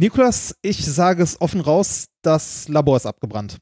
Nikolas, 0.00 0.54
ich 0.62 0.84
sage 0.84 1.22
es 1.22 1.40
offen 1.40 1.60
raus, 1.60 2.06
das 2.22 2.68
Labor 2.68 2.96
ist 2.96 3.06
abgebrannt. 3.06 3.58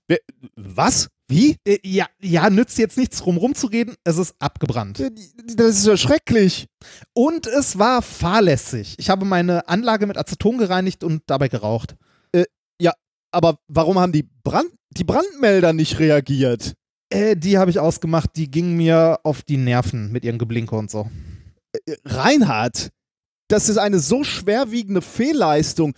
Was? 0.56 1.08
Wie? 1.30 1.56
Äh, 1.66 1.78
ja, 1.84 2.06
ja, 2.22 2.48
nützt 2.48 2.78
jetzt 2.78 2.96
nichts 2.96 3.26
rum 3.26 3.36
rumzureden, 3.36 3.96
es 4.04 4.16
ist 4.16 4.34
abgebrannt. 4.38 5.00
Äh, 5.00 5.10
Das 5.56 5.76
ist 5.78 5.86
ja 5.86 5.96
schrecklich. 5.96 6.66
Und 7.12 7.46
es 7.46 7.78
war 7.78 8.02
fahrlässig. 8.02 8.94
Ich 8.98 9.10
habe 9.10 9.24
meine 9.26 9.68
Anlage 9.68 10.06
mit 10.06 10.16
Aceton 10.16 10.58
gereinigt 10.58 11.04
und 11.04 11.22
dabei 11.26 11.48
geraucht. 11.48 11.96
Aber 13.30 13.58
warum 13.68 13.98
haben 13.98 14.12
die, 14.12 14.28
Brand 14.42 14.70
die 14.90 15.04
Brandmelder 15.04 15.72
nicht 15.72 15.98
reagiert? 15.98 16.74
Äh, 17.10 17.36
die 17.36 17.58
habe 17.58 17.70
ich 17.70 17.78
ausgemacht, 17.78 18.30
die 18.36 18.50
gingen 18.50 18.76
mir 18.76 19.20
auf 19.22 19.42
die 19.42 19.56
Nerven 19.56 20.12
mit 20.12 20.24
ihrem 20.24 20.38
Geblinke 20.38 20.76
und 20.76 20.90
so. 20.90 21.10
Äh, 21.86 21.96
Reinhard, 22.04 22.90
das 23.48 23.68
ist 23.68 23.78
eine 23.78 23.98
so 23.98 24.24
schwerwiegende 24.24 25.02
Fehlleistung. 25.02 25.94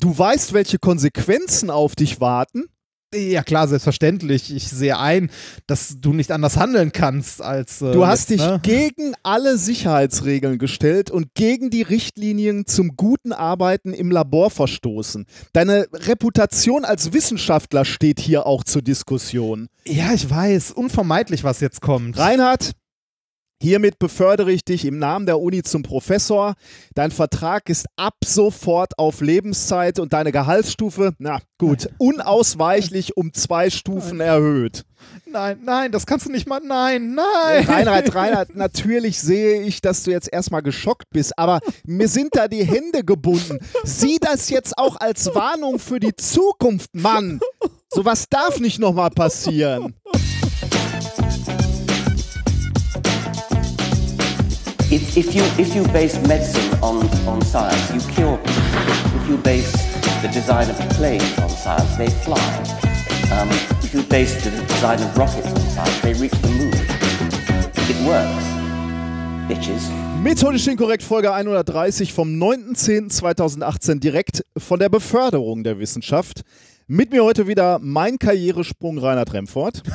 Du 0.00 0.16
weißt, 0.16 0.52
welche 0.52 0.78
Konsequenzen 0.78 1.70
auf 1.70 1.96
dich 1.96 2.20
warten. 2.20 2.66
Ja 3.14 3.42
klar, 3.42 3.66
selbstverständlich. 3.66 4.54
Ich 4.54 4.68
sehe 4.68 4.98
ein, 4.98 5.30
dass 5.66 5.96
du 5.98 6.12
nicht 6.12 6.30
anders 6.30 6.58
handeln 6.58 6.92
kannst 6.92 7.40
als. 7.40 7.80
Äh, 7.80 7.92
Du 7.92 8.06
hast 8.06 8.28
jetzt, 8.28 8.40
dich 8.40 8.46
ne? 8.46 8.60
gegen 8.62 9.14
alle 9.22 9.56
Sicherheitsregeln 9.56 10.58
gestellt 10.58 11.10
und 11.10 11.32
gegen 11.34 11.70
die 11.70 11.80
Richtlinien 11.80 12.66
zum 12.66 12.96
guten 12.96 13.32
Arbeiten 13.32 13.94
im 13.94 14.10
Labor 14.10 14.50
verstoßen. 14.50 15.24
Deine 15.54 15.86
Reputation 15.90 16.84
als 16.84 17.14
Wissenschaftler 17.14 17.86
steht 17.86 18.20
hier 18.20 18.44
auch 18.44 18.62
zur 18.62 18.82
Diskussion. 18.82 19.68
Ja, 19.86 20.12
ich 20.12 20.28
weiß. 20.28 20.72
Unvermeidlich, 20.72 21.44
was 21.44 21.60
jetzt 21.60 21.80
kommt. 21.80 22.18
Reinhard, 22.18 22.72
hiermit 23.60 23.98
befördere 23.98 24.52
ich 24.52 24.64
dich 24.64 24.84
im 24.84 24.98
Namen 24.98 25.26
der 25.26 25.40
Uni 25.40 25.62
zum 25.62 25.82
Professor. 25.82 26.54
Dein 26.94 27.10
Vertrag 27.10 27.68
ist 27.68 27.86
ab 27.96 28.14
sofort 28.24 28.98
auf 28.98 29.20
Lebenszeit 29.20 29.98
und 29.98 30.12
deine 30.12 30.32
Gehaltsstufe, 30.32 31.14
na 31.18 31.40
gut, 31.58 31.88
unausweichlich 31.98 33.16
um 33.16 33.32
zwei 33.32 33.70
Stufen 33.70 34.20
erhöht. 34.20 34.84
Nein, 35.30 35.60
nein, 35.64 35.92
das 35.92 36.06
kannst 36.06 36.26
du 36.26 36.32
nicht 36.32 36.48
mal. 36.48 36.60
Nein, 36.60 37.14
nein. 37.14 37.64
Reinhard, 37.64 38.14
Reinhard, 38.14 38.56
natürlich 38.56 39.20
sehe 39.20 39.62
ich, 39.62 39.80
dass 39.80 40.02
du 40.04 40.10
jetzt 40.10 40.32
erstmal 40.32 40.62
geschockt 40.62 41.10
bist, 41.10 41.38
aber 41.38 41.60
mir 41.84 42.08
sind 42.08 42.30
da 42.32 42.48
die 42.48 42.64
Hände 42.64 43.04
gebunden. 43.04 43.58
Sieh 43.84 44.18
das 44.20 44.50
jetzt 44.50 44.76
auch 44.78 44.96
als 44.96 45.34
Warnung 45.34 45.78
für 45.78 46.00
die 46.00 46.16
Zukunft, 46.16 46.94
Mann. 46.94 47.40
Sowas 47.90 48.26
darf 48.28 48.60
nicht 48.60 48.78
nochmal 48.78 49.10
passieren. 49.10 49.94
If, 55.00 55.16
if, 55.16 55.34
you, 55.34 55.42
if 55.58 55.76
you 55.76 55.86
base 55.92 56.18
medicine 56.26 56.76
on, 56.82 57.06
on 57.28 57.40
science, 57.42 57.94
you 57.94 58.00
cure 58.12 58.36
people. 58.36 59.20
If 59.22 59.28
you 59.28 59.36
base 59.36 59.70
the 60.22 60.28
design 60.32 60.68
of 60.68 60.76
planes 60.96 61.38
on 61.38 61.48
science, 61.48 61.96
they 61.96 62.10
fly. 62.10 62.42
Um, 63.30 63.48
if 63.84 63.94
you 63.94 64.02
base 64.02 64.42
the 64.42 64.50
design 64.50 65.00
of 65.00 65.16
rockets 65.16 65.46
on 65.46 65.60
science, 65.60 66.00
they 66.00 66.14
reach 66.14 66.32
the 66.42 66.48
moon. 66.48 66.74
It 67.88 67.96
works, 68.04 68.44
bitches. 69.48 69.88
Methodisch 70.20 70.66
inkorrekt 70.66 71.04
Folge 71.04 71.30
130 71.30 72.12
vom 72.12 72.30
9.10.2018 72.30 74.00
direkt 74.00 74.44
von 74.56 74.80
der 74.80 74.88
Beförderung 74.88 75.62
der 75.62 75.78
Wissenschaft. 75.78 76.42
Mit 76.90 77.12
mir 77.12 77.22
heute 77.22 77.46
wieder 77.46 77.78
mein 77.82 78.18
Karrieresprung 78.18 78.98
Reinhard 78.98 79.32
Remfort. 79.32 79.82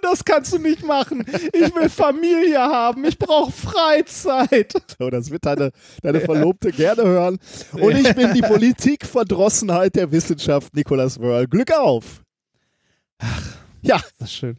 Das 0.00 0.24
kannst 0.24 0.52
du 0.54 0.58
nicht 0.58 0.86
machen. 0.86 1.24
Ich 1.52 1.74
will 1.74 1.90
Familie 1.90 2.60
haben. 2.60 3.04
Ich 3.04 3.18
brauche 3.18 3.50
Freizeit. 3.50 4.72
So, 4.98 5.10
das 5.10 5.30
wird 5.30 5.44
deine, 5.44 5.72
deine 6.02 6.20
Verlobte 6.20 6.70
gerne 6.70 7.02
hören. 7.02 7.38
Und 7.72 7.98
ich 7.98 8.14
bin 8.14 8.32
die 8.32 8.40
Politikverdrossenheit 8.40 9.96
der 9.96 10.10
Wissenschaft, 10.10 10.74
Nicolas 10.74 11.20
Wörl. 11.20 11.46
Glück 11.48 11.76
auf! 11.76 12.22
Ja, 13.82 14.00
Das 14.18 14.28
ist 14.30 14.36
schön. 14.36 14.58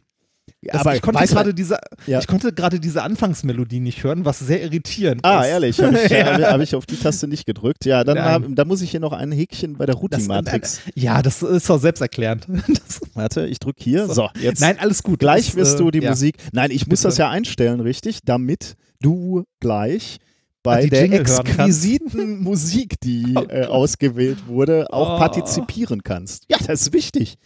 Das, 0.62 0.94
ich 0.94 1.00
konnte 1.00 1.24
gerade 1.26 1.54
diese, 1.54 1.78
Ja. 2.06 2.18
ich 2.18 2.26
konnte 2.26 2.52
gerade 2.52 2.80
diese 2.80 3.02
Anfangsmelodie 3.02 3.80
nicht 3.80 4.04
hören, 4.04 4.26
was 4.26 4.40
sehr 4.40 4.62
irritierend 4.62 5.24
Ah, 5.24 5.40
ist. 5.42 5.48
ehrlich, 5.48 5.80
habe 5.80 5.98
ich, 6.04 6.10
Ja. 6.10 6.50
hab, 6.52 6.60
ich 6.60 6.74
auf 6.74 6.84
die 6.84 6.96
Taste 6.96 7.26
nicht 7.28 7.46
gedrückt. 7.46 7.86
Ja, 7.86 8.04
dann 8.04 8.22
hab, 8.22 8.42
da 8.50 8.64
muss 8.66 8.82
ich 8.82 8.90
hier 8.90 9.00
noch 9.00 9.12
ein 9.14 9.32
Häkchen 9.32 9.78
bei 9.78 9.86
der 9.86 9.94
Routing-Matrix. 9.94 10.80
ja, 10.94 11.22
das 11.22 11.42
ist 11.42 11.68
doch 11.70 11.80
selbsterklärend. 11.80 12.46
Das, 12.68 13.00
Warte, 13.14 13.46
ich 13.46 13.58
drücke 13.58 13.82
hier. 13.82 14.06
So, 14.08 14.28
jetzt. 14.40 14.60
nein, 14.60 14.78
alles 14.78 15.02
gut. 15.02 15.18
Gleich 15.20 15.46
Das, 15.46 15.56
wirst 15.56 15.74
äh, 15.76 15.78
du 15.78 15.90
die 15.90 16.00
ja. 16.00 16.10
Musik. 16.10 16.36
Nein, 16.52 16.70
ich 16.70 16.86
muss 16.86 17.00
Bitte. 17.00 17.08
das 17.08 17.16
ja 17.18 17.30
einstellen, 17.30 17.80
richtig? 17.80 18.20
Damit 18.24 18.74
du 19.00 19.44
gleich 19.60 20.18
bei 20.62 20.78
Ah, 20.78 20.80
die 20.82 20.90
der 20.90 21.02
Jingle 21.02 21.20
exquisiten 21.20 22.38
Musik, 22.42 23.00
die 23.02 23.34
Oh 23.36 23.44
äh, 23.48 23.64
ausgewählt 23.66 24.46
wurde, 24.46 24.92
auch 24.92 25.14
Oh. 25.14 25.18
partizipieren 25.18 26.02
kannst. 26.02 26.44
Ja, 26.48 26.58
das 26.66 26.82
ist 26.82 26.92
wichtig. 26.92 27.36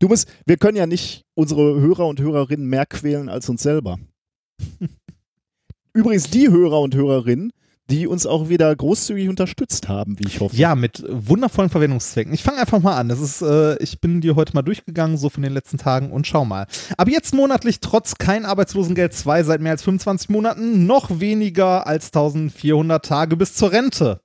Du 0.00 0.08
musst, 0.08 0.28
wir 0.46 0.56
können 0.56 0.78
ja 0.78 0.86
nicht 0.86 1.26
unsere 1.34 1.78
Hörer 1.78 2.06
und 2.06 2.20
Hörerinnen 2.20 2.66
mehr 2.66 2.86
quälen 2.86 3.28
als 3.28 3.48
uns 3.50 3.62
selber. 3.62 3.98
Übrigens 5.92 6.30
die 6.30 6.48
Hörer 6.48 6.80
und 6.80 6.94
Hörerinnen, 6.94 7.52
die 7.90 8.06
uns 8.06 8.24
auch 8.24 8.48
wieder 8.48 8.74
großzügig 8.74 9.28
unterstützt 9.28 9.88
haben, 9.88 10.18
wie 10.18 10.26
ich 10.26 10.40
hoffe. 10.40 10.56
Ja, 10.56 10.74
mit 10.74 11.04
wundervollen 11.06 11.68
Verwendungszwecken. 11.68 12.32
Ich 12.32 12.42
fange 12.42 12.60
einfach 12.60 12.80
mal 12.80 12.96
an. 12.96 13.10
Das 13.10 13.20
ist, 13.20 13.42
äh, 13.42 13.76
ich 13.82 14.00
bin 14.00 14.22
dir 14.22 14.36
heute 14.36 14.54
mal 14.54 14.62
durchgegangen, 14.62 15.18
so 15.18 15.28
von 15.28 15.42
den 15.42 15.52
letzten 15.52 15.76
Tagen 15.76 16.12
und 16.12 16.26
schau 16.26 16.46
mal. 16.46 16.66
Ab 16.96 17.08
jetzt 17.08 17.34
monatlich 17.34 17.80
trotz 17.80 18.14
kein 18.14 18.46
Arbeitslosengeld 18.46 19.12
2 19.12 19.42
seit 19.42 19.60
mehr 19.60 19.72
als 19.72 19.82
25 19.82 20.30
Monaten 20.30 20.86
noch 20.86 21.20
weniger 21.20 21.86
als 21.86 22.06
1400 22.06 23.04
Tage 23.04 23.36
bis 23.36 23.54
zur 23.54 23.72
Rente. 23.72 24.20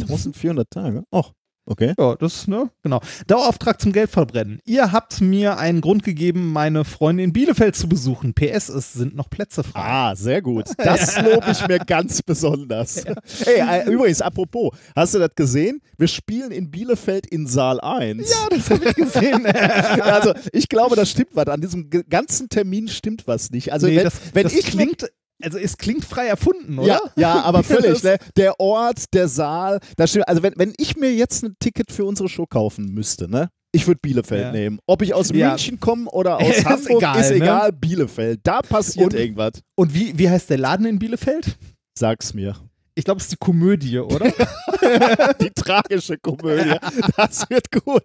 1400 0.00 0.70
Tage. 0.70 1.04
Och, 1.12 1.32
okay. 1.68 1.94
Ja, 1.98 2.16
das, 2.16 2.46
ne, 2.48 2.70
genau. 2.82 3.00
Dauerauftrag 3.26 3.80
zum 3.80 3.92
Geldverbrennen. 3.92 4.60
Ihr 4.64 4.92
habt 4.92 5.20
mir 5.20 5.58
einen 5.58 5.80
Grund 5.80 6.02
gegeben, 6.02 6.52
meine 6.52 6.84
Freunde 6.84 7.22
in 7.22 7.32
Bielefeld 7.32 7.76
zu 7.76 7.88
besuchen. 7.88 8.34
PS, 8.34 8.68
es 8.68 8.92
sind 8.92 9.14
noch 9.14 9.30
Plätze 9.30 9.62
frei. 9.62 9.80
Ah, 9.80 10.14
sehr 10.14 10.42
gut. 10.42 10.66
Das 10.88 11.20
lobe 11.20 11.50
ich 11.50 11.68
mir 11.68 11.80
ganz 11.80 12.22
besonders. 12.22 13.04
Hey, 13.44 13.60
äh, 13.60 13.90
übrigens, 13.90 14.22
apropos, 14.22 14.70
hast 14.96 15.14
du 15.14 15.18
das 15.18 15.34
gesehen? 15.34 15.82
Wir 15.98 16.08
spielen 16.08 16.50
in 16.50 16.70
Bielefeld 16.70 17.26
in 17.26 17.46
Saal 17.46 17.80
1. 17.80 18.30
Ja, 18.30 18.48
das 18.48 18.70
habe 18.70 18.88
ich 18.88 18.94
gesehen. 18.94 19.46
Also, 20.08 20.32
ich 20.52 20.68
glaube, 20.68 20.96
das 20.96 21.10
stimmt 21.10 21.30
was. 21.34 21.46
An 21.48 21.60
diesem 21.60 21.90
ganzen 22.08 22.48
Termin 22.48 22.88
stimmt 22.88 23.26
was 23.26 23.50
nicht. 23.50 23.72
Also, 23.72 23.86
nee, 23.86 23.96
wenn, 23.96 24.04
das, 24.04 24.14
wenn 24.32 24.42
das 24.44 24.52
ich 24.54 24.66
klingt, 24.66 25.10
also 25.42 25.58
es 25.58 25.76
klingt 25.76 26.04
frei 26.04 26.26
erfunden, 26.26 26.78
oder? 26.78 26.86
Ja, 26.88 27.00
ja, 27.16 27.42
aber 27.42 27.62
völlig. 27.62 28.02
Ne? 28.02 28.18
Der 28.36 28.58
Ort, 28.60 29.04
der 29.14 29.28
Saal, 29.28 29.80
das 29.96 30.10
stimmt. 30.10 30.28
Also, 30.28 30.42
wenn, 30.42 30.54
wenn 30.56 30.72
ich 30.78 30.96
mir 30.96 31.12
jetzt 31.14 31.42
ein 31.44 31.54
Ticket 31.60 31.92
für 31.92 32.04
unsere 32.04 32.28
Show 32.28 32.46
kaufen 32.46 32.92
müsste, 32.92 33.28
ne? 33.30 33.48
Ich 33.70 33.86
würde 33.86 34.00
Bielefeld 34.02 34.42
Ja. 34.44 34.52
nehmen. 34.52 34.78
Ob 34.86 35.02
ich 35.02 35.12
aus 35.12 35.30
Ja. 35.30 35.50
München 35.50 35.78
komme 35.78 36.10
oder 36.10 36.36
aus 36.40 36.56
Ist 36.56 36.64
Hamburg, 36.64 36.90
egal, 37.02 37.20
ist 37.20 37.30
ne? 37.30 37.36
egal. 37.36 37.72
Bielefeld. 37.72 38.40
Da 38.42 38.62
passiert 38.62 39.12
Und- 39.12 39.14
irgendwas. 39.20 39.52
Und 39.76 39.92
wie, 39.94 40.18
wie 40.18 40.28
heißt 40.30 40.48
der 40.50 40.58
Laden 40.58 40.86
in 40.86 40.98
Bielefeld? 40.98 41.56
Sag's 41.98 42.32
mir. 42.32 42.56
Ich 42.94 43.04
glaube, 43.04 43.18
es 43.18 43.24
ist 43.26 43.32
die 43.32 43.36
Komödie, 43.36 43.98
oder? 43.98 44.32
Die 45.40 45.50
tragische 45.50 46.18
Komödie. 46.18 46.74
Das 47.16 47.48
wird 47.48 47.70
gut. 47.70 48.02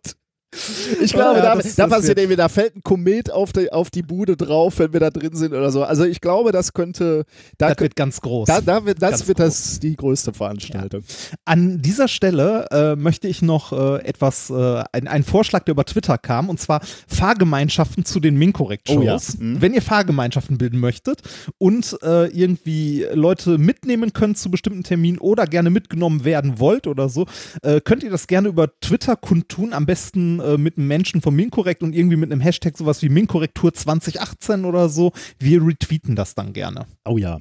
Ich 1.02 1.14
glaube, 1.14 1.40
Ja, 1.40 1.44
da, 1.44 1.56
das- 1.56 1.76
da 1.76 1.88
das 1.88 2.00
passiert 2.00 2.20
irgendwie, 2.20 2.36
da 2.36 2.50
fällt 2.50 2.76
ein 2.76 2.84
Komet 2.84 3.32
auf 3.32 3.54
die, 3.54 3.72
auf 3.72 3.90
die 3.90 4.04
Bude 4.04 4.38
drauf, 4.38 4.80
wenn 4.80 4.94
wir 4.94 5.00
da 5.00 5.10
drin 5.10 5.36
sind 5.36 5.54
oder 5.54 5.72
so. 5.72 5.84
Also 5.84 6.04
ich 6.06 6.22
glaube, 6.22 6.52
das 6.52 6.74
könnte, 6.74 7.26
da, 7.58 7.70
Das 7.70 7.80
wird 7.80 7.96
ganz 7.96 8.22
groß. 8.22 8.48
da, 8.48 8.62
da 8.62 8.86
wird, 8.86 9.02
das 9.02 9.12
ganz 9.12 9.28
wird 9.28 9.40
das 9.40 9.80
die 9.80 9.96
größte 9.96 10.34
Veranstaltung. 10.34 11.04
An 11.46 11.82
dieser 11.82 12.08
Stelle 12.08 12.68
äh, 12.72 12.96
möchte 12.96 13.28
ich 13.28 13.42
noch 13.42 13.72
äh, 13.74 14.04
etwas, 14.06 14.50
äh, 14.50 14.84
ein, 14.92 15.08
einen 15.08 15.24
Vorschlag, 15.24 15.64
der 15.64 15.72
über 15.74 15.86
Twitter 15.86 16.18
kam, 16.18 16.50
und 16.50 16.60
zwar 16.60 16.82
Fahrgemeinschaften 17.08 18.06
zu 18.06 18.20
den 18.20 18.36
Minkorrekt-Shows. 18.38 18.98
Oh 18.98 19.02
ja. 19.04 19.18
Mhm. 19.40 19.62
Wenn 19.62 19.74
ihr 19.74 19.82
Fahrgemeinschaften 19.82 20.58
bilden 20.58 20.80
möchtet 20.80 21.22
und 21.58 21.98
äh, 22.04 22.28
irgendwie 22.28 23.06
Leute 23.14 23.58
mitnehmen 23.58 24.14
könnt 24.14 24.38
zu 24.38 24.52
bestimmten 24.52 24.84
Terminen 24.84 25.18
oder 25.20 25.48
gerne 25.48 25.70
mitgenommen 25.70 26.26
werden 26.26 26.60
wollt 26.60 26.86
oder 26.86 27.10
so, 27.10 27.26
äh, 27.62 27.82
könnt 27.82 28.04
ihr 28.04 28.12
das 28.12 28.28
gerne 28.28 28.50
über 28.50 28.68
Twitter 28.82 29.16
kundtun, 29.16 29.74
am 29.74 29.86
besten 29.86 30.40
äh, 30.44 30.58
mit 30.58 30.78
einem 30.78 30.88
Menschen 30.88 31.22
von 31.22 31.36
Minkorrekt 31.36 31.82
und 31.84 31.94
irgendwie 31.96 32.18
mit 32.18 32.32
einem 32.32 32.42
Hashtag 32.42 32.78
sowas 32.78 33.02
wie 33.02 33.10
Minkorrektur 33.10 33.74
2018 33.74 34.66
oder 34.66 34.90
so. 34.90 35.12
Wir 35.40 35.66
retweeten 35.66 36.16
das 36.16 36.36
dann 36.36 36.54
gerne. 36.54 36.86
Oh 37.06 37.18
ja. 37.18 37.40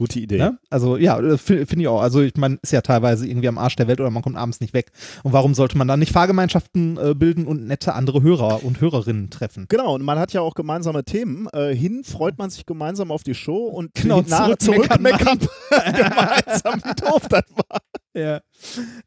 Gute 0.00 0.20
Idee. 0.20 0.38
Ne? 0.38 0.58
Also 0.70 0.96
ja, 0.96 1.18
äh, 1.18 1.36
fi- 1.36 1.66
finde 1.66 1.80
ich 1.82 1.88
auch. 1.88 2.00
Also 2.00 2.20
ich 2.22 2.36
meine, 2.36 2.56
ist 2.62 2.70
ja 2.70 2.82
teilweise 2.82 3.26
irgendwie 3.26 3.48
am 3.48 3.58
Arsch 3.58 3.74
der 3.74 3.88
Welt 3.88 3.98
oder 4.00 4.10
man 4.10 4.22
kommt 4.22 4.36
abends 4.36 4.60
nicht 4.60 4.72
weg. 4.72 4.92
Und 5.24 5.32
warum 5.32 5.54
sollte 5.54 5.76
man 5.76 5.88
dann 5.88 5.98
nicht 5.98 6.12
Fahrgemeinschaften 6.12 6.96
äh, 6.98 7.14
bilden 7.16 7.48
und 7.48 7.66
nette 7.66 7.94
andere 7.94 8.22
Hörer 8.22 8.62
und 8.62 8.80
Hörerinnen 8.80 9.28
treffen? 9.30 9.66
Genau, 9.68 9.96
und 9.96 10.02
man 10.04 10.16
hat 10.20 10.32
ja 10.32 10.40
auch 10.40 10.54
gemeinsame 10.54 11.02
Themen. 11.04 11.48
Äh, 11.52 11.74
hin 11.74 12.04
freut 12.04 12.38
man 12.38 12.48
sich 12.48 12.64
gemeinsam 12.64 13.10
auf 13.10 13.24
die 13.24 13.34
Show 13.34 13.66
und 13.66 13.92
Genau, 13.94 14.22
nach, 14.28 14.56
zurück 14.58 14.60
zurück 14.62 15.00
meckern 15.00 15.40
gemeinsam, 15.70 16.80
wie 16.84 16.94
doof 17.04 17.22
das 17.28 17.42
war. 17.56 17.80
Ja. 18.14 18.40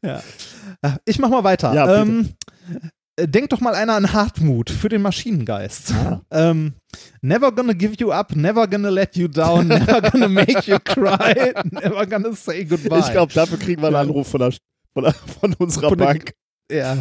ja. 0.04 0.22
Ah, 0.82 0.96
Ich 1.06 1.18
mach 1.18 1.30
mal 1.30 1.42
weiter. 1.42 1.72
Ja, 1.72 2.02
ähm, 2.02 2.28
äh, 3.22 3.28
denk 3.28 3.50
doch 3.50 3.60
mal 3.60 3.74
einer 3.74 3.94
an 3.94 4.12
Hartmut 4.12 4.70
für 4.70 4.88
den 4.88 5.02
Maschinengeist. 5.02 5.92
Ah. 5.92 6.20
Ähm, 6.30 6.74
never 7.20 7.52
gonna 7.52 7.72
give 7.74 7.94
you 7.98 8.10
up, 8.10 8.34
never 8.34 8.66
gonna 8.66 8.88
let 8.88 9.16
you 9.16 9.28
down, 9.28 9.68
never 9.68 10.00
gonna 10.00 10.28
make 10.28 10.62
you 10.70 10.78
cry, 10.82 11.52
never 11.70 12.06
gonna 12.06 12.32
say 12.34 12.64
goodbye. 12.64 13.00
Ich 13.00 13.10
glaube, 13.10 13.32
dafür 13.32 13.58
kriegen 13.58 13.82
wir 13.82 13.88
einen 13.88 13.96
Anruf 13.96 14.28
von 14.28 14.40
der, 14.40 14.52
von, 14.94 15.12
von 15.40 15.54
unserer 15.54 15.88
Von 15.90 15.98
der- 15.98 16.04
Bank. 16.06 16.32
Ja. 16.70 16.98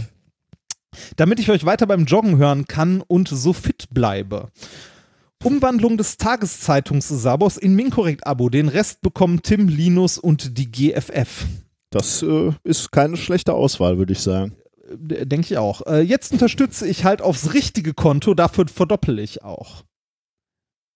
Damit 1.15 1.39
ich 1.39 1.50
euch 1.50 1.65
weiter 1.65 1.88
beim 1.88 2.03
Joggen 2.06 2.38
hören 2.38 2.65
kann 2.65 3.01
und 3.07 3.29
so 3.29 3.53
fit 3.53 3.85
bleibe. 3.91 4.50
Umwandlung 5.44 5.97
des 5.97 6.18
Tageszeitungs-Sabos 6.18 7.57
in 7.57 7.75
Minkorrekt-Abo. 7.75 8.50
Den 8.50 8.68
Rest 8.68 9.01
bekommen 9.01 9.41
Tim, 9.41 9.68
Linus 9.69 10.18
und 10.18 10.57
die 10.57 10.69
GFF. 10.71 11.45
Das 11.89 12.21
äh, 12.21 12.51
ist 12.63 12.91
keine 12.91 13.18
schlechte 13.18 13.53
Auswahl, 13.53 13.97
würde 13.97 14.13
ich 14.13 14.19
sagen. 14.19 14.56
Denke 14.98 15.46
ich 15.46 15.58
auch. 15.58 15.86
Äh, 15.88 16.02
jetzt 16.02 16.32
unterstütze 16.32 16.88
ich 16.88 17.04
halt 17.04 17.22
aufs 17.22 17.54
richtige 17.54 17.94
Konto, 17.94 18.34
dafür 18.34 18.68
verdoppel 18.68 19.20
ich 19.20 19.44
auch. 19.44 19.84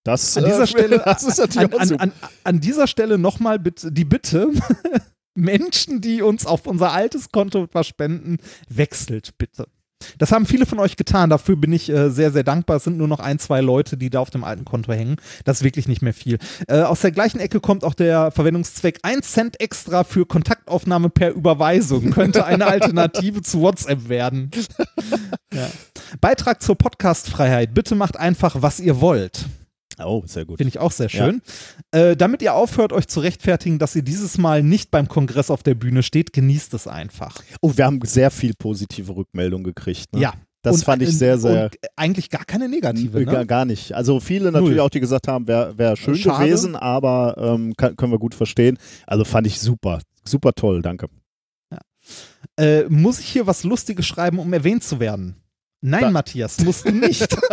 Das, 0.04 0.38
An 0.38 0.46
dieser 0.46 0.64
äh, 0.64 0.68
Stelle, 0.68 1.00
das 1.06 1.24
ist 1.24 1.40
natürlich 1.40 1.74
an, 1.74 1.92
an, 1.92 2.00
an, 2.00 2.12
an 2.44 2.60
dieser 2.60 2.88
Stelle 2.88 3.18
nochmal 3.18 3.60
bitte, 3.60 3.92
die 3.92 4.06
Bitte, 4.06 4.52
Menschen, 5.36 6.00
die 6.00 6.22
uns 6.22 6.46
auf 6.46 6.68
unser 6.68 6.92
altes 6.94 7.30
Konto 7.32 7.68
verspenden, 7.68 8.38
wechselt 8.70 9.38
bitte. 9.38 9.68
Das 10.18 10.32
haben 10.32 10.46
viele 10.46 10.66
von 10.66 10.80
euch 10.80 10.98
getan. 10.98 11.30
Dafür 11.30 11.56
bin 11.56 11.74
ich 11.74 11.90
äh, 11.90 12.10
sehr, 12.10 12.32
sehr 12.32 12.44
dankbar. 12.44 12.78
Es 12.78 12.84
sind 12.84 12.98
nur 12.98 13.08
noch 13.08 13.20
ein, 13.20 13.40
zwei 13.40 13.62
Leute, 13.62 13.98
die 13.98 14.10
da 14.10 14.20
auf 14.20 14.30
dem 14.30 14.44
alten 14.44 14.66
Konto 14.66 14.94
hängen. 14.94 15.18
Das 15.44 15.58
ist 15.58 15.64
wirklich 15.64 15.88
nicht 15.88 16.02
mehr 16.02 16.14
viel. 16.14 16.38
Äh, 16.68 16.82
aus 16.82 17.02
der 17.02 17.12
gleichen 17.12 17.40
Ecke 17.40 17.60
kommt 17.60 17.84
auch 17.84 17.94
der 17.94 18.32
Verwendungszweck 18.32 19.00
1 19.04 19.32
Cent 19.32 19.60
extra 19.60 20.04
für 20.04 20.26
Kontaktaufnahme 20.26 21.10
per 21.10 21.32
Überweisung. 21.32 22.10
Könnte 22.16 22.46
eine 22.46 22.68
Alternative 22.68 23.42
zu 23.42 23.62
WhatsApp 23.62 24.10
werden. 24.10 24.52
Ja. 25.54 25.70
Beitrag 26.20 26.62
zur 26.62 26.76
Podcastfreiheit. 26.76 27.74
Bitte 27.74 27.96
macht 27.96 28.18
einfach, 28.18 28.58
was 28.62 28.82
ihr 28.82 29.00
wollt. 29.00 29.46
Oh, 30.04 30.24
sehr 30.26 30.46
gut. 30.46 30.58
Finde 30.58 30.70
ich 30.70 30.80
auch 30.80 30.92
sehr 30.92 31.10
schön. 31.10 31.42
Äh, 31.92 32.16
damit 32.18 32.42
ihr 32.42 32.54
aufhört, 32.54 32.92
euch 32.94 33.08
zu 33.08 33.20
rechtfertigen, 33.22 33.80
dass 33.80 33.96
ihr 33.96 34.02
dieses 34.04 34.38
Mal 34.38 34.62
nicht 34.64 34.92
beim 34.92 35.08
Kongress 35.08 35.50
auf 35.50 35.64
der 35.64 35.76
Bühne 35.76 36.04
steht, 36.04 36.34
genießt 36.34 36.74
es 36.74 36.88
einfach. 36.88 37.42
Oh, 37.62 37.72
wir 37.76 37.86
haben 37.86 38.00
sehr 38.04 38.32
viel 38.32 38.54
positive 38.58 39.16
Rückmeldung 39.16 39.64
gekriegt. 39.64 40.14
Ne? 40.14 40.22
Ja. 40.22 40.34
Das 40.62 40.78
Und- 40.78 40.84
fand 40.86 41.02
ich 41.04 41.10
und- 41.10 41.16
sehr, 41.16 41.38
sehr. 41.38 41.70
Eigentlich 41.96 42.30
gar 42.32 42.44
keine 42.44 42.68
negative. 42.68 43.24
Gar, 43.24 43.40
Ne? 43.42 43.46
gar 43.46 43.66
nicht. 43.66 43.94
Also 43.94 44.20
viele 44.20 44.52
natürlich 44.52 44.80
auch, 44.80 44.90
die 44.90 45.00
gesagt 45.00 45.28
haben, 45.28 45.48
wäre 45.48 45.78
wär 45.78 45.96
schön 45.96 46.16
Schade. 46.16 46.44
gewesen, 46.46 46.76
aber 46.76 47.36
ähm, 47.38 47.74
kann, 47.78 47.96
können 47.96 48.12
wir 48.12 48.18
gut 48.20 48.34
verstehen. 48.34 48.78
Also 49.06 49.24
fand 49.26 49.46
ich 49.46 49.60
super. 49.60 50.00
Super 50.28 50.54
toll, 50.54 50.82
danke. 50.82 51.08
Äh, 52.58 52.84
muss 52.90 53.20
ich 53.20 53.26
hier 53.28 53.48
was 53.48 53.64
Lustiges 53.64 54.06
schreiben, 54.06 54.40
um 54.40 54.52
erwähnt 54.54 54.84
zu 54.84 55.00
werden? 55.00 55.36
Nein, 55.82 56.02
Da- 56.02 56.12
Matthias, 56.12 56.60
musst 56.64 56.86
du 56.88 56.92
nicht. 56.92 57.28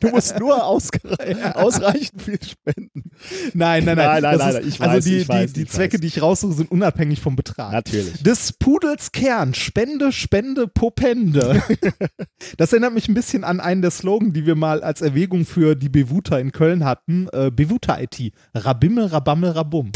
Du 0.00 0.10
musst 0.10 0.38
nur 0.38 0.64
ausreichend 0.64 2.22
viel 2.22 2.38
spenden. 2.42 3.10
nein, 3.54 3.84
nein, 3.84 3.96
nein. 3.96 3.96
Nein, 3.96 4.22
nein, 4.22 4.38
nein, 4.38 4.56
ist- 4.62 4.68
ich 4.68 4.80
also 4.80 4.96
weiß, 4.96 5.04
die, 5.04 5.16
ich 5.18 5.28
weiß, 5.28 5.52
die, 5.52 5.64
die 5.64 5.66
Zwecke, 5.70 5.94
weiß. 5.94 6.00
die 6.02 6.06
ich 6.06 6.22
raussuche, 6.22 6.52
sind 6.54 6.70
unabhängig 6.70 7.20
vom 7.20 7.34
Betrag. 7.36 7.72
Natürlich. 7.72 8.22
Des 8.22 8.52
Pudels 8.52 9.10
Kern, 9.12 9.54
Spende, 9.54 10.12
Spende, 10.12 10.68
Popende. 10.68 11.62
das 12.58 12.72
erinnert 12.72 12.94
mich 12.94 13.08
ein 13.08 13.14
bisschen 13.14 13.42
an 13.44 13.60
einen 13.60 13.82
der 13.82 13.90
Slogan, 13.90 14.32
die 14.32 14.46
wir 14.46 14.54
mal 14.54 14.82
als 14.82 15.00
Erwägung 15.00 15.46
für 15.46 15.74
die 15.74 15.88
Bewuta 15.88 16.38
in 16.38 16.52
Köln 16.52 16.84
hatten. 16.84 17.28
Äh, 17.32 17.50
Bewuta 17.50 17.98
IT. 18.00 18.32
Rabimmel, 18.54 19.06
Rabammel, 19.06 19.50
Rabum. 19.50 19.90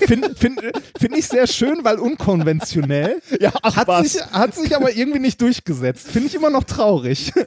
Finde 0.00 0.34
find, 0.34 0.60
find 0.98 1.16
ich 1.16 1.26
sehr 1.26 1.46
schön, 1.46 1.78
weil 1.82 1.98
unkonventionell. 1.98 3.20
Ja, 3.40 3.52
ach 3.62 3.76
Hat 3.76 3.88
was. 3.88 4.12
sich, 4.12 4.22
hat 4.26 4.54
sich 4.54 4.74
aber 4.76 4.94
irgendwie 4.94 5.18
nicht 5.18 5.40
durchgesetzt. 5.40 6.08
Finde 6.08 6.28
ich 6.28 6.34
immer 6.34 6.50
noch 6.50 6.64
traurig. 6.64 6.97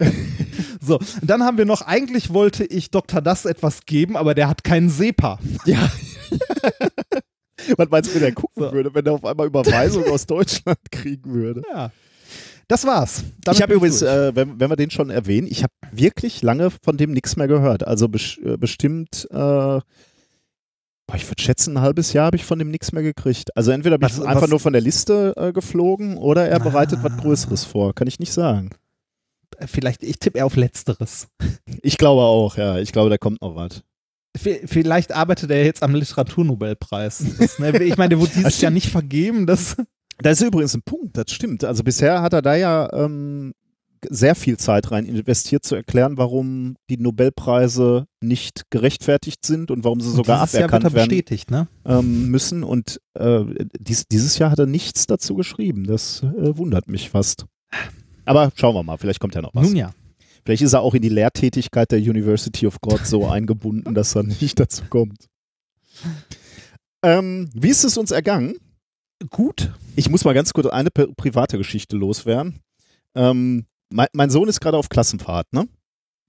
So, 0.84 1.00
dann 1.22 1.44
haben 1.44 1.60
wir 1.60 1.66
noch, 1.66 1.84
eigentlich 1.84 2.34
wollte 2.34 2.66
ich 2.66 2.90
Dr. 2.90 3.22
Das 3.22 3.46
etwas 3.46 3.86
geben, 3.86 4.18
aber 4.18 4.34
der 4.34 4.48
hat 4.50 4.64
keinen 4.64 4.90
SEPA. 4.90 5.38
Ja. 5.66 5.92
Was 7.78 7.90
meinst 7.90 8.10
du, 8.10 8.16
wenn 8.16 8.22
der 8.22 8.32
gucken 8.34 8.64
So. 8.64 8.72
würde, 8.74 8.94
wenn 8.96 9.06
er 9.06 9.14
auf 9.14 9.24
einmal 9.24 9.46
Überweisung 9.48 10.06
aus 10.10 10.26
Deutschland 10.26 10.80
kriegen 10.92 11.32
würde? 11.32 11.62
Ja. 11.72 11.92
Das 12.68 12.86
war's. 12.86 13.24
Damit 13.44 13.58
ich 13.60 13.62
habe 13.62 13.74
übrigens, 13.76 14.02
äh, 14.02 14.32
wenn, 14.36 14.60
wenn 14.60 14.70
wir 14.70 14.76
den 14.76 14.90
schon 14.90 15.10
erwähnen, 15.12 15.48
ich 15.50 15.62
habe 15.62 15.74
wirklich 15.92 16.42
lange 16.42 16.70
von 16.84 16.98
dem 16.98 17.12
nichts 17.12 17.36
mehr 17.36 17.48
gehört. 17.48 17.86
Also 17.86 18.08
äh, 18.08 18.58
bestimmt, 18.58 19.28
äh, 19.30 19.36
boah, 19.36 19.84
ich 21.16 21.30
würde 21.30 21.44
schätzen, 21.44 21.78
ein 21.78 21.82
halbes 21.82 22.14
Jahr 22.14 22.28
habe 22.28 22.38
ich 22.38 22.46
von 22.46 22.58
dem 22.58 22.72
nichts 22.72 22.92
mehr 22.92 23.04
gekriegt. 23.04 23.56
Also 23.56 23.72
entweder 23.72 23.98
bin 24.00 24.10
ich 24.10 24.20
einfach 24.26 24.48
nur 24.48 24.60
von 24.60 24.74
der 24.74 24.82
Liste 24.82 25.34
äh, 25.38 25.52
geflogen 25.52 26.18
oder 26.18 26.48
er 26.48 26.60
bereitet 26.60 27.00
Ah. 27.02 27.04
was 27.04 27.18
Größeres 27.18 27.66
vor. 27.66 27.94
Kann 27.94 28.08
ich 28.08 28.20
nicht 28.20 28.34
sagen. 28.34 28.72
Vielleicht, 29.66 30.04
ich 30.04 30.20
tippe 30.20 30.40
eher 30.40 30.46
auf 30.46 30.56
Letzteres. 30.56 31.28
Ich 31.82 31.98
glaube 31.98 32.22
auch, 32.22 32.58
ja. 32.58 32.78
Ich 32.80 32.92
glaube, 32.92 33.10
da 33.10 33.18
kommt 33.18 33.42
noch 33.42 33.56
was. 33.56 33.82
Vielleicht 34.38 35.12
arbeitet 35.12 35.52
er 35.52 35.66
jetzt 35.66 35.84
am 35.84 35.94
Literaturnobelpreis. 35.94 37.24
Das, 37.38 37.60
ne, 37.60 37.84
ich 37.84 37.98
meine, 37.98 38.10
der 38.10 38.20
wurde 38.20 38.32
dieses 38.36 38.54
stimmt. 38.54 38.62
Jahr 38.62 38.72
nicht 38.72 38.90
vergeben. 38.90 39.46
Das, 39.46 39.76
Das 40.22 40.40
ist 40.40 40.48
übrigens 40.48 40.76
ein 40.76 40.84
Punkt, 40.84 41.18
das 41.18 41.32
stimmt. 41.32 41.64
Also 41.64 41.84
bisher 41.84 42.22
hat 42.22 42.34
er 42.34 42.42
da 42.42 42.56
ja 42.56 42.92
ähm, 42.94 43.54
sehr 44.10 44.36
viel 44.36 44.58
Zeit 44.58 44.92
rein 44.92 45.06
investiert, 45.06 45.64
zu 45.64 45.76
erklären, 45.76 46.18
warum 46.18 46.76
die 46.90 46.98
Nobelpreise 46.98 48.06
nicht 48.22 48.64
gerechtfertigt 48.70 49.46
sind 49.46 49.72
und 49.72 49.84
warum 49.84 50.00
sie 50.00 50.10
sogar 50.12 50.42
dieses 50.46 50.54
Jahr 50.54 50.62
wird 50.64 50.72
er 50.72 50.76
aberkannt 50.76 50.96
werden 50.96 51.10
bestätigt, 51.10 51.52
ne? 51.52 51.68
ähm, 51.86 52.28
müssen. 52.30 52.64
Und 52.64 53.00
äh, 53.16 53.44
dies, 53.80 54.08
dieses 54.08 54.38
Jahr 54.38 54.52
hat 54.52 54.60
er 54.60 54.66
nichts 54.66 55.08
dazu 55.08 55.36
geschrieben. 55.36 55.86
Das 55.86 56.24
äh, 56.24 56.58
wundert 56.58 56.88
mich 56.88 57.10
fast. 57.10 57.46
Aber 58.32 58.52
schauen 58.56 58.74
wir 58.76 58.84
mal, 58.84 58.98
vielleicht 58.98 59.20
kommt 59.20 59.36
ja 59.36 59.42
noch 59.42 59.54
was. 59.54 59.68
Nun 59.68 59.76
ja. 59.76 59.92
Vielleicht 60.44 60.64
ist 60.64 60.74
er 60.74 60.82
auch 60.82 60.96
in 60.96 61.02
die 61.04 61.10
Lehrtätigkeit 61.10 61.92
der 61.92 62.00
University 62.00 62.66
of 62.66 62.82
God 62.82 63.06
so 63.06 63.28
eingebunden, 63.30 63.94
dass 63.94 64.16
er 64.16 64.24
nicht 64.24 64.60
dazu 64.60 64.84
kommt. 64.90 65.28
Ähm, 67.04 67.50
wie 67.54 67.70
ist 67.70 67.84
es 67.84 67.98
uns 67.98 68.12
ergangen? 68.12 68.56
Gut. 69.30 69.72
Ich 69.96 70.10
muss 70.10 70.24
mal 70.26 70.34
ganz 70.34 70.54
kurz 70.54 70.68
eine 70.68 70.90
pri- 70.90 71.14
private 71.16 71.58
Geschichte 71.58 71.96
loswerden. 71.96 72.60
Ähm, 73.16 73.66
mein, 73.92 74.08
mein 74.14 74.30
Sohn 74.30 74.48
ist 74.48 74.62
gerade 74.62 74.78
auf 74.78 74.90
Klassenfahrt, 74.90 75.52
ne? 75.54 75.68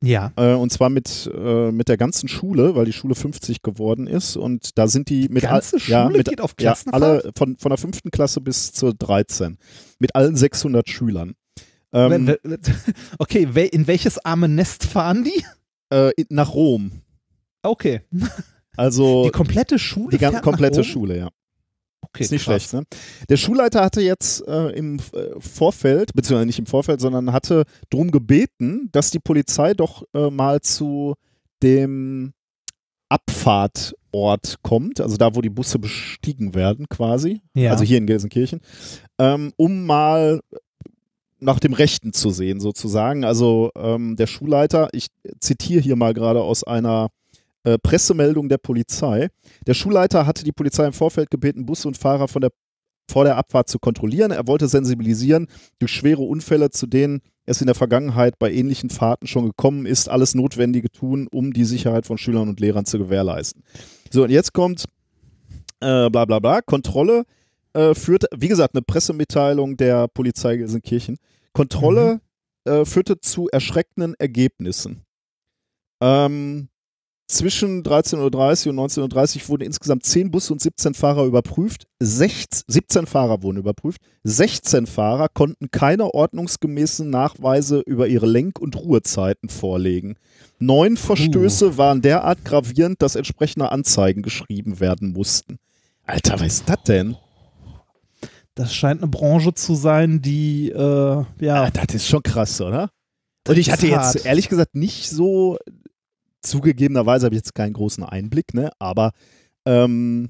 Ja. 0.05 0.33
Äh, 0.37 0.55
und 0.55 0.73
zwar 0.73 0.89
mit, 0.91 1.31
äh, 1.33 1.71
mit 1.71 1.89
der 1.89 1.97
ganzen 1.97 2.29
Schule, 2.29 2.75
weil 2.75 2.87
die 2.87 2.93
Schule 2.93 3.15
50 3.15 3.63
geworden 3.63 4.09
ist. 4.09 4.37
Und 4.37 4.77
da 4.77 4.89
sind 4.89 5.09
die 5.09 5.29
mit 5.29 5.45
all- 5.45 5.53
ganze 5.61 5.79
Schule 5.79 5.93
ja, 5.97 6.09
mit, 6.09 6.29
geht 6.29 6.41
auf 6.41 6.55
ja, 6.59 6.73
Klassenfahrt? 6.73 7.03
alle 7.03 7.31
von, 7.37 7.57
von 7.57 7.71
der 7.71 7.79
fünften 7.79 8.11
Klasse 8.11 8.41
bis 8.41 8.73
zur 8.73 8.95
13. 8.95 9.59
Mit 10.01 10.15
allen 10.17 10.35
600 10.37 10.89
Schülern. 10.89 11.35
Ähm, 11.93 12.37
okay, 13.19 13.49
in 13.73 13.87
welches 13.87 14.25
arme 14.25 14.49
Nest 14.49 14.85
fahren 14.85 15.25
die? 15.25 15.45
äh, 15.93 16.11
nach 16.31 16.55
Rom. 16.55 17.03
Okay. 17.63 18.01
Also 18.77 19.25
Die 19.25 19.31
komplette 19.31 19.79
Schule? 19.79 20.11
die 20.11 20.19
ganze 20.19 20.41
komplette? 20.41 20.83
Schule, 20.83 21.19
ja. 21.19 21.29
Okay, 22.01 22.25
ist 22.25 22.33
nicht 22.33 22.45
krass. 22.45 22.65
schlecht, 22.65 22.75
ne? 22.75 22.85
Der 23.29 23.37
Schulleiter 23.37 23.83
hatte 23.85 24.01
jetzt 24.01 24.47
äh, 24.49 24.71
im 24.71 24.99
äh, 24.99 25.39
Vorfeld, 25.39 26.13
beziehungsweise 26.15 26.47
nicht 26.47 26.59
im 26.59 26.67
Vorfeld, 26.67 27.01
sondern 27.01 27.33
hatte 27.33 27.65
drum 27.91 28.11
gebeten, 28.11 28.89
dass 28.93 29.11
die 29.11 29.19
Polizei 29.21 29.75
doch 29.75 30.03
äh, 30.15 30.31
mal 30.31 30.61
zu 30.61 31.15
dem 31.63 32.33
Abfahrtort 33.09 34.57
kommt, 34.63 35.01
also 35.01 35.17
da, 35.17 35.35
wo 35.35 35.43
die 35.43 35.51
Busse 35.51 35.79
bestiegen 35.79 36.55
werden, 36.55 36.89
quasi. 36.89 37.43
Ja. 37.55 37.71
Also 37.71 37.85
hier 37.85 37.99
in 37.99 38.07
Gelsenkirchen, 38.07 38.61
ähm, 39.19 39.53
um 39.57 39.87
mal 39.87 40.41
nach 41.43 41.59
dem 41.59 41.73
Rechten 41.73 42.13
zu 42.13 42.31
sehen, 42.31 42.61
sozusagen. 42.61 43.25
Also 43.25 43.71
ähm, 43.77 44.17
der 44.17 44.27
Schulleiter, 44.27 44.89
ich 44.93 45.09
zitiere 45.41 45.83
hier 45.83 45.97
mal 45.97 46.15
gerade 46.15 46.41
aus 46.41 46.65
einer 46.65 47.09
äh, 47.65 47.79
Pressemeldung 47.79 48.49
der 48.49 48.59
Polizei. 48.59 49.29
Der 49.67 49.75
Schulleiter 49.75 50.27
hatte 50.27 50.45
die 50.45 50.53
Polizei 50.53 50.87
im 50.87 50.93
Vorfeld 50.93 51.31
gebeten, 51.31 51.67
Busse 51.67 51.89
und 51.89 51.99
Fahrer 51.99 52.29
von 52.29 52.43
der, 52.43 52.51
vor 53.11 53.25
der 53.25 53.37
Abfahrt 53.37 53.69
zu 53.69 53.79
kontrollieren. 53.79 54.31
Er 54.31 54.47
wollte 54.47 54.69
sensibilisieren 54.69 55.49
durch 55.79 55.93
schwere 55.93 56.23
Unfälle, 56.23 56.71
zu 56.71 56.87
denen 56.87 57.21
es 57.45 57.61
in 57.61 57.67
der 57.67 57.75
Vergangenheit 57.75 58.39
bei 58.39 58.53
ähnlichen 58.53 58.91
Fahrten 58.91 59.27
schon 59.27 59.47
gekommen 59.47 59.85
ist, 59.85 60.09
alles 60.09 60.35
Notwendige 60.35 60.91
tun, 60.91 61.27
um 61.31 61.53
die 61.53 61.65
Sicherheit 61.65 62.07
von 62.07 62.19
Schülern 62.19 62.49
und 62.49 62.61
Lehrern 62.61 62.85
zu 62.85 62.99
gewährleisten. 62.99 63.65
So, 64.11 64.23
und 64.23 64.31
jetzt 64.31 64.53
kommt 64.53 64.85
äh, 65.81 66.09
bla 66.09 66.25
bla 66.25 66.39
bla, 66.39 66.61
Kontrolle 66.61 67.25
äh, 67.75 67.95
führte, 67.95 68.29
wie 68.37 68.49
gesagt, 68.49 68.75
eine 68.75 68.83
Pressemitteilung 68.83 69.77
der 69.77 70.09
Polizei 70.09 70.57
Gelsenkirchen. 70.57 71.19
Kontrolle 71.53 72.21
äh, 72.65 72.85
führte 72.85 73.21
zu 73.21 73.49
erschreckenden 73.49 74.15
Ergebnissen. 74.15 75.05
Ähm, 76.01 76.69
zwischen 77.29 77.83
13.30 77.83 78.67
Uhr 78.67 78.73
und 78.73 78.93
19.30 78.93 79.37
Uhr 79.37 79.49
wurden 79.49 79.63
insgesamt 79.63 80.05
10 80.05 80.31
Busse 80.31 80.53
und 80.53 80.61
17 80.61 80.93
Fahrer 80.93 81.25
überprüft. 81.25 81.87
16, 82.01 82.65
17 82.67 83.07
Fahrer 83.07 83.43
wurden 83.43 83.57
überprüft. 83.57 84.03
16 84.25 84.87
Fahrer 84.87 85.29
konnten 85.31 85.71
keine 85.71 86.13
ordnungsgemäßen 86.13 87.09
Nachweise 87.09 87.81
über 87.81 88.07
ihre 88.07 88.27
Lenk- 88.27 88.59
und 88.59 88.77
Ruhezeiten 88.77 89.49
vorlegen. 89.49 90.17
Neun 90.59 90.99
Verstöße 90.99 91.79
waren 91.79 92.03
derart 92.03 92.45
gravierend, 92.45 93.01
dass 93.01 93.17
entsprechende 93.17 93.73
Anzeigen 93.73 94.23
geschrieben 94.23 94.79
werden 94.79 95.13
mussten. 95.13 95.59
Alter, 96.05 96.35
was 96.35 96.55
ist 96.55 96.69
das 96.69 96.83
denn? 96.83 97.17
Das 98.55 98.75
scheint 98.75 99.01
eine 99.03 99.11
Branche 99.11 99.55
zu 99.55 99.75
sein, 99.75 100.21
die, 100.21 100.71
äh, 100.71 101.25
ja. 101.41 101.63
Ah, 101.65 101.71
das 101.71 101.95
ist 101.95 102.09
schon 102.09 102.23
krass, 102.23 102.61
oder? 102.61 102.91
Und 103.49 103.59
ich 103.59 103.71
hatte 103.73 103.87
jetzt 103.87 104.25
ehrlich 104.27 104.49
gesagt 104.49 104.75
nicht 104.75 105.09
so, 105.09 105.57
zugegebenerweise 106.43 107.27
habe 107.27 107.35
ich 107.35 107.41
jetzt 107.41 107.55
keinen 107.55 107.73
großen 107.73 108.05
Einblick, 108.05 108.55
ne? 108.55 108.71
Aber 108.79 109.13
ähm, 109.65 110.29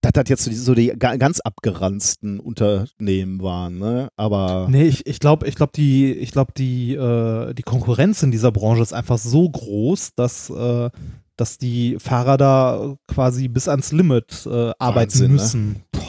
dass 0.00 0.12
das 0.12 0.28
jetzt 0.28 0.44
so 0.44 0.50
die, 0.50 0.56
so 0.56 0.74
die 0.74 0.88
ga- 0.98 1.16
ganz 1.16 1.40
abgeranzten 1.40 2.38
Unternehmen 2.40 3.42
waren, 3.42 3.78
ne? 3.78 4.08
Aber 4.16 4.68
Nee, 4.70 4.84
ich, 4.84 5.06
ich 5.06 5.18
glaube, 5.18 5.46
ich 5.48 5.54
glaube, 5.54 5.72
die, 5.74 6.12
ich 6.12 6.30
glaube, 6.30 6.52
die, 6.56 6.94
äh, 6.94 7.54
die 7.54 7.62
Konkurrenz 7.62 8.22
in 8.22 8.30
dieser 8.30 8.52
Branche 8.52 8.82
ist 8.82 8.92
einfach 8.92 9.18
so 9.18 9.48
groß, 9.48 10.10
dass, 10.14 10.50
äh, 10.50 10.90
dass 11.36 11.58
die 11.58 11.96
Fahrer 11.98 12.36
da 12.36 12.96
quasi 13.08 13.48
bis 13.48 13.66
ans 13.66 13.92
Limit 13.92 14.46
äh, 14.46 14.72
arbeiten 14.78 15.12
Wahnsinn, 15.12 15.26
ne? 15.28 15.32
müssen. 15.32 15.82
boah, 15.92 16.00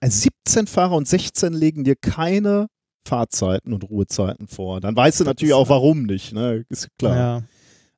17 0.00 0.66
Fahrer 0.66 0.96
und 0.96 1.08
16 1.08 1.52
legen 1.52 1.84
dir 1.84 1.96
keine 1.96 2.68
Fahrzeiten 3.06 3.72
und 3.72 3.88
Ruhezeiten 3.88 4.46
vor. 4.48 4.80
Dann 4.80 4.94
weißt 4.96 5.20
du 5.20 5.24
Das 5.24 5.30
natürlich 5.30 5.54
auch, 5.54 5.68
warum 5.68 6.04
nicht, 6.04 6.32
ne? 6.32 6.64
Ist 6.68 6.88
klar. 6.98 7.44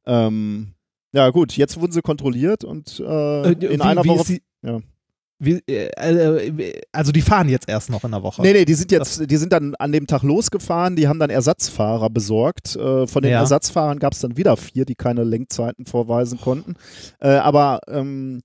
Ja. 0.06 0.26
Ähm, 0.26 0.74
ja, 1.12 1.30
gut, 1.30 1.56
jetzt 1.56 1.78
wurden 1.80 1.92
sie 1.92 2.02
kontrolliert 2.02 2.64
und 2.64 3.00
äh, 3.00 3.42
Äh, 3.42 3.52
in 3.52 3.60
wie, 3.60 3.80
einer 3.80 4.02
wie 4.04 4.08
Woche. 4.08 4.38
ja. 4.62 4.80
wie, 5.38 5.60
äh, 5.68 5.88
äh, 5.96 6.80
also 6.90 7.12
die 7.12 7.20
fahren 7.22 7.48
jetzt 7.48 7.68
erst 7.68 7.90
noch 7.90 8.02
in 8.04 8.10
der 8.10 8.22
Woche. 8.22 8.42
Nee, 8.42 8.52
nee, 8.52 8.64
die 8.64 8.74
sind 8.74 8.90
jetzt, 8.90 9.30
die 9.30 9.36
sind 9.36 9.52
dann 9.52 9.74
an 9.76 9.92
dem 9.92 10.06
Tag 10.06 10.22
losgefahren, 10.22 10.96
die 10.96 11.06
haben 11.06 11.18
dann 11.18 11.30
Ersatzfahrer 11.30 12.08
besorgt. 12.10 12.74
Äh, 12.74 13.06
von 13.06 13.22
den 13.22 13.32
Ja. 13.32 13.40
Ersatzfahrern 13.40 13.98
gab 13.98 14.14
es 14.14 14.20
dann 14.20 14.36
wieder 14.36 14.56
vier, 14.56 14.84
die 14.86 14.94
keine 14.96 15.22
Lenkzeiten 15.24 15.86
vorweisen 15.86 16.40
konnten. 16.40 16.74
Aber 17.20 17.80
ähm, 17.88 18.40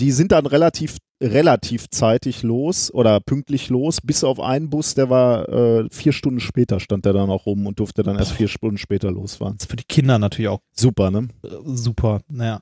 die 0.00 0.10
sind 0.12 0.32
dann 0.32 0.46
relativ, 0.46 0.96
relativ 1.20 1.90
zeitig 1.90 2.42
los 2.42 2.92
oder 2.92 3.20
pünktlich 3.20 3.68
los, 3.68 4.00
bis 4.00 4.24
auf 4.24 4.40
einen 4.40 4.70
Bus, 4.70 4.94
der 4.94 5.10
war 5.10 5.48
äh, 5.48 5.88
vier 5.90 6.12
Stunden 6.12 6.40
später, 6.40 6.80
stand 6.80 7.04
der 7.04 7.12
dann 7.12 7.30
auch 7.30 7.46
rum 7.46 7.66
und 7.66 7.78
durfte 7.78 8.02
dann 8.02 8.18
erst 8.18 8.32
vier 8.32 8.48
Stunden 8.48 8.78
später 8.78 9.10
losfahren. 9.10 9.56
Das 9.56 9.64
ist 9.64 9.70
für 9.70 9.76
die 9.76 9.84
Kinder 9.84 10.18
natürlich 10.18 10.48
auch 10.48 10.60
Super, 10.72 11.10
ne? 11.10 11.28
äh, 11.44 11.48
super. 11.64 12.20
Naja. 12.28 12.60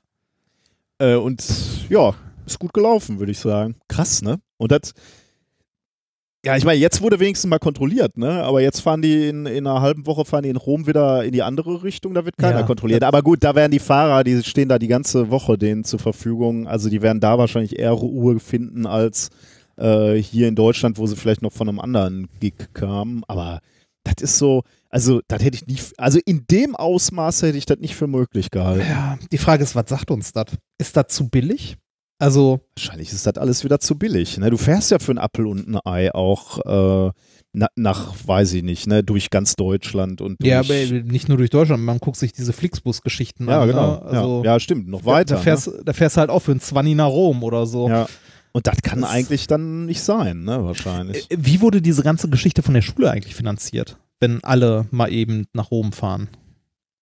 Äh, 0.97 1.15
und 1.15 1.43
ja, 1.89 2.13
ist 2.45 2.59
gut 2.59 2.73
gelaufen, 2.73 3.19
würde 3.19 3.31
ich 3.31 3.39
sagen. 3.39 3.75
Krass, 3.87 4.21
ne? 4.21 4.39
Und 4.57 4.71
das, 4.71 4.93
ja, 6.45 6.55
ich 6.55 6.63
meine, 6.63 6.79
jetzt 6.79 7.01
wurde 7.01 7.19
wenigstens 7.19 7.49
mal 7.49 7.59
kontrolliert, 7.59 8.17
ne? 8.17 8.43
Aber 8.43 8.61
jetzt 8.61 8.79
fahren 8.79 9.01
die 9.01 9.27
in, 9.27 9.45
in 9.45 9.67
einer 9.67 9.81
halben 9.81 10.05
Woche 10.05 10.23
fahren 10.23 10.43
die 10.43 10.49
in 10.49 10.55
Rom 10.55 10.87
wieder 10.87 11.23
in 11.25 11.31
die 11.33 11.43
andere 11.43 11.83
Richtung, 11.83 12.13
da 12.13 12.23
wird 12.23 12.37
keiner 12.37 12.61
Ja. 12.61 12.65
kontrolliert. 12.65 13.03
Aber 13.03 13.21
gut, 13.21 13.43
da 13.43 13.55
werden 13.55 13.71
die 13.71 13.79
Fahrer, 13.79 14.23
die 14.23 14.41
stehen 14.43 14.69
da 14.69 14.79
die 14.79 14.87
ganze 14.87 15.29
Woche 15.31 15.57
denen 15.57 15.83
zur 15.83 15.99
Verfügung. 15.99 16.67
Also 16.67 16.89
die 16.89 17.01
werden 17.01 17.19
da 17.19 17.37
wahrscheinlich 17.37 17.77
eher 17.77 17.91
Ruhe 17.91 18.39
finden 18.39 18.85
als 18.85 19.29
äh, 19.77 20.15
hier 20.15 20.47
in 20.47 20.55
Deutschland, 20.55 20.97
wo 20.97 21.07
sie 21.07 21.15
vielleicht 21.17 21.41
noch 21.41 21.51
von 21.51 21.67
einem 21.67 21.79
anderen 21.79 22.29
Gig 22.39 22.53
kamen. 22.73 23.23
Aber 23.27 23.59
das 24.03 24.15
ist 24.21 24.37
so, 24.37 24.63
also 24.89 25.19
das 25.27 25.43
hätte 25.43 25.57
ich 25.57 25.67
nicht, 25.67 25.93
also 25.99 26.19
in 26.25 26.45
dem 26.49 26.75
Ausmaß 26.75 27.41
hätte 27.41 27.57
ich 27.57 27.65
das 27.65 27.79
nicht 27.79 27.95
für 27.95 28.07
möglich 28.07 28.49
gehalten. 28.49 28.85
Ja, 28.89 29.17
die 29.31 29.37
Frage 29.37 29.63
ist, 29.63 29.75
was 29.75 29.89
sagt 29.89 30.09
uns 30.09 30.31
das? 30.31 30.45
Ist 30.77 30.95
das 30.95 31.07
zu 31.09 31.27
billig? 31.27 31.75
Also, 32.19 32.59
Wahrscheinlich 32.75 33.11
ist 33.13 33.25
das 33.25 33.37
alles 33.37 33.63
wieder 33.63 33.79
zu 33.79 33.97
billig. 33.97 34.37
Ne? 34.37 34.49
Du 34.49 34.57
fährst 34.57 34.91
ja 34.91 34.99
für 34.99 35.11
einen 35.13 35.19
Apfel 35.19 35.47
und 35.47 35.67
ein 35.69 35.79
Ei 35.85 36.13
auch 36.13 37.07
äh, 37.07 37.11
na, 37.53 37.67
nach, 37.75 38.13
weiß 38.25 38.53
ich 38.53 38.63
nicht, 38.63 38.87
ne, 38.87 39.03
durch 39.03 39.29
ganz 39.29 39.55
Deutschland 39.55 40.21
und 40.21 40.39
durch, 40.41 40.49
ja, 40.49 40.59
aber 40.59 40.73
nicht 40.73 41.29
nur 41.29 41.37
durch 41.37 41.49
Deutschland, 41.49 41.81
man 41.83 41.97
guckt 41.99 42.17
sich 42.17 42.31
diese 42.33 42.53
Flixbus-Geschichten 42.53 43.47
ja, 43.47 43.61
an. 43.61 43.67
genau. 43.69 43.91
Ne? 43.93 44.01
Also, 44.03 44.43
ja. 44.43 44.53
ja, 44.53 44.59
stimmt, 44.59 44.87
noch 44.87 45.05
weiter. 45.05 45.35
Da, 45.35 45.35
da, 45.37 45.41
fährst, 45.43 45.71
da 45.83 45.93
fährst 45.93 46.17
du 46.17 46.19
halt 46.19 46.29
auch 46.29 46.41
für 46.41 46.51
einen 46.51 46.59
Zwanni 46.59 46.93
nach 46.93 47.07
Rom 47.07 47.41
oder 47.43 47.65
so. 47.65 47.87
ne? 47.87 47.93
ja. 47.95 48.07
Und 48.51 48.65
das 48.67 48.81
kann 48.81 49.01
Das- 49.01 49.11
eigentlich 49.11 49.47
dann 49.47 49.85
nicht 49.85 50.01
sein, 50.01 50.43
ne, 50.43 50.63
wahrscheinlich. 50.63 51.29
Äh, 51.31 51.37
Wie 51.39 51.61
wurde 51.61 51.81
diese 51.81 52.03
ganze 52.03 52.29
Geschichte 52.29 52.63
von 52.63 52.73
der 52.73 52.81
Schule 52.81 53.09
eigentlich 53.09 53.35
finanziert, 53.35 53.97
wenn 54.19 54.43
alle 54.43 54.87
mal 54.91 55.11
eben 55.11 55.45
nach 55.53 55.71
Rom 55.71 55.91
fahren? 55.93 56.27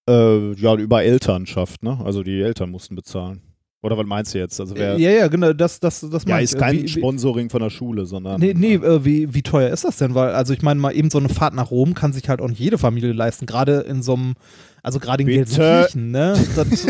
Äh, 0.10 0.54
ja, 0.54 0.76
über 0.76 1.04
Elternschaft, 1.04 1.84
ne? 1.84 2.00
Also 2.06 2.24
die 2.24 2.40
Eltern 2.42 2.70
mussten 2.70 2.96
bezahlen. 2.96 3.42
Oder 3.84 3.98
was 3.98 4.06
meinst 4.08 4.34
du 4.34 4.40
jetzt? 4.40 4.60
Also 4.60 4.76
wer, 4.76 4.98
ja, 4.98 5.12
ja, 5.12 5.28
genau, 5.28 5.54
das, 5.54 5.80
das, 5.80 6.02
das 6.10 6.24
ja, 6.26 6.40
ist 6.40 6.58
kein 6.58 6.82
Wie- 6.82 6.88
Sponsoring 6.88 7.50
von 7.50 7.62
der 7.62 7.70
Schule, 7.70 8.06
sondern. 8.06 8.40
Nee, 8.42 8.54
nee 8.56 8.74
äh, 8.74 9.06
wie, 9.06 9.34
wie 9.34 9.44
teuer 9.44 9.70
ist 9.70 9.84
das 9.86 9.98
denn? 9.98 10.16
Weil, 10.16 10.30
also 10.32 10.54
ich 10.54 10.62
meine 10.64 10.80
mal 10.80 10.92
eben 10.96 11.10
so 11.12 11.20
eine 11.20 11.30
Fahrt 11.30 11.54
nach 11.54 11.70
Rom 11.70 11.94
kann 11.94 12.12
sich 12.12 12.28
halt 12.28 12.42
auch 12.42 12.48
nicht 12.48 12.60
jede 12.60 12.78
Familie 12.80 13.14
leisten, 13.14 13.46
gerade 13.46 13.82
in 13.82 14.02
so 14.02 14.16
einem, 14.16 14.34
also 14.82 15.00
gerade 15.00 15.22
in 15.22 15.28
Bitte. 15.28 15.44
Gelsenkirchen, 15.46 16.12
ne? 16.12 16.36
Das, 16.56 16.86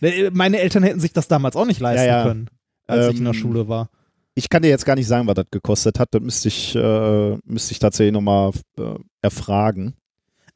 äh, 0.00 0.30
meine 0.32 0.58
Eltern 0.58 0.82
hätten 0.82 1.00
sich 1.00 1.12
das 1.12 1.28
damals 1.28 1.54
auch 1.56 1.66
nicht 1.66 1.80
leisten 1.80 2.06
Ja, 2.06 2.18
ja. 2.18 2.22
können, 2.24 2.50
als 2.88 3.12
ich 3.12 3.18
in 3.18 3.24
der 3.24 3.34
Ähm, 3.34 3.38
Schule 3.40 3.68
war. 3.68 3.90
Ich 4.34 4.48
kann 4.48 4.62
dir 4.62 4.68
jetzt 4.68 4.86
gar 4.86 4.94
nicht 4.94 5.06
sagen, 5.08 5.26
was 5.26 5.34
das 5.34 5.46
gekostet 5.50 5.98
hat. 5.98 6.08
Das 6.12 6.22
müsste 6.22 6.48
ich, 6.48 6.74
äh, 6.76 7.36
müsste 7.44 7.72
ich 7.72 7.78
tatsächlich 7.78 8.12
nochmal 8.12 8.52
äh, 8.78 8.94
erfragen. 9.22 9.94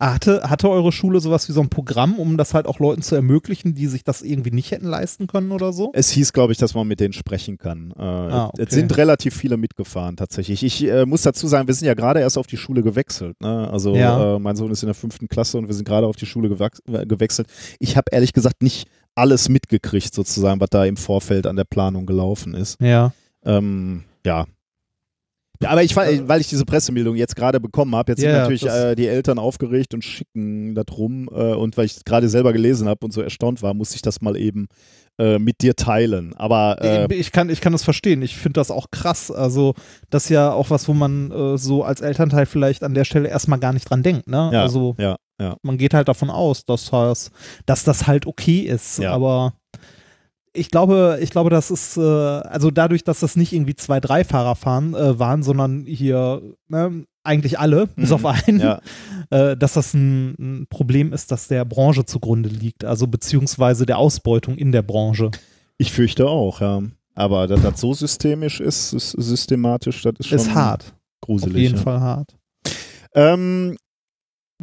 Hatte, 0.02 0.50
hatte 0.50 0.68
eure 0.68 0.90
Schule 0.90 1.20
sowas 1.20 1.48
wie 1.48 1.52
so 1.52 1.60
ein 1.60 1.68
Programm, 1.68 2.18
um 2.18 2.36
das 2.36 2.54
halt 2.54 2.66
auch 2.66 2.80
Leuten 2.80 3.02
zu 3.02 3.14
ermöglichen, 3.14 3.74
die 3.74 3.86
sich 3.86 4.02
das 4.02 4.20
irgendwie 4.22 4.50
nicht 4.50 4.72
hätten 4.72 4.86
leisten 4.86 5.28
können 5.28 5.52
oder 5.52 5.72
so? 5.72 5.92
Es 5.94 6.10
hieß, 6.10 6.32
glaube 6.32 6.52
ich, 6.52 6.58
dass 6.58 6.74
man 6.74 6.88
mit 6.88 6.98
denen 6.98 7.12
sprechen 7.12 7.56
kann. 7.56 7.92
Äh, 7.96 8.02
Ah, 8.02 8.46
okay. 8.48 8.64
Es 8.66 8.74
sind 8.74 8.96
relativ 8.96 9.36
viele 9.36 9.56
mitgefahren 9.56 10.16
tatsächlich. 10.16 10.64
Ich 10.64 10.82
äh, 10.88 11.06
muss 11.06 11.22
dazu 11.22 11.46
sagen, 11.46 11.68
wir 11.68 11.74
sind 11.74 11.86
ja 11.86 11.94
gerade 11.94 12.18
erst 12.20 12.36
auf 12.36 12.48
die 12.48 12.56
Schule 12.56 12.82
gewechselt. 12.82 13.40
Ne? 13.40 13.70
Also 13.70 13.94
Ja. 13.94 14.36
äh, 14.36 14.38
mein 14.40 14.56
Sohn 14.56 14.72
ist 14.72 14.82
in 14.82 14.88
der 14.88 14.94
fünften 14.94 15.28
Klasse 15.28 15.56
und 15.58 15.68
wir 15.68 15.74
sind 15.74 15.86
gerade 15.86 16.06
auf 16.08 16.16
die 16.16 16.26
Schule 16.26 16.48
äh, 16.48 17.06
gewechselt. 17.06 17.46
Ich 17.78 17.96
habe 17.96 18.06
ehrlich 18.10 18.32
gesagt 18.32 18.62
nicht 18.62 18.88
alles 19.14 19.48
mitgekriegt, 19.48 20.12
sozusagen, 20.12 20.60
was 20.60 20.70
da 20.70 20.84
im 20.84 20.96
Vorfeld 20.96 21.46
an 21.46 21.54
der 21.56 21.64
Planung 21.64 22.06
gelaufen 22.06 22.54
ist. 22.54 22.80
Ja. 22.80 23.12
Ähm, 23.44 24.02
ja. 24.26 24.46
Aber 25.70 25.82
ich, 25.82 25.94
fa- 25.94 26.06
weil 26.26 26.40
ich 26.40 26.48
diese 26.48 26.64
Pressemeldung 26.64 27.16
jetzt 27.16 27.36
gerade 27.36 27.60
bekommen 27.60 27.94
habe, 27.94 28.12
jetzt 28.12 28.22
Ja, 28.22 28.30
sind 28.30 28.38
natürlich 28.40 28.66
äh, 28.66 28.94
die 28.94 29.06
Eltern 29.06 29.38
aufgeregt 29.38 29.94
und 29.94 30.02
schicken 30.04 30.74
das 30.74 30.86
rum. 30.96 31.28
Äh, 31.32 31.54
und 31.54 31.76
weil 31.76 31.86
ich 31.86 31.96
es 31.96 32.04
gerade 32.04 32.28
selber 32.28 32.52
gelesen 32.52 32.88
habe 32.88 33.04
und 33.04 33.12
so 33.12 33.20
erstaunt 33.22 33.62
war, 33.62 33.74
musste 33.74 33.96
ich 33.96 34.02
das 34.02 34.20
mal 34.20 34.36
eben 34.36 34.68
äh, 35.18 35.38
mit 35.38 35.60
dir 35.60 35.74
teilen. 35.76 36.34
Aber 36.36 36.78
äh, 36.80 37.14
ich, 37.14 37.32
kann, 37.32 37.50
ich 37.50 37.60
kann 37.60 37.72
das 37.72 37.82
verstehen. 37.84 38.22
Ich 38.22 38.36
finde 38.36 38.54
das 38.60 38.70
auch 38.70 38.86
krass. 38.90 39.30
Also, 39.30 39.74
das 40.10 40.24
ist 40.24 40.30
ja 40.30 40.52
auch 40.52 40.70
was, 40.70 40.88
wo 40.88 40.94
man 40.94 41.30
äh, 41.30 41.58
so 41.58 41.84
als 41.84 42.00
Elternteil 42.00 42.46
vielleicht 42.46 42.82
an 42.82 42.94
der 42.94 43.04
Stelle 43.04 43.28
erstmal 43.28 43.58
gar 43.58 43.72
nicht 43.72 43.88
dran 43.90 44.02
denkt. 44.02 44.26
Ne? 44.26 44.50
ja, 44.52 44.62
Also, 44.62 44.94
ja, 44.98 45.16
ja. 45.40 45.56
man 45.62 45.76
geht 45.78 45.94
halt 45.94 46.08
davon 46.08 46.30
aus, 46.30 46.64
dass 46.64 46.90
das, 46.90 47.30
dass 47.66 47.84
das 47.84 48.06
halt 48.06 48.26
okay 48.26 48.60
ist. 48.60 48.98
Ja. 48.98 49.12
Aber 49.12 49.54
ich 50.54 50.70
glaube, 50.70 51.18
ich 51.20 51.30
glaube, 51.30 51.50
das 51.50 51.70
ist, 51.70 51.96
äh, 51.96 52.00
also 52.00 52.70
dadurch, 52.70 53.04
dass 53.04 53.20
das 53.20 53.36
nicht 53.36 53.52
irgendwie 53.52 53.74
zwei, 53.74 54.00
drei 54.00 54.24
Fahrer 54.24 54.54
fahren 54.54 54.94
äh, 54.94 55.18
waren, 55.18 55.42
sondern 55.42 55.84
hier 55.86 56.42
ne, 56.68 57.04
eigentlich 57.24 57.58
alle, 57.58 57.86
bis 57.88 58.10
Mhm. 58.10 58.14
auf 58.14 58.26
einen, 58.26 58.60
ja. 58.60 58.80
äh, 59.30 59.56
dass 59.56 59.74
das 59.74 59.94
ein, 59.94 60.34
ein 60.38 60.66
Problem 60.68 61.12
ist, 61.12 61.30
das 61.30 61.48
der 61.48 61.64
Branche 61.64 62.04
zugrunde 62.04 62.48
liegt, 62.48 62.84
also 62.84 63.06
beziehungsweise 63.06 63.86
der 63.86 63.98
Ausbeutung 63.98 64.56
in 64.56 64.72
der 64.72 64.82
Branche. 64.82 65.30
Ich 65.78 65.92
fürchte 65.92 66.28
auch, 66.28 66.60
ja. 66.60 66.82
Aber 67.14 67.46
dass 67.46 67.62
das 67.62 67.80
so 67.80 67.92
systemisch 67.92 68.60
ist, 68.60 68.92
ist 68.94 69.10
systematisch, 69.10 70.02
das 70.02 70.14
ist 70.18 70.26
schon 70.28 70.38
Ist 70.38 70.54
hart. 70.54 70.84
Auf 71.20 71.26
gruselig. 71.26 71.56
jeden 71.62 71.76
ja. 71.76 71.82
Fall 71.82 72.00
hart. 72.00 72.34
Ähm, 73.14 73.76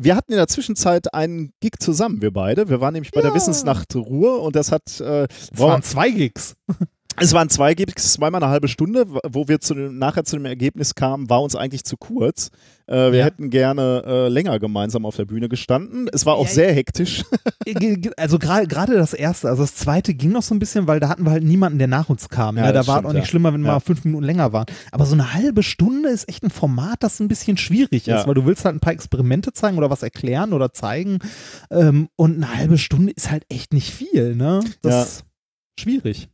wir 0.03 0.15
hatten 0.15 0.31
in 0.31 0.37
der 0.37 0.47
Zwischenzeit 0.47 1.13
einen 1.13 1.53
Gig 1.59 1.73
zusammen, 1.79 2.21
wir 2.21 2.31
beide. 2.31 2.69
Wir 2.69 2.81
waren 2.81 2.93
nämlich 2.93 3.11
bei 3.11 3.21
der 3.21 3.31
Ja. 3.31 3.35
Wissensnacht 3.35 3.95
Ruhr 3.95 4.41
und 4.41 4.55
das 4.55 4.71
hat 4.71 4.99
äh, 4.99 5.23
Es 5.29 5.49
waren 5.59 5.83
zwei 5.83 6.09
Gigs. 6.09 6.55
Es 7.21 7.33
waren 7.33 7.49
zwei 7.49 7.73
Gigs, 7.73 8.13
zweimal 8.13 8.41
eine 8.41 8.51
halbe 8.51 8.67
Stunde, 8.67 9.05
wo 9.27 9.47
wir 9.47 9.59
zu 9.59 9.73
dem, 9.73 9.97
nachher 9.97 10.23
zu 10.23 10.38
dem 10.38 10.45
Ergebnis 10.45 10.95
kamen, 10.95 11.29
war 11.29 11.41
uns 11.41 11.55
eigentlich 11.55 11.83
zu 11.83 11.97
kurz. 11.97 12.49
Äh, 12.88 13.11
wir 13.11 13.19
Ja. 13.19 13.25
hätten 13.25 13.49
gerne 13.49 14.03
äh, 14.05 14.27
länger 14.29 14.57
gemeinsam 14.59 15.05
auf 15.05 15.15
der 15.15 15.25
Bühne 15.25 15.49
gestanden. 15.49 16.09
Es 16.11 16.25
war 16.25 16.35
auch 16.35 16.45
Ja, 16.47 16.53
sehr 16.53 16.73
hektisch. 16.73 17.23
Also 18.17 18.39
gerade 18.39 18.95
das 18.95 19.13
erste, 19.13 19.47
also 19.47 19.61
das 19.63 19.75
zweite 19.75 20.13
ging 20.13 20.31
noch 20.31 20.41
so 20.41 20.55
ein 20.55 20.59
bisschen, 20.59 20.88
weil 20.88 20.99
da 20.99 21.07
hatten 21.09 21.23
wir 21.23 21.31
halt 21.31 21.43
niemanden, 21.43 21.77
der 21.77 21.88
nach 21.88 22.09
uns 22.09 22.27
kam. 22.29 22.57
Ja, 22.57 22.67
ne? 22.67 22.73
Da 22.73 22.88
war 22.88 22.95
es 22.95 22.99
stimmt, 22.99 23.05
auch 23.07 23.13
nicht 23.13 23.27
schlimmer, 23.27 23.53
wenn 23.53 23.61
wir 23.61 23.71
mal 23.73 23.79
fünf 23.79 24.03
Minuten 24.05 24.23
länger 24.23 24.51
waren. 24.53 24.65
Aber 24.91 25.05
so 25.05 25.13
eine 25.13 25.33
halbe 25.33 25.61
Stunde 25.63 26.09
ist 26.09 26.27
echt 26.27 26.43
ein 26.43 26.49
Format, 26.49 27.03
das 27.03 27.19
ein 27.19 27.27
bisschen 27.27 27.57
schwierig 27.57 28.07
ist, 28.07 28.27
weil 28.27 28.33
du 28.33 28.45
willst 28.45 28.65
halt 28.65 28.75
ein 28.75 28.79
paar 28.79 28.93
Experimente 28.93 29.53
zeigen 29.53 29.77
oder 29.77 29.89
was 29.89 30.03
erklären 30.03 30.53
oder 30.53 30.73
zeigen. 30.73 31.19
Ähm, 31.69 32.09
und 32.15 32.35
eine 32.38 32.55
halbe 32.57 32.77
Stunde 32.77 33.11
ist 33.13 33.29
halt 33.29 33.45
echt 33.49 33.73
nicht 33.73 33.91
viel, 33.93 34.35
ne? 34.35 34.61
Das 34.81 34.93
Ja. 34.93 35.01
ist 35.03 35.23
schwierig. 35.79 36.29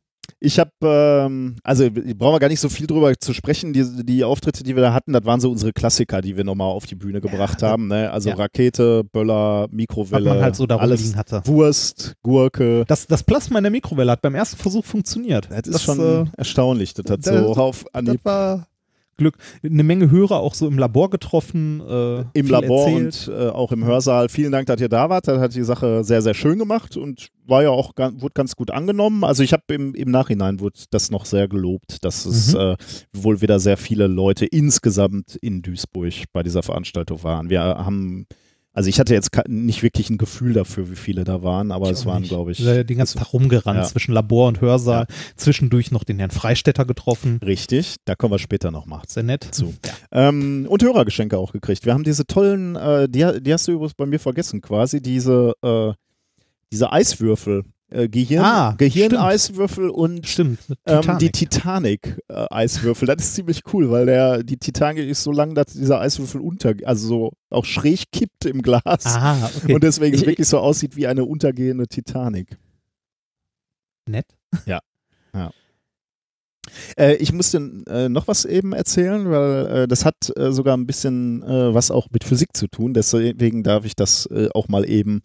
Ich 0.46 0.60
habe, 0.60 0.70
ähm, 0.84 1.56
also 1.64 1.90
brauchen 1.90 2.36
wir 2.36 2.40
gar 2.40 2.50
nicht 2.50 2.60
so 2.60 2.70
viel 2.70 2.86
drüber 2.86 3.12
zu 3.20 3.34
sprechen. 3.34 3.74
Die, 3.74 3.84
die 4.06 4.24
Auftritte, 4.24 4.64
die 4.64 4.76
wir 4.76 4.84
da 4.84 4.94
hatten, 4.94 5.12
das 5.12 5.26
waren 5.26 5.40
so 5.40 5.50
unsere 5.50 5.74
Klassiker, 5.74 6.22
die 6.22 6.38
wir 6.38 6.44
nochmal 6.44 6.68
auf 6.68 6.86
die 6.86 6.94
Bühne 6.94 7.20
gebracht 7.20 7.64
Ja, 7.64 7.70
haben. 7.70 7.88
Ne? 7.88 8.12
Also 8.12 8.30
ja. 8.30 8.36
Rakete, 8.36 9.04
Böller, 9.04 9.64
Was 9.64 9.72
Mikrowelle, 9.72 10.30
man 10.30 10.42
halt 10.42 10.56
so 10.56 10.68
da 10.68 10.78
alles 10.78 11.16
hatte. 11.16 11.42
Wurst, 11.46 12.14
Gurke. 12.22 12.86
Das, 12.88 13.08
das 13.08 13.24
Plasma 13.24 13.58
in 13.58 13.64
der 13.64 13.72
Mikrowelle 13.72 14.12
hat 14.12 14.22
beim 14.22 14.36
ersten 14.36 14.58
Versuch 14.58 14.86
funktioniert. 14.86 15.50
Das 15.50 15.68
ist 15.68 15.82
schon 15.82 16.00
äh, 16.00 16.26
erstaunlich. 16.38 16.94
Das 16.94 17.10
hat 17.10 17.24
so 17.24 17.56
auf 17.56 17.86
Anhieb 17.94 18.22
das 18.24 18.26
war 18.26 18.68
Glück. 19.18 19.38
Eine 19.64 19.84
Menge 19.84 20.12
Hörer 20.12 20.40
auch 20.40 20.54
so 20.54 20.68
im 20.68 20.78
Labor 20.78 21.10
getroffen. 21.10 21.82
Äh, 21.82 22.26
im 22.34 22.48
Labor 22.48 22.88
erzählt. 22.90 23.28
und 23.28 23.34
äh, 23.36 23.50
auch 23.50 23.72
im 23.72 23.84
Hörsaal. 23.84 24.30
Vielen 24.30 24.52
Dank, 24.52 24.68
dass 24.68 24.82
ihr 24.82 24.90
da 24.90 25.10
wart. 25.10 25.28
Das 25.28 25.40
hat 25.40 25.56
die 25.56 25.64
Sache 25.64 26.04
sehr, 26.04 26.22
sehr 26.22 26.34
schön 26.34 26.60
gemacht 26.60 26.98
und 26.98 27.30
war 27.48 27.64
ja 27.64 27.70
auch 27.70 27.94
wurde 27.96 28.34
ganz 28.34 28.56
gut 28.56 28.72
angenommen. 28.72 29.24
Also 29.24 29.44
ich 29.44 29.54
habe 29.54 29.64
im, 29.74 29.94
im 29.96 30.10
Nachhinein 30.12 30.60
wurde 30.60 30.80
das 30.90 31.12
noch 31.12 31.26
sehr 31.26 31.48
gelobt, 31.48 32.04
dass 32.04 32.26
es 32.26 32.54
Mhm. 32.54 32.60
äh, 32.60 32.76
wohl 33.14 33.42
wieder 33.42 33.60
sehr 33.60 33.78
viele 33.78 34.08
Leute 34.08 34.46
insgesamt 34.46 35.36
in 35.36 35.62
Duisburg 35.62 36.14
bei 36.34 36.44
dieser 36.44 36.64
Veranstaltung 36.64 37.24
waren. 37.24 37.50
Wir 37.50 37.62
haben 37.62 38.26
Also 38.76 38.90
ich 38.90 39.00
hatte 39.00 39.14
jetzt 39.14 39.32
nicht 39.48 39.82
wirklich 39.82 40.10
ein 40.10 40.18
Gefühl 40.18 40.54
dafür, 40.54 40.92
wie 40.92 40.96
viele 40.98 41.24
da 41.24 41.42
waren, 41.42 41.72
aber 41.72 41.86
Ich 41.88 41.94
es 41.94 42.06
waren, 42.06 42.24
glaube 42.24 42.52
ich, 42.52 42.58
Den 42.58 42.98
ganzen 42.98 43.18
Tag 43.18 43.32
rumgerannt 43.34 43.80
Ja. 43.80 43.84
zwischen 43.86 44.14
Labor 44.14 44.50
und 44.50 44.60
Hörsaal. 44.62 45.08
Zwischendurch 45.38 45.92
noch 45.92 46.04
den 46.04 46.20
Herrn 46.20 46.30
Freistetter 46.32 46.86
getroffen. 46.86 47.40
richtig. 47.44 47.96
Da 48.06 48.16
kommen 48.16 48.34
wir 48.34 48.40
später 48.40 48.72
noch 48.72 48.86
mal 48.86 49.02
Sehr 49.08 49.24
nett. 49.24 49.48
zu. 49.52 49.74
Ja. 49.86 50.28
Ähm, 50.30 50.68
und 50.70 50.84
Hörergeschenke 50.84 51.38
auch 51.38 51.54
gekriegt. 51.54 51.86
Wir 51.86 51.94
haben 51.94 52.04
diese 52.04 52.26
tollen, 52.28 52.76
äh, 52.76 53.08
die, 53.10 53.26
die 53.42 53.54
hast 53.54 53.68
du 53.68 53.72
übrigens 53.72 53.94
bei 53.96 54.06
mir 54.06 54.20
vergessen, 54.20 54.60
quasi 54.62 55.02
diese, 55.02 55.54
äh, 55.64 55.94
diese 56.72 56.92
Eiswürfel. 56.92 57.64
Äh, 57.92 58.10
Gehirn, 58.10 58.44
Ah, 58.44 58.76
Gehirneiswürfel 58.78 59.90
und 59.90 60.26
Stimmt. 60.28 60.68
mit 60.70 60.80
ähm, 60.88 61.02
Titanic. 61.02 61.20
die 61.20 61.32
Titanic-Eiswürfel. 61.32 63.08
das 63.08 63.18
ist 63.24 63.36
ziemlich 63.36 63.62
cool, 63.74 63.92
weil 63.92 64.08
der, 64.08 64.42
die 64.44 64.58
Titanic 64.58 65.08
ist 65.08 65.22
so 65.22 65.32
lang, 65.32 65.54
dass 65.54 65.68
dieser 65.68 66.02
Eiswürfel 66.02 66.42
unter, 66.42 66.74
also 66.84 67.08
so 67.08 67.32
auch 67.52 67.64
schräg 67.66 68.12
kippt 68.12 68.46
im 68.46 68.64
Glas. 68.64 68.82
ah, 69.06 69.50
okay. 69.56 69.76
Und 69.76 69.84
deswegen 69.84 70.16
es 70.16 70.22
Ich- 70.22 70.28
wirklich 70.28 70.48
so 70.48 70.58
aussieht 70.60 70.96
wie 70.96 71.06
eine 71.08 71.26
untergehende 71.26 71.88
Titanic. 71.88 72.58
nett. 74.10 74.26
Äh, 76.98 77.16
ich 77.18 77.32
musste 77.32 77.58
äh, 77.88 78.10
noch 78.10 78.28
was 78.28 78.44
eben 78.46 78.74
erzählen, 78.74 79.30
weil 79.30 79.68
äh, 79.84 79.88
das 79.88 80.04
hat 80.04 80.16
äh, 80.36 80.52
sogar 80.52 80.76
ein 80.76 80.88
bisschen 80.88 81.44
äh, 81.44 81.74
was 81.74 81.92
auch 81.92 82.08
mit 82.10 82.24
Physik 82.24 82.58
zu 82.58 82.68
tun. 82.68 82.94
Deswegen 82.96 83.62
darf 83.64 83.86
ich 83.86 83.96
das 83.96 84.28
auch 84.54 84.68
mal 84.68 84.90
eben 84.90 85.22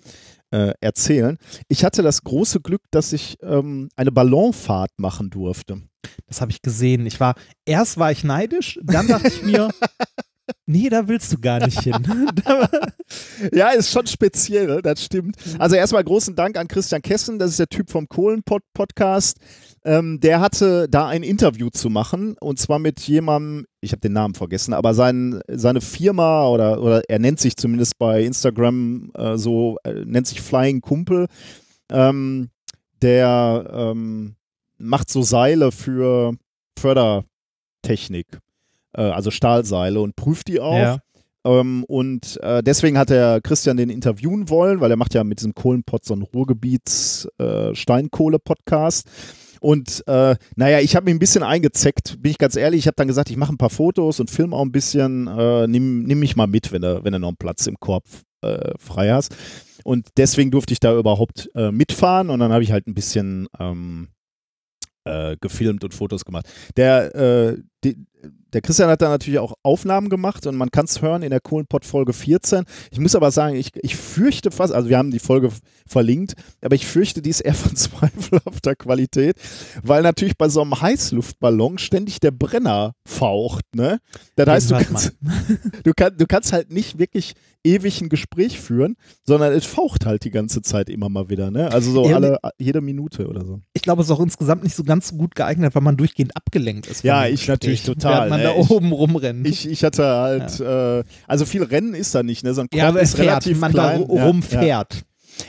äh, 0.50 0.73
erzählen. 0.80 1.38
Ich 1.69 1.85
hatte 1.85 2.02
das 2.02 2.23
große 2.23 2.61
Glück, 2.61 2.83
dass 2.90 3.12
ich 3.12 3.38
ähm, 3.42 3.88
eine 3.97 4.12
Ballonfahrt 4.12 4.92
machen 4.99 5.30
durfte. 5.30 5.83
Das 6.26 6.40
habe 6.40 6.50
ich 6.50 6.62
gesehen. 6.62 7.07
Ich 7.07 7.21
war, 7.21 7.35
erst 7.64 7.99
war 7.99 8.11
ich 8.11 8.25
neidisch, 8.25 8.78
dann 8.83 9.07
dachte 9.07 9.28
ich 9.28 9.42
mir, 9.42 9.71
nee, 10.66 10.88
da 10.88 11.09
willst 11.09 11.33
du 11.33 11.38
gar 11.38 11.64
nicht 11.64 11.80
hin. 11.80 11.95
Ja, 13.52 13.71
ist 13.71 13.90
schon 13.90 14.07
speziell, 14.07 14.83
das 14.83 15.04
stimmt. 15.04 15.37
Also 15.59 15.75
erstmal 15.75 16.04
großen 16.04 16.37
Dank 16.37 16.57
an 16.57 16.69
Christian 16.69 17.02
Kessen, 17.02 17.40
das 17.40 17.50
ist 17.50 17.59
der 17.59 17.66
Typ 17.66 17.90
vom 17.90 18.09
Kohlen-Podcast. 18.09 19.38
Ähm, 19.83 20.21
der 20.21 20.41
hatte 20.41 20.91
da 20.91 21.09
ein 21.09 21.23
Interview 21.23 21.71
zu 21.71 21.89
machen 21.89 22.37
und 22.39 22.59
zwar 22.59 22.79
mit 22.79 23.01
jemandem, 23.01 23.67
ich 23.81 23.93
habe 23.93 24.01
den 24.01 24.13
Namen 24.13 24.35
vergessen, 24.35 24.75
aber 24.75 24.93
sein, 24.93 25.41
seine 25.49 25.81
Firma 25.81 26.47
oder, 26.49 26.83
oder 26.83 27.01
er 27.09 27.19
nennt 27.19 27.41
sich 27.41 27.57
zumindest 27.57 27.97
bei 27.99 28.23
Instagram 28.23 29.11
äh, 29.15 29.39
so, 29.39 29.79
äh, 29.85 30.05
nennt 30.05 30.27
sich 30.27 30.43
Flying 30.43 30.83
Kumpel. 30.83 31.29
Ähm, 31.91 32.51
der 33.01 33.71
ähm, 33.73 34.35
macht 34.77 35.09
so 35.09 35.23
Seile 35.23 35.73
für 35.73 36.35
Fördertechnik, 36.79 38.27
äh, 38.93 39.01
also 39.01 39.31
Stahlseile 39.31 40.03
und 40.03 40.15
prüft 40.15 40.49
die 40.49 40.61
auch. 40.61 40.77
Ja. 40.77 40.99
Ähm, 41.45 41.85
und 41.85 42.39
äh, 42.43 42.63
deswegen 42.63 42.99
hat 42.99 43.09
der 43.09 43.41
Christian 43.41 43.79
den 43.79 43.89
interviewen 43.89 44.51
wollen, 44.51 44.81
weil 44.81 44.91
er 44.91 44.97
macht 44.97 45.15
ja 45.15 45.25
mit 45.25 45.41
diesem 45.41 45.55
Kohlenpott 45.55 46.05
so 46.05 46.13
einen 46.13 46.25
Ruhrgebiets-Steinkohle-Podcast. 46.25 49.09
Und 49.61 50.02
äh, 50.07 50.37
naja, 50.57 50.81
ich 50.81 50.97
habe 50.97 51.05
mich 51.05 51.14
ein 51.14 51.19
bisschen 51.19 51.43
eingezeckt, 51.43 52.21
bin 52.21 52.31
ich 52.31 52.38
ganz 52.38 52.57
ehrlich. 52.57 52.81
Ich 52.81 52.87
habe 52.87 52.97
dann 52.97 53.09
gesagt, 53.09 53.31
ich 53.31 53.37
mache 53.37 53.52
ein 53.52 53.59
paar 53.59 53.71
Fotos 53.71 54.19
und 54.19 54.31
film 54.31 54.55
auch 54.55 54.62
ein 54.62 54.73
bisschen. 54.73 55.26
Äh, 55.26 55.67
nimm, 55.67 56.02
nimm 56.02 56.19
mich 56.19 56.35
mal 56.35 56.47
mit, 56.47 56.73
wenn 56.73 56.83
du, 56.83 57.05
wenn 57.05 57.12
du 57.12 57.19
noch 57.19 57.29
einen 57.29 57.37
Platz 57.37 57.67
im 57.67 57.79
Korb 57.79 58.05
äh, 58.43 58.73
frei 58.79 59.11
hast. 59.11 59.37
Und 59.85 60.09
deswegen 60.17 60.50
durfte 60.50 60.73
ich 60.73 60.81
da 60.81 60.97
überhaupt 60.97 61.50
äh, 61.55 61.71
mitfahren 61.71 62.31
und 62.31 62.40
dann 62.40 62.52
habe 62.52 62.62
ich 62.62 62.73
halt 62.73 62.87
ein 62.87 62.95
bisschen 62.95 63.49
ähm, 63.59 64.09
äh, 65.05 65.37
gefilmt 65.40 65.85
und 65.85 65.95
Fotos 65.95 66.25
gemacht. 66.25 66.49
Der, 66.76 67.14
äh, 67.14 67.59
die, 67.85 68.07
der 68.53 68.61
Christian 68.61 68.89
hat 68.91 69.03
da 69.03 69.09
natürlich 69.09 69.39
auch 69.39 69.55
Aufnahmen 69.62 70.09
gemacht 70.09 70.47
und 70.47 70.57
man 70.57 70.71
kann 70.71 70.85
es 70.85 71.03
hören 71.03 71.23
in 71.23 71.31
der 71.31 71.41
Kohlenpott 71.41 71.85
Folge 71.85 72.12
14. 72.12 72.65
Ich 72.91 72.99
muss 72.99 73.15
aber 73.15 73.31
sagen, 73.31 73.57
ich, 73.57 73.71
ich 73.83 73.97
fürchte 73.97 74.50
fast, 74.50 74.73
also 74.73 74.89
wir 74.89 74.99
haben 74.99 75.11
die 75.11 75.19
Folge 75.19 75.50
verlinkt, 75.87 76.35
aber 76.61 76.75
ich 76.75 76.87
fürchte, 76.87 77.23
die 77.23 77.31
ist 77.31 77.41
eher 77.41 77.55
von 77.55 77.77
zweifelhafter 77.77 78.75
Qualität, 78.75 79.37
weil 79.83 80.03
natürlich 80.03 80.37
bei 80.37 80.49
so 80.49 80.62
einem 80.62 80.81
Heißluftballon 80.81 81.79
ständig 81.79 82.21
der 82.21 82.33
Brenner 82.33 82.95
faucht, 83.07 83.65
ne? 83.75 83.99
Das 84.37 84.49
heißt, 84.49 84.71
du 84.71 84.75
kannst, 84.77 85.12
du, 85.85 85.93
kann, 85.95 86.17
du 86.17 86.27
kannst 86.27 86.53
halt 86.53 86.73
nicht 86.73 86.99
wirklich 86.99 87.35
ewig 87.62 88.00
ein 88.00 88.09
Gespräch 88.09 88.59
führen, 88.59 88.97
sondern 89.25 89.53
es 89.53 89.66
faucht 89.66 90.07
halt 90.07 90.25
die 90.25 90.31
ganze 90.31 90.62
Zeit 90.62 90.88
immer 90.88 91.09
mal 91.09 91.29
wieder, 91.29 91.51
ne? 91.51 91.71
Also 91.71 91.92
so 91.92 92.09
Ja, 92.09 92.16
alle, 92.16 92.38
jede 92.59 92.81
Minute 92.81 93.29
oder 93.29 93.44
so. 93.44 93.61
Ich 93.75 93.83
glaube, 93.83 94.03
es 94.03 94.09
ist 94.09 94.12
auch 94.12 94.21
insgesamt 94.21 94.64
nicht 94.64 94.75
so 94.75 94.83
ganz 94.83 95.09
so 95.09 95.16
gut 95.16 95.35
geeignet, 95.35 95.75
weil 95.75 95.83
man 95.83 95.97
durchgehend 95.97 96.37
abgelenkt 96.37 96.87
ist. 96.87 97.05
Ja, 97.05 97.27
ich 97.27 97.47
natürlich 97.49 97.81
Gespräch, 97.81 97.99
total, 98.12 98.29
man 98.31 98.40
ne? 98.40 98.44
da 98.46 98.55
Ich- 98.57 98.70
oben 98.70 98.92
rumrennt. 98.92 99.46
Ich, 99.46 99.68
ich 99.68 99.85
hatte 99.85 100.05
halt, 100.07 100.61
äh, 100.61 101.05
also 101.27 101.44
viel 101.44 101.62
Rennen 101.62 101.94
ist 101.94 102.14
da 102.14 102.23
nicht, 102.23 102.44
ne? 102.44 102.55
So 102.55 102.61
ein 102.62 102.68
Korb 102.70 102.79
ja, 102.79 102.88
aber 102.88 103.01
ist 103.01 103.14
fährt, 103.16 103.29
relativ 103.29 103.61
man 103.61 103.73
klein. 103.73 104.01
da 104.01 104.07
ru- 104.07 104.16
Ja, 104.16 104.27
rumfährt. 104.27 104.94
Ja. 104.94 105.01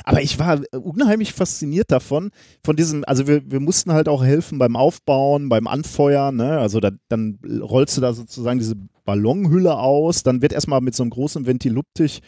Aber 0.06 0.22
ich 0.22 0.40
war 0.40 0.62
unheimlich 0.82 1.34
fasziniert 1.34 1.92
davon, 1.92 2.30
von 2.64 2.76
diesem, 2.78 3.04
also 3.06 3.28
wir, 3.28 3.42
wir 3.52 3.60
mussten 3.60 3.92
halt 3.92 4.08
auch 4.08 4.24
helfen 4.24 4.58
beim 4.58 4.76
Aufbauen, 4.78 5.50
beim 5.50 5.68
Anfeuern, 5.68 6.36
ne? 6.38 6.60
Also 6.60 6.80
da, 6.80 6.92
dann 7.10 7.40
rollst 7.62 7.98
du 7.98 8.02
da 8.02 8.14
sozusagen 8.14 8.60
diese 8.60 8.76
Ballonhülle 9.04 9.76
aus, 9.78 10.24
dann 10.24 10.42
wird 10.42 10.54
erstmal 10.54 10.80
mit 10.80 10.96
so 10.96 11.04
einem 11.04 11.10
großen 11.10 11.46
Ventiluptich 11.46 12.22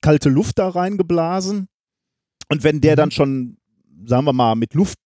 kalte 0.00 0.28
Luft 0.30 0.58
da 0.58 0.68
reingeblasen. 0.68 1.68
Und 2.48 2.64
wenn 2.64 2.80
der 2.80 2.92
Mhm. 2.92 2.96
dann 2.96 3.10
schon, 3.12 3.56
sagen 4.04 4.24
wir 4.24 4.32
mal, 4.32 4.54
mit 4.56 4.74
Luft 4.74 4.98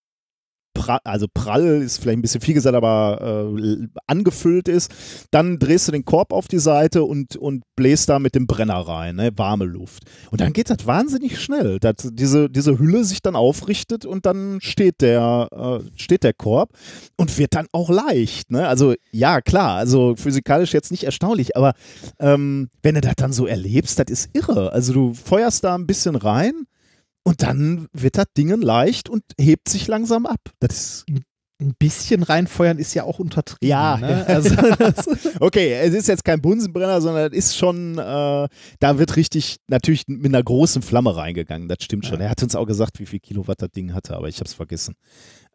also 1.05 1.27
prall 1.33 1.83
ist 1.83 1.99
vielleicht 1.99 2.19
ein 2.19 2.23
bisschen 2.23 2.41
viel 2.41 2.55
gesagt, 2.55 2.75
aber 2.75 3.47
äh, 3.57 3.87
angefüllt 4.07 4.69
ist, 4.69 4.93
dann 5.31 5.59
drehst 5.59 5.89
du 5.89 5.93
den 5.93 6.05
Korb 6.05 6.33
auf 6.33 6.49
die 6.49 6.59
Seite 6.59 7.05
und, 7.05 7.37
und 7.37 7.63
bläst 7.77 8.09
da 8.09 8.19
mit 8.19 8.35
dem 8.35 8.47
Brenner 8.47 8.81
rein, 8.81 9.17
ne? 9.17 9.31
warme 9.37 9.65
Luft. 9.65 10.05
Und 10.31 10.41
dann 10.41 10.53
geht 10.53 10.71
das 10.71 10.87
wahnsinnig 10.87 11.41
schnell, 11.41 11.79
dass 11.79 11.95
diese, 12.13 12.49
diese 12.49 12.79
Hülle 12.79 13.05
sich 13.05 13.23
dann 13.23 13.37
aufrichtet 13.37 14.05
und 14.05 14.27
dann 14.27 14.61
steht 14.61 15.01
der, 15.01 15.49
äh, 15.53 16.01
steht 16.01 16.25
der 16.25 16.35
Korb 16.35 16.71
und 17.17 17.37
wird 17.39 17.55
dann 17.55 17.67
auch 17.73 17.91
leicht. 17.91 18.51
Ne? 18.51 18.67
Also 18.67 18.95
ja, 19.13 19.41
klar, 19.41 19.77
also 19.77 20.15
physikalisch 20.17 20.73
jetzt 20.73 20.91
nicht 20.91 21.05
erstaunlich, 21.05 21.57
aber 21.57 21.75
ähm, 22.19 22.71
wenn 22.83 22.95
du 22.95 23.01
das 23.01 23.15
dann 23.17 23.33
so 23.33 23.47
erlebst, 23.47 23.99
das 23.99 24.07
ist 24.09 24.31
irre. 24.33 24.73
Also 24.73 24.93
du 24.93 25.15
feuerst 25.15 25.65
da 25.65 25.75
ein 25.75 25.87
bisschen 25.87 26.17
rein 26.17 26.67
und 27.25 27.43
dann 27.43 27.87
wird 27.93 28.17
das 28.17 28.27
Ding 28.37 28.49
leicht 28.61 29.09
und 29.09 29.23
hebt 29.39 29.69
sich 29.69 29.87
langsam 29.87 30.27
ab. 30.27 30.41
Das 30.59 30.73
ist 30.73 31.05
Ein 31.61 31.75
bisschen 31.79 32.23
reinfeuern 32.23 32.79
ist 32.79 32.95
ja 32.95 33.05
auch 33.05 33.19
untertrieben. 33.19 33.69
Ja. 33.69 33.99
Ne? 33.99 34.25
Also, 34.27 34.57
okay, 35.41 35.75
es 35.75 35.93
ist 35.93 36.09
jetzt 36.09 36.25
kein 36.25 36.41
Bunsenbrenner, 36.41 37.03
sondern 37.03 37.31
es 37.31 37.37
ist 37.37 37.57
schon, 37.57 37.99
äh, 37.99 38.49
da 38.79 38.99
wird 38.99 39.17
richtig 39.17 39.59
natürlich 39.69 40.05
mit 40.09 40.27
einer 40.27 40.43
großen 40.43 40.81
Flamme 40.81 41.15
reingegangen. 41.15 41.69
Das 41.69 41.79
stimmt 41.83 42.07
schon. 42.07 42.21
Ja. 42.21 42.27
Er 42.27 42.31
hat 42.31 42.43
uns 42.43 42.57
auch 42.57 42.67
gesagt, 42.67 42.99
wie 42.99 43.07
viel 43.07 43.21
Kilowatt 43.21 43.61
das 43.61 43.71
Ding 43.71 43.93
hatte, 43.93 44.17
aber 44.17 44.29
ich 44.29 44.37
habe 44.37 44.47
es 44.47 44.55
vergessen. 44.55 44.95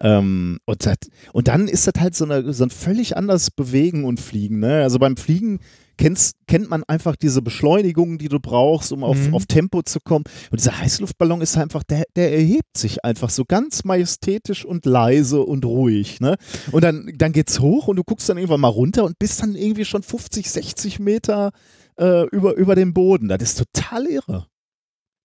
Ähm, 0.02 0.60
und, 0.66 0.86
das, 0.86 0.98
und 1.32 1.48
dann 1.48 1.68
ist 1.68 1.88
das 1.88 1.94
halt 2.02 2.16
so, 2.16 2.26
eine, 2.26 2.52
so 2.54 2.64
ein 2.66 2.70
völlig 2.70 3.16
anderes 3.16 3.50
Bewegen 3.52 4.04
und 4.04 4.20
Fliegen. 4.20 4.60
Ne? 4.60 4.84
Also 4.84 5.00
beim 5.00 5.16
Fliegen 5.16 5.60
kennst, 5.98 6.36
kennt 6.48 6.70
man 6.70 6.84
einfach 6.84 7.16
diese 7.16 7.42
Beschleunigung, 7.42 8.18
die 8.18 8.28
du 8.28 8.42
brauchst, 8.42 8.92
um 8.92 9.06
auf, 9.06 9.16
Mhm. 9.16 9.34
auf 9.34 9.46
Tempo 9.46 9.82
zu 9.84 10.00
kommen. 10.02 10.26
Und 10.52 10.60
dieser 10.60 10.78
Heißluftballon 10.78 11.40
ist 11.40 11.56
einfach, 11.58 11.84
der, 11.84 12.04
der 12.18 12.34
erhebt 12.34 12.78
sich 12.78 13.06
einfach 13.06 13.30
so 13.30 13.46
ganz 13.46 13.86
majestätisch 13.86 14.66
und 14.66 14.86
leise 14.86 15.42
und 15.42 15.64
ruhig. 15.64 16.20
Ne? 16.20 16.36
Und 16.74 16.84
dann, 16.84 17.10
dann 17.16 17.32
geht's 17.32 17.62
hoch 17.62 17.88
und 17.88 17.96
du 17.96 18.04
guckst 18.04 18.28
dann 18.28 18.38
irgendwann 18.38 18.60
mal 18.60 18.68
runter 18.68 19.06
und 19.06 19.18
bist 19.18 19.42
dann 19.42 19.56
irgendwie 19.56 19.86
schon 19.86 20.04
50, 20.04 20.52
60 20.52 21.00
Meter 21.00 21.52
äh, 21.98 22.28
über, 22.36 22.56
über 22.56 22.76
dem 22.76 22.94
Boden. 22.94 23.30
Das 23.30 23.42
ist 23.42 23.58
total 23.74 24.06
irre. 24.08 24.48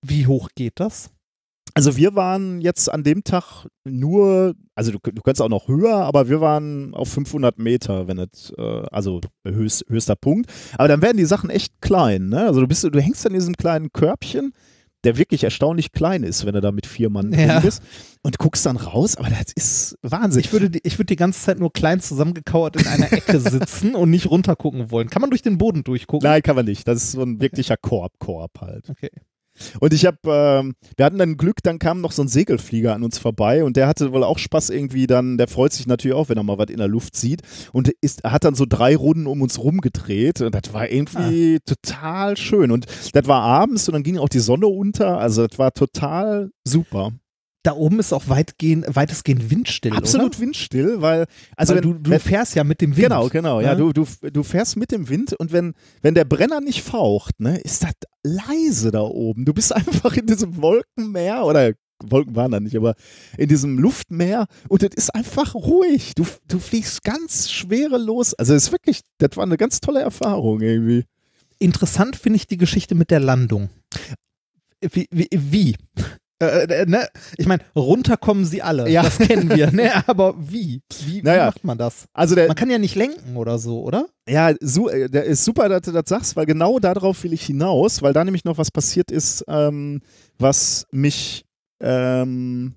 wie 0.06 0.28
hoch 0.28 0.48
geht 0.54 0.74
das? 0.76 1.10
Also 1.74 1.96
wir 1.96 2.14
waren 2.14 2.60
jetzt 2.60 2.90
an 2.92 3.02
dem 3.04 3.22
Tag 3.24 3.66
nur, 3.84 4.54
also 4.74 4.92
du, 4.92 4.98
du 5.02 5.22
kannst 5.22 5.40
auch 5.40 5.48
noch 5.48 5.68
höher, 5.68 5.94
aber 5.96 6.28
wir 6.28 6.40
waren 6.40 6.94
auf 6.94 7.08
500 7.10 7.58
Meter, 7.58 8.08
wenn 8.08 8.18
es, 8.18 8.52
äh, 8.56 8.62
also 8.90 9.20
höchst, 9.46 9.84
höchster 9.88 10.16
Punkt. 10.16 10.50
Aber 10.78 10.88
dann 10.88 11.02
werden 11.02 11.16
die 11.16 11.24
Sachen 11.24 11.50
echt 11.50 11.80
klein, 11.80 12.28
ne? 12.28 12.40
Also 12.46 12.60
du 12.60 12.66
bist, 12.66 12.84
du 12.84 13.00
hängst 13.00 13.26
an 13.26 13.32
diesem 13.34 13.56
kleinen 13.56 13.92
Körbchen, 13.92 14.52
der 15.04 15.16
wirklich 15.16 15.44
erstaunlich 15.44 15.92
klein 15.92 16.24
ist, 16.24 16.44
wenn 16.44 16.52
du 16.54 16.60
da 16.60 16.72
mit 16.72 16.84
vier 16.86 17.08
Mann 17.08 17.32
Ja. 17.32 17.54
drin 17.54 17.62
bist 17.62 17.82
und 18.22 18.36
guckst 18.38 18.66
dann 18.66 18.76
raus, 18.76 19.16
aber 19.16 19.30
das 19.30 19.52
ist 19.56 19.96
Wahnsinn. 20.02 20.40
Ich 20.40 20.52
würde, 20.52 20.68
die- 20.68 20.80
ich 20.82 20.98
würde 20.98 21.06
die 21.06 21.16
ganze 21.16 21.40
Zeit 21.40 21.58
nur 21.58 21.72
klein 21.72 22.00
zusammengekauert 22.00 22.76
in 22.76 22.86
einer 22.86 23.10
Ecke 23.10 23.40
sitzen 23.40 23.94
und 23.94 24.10
nicht 24.10 24.30
runtergucken 24.30 24.90
wollen. 24.90 25.08
Kann 25.08 25.22
man 25.22 25.30
durch 25.30 25.40
den 25.40 25.56
Boden 25.56 25.84
durchgucken? 25.84 26.28
Nein, 26.28 26.42
kann 26.42 26.54
man 26.56 26.66
nicht. 26.66 26.86
Das 26.86 26.98
ist 27.02 27.12
so 27.12 27.22
ein 27.22 27.40
wirklicher 27.40 27.78
Korb-Korb 27.78 28.60
halt. 28.60 28.90
Okay. 28.90 29.10
Und 29.80 29.92
ich 29.92 30.06
habe, 30.06 30.18
ähm, 30.26 30.74
wir 30.96 31.04
hatten 31.04 31.18
dann 31.18 31.36
Glück, 31.36 31.62
dann 31.62 31.78
kam 31.78 32.00
noch 32.00 32.12
so 32.12 32.22
ein 32.22 32.28
Segelflieger 32.28 32.94
an 32.94 33.02
uns 33.02 33.18
vorbei 33.18 33.64
und 33.64 33.76
der 33.76 33.86
hatte 33.86 34.12
wohl 34.12 34.24
auch 34.24 34.38
Spaß 34.38 34.70
irgendwie 34.70 35.06
dann, 35.06 35.38
der 35.38 35.48
freut 35.48 35.72
sich 35.72 35.86
natürlich 35.86 36.16
auch, 36.16 36.28
wenn 36.28 36.36
er 36.36 36.42
mal 36.42 36.58
was 36.58 36.70
in 36.70 36.78
der 36.78 36.88
Luft 36.88 37.16
sieht 37.16 37.42
und 37.72 37.90
ist, 38.00 38.24
hat 38.24 38.44
dann 38.44 38.54
so 38.54 38.66
drei 38.68 38.96
Runden 38.96 39.26
um 39.26 39.42
uns 39.42 39.58
rumgedreht 39.58 40.40
und 40.40 40.54
das 40.54 40.72
war 40.72 40.88
irgendwie 40.90 41.58
total 41.64 42.36
schön 42.36 42.70
und 42.70 42.86
das 43.12 43.26
war 43.26 43.42
abends 43.42 43.88
und 43.88 43.94
dann 43.94 44.02
ging 44.02 44.18
auch 44.18 44.28
die 44.28 44.38
Sonne 44.40 44.66
unter, 44.66 45.18
also 45.18 45.46
das 45.46 45.58
war 45.58 45.72
total 45.72 46.50
super. 46.64 47.12
Da 47.62 47.74
oben 47.74 47.98
ist 47.98 48.12
auch 48.12 48.28
weitgehend, 48.28 48.86
weitestgehend 48.94 49.50
windstill. 49.50 49.92
Absolut 49.92 50.36
oder? 50.36 50.40
windstill, 50.40 51.02
weil 51.02 51.26
also 51.56 51.74
Weil 51.74 51.82
wenn, 51.82 51.92
du, 51.92 51.98
du 51.98 52.10
wenn, 52.10 52.20
fährst 52.20 52.54
ja 52.54 52.64
mit 52.64 52.80
dem 52.80 52.96
Wind. 52.96 53.08
Genau, 53.08 53.28
genau. 53.28 53.60
Ja, 53.60 53.74
ne? 53.74 53.78
du, 53.78 53.92
du, 53.92 54.30
du 54.30 54.42
fährst 54.42 54.76
mit 54.76 54.90
dem 54.90 55.08
Wind 55.08 55.34
und 55.34 55.52
wenn, 55.52 55.74
wenn 56.00 56.14
der 56.14 56.24
Brenner 56.24 56.60
nicht 56.60 56.82
faucht, 56.82 57.38
ne, 57.38 57.58
ist 57.58 57.82
das 57.82 57.92
leise 58.22 58.90
da 58.90 59.02
oben. 59.02 59.44
Du 59.44 59.52
bist 59.52 59.74
einfach 59.76 60.16
in 60.16 60.26
diesem 60.26 60.60
Wolkenmeer 60.60 61.44
oder 61.44 61.72
Wolken 62.02 62.34
waren 62.34 62.50
da 62.50 62.60
nicht, 62.60 62.76
aber 62.76 62.94
in 63.36 63.48
diesem 63.48 63.78
Luftmeer 63.78 64.46
und 64.68 64.82
es 64.82 64.94
ist 64.94 65.14
einfach 65.14 65.54
ruhig. 65.54 66.14
Du, 66.14 66.26
du 66.48 66.58
fliegst 66.58 67.04
ganz 67.04 67.50
schwerelos. 67.50 68.32
Also 68.34 68.54
es 68.54 68.64
ist 68.64 68.72
wirklich, 68.72 69.02
das 69.18 69.36
war 69.36 69.44
eine 69.44 69.58
ganz 69.58 69.80
tolle 69.80 70.00
Erfahrung 70.00 70.62
irgendwie. 70.62 71.04
Interessant 71.58 72.16
finde 72.16 72.36
ich 72.38 72.46
die 72.46 72.56
Geschichte 72.56 72.94
mit 72.94 73.10
der 73.10 73.20
Landung. 73.20 73.68
Wie? 74.80 75.06
wie, 75.10 75.28
wie? 75.30 75.76
Äh, 76.42 76.64
äh, 76.82 76.86
ne? 76.86 77.06
Ich 77.36 77.46
meine, 77.46 77.62
runterkommen 77.76 78.44
sie 78.46 78.62
alle. 78.62 78.88
Ja. 78.88 79.02
Das 79.02 79.18
kennen 79.18 79.50
wir. 79.50 79.70
Ne? 79.72 79.90
Aber 80.08 80.34
wie? 80.38 80.80
Wie, 81.04 81.20
Naja. 81.22 81.42
wie 81.42 81.46
macht 81.46 81.64
man 81.64 81.76
das? 81.78 82.06
Also 82.14 82.34
der, 82.34 82.46
Man 82.48 82.56
kann 82.56 82.70
ja 82.70 82.78
nicht 82.78 82.94
lenken 82.94 83.36
oder 83.36 83.58
so, 83.58 83.82
oder? 83.82 84.06
Ja, 84.28 84.52
su 84.60 84.88
äh, 84.88 85.08
der 85.10 85.24
ist 85.24 85.44
super, 85.44 85.68
dass 85.68 85.82
du 85.82 85.92
das 85.92 86.04
sagst, 86.06 86.36
weil 86.36 86.46
genau 86.46 86.78
darauf 86.78 87.22
will 87.24 87.32
ich 87.34 87.44
hinaus, 87.44 88.00
weil 88.02 88.12
da 88.14 88.24
nämlich 88.24 88.44
noch 88.44 88.56
was 88.58 88.70
passiert 88.70 89.10
ist, 89.10 89.44
ähm, 89.48 90.00
was 90.38 90.86
mich, 90.92 91.44
ähm, 91.82 92.74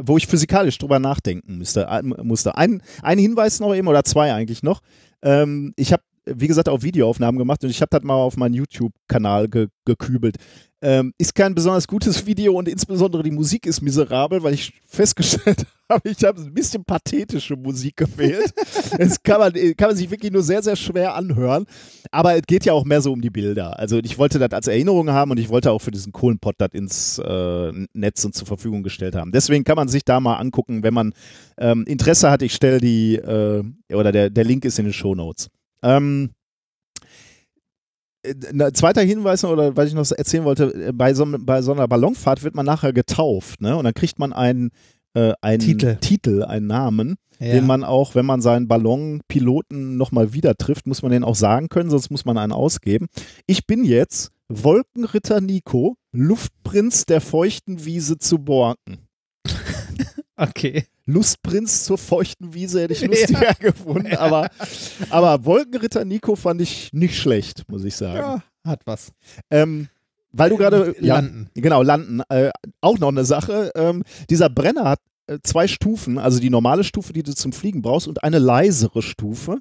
wo 0.00 0.16
ich 0.16 0.26
physikalisch 0.26 0.78
drüber 0.78 0.98
nachdenken 0.98 1.58
müsste. 1.58 1.88
Ein- 1.88 2.14
musste. 2.22 2.56
Ein, 2.56 2.82
ein 3.02 3.18
Hinweis 3.18 3.60
noch 3.60 3.74
eben, 3.74 3.88
oder 3.88 4.04
zwei 4.04 4.32
eigentlich 4.32 4.62
noch. 4.62 4.80
Ähm, 5.22 5.72
ich 5.76 5.92
habe, 5.92 6.02
wie 6.34 6.48
gesagt, 6.48 6.68
auch 6.68 6.82
Videoaufnahmen 6.82 7.38
gemacht 7.38 7.62
und 7.64 7.70
ich 7.70 7.80
habe 7.80 7.90
das 7.90 8.02
mal 8.02 8.14
auf 8.14 8.36
meinen 8.36 8.54
YouTube-Kanal 8.54 9.48
ge 9.48 9.68
gekübelt. 9.84 10.36
Ähm, 10.80 11.12
ist 11.18 11.34
kein 11.34 11.56
besonders 11.56 11.88
gutes 11.88 12.24
Video 12.26 12.56
und 12.56 12.68
insbesondere 12.68 13.24
die 13.24 13.32
Musik 13.32 13.66
ist 13.66 13.80
miserabel, 13.80 14.44
weil 14.44 14.54
ich 14.54 14.72
festgestellt 14.86 15.66
habe, 15.90 16.08
ich 16.08 16.22
habe 16.22 16.40
ein 16.40 16.54
bisschen 16.54 16.84
pathetische 16.84 17.56
Musik 17.56 17.96
gewählt. 17.96 18.52
Das 18.96 19.22
kann 19.22 19.38
man, 19.38 19.52
kann 19.76 19.88
man 19.88 19.96
sich 19.96 20.10
wirklich 20.10 20.32
nur 20.32 20.42
sehr, 20.42 20.62
sehr 20.62 20.76
schwer 20.76 21.14
anhören. 21.14 21.66
Aber 22.10 22.34
es 22.34 22.42
geht 22.46 22.64
ja 22.64 22.72
auch 22.72 22.84
mehr 22.84 23.00
so 23.00 23.12
um 23.12 23.20
die 23.20 23.30
Bilder. 23.30 23.78
Also 23.78 23.98
ich 23.98 24.18
wollte 24.18 24.38
das 24.38 24.50
als 24.52 24.66
Erinnerung 24.66 25.10
haben 25.10 25.30
und 25.30 25.38
ich 25.38 25.48
wollte 25.48 25.70
auch 25.70 25.80
für 25.80 25.90
diesen 25.90 26.12
Kohlenpott 26.12 26.56
das 26.58 26.70
ins 26.72 27.18
äh, 27.18 27.72
Netz 27.92 28.24
und 28.24 28.34
zur 28.34 28.46
Verfügung 28.46 28.82
gestellt 28.82 29.14
haben. 29.14 29.30
Deswegen 29.32 29.64
kann 29.64 29.76
man 29.76 29.88
sich 29.88 30.04
da 30.04 30.20
mal 30.20 30.36
angucken, 30.36 30.82
wenn 30.82 30.94
man 30.94 31.12
ähm, 31.58 31.84
Interesse 31.86 32.30
hat. 32.30 32.42
Ich 32.42 32.54
stelle 32.54 32.80
die, 32.80 33.16
äh, 33.16 33.62
oder 33.92 34.12
der, 34.12 34.30
der 34.30 34.44
Link 34.44 34.64
ist 34.64 34.78
in 34.78 34.86
den 34.86 34.94
Show 34.94 35.14
Notes. 35.14 35.48
Ähm, 35.82 36.30
äh, 38.22 38.34
ein 38.52 38.74
zweiter 38.74 39.02
Hinweis 39.02 39.44
oder 39.44 39.76
was 39.76 39.88
ich 39.88 39.94
noch 39.94 40.10
erzählen 40.10 40.44
wollte, 40.44 40.88
äh, 40.88 40.92
bei 40.92 41.14
so, 41.14 41.26
bei 41.38 41.62
so 41.62 41.72
einer 41.72 41.88
Ballonfahrt 41.88 42.42
wird 42.42 42.54
man 42.54 42.66
nachher 42.66 42.92
getauft, 42.92 43.60
ne? 43.60 43.76
Und 43.76 43.84
dann 43.84 43.94
kriegt 43.94 44.18
man 44.18 44.32
einen, 44.32 44.70
äh, 45.14 45.32
einen 45.40 45.60
Titel. 45.60 45.96
Titel, 45.96 46.42
einen 46.42 46.66
Namen, 46.66 47.16
Ja. 47.38 47.52
den 47.52 47.66
man 47.66 47.84
auch, 47.84 48.14
wenn 48.14 48.26
man 48.26 48.40
seinen 48.40 48.68
Ballonpiloten 48.68 49.96
nochmal 49.96 50.32
wieder 50.32 50.56
trifft, 50.56 50.86
muss 50.86 51.02
man 51.02 51.12
den 51.12 51.24
auch 51.24 51.36
sagen 51.36 51.68
können, 51.68 51.90
sonst 51.90 52.10
muss 52.10 52.24
man 52.24 52.38
einen 52.38 52.52
ausgeben. 52.52 53.06
Ich 53.46 53.66
bin 53.66 53.84
jetzt 53.84 54.30
Wolkenritter 54.48 55.40
Nico, 55.40 55.96
Luftprinz 56.12 57.04
der 57.06 57.20
feuchten 57.20 57.84
Wiese 57.84 58.18
zu 58.18 58.38
Borken. 58.38 59.06
okay. 60.36 60.84
Lustprinz 61.08 61.84
zur 61.84 61.96
feuchten 61.96 62.52
Wiese 62.52 62.82
hätte 62.82 62.92
ich 62.92 63.00
lustiger 63.06 63.54
gefunden, 63.54 64.14
aber, 64.16 64.50
aber 65.08 65.44
Wolkenritter 65.46 66.04
Nico 66.04 66.36
fand 66.36 66.60
ich 66.60 66.92
nicht 66.92 67.18
schlecht, 67.18 67.64
muss 67.68 67.84
ich 67.84 67.96
sagen. 67.96 68.18
Ja, 68.18 68.42
hat 68.64 68.82
was. 68.84 69.12
Ähm, 69.50 69.88
weil 70.32 70.50
du 70.50 70.58
gerade 70.58 70.94
ja, 71.00 71.14
Landen. 71.14 71.48
Genau, 71.54 71.82
landen. 71.82 72.20
Äh, 72.28 72.50
auch 72.82 72.98
noch 72.98 73.08
eine 73.08 73.24
Sache. 73.24 73.72
Ähm, 73.74 74.02
dieser 74.28 74.50
Brenner 74.50 74.84
hat 74.84 75.00
äh, 75.26 75.38
zwei 75.42 75.66
Stufen, 75.66 76.18
also 76.18 76.40
die 76.40 76.50
normale 76.50 76.84
Stufe, 76.84 77.14
die 77.14 77.22
du 77.22 77.34
zum 77.34 77.52
Fliegen 77.52 77.80
brauchst, 77.80 78.06
und 78.06 78.22
eine 78.22 78.38
leisere 78.38 79.00
Stufe. 79.00 79.60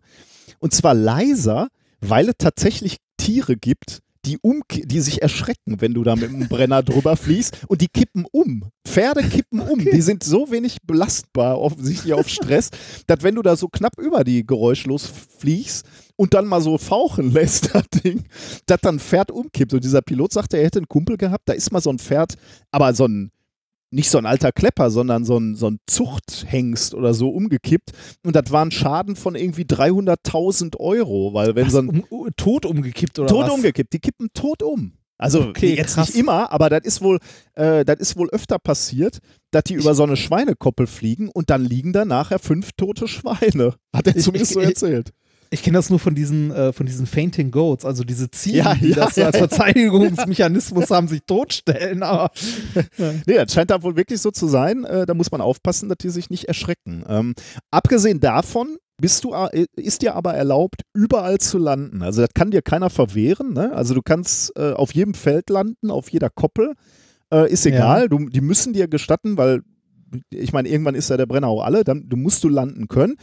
Und 0.59 0.73
zwar 0.73 0.93
leiser, 0.93 1.69
weil 2.01 2.27
es 2.27 2.35
tatsächlich 2.37 2.97
Tiere 3.15 3.55
gibt, 3.55 4.01
die, 4.27 4.37
um, 4.41 4.61
die 4.69 4.99
sich 4.99 5.21
erschrecken, 5.21 5.79
wenn 5.79 5.93
du 5.93 6.03
da 6.03 6.15
mit 6.15 6.29
dem 6.29 6.47
Brenner 6.47 6.83
drüber 6.83 7.15
fliegst 7.15 7.65
und 7.67 7.81
die 7.81 7.87
kippen 7.87 8.25
um. 8.31 8.65
Pferde 8.85 9.23
kippen 9.23 9.61
um. 9.61 9.79
Die 9.79 10.01
sind 10.01 10.23
so 10.23 10.51
wenig 10.51 10.77
belastbar, 10.83 11.59
offensichtlich 11.59 12.13
auf 12.13 12.27
Stress, 12.27 12.69
dass 13.07 13.23
wenn 13.23 13.35
du 13.35 13.41
da 13.41 13.55
so 13.55 13.67
knapp 13.69 13.93
über 13.99 14.23
die 14.23 14.45
geräuschlos 14.45 15.11
fliegst 15.39 15.85
und 16.17 16.33
dann 16.33 16.45
mal 16.45 16.61
so 16.61 16.77
fauchen 16.77 17.31
lässt, 17.31 17.69
das 17.73 17.83
Ding, 18.03 18.25
dass 18.65 18.81
dann 18.81 18.95
ein 18.95 18.99
Pferd 18.99 19.31
umkippt. 19.31 19.73
Und 19.73 19.83
dieser 19.83 20.01
Pilot 20.01 20.33
sagte, 20.33 20.57
er 20.57 20.65
hätte 20.65 20.79
einen 20.79 20.89
Kumpel 20.89 21.17
gehabt, 21.17 21.47
da 21.47 21.53
ist 21.53 21.71
mal 21.71 21.81
so 21.81 21.89
ein 21.89 21.99
Pferd, 21.99 22.35
aber 22.71 22.93
so 22.93 23.05
ein, 23.05 23.31
nicht 23.89 24.09
so 24.09 24.17
ein 24.17 24.25
alter 24.25 24.51
Klepper, 24.51 24.89
sondern 24.91 25.23
so 25.25 25.37
ein, 25.37 25.55
so 25.55 25.69
ein 25.69 25.79
Zuchthengst 25.87 26.93
oder 26.93 27.13
so 27.13 27.29
umgekippt. 27.29 27.91
Und 28.25 28.35
das 28.35 28.51
war 28.51 28.63
ein 28.65 28.71
Schaden 28.71 29.15
von 29.15 29.35
irgendwie 29.35 29.63
300.000 29.63 30.77
Euro, 30.79 31.33
weil 31.33 31.55
wenn 31.55 31.65
Was, 31.67 31.73
so 31.73 31.79
ein 31.79 32.03
um, 32.09 32.29
tot 32.35 32.65
umgekippt 32.65 33.19
oder 33.19 33.27
tot 33.27 33.45
was? 33.45 33.51
umgekippt, 33.53 33.93
die 33.93 33.99
kippen 33.99 34.29
tot 34.33 34.63
um. 34.63 34.93
Also 35.19 35.41
Okay, 35.47 35.73
jetzt 35.75 35.95
krass. 35.95 36.09
nicht 36.09 36.17
immer, 36.19 36.51
aber 36.51 36.69
das 36.69 36.81
ist 36.83 37.01
wohl, 37.01 37.17
äh, 37.55 37.83
das 37.83 37.95
ist 37.99 38.17
wohl 38.17 38.29
öfter 38.29 38.59
passiert, 38.59 39.17
dass 39.49 39.63
die 39.63 39.73
über 39.73 39.95
so 39.95 40.03
eine 40.03 40.15
Schweinekoppel 40.15 40.85
fliegen 40.85 41.29
und 41.29 41.49
dann 41.49 41.65
liegen 41.65 41.91
da 41.91 42.05
nachher 42.05 42.37
fünf 42.37 42.71
tote 42.73 43.07
Schweine. 43.07 43.73
Hat 43.95 44.05
er 44.05 44.15
Ich- 44.15 44.23
zumindest 44.23 44.51
ich- 44.51 44.55
so 44.55 44.61
ich- 44.61 44.67
erzählt. 44.67 45.13
Ich 45.49 45.63
kenne 45.63 45.77
das 45.77 45.89
nur 45.89 45.99
von 45.99 46.15
diesen, 46.15 46.51
äh, 46.51 46.73
von 46.73 46.85
diesen 46.85 47.05
Fainting 47.05 47.51
Goats, 47.51 47.85
also 47.85 48.03
diese 48.03 48.29
Ziegen, 48.31 48.57
Ja, 48.57 48.75
die 48.75 48.89
ja, 48.89 48.95
das 48.95 49.15
ja, 49.15 49.27
als 49.27 49.39
ja. 49.39 49.47
Verteidigungsmechanismus 49.47 50.89
haben, 50.89 51.07
sich 51.07 51.21
totstellen. 51.25 52.03
Aber 52.03 52.31
Nee, 52.97 53.35
das 53.35 53.53
scheint 53.53 53.71
da 53.71 53.81
wohl 53.83 53.95
wirklich 53.95 54.21
so 54.21 54.31
zu 54.31 54.47
sein. 54.47 54.83
Äh, 54.83 55.05
da 55.05 55.13
muss 55.13 55.31
man 55.31 55.41
aufpassen, 55.41 55.89
dass 55.89 55.97
die 55.99 56.09
sich 56.09 56.29
nicht 56.29 56.45
erschrecken. 56.45 57.03
Ähm, 57.07 57.33
abgesehen 57.71 58.19
davon 58.19 58.77
bist 58.99 59.23
du, 59.23 59.33
äh, 59.33 59.65
ist 59.75 60.01
dir 60.01 60.15
aber 60.15 60.33
erlaubt, 60.33 60.81
überall 60.93 61.37
zu 61.37 61.57
landen. 61.57 62.01
Also 62.01 62.21
das 62.21 62.31
kann 62.33 62.51
dir 62.51 62.61
keiner 62.61 62.89
verwehren. 62.89 63.53
Ne? 63.53 63.71
Also 63.73 63.93
du 63.93 64.01
kannst 64.01 64.51
äh, 64.57 64.71
auf 64.71 64.93
jedem 64.93 65.13
Feld 65.13 65.49
landen, 65.49 65.91
auf 65.91 66.09
jeder 66.11 66.29
Koppel. 66.29 66.73
Äh, 67.31 67.51
ist 67.51 67.65
egal. 67.65 68.09
Du, 68.09 68.29
die 68.29 68.41
müssen 68.41 68.73
dir 68.73 68.87
gestatten, 68.87 69.37
weil 69.37 69.61
ich 70.29 70.53
meine, 70.53 70.69
irgendwann 70.69 70.95
ist 70.95 71.09
ja 71.09 71.17
der 71.17 71.25
Brenner 71.25 71.47
auch 71.47 71.63
alle, 71.63 71.83
dann 71.83 72.07
du 72.07 72.17
musst 72.17 72.43
du 72.43 72.49
landen 72.49 72.87
können. 72.87 73.15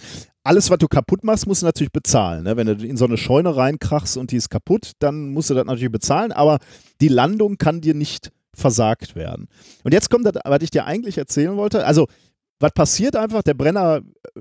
Alles, 0.42 0.70
was 0.70 0.79
du 0.79 0.88
kaputt 0.88 1.25
machst, 1.25 1.47
musst 1.47 1.62
du 1.62 1.66
natürlich 1.66 1.92
bezahlen. 1.92 2.44
Ne? 2.44 2.57
Wenn 2.57 2.66
du 2.66 2.87
in 2.87 2.97
so 2.97 3.07
eine 3.07 3.16
Scheune 3.16 3.57
reinkrachst 3.57 4.16
und 4.16 4.31
die 4.31 4.37
ist 4.37 4.51
kaputt, 4.51 4.92
dann 4.99 5.31
musst 5.31 5.51
du 5.51 5.55
das 5.55 5.64
natürlich 5.64 5.92
bezahlen, 5.92 6.33
aber 6.33 6.59
die 7.01 7.09
Landung 7.09 7.57
kann 7.57 7.81
dir 7.81 7.94
nicht 7.94 8.31
versagt 8.55 9.16
werden. 9.16 9.49
Und 9.83 9.92
jetzt 9.92 10.11
kommt 10.11 10.27
das, 10.27 10.35
was 10.44 10.62
ich 10.62 10.70
dir 10.70 10.85
eigentlich 10.85 11.18
erzählen 11.18 11.57
wollte. 11.57 11.85
Also, 11.85 12.07
was 12.61 12.73
passiert 12.73 13.16
einfach? 13.16 13.42
Der 13.42 13.55
Brenner, 13.55 14.03
äh, 14.37 14.40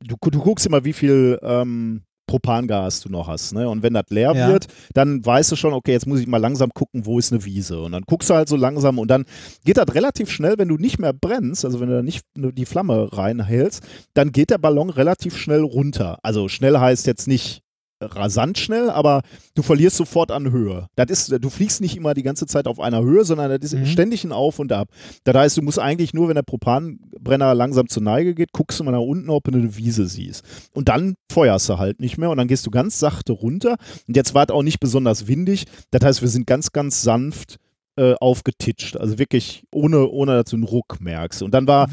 du, 0.00 0.16
du 0.18 0.40
guckst 0.40 0.66
immer, 0.66 0.84
wie 0.84 0.92
viel 0.92 1.38
ähm, 1.42 2.02
Propangas 2.26 3.00
du 3.00 3.08
noch 3.08 3.28
hast. 3.28 3.52
Ne? 3.52 3.68
Und 3.68 3.82
wenn 3.82 3.94
das 3.94 4.04
leer 4.10 4.34
Ja. 4.34 4.48
wird, 4.48 4.66
dann 4.94 5.24
weißt 5.24 5.52
du 5.52 5.56
schon, 5.56 5.72
okay, 5.72 5.92
jetzt 5.92 6.06
muss 6.06 6.20
ich 6.20 6.26
mal 6.26 6.38
langsam 6.38 6.70
gucken, 6.72 7.06
wo 7.06 7.18
ist 7.18 7.32
eine 7.32 7.44
Wiese. 7.44 7.80
Und 7.80 7.92
dann 7.92 8.02
guckst 8.06 8.30
du 8.30 8.34
halt 8.34 8.48
so 8.48 8.56
langsam 8.56 8.98
und 8.98 9.08
dann 9.08 9.24
geht 9.64 9.76
das 9.76 9.94
relativ 9.94 10.30
schnell, 10.30 10.54
wenn 10.58 10.68
du 10.68 10.76
nicht 10.76 10.98
mehr 10.98 11.12
brennst, 11.12 11.64
also 11.64 11.80
wenn 11.80 11.88
du 11.88 11.96
da 11.96 12.02
nicht 12.02 12.24
die 12.34 12.66
Flamme 12.66 13.08
reinhältst, 13.12 13.82
dann 14.14 14.32
geht 14.32 14.50
der 14.50 14.58
Ballon 14.58 14.90
relativ 14.90 15.36
schnell 15.36 15.62
runter. 15.62 16.18
Also 16.22 16.48
schnell 16.48 16.78
heißt 16.78 17.06
jetzt 17.06 17.28
nicht 17.28 17.63
rasant 18.00 18.58
schnell, 18.58 18.90
aber 18.90 19.22
du 19.54 19.62
verlierst 19.62 19.96
sofort 19.96 20.30
an 20.30 20.50
Höhe. 20.50 20.88
Das 20.96 21.06
ist, 21.10 21.32
du 21.42 21.48
fliegst 21.48 21.80
nicht 21.80 21.96
immer 21.96 22.12
die 22.12 22.22
ganze 22.22 22.44
Zeit 22.46 22.66
auf 22.66 22.78
einer 22.80 23.02
Höhe, 23.02 23.24
sondern 23.24 23.50
das 23.50 23.72
ist 23.72 23.78
Mhm. 23.78 23.86
ständig 23.86 24.24
ein 24.24 24.32
Auf 24.32 24.58
und 24.58 24.72
Ab. 24.72 24.88
Das 25.24 25.34
heißt, 25.34 25.56
du 25.56 25.62
musst 25.62 25.78
eigentlich 25.78 26.12
nur, 26.12 26.28
wenn 26.28 26.34
der 26.34 26.42
Propanbrenner 26.42 27.54
langsam 27.54 27.88
zur 27.88 28.02
Neige 28.02 28.34
geht, 28.34 28.52
guckst 28.52 28.78
du 28.80 28.84
mal 28.84 28.90
nach 28.92 28.98
unten, 29.00 29.30
ob 29.30 29.44
du 29.44 29.52
eine 29.56 29.76
Wiese 29.76 30.06
siehst. 30.06 30.44
Und 30.72 30.88
dann 30.88 31.14
feuerst 31.32 31.68
du 31.68 31.78
halt 31.78 32.00
nicht 32.00 32.18
mehr 32.18 32.30
und 32.30 32.36
dann 32.36 32.48
gehst 32.48 32.66
du 32.66 32.70
ganz 32.70 32.98
sachte 32.98 33.32
runter. 33.32 33.76
Und 34.06 34.16
jetzt 34.16 34.34
war 34.34 34.44
es 34.44 34.50
auch 34.50 34.62
nicht 34.62 34.80
besonders 34.80 35.26
windig. 35.26 35.64
Das 35.90 36.04
heißt, 36.04 36.20
wir 36.20 36.28
sind 36.28 36.46
ganz, 36.46 36.72
ganz 36.72 37.02
sanft 37.02 37.56
äh, 37.96 38.14
aufgetitscht. 38.14 38.96
Also 38.96 39.18
wirklich 39.18 39.62
ohne, 39.72 40.08
ohne 40.08 40.32
dass 40.42 40.50
du 40.50 40.56
einen 40.56 40.64
Ruck 40.64 41.00
merkst. 41.00 41.42
Und 41.42 41.52
dann 41.54 41.66
war, 41.68 41.88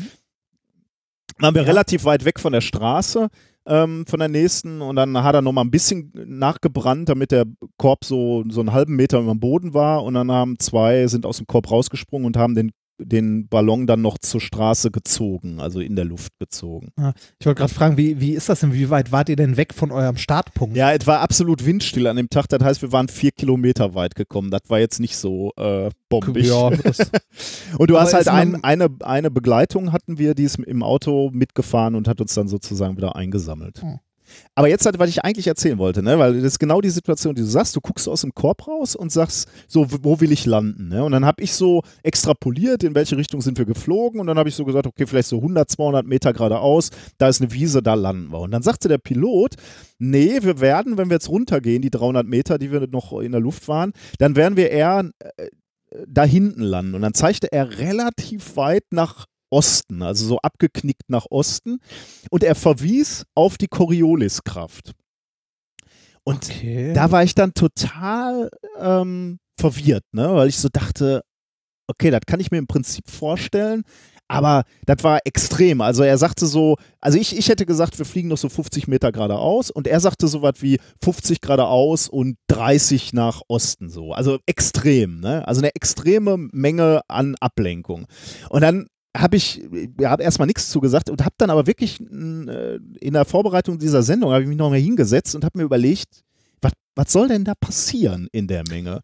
waren 1.39 1.55
wir 1.55 1.61
Ja. 1.61 1.67
relativ 1.67 2.05
weit 2.05 2.25
weg 2.25 2.39
von 2.39 2.53
der 2.53 2.61
Straße, 2.61 3.29
ähm, 3.65 4.06
von 4.08 4.19
der 4.19 4.30
nächsten. 4.30 4.82
Und 4.82 4.95
dann 4.95 5.21
hat 5.24 5.36
er 5.36 5.41
noch 5.41 5.52
mal 5.52 5.62
ein 5.62 5.71
bisschen 5.71 6.12
nachgebrannt, 6.13 7.10
damit 7.10 7.32
der 7.32 7.45
Korb 7.78 8.06
so, 8.06 8.43
so 8.50 8.60
einen 8.60 8.74
halben 8.74 8.95
Meter 8.95 9.19
über 9.19 9.34
dem 9.34 9.39
Boden 9.39 9.74
war. 9.74 10.04
Und 10.04 10.15
dann 10.15 10.32
haben 10.32 10.60
zwei, 10.60 11.08
sind 11.08 11.26
aus 11.26 11.38
dem 11.38 11.47
Korb 11.47 11.69
rausgesprungen 11.69 12.26
und 12.26 12.38
haben 12.38 12.56
den, 12.56 12.71
den 13.05 13.47
Ballon 13.47 13.87
dann 13.87 14.01
noch 14.01 14.17
zur 14.17 14.41
Straße 14.41 14.91
gezogen, 14.91 15.59
also 15.59 15.79
in 15.79 15.95
der 15.95 16.05
Luft 16.05 16.37
gezogen. 16.39 16.91
ich 17.39 17.45
wollte 17.45 17.59
gerade 17.59 17.73
fragen, 17.73 17.97
wie, 17.97 18.19
wie 18.19 18.33
ist 18.33 18.49
das 18.49 18.61
denn? 18.61 18.73
Wie 18.73 18.89
weit 18.89 19.11
wart 19.11 19.29
ihr 19.29 19.35
denn 19.35 19.57
weg 19.57 19.73
von 19.73 19.91
eurem 19.91 20.17
Startpunkt? 20.17 20.75
Ja, 20.75 20.91
es 20.91 21.07
war 21.07 21.19
absolut 21.21 21.65
windstill 21.65 22.07
an 22.07 22.15
dem 22.15 22.29
Tag. 22.29 22.47
Das 22.49 22.63
heißt, 22.63 22.81
wir 22.81 22.91
waren 22.91 23.07
vier 23.07 23.31
Kilometer 23.31 23.95
weit 23.95 24.15
gekommen. 24.15 24.51
Das 24.51 24.61
war 24.67 24.79
jetzt 24.79 24.99
nicht 24.99 25.17
so 25.17 25.51
äh, 25.57 25.89
bombig. 26.09 26.47
Ja, 26.47 26.69
Und 27.77 27.89
du 27.89 27.99
hast 27.99 28.13
halt 28.13 28.27
ein, 28.27 28.63
eine, 28.63 28.89
eine 29.01 29.31
Begleitung 29.31 29.91
hatten 29.91 30.17
wir, 30.17 30.35
die 30.35 30.43
ist 30.43 30.59
im 30.59 30.83
Auto 30.83 31.29
mitgefahren 31.33 31.95
und 31.95 32.07
hat 32.07 32.21
uns 32.21 32.33
dann 32.33 32.47
sozusagen 32.47 32.97
wieder 32.97 33.15
eingesammelt. 33.15 33.81
Hm. 33.81 33.99
Aber 34.55 34.67
jetzt, 34.67 34.85
was 34.85 35.09
ich 35.09 35.23
eigentlich 35.23 35.47
erzählen 35.47 35.77
wollte, 35.77 36.03
ne? 36.03 36.19
weil 36.19 36.35
das 36.35 36.43
ist 36.43 36.59
genau 36.59 36.81
die 36.81 36.89
Situation, 36.89 37.35
die 37.35 37.41
du 37.41 37.47
sagst, 37.47 37.75
du 37.75 37.81
guckst 37.81 38.07
aus 38.07 38.21
dem 38.21 38.33
Korb 38.33 38.67
raus 38.67 38.95
und 38.95 39.11
sagst, 39.11 39.47
so, 39.67 39.87
wo 40.03 40.19
will 40.19 40.31
ich 40.31 40.45
landen? 40.45 40.89
Ne? 40.89 41.03
Und 41.03 41.11
dann 41.11 41.25
habe 41.25 41.41
ich 41.43 41.53
so 41.53 41.81
extrapoliert, 42.03 42.83
in 42.83 42.95
welche 42.95 43.17
Richtung 43.17 43.41
sind 43.41 43.57
wir 43.57 43.65
geflogen 43.65 44.19
und 44.19 44.27
dann 44.27 44.37
habe 44.37 44.49
ich 44.49 44.55
so 44.55 44.65
gesagt, 44.65 44.87
okay, 44.87 45.07
vielleicht 45.07 45.29
so 45.29 45.37
100, 45.37 45.69
200 45.69 46.05
Meter 46.05 46.33
geradeaus, 46.33 46.89
da 47.17 47.29
ist 47.29 47.41
eine 47.41 47.51
Wiese, 47.51 47.81
da 47.81 47.93
landen 47.93 48.31
wir. 48.31 48.39
Und 48.39 48.51
dann 48.51 48.61
sagte 48.61 48.87
der 48.87 48.97
Pilot, 48.97 49.55
nee, 49.99 50.39
wir 50.41 50.59
werden, 50.59 50.97
wenn 50.97 51.09
wir 51.09 51.15
jetzt 51.15 51.29
runtergehen, 51.29 51.81
die 51.81 51.91
300 51.91 52.27
Meter, 52.27 52.57
die 52.57 52.71
wir 52.71 52.87
noch 52.87 53.19
in 53.19 53.31
der 53.31 53.41
Luft 53.41 53.67
waren, 53.67 53.93
dann 54.19 54.35
werden 54.35 54.57
wir 54.57 54.71
eher 54.71 55.09
äh, 55.19 55.47
da 56.07 56.23
hinten 56.23 56.61
landen. 56.61 56.95
Und 56.95 57.01
dann 57.01 57.13
zeigte 57.13 57.51
er 57.51 57.79
relativ 57.79 58.55
weit 58.55 58.85
nach 58.91 59.25
Osten, 59.51 60.01
also 60.01 60.25
so 60.25 60.39
abgeknickt 60.39 61.09
nach 61.09 61.27
Osten. 61.29 61.77
Und 62.31 62.43
er 62.43 62.55
verwies 62.55 63.25
auf 63.35 63.57
die 63.57 63.67
Corioliskraft. 63.67 64.93
Und 66.23 66.45
Okay. 66.49 66.93
da 66.93 67.11
war 67.11 67.23
ich 67.23 67.35
dann 67.35 67.53
total 67.53 68.49
ähm, 68.79 69.39
verwirrt, 69.59 70.03
ne? 70.11 70.33
weil 70.35 70.49
ich 70.49 70.57
so 70.57 70.69
dachte, 70.71 71.21
okay, 71.87 72.09
das 72.11 72.21
kann 72.25 72.39
ich 72.39 72.51
mir 72.51 72.57
im 72.57 72.67
Prinzip 72.67 73.09
vorstellen, 73.09 73.83
aber 74.27 74.63
das 74.85 75.03
war 75.03 75.19
extrem. 75.25 75.81
Also 75.81 76.03
er 76.03 76.17
sagte 76.17 76.45
so, 76.45 76.77
also 77.01 77.17
ich, 77.19 77.37
ich 77.37 77.49
hätte 77.49 77.65
gesagt, 77.65 77.97
wir 77.97 78.05
fliegen 78.05 78.29
noch 78.29 78.37
so 78.37 78.47
50 78.47 78.87
Meter 78.87 79.11
geradeaus 79.11 79.69
und 79.71 79.87
er 79.87 79.99
sagte 79.99 80.29
so 80.29 80.41
was 80.41 80.61
wie 80.61 80.79
50 81.03 81.41
geradeaus 81.41 82.07
und 82.07 82.37
30 82.47 83.11
nach 83.11 83.41
Osten 83.49 83.89
so. 83.89 84.13
Also 84.13 84.39
extrem, 84.45 85.19
ne? 85.19 85.45
Also 85.47 85.59
eine 85.59 85.75
extreme 85.75 86.37
Menge 86.37 87.01
an 87.09 87.35
Ablenkung. 87.41 88.05
Und 88.49 88.61
dann 88.61 88.87
habe 89.15 89.36
ich 89.38 89.62
ja, 90.00 90.10
hab 90.12 90.21
erstmal 90.21 90.47
nichts 90.47 90.69
zugesagt 90.69 91.10
und 91.10 91.21
habe 91.21 91.36
dann 91.38 91.50
aber 91.50 91.67
wirklich 91.67 92.00
äh, 92.00 92.76
in 93.00 93.13
der 93.13 93.26
Vorbereitung 93.26 93.78
dieser 93.78 94.04
Sendung 94.04 94.32
habe 94.32 94.43
ich 94.43 94.47
mich 94.47 94.58
noch 94.58 94.69
mal 94.69 94.80
hingesetzt 94.80 95.36
und 95.36 95.43
habe 95.43 95.58
mir 95.60 95.65
überlegt, 95.65 96.24
was, 96.62 96.71
was 96.95 97.12
soll 97.12 97.28
denn 97.28 97.43
da 97.43 97.54
passieren 97.56 98.28
in 98.32 98.47
der 98.47 98.63
Menge? 98.69 99.02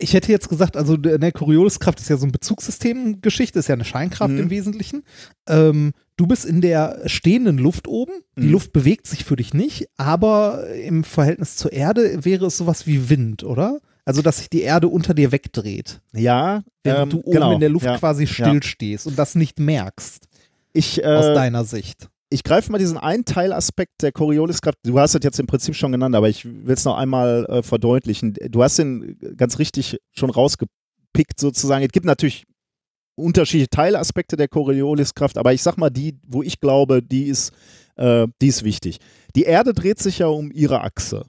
Ich 0.00 0.14
hätte 0.14 0.30
jetzt 0.30 0.48
gesagt, 0.48 0.76
also 0.76 0.94
eine 0.94 1.32
Corioliskraft 1.32 1.98
ist 2.00 2.08
ja 2.08 2.16
so 2.16 2.24
ein 2.26 2.30
Bezugssystem-Geschichte, 2.32 3.58
ist 3.58 3.66
ja 3.68 3.74
eine 3.74 3.84
Scheinkraft 3.84 4.32
Mhm. 4.32 4.38
im 4.38 4.50
Wesentlichen. 4.50 5.02
Ähm, 5.48 5.92
du 6.16 6.26
bist 6.28 6.44
in 6.44 6.60
der 6.60 7.02
stehenden 7.06 7.58
Luft 7.58 7.88
oben, 7.88 8.12
die 8.36 8.46
Mhm. 8.46 8.52
Luft 8.52 8.72
bewegt 8.72 9.06
sich 9.08 9.24
für 9.24 9.34
dich 9.36 9.54
nicht, 9.54 9.88
aber 9.96 10.68
im 10.74 11.02
Verhältnis 11.02 11.56
zur 11.56 11.72
Erde 11.72 12.24
wäre 12.24 12.46
es 12.46 12.56
sowas 12.56 12.86
wie 12.86 13.10
Wind, 13.10 13.42
oder? 13.42 13.80
Also, 14.08 14.22
dass 14.22 14.38
sich 14.38 14.48
die 14.48 14.62
Erde 14.62 14.88
unter 14.88 15.12
dir 15.12 15.32
wegdreht, 15.32 16.00
Ja, 16.14 16.62
während 16.82 17.12
ähm, 17.12 17.20
du 17.20 17.26
oben 17.26 17.32
genau, 17.34 17.52
in 17.52 17.60
der 17.60 17.68
Luft 17.68 17.84
ja. 17.84 17.98
quasi 17.98 18.26
stillstehst 18.26 19.06
und 19.06 19.18
das 19.18 19.34
nicht 19.34 19.60
merkst, 19.60 20.26
Ich, 20.72 21.04
aus 21.04 21.26
äh, 21.26 21.34
deiner 21.34 21.64
Sicht. 21.66 22.08
ich 22.30 22.42
greife 22.42 22.72
mal 22.72 22.78
diesen 22.78 22.96
einen 22.96 23.26
Teilaspekt 23.26 24.00
der 24.00 24.12
Corioliskraft. 24.12 24.78
Du 24.82 24.98
hast 24.98 25.14
es 25.14 25.22
jetzt 25.22 25.38
im 25.38 25.46
Prinzip 25.46 25.74
schon 25.74 25.92
genannt, 25.92 26.14
aber 26.14 26.30
ich 26.30 26.46
will 26.46 26.72
es 26.72 26.86
noch 26.86 26.96
einmal 26.96 27.44
äh, 27.50 27.62
verdeutlichen. 27.62 28.32
Du 28.48 28.62
hast 28.62 28.78
den 28.78 29.18
ganz 29.36 29.58
richtig 29.58 29.98
schon 30.16 30.30
rausgepickt 30.30 31.38
sozusagen. 31.38 31.84
Es 31.84 31.92
gibt 31.92 32.06
natürlich 32.06 32.44
unterschiedliche 33.14 33.68
Teilaspekte 33.68 34.36
der 34.36 34.48
Corioliskraft, 34.48 35.36
aber 35.36 35.52
ich 35.52 35.62
sag 35.62 35.76
mal 35.76 35.90
die, 35.90 36.18
wo 36.26 36.42
ich 36.42 36.60
glaube, 36.60 37.02
die 37.02 37.24
ist, 37.24 37.52
äh, 37.96 38.26
die 38.40 38.46
ist 38.48 38.64
wichtig. 38.64 39.00
Die 39.36 39.42
Erde 39.42 39.74
dreht 39.74 39.98
sich 39.98 40.20
ja 40.20 40.28
um 40.28 40.50
ihre 40.50 40.80
Achse. 40.80 41.26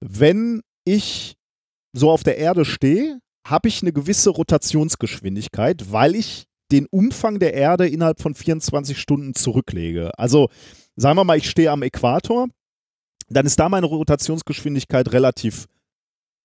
Wenn 0.00 0.62
ich 0.86 1.34
so 1.92 2.10
auf 2.10 2.22
der 2.22 2.38
Erde 2.38 2.64
stehe, 2.64 3.20
habe 3.46 3.68
ich 3.68 3.82
eine 3.82 3.92
gewisse 3.92 4.30
Rotationsgeschwindigkeit, 4.30 5.90
weil 5.90 6.14
ich 6.14 6.46
den 6.70 6.86
Umfang 6.86 7.38
der 7.38 7.54
Erde 7.54 7.88
innerhalb 7.88 8.20
von 8.20 8.34
24 8.34 8.98
Stunden 8.98 9.34
zurücklege. 9.34 10.16
Also 10.18 10.48
sagen 10.96 11.16
wir 11.16 11.24
mal, 11.24 11.38
ich 11.38 11.48
stehe 11.48 11.70
am 11.70 11.82
Äquator, 11.82 12.48
dann 13.28 13.46
ist 13.46 13.58
da 13.58 13.68
meine 13.68 13.86
Rotationsgeschwindigkeit 13.86 15.12
relativ 15.12 15.66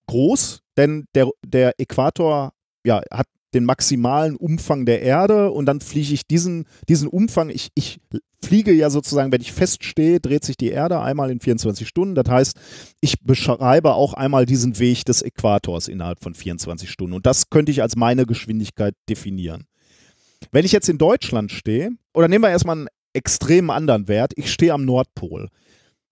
groß, 0.07 0.61
denn 0.77 1.05
der, 1.15 1.29
der 1.45 1.79
Äquator 1.79 2.53
ja, 2.85 3.01
hat 3.11 3.27
den 3.53 3.65
maximalen 3.65 4.35
Umfang 4.35 4.85
der 4.85 5.01
Erde 5.01 5.51
und 5.51 5.65
dann 5.65 5.81
fliege 5.81 6.13
ich 6.13 6.27
diesen, 6.27 6.65
diesen 6.89 7.07
Umfang, 7.07 7.49
ich, 7.49 7.69
ich 7.75 7.99
fliege 8.43 8.73
ja 8.73 8.89
sozusagen, 8.89 9.31
wenn 9.31 9.41
ich 9.41 9.53
feststehe, 9.53 10.19
dreht 10.19 10.43
sich 10.43 10.57
die 10.57 10.69
Erde 10.69 10.99
einmal 11.01 11.31
in 11.31 11.39
24 11.39 11.87
Stunden. 11.87 12.15
Das 12.15 12.29
heißt, 12.29 12.57
ich 13.01 13.15
beschreibe 13.21 13.93
auch 13.93 14.13
einmal 14.13 14.45
diesen 14.45 14.79
Weg 14.79 15.05
des 15.05 15.21
Äquators 15.21 15.87
innerhalb 15.87 16.21
von 16.21 16.33
24 16.33 16.89
Stunden. 16.89 17.13
Und 17.13 17.25
das 17.25 17.49
könnte 17.49 17.71
ich 17.71 17.81
als 17.81 17.95
meine 17.95 18.25
Geschwindigkeit 18.25 18.95
definieren. 19.09 19.65
Wenn 20.51 20.65
ich 20.65 20.71
jetzt 20.71 20.89
in 20.89 20.97
Deutschland 20.97 21.51
stehe, 21.51 21.91
oder 22.13 22.27
nehmen 22.27 22.43
wir 22.43 22.49
erstmal 22.49 22.77
einen 22.77 22.87
extrem 23.13 23.69
anderen 23.69 24.07
Wert, 24.07 24.33
ich 24.35 24.51
stehe 24.51 24.73
am 24.73 24.85
Nordpol. 24.85 25.49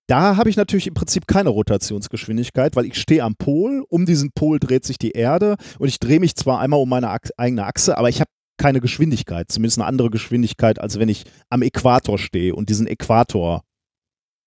Da 0.07 0.35
habe 0.35 0.49
ich 0.49 0.57
natürlich 0.57 0.87
im 0.87 0.93
Prinzip 0.93 1.27
keine 1.27 1.49
Rotationsgeschwindigkeit, 1.49 2.75
weil 2.75 2.85
ich 2.85 2.99
stehe 2.99 3.23
am 3.23 3.35
Pol, 3.35 3.85
um 3.87 4.05
diesen 4.05 4.31
Pol 4.33 4.59
dreht 4.59 4.83
sich 4.83 4.97
die 4.97 5.11
Erde 5.11 5.55
und 5.79 5.87
ich 5.87 5.99
drehe 5.99 6.19
mich 6.19 6.35
zwar 6.35 6.59
einmal 6.59 6.81
um 6.81 6.89
meine 6.89 7.15
eigene 7.37 7.65
Achse, 7.65 7.97
aber 7.97 8.09
ich 8.09 8.19
habe 8.19 8.29
keine 8.57 8.81
Geschwindigkeit, 8.81 9.51
zumindest 9.51 9.79
eine 9.79 9.87
andere 9.87 10.09
Geschwindigkeit, 10.09 10.79
als 10.79 10.99
wenn 10.99 11.09
ich 11.09 11.25
am 11.49 11.61
Äquator 11.61 12.17
stehe 12.17 12.53
und 12.53 12.69
diesen 12.69 12.87
Äquator 12.87 13.63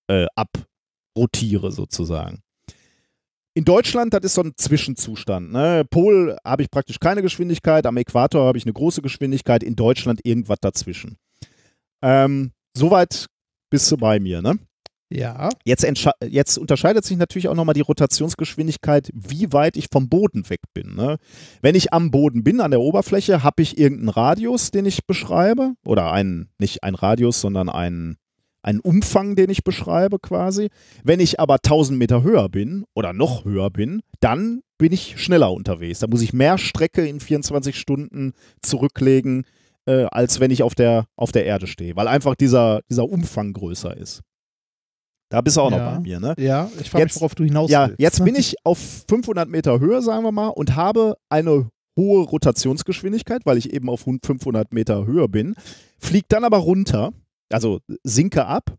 äh, 0.07 0.27
abrotiere 0.35 1.71
sozusagen. 1.71 2.41
In 3.57 3.63
Deutschland, 3.63 4.13
das 4.13 4.23
ist 4.23 4.33
so 4.35 4.41
ein 4.41 4.53
Zwischenzustand. 4.57 5.51
Ne? 5.51 5.85
Pol 5.89 6.37
habe 6.45 6.61
ich 6.61 6.69
praktisch 6.69 6.99
keine 6.99 7.21
Geschwindigkeit, 7.21 7.85
am 7.85 7.97
Äquator 7.97 8.45
habe 8.45 8.57
ich 8.57 8.65
eine 8.65 8.73
große 8.73 9.01
Geschwindigkeit, 9.01 9.63
in 9.63 9.75
Deutschland 9.75 10.19
irgendwas 10.23 10.59
dazwischen. 10.59 11.17
Ähm, 12.01 12.51
soweit 12.77 13.27
bist 13.69 13.89
du 13.91 13.97
bei 13.97 14.19
mir, 14.19 14.41
ne? 14.41 14.59
Ja. 15.15 15.49
Jetzt, 15.63 15.85
jetzt 16.27 16.57
unterscheidet 16.57 17.05
sich 17.05 17.17
natürlich 17.17 17.47
auch 17.47 17.55
nochmal 17.55 17.73
die 17.73 17.81
Rotationsgeschwindigkeit, 17.81 19.09
wie 19.13 19.53
weit 19.53 19.77
ich 19.77 19.87
vom 19.91 20.09
Boden 20.09 20.49
weg 20.49 20.61
bin. 20.73 20.95
Ne? 20.95 21.17
Wenn 21.61 21.75
ich 21.75 21.93
am 21.93 22.11
Boden 22.11 22.43
bin, 22.43 22.59
an 22.59 22.71
der 22.71 22.81
Oberfläche, 22.81 23.41
habe 23.43 23.61
ich 23.61 23.77
irgendeinen 23.77 24.09
Radius, 24.09 24.71
den 24.71 24.85
ich 24.85 25.05
beschreibe. 25.05 25.73
Oder 25.85 26.11
einen, 26.11 26.49
nicht 26.59 26.83
ein 26.83 26.95
Radius, 26.95 27.39
sondern 27.39 27.69
einen, 27.69 28.17
einen 28.61 28.81
Umfang, 28.81 29.35
den 29.35 29.49
ich 29.49 29.63
beschreibe 29.63 30.19
quasi. 30.19 30.69
Wenn 31.03 31.19
ich 31.19 31.39
aber 31.39 31.55
1000 31.55 31.97
Meter 31.97 32.23
höher 32.23 32.49
bin 32.49 32.83
oder 32.93 33.13
noch 33.13 33.45
höher 33.45 33.69
bin, 33.69 34.01
dann 34.19 34.61
bin 34.77 34.91
ich 34.91 35.21
schneller 35.21 35.53
unterwegs. 35.53 35.99
Da 35.99 36.07
muss 36.07 36.21
ich 36.21 36.33
mehr 36.33 36.57
Strecke 36.57 37.07
in 37.07 37.21
24 37.21 37.77
Stunden 37.77 38.33
zurücklegen, 38.61 39.45
äh, 39.85 40.05
als 40.11 40.41
wenn 40.41 40.51
ich 40.51 40.63
auf 40.63 40.75
der, 40.75 41.05
auf 41.15 41.31
der 41.31 41.45
Erde 41.45 41.67
stehe, 41.67 41.95
weil 41.95 42.09
einfach 42.09 42.35
dieser, 42.35 42.81
dieser 42.89 43.07
Umfang 43.07 43.53
größer 43.53 43.95
ist. 43.95 44.21
Da 45.29 45.41
bist 45.41 45.57
du 45.57 45.61
auch 45.61 45.71
noch 45.71 45.77
Ja. 45.77 45.91
bei 45.95 45.99
mir, 46.01 46.19
ne? 46.19 46.35
Ja, 46.37 46.69
ich 46.79 46.89
frage 46.89 47.03
mich, 47.05 47.11
Jetzt- 47.13 47.21
worauf 47.21 47.35
du 47.35 47.43
hinaus 47.43 47.69
Ja, 47.71 47.87
willst. 47.87 47.99
jetzt 47.99 48.23
bin 48.23 48.35
ich 48.35 48.55
auf 48.63 48.77
500 49.09 49.49
Meter 49.49 49.79
Höhe, 49.79 50.01
sagen 50.01 50.23
wir 50.23 50.31
mal, 50.31 50.49
und 50.49 50.75
habe 50.75 51.17
eine 51.29 51.69
hohe 51.97 52.23
Rotationsgeschwindigkeit, 52.25 53.41
weil 53.45 53.57
ich 53.57 53.73
eben 53.73 53.89
auf 53.89 54.01
500 54.01 54.73
Meter 54.73 55.05
Höhe 55.05 55.27
bin, 55.27 55.55
fliege 55.97 56.25
dann 56.29 56.43
aber 56.43 56.57
runter, 56.57 57.11
also 57.49 57.79
sinke 58.03 58.45
ab, 58.45 58.75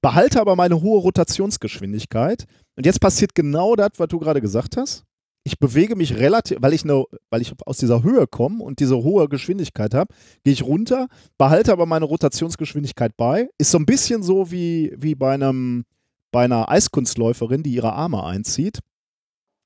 behalte 0.00 0.40
aber 0.40 0.56
meine 0.56 0.80
hohe 0.82 1.00
Rotationsgeschwindigkeit. 1.00 2.44
Und 2.76 2.86
jetzt 2.86 3.00
passiert 3.00 3.34
genau 3.34 3.74
das, 3.76 3.90
was 3.98 4.08
du 4.08 4.18
gerade 4.18 4.40
gesagt 4.40 4.76
hast. 4.76 5.04
Ich 5.46 5.58
bewege 5.58 5.94
mich 5.94 6.16
relativ, 6.16 6.58
weil 6.60 6.72
ich, 6.72 6.84
ne, 6.86 7.04
weil 7.28 7.42
ich 7.42 7.52
aus 7.66 7.76
dieser 7.76 8.02
Höhe 8.02 8.26
komme 8.26 8.64
und 8.64 8.80
diese 8.80 8.96
hohe 8.96 9.28
Geschwindigkeit 9.28 9.92
habe, 9.92 10.12
gehe 10.42 10.54
ich 10.54 10.64
runter, 10.64 11.08
behalte 11.36 11.70
aber 11.70 11.84
meine 11.84 12.06
Rotationsgeschwindigkeit 12.06 13.16
bei. 13.16 13.50
Ist 13.58 13.70
so 13.70 13.78
ein 13.78 13.86
bisschen 13.86 14.22
so 14.22 14.50
wie, 14.50 14.94
wie 14.96 15.14
bei 15.14 15.34
einem 15.34 15.84
bei 16.32 16.46
einer 16.46 16.68
Eiskunstläuferin, 16.68 17.62
die 17.62 17.74
ihre 17.74 17.92
Arme 17.92 18.24
einzieht. 18.24 18.80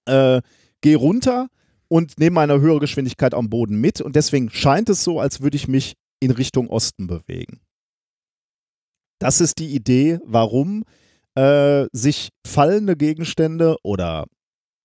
Äh, 0.04 0.42
gehe 0.82 0.96
runter 0.96 1.48
und 1.88 2.18
nehme 2.18 2.34
meine 2.34 2.60
höhere 2.60 2.80
Geschwindigkeit 2.80 3.32
am 3.32 3.48
Boden 3.48 3.80
mit 3.80 4.02
und 4.02 4.16
deswegen 4.16 4.50
scheint 4.50 4.90
es 4.90 5.02
so, 5.02 5.18
als 5.18 5.40
würde 5.40 5.56
ich 5.56 5.66
mich 5.66 5.94
in 6.20 6.30
Richtung 6.30 6.68
Osten 6.68 7.06
bewegen. 7.06 7.60
Das 9.18 9.40
ist 9.40 9.58
die 9.58 9.74
Idee, 9.74 10.18
warum 10.24 10.84
äh, 11.36 11.86
sich 11.92 12.28
fallende 12.46 12.96
Gegenstände 12.96 13.76
oder 13.82 14.26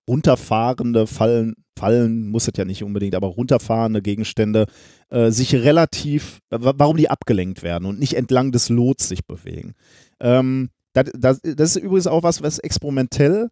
runterfahrende 0.07 1.07
Fallen, 1.07 1.55
Fallen 1.77 2.29
muss 2.29 2.47
es 2.47 2.53
ja 2.57 2.65
nicht 2.65 2.83
unbedingt, 2.83 3.15
aber 3.15 3.27
runterfahrende 3.27 4.01
Gegenstände 4.01 4.65
äh, 5.09 5.31
sich 5.31 5.55
relativ, 5.55 6.39
wa- 6.49 6.73
warum 6.77 6.97
die 6.97 7.09
abgelenkt 7.09 7.63
werden 7.63 7.85
und 7.85 7.99
nicht 7.99 8.13
entlang 8.15 8.51
des 8.51 8.69
Lots 8.69 9.07
sich 9.09 9.25
bewegen. 9.25 9.73
Ähm, 10.19 10.69
das, 10.93 11.11
das, 11.17 11.41
das 11.41 11.75
ist 11.75 11.83
übrigens 11.83 12.07
auch 12.07 12.21
was, 12.23 12.43
was 12.43 12.59
experimentell 12.59 13.49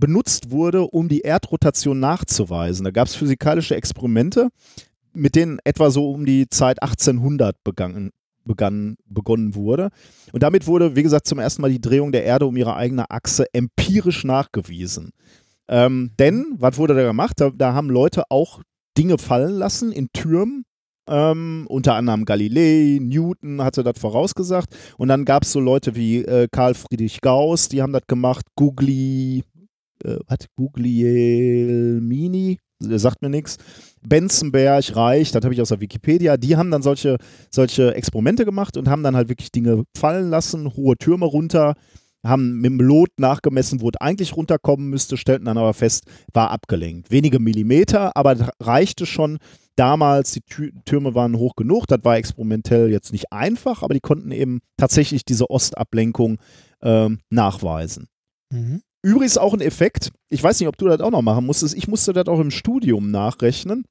benutzt 0.00 0.50
wurde, 0.50 0.82
um 0.82 1.08
die 1.08 1.20
Erdrotation 1.20 1.98
nachzuweisen. 2.00 2.84
Da 2.84 2.90
gab 2.90 3.08
es 3.08 3.14
physikalische 3.14 3.74
Experimente, 3.76 4.48
mit 5.12 5.34
denen 5.34 5.58
etwa 5.64 5.90
so 5.90 6.10
um 6.10 6.24
die 6.26 6.48
Zeit 6.48 6.82
1800 6.82 7.56
begangen, 7.64 8.10
begann, 8.44 8.96
begonnen 9.06 9.54
wurde. 9.54 9.90
Und 10.32 10.42
damit 10.42 10.66
wurde, 10.66 10.96
wie 10.96 11.02
gesagt, 11.02 11.26
zum 11.26 11.38
ersten 11.38 11.62
Mal 11.62 11.70
die 11.70 11.80
Drehung 11.80 12.12
der 12.12 12.24
Erde 12.24 12.46
um 12.46 12.56
ihre 12.56 12.76
eigene 12.76 13.10
Achse 13.10 13.46
empirisch 13.52 14.24
nachgewiesen. 14.24 15.10
Ähm, 15.68 16.12
denn, 16.18 16.54
was 16.58 16.76
wurde 16.76 16.94
da 16.94 17.02
gemacht? 17.02 17.40
Da, 17.40 17.50
da 17.50 17.74
haben 17.74 17.90
Leute 17.90 18.24
auch 18.30 18.62
Dinge 18.96 19.18
fallen 19.18 19.54
lassen 19.54 19.92
in 19.92 20.08
Türmen 20.12 20.64
Ähm, 21.06 21.66
unter 21.68 21.96
anderem 21.96 22.24
Galilei, 22.24 22.98
Newton 22.98 23.62
hatte 23.62 23.82
das 23.82 23.98
vorausgesagt. 23.98 24.74
Und 24.96 25.08
dann 25.08 25.26
gab 25.26 25.42
es 25.42 25.52
so 25.52 25.60
Leute 25.60 25.96
wie 25.96 26.24
äh, 26.24 26.48
Karl 26.50 26.72
Friedrich 26.74 27.20
Gauss, 27.20 27.68
die 27.68 27.82
haben 27.82 27.92
das 27.92 28.06
gemacht. 28.06 28.46
Googly, 28.56 29.44
äh, 30.02 30.16
was? 30.26 30.38
Guglielmini, 30.56 32.58
der 32.80 32.98
sagt 32.98 33.20
mir 33.20 33.28
nichts. 33.28 33.58
Benzenberg, 34.06 34.96
Reich, 34.96 35.32
das 35.32 35.44
habe 35.44 35.54
ich 35.54 35.60
aus 35.60 35.70
der 35.70 35.80
Wikipedia, 35.80 36.36
die 36.36 36.56
haben 36.56 36.70
dann 36.70 36.82
solche, 36.82 37.16
solche 37.50 37.94
Experimente 37.94 38.44
gemacht 38.44 38.76
und 38.76 38.88
haben 38.88 39.02
dann 39.02 39.16
halt 39.16 39.28
wirklich 39.28 39.52
Dinge 39.52 39.84
fallen 39.96 40.30
lassen, 40.30 40.74
hohe 40.74 40.96
Türme 40.96 41.26
runter, 41.26 41.74
haben 42.24 42.60
mit 42.60 42.66
dem 42.66 42.80
Lot 42.80 43.10
nachgemessen, 43.18 43.80
wo 43.80 43.88
es 43.88 44.00
eigentlich 44.00 44.36
runterkommen 44.36 44.88
müsste, 44.88 45.16
stellten 45.16 45.44
dann 45.44 45.58
aber 45.58 45.74
fest, 45.74 46.04
war 46.32 46.50
abgelenkt. 46.50 47.10
Wenige 47.10 47.38
Millimeter, 47.38 48.16
aber 48.16 48.34
das 48.34 48.48
reichte 48.60 49.06
schon 49.06 49.38
damals. 49.76 50.32
Die 50.32 50.40
Tü 50.40 50.72
Türme 50.84 51.14
waren 51.14 51.36
hoch 51.38 51.54
genug. 51.56 51.86
Das 51.86 52.04
war 52.04 52.16
experimentell 52.16 52.90
jetzt 52.90 53.12
nicht 53.12 53.32
einfach, 53.32 53.82
aber 53.82 53.94
die 53.94 54.00
konnten 54.00 54.30
eben 54.30 54.60
tatsächlich 54.76 55.24
diese 55.24 55.50
Ostablenkung 55.50 56.38
ähm, 56.82 57.20
nachweisen. 57.30 58.06
Mhm. 58.50 58.82
Übrigens 59.02 59.36
auch 59.36 59.52
ein 59.52 59.60
Effekt. 59.60 60.12
Ich 60.30 60.42
weiß 60.42 60.58
nicht, 60.60 60.68
ob 60.68 60.78
du 60.78 60.86
das 60.86 61.00
auch 61.00 61.10
noch 61.10 61.22
machen 61.22 61.44
musstest. 61.44 61.74
Ich 61.74 61.88
musste 61.88 62.14
das 62.14 62.26
auch 62.26 62.40
im 62.40 62.50
Studium 62.50 63.10
nachrechnen. 63.10 63.84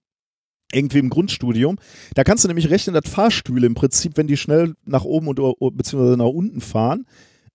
Irgendwie 0.71 0.97
im 0.97 1.11
Grundstudium. 1.11 1.77
Da 2.15 2.23
kannst 2.23 2.43
du 2.43 2.47
nämlich 2.47 2.71
rechnen, 2.71 2.95
dass 2.95 3.07
Fahrstühle 3.07 3.67
im 3.67 3.75
Prinzip, 3.75 4.17
wenn 4.17 4.25
die 4.25 4.37
schnell 4.37 4.73
nach 4.85 5.03
oben 5.03 5.27
und 5.27 5.77
beziehungsweise 5.77 6.17
nach 6.17 6.25
unten 6.25 6.61
fahren, 6.61 7.05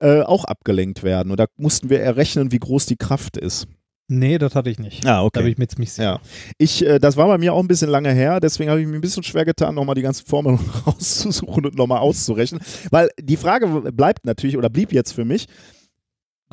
äh, 0.01 0.23
auch 0.23 0.45
abgelenkt 0.45 1.03
werden. 1.03 1.31
Und 1.31 1.41
da 1.41 1.47
mussten 1.57 1.91
wir 1.91 2.01
errechnen, 2.01 2.53
wie 2.53 2.59
groß 2.59 2.87
die 2.87 2.97
Kraft 2.97 3.37
ist. 3.37 3.67
Nee, 4.11 4.39
das 4.39 4.55
hatte 4.55 4.71
ich 4.71 4.79
nicht. 4.79 5.07
Ah, 5.07 5.23
okay. 5.23 5.31
Da 5.35 5.41
bin 5.43 5.53
ich 5.53 5.59
mir 5.59 5.65
jetzt 5.65 5.79
nicht 5.79 5.93
sicher. 5.93 6.03
Ja. 6.03 6.21
Ich, 6.57 6.85
äh, 6.85 6.99
das 6.99 7.19
war 7.19 7.27
bei 7.27 7.37
mir 7.37 7.53
auch 7.53 7.61
ein 7.61 7.69
bisschen 7.69 7.91
lange 7.91 8.11
her, 8.11 8.41
deswegen 8.41 8.71
habe 8.71 8.81
ich 8.81 8.87
mir 8.87 8.95
ein 8.95 9.03
bisschen 9.03 9.23
schwer 9.23 9.45
getan, 9.45 9.75
nochmal 9.75 9.95
die 9.95 10.03
ganzen 10.03 10.27
Formeln 10.27 10.59
rauszusuchen 10.87 11.67
und 11.67 11.77
nochmal 11.77 11.99
auszurechnen. 11.99 12.63
Weil 12.91 13.11
die 13.21 13.37
Frage 13.37 13.67
bleibt 13.93 14.25
natürlich 14.25 14.57
oder 14.57 14.71
blieb 14.71 14.95
jetzt 14.95 15.13
für 15.13 15.27
mich, 15.27 15.47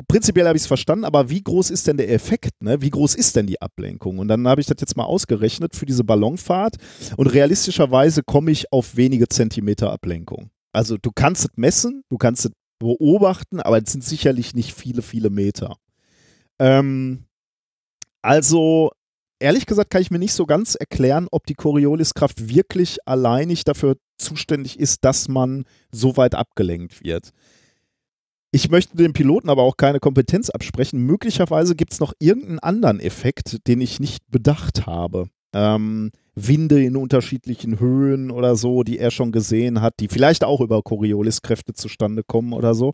prinzipiell 0.06 0.46
habe 0.46 0.56
ich 0.56 0.64
es 0.64 0.66
verstanden, 0.66 1.06
aber 1.06 1.30
wie 1.30 1.42
groß 1.42 1.70
ist 1.70 1.86
denn 1.86 1.96
der 1.96 2.12
Effekt? 2.12 2.62
Ne? 2.62 2.82
Wie 2.82 2.90
groß 2.90 3.14
ist 3.14 3.36
denn 3.36 3.46
die 3.46 3.62
Ablenkung? 3.62 4.18
Und 4.18 4.28
dann 4.28 4.46
habe 4.46 4.60
ich 4.60 4.66
das 4.66 4.76
jetzt 4.80 4.96
mal 4.96 5.04
ausgerechnet 5.04 5.74
für 5.74 5.86
diese 5.86 6.04
Ballonfahrt 6.04 6.76
und 7.16 7.28
realistischerweise 7.28 8.22
komme 8.22 8.50
ich 8.50 8.70
auf 8.70 8.96
wenige 8.96 9.28
Zentimeter 9.28 9.90
Ablenkung. 9.90 10.50
Also 10.72 10.98
du 10.98 11.10
kannst 11.10 11.46
es 11.46 11.50
messen, 11.56 12.02
du 12.10 12.18
kannst 12.18 12.44
es 12.44 12.52
beobachten, 12.78 13.60
aber 13.60 13.82
es 13.82 13.92
sind 13.92 14.04
sicherlich 14.04 14.54
nicht 14.54 14.74
viele, 14.74 15.02
viele 15.02 15.30
Meter. 15.30 15.76
Ähm, 16.58 17.24
also 18.22 18.90
ehrlich 19.38 19.66
gesagt 19.66 19.90
kann 19.90 20.02
ich 20.02 20.10
mir 20.10 20.18
nicht 20.18 20.32
so 20.32 20.46
ganz 20.46 20.74
erklären, 20.74 21.28
ob 21.30 21.46
die 21.46 21.54
Corioliskraft 21.54 22.48
wirklich 22.48 22.98
alleinig 23.06 23.64
dafür 23.64 23.96
zuständig 24.18 24.78
ist, 24.78 25.04
dass 25.04 25.28
man 25.28 25.64
so 25.90 26.16
weit 26.16 26.34
abgelenkt 26.34 27.02
wird. 27.04 27.30
Ich 28.52 28.70
möchte 28.70 28.96
dem 28.96 29.12
Piloten 29.12 29.50
aber 29.50 29.62
auch 29.62 29.76
keine 29.76 30.00
Kompetenz 30.00 30.48
absprechen. 30.50 31.00
Möglicherweise 31.00 31.74
gibt 31.76 31.92
es 31.92 32.00
noch 32.00 32.14
irgendeinen 32.18 32.58
anderen 32.60 33.00
Effekt, 33.00 33.66
den 33.66 33.80
ich 33.80 34.00
nicht 34.00 34.30
bedacht 34.30 34.86
habe. 34.86 35.28
Ähm, 35.54 36.10
Winde 36.34 36.82
in 36.82 36.96
unterschiedlichen 36.96 37.80
Höhen 37.80 38.30
oder 38.30 38.56
so, 38.56 38.82
die 38.82 38.98
er 38.98 39.10
schon 39.10 39.32
gesehen 39.32 39.80
hat, 39.80 39.94
die 40.00 40.08
vielleicht 40.08 40.44
auch 40.44 40.60
über 40.60 40.82
Coriolis-Kräfte 40.82 41.72
zustande 41.72 42.22
kommen 42.22 42.52
oder 42.52 42.74
so. 42.74 42.92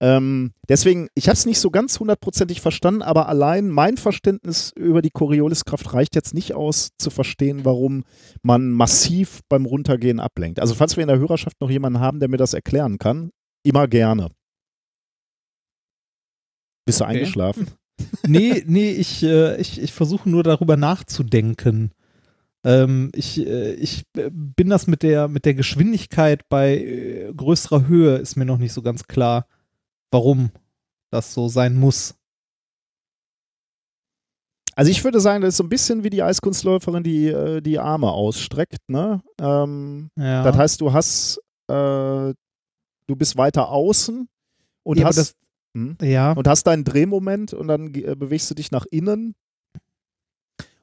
Ähm, 0.00 0.50
deswegen, 0.68 1.06
ich 1.14 1.28
habe 1.28 1.34
es 1.36 1.46
nicht 1.46 1.60
so 1.60 1.70
ganz 1.70 2.00
hundertprozentig 2.00 2.60
verstanden, 2.60 3.02
aber 3.02 3.28
allein 3.28 3.68
mein 3.68 3.96
Verständnis 3.96 4.72
über 4.74 5.00
die 5.00 5.10
Corioliskraft 5.10 5.94
reicht 5.94 6.16
jetzt 6.16 6.34
nicht 6.34 6.54
aus, 6.54 6.88
zu 6.98 7.10
verstehen, 7.10 7.64
warum 7.64 8.02
man 8.42 8.72
massiv 8.72 9.42
beim 9.48 9.64
Runtergehen 9.64 10.18
ablenkt. 10.18 10.58
Also, 10.58 10.74
falls 10.74 10.96
wir 10.96 11.02
in 11.02 11.08
der 11.08 11.20
Hörerschaft 11.20 11.60
noch 11.60 11.70
jemanden 11.70 12.00
haben, 12.00 12.18
der 12.18 12.28
mir 12.28 12.36
das 12.36 12.52
erklären 12.52 12.98
kann, 12.98 13.30
immer 13.64 13.86
gerne. 13.86 14.30
Bist 16.84 16.98
du 16.98 17.04
Okay. 17.04 17.18
eingeschlafen? 17.18 17.68
Nee, 18.26 18.62
nee, 18.66 18.90
ich, 18.90 19.22
äh, 19.22 19.60
ich, 19.60 19.80
ich 19.80 19.92
versuche 19.92 20.28
nur 20.28 20.42
darüber 20.42 20.76
nachzudenken. 20.76 21.92
Ähm, 22.64 23.10
ich, 23.14 23.44
äh, 23.46 23.72
ich 23.74 24.04
bin 24.12 24.68
das 24.70 24.86
mit 24.86 25.02
der, 25.02 25.28
mit 25.28 25.44
der 25.44 25.54
Geschwindigkeit 25.54 26.48
bei 26.48 26.76
äh, 26.78 27.32
größerer 27.34 27.86
Höhe 27.88 28.16
ist 28.18 28.36
mir 28.36 28.44
noch 28.44 28.58
nicht 28.58 28.72
so 28.72 28.82
ganz 28.82 29.04
klar, 29.04 29.46
warum 30.12 30.50
das 31.10 31.34
so 31.34 31.48
sein 31.48 31.74
muss. 31.78 32.14
Also 34.74 34.90
ich 34.90 35.04
würde 35.04 35.20
sagen, 35.20 35.42
das 35.42 35.50
ist 35.54 35.56
so 35.58 35.64
ein 35.64 35.68
bisschen 35.68 36.02
wie 36.02 36.10
die 36.10 36.22
Eiskunstläuferin, 36.22 37.02
die 37.02 37.26
äh, 37.28 37.60
die 37.60 37.78
Arme 37.78 38.10
ausstreckt. 38.10 38.88
Ne? 38.88 39.20
Ähm, 39.38 40.08
Ja. 40.16 40.42
Das 40.44 40.56
heißt, 40.56 40.80
du 40.80 40.92
hast, 40.92 41.38
äh, 41.68 41.74
du 41.74 43.16
bist 43.16 43.36
weiter 43.36 43.68
außen 43.68 44.28
und 44.84 44.98
Ja, 44.98 45.06
hast 45.06 45.18
das- 45.18 45.34
Hm? 45.74 45.96
ja. 46.02 46.32
und 46.32 46.46
hast 46.48 46.66
deinen 46.66 46.84
Drehmoment 46.84 47.54
und 47.54 47.68
dann 47.68 47.94
äh, 47.94 48.14
bewegst 48.16 48.50
du 48.50 48.54
dich 48.54 48.70
nach 48.70 48.84
innen 48.90 49.34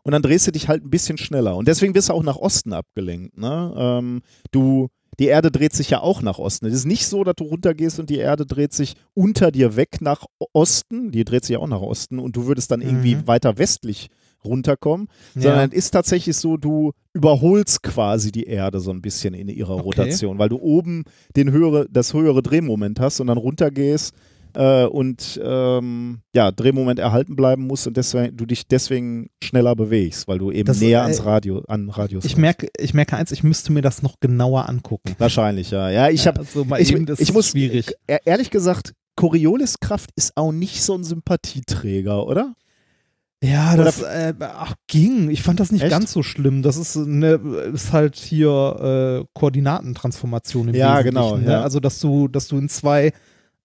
und 0.03 0.11
dann 0.13 0.21
drehst 0.21 0.47
du 0.47 0.51
dich 0.51 0.67
halt 0.67 0.83
ein 0.83 0.89
bisschen 0.89 1.17
schneller. 1.17 1.55
Und 1.55 1.67
deswegen 1.67 1.93
wirst 1.93 2.09
du 2.09 2.13
auch 2.13 2.23
nach 2.23 2.37
Osten 2.37 2.73
abgelenkt. 2.73 3.37
Ne? 3.37 3.73
Ähm, 3.77 4.21
du, 4.51 4.87
die 5.19 5.25
Erde 5.27 5.51
dreht 5.51 5.73
sich 5.73 5.89
ja 5.91 5.99
auch 6.01 6.21
nach 6.21 6.39
Osten. 6.39 6.65
Es 6.65 6.73
ist 6.73 6.85
nicht 6.85 7.05
so, 7.05 7.23
dass 7.23 7.35
du 7.35 7.43
runtergehst 7.43 7.99
und 7.99 8.09
die 8.09 8.17
Erde 8.17 8.45
dreht 8.45 8.73
sich 8.73 8.95
unter 9.13 9.51
dir 9.51 9.75
weg 9.75 9.97
nach 10.01 10.25
Osten. 10.53 11.11
Die 11.11 11.25
dreht 11.25 11.43
sich 11.45 11.55
ja 11.55 11.59
auch 11.59 11.67
nach 11.67 11.81
Osten 11.81 12.17
und 12.17 12.35
du 12.35 12.47
würdest 12.47 12.71
dann 12.71 12.81
irgendwie 12.81 13.15
Mhm. 13.15 13.27
weiter 13.27 13.57
westlich 13.57 14.07
runterkommen. 14.43 15.07
ja. 15.35 15.41
Sondern 15.41 15.69
es 15.71 15.77
ist 15.77 15.91
tatsächlich 15.91 16.37
so, 16.37 16.55
du 16.55 16.93
überholst 17.13 17.83
quasi 17.83 18.31
die 18.31 18.45
Erde 18.45 18.79
so 18.79 18.89
ein 18.91 19.01
bisschen 19.01 19.33
in 19.33 19.49
ihrer 19.49 19.73
Okay. 19.75 19.83
Rotation, 19.83 20.39
weil 20.39 20.47
du 20.49 20.57
oben 20.57 21.03
den 21.35 21.51
höhere, 21.51 21.87
das 21.91 22.13
höhere 22.13 22.41
Drehmoment 22.41 23.01
hast 23.01 23.19
und 23.19 23.27
dann 23.27 23.37
runtergehst 23.37 24.15
äh, 24.55 24.85
und 24.85 25.39
ähm, 25.43 26.19
ja, 26.35 26.51
Drehmoment 26.51 26.99
erhalten 26.99 27.35
bleiben 27.35 27.67
musst 27.67 27.87
und 27.87 27.95
deswegen, 27.97 28.35
du 28.37 28.45
dich 28.45 28.67
deswegen 28.67 29.29
schneller 29.43 29.75
bewegst, 29.75 30.27
weil 30.27 30.37
du 30.39 30.51
eben 30.51 30.65
Das, 30.67 30.79
näher 30.79 30.99
äh, 30.99 31.03
ans 31.03 31.25
Radio, 31.25 31.63
an 31.67 31.89
Radius 31.89 32.25
Ich 32.25 32.31
kommst. 32.33 32.41
merke, 32.41 32.67
ich 32.77 32.93
merke 32.93 33.15
eins, 33.17 33.31
ich 33.31 33.43
müsste 33.43 33.71
mir 33.71 33.81
das 33.81 34.01
noch 34.01 34.15
genauer 34.19 34.67
angucken. 34.69 35.15
Wahrscheinlich, 35.17 35.71
ja. 35.71 35.89
Ja, 35.89 36.09
ich 36.09 36.25
habe 36.27 36.39
also 36.41 36.65
ich, 36.77 36.91
ich 37.19 37.33
muss 37.33 37.49
schwierig. 37.49 37.91
e- 38.07 38.17
ehrlich 38.25 38.49
gesagt, 38.49 38.93
Corioliskraft 39.15 40.09
ist 40.15 40.31
auch 40.35 40.51
nicht 40.51 40.81
so 40.81 40.95
ein 40.95 41.03
Sympathieträger, 41.03 42.25
oder? 42.25 42.53
Ja, 43.41 43.77
das 43.77 44.01
äh, 44.01 44.33
ach, 44.41 44.73
ging. 44.87 45.29
Ich 45.29 45.43
fand 45.43 45.61
das 45.61 45.71
nicht 45.71 45.81
Echt? 45.83 45.91
ganz 45.91 46.11
so 46.11 46.23
schlimm. 46.23 46.61
Das 46.61 46.75
ist, 46.75 46.97
ne, 46.97 47.39
ist 47.73 47.93
halt 47.93 48.17
hier 48.17 49.21
äh, 49.23 49.25
Koordinatentransformation 49.33 50.67
im 50.69 50.75
Ja, 50.75 50.95
Wesentlichen. 50.99 51.15
genau, 51.15 51.37
Ne? 51.37 51.51
ja. 51.53 51.61
Also, 51.61 51.79
dass 51.79 51.99
du, 51.99 52.27
dass 52.27 52.49
du 52.49 52.57
in 52.57 52.67
zwei, 52.67 53.13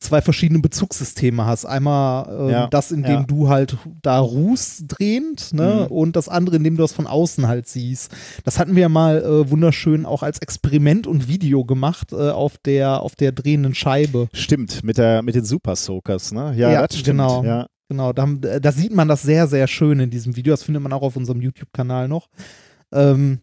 zwei 0.04 0.22
verschiedene 0.22 0.60
Bezugssysteme 0.60 1.44
hast. 1.44 1.64
Einmal 1.64 2.28
ähm, 2.30 2.48
Ja, 2.50 2.66
das, 2.68 2.92
in 2.92 3.02
dem 3.02 3.12
ja. 3.12 3.22
du 3.22 3.48
halt 3.48 3.76
da 4.02 4.18
ruhst 4.18 4.84
drehend, 4.86 5.52
ne? 5.52 5.86
Mhm. 5.88 5.96
Und 5.96 6.16
das 6.16 6.28
andere, 6.28 6.56
in 6.56 6.64
dem 6.64 6.76
du 6.76 6.82
das 6.82 6.92
von 6.92 7.06
außen 7.06 7.48
halt 7.48 7.66
siehst. 7.66 8.12
Das 8.44 8.58
hatten 8.58 8.74
wir 8.76 8.82
ja 8.82 8.88
mal 8.88 9.22
äh, 9.22 9.50
wunderschön 9.50 10.06
auch 10.06 10.22
als 10.22 10.38
Experiment 10.38 11.06
und 11.06 11.28
Video 11.28 11.64
gemacht 11.64 12.12
äh, 12.12 12.30
auf 12.30 12.58
der, 12.58 13.00
auf 13.00 13.16
der 13.16 13.32
drehenden 13.32 13.74
Scheibe. 13.74 14.28
Stimmt, 14.32 14.84
mit, 14.84 14.98
der, 14.98 15.22
mit 15.22 15.34
den 15.34 15.44
Super 15.44 15.74
Soakers, 15.76 16.32
ne? 16.32 16.54
Ja, 16.56 16.70
Ja, 16.70 16.86
das 16.86 16.98
stimmt. 16.98 17.18
genau. 17.18 17.42
Ja. 17.44 17.66
Genau, 17.88 18.12
da, 18.14 18.26
da 18.26 18.72
sieht 18.72 18.94
man 18.94 19.08
das 19.08 19.22
sehr, 19.22 19.46
sehr 19.46 19.66
schön 19.66 20.00
in 20.00 20.08
diesem 20.10 20.36
Video. 20.36 20.52
Das 20.54 20.62
findet 20.62 20.82
man 20.82 20.92
auch 20.92 21.02
auf 21.02 21.16
unserem 21.16 21.42
YouTube-Kanal 21.42 22.08
noch. 22.08 22.28
Ähm, 22.92 23.40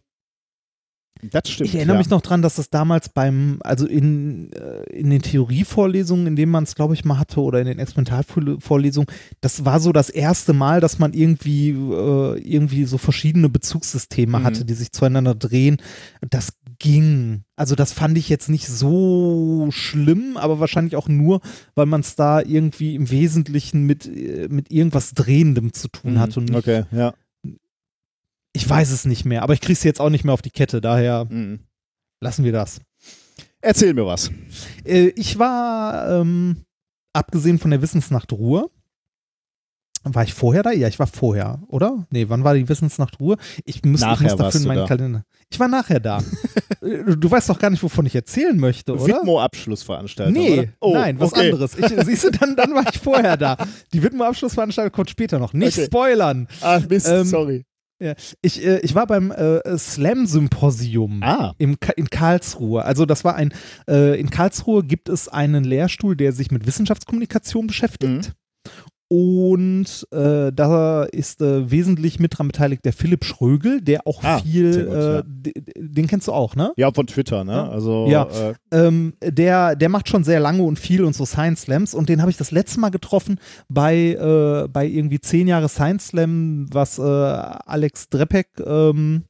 Das 1.30 1.48
stimmt. 1.48 1.68
ich 1.68 1.74
erinnere 1.76 1.96
ja. 1.96 1.98
mich 1.98 2.10
noch 2.10 2.20
dran, 2.20 2.42
dass 2.42 2.56
das 2.56 2.68
damals 2.68 3.08
beim, 3.08 3.58
also 3.62 3.86
in, 3.86 4.50
äh, 4.52 4.82
in 4.92 5.08
den 5.10 5.22
Theorievorlesungen, 5.22 6.26
in 6.26 6.36
denen 6.36 6.50
man 6.50 6.64
es, 6.64 6.74
glaube 6.74 6.94
ich, 6.94 7.04
mal 7.04 7.18
hatte, 7.18 7.40
oder 7.40 7.60
in 7.60 7.66
den 7.66 7.78
Experimentalvorlesungen, 7.78 9.08
das 9.40 9.64
war 9.64 9.78
so 9.80 9.92
das 9.92 10.10
erste 10.10 10.52
Mal, 10.52 10.80
dass 10.80 10.98
man 10.98 11.12
irgendwie, 11.12 11.70
äh, 11.70 12.38
irgendwie 12.40 12.84
so 12.84 12.98
verschiedene 12.98 13.48
Bezugssysteme 13.48 14.40
Mhm. 14.40 14.44
hatte, 14.44 14.64
die 14.64 14.74
sich 14.74 14.92
zueinander 14.92 15.34
drehen. 15.34 15.76
Das 16.28 16.54
ging. 16.78 17.44
Also 17.54 17.76
das 17.76 17.92
fand 17.92 18.18
ich 18.18 18.28
jetzt 18.28 18.48
nicht 18.48 18.66
so 18.66 19.68
schlimm, 19.70 20.36
aber 20.36 20.58
wahrscheinlich 20.58 20.96
auch 20.96 21.06
nur, 21.06 21.40
weil 21.76 21.86
man 21.86 22.00
es 22.00 22.16
da 22.16 22.40
irgendwie 22.40 22.96
im 22.96 23.08
Wesentlichen 23.10 23.84
mit, 23.86 24.06
äh, 24.06 24.48
mit 24.50 24.72
irgendwas 24.72 25.14
Drehendem 25.14 25.72
zu 25.72 25.86
tun 25.86 26.18
hat. 26.18 26.36
Und 26.36 26.46
nicht, 26.46 26.58
Okay, 26.58 26.82
ja. 26.90 27.14
Ich 28.52 28.68
weiß 28.68 28.90
es 28.90 29.04
nicht 29.04 29.24
mehr, 29.24 29.42
aber 29.42 29.54
ich 29.54 29.60
kriege 29.60 29.72
es 29.74 29.82
jetzt 29.82 30.00
auch 30.00 30.10
nicht 30.10 30.24
mehr 30.24 30.34
auf 30.34 30.42
die 30.42 30.50
Kette, 30.50 30.80
daher 30.80 31.26
Mhm. 31.28 31.60
lassen 32.20 32.44
wir 32.44 32.52
das. 32.52 32.80
Erzähl 33.60 33.94
mir 33.94 34.06
was. 34.06 34.30
Äh, 34.84 35.08
ich 35.16 35.38
war, 35.38 36.08
ähm, 36.20 36.64
abgesehen 37.12 37.58
von 37.58 37.70
der 37.70 37.80
Wissensnacht 37.82 38.32
Ruhe, 38.32 38.68
war 40.04 40.24
ich 40.24 40.34
vorher 40.34 40.64
da? 40.64 40.72
Ja, 40.72 40.88
ich 40.88 40.98
war 40.98 41.06
vorher, 41.06 41.62
oder? 41.68 42.06
Nee, 42.10 42.28
wann 42.28 42.42
war 42.42 42.54
die 42.54 42.68
Wissensnacht 42.68 43.20
Ruhe? 43.20 43.36
Ich 43.64 43.84
muss, 43.84 44.00
ich 44.00 44.06
Nachher 44.06 44.30
muss 44.30 44.36
dafür 44.36 44.60
in 44.60 44.66
meinen 44.66 44.78
da. 44.78 44.86
Kalender. 44.88 45.24
Ich 45.48 45.60
war 45.60 45.68
nachher 45.68 46.00
da. 46.00 46.22
Äh, 46.82 47.14
du 47.16 47.30
weißt 47.30 47.48
doch 47.48 47.60
gar 47.60 47.70
nicht, 47.70 47.80
wovon 47.84 48.06
ich 48.06 48.14
erzählen 48.16 48.58
möchte, 48.58 48.94
oder? 48.94 49.18
Widmo-Abschlussveranstaltung. 49.20 50.32
Nee, 50.34 50.58
oder? 50.58 50.68
Oh, 50.80 50.94
nein, 50.94 51.20
was 51.20 51.30
okay. 51.32 51.52
anderes. 51.52 51.78
Ich, 51.78 51.86
siehst 52.06 52.24
du, 52.24 52.30
dann, 52.30 52.56
dann 52.56 52.74
war 52.74 52.84
ich 52.92 52.98
vorher 52.98 53.36
da. 53.36 53.56
Die 53.92 54.02
Widmo-Abschlussveranstaltung 54.02 54.90
kommt 54.90 55.08
später 55.08 55.38
noch. 55.38 55.52
Nicht 55.52 55.78
Okay. 55.78 55.86
spoilern. 55.86 56.48
Ah, 56.60 56.80
Mist, 56.88 57.06
Ähm, 57.06 57.24
sorry. 57.24 57.64
Ja, 58.02 58.14
ich, 58.40 58.64
äh, 58.66 58.80
ich 58.80 58.96
war 58.96 59.06
beim 59.06 59.30
äh, 59.30 59.78
Slam-Symposium 59.78 61.22
Ah. 61.22 61.54
im 61.58 61.76
in 61.96 62.10
Karlsruhe. 62.10 62.84
Also 62.84 63.06
das 63.06 63.22
war 63.22 63.36
ein, 63.36 63.54
äh, 63.88 64.18
in 64.18 64.28
Karlsruhe 64.28 64.82
gibt 64.82 65.08
es 65.08 65.28
einen 65.28 65.62
Lehrstuhl, 65.62 66.16
der 66.16 66.32
sich 66.32 66.50
mit 66.50 66.66
Wissenschaftskommunikation 66.66 67.68
beschäftigt. 67.68 68.32
Und 69.16 70.06
äh, 70.10 70.50
da 70.54 71.02
ist 71.04 71.42
äh, 71.42 71.70
wesentlich 71.70 72.18
mit 72.18 72.38
dran 72.38 72.46
beteiligt 72.48 72.82
der 72.86 72.94
Philipp 72.94 73.26
Schrögel, 73.26 73.82
der 73.82 74.06
auch 74.06 74.24
Ah, 74.24 74.38
viel, 74.38 74.86
gut, 74.86 74.94
ja. 74.94 75.18
äh, 75.18 75.22
d- 75.26 75.52
den 75.76 76.06
kennst 76.06 76.28
du 76.28 76.32
auch, 76.32 76.56
ne? 76.56 76.72
Ja, 76.78 76.90
von 76.92 77.06
Twitter, 77.06 77.44
ne? 77.44 77.52
Ja. 77.52 77.68
Also, 77.68 78.06
Ja. 78.08 78.26
Äh, 78.26 78.54
Ähm, 78.72 79.12
der, 79.22 79.76
der 79.76 79.90
macht 79.90 80.08
schon 80.08 80.24
sehr 80.24 80.40
lange 80.40 80.62
und 80.62 80.78
viel 80.78 81.04
und 81.04 81.14
so 81.14 81.26
Science 81.26 81.62
Slams 81.62 81.92
und 81.94 82.08
den 82.08 82.22
habe 82.22 82.30
ich 82.30 82.38
das 82.38 82.52
letzte 82.52 82.80
Mal 82.80 82.88
getroffen 82.88 83.38
bei, 83.68 84.12
äh, 84.14 84.68
bei 84.68 84.86
irgendwie 84.86 85.20
zehn 85.20 85.46
Jahre 85.46 85.68
Science 85.68 86.06
Slam, 86.08 86.68
was 86.72 86.98
äh, 86.98 87.02
Alex 87.02 88.08
Drepek 88.08 88.46
ähm, 88.64 89.24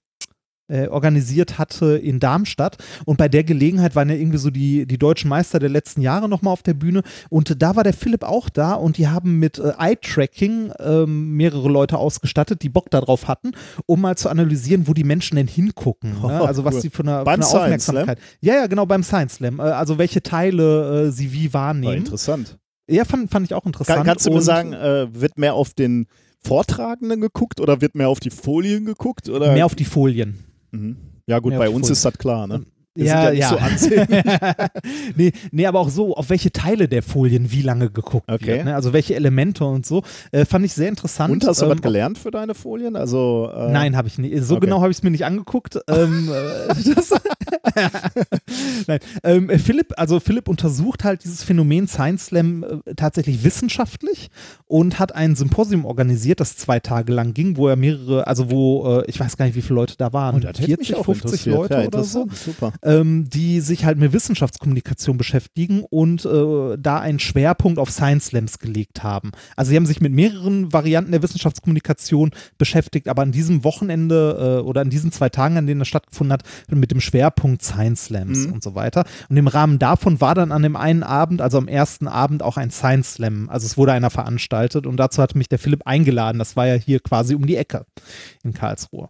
äh, 0.73 0.89
organisiert 0.89 1.59
hatte 1.59 1.97
in 1.97 2.21
Darmstadt 2.21 2.77
und 3.05 3.17
bei 3.17 3.29
der 3.29 3.45
Gelegenheit 3.45 3.95
waren 3.95 4.09
ja 4.11 4.17
irgendwie 4.17 4.39
so 4.39 4.51
die, 4.51 4.87
die 4.87 4.99
deutschen 4.99 5.29
Meister 5.29 5.59
der 5.59 5.69
letzten 5.69 6.01
Jahre 6.01 6.29
nochmal 6.29 6.53
auf 6.53 6.63
der 6.63 6.75
Bühne 6.75 7.03
und 7.31 7.63
da 7.63 7.77
war 7.77 7.85
der 7.85 7.95
Philipp 7.95 8.23
auch 8.25 8.49
da 8.49 8.75
und 8.75 8.99
die 8.99 9.09
haben 9.09 9.39
mit 9.39 9.59
äh, 9.59 9.73
Eye-Tracking 9.79 10.73
ähm, 10.79 11.37
mehrere 11.37 11.69
Leute 11.69 11.97
ausgestattet, 11.99 12.63
die 12.63 12.69
Bock 12.69 12.91
darauf 12.91 13.29
hatten, 13.29 13.53
um 13.87 14.01
mal 14.03 14.17
zu 14.17 14.29
analysieren, 14.29 14.87
wo 14.89 14.93
die 14.95 15.05
Menschen 15.05 15.37
denn 15.37 15.47
hingucken. 15.49 16.21
Ne? 16.21 16.41
Oh, 16.43 16.45
Also 16.45 16.65
was 16.65 16.75
cool. 16.75 16.81
sie 16.83 16.91
von 16.91 17.09
einer, 17.09 17.25
Beim 17.25 17.41
Science 17.43 17.85
Slam? 17.85 17.97
Aufmerksamkeit. 18.03 18.19
Ja, 18.41 18.55
ja, 18.57 18.67
genau, 18.67 18.87
beim 18.87 19.03
Science 19.03 19.35
Slam. 19.37 19.59
Äh, 19.59 19.63
Also 19.63 19.99
welche 19.99 20.23
Teile 20.23 21.07
äh, 21.07 21.11
sie 21.11 21.33
wie 21.33 21.53
war 21.55 21.63
wahrnehmen. 21.63 21.99
interessant. 21.99 22.59
Ja, 22.89 23.05
fand, 23.05 23.31
fand 23.31 23.47
ich 23.47 23.55
auch 23.55 23.65
interessant. 23.65 23.99
Kann, 23.99 24.07
kannst 24.07 24.27
du 24.27 24.31
mir 24.31 24.37
Und 24.37 24.43
sagen, 24.43 24.73
äh, 24.73 25.09
wird 25.15 25.39
mehr 25.39 25.55
auf 25.55 25.75
den 25.75 26.07
Vortragenden 26.45 27.21
geguckt 27.21 27.61
oder 27.61 27.81
wird 27.81 27.95
mehr 27.95 28.09
auf 28.09 28.19
die 28.19 28.31
Folien 28.31 28.85
geguckt? 28.85 29.29
Oder? 29.29 29.53
Mehr 29.53 29.65
auf 29.67 29.77
die 29.77 29.85
Folien. 29.85 30.45
Mhm. 30.73 30.97
Ja, 31.27 31.39
gut, 31.39 31.51
mehr 31.51 31.61
bei 31.61 31.71
uns 31.71 31.89
ist 31.89 32.05
das 32.05 32.19
klar, 32.19 32.47
ne? 32.47 32.65
Wir 32.95 33.07
ja, 33.07 33.25
ja 33.31 33.33
ja. 33.33 33.49
so 33.49 33.57
ansehnlich. 33.57 34.25
nee, 35.17 35.33
nee, 35.51 35.67
aber 35.67 35.81
auch 35.81 35.89
so, 35.89 36.15
auf 36.15 36.29
welche 36.31 36.53
Teile 36.53 36.89
der 36.89 37.03
Folien 37.03 37.51
wie 37.51 37.63
lange 37.63 37.91
geguckt 37.91 38.31
Okay. 38.31 38.47
wird. 38.47 38.65
Ne? 38.67 38.75
Also 38.75 38.93
welche 38.93 39.15
Elemente 39.15 39.65
und 39.65 39.87
so. 39.87 40.03
Äh, 40.31 40.45
fand 40.45 40.65
ich 40.65 40.75
sehr 40.75 40.89
interessant. 40.89 41.33
Und 41.33 41.47
hast 41.47 41.61
du 41.61 41.65
Ähm, 41.67 41.71
was 41.73 41.81
gelernt 41.83 42.19
für 42.19 42.31
deine 42.31 42.55
Folien? 42.55 42.95
Also, 42.97 43.51
äh, 43.55 43.71
Nein, 43.73 43.97
habe 43.97 44.09
ich 44.09 44.19
nicht. 44.19 44.43
So 44.45 44.57
Okay. 44.57 44.67
genau 44.67 44.81
habe 44.83 44.91
ich 44.91 44.99
es 44.99 45.03
mir 45.03 45.11
nicht 45.11 45.25
angeguckt. 45.25 45.79
ähm, 45.89 46.31
äh, 46.31 46.75
Nein. 48.87 48.99
Ähm, 49.23 49.51
äh, 49.51 49.59
Philipp, 49.59 49.95
also 49.97 50.21
Philipp 50.21 50.49
untersucht 50.49 51.05
halt 51.05 51.25
dieses 51.25 51.43
Phänomen 51.43 51.89
Science 51.89 52.27
Slam 52.27 52.65
äh, 52.85 52.95
tatsächlich 52.95 53.45
wissenschaftlich 53.45 54.31
und 54.67 54.99
hat 54.99 55.15
ein 55.15 55.35
Symposium 55.37 55.85
organisiert, 55.85 56.41
das 56.41 56.57
zwei 56.57 56.81
Tage 56.81 57.13
lang 57.13 57.35
ging, 57.35 57.57
wo 57.57 57.69
er 57.69 57.77
mehrere, 57.77 58.27
also 58.27 58.51
wo, 58.51 58.99
äh, 59.01 59.05
ich 59.07 59.19
weiß 59.19 59.37
gar 59.37 59.47
nicht, 59.47 59.55
wie 59.55 59.63
viele 59.63 59.77
Leute 59.77 59.95
da 59.97 60.13
waren, 60.13 60.37
mich 60.37 60.45
40, 60.57 60.95
auch 60.97 61.05
50 61.05 61.25
interessiert. 61.47 61.57
Leute 61.57 61.75
ja, 61.75 61.87
oder 61.87 62.05
so 62.05 62.27
Super. 62.33 62.73
Ähm, 62.83 63.29
die 63.29 63.61
sich 63.61 63.85
halt 63.85 63.99
mit 63.99 64.13
Wissenschaftskommunikation 64.13 65.17
beschäftigen 65.17 65.85
und 65.89 66.25
äh, 66.25 66.77
da 66.79 66.99
einen 67.01 67.19
Schwerpunkt 67.19 67.79
auf 67.79 67.91
Science 67.91 68.27
Slams 68.27 68.59
gelegt 68.59 69.03
haben. 69.03 69.33
Also 69.57 69.71
sie 69.71 69.77
haben 69.77 69.87
sich 69.87 70.01
mit 70.01 70.13
mehreren 70.13 70.73
Varianten 70.73 71.13
der 71.13 71.23
Wissenschaftskommunikation 71.23 72.31
beschäftigt, 72.59 73.09
aber 73.09 73.23
an 73.23 73.33
diesem 73.33 73.65
Wochenende 73.65 74.59
äh, 74.61 74.63
oder 74.63 74.81
an 74.81 74.91
diesen 74.91 75.13
zwei 75.13 75.29
Tagen, 75.29 75.57
an 75.57 75.67
denen 75.67 75.79
das 75.81 75.89
stattgefunden 75.89 76.33
hat, 76.33 76.43
mit 76.71 76.91
dem 76.91 77.01
Schwerpunkt 77.01 77.63
Science 77.63 78.07
Slams 78.07 78.47
Mhm. 78.47 78.53
und 78.53 78.63
so 78.63 78.75
weiter. 78.75 79.05
Und 79.29 79.37
im 79.37 79.47
Rahmen 79.47 79.79
davon 79.79 80.21
war 80.21 80.35
dann 80.35 80.53
an 80.53 80.63
dem 80.63 80.77
einen 80.77 81.03
Abend, 81.03 81.41
also 81.41 81.59
am 81.59 81.69
ersten 81.69 82.09
Abend, 82.09 82.43
auch 82.43 82.57
ein 82.57 82.71
Science 82.71 83.15
Slam. 83.15 83.49
Also 83.49 83.67
es 83.67 83.77
wurde 83.77 83.93
einer 83.93 84.11
veranstaltet 84.11 84.87
und 84.87 84.97
dazu 84.97 85.23
hatte 85.23 85.39
mich 85.39 85.49
der 85.49 85.59
Philipp 85.59 85.83
eingeladen. 85.87 86.39
Das 86.39 86.57
war 86.57 86.67
ja 86.67 86.75
hier 86.75 87.01
quasi 87.01 87.35
um 87.35 87.47
die 87.47 87.57
Ecke 87.57 87.87
in 88.43 88.53
Karlsruhe. 88.55 89.09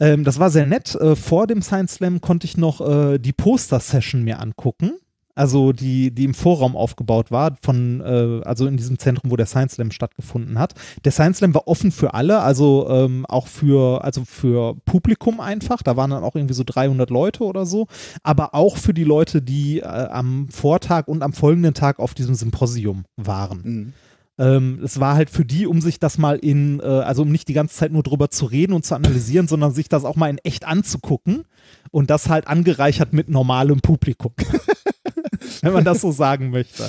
Ähm, 0.00 0.24
das 0.24 0.38
war 0.38 0.50
sehr 0.50 0.66
nett. 0.66 0.94
Äh, 0.94 1.14
vor 1.14 1.46
dem 1.46 1.62
Science 1.62 1.94
Slam 1.94 2.20
konnte 2.20 2.46
ich 2.46 2.56
noch 2.56 2.80
äh, 2.80 3.18
die 3.18 3.32
Poster-Session 3.32 4.22
mir 4.22 4.40
angucken. 4.40 4.92
Also 5.36 5.72
die, 5.72 6.10
die 6.10 6.24
im 6.24 6.34
Vorraum 6.34 6.76
aufgebaut 6.76 7.30
war, 7.30 7.56
von, 7.62 8.00
äh, 8.00 8.44
also 8.44 8.66
in 8.66 8.76
diesem 8.76 8.98
Zentrum, 8.98 9.30
wo 9.30 9.36
der 9.36 9.46
Science 9.46 9.74
Slam 9.74 9.90
stattgefunden 9.90 10.58
hat. 10.58 10.74
Der 11.04 11.12
Science 11.12 11.38
Slam 11.38 11.54
war 11.54 11.68
offen 11.68 11.92
für 11.92 12.14
alle, 12.14 12.40
also 12.40 12.88
ähm, 12.90 13.24
auch 13.26 13.46
für, 13.46 14.04
also 14.04 14.24
für 14.24 14.74
Publikum 14.84 15.40
einfach. 15.40 15.82
Da 15.82 15.96
waren 15.96 16.10
dann 16.10 16.24
auch 16.24 16.34
irgendwie 16.34 16.54
so 16.54 16.64
300 16.66 17.10
Leute 17.10 17.44
oder 17.44 17.64
so. 17.64 17.86
Aber 18.22 18.54
auch 18.54 18.76
für 18.76 18.92
die 18.92 19.04
Leute, 19.04 19.40
die 19.40 19.80
äh, 19.80 19.84
am 19.84 20.48
Vortag 20.50 21.06
und 21.06 21.22
am 21.22 21.32
folgenden 21.32 21.74
Tag 21.74 22.00
auf 22.00 22.12
diesem 22.12 22.34
Symposium 22.34 23.04
waren. 23.16 23.60
Mhm. 23.62 23.92
Ähm, 24.40 24.80
es 24.82 24.98
war 24.98 25.14
halt 25.16 25.28
für 25.28 25.44
die, 25.44 25.66
um 25.66 25.80
sich 25.82 26.00
das 26.00 26.16
mal 26.16 26.36
in, 26.36 26.80
äh, 26.80 26.84
also 26.84 27.22
um 27.22 27.30
nicht 27.30 27.46
die 27.48 27.52
ganze 27.52 27.76
Zeit 27.76 27.92
nur 27.92 28.02
drüber 28.02 28.30
zu 28.30 28.46
reden 28.46 28.72
und 28.72 28.84
zu 28.86 28.94
analysieren, 28.94 29.46
sondern 29.48 29.72
sich 29.72 29.88
das 29.90 30.04
auch 30.04 30.16
mal 30.16 30.30
in 30.30 30.38
echt 30.38 30.66
anzugucken 30.66 31.44
und 31.90 32.08
das 32.08 32.28
halt 32.30 32.46
angereichert 32.48 33.12
mit 33.12 33.28
normalem 33.28 33.80
Publikum. 33.80 34.32
Wenn 35.62 35.72
man 35.74 35.84
das 35.84 36.00
so 36.00 36.10
sagen 36.10 36.50
möchte. 36.50 36.84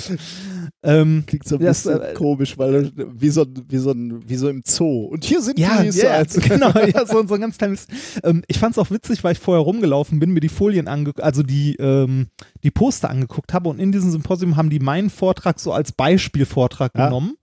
Ähm, 0.82 1.24
Klingt 1.26 1.46
so 1.46 1.56
ein 1.56 1.62
Das, 1.62 1.82
bisschen 1.84 2.00
äh, 2.00 2.14
komisch, 2.14 2.56
weil 2.58 2.90
wie 2.96 3.28
so, 3.28 3.44
wie, 3.68 3.78
so 3.78 3.94
wie 3.94 4.34
so 4.36 4.48
im 4.48 4.62
Zoo. 4.64 5.06
Und 5.06 5.24
hier 5.24 5.42
sind 5.42 5.58
ja, 5.58 5.82
die 5.82 5.92
Science- 5.92 6.34
genau, 6.40 6.70
ja, 6.70 7.04
so, 7.06 7.26
so 7.26 7.34
ein 7.34 7.40
ganz 7.40 7.58
kleines. 7.58 7.86
Ähm, 8.24 8.42
ich 8.48 8.58
fand 8.58 8.72
es 8.72 8.78
auch 8.78 8.90
witzig, 8.90 9.22
weil 9.24 9.32
ich 9.32 9.38
vorher 9.38 9.62
rumgelaufen 9.62 10.18
bin, 10.18 10.30
mir 10.32 10.40
die 10.40 10.48
Folien 10.48 10.88
angeguckt, 10.88 11.22
also 11.22 11.42
die, 11.42 11.76
ähm, 11.76 12.28
die 12.62 12.70
Poster 12.70 13.10
angeguckt 13.10 13.52
habe 13.52 13.68
und 13.68 13.78
in 13.78 13.92
diesem 13.92 14.10
Symposium 14.10 14.56
haben 14.56 14.70
die 14.70 14.80
meinen 14.80 15.10
Vortrag 15.10 15.60
so 15.60 15.72
als 15.72 15.92
Beispielvortrag 15.92 16.92
Ja. 16.96 17.06
genommen. 17.06 17.34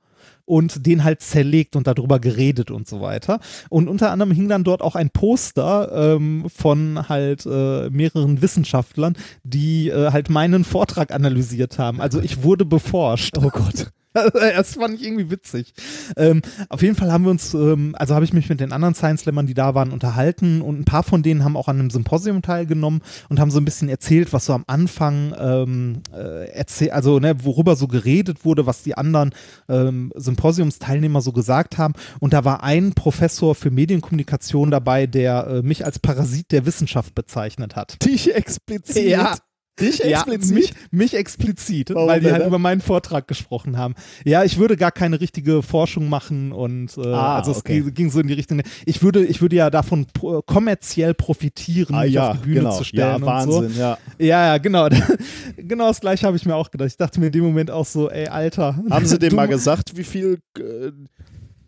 Und 0.50 0.88
den 0.88 1.04
halt 1.04 1.22
zerlegt 1.22 1.76
und 1.76 1.86
darüber 1.86 2.20
geredet 2.20 2.72
und 2.72 2.88
so 2.88 3.02
weiter. 3.02 3.39
Und 3.70 3.88
unter 3.88 4.10
anderem 4.10 4.32
hing 4.32 4.50
dann 4.50 4.64
dort 4.64 4.82
auch 4.82 4.95
ein 4.95 5.12
Poster 5.12 6.16
ähm, 6.16 6.45
von 6.50 7.08
halt 7.08 7.45
äh, 7.45 7.89
mehreren 7.91 8.41
Wissenschaftlern, 8.41 9.16
die 9.43 9.89
äh, 9.89 10.12
halt 10.12 10.32
meinen 10.32 10.64
Vortrag 10.64 11.14
analysiert 11.14 11.78
haben. 11.78 12.02
Also 12.02 12.20
ich 12.20 12.41
wurde 12.41 12.66
beforscht. 12.66 13.38
Oh 13.38 13.50
Gott. 13.50 13.91
Das 14.60 14.76
fand 14.76 14.95
ich 14.95 15.05
irgendwie 15.05 15.30
witzig. 15.30 15.74
Ähm, 16.18 16.41
auf 16.70 16.82
jeden 16.82 16.95
Fall 16.95 17.12
haben 17.12 17.24
wir 17.24 17.32
uns, 17.32 17.53
ähm, 17.53 17.95
also 17.97 18.16
habe 18.16 18.26
ich 18.26 18.34
mich 18.34 18.49
mit 18.49 18.60
den 18.60 18.72
anderen 18.72 18.95
Science 18.95 19.22
Slammern, 19.22 19.47
die 19.47 19.53
da 19.53 19.76
waren, 19.76 19.91
unterhalten 19.91 20.62
und 20.62 20.80
ein 20.80 20.86
paar 20.86 21.03
von 21.03 21.24
denen 21.24 21.43
haben 21.43 21.55
auch 21.55 21.68
an 21.68 21.80
einem 21.80 21.89
Symposium 21.89 22.41
teilgenommen 22.41 23.01
und 23.30 23.39
haben 23.39 23.51
so 23.51 23.60
ein 23.60 23.66
bisschen 23.66 23.89
erzählt, 23.89 24.34
was 24.34 24.45
so 24.45 24.53
am 24.53 24.64
Anfang 24.68 25.36
ähm, 25.39 26.03
äh, 26.14 26.49
erzählt, 26.51 26.91
also 26.91 27.20
ne, 27.20 27.43
worüber 27.43 27.76
so 27.76 27.88
geredet 27.88 28.45
wurde, 28.45 28.66
was 28.66 28.84
die 28.84 28.95
anderen 28.95 29.32
ähm, 29.68 30.12
Symposiumsteilnehmer 30.16 31.22
so 31.22 31.32
gesagt 31.32 31.78
haben. 31.78 31.93
Und 32.20 32.34
da 32.34 32.45
war 32.45 32.64
ein 32.64 32.93
Professor 32.93 33.55
für 33.55 33.72
Medienkommunikation 33.72 34.72
dabei, 34.72 35.07
der 35.07 35.47
äh, 35.47 35.62
mich 35.62 35.86
als 35.86 35.99
Parasit 35.99 36.51
der 36.51 36.66
Wissenschaft 36.66 37.16
bezeichnet 37.16 37.76
hat. 37.76 38.03
Dich 38.03 38.34
explizit. 38.34 39.10
Ja. 39.10 39.36
Dich 39.80 40.00
Ja, 40.00 40.22
explizit. 40.22 40.54
mich, 40.56 40.74
mich 40.92 41.14
explizit, 41.14 41.90
Warum 41.94 42.10
weil 42.10 42.20
die 42.20 42.32
halt 42.32 42.42
ne? 42.42 42.48
über 42.48 42.60
meinen 42.60 42.82
Vortrag 42.82 43.28
gesprochen 43.28 43.78
haben. 43.78 43.96
Ja, 44.26 44.44
ich 44.44 44.58
würde 44.58 44.78
gar 44.78 44.92
keine 44.92 45.20
richtige 45.22 45.62
Forschung 45.64 46.10
machen 46.10 46.52
und 46.52 46.98
äh, 46.98 47.08
Ah, 47.08 47.38
also 47.38 47.52
es 47.52 47.58
okay. 47.58 47.84
ging, 47.92 48.10
so 48.10 48.20
in 48.20 48.28
die 48.28 48.34
Richtung. 48.34 48.62
Ich 48.86 49.02
würde, 49.02 49.26
ich 49.26 49.42
würde 49.42 49.56
ja 49.56 49.70
davon 49.70 50.06
pro, 50.14 50.42
kommerziell 50.42 51.14
profitieren, 51.14 51.96
ah 51.96 52.04
mich 52.04 52.14
ja, 52.14 52.32
auf 52.32 52.38
die 52.38 52.44
Bühne 52.46 52.60
genau. 52.62 52.78
zu 52.78 52.84
stellen 52.84 53.24
ja, 53.24 53.36
und 53.44 53.52
so. 53.52 53.62
Wahnsinn, 53.62 53.80
ja. 53.80 53.98
Ja, 54.18 54.46
ja, 54.48 54.58
genau. 54.58 54.88
genau 55.58 55.88
das 55.88 56.00
gleiche 56.02 56.26
habe 56.28 56.38
ich 56.38 56.46
mir 56.46 56.56
auch 56.56 56.72
gedacht. 56.72 56.90
Ich 56.90 56.98
dachte 56.98 57.20
mir 57.20 57.28
in 57.28 57.32
dem 57.32 57.44
Moment 57.44 57.72
auch 57.72 57.86
so, 57.86 58.10
ey, 58.10 58.28
Alter. 58.28 58.82
Haben 58.90 59.06
sie 59.06 59.20
dem 59.20 59.36
mal 59.36 59.48
gesagt, 59.48 59.96
wie 59.98 60.04
viel, 60.04 60.40
äh, 60.58 60.92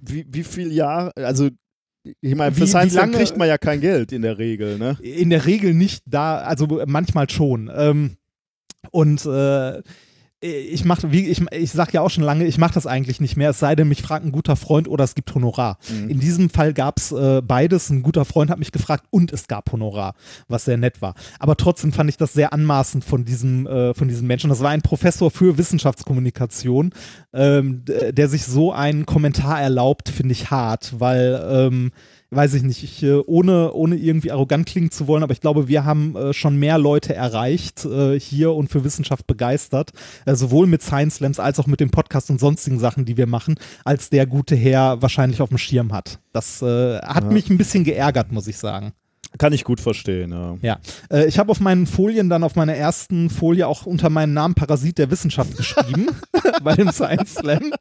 wie, 0.01 0.25
wie 0.29 0.43
viel 0.43 0.71
Jahr, 0.71 1.11
also 1.15 1.49
ich 2.03 2.35
meine, 2.35 2.53
für 2.55 2.61
Wie- 2.61 2.67
Science 2.67 2.93
wie 2.93 2.97
lange- 2.97 3.17
kriegt 3.17 3.37
man 3.37 3.47
ja 3.47 3.57
kein 3.57 3.81
Geld 3.81 4.11
in 4.11 4.21
der 4.21 4.37
Regel, 4.37 4.77
ne? 4.77 4.97
In 5.01 5.29
der 5.29 5.45
Regel 5.45 5.73
nicht 5.73 6.03
da, 6.05 6.37
also 6.39 6.67
manchmal 6.85 7.29
schon. 7.29 7.69
Ähm, 7.75 8.17
und 8.91 9.25
äh, 9.25 9.81
ich 10.41 10.85
mache, 10.85 11.11
wie 11.11 11.27
ich, 11.27 11.39
ich 11.51 11.71
sag 11.71 11.93
ja 11.93 12.01
auch 12.01 12.09
schon 12.09 12.23
lange, 12.23 12.45
ich 12.45 12.57
mache 12.57 12.73
das 12.73 12.87
eigentlich 12.87 13.21
nicht 13.21 13.37
mehr, 13.37 13.51
es 13.51 13.59
sei 13.59 13.75
denn, 13.75 13.87
mich 13.87 14.01
fragt 14.01 14.25
ein 14.25 14.31
guter 14.31 14.55
Freund 14.55 14.87
oder 14.87 15.03
es 15.03 15.13
gibt 15.13 15.33
Honorar. 15.35 15.77
Mhm. 15.87 16.09
In 16.09 16.19
diesem 16.19 16.49
Fall 16.49 16.73
gab 16.73 16.97
es 16.97 17.11
äh, 17.11 17.41
beides. 17.41 17.91
Ein 17.91 18.01
guter 18.01 18.25
Freund 18.25 18.49
hat 18.49 18.57
mich 18.57 18.71
gefragt 18.71 19.05
und 19.11 19.31
es 19.31 19.47
gab 19.47 19.71
Honorar, 19.71 20.15
was 20.47 20.65
sehr 20.65 20.77
nett 20.77 21.01
war. 21.01 21.13
Aber 21.37 21.55
trotzdem 21.57 21.93
fand 21.93 22.09
ich 22.09 22.17
das 22.17 22.33
sehr 22.33 22.53
anmaßend 22.53 23.05
von 23.05 23.23
diesem, 23.23 23.67
äh, 23.67 23.93
von 23.93 24.07
diesem 24.07 24.25
Menschen. 24.25 24.49
Das 24.49 24.61
war 24.61 24.71
ein 24.71 24.81
Professor 24.81 25.29
für 25.29 25.59
Wissenschaftskommunikation, 25.59 26.91
ähm, 27.33 27.83
der 27.85 28.27
sich 28.27 28.45
so 28.45 28.71
einen 28.71 29.05
Kommentar 29.05 29.61
erlaubt, 29.61 30.09
finde 30.09 30.31
ich 30.31 30.49
hart, 30.49 30.99
weil 30.99 31.39
ähm, 31.51 31.91
weiß 32.33 32.53
ich 32.53 32.63
nicht, 32.63 32.83
ich, 32.83 33.03
äh, 33.03 33.21
ohne, 33.25 33.73
ohne 33.73 33.95
irgendwie 33.97 34.31
arrogant 34.31 34.65
klingen 34.65 34.89
zu 34.89 35.05
wollen, 35.07 35.21
aber 35.23 35.33
ich 35.33 35.41
glaube, 35.41 35.67
wir 35.67 35.83
haben 35.83 36.15
äh, 36.15 36.33
schon 36.33 36.57
mehr 36.57 36.77
Leute 36.77 37.13
erreicht 37.13 37.83
äh, 37.85 38.17
hier 38.19 38.53
und 38.53 38.69
für 38.69 38.83
Wissenschaft 38.85 39.27
begeistert, 39.27 39.91
äh, 40.25 40.33
sowohl 40.35 40.65
mit 40.65 40.81
Science 40.81 41.15
Slams 41.15 41.39
als 41.39 41.59
auch 41.59 41.67
mit 41.67 41.81
dem 41.81 41.91
Podcast 41.91 42.29
und 42.29 42.39
sonstigen 42.39 42.79
Sachen, 42.79 43.03
die 43.05 43.17
wir 43.17 43.27
machen, 43.27 43.55
als 43.83 44.09
der 44.09 44.25
gute 44.25 44.55
Herr 44.55 45.01
wahrscheinlich 45.01 45.41
auf 45.41 45.49
dem 45.49 45.57
Schirm 45.57 45.91
hat. 45.91 46.19
Das 46.31 46.61
äh, 46.61 46.99
hat 46.99 47.25
Ja. 47.25 47.31
mich 47.31 47.49
ein 47.49 47.57
bisschen 47.57 47.83
geärgert, 47.83 48.31
muss 48.31 48.47
ich 48.47 48.57
sagen. 48.57 48.93
Kann 49.37 49.53
ich 49.53 49.63
gut 49.63 49.79
verstehen, 49.79 50.31
ja. 50.31 50.57
Ja, 50.61 50.79
äh, 51.09 51.25
ich 51.25 51.39
habe 51.39 51.51
auf 51.51 51.59
meinen 51.59 51.87
Folien 51.87 52.29
dann 52.29 52.43
auf 52.43 52.55
meiner 52.55 52.75
ersten 52.75 53.29
Folie 53.29 53.67
auch 53.67 53.85
unter 53.85 54.09
meinen 54.09 54.33
Namen 54.33 54.55
Parasit 54.55 54.97
der 54.97 55.09
Wissenschaft 55.09 55.55
geschrieben, 55.55 56.07
bei 56.63 56.75
dem 56.75 56.91
Science 56.91 57.35
Slam. 57.35 57.73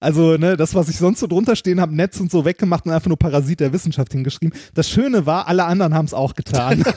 Also, 0.00 0.36
ne, 0.36 0.56
das, 0.56 0.74
was 0.74 0.88
ich 0.88 0.96
sonst 0.96 1.20
so 1.20 1.26
drunter 1.26 1.54
stehen 1.54 1.80
habe, 1.80 1.94
Netz 1.94 2.18
und 2.20 2.30
so 2.30 2.44
weggemacht 2.44 2.86
und 2.86 2.92
einfach 2.92 3.08
nur 3.08 3.18
Parasit 3.18 3.60
der 3.60 3.72
Wissenschaft 3.72 4.12
hingeschrieben. 4.12 4.56
Das 4.74 4.88
Schöne 4.88 5.26
war, 5.26 5.48
alle 5.48 5.64
anderen 5.64 5.94
haben 5.94 6.06
es 6.06 6.14
auch 6.14 6.34
getan. 6.34 6.84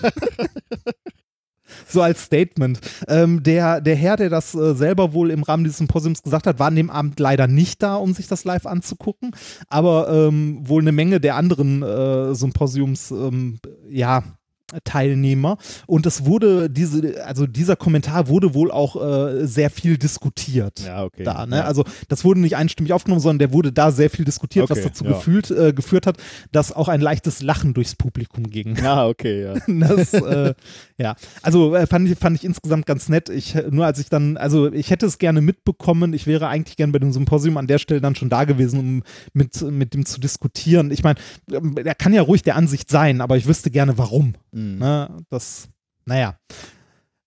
so 1.87 2.01
als 2.01 2.23
Statement. 2.23 2.79
Ähm, 3.07 3.43
der, 3.43 3.81
der 3.81 3.95
Herr, 3.95 4.17
der 4.17 4.29
das 4.29 4.55
äh, 4.55 4.73
selber 4.73 5.13
wohl 5.13 5.31
im 5.31 5.43
Rahmen 5.43 5.63
dieses 5.63 5.77
Symposiums 5.77 6.23
gesagt 6.23 6.47
hat, 6.47 6.59
war 6.59 6.67
an 6.67 6.75
dem 6.75 6.89
Abend 6.89 7.19
leider 7.19 7.47
nicht 7.47 7.81
da, 7.83 7.95
um 7.95 8.13
sich 8.13 8.27
das 8.27 8.43
live 8.43 8.65
anzugucken, 8.65 9.31
aber 9.69 10.09
ähm, 10.09 10.59
wohl 10.67 10.81
eine 10.81 10.91
Menge 10.91 11.19
der 11.19 11.35
anderen 11.35 11.83
äh, 11.83 12.33
Symposiums, 12.35 13.11
ähm, 13.11 13.59
ja, 13.89 14.23
Teilnehmer 14.83 15.57
und 15.87 16.05
es 16.05 16.25
wurde 16.25 16.69
diese 16.69 17.23
also 17.25 17.47
dieser 17.47 17.75
Kommentar 17.75 18.27
wurde 18.27 18.53
wohl 18.53 18.71
auch 18.71 18.95
äh, 19.01 19.45
sehr 19.47 19.69
viel 19.69 19.97
diskutiert 19.97 20.79
Ja, 20.85 21.03
okay. 21.03 21.23
da 21.23 21.45
ne 21.45 21.57
Ja. 21.57 21.63
also 21.65 21.83
das 22.07 22.23
wurde 22.23 22.39
nicht 22.39 22.55
einstimmig 22.55 22.93
aufgenommen 22.93 23.21
sondern 23.21 23.39
der 23.39 23.53
wurde 23.53 23.71
da 23.71 23.91
sehr 23.91 24.09
viel 24.09 24.25
diskutiert 24.25 24.69
was 24.69 24.79
Okay, 24.79 24.87
dazu 24.87 25.05
ja. 25.05 25.11
gefühlt 25.11 25.51
äh, 25.51 25.73
geführt 25.73 26.05
hat 26.07 26.17
dass 26.51 26.71
auch 26.71 26.87
ein 26.87 27.01
leichtes 27.01 27.41
Lachen 27.41 27.73
durchs 27.73 27.95
Publikum 27.95 28.49
ging 28.49 28.75
Ja, 28.75 29.07
okay, 29.07 29.43
ja. 29.43 29.53
das, 29.67 30.13
äh, 30.13 30.53
ja, 30.97 31.15
also 31.41 31.75
äh, 31.75 31.87
fand, 31.87 32.07
ich, 32.09 32.17
fand 32.17 32.37
ich 32.37 32.43
insgesamt 32.43 32.85
ganz 32.85 33.09
nett. 33.09 33.29
Ich, 33.29 33.55
nur 33.69 33.85
als 33.85 33.99
ich 33.99 34.09
dann, 34.09 34.37
also 34.37 34.71
ich 34.71 34.89
hätte 34.91 35.05
es 35.05 35.17
gerne 35.17 35.41
mitbekommen. 35.41 36.13
Ich 36.13 36.27
wäre 36.27 36.47
eigentlich 36.47 36.77
gern 36.77 36.91
bei 36.91 36.99
dem 36.99 37.11
Symposium 37.11 37.57
an 37.57 37.67
der 37.67 37.79
Stelle 37.79 38.01
dann 38.01 38.15
schon 38.15 38.29
da 38.29 38.43
gewesen, 38.43 38.79
um 38.79 39.03
mit, 39.33 39.61
mit 39.61 39.93
dem 39.93 40.05
zu 40.05 40.19
diskutieren. 40.19 40.91
Ich 40.91 41.03
meine, 41.03 41.19
ähm, 41.51 41.75
er 41.83 41.95
kann 41.95 42.13
ja 42.13 42.21
ruhig 42.21 42.43
der 42.43 42.55
Ansicht 42.55 42.89
sein, 42.89 43.21
aber 43.21 43.37
ich 43.37 43.47
wüsste 43.47 43.71
gerne, 43.71 43.97
warum. 43.97 44.33
Mhm. 44.51 44.60
Ne? 44.79 45.17
Das, 45.29 45.69
naja. 46.05 46.37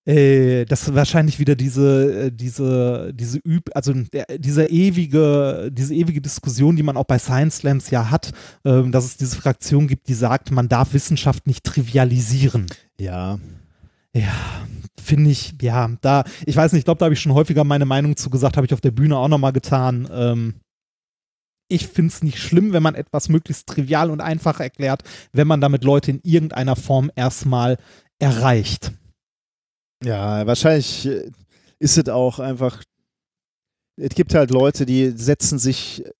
Äh, 0.07 0.66
das 0.66 0.82
ist 0.82 0.95
wahrscheinlich 0.95 1.39
wieder 1.39 1.57
diese, 1.57 2.26
äh, 2.26 2.30
diese, 2.30 3.12
diese 3.14 3.39
Üb, 3.39 3.70
also 3.74 3.95
der, 4.12 4.26
dieser 4.39 4.68
ewige, 4.70 5.70
diese 5.72 5.95
ewige 5.95 6.20
Diskussion, 6.20 6.76
die 6.76 6.82
man 6.82 6.99
auch 6.99 7.05
bei 7.05 7.18
Science 7.18 7.59
Slams 7.59 7.91
ja 7.91 8.11
hat, 8.11 8.32
ähm, 8.66 8.93
dass 8.93 9.07
es 9.07 9.16
diese 9.16 9.37
Fraktion 9.37 9.87
gibt, 9.87 10.09
die 10.09 10.14
sagt, 10.14 10.51
man 10.51 10.68
darf 10.68 10.93
Wissenschaft 10.93 11.47
nicht 11.47 11.64
trivialisieren. 11.64 12.66
Ja. 13.01 13.39
Ja, 14.16 14.32
finde 15.03 15.30
ich, 15.30 15.55
ja, 15.61 15.91
da, 16.01 16.22
ich 16.47 16.55
weiß 16.55 16.72
nicht, 16.72 16.80
ich 16.80 16.85
glaube, 16.85 16.99
da 16.99 17.07
habe 17.07 17.14
ich 17.14 17.20
schon 17.20 17.35
häufiger 17.35 17.64
meine 17.64 17.85
Meinung 17.85 18.16
zu 18.16 18.30
gesagt, 18.30 18.57
habe 18.57 18.66
ich 18.66 18.72
auf 18.72 18.80
der 18.80 18.93
Bühne 18.93 19.16
auch 19.16 19.26
nochmal 19.26 19.53
getan. 19.53 20.09
Ähm, 20.12 20.55
ich 21.69 21.89
finde 21.89 22.12
es 22.12 22.23
nicht 22.23 22.39
schlimm, 22.39 22.73
wenn 22.73 22.83
man 22.83 22.95
etwas 22.95 23.29
möglichst 23.29 23.67
trivial 23.67 24.11
und 24.11 24.21
einfach 24.21 24.61
erklärt, 24.61 25.03
wenn 25.33 25.47
man 25.47 25.61
damit 25.61 25.85
Leute 25.85 26.11
in 26.11 26.21
irgendeiner 26.23 26.77
Form 26.77 27.11
erstmal 27.15 27.79
erreicht. 28.19 28.93
Ja, 30.05 30.47
wahrscheinlich 30.47 31.07
äh, 31.07 31.31
ist 31.79 31.99
es 31.99 32.09
auch 32.09 32.39
einfach. 32.39 32.83
Es 33.97 34.15
gibt 34.15 34.35
halt 34.35 34.51
Leute, 34.51 34.87
die 34.87 35.11
setzen 35.11 35.59
sich 35.59 36.05
äh, 36.05 36.11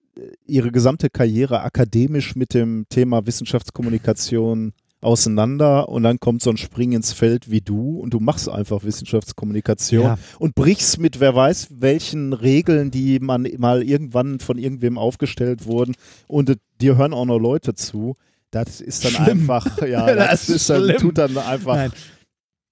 ihre 0.47 0.71
gesamte 0.71 1.11
Karriere 1.11 1.63
akademisch 1.63 2.37
mit 2.37 2.55
dem 2.55 2.87
Thema 2.89 3.27
Wissenschaftskommunikation 3.27 4.73
auseinander 5.05 5.89
und 5.89 6.03
dann 6.03 6.19
kommt 6.19 6.43
so 6.43 6.51
ein 6.51 6.57
Spring 6.57 6.93
ins 6.93 7.13
Feld 7.13 7.51
wie 7.51 7.61
du 7.61 7.99
und 7.99 8.11
du 8.15 8.21
machst 8.21 8.49
einfach 8.49 8.83
Wissenschaftskommunikation 8.85 10.03
Ja. 10.05 10.19
und 10.39 10.55
brichst 10.55 10.99
mit 10.99 11.21
wer 11.21 11.35
weiß 11.35 11.69
welchen 11.71 12.33
Regeln, 12.33 12.91
die 12.91 13.21
man 13.21 13.47
mal 13.59 13.83
irgendwann 13.83 14.41
von 14.41 14.59
irgendwem 14.59 14.99
aufgestellt 14.99 15.67
wurden 15.67 15.95
und 16.27 16.57
dir 16.81 16.97
hören 16.97 17.13
auch 17.13 17.25
noch 17.27 17.39
Leute 17.39 17.75
zu. 17.75 18.17
Das 18.51 18.81
ist 18.81 19.05
dann 19.05 19.13
Schlimm. 19.13 19.51
einfach, 19.51 19.83
ja, 19.87 20.07
Das 20.15 20.17
das, 20.17 20.43
ist 20.49 20.49
ist 20.57 20.71
dann, 20.71 20.83
schlimm. 20.85 20.99
tut 20.99 21.19
dann 21.19 21.37
einfach 21.39 21.75
Nein. 21.77 21.93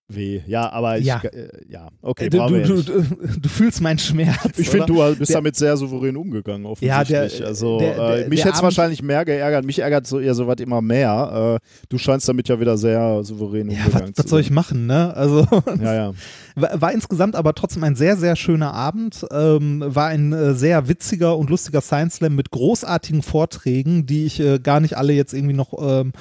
Weh. 0.09 0.41
Ja, 0.47 0.71
aber 0.71 0.99
ich, 0.99 1.07
Ja. 1.07 1.21
äh, 1.25 1.49
ja, 1.69 1.89
okay, 2.03 2.29
du, 2.29 2.39
wir 2.39 2.47
du, 2.49 2.57
ja 2.57 2.67
du, 2.67 2.75
nicht. 3.01 3.45
du 3.45 3.49
fühlst 3.49 3.81
meinen 3.81 3.99
Schmerz. 3.99 4.59
Ich 4.59 4.69
finde, 4.69 4.87
du 4.87 4.97
bist 5.17 5.31
Der- 5.31 5.39
damit 5.39 5.57
sehr 5.57 5.77
souverän 5.77 6.17
umgegangen, 6.17 6.65
Ja, 6.65 6.71
offensichtlich. 6.71 7.39
der- 7.39 7.47
also, 7.47 7.79
der- 7.79 7.95
der- 7.95 8.27
äh, 8.27 8.29
mich 8.29 8.45
hätte 8.45 8.57
es 8.57 8.63
wahrscheinlich 8.63 9.03
mehr 9.03 9.25
geärgert. 9.25 9.65
Mich 9.65 9.79
ärgert 9.79 10.07
so 10.07 10.21
eher 10.21 10.35
sowas 10.35 10.57
immer 10.61 10.83
mehr. 10.83 11.61
Äh, 11.63 11.67
du 11.89 11.97
scheinst 11.99 12.29
damit 12.29 12.49
ja 12.49 12.61
wieder 12.61 12.77
sehr 12.77 13.25
souverän 13.25 13.71
Ja, 13.71 13.79
umgegangen 13.79 14.09
was, 14.11 14.19
was 14.19 14.25
zu 14.27 14.29
soll 14.31 14.41
ich 14.41 14.47
sein. 14.49 14.55
machen, 14.55 14.87
ne? 14.87 15.15
Also, 15.17 15.47
Ja, 15.83 15.95
ja. 15.95 16.13
War, 16.57 16.81
war 16.83 16.93
insgesamt 16.93 17.35
aber 17.35 17.55
trotzdem 17.55 17.83
ein 17.85 17.97
sehr, 17.97 18.17
sehr 18.19 18.37
schöner 18.37 18.75
Abend. 18.75 19.25
Ähm, 19.33 19.83
war 19.87 20.09
ein 20.09 20.33
äh, 20.35 20.55
sehr 20.55 20.89
witziger 20.89 21.39
und 21.39 21.49
lustiger 21.49 21.81
Science 21.81 22.17
Slam 22.17 22.35
mit 22.37 22.51
großartigen 22.51 23.23
Vorträgen, 23.23 24.05
die 24.05 24.27
ich 24.27 24.39
äh, 24.41 24.59
gar 24.59 24.81
nicht 24.81 24.97
alle 24.99 25.15
jetzt 25.15 25.33
irgendwie 25.33 25.55
noch, 25.55 25.73
ähm, 25.81 26.13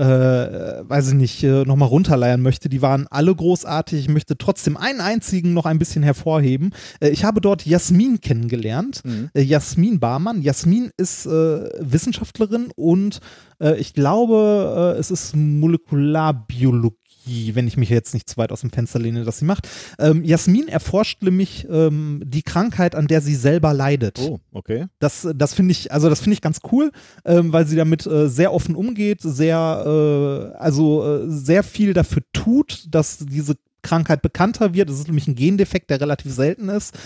äh, 0.00 0.88
weiß 0.88 1.08
ich 1.08 1.14
nicht, 1.14 1.42
äh, 1.44 1.64
nochmal 1.64 1.88
runterleiern 1.88 2.40
möchte. 2.40 2.70
Die 2.70 2.80
waren 2.80 3.06
alle 3.10 3.34
großartig. 3.34 4.00
Ich 4.00 4.08
möchte 4.08 4.38
trotzdem 4.38 4.78
einen 4.78 5.00
einzigen 5.00 5.52
noch 5.52 5.66
ein 5.66 5.78
bisschen 5.78 6.02
hervorheben. 6.02 6.70
Äh, 7.00 7.10
ich 7.10 7.24
habe 7.24 7.42
dort 7.42 7.66
Jasmin 7.66 8.20
kennengelernt. 8.20 9.02
Mhm. 9.04 9.28
Äh, 9.34 9.42
Jasmin 9.42 10.00
Barmann. 10.00 10.40
Jasmin 10.40 10.90
ist 10.96 11.26
äh, 11.26 11.30
Wissenschaftlerin 11.80 12.68
und 12.76 13.20
äh, 13.60 13.78
ich 13.78 13.92
glaube, 13.92 14.94
äh, 14.96 14.98
es 14.98 15.10
ist 15.10 15.36
Molekularbiologie, 15.36 16.96
wenn 17.26 17.66
ich 17.66 17.76
mich 17.76 17.88
jetzt 17.88 18.14
nicht 18.14 18.28
zu 18.28 18.36
weit 18.36 18.52
aus 18.52 18.60
dem 18.60 18.70
Fenster 18.70 18.98
lehne, 18.98 19.24
dass 19.24 19.38
sie 19.38 19.44
macht. 19.44 19.68
Ähm, 19.98 20.24
Jasmin 20.24 20.68
erforscht 20.68 21.22
nämlich 21.22 21.66
ähm, 21.70 22.22
die 22.24 22.42
Krankheit, 22.42 22.94
an 22.94 23.06
der 23.06 23.20
sie 23.20 23.34
selber 23.34 23.74
leidet. 23.74 24.18
Oh, 24.20 24.40
okay. 24.52 24.86
Das, 24.98 25.26
das 25.34 25.54
finde 25.54 25.72
ich, 25.72 25.92
also 25.92 26.08
das 26.08 26.20
finde 26.20 26.34
ich 26.34 26.40
ganz 26.40 26.60
cool, 26.72 26.90
ähm, 27.24 27.52
weil 27.52 27.66
sie 27.66 27.76
damit 27.76 28.06
äh, 28.06 28.28
sehr 28.28 28.52
offen 28.52 28.74
umgeht, 28.74 29.20
sehr, 29.22 30.52
äh, 30.54 30.56
also 30.58 31.04
äh, 31.04 31.24
sehr 31.28 31.62
viel 31.62 31.92
dafür 31.92 32.22
tut, 32.32 32.86
dass 32.90 33.18
diese 33.18 33.56
Krankheit 33.82 34.22
bekannter 34.22 34.74
wird. 34.74 34.88
Das 34.88 34.96
ist 34.96 35.06
nämlich 35.06 35.28
ein 35.28 35.34
Gendefekt, 35.34 35.90
der 35.90 36.00
relativ 36.00 36.32
selten 36.32 36.68
ist. 36.68 36.96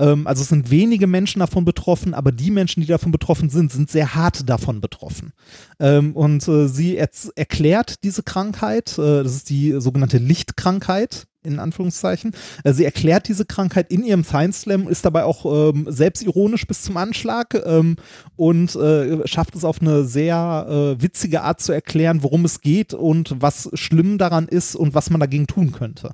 Ähm, 0.00 0.26
also 0.26 0.42
es 0.42 0.48
sind 0.48 0.70
wenige 0.70 1.06
Menschen 1.06 1.40
davon 1.40 1.64
betroffen, 1.64 2.14
aber 2.14 2.32
die 2.32 2.50
Menschen, 2.50 2.80
die 2.80 2.86
davon 2.86 3.12
betroffen 3.12 3.50
sind, 3.50 3.70
sind 3.70 3.90
sehr 3.90 4.14
hart 4.14 4.48
davon 4.48 4.80
betroffen. 4.80 5.32
Ähm, 5.78 6.16
und 6.16 6.48
äh, 6.48 6.66
sie 6.66 6.96
erklärt 6.96 8.02
diese 8.02 8.22
Krankheit, 8.22 8.98
äh, 8.98 9.22
das 9.22 9.36
ist 9.36 9.50
die 9.50 9.74
sogenannte 9.78 10.18
Lichtkrankheit, 10.18 11.26
in 11.42 11.58
Anführungszeichen. 11.58 12.32
Äh, 12.64 12.72
sie 12.72 12.84
erklärt 12.84 13.28
diese 13.28 13.44
Krankheit 13.44 13.90
in 13.90 14.04
ihrem 14.04 14.24
Science 14.24 14.62
Slam, 14.62 14.88
ist 14.88 15.04
dabei 15.04 15.24
auch 15.24 15.72
ähm, 15.72 15.86
selbstironisch 15.88 16.66
bis 16.66 16.82
zum 16.82 16.96
Anschlag 16.96 17.54
ähm, 17.64 17.96
und 18.36 18.74
äh, 18.76 19.26
schafft 19.26 19.54
es 19.54 19.64
auf 19.64 19.80
eine 19.80 20.04
sehr 20.04 20.96
äh, 20.98 21.02
witzige 21.02 21.42
Art 21.42 21.60
zu 21.60 21.72
erklären, 21.72 22.22
worum 22.22 22.44
es 22.44 22.60
geht 22.60 22.94
und 22.94 23.36
was 23.40 23.70
schlimm 23.74 24.18
daran 24.18 24.48
ist 24.48 24.76
und 24.76 24.94
was 24.94 25.10
man 25.10 25.20
dagegen 25.20 25.46
tun 25.46 25.72
könnte. 25.72 26.12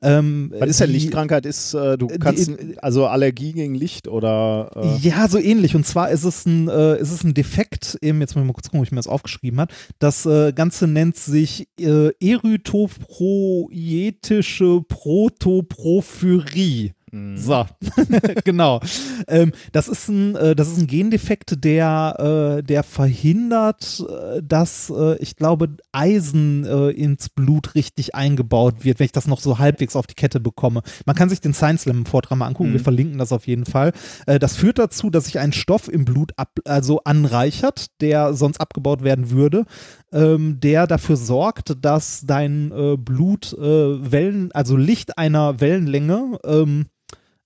Ähm, 0.00 0.52
Was 0.56 0.70
ist 0.70 0.80
denn 0.80 0.86
die- 0.88 0.92
Lichtkrankheit? 0.94 1.44
Ist, 1.44 1.74
äh, 1.74 1.98
du 1.98 2.06
die- 2.06 2.18
kannst, 2.18 2.50
also 2.80 3.06
Allergie 3.08 3.52
gegen 3.52 3.74
Licht 3.74 4.06
oder. 4.06 4.70
Äh, 4.76 4.96
Ja, 5.06 5.26
so 5.28 5.38
ähnlich. 5.38 5.74
Und 5.74 5.84
zwar 5.86 6.10
ist 6.10 6.22
es 6.24 6.46
ein, 6.46 6.68
äh, 6.68 7.00
ist 7.00 7.10
es 7.10 7.24
ein 7.24 7.34
Defekt, 7.34 7.98
eben, 8.00 8.20
jetzt 8.20 8.36
muss 8.36 8.42
ich 8.42 8.46
mal 8.46 8.52
kurz 8.52 8.66
gucken, 8.66 8.78
ob 8.80 8.86
ich 8.86 8.92
mir 8.92 8.98
das 8.98 9.08
aufgeschrieben 9.08 9.58
habe. 9.60 9.74
Das 9.98 10.24
äh, 10.26 10.52
Ganze 10.52 10.86
nennt 10.86 11.16
sich 11.16 11.66
äh, 11.80 12.10
erythropoietische 12.20 14.82
Protoporphyrie. 14.88 16.92
Mh. 17.10 17.36
So, 17.38 17.66
genau. 18.44 18.80
Ähm, 19.28 19.52
das, 19.72 19.88
ist 19.88 20.08
ein, 20.08 20.36
äh, 20.36 20.54
das 20.54 20.68
ist 20.68 20.78
ein 20.78 20.86
Gendefekt, 20.86 21.64
der, 21.64 22.58
äh, 22.58 22.62
der 22.62 22.82
verhindert, 22.82 24.04
äh, 24.08 24.42
dass, 24.42 24.90
äh, 24.90 25.16
ich 25.18 25.36
glaube, 25.36 25.68
Eisen 25.92 26.64
äh, 26.64 26.90
ins 26.90 27.28
Blut 27.28 27.74
richtig 27.74 28.14
eingebaut 28.14 28.84
wird, 28.84 28.98
wenn 28.98 29.06
ich 29.06 29.12
das 29.12 29.26
noch 29.26 29.40
so 29.40 29.58
halbwegs 29.58 29.96
auf 29.96 30.06
die 30.06 30.14
Kette 30.14 30.40
bekomme. 30.40 30.82
Man 31.06 31.16
kann 31.16 31.28
sich 31.28 31.40
den 31.40 31.54
Science 31.54 31.82
Slam 31.82 32.06
Vortrag 32.06 32.38
mal 32.38 32.46
angucken, 32.46 32.70
Mhm. 32.70 32.74
wir 32.74 32.80
verlinken 32.80 33.18
das 33.18 33.32
auf 33.32 33.46
jeden 33.46 33.64
Fall. 33.66 33.92
Äh, 34.26 34.38
das 34.38 34.56
führt 34.56 34.78
dazu, 34.78 35.10
dass 35.10 35.26
sich 35.26 35.38
ein 35.38 35.52
Stoff 35.52 35.88
im 35.88 36.04
Blut 36.04 36.32
ab, 36.36 36.58
also 36.64 37.00
anreichert, 37.04 37.86
der 38.00 38.34
sonst 38.34 38.60
abgebaut 38.60 39.02
werden 39.02 39.30
würde, 39.30 39.64
ähm, 40.12 40.60
der 40.60 40.86
dafür 40.86 41.16
sorgt, 41.16 41.84
dass 41.84 42.22
dein 42.26 42.72
äh, 42.72 42.96
Blut 42.96 43.52
äh, 43.52 44.10
Wellen, 44.10 44.52
also 44.52 44.76
Licht 44.76 45.18
einer 45.18 45.60
Wellenlänge 45.60 46.38
ähm, 46.44 46.86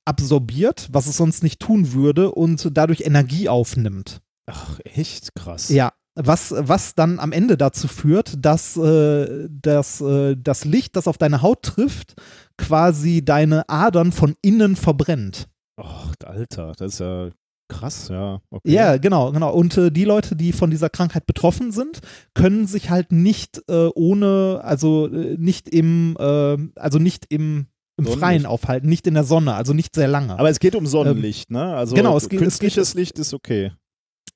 absorbiert, 0.04 0.88
was 0.92 1.06
es 1.06 1.16
sonst 1.16 1.42
nicht 1.42 1.60
tun 1.60 1.92
würde 1.92 2.32
und 2.32 2.68
dadurch 2.76 3.02
Energie 3.02 3.48
aufnimmt. 3.48 4.20
Ach, 4.46 4.80
echt 4.84 5.34
krass. 5.34 5.68
Ja. 5.68 5.92
Was, 6.14 6.52
was 6.54 6.94
dann 6.94 7.18
am 7.18 7.32
Ende 7.32 7.56
dazu 7.56 7.88
führt, 7.88 8.34
dass, 8.44 8.76
äh, 8.76 9.48
dass 9.50 10.02
äh, 10.02 10.36
das 10.36 10.66
Licht, 10.66 10.94
das 10.94 11.08
auf 11.08 11.16
deine 11.16 11.40
Haut 11.40 11.62
trifft, 11.62 12.20
quasi 12.58 13.24
deine 13.24 13.66
Adern 13.70 14.12
von 14.12 14.34
innen 14.42 14.76
verbrennt. 14.76 15.48
Ach, 15.80 16.12
Alter, 16.22 16.72
das 16.76 16.94
ist 16.94 16.98
ja 17.00 17.30
krass, 17.68 18.08
ja. 18.08 18.40
Okay. 18.50 18.70
Ja, 18.72 18.96
genau, 18.98 19.32
genau. 19.32 19.52
Und 19.52 19.76
äh, 19.78 19.90
die 19.90 20.04
Leute, 20.04 20.36
die 20.36 20.52
von 20.52 20.70
dieser 20.70 20.90
Krankheit 20.90 21.26
betroffen 21.26 21.72
sind, 21.72 22.00
können 22.34 22.66
sich 22.66 22.90
halt 22.90 23.12
nicht 23.12 23.62
äh, 23.68 23.88
ohne, 23.94 24.60
also 24.62 25.06
äh, 25.08 25.36
nicht 25.38 25.68
im, 25.68 26.16
äh, 26.18 26.56
also 26.76 26.98
nicht 26.98 27.26
im, 27.30 27.66
im 27.96 28.04
Sonnenlicht. 28.04 28.18
Freien 28.20 28.46
aufhalten, 28.46 28.88
nicht 28.88 29.06
in 29.06 29.14
der 29.14 29.24
Sonne, 29.24 29.54
also 29.54 29.72
nicht 29.74 29.94
sehr 29.94 30.08
lange. 30.08 30.38
Aber 30.38 30.50
es 30.50 30.60
geht 30.60 30.74
um 30.74 30.86
Sonnenlicht, 30.86 31.50
ne? 31.50 31.74
Also 31.74 31.94
genau, 31.94 32.16
es 32.16 32.28
geht- 32.28 32.38
es 32.40 32.42
künstliches 32.44 32.94
Licht 32.94 33.18
ist 33.18 33.34
okay. 33.34 33.72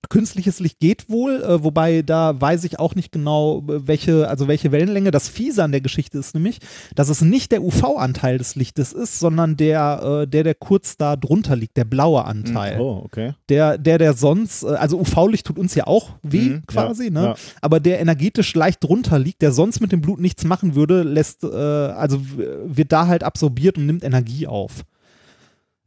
Künstliches 0.08 0.60
Licht 0.60 0.80
geht 0.80 1.10
wohl, 1.10 1.42
äh, 1.42 1.62
wobei 1.62 2.02
da 2.02 2.40
weiß 2.40 2.64
ich 2.64 2.78
auch 2.78 2.94
nicht 2.94 3.12
genau, 3.12 3.62
welche, 3.66 4.28
also 4.28 4.48
welche 4.48 4.72
Wellenlänge. 4.72 5.10
Das 5.10 5.28
Fiese 5.28 5.62
an 5.62 5.72
der 5.72 5.80
Geschichte 5.80 6.18
ist 6.18 6.34
nämlich, 6.34 6.58
dass 6.94 7.08
es 7.08 7.20
nicht 7.20 7.52
der 7.52 7.62
UV-Anteil 7.62 8.38
des 8.38 8.54
Lichtes 8.54 8.92
ist, 8.92 9.18
sondern 9.18 9.56
der, 9.56 10.22
äh, 10.22 10.26
der, 10.26 10.44
der 10.44 10.54
kurz 10.54 10.96
da 10.96 11.16
drunter 11.16 11.56
liegt, 11.56 11.76
der 11.76 11.84
blaue 11.84 12.24
Anteil. 12.24 12.80
Oh, 12.80 13.02
okay. 13.04 13.34
Der, 13.48 13.78
der, 13.78 13.98
der 13.98 14.14
sonst, 14.14 14.62
äh, 14.62 14.68
also 14.68 14.98
UV-Licht 14.98 15.46
tut 15.46 15.58
uns 15.58 15.74
ja 15.74 15.86
auch 15.86 16.10
weh 16.22 16.46
Mhm, 16.46 16.62
quasi, 16.66 17.04
ja, 17.04 17.10
ne? 17.10 17.22
ja. 17.22 17.34
Aber 17.60 17.80
der 17.80 18.00
energetisch 18.00 18.54
leicht 18.54 18.82
drunter 18.84 19.18
liegt, 19.18 19.42
der 19.42 19.52
sonst 19.52 19.80
mit 19.80 19.92
dem 19.92 20.00
Blut 20.00 20.20
nichts 20.20 20.44
machen 20.44 20.74
würde, 20.74 21.02
lässt, 21.02 21.44
äh, 21.44 21.46
also 21.48 22.20
wird 22.26 22.92
da 22.92 23.06
halt 23.06 23.22
absorbiert 23.22 23.78
und 23.78 23.86
nimmt 23.86 24.04
Energie 24.04 24.46
auf. 24.46 24.84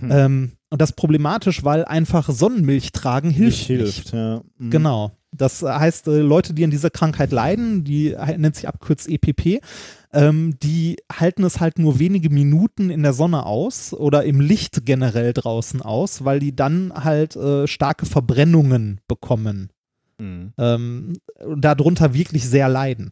Hm. 0.02 0.12
Ähm, 0.12 0.52
und 0.70 0.82
das 0.82 0.92
ist 0.92 0.96
problematisch, 0.96 1.64
weil 1.64 1.86
einfach 1.86 2.30
Sonnenmilch 2.30 2.92
tragen 2.92 3.30
hilft 3.30 3.70
Nicht 3.70 3.70
nicht. 3.70 3.80
hilft, 3.94 4.14
ja. 4.14 4.42
Mhm. 4.58 4.70
Genau. 4.70 5.12
Das 5.32 5.62
heißt, 5.62 6.08
äh, 6.08 6.20
Leute, 6.22 6.54
die 6.56 6.64
an 6.64 6.72
dieser 6.72 6.90
Krankheit 6.90 7.32
leiden, 7.32 7.84
die 7.84 8.16
he- 8.18 8.38
nennt 8.38 8.56
sich 8.56 8.68
abkürzt 8.68 9.08
EPP, 9.08 9.62
ähm, 10.12 10.56
die 10.64 10.98
halten 11.12 11.44
es 11.44 11.60
halt 11.60 11.78
nur 11.78 12.00
wenige 12.00 12.32
Minuten 12.32 12.90
in 12.90 13.04
der 13.04 13.14
Sonne 13.14 13.46
aus 13.46 13.94
oder 13.94 14.24
im 14.24 14.42
Licht 14.42 14.86
generell 14.86 15.34
draußen 15.34 15.84
aus, 15.84 16.26
weil 16.26 16.40
die 16.40 16.56
dann 16.56 16.92
halt 16.96 17.36
äh, 17.36 17.68
starke 17.68 18.08
Verbrennungen 18.08 19.02
bekommen. 19.08 19.70
Mhm. 20.18 20.54
Ähm, 20.58 21.14
und 21.46 21.62
darunter 21.64 22.16
wirklich 22.16 22.48
sehr 22.50 22.68
leiden. 22.68 23.12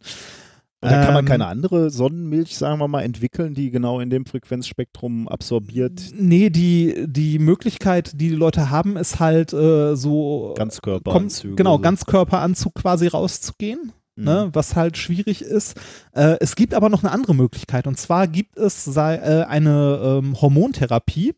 Und 0.80 0.92
da 0.92 1.04
kann 1.04 1.14
man 1.14 1.24
Ähm, 1.24 1.28
keine 1.28 1.46
andere 1.46 1.90
Sonnenmilch, 1.90 2.56
sagen 2.56 2.78
wir 2.78 2.86
mal, 2.86 3.02
entwickeln, 3.02 3.52
die 3.54 3.70
genau 3.72 3.98
in 3.98 4.10
dem 4.10 4.26
Frequenzspektrum 4.26 5.26
absorbiert. 5.26 6.00
Nee, 6.16 6.50
die, 6.50 7.04
die 7.08 7.40
Möglichkeit, 7.40 8.12
die 8.12 8.28
die 8.28 8.34
Leute 8.36 8.70
haben, 8.70 8.96
ist 8.96 9.18
halt 9.18 9.52
äh, 9.52 9.96
so 9.96 10.54
Ganzkörperanzüge. 10.56 11.54
Kom- 11.54 11.56
Genau. 11.56 11.78
Ganzkörperanzug 11.78 12.74
quasi 12.76 13.08
rauszugehen. 13.08 13.92
Mhm. 14.14 14.24
Ne, 14.24 14.50
was 14.52 14.74
halt 14.74 14.96
schwierig 14.96 15.42
ist. 15.42 15.76
Äh, 16.12 16.36
es 16.40 16.56
gibt 16.56 16.74
aber 16.74 16.88
noch 16.88 17.04
eine 17.04 17.12
andere 17.12 17.34
Möglichkeit. 17.36 17.86
Und 17.86 17.98
zwar 17.98 18.26
gibt 18.26 18.56
es 18.56 18.84
sei, 18.84 19.14
äh, 19.16 19.44
eine 19.44 20.00
ähm, 20.22 20.40
Hormontherapie, 20.40 21.34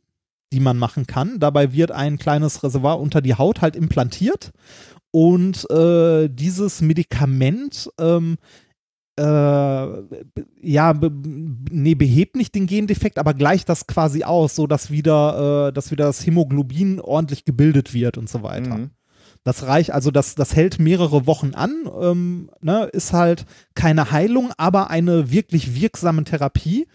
die 0.52 0.60
man 0.60 0.78
machen 0.78 1.06
kann. 1.06 1.38
Dabei 1.38 1.72
wird 1.74 1.92
ein 1.92 2.18
kleines 2.18 2.62
Reservoir 2.62 2.98
unter 2.98 3.20
die 3.20 3.34
Haut 3.34 3.60
halt 3.60 3.76
implantiert. 3.76 4.50
Und 5.10 5.68
äh, 5.70 6.28
dieses 6.30 6.80
Medikament 6.80 7.90
ähm, 8.00 8.36
äh, 8.38 8.69
ja, 9.22 10.92
be, 10.92 11.10
nee, 11.70 11.94
behebt 11.94 12.36
nicht 12.36 12.54
den 12.54 12.66
Gendefekt, 12.66 13.18
aber 13.18 13.34
gleicht 13.34 13.68
das 13.68 13.86
quasi 13.86 14.24
aus, 14.24 14.56
so 14.56 14.66
dass 14.66 14.90
wieder, 14.90 15.68
äh, 15.68 15.72
dass 15.72 15.90
wieder 15.90 16.06
das 16.06 16.24
Hämoglobin 16.24 17.00
ordentlich 17.00 17.44
gebildet 17.44 17.92
wird 17.92 18.18
und 18.18 18.28
so 18.28 18.42
weiter. 18.42 18.78
Mhm. 18.78 18.90
Das 19.42 19.66
reicht, 19.66 19.92
also 19.92 20.10
das, 20.10 20.34
das 20.34 20.54
hält 20.54 20.78
mehrere 20.78 21.26
Wochen 21.26 21.54
an, 21.54 21.88
ähm, 22.00 22.50
ne, 22.60 22.84
ist 22.92 23.12
halt 23.12 23.46
keine 23.74 24.10
Heilung, 24.10 24.52
aber 24.58 24.90
eine 24.90 25.30
wirklich 25.30 25.74
wirksame 25.74 26.24
Therapie, 26.24 26.86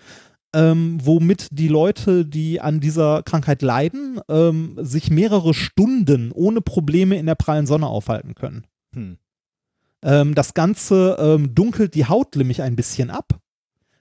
ähm, 0.53 0.99
womit 1.03 1.47
die 1.51 1.67
Leute, 1.67 2.26
die 2.26 2.61
an 2.61 2.80
dieser 2.80 3.23
Krankheit 3.23 3.61
leiden, 3.61 4.19
ähm, 4.30 4.78
sich 4.80 5.09
mehrere 5.09 5.53
Stunden 5.53 6.32
ohne 6.32 6.61
Probleme 6.61 7.17
in 7.17 7.26
der 7.26 7.36
prallen 7.36 7.65
Sonne 7.65 7.88
aufhalten 7.88 8.36
können. 8.36 8.65
Hm. 8.93 9.17
Ähm, 10.04 10.36
das 10.36 10.54
Ganze 10.54 11.18
ähm, 11.20 11.56
dunkelt 11.56 11.96
die 11.96 12.06
Haut 12.06 12.36
nämlich 12.36 12.62
ein 12.62 12.76
bisschen 12.76 13.10
ab. 13.10 13.39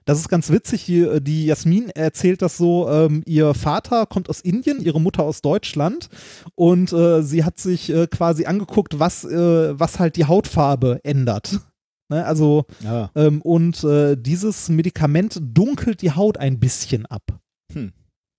Das 0.07 0.18
ist 0.18 0.28
ganz 0.28 0.51
witzig. 0.51 0.84
Die, 0.84 1.01
äh, 1.01 1.20
die 1.20 1.47
Jasmin 1.47 1.88
erzählt 1.90 2.42
das 2.42 2.57
so: 2.59 2.88
ähm, 2.90 3.22
Ihr 3.26 3.55
Vater 3.55 4.07
kommt 4.07 4.28
aus 4.28 4.40
Indien, 4.40 4.80
ihre 4.80 5.01
Mutter 5.01 5.22
aus 5.22 5.40
Deutschland 5.40 6.09
und 6.55 6.92
äh, 6.92 7.22
sie 7.22 7.45
hat 7.45 7.59
sich 7.59 7.90
äh, 7.90 8.07
quasi 8.07 8.45
angeguckt, 8.45 8.99
was, 8.99 9.24
äh, 9.24 9.78
was 9.78 9.99
halt 9.99 10.16
die 10.16 10.26
Hautfarbe 10.26 11.01
ändert. 11.05 11.61
Ne? 12.11 12.24
Also, 12.24 12.66
Ja. 12.82 13.11
ähm, 13.14 13.40
und 13.40 13.82
äh, 13.82 14.14
dieses 14.16 14.68
Medikament 14.68 15.40
dunkelt 15.42 16.03
die 16.03 16.12
Haut 16.12 16.36
ein 16.36 16.61
bisschen 16.61 17.07
ab. 17.07 17.22
Hm. 17.72 17.92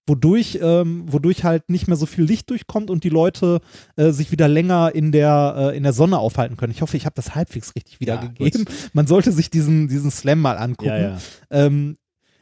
Wodurch, 0.08 0.60
ähm, 0.62 1.12
wodurch 1.12 1.44
halt 1.44 1.70
nicht 1.70 1.88
mehr 1.88 1.98
so 1.98 2.06
viel 2.06 2.24
Licht 2.24 2.50
durchkommt 2.50 2.90
und 2.90 3.04
die 3.04 3.10
Leute 3.10 3.60
äh, 3.96 4.12
sich 4.12 4.32
wieder 4.32 4.48
länger 4.48 4.94
in 4.94 5.12
der, 5.12 5.72
äh, 5.74 5.78
in 5.78 5.84
der 5.84 5.94
Sonne 5.94 6.20
aufhalten 6.20 6.58
können. 6.58 6.72
Ich 6.72 6.82
hoffe, 6.82 6.96
ich 6.96 7.06
habe 7.06 7.16
das 7.16 7.34
halbwegs 7.34 7.76
richtig 7.76 8.00
wiedergegeben. 8.00 8.66
Man 8.94 9.08
sollte 9.08 9.32
sich 9.32 9.50
diesen, 9.50 9.88
diesen 9.88 10.12
Slam 10.12 10.42
mal 10.42 10.58
angucken. 10.58 10.90
Ja, 10.90 10.98
ja. 10.98 11.18
Ähm, 11.50 11.98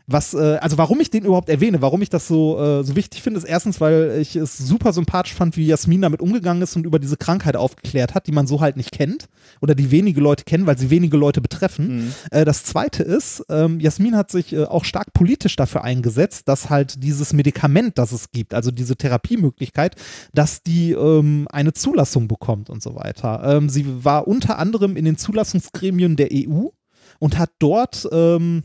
was, 0.06 0.34
äh, 0.34 0.58
also 0.60 0.78
warum 0.78 1.00
ich 1.00 1.10
den 1.10 1.24
überhaupt 1.24 1.50
erwähne, 1.50 1.82
warum 1.82 2.02
ich 2.02 2.10
das 2.10 2.28
so, 2.28 2.60
äh, 2.60 2.84
so 2.84 2.96
wichtig 2.96 3.22
finde, 3.22 3.38
ist 3.38 3.46
erstens, 3.46 3.80
weil 3.80 4.18
ich 4.20 4.36
es 4.36 4.58
super 4.58 4.92
sympathisch 4.92 5.34
fand, 5.34 5.56
wie 5.56 5.66
Jasmin 5.66 6.02
damit 6.02 6.22
umgegangen 6.22 6.62
ist 6.62 6.76
und 6.76 6.86
über 6.86 7.00
diese 7.00 7.16
Krankheit 7.16 7.56
aufgeklärt 7.56 8.14
hat, 8.14 8.28
die 8.28 8.34
man 8.34 8.46
so 8.46 8.60
halt 8.60 8.76
nicht 8.76 8.92
kennt 8.92 9.30
oder 9.62 9.76
die 9.76 9.92
wenige 9.92 10.20
Leute 10.20 10.44
kennen, 10.44 10.66
weil 10.66 10.78
sie 10.78 10.90
wenige 10.90 11.16
Leute 11.16 11.40
betreffen. 11.40 11.96
Mhm. 11.96 12.14
Äh, 12.32 12.46
das 12.46 12.66
zweite 12.66 13.04
ist, 13.04 13.46
ähm, 13.50 13.80
Jasmin 13.80 14.18
hat 14.18 14.30
sich 14.30 14.52
äh, 14.52 14.66
auch 14.66 14.84
stark 14.84 15.14
politisch 15.14 15.56
dafür 15.56 15.84
eingesetzt, 15.84 16.50
dass 16.50 16.70
halt 16.70 17.02
dieses 17.02 17.32
Medikament, 17.32 17.98
das 17.98 18.12
es 18.12 18.32
gibt, 18.32 18.54
also 18.54 18.72
diese 18.72 18.98
Therapiemöglichkeit, 18.98 19.96
dass 20.34 20.64
die 20.64 20.92
ähm, 20.92 21.48
eine 21.50 21.74
Zulassung 21.74 22.28
bekommt 22.28 22.70
und 22.70 22.84
so 22.84 22.96
weiter. 22.96 23.42
Ähm, 23.46 23.70
sie 23.70 24.04
war 24.04 24.28
unter 24.28 24.60
anderem 24.60 24.98
in 24.98 25.06
den 25.06 25.18
Zulassungsgremien 25.18 26.18
der 26.18 26.30
EU 26.34 26.68
und 27.20 27.38
hat 27.38 27.52
dort 27.60 28.08
ähm, 28.12 28.64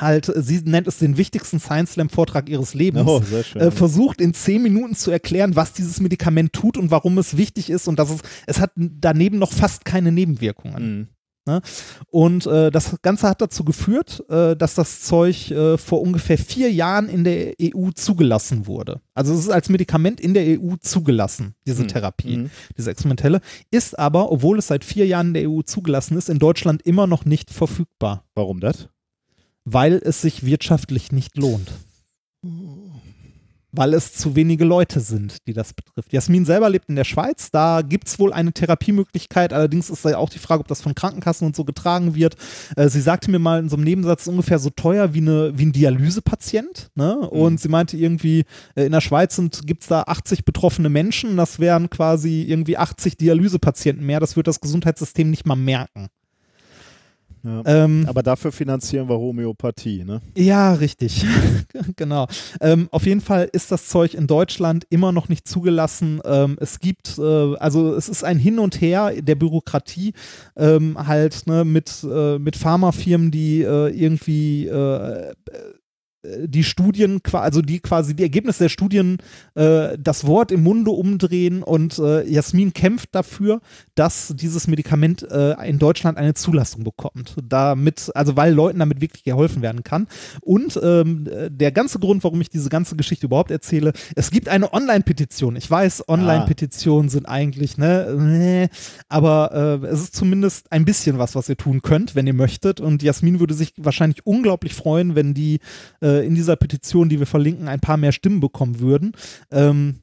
halt, 0.00 0.32
sie 0.36 0.60
nennt 0.64 0.86
es 0.86 0.98
den 0.98 1.16
wichtigsten 1.16 1.60
Science 1.60 1.92
Slam 1.92 2.08
Vortrag 2.08 2.48
ihres 2.48 2.74
Lebens. 2.74 3.04
Oh, 3.06 3.20
sehr 3.20 3.44
schön. 3.44 3.62
Äh, 3.62 3.70
versucht 3.70 4.20
in 4.20 4.34
zehn 4.34 4.62
Minuten 4.62 4.94
zu 4.94 5.10
erklären, 5.10 5.56
was 5.56 5.72
dieses 5.72 6.00
Medikament 6.00 6.52
tut 6.52 6.76
und 6.76 6.90
warum 6.90 7.18
es 7.18 7.36
wichtig 7.36 7.70
ist 7.70 7.88
und 7.88 7.98
dass 7.98 8.10
es, 8.10 8.20
es 8.46 8.60
hat 8.60 8.72
daneben 8.76 9.38
noch 9.38 9.52
fast 9.52 9.84
keine 9.84 10.12
Nebenwirkungen. 10.12 10.98
Mhm. 10.98 11.08
Und 12.10 12.44
äh, 12.46 12.72
das 12.72 12.96
Ganze 13.02 13.28
hat 13.28 13.40
dazu 13.40 13.62
geführt, 13.64 14.24
äh, 14.28 14.56
dass 14.56 14.74
das 14.74 15.02
Zeug 15.02 15.50
äh, 15.52 15.78
vor 15.78 16.02
ungefähr 16.02 16.38
vier 16.38 16.72
Jahren 16.72 17.08
in 17.08 17.22
der 17.22 17.54
EU 17.62 17.90
zugelassen 17.94 18.66
wurde. 18.66 19.00
Also 19.14 19.32
es 19.32 19.40
ist 19.40 19.50
als 19.50 19.68
Medikament 19.68 20.20
in 20.20 20.34
der 20.34 20.60
EU 20.60 20.74
zugelassen, 20.80 21.54
diese 21.64 21.84
Mhm. 21.84 21.88
Therapie, 21.88 22.36
Mhm. 22.38 22.50
diese 22.76 22.90
experimentelle, 22.90 23.40
ist 23.70 23.96
aber, 23.96 24.32
obwohl 24.32 24.58
es 24.58 24.66
seit 24.66 24.84
vier 24.84 25.06
Jahren 25.06 25.28
in 25.28 25.34
der 25.34 25.48
EU 25.48 25.62
zugelassen 25.62 26.16
ist, 26.18 26.28
in 26.28 26.40
Deutschland 26.40 26.82
immer 26.82 27.06
noch 27.06 27.24
nicht 27.24 27.52
verfügbar, 27.52 28.24
Warum 28.34 28.58
das? 28.58 28.88
Weil 29.66 30.00
es 30.02 30.22
sich 30.22 30.46
wirtschaftlich 30.46 31.12
nicht 31.12 31.36
lohnt. 31.36 31.72
Weil 33.72 33.92
es 33.92 34.14
zu 34.14 34.36
wenige 34.36 34.64
Leute 34.64 35.00
sind, 35.00 35.46
die 35.48 35.52
das 35.52 35.74
betrifft. 35.74 36.12
Jasmin 36.12 36.46
selber 36.46 36.70
lebt 36.70 36.88
in 36.88 36.94
der 36.94 37.04
Schweiz. 37.04 37.50
Da 37.50 37.82
gibt 37.82 38.06
es 38.06 38.18
wohl 38.18 38.32
eine 38.32 38.52
Therapiemöglichkeit. 38.52 39.52
Allerdings 39.52 39.90
ist 39.90 40.04
da 40.04 40.16
auch 40.16 40.30
die 40.30 40.38
Frage, 40.38 40.60
ob 40.60 40.68
das 40.68 40.80
von 40.80 40.94
Krankenkassen 40.94 41.46
und 41.46 41.56
so 41.56 41.64
getragen 41.64 42.14
wird. 42.14 42.36
Äh, 42.76 42.88
sie 42.88 43.00
sagte 43.00 43.30
mir 43.30 43.40
mal 43.40 43.58
in 43.58 43.68
so 43.68 43.76
einem 43.76 43.84
Nebensatz, 43.84 44.28
ungefähr 44.28 44.60
so 44.60 44.70
teuer 44.70 45.12
wie, 45.12 45.18
eine, 45.18 45.58
wie 45.58 45.66
ein 45.66 45.72
Dialysepatient. 45.72 46.90
Ne? 46.94 47.18
Und 47.18 47.60
sie 47.60 47.68
meinte 47.68 47.96
irgendwie, 47.96 48.44
äh, 48.76 48.86
in 48.86 48.92
der 48.92 49.00
Schweiz 49.00 49.38
gibt 49.64 49.82
es 49.82 49.88
da 49.88 50.02
80 50.02 50.44
betroffene 50.44 50.88
Menschen. 50.88 51.36
Das 51.36 51.58
wären 51.58 51.90
quasi 51.90 52.42
irgendwie 52.42 52.78
80 52.78 53.16
Dialysepatienten 53.16 54.06
mehr. 54.06 54.20
Das 54.20 54.36
wird 54.36 54.46
das 54.46 54.60
Gesundheitssystem 54.60 55.28
nicht 55.28 55.44
mal 55.44 55.56
merken. 55.56 56.08
Ja. 57.46 57.62
Ähm, 57.64 58.06
Aber 58.08 58.24
dafür 58.24 58.50
finanzieren 58.50 59.08
wir 59.08 59.16
Homöopathie, 59.16 60.04
ne? 60.04 60.20
Ja, 60.36 60.72
richtig. 60.72 61.24
genau. 61.96 62.26
Ähm, 62.60 62.88
auf 62.90 63.06
jeden 63.06 63.20
Fall 63.20 63.48
ist 63.52 63.70
das 63.70 63.88
Zeug 63.88 64.14
in 64.14 64.26
Deutschland 64.26 64.84
immer 64.90 65.12
noch 65.12 65.28
nicht 65.28 65.46
zugelassen. 65.46 66.20
Ähm, 66.24 66.56
es 66.60 66.80
gibt, 66.80 67.18
äh, 67.18 67.54
also 67.56 67.94
es 67.94 68.08
ist 68.08 68.24
ein 68.24 68.38
Hin 68.38 68.58
und 68.58 68.80
Her 68.80 69.12
der 69.16 69.36
Bürokratie 69.36 70.12
ähm, 70.56 70.96
halt 71.06 71.46
ne, 71.46 71.64
mit, 71.64 72.04
äh, 72.10 72.40
mit 72.40 72.56
Pharmafirmen, 72.56 73.30
die 73.30 73.62
äh, 73.62 73.90
irgendwie 73.90 74.66
äh, 74.66 75.32
die 76.46 76.64
Studien, 76.64 77.20
also 77.32 77.62
die 77.62 77.80
quasi 77.80 78.14
die 78.14 78.22
Ergebnisse 78.22 78.64
der 78.64 78.68
Studien 78.68 79.18
äh, 79.54 79.96
das 79.98 80.26
Wort 80.26 80.52
im 80.52 80.62
Munde 80.62 80.90
umdrehen 80.90 81.62
und 81.62 81.98
äh, 81.98 82.26
Jasmin 82.28 82.72
kämpft 82.72 83.14
dafür, 83.14 83.60
dass 83.94 84.34
dieses 84.36 84.66
Medikament 84.66 85.22
äh, 85.30 85.52
in 85.68 85.78
Deutschland 85.78 86.18
eine 86.18 86.34
Zulassung 86.34 86.84
bekommt. 86.84 87.36
Damit, 87.42 88.10
also 88.14 88.36
weil 88.36 88.52
Leuten 88.52 88.78
damit 88.78 89.00
wirklich 89.00 89.24
geholfen 89.24 89.62
werden 89.62 89.84
kann. 89.84 90.06
Und 90.40 90.78
ähm, 90.82 91.26
äh, 91.26 91.50
der 91.50 91.72
ganze 91.72 91.98
Grund, 91.98 92.24
warum 92.24 92.40
ich 92.40 92.50
diese 92.50 92.68
ganze 92.68 92.96
Geschichte 92.96 93.26
überhaupt 93.26 93.50
erzähle, 93.50 93.92
es 94.14 94.30
gibt 94.30 94.48
eine 94.48 94.72
Online-Petition. 94.72 95.56
Ich 95.56 95.70
weiß, 95.70 96.08
Online-Petitionen 96.08 97.08
sind 97.08 97.26
eigentlich, 97.26 97.78
ne, 97.78 98.68
äh, 98.70 98.76
aber 99.08 99.80
äh, 99.82 99.86
es 99.86 100.02
ist 100.02 100.14
zumindest 100.16 100.72
ein 100.72 100.84
bisschen 100.84 101.18
was, 101.18 101.34
was 101.34 101.48
ihr 101.48 101.56
tun 101.56 101.82
könnt, 101.82 102.14
wenn 102.14 102.26
ihr 102.26 102.34
möchtet. 102.34 102.80
Und 102.80 103.02
Jasmin 103.02 103.40
würde 103.40 103.54
sich 103.54 103.72
wahrscheinlich 103.76 104.26
unglaublich 104.26 104.74
freuen, 104.74 105.14
wenn 105.14 105.34
die 105.34 105.60
äh, 106.02 106.15
in 106.24 106.34
dieser 106.34 106.56
Petition, 106.56 107.08
die 107.08 107.18
wir 107.18 107.26
verlinken, 107.26 107.68
ein 107.68 107.80
paar 107.80 107.96
mehr 107.96 108.12
Stimmen 108.12 108.40
bekommen 108.40 108.80
würden. 108.80 109.12
Ähm, 109.50 110.00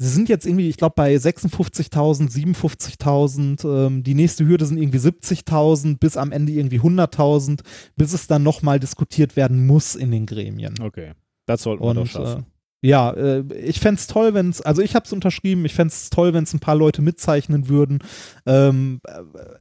Sie 0.00 0.08
sind 0.08 0.28
jetzt 0.28 0.46
irgendwie, 0.46 0.68
ich 0.68 0.76
glaube, 0.76 0.94
bei 0.96 1.12
56.000, 1.16 2.30
57.000. 2.30 3.86
Ähm, 3.86 4.04
die 4.04 4.14
nächste 4.14 4.46
Hürde 4.46 4.64
sind 4.64 4.78
irgendwie 4.78 4.98
70.000, 4.98 5.98
bis 5.98 6.16
am 6.16 6.30
Ende 6.30 6.52
irgendwie 6.52 6.78
100.000, 6.78 7.62
bis 7.96 8.12
es 8.12 8.28
dann 8.28 8.44
nochmal 8.44 8.78
diskutiert 8.78 9.34
werden 9.34 9.66
muss 9.66 9.96
in 9.96 10.12
den 10.12 10.26
Gremien. 10.26 10.74
Okay. 10.80 11.14
Das 11.46 11.62
sollten 11.62 11.82
wir 11.82 11.94
doch 11.94 12.02
Und 12.02 12.06
schaffen. 12.10 12.42
äh, 12.42 12.46
ja, 12.80 13.10
äh, 13.10 13.42
ich 13.54 13.80
fände 13.80 13.98
es 13.98 14.06
toll, 14.06 14.34
wenn 14.34 14.50
es, 14.50 14.60
also 14.60 14.82
ich 14.82 14.94
habe 14.94 15.04
es 15.04 15.12
unterschrieben, 15.12 15.64
ich 15.64 15.74
fände 15.74 15.92
es 15.92 16.10
toll, 16.10 16.32
wenn 16.32 16.44
es 16.44 16.54
ein 16.54 16.60
paar 16.60 16.76
Leute 16.76 17.02
mitzeichnen 17.02 17.68
würden. 17.68 17.98
Ähm, 18.46 19.00
äh, 19.04 19.20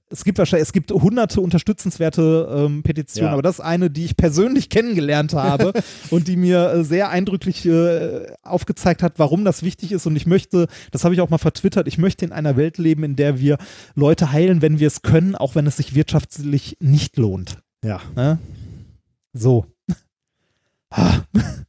es 0.10 0.24
gibt 0.24 0.38
wahrscheinlich, 0.38 0.68
es 0.68 0.74
gibt 0.74 0.92
hunderte 0.92 1.42
unterstützenswerte 1.42 2.48
ähm, 2.52 2.84
Petitionen, 2.84 3.30
Ja. 3.30 3.34
aber 3.34 3.42
das 3.42 3.56
ist 3.56 3.66
eine, 3.66 3.90
die 3.90 4.06
ich 4.06 4.18
persönlich 4.18 4.70
kennengelernt 4.70 5.34
habe 5.34 5.74
und 6.12 6.28
die 6.28 6.36
mir 6.36 6.70
äh, 6.70 6.84
sehr 6.84 7.10
eindrücklich 7.10 7.66
äh, 7.66 8.28
aufgezeigt 8.44 9.02
hat, 9.02 9.14
warum 9.18 9.44
das 9.46 9.64
wichtig 9.64 9.92
ist. 9.92 10.06
Und 10.06 10.16
ich 10.16 10.28
möchte, 10.28 10.68
das 10.92 11.04
habe 11.04 11.16
ich 11.16 11.22
auch 11.22 11.30
mal 11.30 11.40
vertwittert, 11.40 11.88
ich 11.88 11.98
möchte 11.98 12.24
in 12.24 12.32
einer 12.32 12.56
Welt 12.56 12.78
leben, 12.78 13.04
in 13.04 13.16
der 13.16 13.40
wir 13.40 13.58
Leute 13.96 14.32
heilen, 14.32 14.62
wenn 14.62 14.78
wir 14.80 14.88
es 14.88 15.02
können, 15.02 15.36
auch 15.36 15.56
wenn 15.56 15.66
es 15.66 15.78
sich 15.78 15.96
wirtschaftlich 15.96 16.78
nicht 16.80 17.18
lohnt. 17.18 17.58
Ja. 17.84 18.00
Ne? 18.16 18.38
So. 19.34 19.66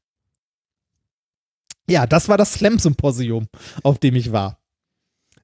Ja, 1.88 2.06
das 2.06 2.28
war 2.28 2.36
das 2.36 2.54
Slam-Symposium, 2.54 3.46
auf 3.82 3.98
dem 3.98 4.14
ich 4.14 4.30
war. 4.32 4.58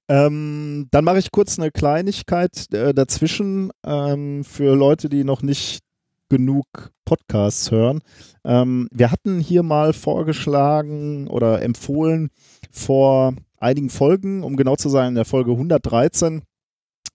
Ähm, 0.09 0.89
dann 0.91 1.05
mache 1.05 1.19
ich 1.19 1.31
kurz 1.31 1.59
eine 1.59 1.71
Kleinigkeit 1.71 2.73
äh, 2.75 2.93
dazwischen 2.93 3.71
ähm, 3.85 4.45
für 4.45 4.77
Leute, 4.77 5.09
die 5.09 5.25
noch 5.25 5.41
nicht 5.41 5.83
genug 6.29 6.67
Podcasts 7.07 7.71
hören. 7.71 8.03
Ähm, 8.45 8.89
wir 8.93 9.11
hatten 9.11 9.41
hier 9.41 9.63
mal 9.63 9.95
vorgeschlagen 9.95 11.29
oder 11.29 11.63
empfohlen 11.63 12.29
vor 12.71 13.35
einigen 13.57 13.89
Folgen, 13.89 14.43
um 14.43 14.57
genau 14.57 14.77
zu 14.77 14.91
sein, 14.91 15.09
in 15.09 15.15
der 15.15 15.25
Folge 15.25 15.53
113, 15.53 16.43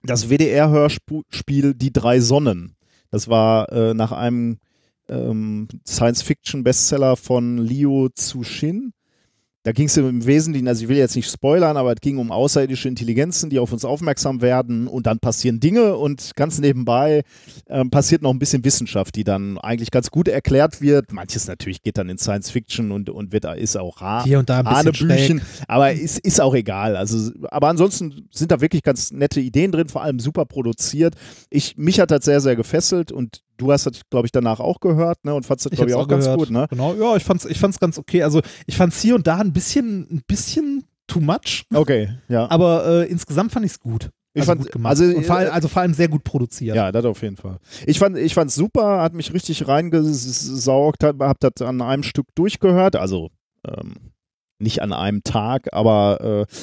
das 0.02 0.28
WDR-Hörspiel 0.28 1.74
Die 1.74 1.92
drei 1.92 2.18
Sonnen. 2.18 2.74
Das 3.10 3.28
war 3.28 3.70
äh, 3.70 3.94
nach 3.94 4.12
einem 4.12 4.58
ähm, 5.08 5.68
Science-Fiction-Bestseller 5.86 7.16
von 7.16 7.58
Liu 7.58 8.08
Cixin. 8.16 8.92
Da 9.62 9.72
ging 9.72 9.86
es 9.88 9.96
im 9.98 10.24
Wesentlichen, 10.24 10.68
also 10.68 10.82
ich 10.82 10.88
will 10.88 10.96
jetzt 10.96 11.16
nicht 11.16 11.30
spoilern, 11.30 11.76
aber 11.76 11.92
es 11.92 12.00
ging 12.00 12.16
um 12.16 12.32
außerirdische 12.32 12.88
Intelligenzen, 12.88 13.50
die 13.50 13.58
auf 13.58 13.72
uns 13.74 13.84
aufmerksam 13.84 14.40
werden 14.40 14.88
und 14.88 15.06
dann 15.06 15.18
passieren 15.18 15.60
Dinge 15.60 15.96
und 15.96 16.34
ganz 16.34 16.58
nebenbei 16.58 17.24
ähm, 17.68 17.90
passiert 17.90 18.22
noch 18.22 18.30
ein 18.30 18.38
bisschen 18.38 18.64
Wissenschaft, 18.64 19.16
die 19.16 19.24
dann 19.24 19.58
eigentlich 19.58 19.90
ganz 19.90 20.10
gut 20.10 20.28
erklärt 20.28 20.80
wird. 20.80 21.12
Manches 21.12 21.46
natürlich 21.46 21.82
geht 21.82 21.98
dann 21.98 22.08
in 22.08 22.16
Science 22.16 22.50
Fiction 22.50 22.90
und, 22.90 23.10
und 23.10 23.32
wird, 23.32 23.44
ist 23.44 23.76
auch 23.76 24.00
rar. 24.00 24.24
Hier 24.24 24.38
und 24.38 24.48
da 24.48 24.60
ein 24.60 24.64
bisschen 24.64 25.10
Hanebüchen, 25.10 25.42
aber 25.68 25.92
ist, 25.92 26.18
ist 26.20 26.40
auch 26.40 26.54
egal. 26.54 26.96
Also, 26.96 27.30
aber 27.50 27.68
ansonsten 27.68 28.28
sind 28.30 28.50
da 28.50 28.62
wirklich 28.62 28.82
ganz 28.82 29.10
nette 29.10 29.40
Ideen 29.40 29.72
drin, 29.72 29.90
vor 29.90 30.02
allem 30.02 30.20
super 30.20 30.46
produziert. 30.46 31.16
Ich, 31.50 31.76
mich 31.76 32.00
hat 32.00 32.10
das 32.10 32.24
sehr, 32.24 32.40
sehr 32.40 32.56
gefesselt 32.56 33.12
und 33.12 33.42
du 33.60 33.70
hast 33.72 33.86
das, 33.86 34.00
glaube 34.10 34.26
ich, 34.26 34.32
danach 34.32 34.58
auch 34.60 34.80
gehört 34.80 35.24
ne, 35.24 35.34
und 35.34 35.46
fandst 35.46 35.66
das, 35.66 35.72
glaube 35.72 35.90
ich, 35.90 35.96
hab's 35.96 36.04
auch, 36.04 36.08
ganz 36.08 36.26
gut. 36.36 36.50
Ne? 36.50 36.66
Genau, 36.70 36.94
ja, 36.94 37.16
ich 37.16 37.24
fand's, 37.24 37.44
ich 37.44 37.58
fand's 37.58 37.78
ganz 37.78 37.98
okay. 37.98 38.22
Also 38.22 38.40
ich 38.66 38.76
fand's 38.76 39.00
hier 39.00 39.14
und 39.14 39.26
da 39.26 39.36
ein 39.36 39.52
bisschen, 39.52 40.08
ein 40.10 40.22
bisschen 40.26 40.84
too 41.06 41.20
much, 41.20 41.64
Okay, 41.74 42.08
ja. 42.28 42.50
aber 42.50 42.86
äh, 42.86 43.10
insgesamt 43.10 43.52
fand 43.52 43.66
ich's 43.66 43.78
gut. 43.80 44.10
Ich 44.32 44.42
also 44.42 44.52
fand- 44.52 44.62
gut 44.62 44.72
gemacht. 44.72 44.90
also, 44.90 45.20
vor 45.22 45.36
allem, 45.36 45.48
äh, 45.48 45.50
also 45.50 45.68
vor 45.68 45.82
allem 45.82 45.94
sehr 45.94 46.08
gut 46.08 46.22
produziert. 46.24 46.76
Ja, 46.76 46.92
das 46.92 47.04
auf 47.04 47.20
jeden 47.22 47.36
Fall. 47.36 47.58
Ich 47.86 47.98
fand 47.98 48.16
ich 48.16 48.32
fand's 48.34 48.54
super, 48.54 49.02
hat 49.02 49.12
mich 49.12 49.32
richtig 49.32 49.66
reingesaugt, 49.66 51.02
hab, 51.04 51.20
hab 51.20 51.40
das 51.40 51.66
an 51.66 51.82
einem 51.82 52.02
Stück 52.04 52.26
durchgehört, 52.34 52.96
also 52.96 53.30
ähm, 53.66 53.94
nicht 54.60 54.82
an 54.82 54.92
einem 54.92 55.22
Tag, 55.24 55.68
aber 55.72 56.46
äh, 56.48 56.54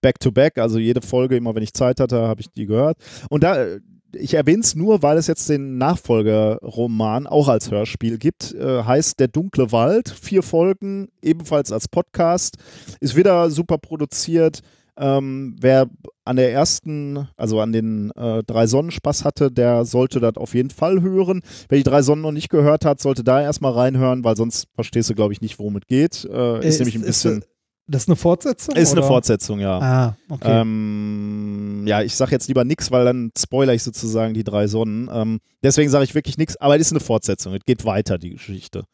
back 0.00 0.18
to 0.18 0.32
back, 0.32 0.58
also 0.58 0.78
jede 0.78 1.00
Folge, 1.00 1.36
immer 1.36 1.54
wenn 1.54 1.62
ich 1.62 1.74
Zeit 1.74 2.00
hatte, 2.00 2.26
habe 2.26 2.40
ich 2.40 2.50
die 2.50 2.66
gehört. 2.66 2.96
Und 3.30 3.44
da, 3.44 3.66
ich 4.14 4.34
erwähne 4.34 4.60
es 4.62 4.74
nur, 4.74 5.02
weil 5.02 5.16
es 5.18 5.26
jetzt 5.26 5.48
den 5.48 5.78
Nachfolgeroman 5.78 7.26
auch 7.26 7.48
als 7.48 7.70
Hörspiel 7.70 8.18
gibt, 8.18 8.54
äh, 8.54 8.82
heißt 8.82 9.18
Der 9.20 9.28
dunkle 9.28 9.72
Wald, 9.72 10.08
vier 10.08 10.42
Folgen, 10.42 11.08
ebenfalls 11.22 11.72
als 11.72 11.88
Podcast, 11.88 12.56
ist 13.00 13.16
wieder 13.16 13.50
super 13.50 13.78
produziert. 13.78 14.60
Ähm, 14.98 15.56
wer 15.58 15.88
an 16.26 16.36
der 16.36 16.52
ersten, 16.52 17.26
also 17.36 17.60
an 17.60 17.72
den 17.72 18.10
äh, 18.10 18.42
drei 18.44 18.66
Sonnen 18.66 18.90
Spaß 18.90 19.24
hatte, 19.24 19.50
der 19.50 19.86
sollte 19.86 20.20
das 20.20 20.36
auf 20.36 20.54
jeden 20.54 20.68
Fall 20.70 21.00
hören. 21.00 21.40
Wer 21.70 21.78
die 21.78 21.84
drei 21.84 22.02
Sonnen 22.02 22.22
noch 22.22 22.30
nicht 22.32 22.50
gehört 22.50 22.84
hat, 22.84 23.00
sollte 23.00 23.24
da 23.24 23.40
erstmal 23.40 23.72
reinhören, 23.72 24.22
weil 24.22 24.36
sonst 24.36 24.66
verstehst 24.74 25.08
du, 25.08 25.14
glaube 25.14 25.32
ich, 25.32 25.40
nicht, 25.40 25.58
worum 25.58 25.76
es 25.76 25.86
geht. 25.86 26.28
Äh, 26.30 26.66
ist 26.66 26.76
Äh, 26.76 26.78
nämlich 26.80 26.96
ein 26.96 27.02
bisschen. 27.02 27.38
Ist, 27.38 27.48
das 27.92 28.02
ist 28.02 28.08
eine 28.08 28.16
Fortsetzung? 28.16 28.74
Ist, 28.74 28.92
eine 28.92 29.00
oder? 29.00 29.08
Fortsetzung, 29.08 29.60
ja. 29.60 29.78
Ah, 29.78 30.16
okay. 30.28 30.60
Ähm, 30.60 31.84
ja, 31.86 32.02
ich 32.02 32.16
sage 32.16 32.32
jetzt 32.32 32.48
lieber 32.48 32.64
nichts, 32.64 32.90
weil 32.90 33.04
dann 33.04 33.30
spoiler 33.38 33.74
ich 33.74 33.82
sozusagen 33.82 34.34
die 34.34 34.44
drei 34.44 34.66
Sonnen. 34.66 35.08
Ähm, 35.12 35.40
deswegen 35.62 35.90
sage 35.90 36.04
ich 36.04 36.14
wirklich 36.14 36.38
nichts, 36.38 36.56
aber 36.56 36.76
es 36.76 36.82
ist 36.82 36.92
eine 36.92 37.00
Fortsetzung. 37.00 37.54
Es 37.54 37.64
geht 37.64 37.84
weiter, 37.84 38.18
die 38.18 38.30
Geschichte. 38.30 38.84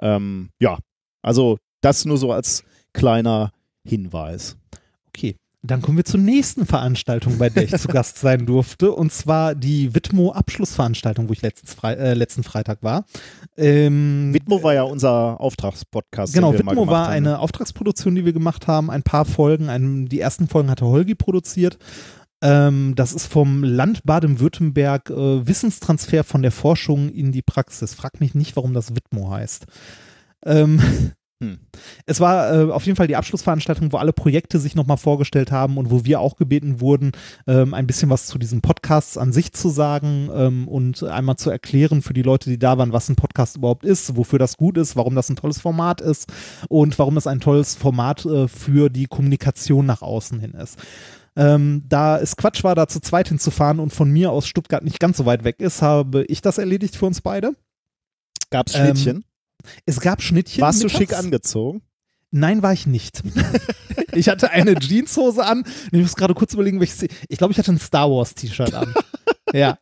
Ähm, 0.00 0.50
ja, 0.58 0.78
also 1.22 1.58
das 1.80 2.04
nur 2.04 2.18
so 2.18 2.32
als 2.32 2.64
kleiner 2.92 3.52
Hinweis. 3.84 4.56
Okay. 5.08 5.36
Dann 5.66 5.82
kommen 5.82 5.96
wir 5.96 6.04
zur 6.04 6.20
nächsten 6.20 6.66
Veranstaltung, 6.66 7.38
bei 7.38 7.50
der 7.50 7.64
ich 7.64 7.76
zu 7.76 7.88
Gast 7.88 8.18
sein 8.18 8.46
durfte, 8.46 8.92
und 8.92 9.12
zwar 9.12 9.54
die 9.54 9.94
Witmo-Abschlussveranstaltung, 9.94 11.28
wo 11.28 11.32
ich 11.32 11.40
Fre 11.40 11.96
äh, 11.96 12.14
letzten 12.14 12.42
Freitag 12.42 12.82
war. 12.82 13.04
Ähm, 13.56 14.32
Witmo 14.32 14.62
war 14.62 14.74
ja 14.74 14.82
unser 14.82 15.40
Auftragspodcast. 15.40 16.34
Genau, 16.34 16.52
gemacht 16.52 16.76
war 16.76 17.06
haben. 17.06 17.12
eine 17.12 17.38
Auftragsproduktion, 17.38 18.14
die 18.14 18.24
wir 18.24 18.32
gemacht 18.32 18.66
haben. 18.66 18.90
Ein 18.90 19.02
paar 19.02 19.24
Folgen. 19.24 19.68
Ein, 19.68 20.06
die 20.06 20.20
ersten 20.20 20.48
Folgen 20.48 20.70
hatte 20.70 20.86
Holgi 20.86 21.14
produziert. 21.14 21.78
Ähm, 22.42 22.94
das 22.94 23.12
ist 23.12 23.26
vom 23.26 23.64
Land 23.64 24.04
Baden-Württemberg 24.04 25.10
äh, 25.10 25.46
Wissenstransfer 25.46 26.22
von 26.22 26.42
der 26.42 26.52
Forschung 26.52 27.08
in 27.08 27.32
die 27.32 27.42
Praxis. 27.42 27.94
Frag 27.94 28.20
mich 28.20 28.34
nicht, 28.34 28.56
warum 28.56 28.74
das 28.74 28.94
Witmo 28.94 29.30
heißt. 29.30 29.66
Ähm, 30.44 30.80
Hm. 31.42 31.58
Es 32.06 32.18
war 32.18 32.54
äh, 32.54 32.70
auf 32.70 32.86
jeden 32.86 32.96
Fall 32.96 33.08
die 33.08 33.16
Abschlussveranstaltung, 33.16 33.92
wo 33.92 33.98
alle 33.98 34.14
Projekte 34.14 34.58
sich 34.58 34.74
nochmal 34.74 34.96
vorgestellt 34.96 35.52
haben 35.52 35.76
und 35.76 35.90
wo 35.90 36.06
wir 36.06 36.20
auch 36.20 36.36
gebeten 36.36 36.80
wurden, 36.80 37.12
ähm, 37.46 37.74
ein 37.74 37.86
bisschen 37.86 38.08
was 38.08 38.26
zu 38.26 38.38
diesen 38.38 38.62
Podcasts 38.62 39.18
an 39.18 39.32
sich 39.34 39.52
zu 39.52 39.68
sagen 39.68 40.30
ähm, 40.34 40.66
und 40.66 41.02
einmal 41.02 41.36
zu 41.36 41.50
erklären 41.50 42.00
für 42.00 42.14
die 42.14 42.22
Leute, 42.22 42.48
die 42.48 42.58
da 42.58 42.78
waren, 42.78 42.94
was 42.94 43.10
ein 43.10 43.16
Podcast 43.16 43.58
überhaupt 43.58 43.84
ist, 43.84 44.16
wofür 44.16 44.38
das 44.38 44.56
gut 44.56 44.78
ist, 44.78 44.96
warum 44.96 45.14
das 45.14 45.28
ein 45.28 45.36
tolles 45.36 45.60
Format 45.60 46.00
ist 46.00 46.32
und 46.68 46.98
warum 46.98 47.16
das 47.16 47.26
ein 47.26 47.40
tolles 47.40 47.74
Format 47.74 48.24
äh, 48.24 48.48
für 48.48 48.88
die 48.88 49.06
Kommunikation 49.06 49.84
nach 49.84 50.00
außen 50.00 50.40
hin 50.40 50.52
ist. 50.52 50.78
Ähm, 51.36 51.84
da 51.86 52.18
es 52.18 52.36
Quatsch 52.36 52.64
war, 52.64 52.74
da 52.74 52.88
zu 52.88 53.00
zweit 53.00 53.28
hinzufahren 53.28 53.78
und 53.78 53.92
von 53.92 54.10
mir 54.10 54.32
aus 54.32 54.46
Stuttgart 54.46 54.82
nicht 54.82 55.00
ganz 55.00 55.18
so 55.18 55.26
weit 55.26 55.44
weg 55.44 55.60
ist, 55.60 55.82
habe 55.82 56.24
ich 56.28 56.40
das 56.40 56.56
erledigt 56.56 56.96
für 56.96 57.04
uns 57.04 57.20
beide. 57.20 57.52
Gab's 58.48 58.74
ähm, 58.74 58.86
Schnittchen? 58.86 59.24
Es 59.84 60.00
gab 60.00 60.22
Schnittchen. 60.22 60.62
Warst 60.62 60.82
du 60.82 60.88
schick 60.88 61.16
angezogen? 61.16 61.82
Nein, 62.30 62.62
war 62.62 62.72
ich 62.72 62.86
nicht. 62.86 63.22
ich 64.12 64.28
hatte 64.28 64.50
eine 64.50 64.74
Jeanshose 64.74 65.44
an. 65.44 65.64
Ich 65.92 66.00
muss 66.00 66.16
gerade 66.16 66.34
kurz 66.34 66.54
überlegen, 66.54 66.80
welches. 66.80 67.06
Ich 67.28 67.38
glaube, 67.38 67.52
ich 67.52 67.58
hatte 67.58 67.72
ein 67.72 67.78
Star 67.78 68.10
Wars 68.10 68.34
T-Shirt 68.34 68.74
an. 68.74 68.92
ja. 69.52 69.78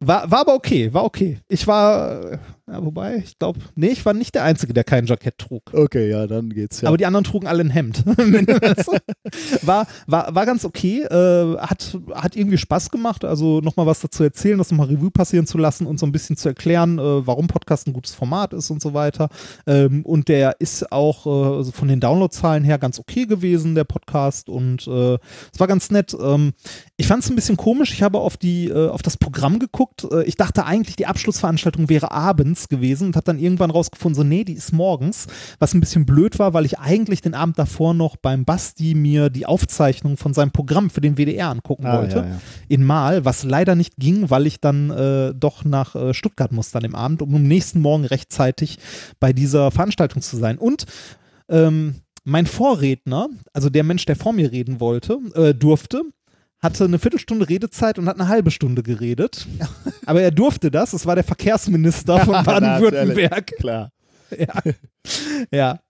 War, 0.00 0.30
war 0.30 0.40
aber 0.40 0.54
okay, 0.54 0.92
war 0.92 1.04
okay. 1.04 1.40
Ich 1.48 1.66
war, 1.66 2.32
äh, 2.32 2.38
ja, 2.70 2.84
wobei, 2.84 3.16
ich 3.24 3.38
glaube, 3.38 3.60
nee, 3.76 3.88
ich 3.88 4.04
war 4.04 4.12
nicht 4.12 4.34
der 4.34 4.44
Einzige, 4.44 4.74
der 4.74 4.84
kein 4.84 5.06
Jackett 5.06 5.38
trug. 5.38 5.62
Okay, 5.72 6.10
ja, 6.10 6.26
dann 6.26 6.50
geht's 6.50 6.82
ja. 6.82 6.88
Aber 6.88 6.98
die 6.98 7.06
anderen 7.06 7.24
trugen 7.24 7.46
alle 7.46 7.62
ein 7.62 7.70
Hemd. 7.70 8.04
war, 9.62 9.86
war, 10.06 10.34
war 10.34 10.44
ganz 10.44 10.66
okay. 10.66 11.02
Äh, 11.04 11.56
hat, 11.58 11.98
hat 12.14 12.36
irgendwie 12.36 12.58
Spaß 12.58 12.90
gemacht. 12.90 13.24
Also 13.24 13.60
nochmal 13.60 13.86
was 13.86 14.00
dazu 14.00 14.22
erzählen, 14.22 14.58
das 14.58 14.70
nochmal 14.70 14.88
Revue 14.88 15.10
passieren 15.10 15.46
zu 15.46 15.56
lassen 15.56 15.86
und 15.86 15.98
so 15.98 16.04
ein 16.04 16.12
bisschen 16.12 16.36
zu 16.36 16.50
erklären, 16.50 16.98
äh, 16.98 17.26
warum 17.26 17.46
Podcast 17.46 17.86
ein 17.86 17.94
gutes 17.94 18.14
Format 18.14 18.52
ist 18.52 18.70
und 18.70 18.82
so 18.82 18.92
weiter. 18.92 19.30
Ähm, 19.66 20.04
und 20.04 20.28
der 20.28 20.60
ist 20.60 20.92
auch 20.92 21.26
äh, 21.26 21.56
also 21.56 21.72
von 21.72 21.88
den 21.88 22.00
Downloadzahlen 22.00 22.64
her 22.64 22.76
ganz 22.76 22.98
okay 22.98 23.24
gewesen, 23.24 23.76
der 23.76 23.84
Podcast. 23.84 24.50
Und 24.50 24.86
äh, 24.86 25.14
es 25.14 25.58
war 25.58 25.68
ganz 25.68 25.90
nett. 25.90 26.14
Ähm, 26.20 26.52
ich 26.98 27.06
fand 27.06 27.24
es 27.24 27.30
ein 27.30 27.34
bisschen 27.34 27.56
komisch. 27.56 27.94
Ich 27.94 28.02
habe 28.02 28.18
auf, 28.18 28.36
die, 28.36 28.68
äh, 28.68 28.88
auf 28.88 29.00
das 29.00 29.16
Programm 29.16 29.58
geguckt. 29.58 30.06
Äh, 30.10 30.24
ich 30.24 30.36
dachte 30.36 30.66
eigentlich, 30.66 30.96
die 30.96 31.06
Abschlussveranstaltung 31.06 31.88
wäre 31.88 32.10
abends 32.10 32.57
gewesen 32.66 33.06
und 33.06 33.14
habe 33.16 33.24
dann 33.24 33.38
irgendwann 33.38 33.70
rausgefunden, 33.70 34.16
so, 34.16 34.24
nee, 34.26 34.42
die 34.42 34.54
ist 34.54 34.72
morgens. 34.72 35.28
Was 35.60 35.74
ein 35.74 35.78
bisschen 35.80 36.04
blöd 36.04 36.40
war, 36.40 36.52
weil 36.54 36.64
ich 36.64 36.80
eigentlich 36.80 37.20
den 37.20 37.34
Abend 37.34 37.56
davor 37.60 37.94
noch 37.94 38.16
beim 38.16 38.44
Basti 38.44 38.94
mir 38.96 39.30
die 39.30 39.46
Aufzeichnung 39.46 40.16
von 40.16 40.34
seinem 40.34 40.50
Programm 40.50 40.90
für 40.90 41.00
den 41.00 41.16
WDR 41.16 41.50
angucken 41.50 41.86
Ah, 41.86 41.98
wollte. 41.98 42.16
ja, 42.16 42.24
ja. 42.26 42.40
In 42.66 42.82
Mal, 42.82 43.24
was 43.24 43.44
leider 43.44 43.76
nicht 43.76 43.94
ging, 43.98 44.30
weil 44.30 44.46
ich 44.48 44.60
dann 44.60 44.90
äh, 44.90 45.32
doch 45.34 45.64
nach 45.64 45.94
äh, 45.94 46.14
Stuttgart 46.14 46.50
musste 46.50 46.78
an 46.78 46.82
dem 46.82 46.96
Abend, 46.96 47.22
um 47.22 47.32
am 47.34 47.42
nächsten 47.44 47.80
Morgen 47.80 48.04
rechtzeitig 48.04 48.78
bei 49.20 49.32
dieser 49.32 49.70
Veranstaltung 49.70 50.22
zu 50.22 50.36
sein. 50.36 50.58
Und 50.58 50.86
ähm, 51.48 51.96
mein 52.24 52.46
Vorredner, 52.46 53.28
also 53.52 53.70
der 53.70 53.84
Mensch, 53.84 54.04
der 54.04 54.16
vor 54.16 54.32
mir 54.32 54.50
reden 54.52 54.80
wollte, 54.80 55.18
äh, 55.34 55.54
durfte, 55.54 56.02
hatte 56.60 56.84
eine 56.84 56.98
Viertelstunde 56.98 57.48
Redezeit 57.48 57.98
und 57.98 58.08
hat 58.08 58.18
eine 58.18 58.28
halbe 58.28 58.50
Stunde 58.50 58.82
geredet. 58.82 59.46
Aber 60.06 60.22
er 60.22 60.30
durfte 60.30 60.70
das. 60.70 60.92
Es 60.92 61.06
war 61.06 61.14
der 61.14 61.24
Verkehrsminister 61.24 62.20
von 62.24 62.44
Baden-Württemberg. 62.44 63.46
Klar. 63.58 63.92
ja. 64.38 64.72
ja. 65.50 65.80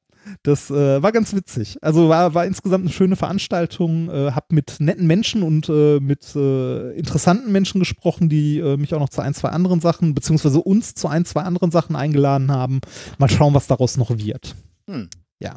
Das 0.42 0.70
äh, 0.70 1.02
war 1.02 1.10
ganz 1.12 1.34
witzig. 1.34 1.78
Also 1.80 2.10
war, 2.10 2.34
war 2.34 2.44
insgesamt 2.44 2.84
eine 2.84 2.92
schöne 2.92 3.16
Veranstaltung. 3.16 4.10
Äh, 4.10 4.32
hab 4.32 4.52
mit 4.52 4.76
netten 4.78 5.06
Menschen 5.06 5.42
und 5.42 5.70
äh, 5.70 6.00
mit 6.00 6.36
äh, 6.36 6.92
interessanten 6.92 7.50
Menschen 7.50 7.78
gesprochen, 7.78 8.28
die 8.28 8.58
äh, 8.58 8.76
mich 8.76 8.94
auch 8.94 9.00
noch 9.00 9.08
zu 9.08 9.22
ein, 9.22 9.32
zwei 9.32 9.48
anderen 9.48 9.80
Sachen, 9.80 10.14
beziehungsweise 10.14 10.60
uns 10.60 10.94
zu 10.94 11.08
ein, 11.08 11.24
zwei 11.24 11.42
anderen 11.42 11.70
Sachen 11.70 11.96
eingeladen 11.96 12.50
haben. 12.52 12.80
Mal 13.16 13.30
schauen, 13.30 13.54
was 13.54 13.68
daraus 13.68 13.96
noch 13.96 14.18
wird. 14.18 14.54
Hm. 14.86 15.08
Ja. 15.40 15.56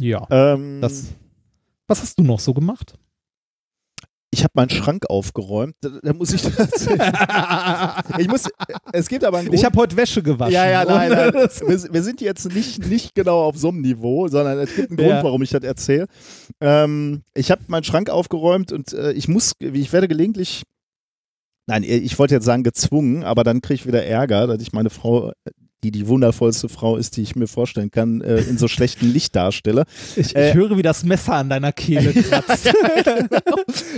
Ja. 0.00 0.26
Ähm, 0.30 0.80
Das, 0.80 1.08
was 1.90 2.00
hast 2.00 2.18
du 2.18 2.22
noch 2.22 2.40
so 2.40 2.54
gemacht? 2.54 2.94
ich 4.32 4.44
habe 4.44 4.52
meinen 4.54 4.70
Schrank 4.70 5.10
aufgeräumt. 5.10 5.74
Da, 5.80 5.88
da 6.04 6.12
muss 6.12 6.32
ich 6.32 6.40
tatsächlich. 6.42 7.00
ich 8.18 8.28
muss. 8.28 8.48
Es 8.92 9.08
gibt 9.08 9.24
aber 9.24 9.38
einen 9.38 9.48
Grund. 9.48 9.58
Ich 9.58 9.64
habe 9.64 9.76
heute 9.76 9.96
Wäsche 9.96 10.22
gewaschen. 10.22 10.52
ja, 10.54 10.70
ja, 10.70 10.84
nein, 10.84 11.10
nein. 11.10 11.32
das- 11.32 11.60
Wir, 11.60 11.92
wir 11.92 12.02
sind 12.04 12.20
jetzt 12.20 12.44
nicht, 12.54 12.86
nicht 12.86 13.16
genau 13.16 13.42
auf 13.42 13.58
so 13.58 13.70
einem 13.70 13.80
Niveau, 13.80 14.28
sondern 14.28 14.60
es 14.60 14.72
gibt 14.76 14.90
einen 14.90 14.98
Grund, 14.98 15.10
Ja. 15.10 15.24
warum 15.24 15.42
ich 15.42 15.50
das 15.50 15.64
erzähle. 15.64 16.06
Ähm, 16.60 17.22
ich 17.34 17.50
habe 17.50 17.62
meinen 17.66 17.82
Schrank 17.82 18.08
aufgeräumt 18.08 18.70
und 18.70 18.92
äh, 18.92 19.10
ich 19.12 19.26
muss, 19.26 19.54
ich 19.58 19.92
werde 19.92 20.06
gelegentlich, 20.06 20.62
nein, 21.66 21.82
ich 21.82 22.16
wollte 22.16 22.34
jetzt 22.36 22.44
sagen 22.44 22.62
gezwungen, 22.62 23.24
aber 23.24 23.42
dann 23.42 23.60
kriege 23.62 23.74
ich 23.74 23.86
wieder 23.88 24.04
Ärger, 24.04 24.46
dass 24.46 24.62
ich 24.62 24.72
meine 24.72 24.90
Frau, 24.90 25.32
die 25.82 25.90
die 25.90 26.06
wundervollste 26.08 26.68
Frau 26.68 26.96
ist, 26.96 27.16
die 27.16 27.22
ich 27.22 27.36
mir 27.36 27.46
vorstellen 27.46 27.90
kann, 27.90 28.20
äh, 28.20 28.40
in 28.40 28.58
so 28.58 28.68
schlechtem 28.68 29.12
Licht 29.12 29.34
darstelle. 29.34 29.84
Ich, 30.16 30.36
Äh, 30.36 30.50
ich 30.50 30.54
höre, 30.54 30.76
wie 30.76 30.82
das 30.82 31.04
Messer 31.04 31.34
an 31.34 31.48
deiner 31.48 31.72
Kehle 31.72 32.12
kratzt. 32.22 32.70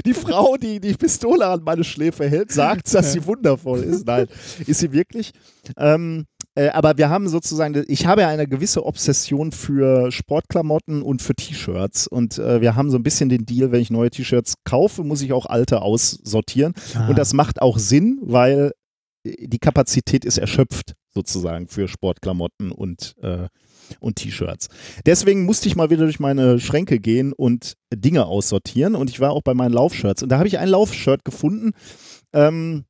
Die 0.05 0.15
Frau, 0.15 0.57
die 0.57 0.81
die 0.81 0.95
Pistole 0.95 1.47
an 1.47 1.63
meine 1.65 1.85
Schläfe 1.85 2.29
hält, 2.29 2.53
sagt, 2.53 2.93
dass 2.95 3.13
sie 3.13 3.27
wundervoll 3.27 3.81
ist. 3.81 4.07
Nein, 4.07 4.27
ist 4.67 4.81
sie 4.81 4.93
wirklich. 4.93 5.33
Ähm, 5.77 6.27
äh, 6.55 6.69
aber 6.69 6.99
wir 6.99 7.09
haben 7.09 7.29
sozusagen, 7.29 7.85
ich 7.89 8.07
habe 8.07 8.23
ja 8.23 8.29
eine 8.29 8.47
gewisse 8.47 8.85
Obsession 8.85 9.53
für 9.53 10.13
Sportklamotten 10.13 11.03
und 11.03 11.23
für 11.23 11.35
T-Shirts. 11.35 12.07
Und 12.07 12.39
äh, 12.39 12.61
wir 12.61 12.77
haben 12.77 12.91
so 12.91 12.99
ein 12.99 13.03
bisschen 13.03 13.29
den 13.29 13.47
Deal, 13.47 13.73
wenn 13.73 13.81
ich 13.81 13.91
neue 13.91 14.11
T-Shirts 14.11 14.55
kaufe, 14.65 15.03
muss 15.03 15.23
ich 15.23 15.33
auch 15.33 15.47
alte 15.47 15.83
aussortieren. 15.83 16.75
Ah. 16.95 17.09
Und 17.09 17.19
das 17.19 17.33
macht 17.33 17.63
auch 17.63 17.79
Sinn, 17.79 18.19
weil 18.23 18.73
die 19.25 19.59
Kapazität 19.59 20.25
ist 20.25 20.39
erschöpft 20.39 20.95
sozusagen 21.15 21.69
für 21.69 21.89
Sportklamotten 21.89 22.73
und, 22.73 23.15
äh, 23.23 23.49
und 24.01 24.17
T-Shirts. 24.17 24.69
Deswegen 25.07 25.45
musste 25.45 25.69
ich 25.69 25.77
mal 25.77 25.91
wieder 25.91 26.05
durch 26.05 26.21
meine 26.21 26.59
Schränke 26.59 26.99
gehen 26.99 27.33
und 27.33 27.75
Dinge 27.95 28.27
aussortieren. 28.27 28.95
Und 28.95 29.11
ich 29.11 29.21
war 29.21 29.33
auch 29.33 29.43
bei 29.43 29.55
meinen 29.55 29.73
Laufshirts. 29.73 30.23
Und 30.23 30.31
da 30.31 30.39
habe 30.39 30.49
ich 30.49 30.59
ein 30.59 30.69
Laufshirt 30.69 31.25
gefunden 31.25 31.73
ähm, 32.33 32.85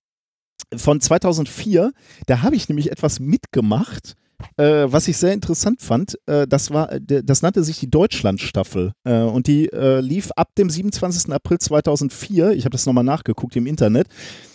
von 0.77 1.01
2004. 1.01 1.93
Da 2.27 2.43
habe 2.43 2.57
ich 2.57 2.69
nämlich 2.69 2.91
etwas 2.91 3.21
mitgemacht. 3.21 4.15
Äh, 4.57 4.87
was 4.89 5.07
ich 5.07 5.17
sehr 5.17 5.33
interessant 5.33 5.83
fand, 5.83 6.19
äh, 6.27 6.49
das 6.49 6.73
war, 6.73 6.91
äh, 6.93 7.01
das 7.23 7.43
nannte 7.43 7.63
sich 7.63 7.79
die 7.79 7.91
Deutschlandstaffel 7.91 8.93
äh, 9.05 9.21
und 9.21 9.47
die 9.47 9.69
äh, 9.73 10.01
lief 10.01 10.33
ab 10.33 10.49
dem 10.59 10.69
27. 10.69 11.33
April 11.33 11.59
2004. 11.59 12.51
Ich 12.51 12.65
habe 12.65 12.73
das 12.73 12.85
nochmal 12.85 13.05
nachgeguckt 13.05 13.55
im 13.55 13.67
Internet. 13.67 14.09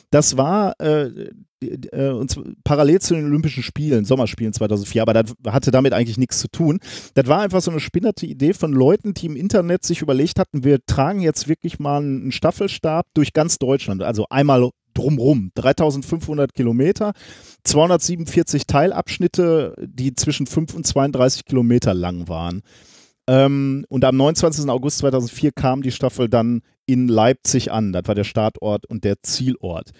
Das 0.10 0.38
war 0.38 0.80
äh, 0.80 1.30
äh, 1.62 2.10
und 2.10 2.64
parallel 2.64 2.99
zu 2.99 3.16
den 3.16 3.26
Olympischen 3.26 3.64
Spielen, 3.64 4.05
Sommerspielen 4.05 4.53
2004, 4.53 5.01
aber 5.01 5.14
das 5.14 5.34
hatte 5.47 5.72
damit 5.72 5.93
eigentlich 5.93 6.18
nichts 6.18 6.39
zu 6.39 6.47
tun. 6.49 6.80
Das 7.16 7.28
war 7.28 7.41
einfach 7.41 7.62
so 7.62 7.72
eine 7.72 7.80
spinnerte 7.80 8.26
Idee 8.26 8.53
von 8.53 8.72
Leuten, 8.72 9.14
die 9.14 9.26
im 9.26 9.36
Internet 9.36 9.84
sich 9.84 10.01
überlegt 10.01 10.39
hatten, 10.39 10.64
wir 10.64 10.80
tragen 10.86 11.20
jetzt 11.20 11.47
wirklich 11.47 11.80
mal 11.80 11.97
einen 11.97 12.32
Staffelstab 12.32 13.08
durch 13.14 13.34
ganz 13.34 13.58
Deutschland, 13.58 14.03
also 14.03 14.26
einmal 14.30 14.70
drumrum, 14.93 15.51
3500 15.55 16.53
Kilometer, 16.53 17.14
247 17.64 18.66
Teilabschnitte, 18.66 19.76
die 19.80 20.16
zwischen 20.16 20.47
5 20.47 20.74
und 20.74 20.88
32 20.88 21.45
Kilometer 21.45 21.93
lang 21.93 22.28
waren. 22.28 22.62
Ähm, 23.28 23.86
und 23.89 24.05
am 24.05 24.15
29. 24.15 24.69
August 24.69 24.99
2004 24.99 25.51
kam 25.51 25.82
die 25.82 25.91
Staffel 25.91 26.30
dann 26.30 26.61
in 26.86 27.07
Leipzig 27.07 27.71
an. 27.71 27.91
Das 27.91 28.03
war 28.05 28.15
der 28.15 28.23
Startort 28.23 28.86
und 28.86 29.03
der 29.03 29.21
Zielort. 29.21 29.91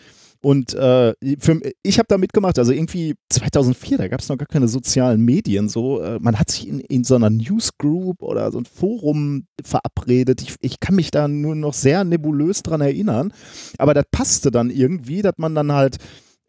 Und 0.42 0.76
äh, 0.76 1.14
für, 1.40 1.60
ich 1.84 1.98
habe 1.98 2.08
da 2.08 2.18
mitgemacht, 2.18 2.60
also 2.60 2.72
irgendwie 2.72 3.16
2004, 3.30 3.98
da 3.98 4.08
gab 4.08 4.20
es 4.22 4.30
noch 4.30 4.38
gar 4.38 4.48
keine 4.48 4.68
sozialen 4.68 5.26
Medien. 5.26 5.68
So, 5.68 6.00
äh, 6.02 6.20
man 6.22 6.40
hat 6.40 6.52
sich 6.52 6.68
in, 6.68 6.80
in 6.80 7.04
so 7.04 7.16
einer 7.16 7.30
Newsgroup 7.30 8.22
oder 8.22 8.52
so 8.52 8.60
ein 8.60 8.66
Forum 8.66 9.48
verabredet. 9.64 10.42
Ich, 10.42 10.56
ich 10.62 10.80
kann 10.80 10.96
mich 10.96 11.12
da 11.12 11.28
nur 11.28 11.56
noch 11.56 11.74
sehr 11.74 12.04
nebulös 12.04 12.64
dran 12.64 12.82
erinnern. 12.82 13.34
Aber 13.78 13.94
das 13.94 14.06
passte 14.12 14.52
dann 14.52 14.70
irgendwie, 14.70 15.22
dass 15.22 15.34
man 15.38 15.56
dann 15.56 15.72
halt 15.72 15.98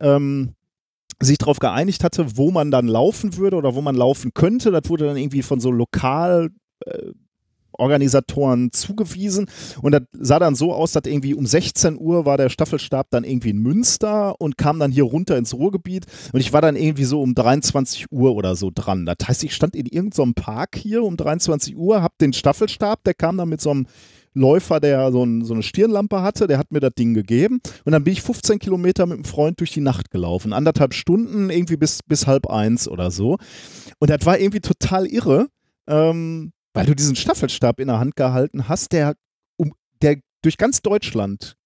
ähm, 0.01 0.55
sich 1.21 1.39
darauf 1.39 1.59
geeinigt 1.59 2.05
hatte, 2.05 2.37
wo 2.37 2.51
man 2.51 2.71
dann 2.71 2.87
laufen 2.87 3.37
würde 3.37 3.57
oder 3.57 3.75
wo 3.75 3.81
man 3.81 3.97
laufen 3.97 4.33
könnte. 4.35 4.71
Das 4.71 4.89
wurde 4.89 5.07
dann 5.07 5.17
irgendwie 5.17 5.43
von 5.43 5.61
so 5.61 5.71
lokal 5.71 6.51
äh, 6.87 7.13
Organisatoren 7.73 8.73
zugewiesen 8.73 9.47
und 9.83 9.93
das 9.93 10.03
sah 10.13 10.39
dann 10.39 10.55
so 10.55 10.73
aus, 10.73 10.93
dass 10.93 11.05
irgendwie 11.07 11.35
um 11.35 11.47
16 11.47 11.99
Uhr 11.99 12.27
war 12.27 12.37
der 12.37 12.49
Staffelstab 12.49 13.07
dann 13.11 13.25
irgendwie 13.25 13.51
in 13.51 13.59
Münster 13.59 14.41
und 14.41 14.59
kam 14.59 14.79
dann 14.79 14.91
hier 14.91 15.05
runter 15.05 15.37
ins 15.37 15.55
Ruhrgebiet 15.55 16.07
und 16.33 16.41
ich 16.41 16.53
war 16.53 16.61
dann 16.61 16.77
irgendwie 16.77 17.05
so 17.05 17.23
um 17.23 17.35
23 17.35 18.07
Uhr 18.11 18.35
oder 18.35 18.57
so 18.57 18.71
dran. 18.75 19.07
Das 19.07 19.17
heißt, 19.27 19.45
ich 19.45 19.55
stand 19.55 19.77
in 19.77 19.87
irgendeinem 19.87 20.35
Park 20.35 20.77
hier 20.77 21.05
um 21.05 21.17
23 21.17 21.77
Uhr, 21.77 22.03
hab 22.03 22.19
den 22.19 22.33
Staffelstab, 22.33 23.05
der 23.05 23.15
kam 23.15 23.37
dann 23.37 23.49
mit 23.49 23.61
so 23.61 23.71
einem 23.71 23.87
Läufer, 24.35 24.79
der 24.81 25.11
so, 25.11 25.25
ein, 25.25 25.45
so 25.45 25.55
eine 25.55 25.63
Stirnlampe 25.63 26.23
hatte, 26.23 26.47
der 26.47 26.59
hat 26.59 26.71
mir 26.71 26.81
das 26.81 26.95
Ding 26.95 27.15
gegeben 27.15 27.61
und 27.85 27.93
dann 27.93 28.05
bin 28.05 28.13
ich 28.13 28.23
15 28.23 28.59
Kilometer 28.59 29.07
mit 29.07 29.17
einem 29.17 29.25
Freund 29.25 29.61
durch 29.61 29.73
die 29.73 29.81
Nacht 29.81 30.11
gelaufen. 30.11 30.53
Anderthalb 30.53 30.95
Stunden, 30.95 31.51
irgendwie 31.51 31.77
bis, 31.77 32.01
bis 32.07 32.27
halb 32.27 32.49
eins 32.49 32.89
oder 32.89 33.11
so. 33.11 33.39
Und 33.99 34.11
das 34.11 34.25
war 34.27 34.39
irgendwie 34.39 34.61
total 34.61 35.07
irre, 35.07 35.49
ähm, 35.87 36.53
weil 36.79 36.87
du 36.87 36.95
diesen 36.95 37.17
Staffelstab 37.17 37.81
in 37.81 37.89
der 37.89 37.99
Hand 37.99 38.15
gehalten 38.15 38.69
hast, 38.69 38.93
der, 38.93 39.17
um, 39.57 39.75
der 40.01 40.21
durch 40.43 40.57
ganz 40.57 40.81
Deutschland 40.81 41.57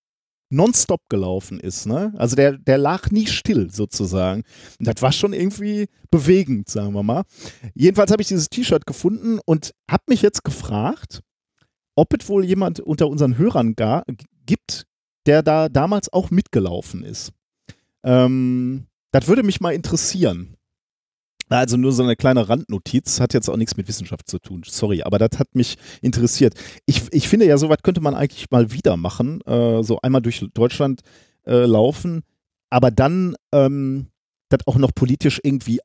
nonstop 0.48 1.02
gelaufen 1.10 1.60
ist. 1.60 1.86
Ne? 1.86 2.14
Also 2.16 2.34
der, 2.34 2.56
der 2.56 2.78
lag 2.78 3.10
nie 3.10 3.26
still 3.26 3.70
sozusagen. 3.70 4.42
Und 4.78 4.88
das 4.88 5.02
war 5.02 5.12
schon 5.12 5.34
irgendwie 5.34 5.88
bewegend, 6.10 6.70
sagen 6.70 6.94
wir 6.94 7.02
mal. 7.02 7.24
Jedenfalls 7.74 8.10
habe 8.10 8.22
ich 8.22 8.28
dieses 8.28 8.48
T-Shirt 8.48 8.86
gefunden 8.86 9.38
und 9.44 9.72
habe 9.90 10.04
mich 10.08 10.22
jetzt 10.22 10.44
gefragt, 10.44 11.20
ob 11.94 12.14
es 12.18 12.28
wohl 12.30 12.44
jemand 12.44 12.80
unter 12.80 13.08
unseren 13.08 13.36
Hörern 13.36 13.74
gar, 13.74 14.04
gibt, 14.46 14.86
der 15.26 15.42
da 15.42 15.68
damals 15.68 16.10
auch 16.10 16.30
mitgelaufen 16.30 17.04
ist. 17.04 17.32
Ähm, 18.02 18.86
das 19.10 19.28
würde 19.28 19.42
mich 19.42 19.60
mal 19.60 19.74
interessieren. 19.74 20.56
Also 21.52 21.76
nur 21.76 21.92
so 21.92 22.02
eine 22.02 22.16
kleine 22.16 22.48
Randnotiz, 22.48 23.20
hat 23.20 23.34
jetzt 23.34 23.48
auch 23.48 23.56
nichts 23.56 23.76
mit 23.76 23.86
Wissenschaft 23.86 24.28
zu 24.28 24.38
tun, 24.38 24.62
sorry, 24.66 25.02
aber 25.02 25.18
das 25.18 25.38
hat 25.38 25.54
mich 25.54 25.76
interessiert. 26.00 26.54
Ich, 26.86 27.02
ich 27.10 27.28
finde 27.28 27.46
ja, 27.46 27.58
sowas 27.58 27.78
könnte 27.82 28.00
man 28.00 28.14
eigentlich 28.14 28.50
mal 28.50 28.72
wieder 28.72 28.96
machen, 28.96 29.40
äh, 29.42 29.82
so 29.82 30.00
einmal 30.00 30.22
durch 30.22 30.44
Deutschland 30.54 31.02
äh, 31.46 31.66
laufen, 31.66 32.22
aber 32.70 32.90
dann 32.90 33.36
ähm, 33.52 34.08
das 34.48 34.60
auch 34.66 34.76
noch 34.76 34.94
politisch 34.94 35.40
irgendwie 35.42 35.80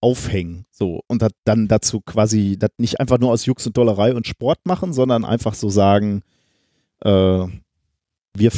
aufhängen, 0.00 0.64
so 0.70 1.02
und 1.08 1.22
dat 1.22 1.32
dann 1.44 1.68
dazu 1.68 2.00
quasi 2.00 2.56
das 2.58 2.70
nicht 2.78 2.98
einfach 2.98 3.18
nur 3.18 3.30
aus 3.30 3.46
Jux 3.46 3.66
und 3.66 3.76
Dollerei 3.76 4.14
und 4.14 4.26
Sport 4.26 4.58
machen, 4.64 4.92
sondern 4.92 5.24
einfach 5.24 5.54
so 5.54 5.68
sagen, 5.68 6.22
äh, 7.00 7.46
wir, 8.34 8.52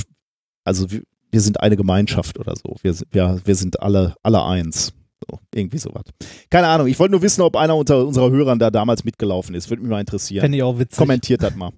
also 0.64 0.90
wir, 0.90 1.02
wir 1.30 1.40
sind 1.40 1.61
eine 1.61 1.76
Gemeinschaft 1.76 2.38
oder 2.38 2.55
so, 2.55 2.76
wir, 2.82 2.94
wir, 3.11 3.40
wir 3.44 3.55
sind 3.57 3.82
alle, 3.82 4.14
alle 4.22 4.44
eins. 4.44 4.94
So, 5.30 5.38
irgendwie 5.54 5.78
sowas. 5.78 6.02
Keine 6.50 6.66
Ahnung, 6.66 6.86
ich 6.86 6.98
wollte 6.98 7.12
nur 7.12 7.22
wissen, 7.22 7.40
ob 7.42 7.56
einer 7.56 7.76
unter 7.76 8.06
unserer 8.06 8.30
Hörern 8.30 8.58
da 8.58 8.70
damals 8.70 9.04
mitgelaufen 9.04 9.54
ist. 9.54 9.70
Würde 9.70 9.82
mich 9.82 9.90
mal 9.90 10.00
interessieren. 10.00 10.42
Fände 10.42 10.58
ich 10.58 10.62
auch 10.62 10.78
witzig. 10.78 10.98
Kommentiert 10.98 11.42
das 11.42 11.54
mal. 11.54 11.70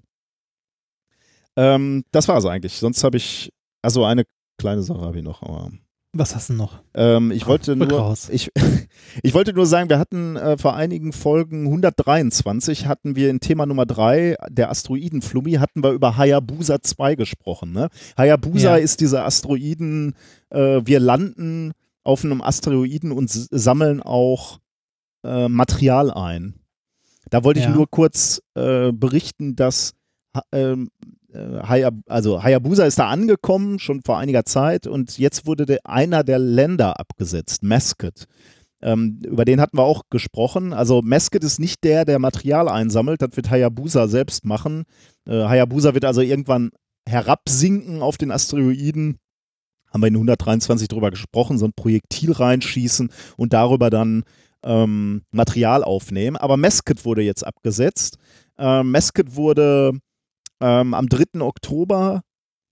Ähm, 1.55 2.03
das 2.11 2.27
war 2.27 2.37
es 2.37 2.45
eigentlich. 2.45 2.73
Sonst 2.73 3.03
habe 3.03 3.17
ich, 3.17 3.51
also 3.81 4.05
eine 4.05 4.25
kleine 4.57 4.83
Sache 4.83 5.01
habe 5.01 5.17
ich 5.17 5.23
noch. 5.23 5.41
Aber, 5.41 5.71
Was 6.13 6.35
hast 6.35 6.49
du 6.49 6.53
noch? 6.53 6.81
ähm, 6.93 7.31
ich 7.31 7.47
wollte 7.47 7.79
Rück 7.79 7.89
nur, 7.89 8.15
ich, 8.29 8.51
ich 9.23 9.33
wollte 9.33 9.53
nur 9.53 9.65
sagen, 9.65 9.89
wir 9.89 9.97
hatten 9.99 10.35
äh, 10.35 10.57
vor 10.57 10.75
einigen 10.75 11.13
Folgen 11.13 11.65
123 11.65 12.85
hatten 12.87 13.15
wir 13.15 13.29
in 13.29 13.39
Thema 13.39 13.65
Nummer 13.65 13.85
3, 13.85 14.35
der 14.49 14.69
Asteroidenflummi, 14.69 15.53
hatten 15.53 15.83
wir 15.83 15.91
über 15.91 16.17
Hayabusa 16.17 16.81
2 16.81 17.15
gesprochen. 17.15 17.71
Ne? 17.71 17.89
Hayabusa 18.17 18.77
Ja. 18.77 18.83
ist 18.83 19.01
dieser 19.01 19.25
Asteroiden, 19.25 20.15
äh, 20.49 20.81
wir 20.83 20.99
landen 20.99 21.71
auf 22.07 22.23
einem 22.23 22.41
Asteroiden 22.41 23.11
und 23.11 23.29
sammeln 23.29 24.01
auch 24.01 24.59
äh, 25.25 25.47
Material 25.49 26.09
ein. 26.11 26.55
Da 27.29 27.43
wollte 27.43 27.59
ich 27.59 27.65
Ja. 27.65 27.71
nur 27.71 27.87
kurz 27.89 28.41
äh, 28.55 28.91
berichten, 28.93 29.55
dass 29.55 29.93
ähm, 30.53 30.89
äh, 31.33 31.39
Hayab 31.39 31.95
also 32.07 32.41
Hayabusa 32.41 32.85
ist 32.85 32.99
da 32.99 33.09
angekommen, 33.09 33.79
schon 33.79 34.01
vor 34.05 34.17
einiger 34.17 34.45
Zeit, 34.45 34.87
und 34.87 35.17
jetzt 35.17 35.45
wurde 35.45 35.65
der, 35.65 35.79
einer 35.85 36.23
der 36.23 36.39
Länder 36.39 36.99
abgesetzt, 36.99 37.63
Mesket. 37.63 38.25
Ähm, 38.81 39.19
über 39.25 39.43
den 39.43 39.59
hatten 39.59 39.77
wir 39.77 39.83
auch 39.83 40.03
gesprochen. 40.09 40.71
Also 40.71 41.01
Mesket 41.01 41.43
ist 41.43 41.59
nicht 41.59 41.83
der, 41.83 42.05
der 42.05 42.19
Material 42.19 42.69
einsammelt, 42.69 43.21
das 43.21 43.35
wird 43.35 43.49
Hayabusa 43.49 44.07
selbst 44.07 44.45
machen. 44.45 44.83
Äh, 45.25 45.33
Hayabusa 45.33 45.93
wird 45.93 46.05
also 46.05 46.21
irgendwann 46.21 46.69
herabsinken 47.09 48.01
auf 48.01 48.17
den 48.17 48.31
Asteroiden. 48.31 49.17
Haben 49.91 50.01
wir 50.01 50.07
in 50.07 50.15
123 50.15 50.87
drüber 50.87 51.11
gesprochen, 51.11 51.57
so 51.57 51.65
ein 51.65 51.73
Projektil 51.73 52.31
reinschießen 52.31 53.09
und 53.37 53.53
darüber 53.53 53.89
dann 53.89 54.23
ähm, 54.63 55.23
Material 55.31 55.83
aufnehmen. 55.83 56.37
Aber 56.37 56.57
Mesket 56.57 57.05
wurde 57.05 57.21
jetzt 57.21 57.45
abgesetzt. 57.45 58.17
Ähm, 58.57 58.91
Mesket 58.91 59.35
wurde 59.35 59.93
ähm, 60.59 60.93
am 60.93 61.07
3. 61.07 61.41
Oktober 61.41 62.21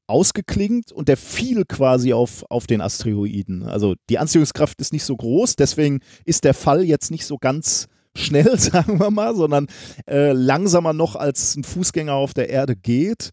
ausgeklingt 0.07 0.91
und 0.91 1.07
der 1.07 1.17
fiel 1.17 1.65
quasi 1.65 2.13
auf, 2.13 2.45
auf 2.49 2.67
den 2.67 2.81
Asteroiden. 2.81 3.63
Also 3.63 3.95
die 4.09 4.19
Anziehungskraft 4.19 4.79
ist 4.81 4.93
nicht 4.93 5.03
so 5.03 5.15
groß, 5.15 5.55
deswegen 5.55 6.01
ist 6.25 6.43
der 6.43 6.53
Fall 6.53 6.83
jetzt 6.83 7.09
nicht 7.11 7.25
so 7.25 7.37
ganz 7.37 7.87
schnell, 8.15 8.57
sagen 8.59 8.99
wir 8.99 9.09
mal, 9.11 9.35
sondern 9.35 9.67
äh, 10.07 10.31
langsamer 10.31 10.93
noch 10.93 11.15
als 11.15 11.55
ein 11.55 11.63
Fußgänger 11.63 12.13
auf 12.13 12.33
der 12.33 12.49
Erde 12.49 12.75
geht. 12.75 13.31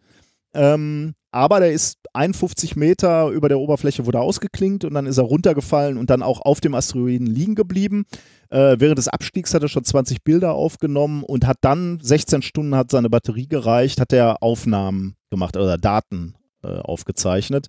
Ähm, 0.55 1.15
aber 1.33 1.61
der 1.61 1.73
ist 1.73 1.99
51 2.13 2.77
Meter 2.77 3.29
über 3.29 3.49
der 3.49 3.59
Oberfläche 3.59 4.05
wurde 4.07 4.21
ausgeklingt 4.21 4.85
und 4.85 4.95
dann 4.95 5.07
ist 5.07 5.17
er 5.17 5.25
runtergefallen 5.25 5.97
und 5.97 6.11
dann 6.11 6.23
auch 6.23 6.43
auf 6.43 6.61
dem 6.61 6.75
Asteroiden 6.75 7.27
liegen 7.27 7.55
geblieben. 7.55 8.05
Äh, 8.51 8.77
während 8.79 8.99
des 8.99 9.09
Abstiegs 9.09 9.55
hat 9.55 9.63
er 9.63 9.69
schon 9.69 9.85
20 9.85 10.23
Bilder 10.23 10.53
aufgenommen 10.53 11.25
und 11.25 11.47
hat 11.47 11.57
dann 11.63 11.99
16 12.03 12.43
Stunden 12.43 12.75
hat 12.75 12.91
seine 12.91 13.09
Batterie 13.09 13.49
gereicht, 13.49 13.99
hat 13.99 14.13
er 14.13 14.43
Aufnahmen 14.43 15.17
gemacht 15.31 15.57
oder 15.57 15.79
Daten 15.79 16.35
äh, 16.63 16.79
aufgezeichnet. 16.79 17.69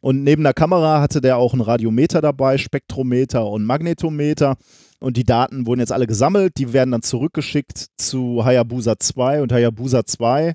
Und 0.00 0.24
neben 0.24 0.42
der 0.42 0.52
Kamera 0.52 1.00
hatte 1.00 1.20
der 1.20 1.38
auch 1.38 1.54
ein 1.54 1.60
Radiometer 1.60 2.20
dabei, 2.20 2.58
Spektrometer 2.58 3.46
und 3.46 3.64
Magnetometer. 3.64 4.56
Und 4.98 5.16
die 5.16 5.24
Daten 5.24 5.66
wurden 5.66 5.80
jetzt 5.80 5.92
alle 5.92 6.06
gesammelt, 6.06 6.54
die 6.58 6.72
werden 6.72 6.90
dann 6.90 7.02
zurückgeschickt 7.02 7.86
zu 7.96 8.44
Hayabusa 8.44 8.98
2 8.98 9.40
und 9.40 9.52
Hayabusa 9.52 10.04
2 10.04 10.54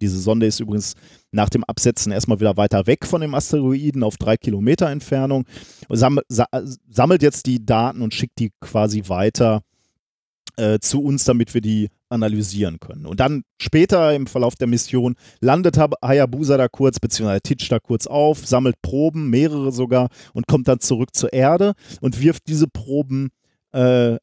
diese 0.00 0.18
Sonde 0.18 0.46
ist 0.46 0.60
übrigens 0.60 0.94
nach 1.32 1.48
dem 1.48 1.64
Absetzen 1.64 2.12
erstmal 2.12 2.40
wieder 2.40 2.56
weiter 2.56 2.86
weg 2.86 3.06
von 3.06 3.20
dem 3.20 3.34
Asteroiden 3.34 4.02
auf 4.02 4.16
drei 4.16 4.36
Kilometer 4.36 4.88
Entfernung 4.88 5.44
und 5.88 5.96
sammelt 5.96 7.22
jetzt 7.22 7.46
die 7.46 7.64
Daten 7.64 8.02
und 8.02 8.14
schickt 8.14 8.38
die 8.38 8.52
quasi 8.60 9.04
weiter 9.08 9.62
äh, 10.56 10.78
zu 10.78 11.02
uns, 11.02 11.24
damit 11.24 11.54
wir 11.54 11.60
die 11.60 11.88
analysieren 12.08 12.78
können. 12.80 13.06
Und 13.06 13.20
dann 13.20 13.42
später 13.60 14.14
im 14.14 14.26
Verlauf 14.26 14.54
der 14.54 14.68
Mission 14.68 15.16
landet 15.40 15.76
Hayabusa 15.76 16.56
da 16.56 16.68
kurz, 16.68 17.00
beziehungsweise 17.00 17.42
titscht 17.42 17.72
da 17.72 17.78
kurz 17.78 18.06
auf, 18.06 18.46
sammelt 18.46 18.80
Proben, 18.80 19.28
mehrere 19.28 19.72
sogar, 19.72 20.08
und 20.32 20.46
kommt 20.46 20.68
dann 20.68 20.80
zurück 20.80 21.14
zur 21.14 21.32
Erde 21.32 21.74
und 22.00 22.20
wirft 22.20 22.48
diese 22.48 22.68
Proben 22.68 23.30
äh, 23.72 24.16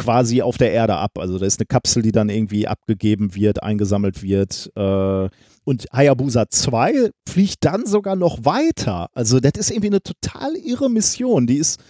quasi 0.00 0.42
auf 0.42 0.56
der 0.56 0.72
Erde 0.72 0.96
ab. 0.96 1.18
Also 1.18 1.38
da 1.38 1.46
ist 1.46 1.60
eine 1.60 1.66
Kapsel, 1.66 2.02
die 2.02 2.12
dann 2.12 2.28
irgendwie 2.28 2.66
abgegeben 2.66 3.34
wird, 3.34 3.62
eingesammelt 3.62 4.22
wird. 4.22 4.72
Äh, 4.74 5.28
und 5.64 5.86
Hayabusa 5.92 6.48
2 6.48 7.10
fliegt 7.28 7.64
dann 7.64 7.86
sogar 7.86 8.16
noch 8.16 8.44
weiter. 8.44 9.08
Also 9.12 9.40
das 9.40 9.52
ist 9.56 9.70
irgendwie 9.70 9.88
eine 9.88 10.02
total 10.02 10.56
irre 10.56 10.88
Mission. 10.88 11.46
Die 11.46 11.58
ist, 11.58 11.80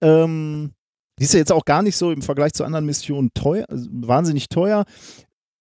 ähm, 0.00 0.70
die 1.18 1.24
ist 1.24 1.34
ja 1.34 1.40
jetzt 1.40 1.52
auch 1.52 1.64
gar 1.64 1.82
nicht 1.82 1.96
so 1.96 2.12
im 2.12 2.22
Vergleich 2.22 2.52
zu 2.52 2.64
anderen 2.64 2.86
Missionen 2.86 3.30
teuer, 3.34 3.66
wahnsinnig 3.68 4.48
teuer 4.48 4.84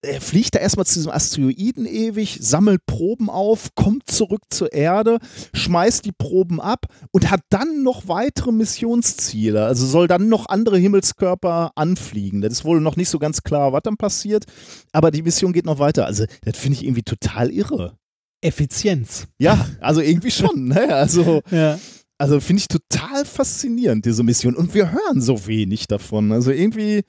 er 0.06 0.22
fliegt 0.22 0.56
da 0.56 0.60
erstmal 0.60 0.86
zu 0.86 0.96
diesem 0.96 1.12
Asteroiden 1.12 1.86
ewig, 1.86 2.40
sammelt 2.42 2.86
Proben 2.86 3.30
auf, 3.30 3.76
kommt 3.76 4.10
zurück 4.10 4.42
zur 4.50 4.74
Erde, 4.74 5.20
schmeißt 5.54 6.06
die 6.06 6.12
Proben 6.12 6.62
ab 6.62 6.86
und 7.12 7.32
hat 7.32 7.42
dann 7.50 7.84
noch 7.84 8.08
weitere 8.08 8.52
Missionsziele. 8.52 9.66
Also 9.66 9.86
soll 9.86 10.08
dann 10.08 10.30
noch 10.30 10.48
andere 10.48 10.78
Himmelskörper 10.78 11.72
anfliegen. 11.76 12.42
Das 12.42 12.54
ist 12.54 12.66
wohl 12.66 12.82
noch 12.82 12.96
nicht 12.96 13.10
so 13.10 13.20
ganz 13.20 13.44
klar, 13.44 13.74
was 13.74 13.84
dann 13.84 13.98
passiert, 13.98 14.46
aber 14.92 15.12
die 15.12 15.22
Mission 15.22 15.54
geht 15.54 15.66
noch 15.66 15.80
weiter. 15.80 16.06
Also, 16.06 16.26
das 16.44 16.58
finde 16.58 16.78
ich 16.78 16.86
irgendwie 16.86 17.04
total 17.04 17.52
irre. 17.52 17.98
Effizienz. 18.42 19.28
Ja, 19.40 19.68
also 19.82 20.02
irgendwie 20.02 20.32
schon. 20.32 20.68
Ne? 20.68 20.94
Also, 20.94 21.42
ja. 21.52 21.80
also 22.18 22.40
finde 22.40 22.62
ich 22.62 22.68
total 22.68 23.26
faszinierend, 23.26 24.06
diese 24.06 24.24
Mission. 24.24 24.56
Und 24.56 24.74
wir 24.74 24.92
hören 24.92 25.22
so 25.22 25.48
wenig 25.48 25.88
davon. 25.88 26.32
Also 26.32 26.52
irgendwie, 26.52 27.04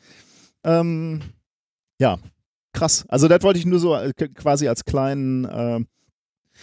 ähm, 0.65 1.21
ja, 2.01 2.19
krass. 2.77 3.05
Also 3.09 3.27
das 3.27 3.43
wollte 3.43 3.59
ich 3.59 3.67
nur 3.67 3.81
so 3.81 3.95
äh, 3.95 4.13
quasi 4.13 4.69
als 4.69 4.85
kleinen 4.85 5.45
äh, 5.45 5.81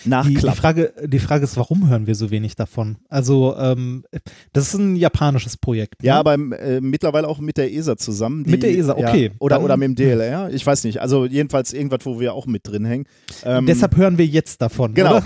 die, 0.05 0.33
die, 0.33 0.51
Frage, 0.51 0.93
die 1.03 1.19
Frage 1.19 1.43
ist, 1.43 1.57
warum 1.57 1.89
hören 1.89 2.07
wir 2.07 2.15
so 2.15 2.31
wenig 2.31 2.55
davon? 2.55 2.97
Also, 3.09 3.55
ähm, 3.57 4.03
das 4.53 4.67
ist 4.67 4.73
ein 4.75 4.95
japanisches 4.95 5.57
Projekt. 5.57 6.01
Ne? 6.01 6.07
Ja, 6.07 6.19
aber 6.19 6.33
äh, 6.33 6.81
mittlerweile 6.81 7.27
auch 7.27 7.39
mit 7.39 7.57
der 7.57 7.73
ESA 7.73 7.97
zusammen. 7.97 8.43
Die, 8.43 8.51
mit 8.51 8.63
der 8.63 8.77
ESA, 8.77 8.93
okay. 8.93 9.25
Ja, 9.25 9.31
oder, 9.39 9.55
Dann, 9.55 9.65
oder 9.65 9.77
mit 9.77 9.89
dem 9.89 9.95
DLR, 9.95 10.49
ich 10.51 10.65
weiß 10.65 10.83
nicht. 10.83 11.01
Also, 11.01 11.25
jedenfalls 11.25 11.73
irgendwas, 11.73 11.99
wo 12.03 12.19
wir 12.19 12.33
auch 12.33 12.45
mit 12.45 12.67
drin 12.67 12.85
hängen. 12.85 13.05
Ähm, 13.43 13.65
deshalb 13.65 13.95
hören 13.95 14.17
wir 14.17 14.25
jetzt 14.25 14.61
davon. 14.61 14.93
Genau. 14.93 15.21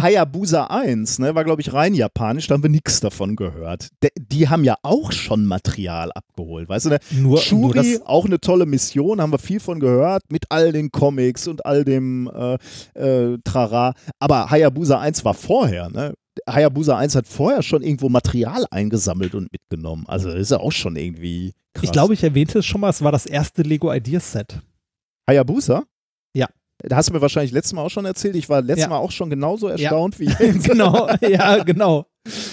Hayabusa 0.00 0.64
1 0.64 1.18
ne, 1.18 1.34
war, 1.34 1.44
glaube 1.44 1.60
ich, 1.60 1.72
rein 1.72 1.94
japanisch, 1.94 2.46
da 2.46 2.54
haben 2.54 2.62
wir 2.62 2.70
nichts 2.70 3.00
davon 3.00 3.36
gehört. 3.36 3.88
De 4.02 4.10
die 4.16 4.48
haben 4.48 4.64
ja 4.64 4.76
auch 4.82 5.12
schon 5.12 5.44
Material 5.44 6.12
abgeholt, 6.12 6.68
weißt 6.68 6.86
du? 6.86 6.90
Ne? 6.90 6.98
Nur, 7.10 7.38
Shuri, 7.38 7.98
nur 7.98 8.08
auch 8.08 8.24
eine 8.24 8.40
tolle 8.40 8.66
Mission, 8.66 9.20
haben 9.20 9.32
wir 9.32 9.38
viel 9.38 9.60
von 9.60 9.80
gehört, 9.80 10.22
mit 10.30 10.46
all 10.50 10.72
den 10.72 10.90
Comics 10.90 11.46
und 11.46 11.66
all 11.66 11.84
dem 11.84 12.30
äh, 12.34 12.54
äh, 12.94 13.38
Trara. 13.44 13.94
Aber 14.22 14.50
Hayabusa 14.50 15.00
1 15.00 15.24
war 15.24 15.34
vorher, 15.34 15.90
ne? 15.90 16.14
Hayabusa 16.48 16.96
1 16.96 17.16
hat 17.16 17.26
vorher 17.26 17.60
schon 17.60 17.82
irgendwo 17.82 18.08
Material 18.08 18.64
eingesammelt 18.70 19.34
und 19.34 19.50
mitgenommen. 19.50 20.04
Also 20.06 20.28
das 20.28 20.38
ist 20.38 20.50
ja 20.52 20.60
auch 20.60 20.70
schon 20.70 20.94
irgendwie 20.94 21.54
krass. 21.74 21.82
Ich 21.82 21.90
glaube, 21.90 22.14
ich 22.14 22.22
erwähnte 22.22 22.60
es 22.60 22.66
schon 22.66 22.80
mal, 22.80 22.90
es 22.90 23.02
war 23.02 23.10
das 23.10 23.26
erste 23.26 23.62
Lego 23.62 23.92
Ideas 23.92 24.30
Set. 24.30 24.60
Hayabusa? 25.28 25.82
Ja. 26.34 26.46
Da 26.78 26.94
hast 26.94 27.08
du 27.08 27.14
mir 27.14 27.20
wahrscheinlich 27.20 27.50
letztes 27.50 27.72
Mal 27.72 27.82
auch 27.82 27.90
schon 27.90 28.04
erzählt. 28.04 28.36
Ich 28.36 28.48
war 28.48 28.62
letztes 28.62 28.84
ja. 28.84 28.90
Mal 28.90 28.98
auch 28.98 29.10
schon 29.10 29.28
genauso 29.28 29.66
erstaunt 29.66 30.20
ja. 30.20 30.38
wie 30.38 30.44
jetzt. 30.46 30.68
genau, 30.68 31.08
ja, 31.20 31.64
genau. 31.64 32.06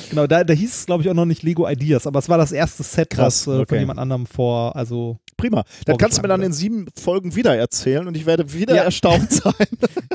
Genau, 0.09 0.25
da, 0.25 0.43
da 0.43 0.53
hieß 0.53 0.75
es, 0.75 0.85
glaube 0.87 1.03
ich, 1.03 1.09
auch 1.09 1.13
noch 1.13 1.25
nicht 1.25 1.43
Lego 1.43 1.69
Ideas, 1.69 2.07
aber 2.07 2.17
es 2.17 2.29
war 2.29 2.39
das 2.39 2.51
erste 2.51 2.81
Set, 2.81 3.11
Krass, 3.11 3.45
was 3.45 3.53
äh, 3.53 3.59
okay. 3.59 3.65
von 3.67 3.79
jemand 3.79 3.99
anderem 3.99 4.25
vor, 4.25 4.75
also. 4.75 5.19
Prima. 5.37 5.63
Dann 5.85 5.97
kannst 5.97 6.17
du 6.17 6.23
mir 6.23 6.27
dann 6.29 6.41
in 6.41 6.51
sieben 6.51 6.87
Folgen 6.99 7.35
wieder 7.35 7.55
erzählen 7.55 8.07
und 8.07 8.17
ich 8.17 8.25
werde 8.25 8.51
wieder 8.51 8.75
ja. 8.75 8.83
erstaunt 8.83 9.31
sein. 9.31 9.53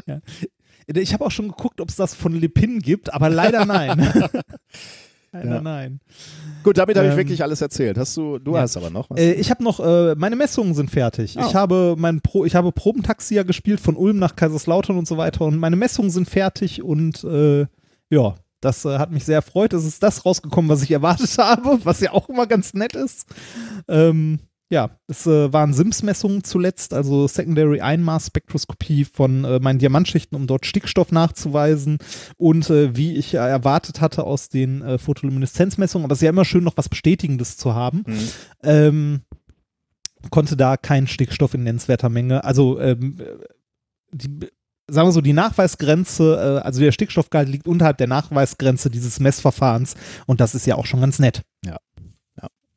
ja. 0.07 0.18
Ich 0.87 1.12
habe 1.12 1.24
auch 1.24 1.30
schon 1.30 1.49
geguckt, 1.49 1.80
ob 1.80 1.89
es 1.89 1.97
das 1.97 2.14
von 2.14 2.35
Lipin 2.35 2.80
gibt, 2.80 3.12
aber 3.12 3.30
leider 3.30 3.64
nein. 3.64 3.99
leider 5.32 5.55
ja. 5.55 5.61
nein. 5.61 6.01
Gut, 6.62 6.78
damit 6.78 6.97
habe 6.97 7.07
ich 7.07 7.12
ähm, 7.12 7.18
wirklich 7.18 7.43
alles 7.43 7.61
erzählt. 7.61 7.99
Hast 7.99 8.16
du, 8.16 8.39
du 8.39 8.55
ja. 8.55 8.62
hast 8.62 8.76
aber 8.76 8.91
noch 8.91 9.11
was? 9.11 9.18
Äh, 9.18 9.32
ich 9.32 9.51
habe 9.51 9.62
noch, 9.62 9.80
äh, 9.80 10.14
meine 10.14 10.37
Messungen 10.37 10.74
sind 10.74 10.91
fertig. 10.91 11.37
Oh. 11.39 11.45
Ich 11.47 11.55
habe 11.55 11.95
mein 11.99 12.20
Pro, 12.20 12.45
ich 12.45 12.55
habe 12.55 12.72
Probentaxi 12.72 13.35
ja 13.35 13.43
gespielt 13.43 13.80
von 13.80 13.97
Ulm 13.97 14.18
nach 14.18 14.37
Kaiserslautern 14.37 14.97
und 14.97 15.09
so 15.09 15.16
weiter 15.16 15.45
und 15.45 15.57
meine 15.57 15.76
Messungen 15.76 16.11
sind 16.11 16.28
fertig 16.28 16.82
und 16.82 17.24
äh, 17.24 17.66
ja, 18.11 18.35
das 18.61 18.85
äh, 18.85 18.99
hat 18.99 19.11
mich 19.11 19.24
sehr 19.24 19.37
erfreut. 19.37 19.72
Es 19.72 19.85
ist 19.85 20.03
das 20.03 20.24
rausgekommen, 20.24 20.70
was 20.70 20.82
ich 20.82 20.91
erwartet 20.91 21.30
habe, 21.39 21.78
was 21.85 22.01
ja 22.01 22.12
auch 22.12 22.28
immer 22.28 22.47
ganz 22.47 22.74
nett 22.74 22.95
ist. 22.95 23.26
Ähm, 23.89 24.41
ja, 24.71 24.99
es 25.07 25.27
äh, 25.27 25.53
waren 25.53 25.75
SIMS-Messungen 25.75 26.43
zuletzt, 26.43 26.95
also 26.95 27.29
Secondary 27.29 27.81
Einmaß-Spektroskopie 27.81 29.05
von 29.05 29.45
äh, 29.45 29.61
meinen 29.61 29.79
Diamantschichten, 29.79 30.37
um 30.37 30.47
dort 30.47 30.67
Stickstoff 30.67 31.12
nachzuweisen 31.12 31.99
und 32.37 32.71
äh, 32.71 32.97
wie 32.97 33.15
ich 33.17 33.35
erwartet 33.35 34.01
hatte 34.01 34.25
aus 34.25 34.49
den 34.49 34.83
äh, 34.83 34.99
Photolumineszenzmessungen, 34.99 36.05
aber 36.05 36.12
es 36.12 36.19
ist 36.19 36.25
ja 36.25 36.31
immer 36.31 36.45
schön, 36.45 36.65
noch 36.65 36.77
was 36.77 36.89
Bestätigendes 36.89 37.57
zu 37.57 37.75
haben. 37.75 38.05
Mhm. 38.07 38.29
Ähm, 38.62 39.21
konnte 40.31 40.57
da 40.57 40.77
keinen 40.79 41.07
Stickstoff 41.07 41.55
in 41.55 41.65
nennenswerter 41.65 42.09
Menge, 42.09 42.43
also 42.45 42.81
ähm, 42.81 43.19
die, 44.12 44.49
sagen 44.89 45.09
wir 45.09 45.12
so, 45.12 45.21
die 45.21 45.33
Nachweisgrenze, 45.33 46.61
äh, 46.62 46.67
also 46.67 46.81
der 46.81 46.93
Stickstoffgehalt 46.93 47.49
liegt 47.49 47.69
unterhalb 47.69 47.99
der 47.99 48.07
Nachweisgrenze 48.07 48.91
dieses 48.91 49.21
Messverfahrens 49.21 49.95
und 50.27 50.41
das 50.41 50.55
ist 50.55 50.67
ja 50.67 50.77
auch 50.77 50.87
schon 50.87 51.01
ganz 51.01 51.19
nett. 51.19 51.43
Ja. 51.65 51.77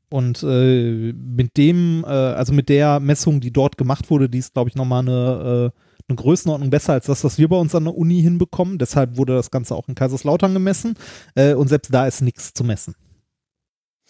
Und 0.10 0.42
äh, 0.44 1.14
mit 1.14 1.58
dem, 1.58 2.04
äh, 2.06 2.08
also 2.08 2.54
mit 2.54 2.70
der 2.70 3.00
Messung, 3.00 3.42
die 3.42 3.52
dort 3.52 3.78
gemacht 3.78 4.10
wurde, 4.10 4.30
die 4.30 4.38
ist, 4.38 4.54
glaube 4.54 4.70
ich, 4.70 4.76
nochmal 4.76 5.02
eine, 5.02 5.72
äh, 5.74 5.80
eine 6.10 6.16
Größenordnung 6.16 6.70
besser 6.70 6.94
als 6.94 7.08
das, 7.08 7.24
was 7.24 7.38
wir 7.38 7.50
bei 7.50 7.58
uns 7.58 7.76
an 7.76 7.84
der 7.84 7.96
Uni 7.96 8.22
hinbekommen. 8.22 8.78
Deshalb 8.78 9.18
wurde 9.18 9.34
das 9.34 9.52
Ganze 9.52 9.76
auch 9.76 9.90
in 9.90 9.96
Kaiserslautern 9.96 10.54
gemessen. 10.54 10.96
Äh, 11.36 11.56
und 11.56 11.68
selbst 11.68 11.94
da 11.94 12.08
ist 12.08 12.22
nichts 12.22 12.54
zu 12.54 12.64
messen. 12.64 12.96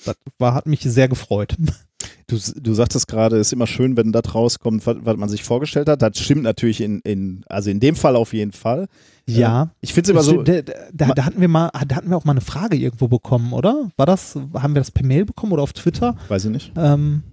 Das 0.06 0.16
war, 0.38 0.54
hat 0.54 0.68
mich 0.68 0.82
sehr 0.82 1.08
gefreut. 1.08 1.58
Du, 2.28 2.38
du 2.38 2.74
sagtest 2.74 3.08
gerade, 3.08 3.38
es 3.38 3.48
ist 3.48 3.54
immer 3.54 3.68
schön, 3.68 3.96
wenn 3.96 4.12
das 4.12 4.36
rauskommt, 4.36 4.86
was, 4.86 4.98
was 5.00 5.16
man 5.16 5.30
sich 5.30 5.44
vorgestellt 5.44 5.88
hat. 5.88 6.02
Das 6.02 6.20
stimmt 6.20 6.44
natürlich 6.44 6.82
in, 6.82 7.00
in, 7.00 7.46
also 7.48 7.70
in 7.70 7.80
dem 7.80 7.96
Fall 7.96 8.18
auf 8.18 8.34
jeden 8.34 8.52
Fall. 8.52 8.88
Ja. 9.26 9.64
Ähm, 9.64 9.70
ich 9.80 9.94
finde 9.94 10.08
es 10.08 10.12
immer 10.12 10.24
so. 10.24 10.44
Da, 10.44 10.62
da, 10.62 11.14
da, 11.14 11.26
hatten 11.26 11.40
wir 11.40 11.48
mal, 11.48 11.70
da 11.88 11.96
hatten 11.96 12.10
wir 12.10 12.18
auch 12.18 12.26
mal 12.26 12.34
eine 12.34 12.42
Frage 12.42 12.76
irgendwo 12.76 13.08
bekommen, 13.08 13.54
oder? 13.54 13.92
War 13.96 14.06
das, 14.06 14.36
haben 14.36 14.76
wir 14.76 14.82
das 14.82 14.92
per 14.92 15.06
Mail 15.06 15.24
bekommen 15.24 15.54
oder 15.54 15.64
auf 15.64 15.72
Twitter? 15.72 16.18
Weiß 16.28 16.44
ich 16.44 16.52
nicht. 16.52 16.74
Ähm, 16.76 17.24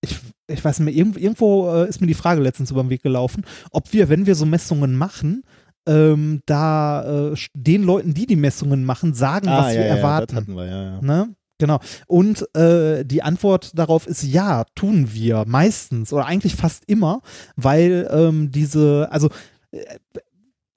ich, 0.00 0.18
ich 0.48 0.64
weiß 0.64 0.80
nicht 0.80 0.86
mehr, 0.86 0.94
irgendwo, 0.94 1.20
irgendwo 1.20 1.70
äh, 1.72 1.88
ist 1.88 2.00
mir 2.00 2.08
die 2.08 2.14
Frage 2.14 2.42
letztens 2.42 2.72
über 2.72 2.82
den 2.82 2.90
Weg 2.90 3.04
gelaufen, 3.04 3.44
ob 3.70 3.92
wir, 3.92 4.08
wenn 4.08 4.26
wir 4.26 4.34
so 4.34 4.44
Messungen 4.44 4.96
machen, 4.96 5.44
ähm, 5.86 6.40
da 6.46 7.30
äh, 7.30 7.36
den 7.54 7.82
Leuten, 7.84 8.14
die 8.14 8.26
die 8.26 8.36
Messungen 8.36 8.84
machen, 8.84 9.14
sagen, 9.14 9.48
ah, 9.48 9.58
was 9.58 9.74
ja, 9.74 9.80
wir 9.80 9.86
ja, 9.86 9.96
erwarten. 9.96 10.26
Das 10.28 10.36
hatten 10.36 10.56
wir, 10.56 10.66
ja, 10.66 10.82
ja. 10.82 11.00
Ne? 11.00 11.34
Genau. 11.62 11.78
Und 12.08 12.52
äh, 12.56 13.04
die 13.04 13.22
Antwort 13.22 13.78
darauf 13.78 14.08
ist 14.08 14.24
ja, 14.24 14.64
tun 14.74 15.10
wir 15.12 15.44
meistens 15.46 16.12
oder 16.12 16.26
eigentlich 16.26 16.56
fast 16.56 16.82
immer, 16.88 17.22
weil 17.54 18.10
ähm, 18.10 18.50
diese, 18.50 19.06
also 19.12 19.28
äh, 19.70 19.78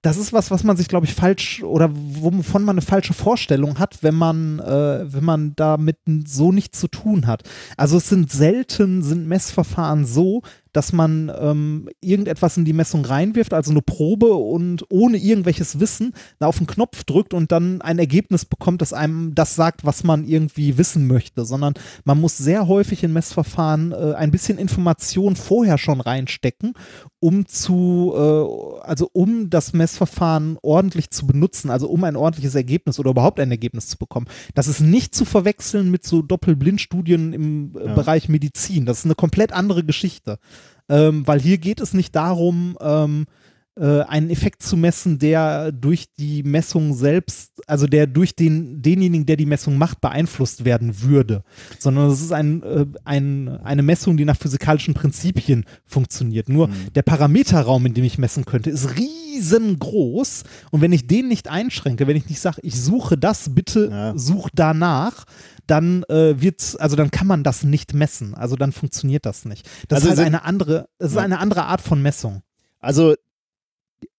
das 0.04 0.18
ist 0.18 0.32
was, 0.32 0.52
was 0.52 0.64
man 0.64 0.78
sich, 0.78 0.88
glaube 0.88 1.08
ich, 1.08 1.16
falsch 1.16 1.64
oder 1.64 1.90
wovon 1.92 2.64
man 2.64 2.76
eine 2.76 2.86
falsche 2.86 3.16
Vorstellung 3.16 3.80
hat, 3.80 4.04
wenn 4.04 4.14
man, 4.14 4.60
äh, 4.60 5.12
wenn 5.12 5.24
man 5.24 5.56
damit 5.56 5.98
so 6.28 6.52
nichts 6.52 6.80
zu 6.80 6.88
tun 6.88 7.26
hat. 7.26 7.42
Also 7.78 7.98
es 7.98 8.08
sind 8.08 8.32
selten, 8.32 9.02
sind 9.02 9.28
Messverfahren 9.28 10.06
so, 10.06 10.44
dass 10.76 10.92
man 10.92 11.32
ähm, 11.40 11.90
irgendetwas 12.02 12.58
in 12.58 12.66
die 12.66 12.74
Messung 12.74 13.06
reinwirft, 13.06 13.54
also 13.54 13.72
eine 13.72 13.82
Probe 13.82 14.34
und 14.34 14.86
ohne 14.90 15.18
irgendwelches 15.18 15.80
Wissen 15.80 16.14
auf 16.40 16.58
den 16.58 16.68
Knopf 16.68 17.04
drückt 17.06 17.34
und 17.34 17.52
dann 17.52 17.82
ein 17.82 17.98
Ergebnis 17.98 18.46
bekommt, 18.46 18.82
das 18.82 18.94
einem 18.94 19.34
das 19.36 19.56
sagt, 19.56 19.86
was 19.86 20.04
man 20.04 20.26
irgendwie 20.26 20.78
wissen 20.78 21.08
möchte, 21.08 21.46
sondern 21.46 21.76
man 22.04 22.20
muss 22.20 22.38
sehr 22.38 22.68
häufig 22.68 23.04
in 23.04 23.14
Messverfahren 23.14 23.94
äh, 23.94 24.14
ein 24.16 24.32
bisschen 24.32 24.58
Information 24.58 25.36
vorher 25.36 25.78
schon 25.78 26.02
reinstecken, 26.02 26.74
um 27.20 27.46
zu, 27.46 28.14
äh, 28.16 28.82
also 28.86 29.10
um 29.14 29.50
das 29.50 29.74
Messverfahren 29.74 30.58
ordentlich 30.62 31.10
zu 31.10 31.26
benutzen, 31.26 31.70
also 31.70 31.88
um 31.88 32.04
ein 32.04 32.16
ordentliches 32.16 32.56
Ergebnis 32.56 33.00
oder 33.00 33.12
überhaupt 33.12 33.40
ein 33.40 33.52
Ergebnis 33.52 33.88
zu 33.88 33.98
bekommen. 33.98 34.28
Das 34.54 34.68
ist 34.68 34.82
nicht 34.82 35.16
zu 35.16 35.26
verwechseln 35.26 35.90
mit 35.90 36.04
so 36.06 36.22
Doppelblindstudien 36.22 37.34
im 37.34 37.78
äh, 37.78 37.86
Ja. 37.86 37.94
Bereich 37.96 38.30
Medizin. 38.30 38.86
Das 38.86 39.00
ist 39.00 39.06
eine 39.06 39.16
komplett 39.16 39.54
andere 39.54 39.84
Geschichte. 39.84 40.38
Ähm, 40.90 41.26
weil 41.28 41.40
hier 41.42 41.58
geht 41.58 41.82
es 41.82 41.94
nicht 41.94 42.16
darum, 42.16 42.78
ähm, 42.80 43.26
äh, 43.78 44.02
einen 44.04 44.30
Effekt 44.30 44.64
zu 44.64 44.78
messen, 44.78 45.20
der 45.20 45.74
durch 45.74 46.06
die 46.18 46.44
Messung 46.44 46.94
selbst, 46.94 47.52
also 47.68 47.88
der 47.88 48.08
durch 48.08 48.34
den, 48.36 48.82
denjenigen, 48.82 49.26
der 49.26 49.36
die 49.36 49.46
Messung 49.46 49.78
macht, 49.78 50.00
beeinflusst 50.00 50.64
werden 50.64 51.02
würde, 51.02 51.44
sondern 51.78 52.10
es 52.10 52.22
ist 52.22 52.32
ein, 52.32 52.64
äh, 52.64 52.86
ein, 53.04 53.50
eine 53.64 53.84
Messung, 53.84 54.16
die 54.16 54.24
nach 54.24 54.38
physikalischen 54.38 54.94
Prinzipien 54.94 55.66
funktioniert. 55.86 56.48
Nur 56.48 56.70
der 56.96 57.02
Parameterraum, 57.02 57.86
in 57.86 57.94
dem 57.94 58.06
ich 58.06 58.18
messen 58.18 58.46
könnte, 58.46 58.70
ist 58.70 58.92
riesengroß 58.98 60.44
und 60.72 60.82
wenn 60.82 60.94
ich 60.94 61.08
den 61.08 61.28
nicht 61.28 61.50
einschränke, 61.50 62.08
wenn 62.08 62.16
ich 62.16 62.30
nicht 62.30 62.40
sage, 62.40 62.62
ich 62.64 62.80
suche 62.82 63.18
das, 63.18 63.54
bitte 63.54 63.90
Ja. 63.92 64.18
such 64.18 64.50
danach, 64.56 65.26
dann 65.68 66.04
äh, 66.10 66.40
wird's, 66.42 66.76
also 66.76 66.96
dann 66.96 67.12
kann 67.12 67.28
man 67.28 67.44
das 67.44 67.64
nicht 67.64 67.94
messen. 67.94 68.34
Also 68.36 68.56
dann 68.56 68.72
funktioniert 68.72 69.26
das 69.26 69.46
nicht. 69.46 69.68
Das 69.88 69.98
Also 70.02 70.10
ist 70.14 70.18
halt 70.20 70.28
eine 70.28 70.44
andere, 70.44 70.88
es 71.00 71.10
ist 71.12 71.16
Ja. 71.16 71.22
eine 71.22 71.40
andere 71.40 71.64
Art 71.66 71.82
von 71.82 72.02
Messung. 72.02 72.42
Also 72.80 73.16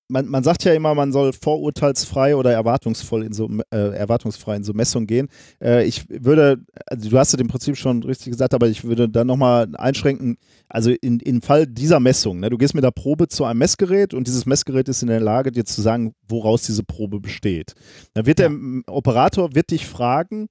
man, 0.09 0.27
man 0.29 0.45
sagt 0.45 0.63
ja 0.63 0.73
immer, 0.73 0.95
man 0.95 1.11
soll 1.11 1.33
vorurteilsfrei 1.33 2.37
oder 2.37 2.53
erwartungsvoll 2.53 3.25
in 3.25 3.33
so 3.33 3.51
äh, 3.73 3.77
erwartungsfrei 3.97 4.55
in 4.55 4.63
so 4.63 4.73
Messungen 4.73 5.09
gehen. 5.09 5.29
Äh, 5.61 5.85
ich 5.85 6.05
würde, 6.09 6.59
also 6.87 7.11
du 7.11 7.19
hast 7.19 7.35
es 7.35 7.41
im 7.41 7.49
Prinzip 7.49 7.77
schon 7.77 8.05
richtig 8.05 8.31
gesagt, 8.31 8.55
aber 8.55 8.69
ich 8.69 8.85
würde 8.85 9.09
dann 9.09 9.27
nochmal 9.27 9.67
einschränken, 9.77 10.37
also 10.69 10.91
in, 10.91 11.19
im 11.19 11.43
Fall 11.43 11.67
dieser 11.67 11.99
Messung, 11.99 12.39
ne, 12.39 12.51
du 12.51 12.57
gehst 12.57 12.75
mit 12.75 12.85
der 12.85 12.93
Probe 12.93 13.27
zu 13.27 13.45
einem 13.45 13.59
Messgerät 13.59 14.15
und 14.15 14.29
dieses 14.29 14.47
Messgerät 14.47 14.89
ist 14.89 15.03
in 15.03 15.09
der 15.09 15.21
Lage, 15.21 15.51
dir 15.51 15.65
zu 15.65 15.83
sagen, 15.83 16.15
woraus 16.29 16.63
diese 16.63 16.85
Probe 16.85 17.19
besteht. 17.19 17.75
Dann 18.15 18.27
wird 18.27 18.39
Ja. 18.39 18.47
der 18.49 18.55
m, 18.57 18.85
Operator 18.87 19.57
wird 19.57 19.73
dich 19.73 19.87
fragen, 19.89 20.47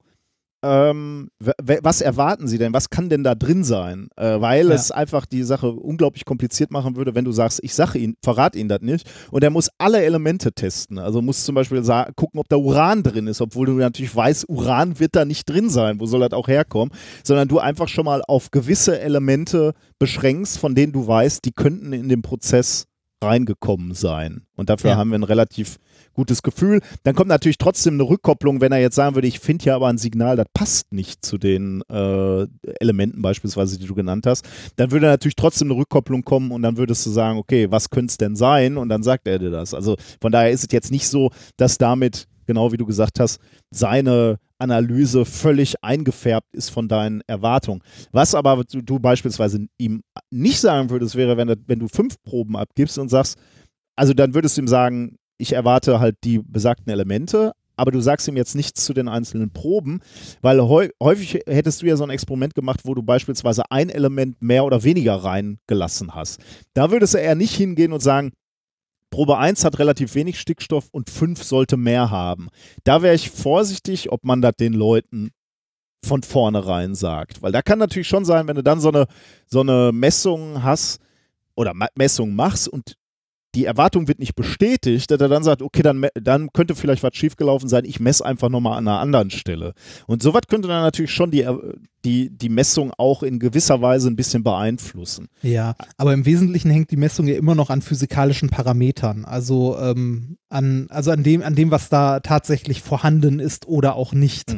ähm, 0.66 1.30
was 1.61 2.01
erwarten 2.01 2.47
Sie 2.47 2.57
denn? 2.57 2.74
Was 2.74 2.89
kann 2.89 3.09
denn 3.09 3.24
da 3.24 3.36
drin 3.36 3.63
sein? 3.63 4.07
Äh, 4.16 4.41
weil 4.41 4.68
Ja. 4.70 4.74
es 4.74 4.89
einfach 4.91 5.26
die 5.26 5.43
Sache 5.43 5.72
unglaublich 5.72 6.26
kompliziert 6.26 6.72
machen 6.72 6.95
würde, 6.95 7.13
wenn 7.13 7.26
du 7.26 7.32
sagst, 7.32 7.59
ich 7.63 7.76
sage 7.76 7.99
Ihnen, 7.99 8.16
verrate 8.24 8.57
Ihnen 8.57 8.70
das 8.70 8.82
nicht. 8.82 9.09
Und 9.32 9.43
er 9.43 9.49
muss 9.51 9.70
alle 9.78 10.03
Elemente 10.03 10.51
testen. 10.53 10.97
Also 10.97 11.22
muss 11.22 11.43
zum 11.45 11.53
Beispiel 11.55 11.82
gucken, 12.16 12.39
ob 12.39 12.49
da 12.49 12.55
Uran 12.57 13.03
drin 13.03 13.28
ist, 13.28 13.41
obwohl 13.41 13.68
du 13.68 13.74
natürlich 13.74 14.16
weißt, 14.16 14.49
Uran 14.49 14.99
wird 14.99 15.16
da 15.16 15.24
nicht 15.26 15.47
drin 15.49 15.70
sein. 15.70 15.99
Wo 15.99 16.05
soll 16.07 16.22
das 16.22 16.32
auch 16.32 16.47
herkommen? 16.47 16.93
Sondern 17.24 17.47
du 17.47 17.59
einfach 17.59 17.88
schon 17.88 18.05
mal 18.05 18.24
auf 18.28 18.49
gewisse 18.51 18.99
Elemente 18.99 19.74
beschränkst, 19.99 20.57
von 20.57 20.74
denen 20.74 20.93
du 20.93 21.05
weißt, 21.05 21.45
die 21.45 21.51
könnten 21.51 21.93
in 21.93 22.09
den 22.09 22.22
Prozess 22.24 22.86
reingekommen 23.24 23.93
sein. 23.93 24.41
Und 24.55 24.70
dafür 24.70 24.91
Ja. 24.91 24.97
haben 24.97 25.09
wir 25.11 25.18
ein 25.20 25.24
relativ 25.24 25.78
gutes 26.16 26.41
Gefühl. 26.41 26.82
Dann 27.03 27.13
kommt 27.13 27.30
natürlich 27.30 27.57
trotzdem 27.57 27.95
eine 27.95 28.03
Rückkopplung, 28.03 28.61
wenn 28.61 28.72
er 28.72 28.80
jetzt 28.80 28.95
sagen 28.95 29.16
würde, 29.16 29.28
ich 29.28 29.39
finde 29.39 29.66
ja 29.66 29.76
aber 29.76 29.88
ein 29.88 29.97
Signal, 29.97 30.36
das 30.36 30.47
passt 30.53 30.91
nicht 30.91 31.24
zu 31.24 31.38
den 31.38 31.84
äh, 31.89 32.47
Elementen 32.80 33.22
beispielsweise, 33.22 33.78
die 33.78 33.86
du 33.86 33.93
genannt 33.93 34.26
hast. 34.26 34.45
Dann 34.78 34.91
würde 34.91 35.05
natürlich 35.05 35.36
trotzdem 35.36 35.70
eine 35.70 35.80
Rückkopplung 35.80 36.24
kommen 36.24 36.51
und 36.51 36.63
dann 36.63 36.78
würdest 36.78 37.05
du 37.05 37.11
sagen, 37.11 37.38
okay, 37.38 37.70
was 37.70 37.89
könnte 37.89 38.11
es 38.11 38.18
denn 38.18 38.36
sein? 38.36 38.78
Und 38.78 38.89
dann 38.89 39.03
sagt 39.03 39.28
er 39.28 39.38
dir 39.38 39.51
das. 39.51 39.74
Also 39.74 39.95
von 40.20 40.32
daher 40.32 40.51
ist 40.51 40.63
es 40.63 40.72
jetzt 40.72 40.91
nicht 40.91 41.07
so, 41.07 41.32
dass 41.57 41.78
damit, 41.78 42.28
genau 42.47 42.72
wie 42.72 42.78
du 42.78 42.86
gesagt 42.86 43.20
hast, 43.20 43.39
seine 43.72 44.39
Analyse 44.57 45.26
völlig 45.26 45.84
eingefärbt 45.84 46.53
ist 46.53 46.70
von 46.70 46.88
deinen 46.88 47.22
Erwartungen. 47.28 47.82
Was 48.11 48.36
aber 48.36 48.63
du, 48.63 48.82
du 48.82 48.99
beispielsweise 48.99 49.68
ihm 49.78 50.01
nicht 50.32 50.59
sagen 50.59 50.89
würdest, 50.89 51.16
wäre, 51.16 51.38
wenn, 51.38 51.53
wenn 51.68 51.80
du 51.80 51.88
fünf 51.88 52.16
Proben 52.24 52.55
abgibst 52.55 52.97
und 52.97 53.09
sagst, 53.09 53.38
also 53.97 54.13
dann 54.13 54.34
würdest 54.34 54.57
du 54.57 54.61
ihm 54.61 54.68
sagen, 54.68 55.18
ich 55.38 55.53
erwarte 55.53 55.99
halt 55.99 56.17
die 56.23 56.39
besagten 56.39 56.91
Elemente, 56.91 57.53
aber 57.77 57.91
du 57.91 57.99
sagst 57.99 58.27
ihm 58.27 58.38
jetzt 58.38 58.55
nichts 58.55 58.86
zu 58.86 58.93
den 58.93 59.07
einzelnen 59.07 59.51
Proben, 59.51 60.01
weil 60.41 60.61
häu 60.61 60.88
häufig 61.01 61.41
hättest 61.45 61.81
du 61.81 61.88
ja 61.88 61.97
so 61.97 62.03
ein 62.03 62.09
Experiment 62.09 62.55
gemacht, 62.55 62.81
wo 62.83 62.93
du 62.93 63.03
beispielsweise 63.03 63.63
ein 63.69 63.89
Element 63.89 64.41
mehr 64.41 64.63
oder 64.65 64.83
weniger 64.83 65.15
reingelassen 65.15 66.15
hast. 66.15 66.39
Da 66.73 66.91
würdest 66.91 67.13
du 67.13 67.17
eher 67.17 67.36
nicht 67.36 67.55
hingehen 67.55 67.91
und 67.91 68.01
sagen, 68.01 68.31
Probe 69.11 69.38
1 69.38 69.63
hat 69.63 69.79
relativ 69.79 70.15
wenig 70.15 70.39
Stickstoff 70.39 70.89
und 70.91 71.09
5 71.09 71.43
sollte 71.43 71.77
mehr 71.77 72.11
haben. 72.11 72.49
Da 72.83 73.01
wäre 73.01 73.15
ich 73.15 73.29
vorsichtig, 73.29 74.11
ob 74.11 74.23
man 74.25 74.41
das 74.41 74.55
den 74.57 74.73
Leuten 74.73 75.31
von 76.03 76.23
vornherein 76.23 76.95
sagt. 76.95 77.41
Weil 77.41 77.51
da 77.51 77.61
kann 77.61 77.79
natürlich 77.79 78.07
schon 78.07 78.25
sein, 78.25 78.47
wenn 78.47 78.55
du 78.55 78.63
dann 78.63 78.79
so 78.79 78.89
eine, 78.89 79.07
so 79.47 79.61
eine 79.61 79.91
Messung 79.93 80.63
hast 80.63 80.99
oder 81.55 81.73
Messung 81.95 82.36
machst 82.36 82.67
und 82.67 82.95
die 83.56 83.66
Erwartung 83.66 84.08
wird 84.08 84.20
nicht 84.20 84.36
bestätigt, 84.36 85.10
dass 85.10 85.20
er 85.20 85.30
dann 85.30 85.43
sagt, 85.43 85.62
okay, 85.62 85.82
dann, 85.82 86.06
dann 86.14 86.51
könnte 86.51 86.76
vielleicht 86.76 87.03
was 87.03 87.16
schiefgelaufen 87.16 87.70
sein, 87.70 87.86
ich 87.86 87.99
messe 87.99 88.26
einfach 88.26 88.49
nochmal 88.49 88.78
an 88.78 88.88
einer 88.88 88.99
anderen 88.99 89.32
Stelle. 89.32 89.74
Und 90.08 90.22
sowas 90.22 90.43
könnte 90.49 90.68
dann 90.68 90.82
natürlich 90.82 91.12
schon 91.12 91.32
die, 91.32 91.41
äh, 91.41 91.58
die, 92.03 92.30
die 92.30 92.49
Messung 92.49 92.91
auch 92.97 93.24
in 93.24 93.39
gewisser 93.39 93.82
Weise 93.82 94.10
ein 94.10 94.18
bisschen 94.18 94.43
beeinflussen. 94.43 95.28
Ja, 95.41 95.76
aber 95.97 96.14
im 96.14 96.26
Wesentlichen 96.26 96.70
hängt 96.70 96.91
die 96.91 96.97
Messung 96.97 97.28
ja 97.28 97.36
immer 97.36 97.56
noch 97.56 97.70
an 97.70 97.82
physikalischen 97.82 98.49
Parametern, 98.49 99.26
also 99.26 99.78
ähm, 99.80 100.38
an, 100.49 100.88
also 100.89 101.12
an 101.12 101.24
dem, 101.24 101.41
an 101.41 101.56
dem, 101.56 101.72
was 101.72 101.89
da 101.89 102.20
tatsächlich 102.20 102.82
vorhanden 102.82 103.39
ist 103.39 103.68
oder 103.68 103.95
auch 103.95 104.14
nicht. 104.14 104.56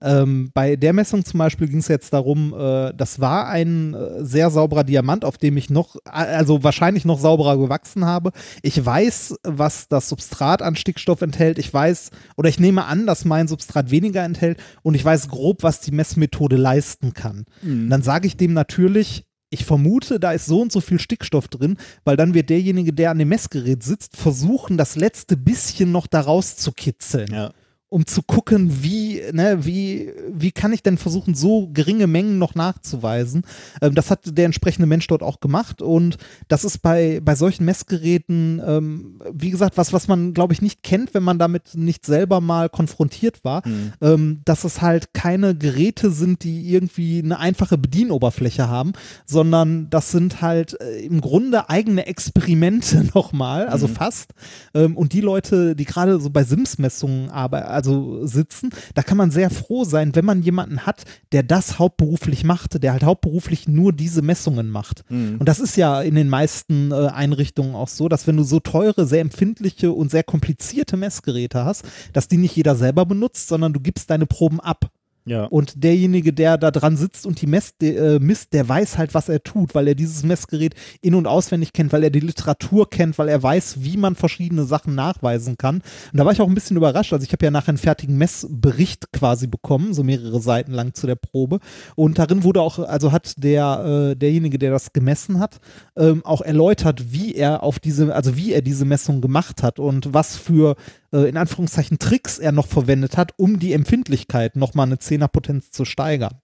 Ähm, 0.00 0.50
bei 0.54 0.76
der 0.76 0.92
Messung 0.92 1.24
zum 1.24 1.38
Beispiel 1.38 1.68
ging 1.68 1.80
es 1.80 1.88
jetzt 1.88 2.12
darum, 2.12 2.54
äh, 2.56 2.92
das 2.94 3.20
war 3.20 3.48
ein 3.48 3.94
äh, 3.94 4.24
sehr 4.24 4.50
sauberer 4.50 4.84
Diamant, 4.84 5.24
auf 5.24 5.38
dem 5.38 5.56
ich 5.56 5.70
noch, 5.70 5.96
also 6.04 6.62
wahrscheinlich 6.62 7.04
noch 7.04 7.18
sauberer 7.18 7.58
gewachsen 7.58 8.04
habe. 8.04 8.30
Ich 8.62 8.84
weiß, 8.84 9.36
was 9.42 9.88
das 9.88 10.08
Substrat 10.08 10.62
an 10.62 10.76
Stickstoff 10.76 11.20
enthält. 11.22 11.58
Ich 11.58 11.72
weiß, 11.72 12.10
oder 12.36 12.48
ich 12.48 12.60
nehme 12.60 12.84
an, 12.84 13.06
dass 13.06 13.24
mein 13.24 13.48
Substrat 13.48 13.90
weniger 13.90 14.22
enthält 14.22 14.58
und 14.82 14.94
ich 14.94 15.04
weiß 15.04 15.28
grob, 15.28 15.62
was 15.62 15.80
die 15.80 15.92
Messmethode 15.92 16.56
leisten 16.56 17.12
kann. 17.12 17.44
Und 17.62 17.90
dann 17.90 18.02
sage 18.02 18.26
ich 18.26 18.36
dem 18.36 18.52
natürlich, 18.52 19.24
ich 19.50 19.64
vermute, 19.64 20.20
da 20.20 20.32
ist 20.32 20.46
so 20.46 20.60
und 20.60 20.72
so 20.72 20.80
viel 20.80 20.98
Stickstoff 20.98 21.48
drin, 21.48 21.78
weil 22.04 22.16
dann 22.16 22.34
wird 22.34 22.50
derjenige, 22.50 22.92
der 22.92 23.10
an 23.10 23.18
dem 23.18 23.28
Messgerät 23.28 23.82
sitzt, 23.82 24.16
versuchen, 24.16 24.76
das 24.76 24.96
letzte 24.96 25.36
bisschen 25.36 25.90
noch 25.90 26.06
daraus 26.06 26.56
zu 26.56 26.72
kitzeln 26.72 27.32
Ja. 27.32 27.52
Um 27.90 28.06
zu 28.06 28.22
gucken, 28.22 28.82
wie, 28.82 29.22
ne, 29.32 29.64
wie, 29.64 30.12
wie 30.30 30.52
kann 30.52 30.72
ich 30.72 30.82
denn 30.82 30.98
versuchen, 30.98 31.34
so 31.34 31.68
geringe 31.68 32.06
Mengen 32.06 32.38
noch 32.38 32.54
nachzuweisen. 32.54 33.42
Ähm, 33.80 33.94
das 33.94 34.10
hat 34.10 34.20
der 34.36 34.44
entsprechende 34.44 34.86
Mensch 34.86 35.06
dort 35.06 35.22
auch 35.22 35.40
gemacht 35.40 35.80
und 35.80 36.18
das 36.48 36.64
ist 36.64 36.78
bei, 36.78 37.20
bei 37.22 37.34
solchen 37.34 37.64
Messgeräten, 37.64 38.60
ähm, 38.64 39.20
wie 39.32 39.50
gesagt, 39.50 39.78
was, 39.78 39.92
was 39.92 40.06
man, 40.08 40.34
glaube 40.34 40.52
ich, 40.52 40.60
nicht 40.60 40.82
kennt, 40.82 41.14
wenn 41.14 41.22
man 41.22 41.38
damit 41.38 41.74
nicht 41.74 42.04
selber 42.04 42.40
mal 42.40 42.68
konfrontiert 42.68 43.44
war, 43.44 43.62
ähm, 44.00 44.40
dass 44.44 44.64
es 44.64 44.82
halt 44.82 45.14
keine 45.14 45.54
Geräte 45.54 46.10
sind, 46.10 46.44
die 46.44 46.70
irgendwie 46.70 47.22
eine 47.22 47.38
einfache 47.38 47.78
Bedienoberfläche 47.78 48.68
haben, 48.68 48.92
sondern 49.24 49.88
das 49.90 50.10
sind 50.10 50.42
halt 50.42 50.78
äh, 50.80 51.00
im 51.00 51.20
Grunde 51.20 51.70
eigene 51.70 52.06
Experimente 52.06 53.06
nochmal, 53.14 53.66
also 53.66 53.88
fast. 53.88 54.34
Ähm, 54.74 54.96
und 54.96 55.12
die 55.12 55.20
Leute, 55.20 55.74
die 55.74 55.84
gerade 55.84 56.20
so 56.20 56.30
bei 56.30 56.44
Sims-Messungen 56.44 57.30
arbeiten, 57.30 57.77
also 57.78 58.26
sitzen, 58.26 58.70
da 58.94 59.02
kann 59.02 59.16
man 59.16 59.30
sehr 59.30 59.50
froh 59.50 59.84
sein, 59.84 60.14
wenn 60.14 60.24
man 60.24 60.42
jemanden 60.42 60.84
hat, 60.84 61.04
der 61.32 61.42
das 61.42 61.78
hauptberuflich 61.78 62.44
macht, 62.44 62.82
der 62.82 62.92
halt 62.92 63.04
hauptberuflich 63.04 63.68
nur 63.68 63.92
diese 63.92 64.20
Messungen 64.20 64.68
macht. 64.68 65.04
Und 65.38 65.48
das 65.48 65.60
ist 65.60 65.76
ja 65.76 66.02
in 66.02 66.16
den 66.16 66.28
meisten 66.28 66.90
äh, 66.90 67.06
Einrichtungen 67.06 67.74
auch 67.74 67.88
so, 67.88 68.08
dass 68.08 68.26
wenn 68.26 68.36
du 68.36 68.42
so 68.42 68.60
teure, 68.60 69.06
sehr 69.06 69.20
empfindliche 69.20 69.92
und 69.92 70.10
sehr 70.10 70.24
komplizierte 70.24 70.96
Messgeräte 70.96 71.64
hast, 71.64 71.84
dass 72.12 72.28
die 72.28 72.36
nicht 72.36 72.56
jeder 72.56 72.74
selber 72.74 73.06
benutzt, 73.06 73.48
sondern 73.48 73.72
du 73.72 73.80
gibst 73.80 74.10
deine 74.10 74.26
Proben 74.26 74.60
ab. 74.60 74.90
Ja. 75.28 75.44
Und 75.44 75.82
derjenige, 75.82 76.32
der 76.32 76.58
da 76.58 76.70
dran 76.70 76.96
sitzt 76.96 77.26
und 77.26 77.40
die 77.40 77.46
Mess, 77.46 77.76
der, 77.80 77.96
äh, 77.96 78.18
misst, 78.18 78.52
der 78.52 78.68
weiß 78.68 78.98
halt, 78.98 79.14
was 79.14 79.28
er 79.28 79.42
tut, 79.42 79.74
weil 79.74 79.88
er 79.88 79.94
dieses 79.94 80.22
Messgerät 80.22 80.74
in- 81.00 81.14
und 81.14 81.26
auswendig 81.26 81.72
kennt, 81.72 81.92
weil 81.92 82.04
er 82.04 82.10
die 82.10 82.20
Literatur 82.20 82.88
kennt, 82.88 83.18
weil 83.18 83.28
er 83.28 83.42
weiß, 83.42 83.82
wie 83.82 83.96
man 83.96 84.14
verschiedene 84.14 84.64
Sachen 84.64 84.94
nachweisen 84.94 85.58
kann. 85.58 85.76
Und 86.12 86.18
da 86.18 86.24
war 86.24 86.32
ich 86.32 86.40
auch 86.40 86.48
ein 86.48 86.54
bisschen 86.54 86.76
überrascht. 86.76 87.12
Also 87.12 87.24
ich 87.24 87.32
habe 87.32 87.44
ja 87.44 87.50
nachher 87.50 87.70
einen 87.70 87.78
fertigen 87.78 88.16
Messbericht 88.16 89.12
quasi 89.12 89.46
bekommen, 89.46 89.94
so 89.94 90.02
mehrere 90.02 90.40
Seiten 90.40 90.72
lang 90.72 90.94
zu 90.94 91.06
der 91.06 91.16
Probe. 91.16 91.60
Und 91.94 92.18
darin 92.18 92.44
wurde 92.44 92.60
auch, 92.60 92.78
also 92.78 93.12
hat 93.12 93.42
der, 93.42 94.12
äh, 94.12 94.16
derjenige, 94.16 94.58
der 94.58 94.70
das 94.70 94.92
gemessen 94.92 95.40
hat, 95.40 95.58
ähm, 95.96 96.24
auch 96.24 96.40
erläutert, 96.40 97.12
wie 97.12 97.34
er 97.34 97.62
auf 97.62 97.78
diese, 97.78 98.14
also 98.14 98.36
wie 98.36 98.52
er 98.52 98.62
diese 98.62 98.84
Messung 98.84 99.20
gemacht 99.20 99.62
hat 99.62 99.78
und 99.78 100.14
was 100.14 100.36
für 100.36 100.76
in 101.16 101.36
Anführungszeichen 101.36 101.98
Tricks 101.98 102.38
er 102.38 102.52
noch 102.52 102.66
verwendet 102.66 103.16
hat, 103.16 103.32
um 103.36 103.58
die 103.58 103.72
Empfindlichkeit 103.72 104.56
nochmal 104.56 104.86
eine 104.86 104.98
Zehnerpotenz 104.98 105.70
zu 105.70 105.84
steigern. 105.84 106.40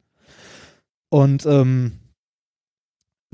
Und 1.10 1.46
ähm, 1.46 2.00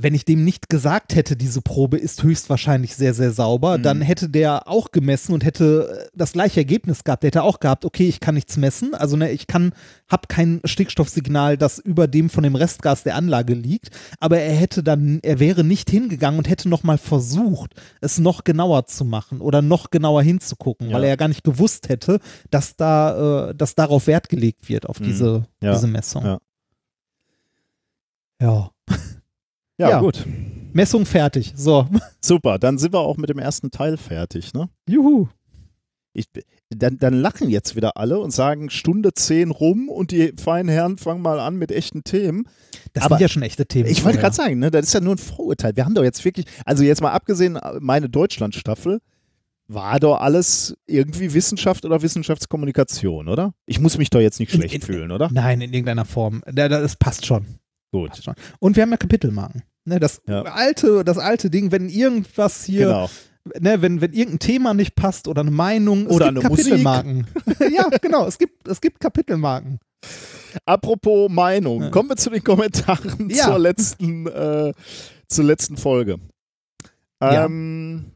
wenn 0.03 0.15
ich 0.15 0.25
dem 0.25 0.45
nicht 0.45 0.69
gesagt 0.69 1.15
hätte, 1.15 1.37
diese 1.37 1.61
Probe 1.63 1.97
ist 1.99 2.23
höchstwahrscheinlich 2.23 2.95
sehr, 2.97 3.15
sehr 3.15 3.33
sauber, 3.33 3.79
Mhm. 3.79 3.83
dann 3.83 4.01
hätte 4.03 4.29
der 4.29 4.69
auch 4.69 4.91
gemessen 4.93 5.33
und 5.33 5.45
hätte 5.45 6.07
äh, 6.07 6.09
das 6.15 6.33
gleiche 6.33 6.61
Ergebnis 6.61 7.05
gehabt. 7.05 7.23
Der 7.23 7.29
hätte 7.29 7.43
auch 7.43 7.61
gehabt, 7.61 7.85
okay, 7.85 8.09
ich 8.09 8.21
kann 8.21 8.35
nichts 8.35 8.57
messen, 8.57 8.95
also 8.95 9.17
ne, 9.17 9.31
ich 9.31 9.47
kann, 9.47 9.73
hab 10.09 10.29
kein 10.29 10.61
Stickstoffsignal, 10.65 11.57
das 11.57 11.79
über 11.79 12.09
dem 12.09 12.31
von 12.31 12.43
dem 12.45 12.55
Restgas 12.57 13.03
der 13.03 13.15
Anlage 13.17 13.55
liegt, 13.55 13.91
aber 14.19 14.39
er 14.39 14.55
hätte 14.55 14.83
dann, 14.83 15.21
er 15.23 15.39
wäre 15.41 15.65
nicht 15.65 15.91
hingegangen 15.91 16.39
und 16.39 16.49
hätte 16.49 16.69
nochmal 16.69 16.99
versucht, 16.99 17.75
es 18.01 18.19
noch 18.19 18.45
genauer 18.45 18.87
zu 18.87 19.05
machen 19.05 19.41
oder 19.41 19.63
noch 19.63 19.91
genauer 19.91 20.23
hinzugucken, 20.23 20.89
Ja. 20.89 20.95
weil 20.97 21.05
er 21.05 21.11
ja 21.11 21.17
gar 21.17 21.29
nicht 21.29 21.45
gewusst 21.45 21.89
hätte, 21.89 22.21
dass 22.51 22.77
da, 22.77 23.51
äh, 23.51 23.55
dass 23.55 23.75
darauf 23.75 24.07
Wert 24.07 24.29
gelegt 24.29 24.69
wird, 24.69 24.87
auf 24.89 25.01
Mhm. 25.01 25.05
diese, 25.05 25.45
Ja. 25.63 25.73
diese 25.73 25.87
Messung. 25.87 26.25
Ja. 26.25 26.39
ja. 28.41 28.71
Ja, 29.81 29.91
Ja. 29.91 30.01
gut. 30.01 30.25
Messung 30.73 31.05
fertig. 31.07 31.53
So. 31.57 31.89
Super, 32.21 32.59
dann 32.59 32.79
sind 32.79 32.93
wir 32.95 33.01
auch 33.01 33.17
mit 33.17 33.29
dem 33.31 33.39
ersten 33.39 33.71
Teil 33.71 33.97
fertig, 33.97 34.53
ne? 34.55 34.69
Juhu. 34.89 35.29
Ich, 36.13 36.27
dann, 36.71 36.99
dann 36.99 37.15
lachen 37.15 37.49
jetzt 37.51 37.77
wieder 37.77 37.97
alle 37.97 38.19
und 38.19 38.31
sagen 38.33 38.69
Stunde 38.69 39.13
10 39.15 39.51
rum 39.53 39.89
und 39.89 40.11
die 40.11 40.33
feinen 40.41 40.69
Herren 40.69 40.99
fangen 40.99 41.23
mal 41.23 41.39
an 41.41 41.57
mit 41.57 41.71
echten 41.73 42.03
Themen. 42.05 42.47
Das 42.93 43.05
Aber 43.05 43.17
sind 43.17 43.23
ja 43.23 43.29
schon 43.29 43.43
echte 43.43 43.65
Themen. 43.67 43.89
Ich 43.89 44.05
wollte 44.05 44.19
gerade 44.19 44.35
sagen, 44.35 44.59
ne, 44.59 44.71
das 44.73 44.87
ist 44.87 44.93
ja 44.93 45.01
nur 45.01 45.15
ein 45.15 45.19
Vorurteil. 45.19 45.77
Wir 45.77 45.85
haben 45.85 45.95
doch 45.95 46.03
jetzt 46.03 46.25
wirklich, 46.25 46.47
also 46.65 46.83
jetzt 46.83 47.01
mal 47.01 47.13
abgesehen, 47.13 47.59
meine 47.81 48.09
Deutschland-Staffel, 48.09 49.01
war 49.69 50.01
doch 50.01 50.21
alles 50.21 50.77
irgendwie 50.87 51.33
Wissenschaft 51.33 51.85
oder 51.85 52.03
Wissenschaftskommunikation, 52.03 53.29
oder? 53.29 53.55
Ich 53.67 53.79
muss 53.79 53.97
mich 53.97 54.11
doch 54.11 54.21
jetzt 54.21 54.41
nicht 54.41 54.53
In- 54.53 54.61
schlecht 54.61 54.75
in- 54.75 54.83
fühlen, 54.83 55.13
oder? 55.13 55.31
Nein, 55.33 55.61
in 55.61 55.73
irgendeiner 55.73 56.05
Form. 56.05 56.43
Da- 56.47 56.69
da- 56.69 56.81
Das 56.81 56.97
passt 56.97 57.25
schon. 57.25 57.47
Gut. 57.93 58.11
Passt 58.11 58.25
schon. 58.25 58.35
Und 58.59 58.75
wir 58.77 58.83
haben 58.83 58.91
ja 58.91 58.97
Kapitelmarken. 58.97 59.63
Ne, 59.91 59.99
das 60.01 60.23
Ja. 60.27 60.43
alte, 60.43 61.03
das 61.05 61.19
alte 61.19 61.51
Ding, 61.51 61.73
wenn 61.73 61.89
irgendwas 61.89 62.65
hier, 62.65 62.87
Genau. 62.87 63.11
ne, 63.59 63.83
wenn, 63.83 64.01
wenn 64.01 64.13
irgendein 64.13 64.39
Thema 64.39 64.73
nicht 64.73 64.95
passt 64.95 65.27
oder 65.29 65.41
eine 65.43 65.51
Meinung, 65.51 66.07
es 66.07 66.13
Oder 66.13 66.27
gibt 66.33 66.39
eine 66.39 66.49
Musik. 66.49 66.65
Kapitelmarken. 66.67 67.27
ja, 67.75 67.89
genau, 68.01 68.27
es 68.27 68.39
gibt, 68.39 68.69
es 68.69 68.81
gibt 68.81 69.01
Kapitelmarken. 69.01 69.81
Apropos 70.65 71.29
Meinung, 71.31 71.83
Ja. 71.83 71.91
kommen 71.91 72.09
wir 72.09 72.17
zu 72.17 72.31
den 72.31 72.43
Kommentaren 72.45 73.29
Ja. 73.31 73.45
zur 73.47 73.59
letzten, 73.59 74.27
äh, 74.29 74.73
zur 75.29 75.45
letzten 75.45 75.77
Folge. 75.77 76.19
Ähm, 77.21 78.13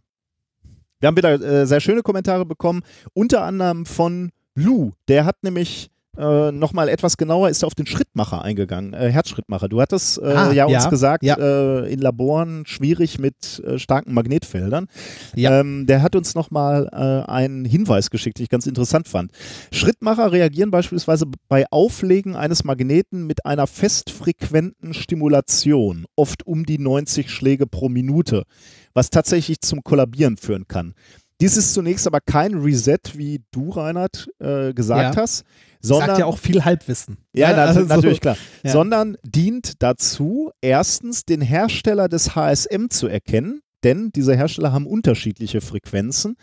wir 1.00 1.06
haben 1.08 1.16
wieder 1.16 1.32
äh, 1.40 1.66
sehr 1.66 1.80
schöne 1.80 2.02
Kommentare 2.02 2.46
bekommen, 2.46 2.82
unter 3.12 3.42
anderem 3.42 3.84
von 3.84 4.30
Lou. 4.54 4.92
Der 5.08 5.24
hat 5.26 5.42
nämlich 5.42 5.90
äh, 6.16 6.52
nochmal 6.52 6.88
etwas 6.88 7.16
genauer 7.16 7.48
ist 7.48 7.62
er 7.62 7.66
auf 7.66 7.74
den 7.74 7.86
Schrittmacher 7.86 8.42
eingegangen, 8.42 8.92
äh, 8.94 9.10
Herzschrittmacher. 9.10 9.68
Du 9.68 9.80
hattest 9.80 10.18
äh, 10.18 10.26
Ah, 10.26 10.52
ja, 10.52 10.64
uns 10.64 10.84
ja, 10.84 10.90
gesagt, 10.90 11.24
ja. 11.24 11.36
Äh, 11.36 11.92
in 11.92 12.00
Laboren 12.00 12.64
schwierig 12.66 13.18
mit 13.18 13.62
äh, 13.64 13.78
starken 13.78 14.14
Magnetfeldern. 14.14 14.86
Ja. 15.34 15.60
Ähm, 15.60 15.86
der 15.86 16.02
hat 16.02 16.16
uns 16.16 16.34
nochmal 16.34 16.88
äh, 16.92 17.30
einen 17.30 17.64
Hinweis 17.64 18.10
geschickt, 18.10 18.38
den 18.38 18.44
ich 18.44 18.50
ganz 18.50 18.66
interessant 18.66 19.08
fand. 19.08 19.32
Schrittmacher 19.72 20.32
reagieren 20.32 20.70
beispielsweise 20.70 21.26
bei 21.48 21.66
Auflegen 21.70 22.36
eines 22.36 22.64
Magneten 22.64 23.26
mit 23.26 23.46
einer 23.46 23.66
festfrequenten 23.66 24.94
Stimulation, 24.94 26.06
oft 26.16 26.46
um 26.46 26.64
die 26.64 26.78
90 26.78 27.30
Schläge 27.30 27.66
pro 27.66 27.88
Minute, 27.88 28.44
was 28.92 29.10
tatsächlich 29.10 29.60
zum 29.60 29.82
Kollabieren 29.82 30.36
führen 30.36 30.68
kann. 30.68 30.94
Dies 31.40 31.56
ist 31.56 31.74
zunächst 31.74 32.06
aber 32.06 32.20
kein 32.20 32.54
Reset, 32.54 32.98
wie 33.14 33.42
du, 33.50 33.70
Reinhard, 33.70 34.28
äh, 34.38 34.72
gesagt 34.72 35.16
Ja. 35.16 35.22
hast, 35.22 35.44
sondern 35.80 36.06
Sagt 36.08 36.18
ja 36.20 36.26
auch 36.26 36.38
viel 36.38 36.64
Halbwissen. 36.64 37.18
ja, 37.34 37.50
nat 37.50 37.68
also- 37.68 37.80
natürlich 37.80 38.20
klar. 38.20 38.36
ja. 38.62 38.70
Sondern 38.70 39.16
dient 39.24 39.82
dazu, 39.82 40.50
erstens 40.60 41.24
den 41.24 41.40
Hersteller 41.40 42.08
des 42.08 42.34
HSM 42.36 42.88
zu 42.88 43.08
erkennen, 43.08 43.60
denn 43.82 44.10
diese 44.14 44.34
Hersteller 44.34 44.72
haben 44.72 44.86
unterschiedliche 44.86 45.60
Frequenzen, 45.60 46.36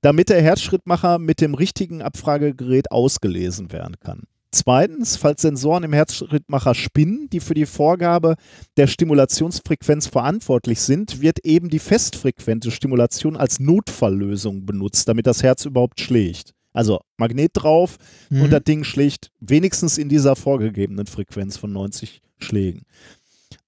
damit 0.00 0.30
der 0.30 0.40
Herzschrittmacher 0.40 1.18
mit 1.18 1.40
dem 1.42 1.54
richtigen 1.54 2.00
Abfragegerät 2.00 2.90
ausgelesen 2.90 3.70
werden 3.72 3.96
kann. 4.00 4.22
Zweitens, 4.52 5.16
falls 5.16 5.42
Sensoren 5.42 5.82
im 5.84 5.92
Herzschrittmacher 5.92 6.74
spinnen, 6.74 7.28
die 7.30 7.40
für 7.40 7.54
die 7.54 7.66
Vorgabe 7.66 8.36
der 8.76 8.86
Stimulationsfrequenz 8.86 10.06
verantwortlich 10.06 10.80
sind, 10.80 11.20
wird 11.20 11.40
eben 11.44 11.68
die 11.68 11.78
festfrequente 11.78 12.70
Stimulation 12.70 13.36
als 13.36 13.60
Notfalllösung 13.60 14.64
benutzt, 14.64 15.08
damit 15.08 15.26
das 15.26 15.42
Herz 15.42 15.64
überhaupt 15.64 16.00
schlägt. 16.00 16.52
Also 16.72 17.00
Magnet 17.16 17.52
drauf, 17.54 17.96
Mhm. 18.30 18.42
und 18.42 18.50
das 18.50 18.62
Ding 18.64 18.84
schlägt 18.84 19.30
wenigstens 19.40 19.98
in 19.98 20.08
dieser 20.08 20.36
vorgegebenen 20.36 21.06
Frequenz 21.06 21.56
von 21.56 21.72
90 21.72 22.20
Schlägen. 22.38 22.82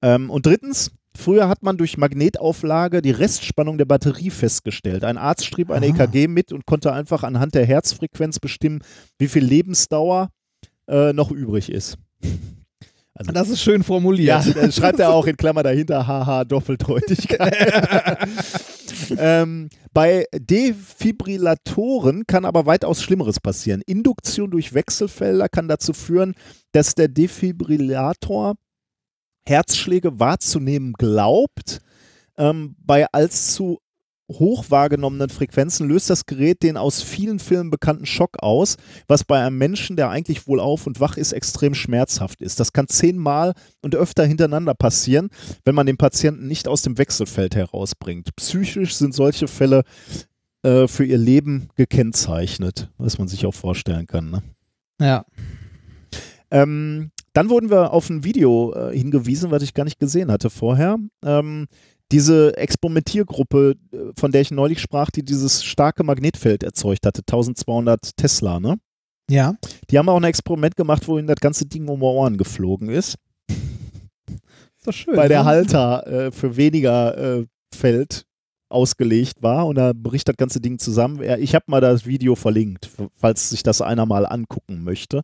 Ähm, 0.03 0.31
und 0.31 0.47
drittens, 0.47 0.91
früher 1.17 1.49
hat 1.49 1.63
man 1.63 1.77
durch 1.79 1.97
Magnetauflage 1.97 3.03
die 3.03 3.11
Restspannung 3.11 3.79
der 3.79 3.87
Batterie 3.87 4.31
festgestellt. 4.31 5.05
Ein 5.05 5.19
Arzt 5.19 5.47
schrieb 5.47 5.71
ein. 5.71 5.83
EKG 5.83 6.29
mit 6.29 6.53
und 6.53 6.67
konnte 6.67 6.93
einfach 6.93 7.23
anhand 7.25 7.55
der 7.55 7.67
Herzfrequenz 7.67 8.39
bestimmen, 8.39 8.81
wie 9.19 9.29
viel 9.29 9.45
Lebensdauer 9.45 10.29
äh, 10.89 11.13
noch 11.13 11.31
übrig 11.31 11.71
ist. 11.71 11.99
Also, 13.21 13.33
das 13.33 13.49
ist 13.49 13.63
schön 13.63 13.83
formuliert. 13.83 14.45
ja, 14.47 14.53
dann 14.53 14.71
schreibt 14.71 15.01
er 15.01 15.11
auch 15.11 15.27
in 15.27 15.37
Klammer 15.37 15.65
dahinter, 15.65 16.07
haha, 16.07 16.45
Doppeldeutigkeit. 16.45 17.53
ähm, 19.19 19.71
bei 19.93 20.25
Defibrillatoren 20.33 22.29
kann 22.29 22.45
aber 22.45 22.67
weitaus 22.67 23.03
Schlimmeres 23.03 23.41
passieren. 23.41 23.83
Induktion 23.87 24.53
durch 24.53 24.73
Wechselfelder 24.73 25.49
kann 25.49 25.67
dazu 25.67 25.95
führen, 25.95 26.37
dass 26.71 26.95
der 26.95 27.09
Defibrillator 27.09 28.55
Herzschläge 29.45 30.21
wahrzunehmen 30.21 30.93
glaubt. 30.93 31.81
Ähm, 32.37 32.77
bei 32.79 33.07
allzu 33.11 33.81
hoch 34.29 34.67
wahrgenommenen 34.69 35.31
Frequenzen 35.31 35.89
löst 35.89 36.11
das 36.11 36.27
Gerät 36.27 36.63
den 36.63 36.77
aus 36.77 37.03
vielen 37.03 37.39
Filmen 37.39 37.71
bekannten 37.71 38.07
Schock 38.07 38.43
aus, 38.43 38.77
was 39.07 39.25
bei 39.25 39.45
einem 39.45 39.59
Menschen, 39.59 39.97
der 39.97 40.11
eigentlich 40.11 40.47
wohl 40.47 40.61
auf 40.61 40.87
und 40.87 41.01
wach 41.01 41.17
ist, 41.17 41.33
extrem 41.33 41.75
schmerzhaft 41.75 42.41
ist. 42.41 42.61
Das 42.61 42.73
kann 42.73 42.89
zehnmal 42.89 43.55
und 43.83 43.95
öfter 43.95 44.25
hintereinander 44.25 44.75
passieren, 44.75 45.31
wenn 45.65 45.75
man 45.75 45.87
den 45.87 45.97
Patienten 45.97 46.47
nicht 46.47 46.69
aus 46.69 46.83
dem 46.83 46.99
Wechselfeld 46.99 47.57
herausbringt. 47.57 48.35
Psychisch 48.37 48.95
sind 48.97 49.15
solche 49.15 49.49
Fälle 49.49 49.83
äh, 50.63 50.87
für 50.89 51.05
ihr 51.05 51.19
Leben 51.19 51.69
gekennzeichnet, 51.77 52.91
was 52.99 53.19
man 53.19 53.29
sich 53.29 53.47
auch 53.47 53.55
vorstellen 53.55 54.07
kann. 54.07 54.31
Ne? 54.31 54.43
ja. 55.01 55.25
Ähm, 56.51 57.11
dann 57.35 57.51
wurden 57.51 57.71
wir 57.71 57.93
auf 57.93 58.09
ein 58.11 58.25
Video 58.25 58.75
äh, 58.75 58.97
hingewiesen, 58.97 59.51
was 59.51 59.63
ich 59.63 59.75
gar 59.75 59.85
nicht 59.85 60.01
gesehen 60.01 60.33
hatte 60.33 60.51
vorher. 60.51 60.99
Ähm, 61.23 61.67
diese 62.13 62.57
Experimentiergruppe, 62.57 63.75
äh, 63.93 63.97
von 64.19 64.33
der 64.33 64.41
ich 64.41 64.51
neulich 64.51 64.81
sprach, 64.81 65.11
die 65.11 65.25
dieses 65.25 65.65
starke 65.65 66.05
Magnetfeld 66.05 66.63
erzeugt 66.63 67.07
hatte, 67.07 67.21
1200 67.21 68.17
Tesla, 68.17 68.61
ne? 68.61 68.79
Ja. 69.31 69.55
Die 69.91 69.99
haben 69.99 70.09
auch 70.09 70.17
ein 70.17 70.25
Experiment 70.25 70.75
gemacht, 70.77 71.07
wo 71.07 71.19
ihnen 71.19 71.29
das 71.29 71.41
ganze 71.41 71.67
Ding 71.67 71.87
um 71.89 72.01
die 72.01 72.07
Ohren 72.07 72.39
geflogen 72.39 72.89
ist, 72.89 73.17
Ist 74.79 74.87
doch 74.87 74.93
schön. 74.93 75.17
weil 75.17 75.29
der 75.29 75.41
ne? 75.41 75.45
Halter 75.45 76.07
äh, 76.07 76.33
für 76.33 76.57
weniger 76.57 77.41
äh, 77.41 77.47
Feld 77.75 78.25
ausgelegt 78.71 79.43
war 79.43 79.67
und 79.67 79.77
da 79.77 79.93
bricht 79.95 80.29
das 80.29 80.37
ganze 80.37 80.61
Ding 80.61 80.79
zusammen. 80.79 81.23
Ich 81.41 81.55
habe 81.55 81.65
mal 81.69 81.81
das 81.81 82.07
Video 82.07 82.35
verlinkt, 82.35 82.91
falls 83.17 83.51
sich 83.51 83.63
das 83.63 83.81
einer 83.81 84.05
mal 84.05 84.27
angucken 84.27 84.85
möchte. 84.85 85.23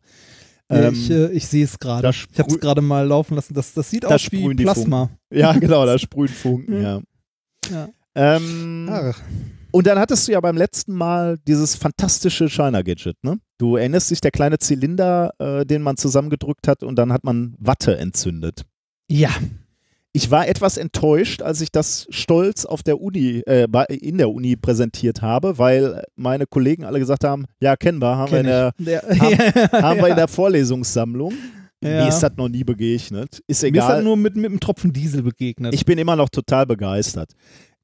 Ja, 0.71 0.87
Ähm, 0.87 0.93
ich 0.93 1.11
äh, 1.11 1.31
ich 1.31 1.47
sehe 1.47 1.63
es 1.63 1.77
gerade. 1.77 2.09
Ich 2.09 2.39
habe 2.39 2.49
es 2.49 2.59
gerade 2.59 2.81
mal 2.81 3.05
laufen 3.07 3.35
lassen. 3.35 3.53
Das, 3.53 3.73
das 3.73 3.89
sieht 3.89 4.03
Da 4.03 4.15
aus 4.15 4.31
wie 4.31 4.55
Plasma. 4.55 5.09
Ja, 5.31 5.53
genau, 5.53 5.85
da 5.85 5.97
sprühen 5.99 6.27
Funken, 6.33 6.81
ja. 6.81 7.01
Ja. 7.69 7.89
Ähm, 8.15 8.87
Ach, 8.89 9.19
und 9.71 9.85
dann 9.87 9.99
hattest 9.99 10.27
du 10.27 10.31
ja 10.31 10.39
beim 10.39 10.55
letzten 10.55 10.93
Mal 10.93 11.37
dieses 11.47 11.75
fantastische 11.75 12.47
China-Gadget, 12.49 13.17
ne? 13.23 13.39
Du 13.57 13.75
erinnerst 13.75 14.09
dich, 14.09 14.21
der 14.21 14.31
kleine 14.31 14.57
Zylinder, 14.57 15.31
äh, 15.37 15.65
den 15.65 15.81
man 15.81 15.97
zusammengedrückt 15.97 16.67
hat 16.67 16.81
und 16.81 16.95
dann 16.95 17.11
hat 17.11 17.23
man 17.25 17.55
Watte 17.59 17.97
entzündet. 17.97 18.63
ja. 19.09 19.31
Ich 20.15 20.31
war 20.31 20.47
etwas 20.47 20.77
enttäuscht, 20.77 21.41
als 21.41 21.59
ich 21.59 21.71
das 21.73 22.07
stolz 22.09 22.63
auf 22.63 22.83
der 22.83 23.01
Uni, 23.01 23.41
äh, 23.45 23.67
in 23.89 24.17
der 24.17 24.29
Uni 24.29 24.55
präsentiert 24.55 25.21
habe, 25.21 25.57
weil 25.57 26.03
meine 26.15 26.45
Kollegen 26.47 26.85
alle 26.85 26.99
gesagt 26.99 27.25
haben, 27.25 27.45
ja, 27.59 27.75
kennen 27.75 27.99
wir, 28.01 28.15
haben, 28.15 28.31
wir 28.31 28.39
in, 28.39 28.45
der, 28.45 28.71
Der, 28.79 29.01
Haben- 29.01 29.19
haben 29.83 29.97
wir 29.97 30.03
ja. 30.07 30.07
in 30.11 30.15
der 30.15 30.27
Vorlesungssammlung. 30.29 31.33
Ja. 31.83 32.03
Mir 32.03 32.07
ist 32.07 32.21
das 32.21 32.31
noch 32.37 32.47
nie 32.47 32.63
begegnet. 32.63 33.41
Ist 33.47 33.61
Mir 33.63 33.67
ist 33.69 33.73
egal. 33.75 33.87
halt 33.89 34.03
nur 34.05 34.15
mit, 34.15 34.37
mit 34.37 34.45
einem 34.45 34.59
Tropfen 34.61 34.93
Diesel 34.93 35.21
begegnet. 35.21 35.73
Ich 35.73 35.83
bin 35.85 35.97
immer 35.97 36.15
noch 36.15 36.29
total 36.29 36.65
begeistert. 36.65 37.31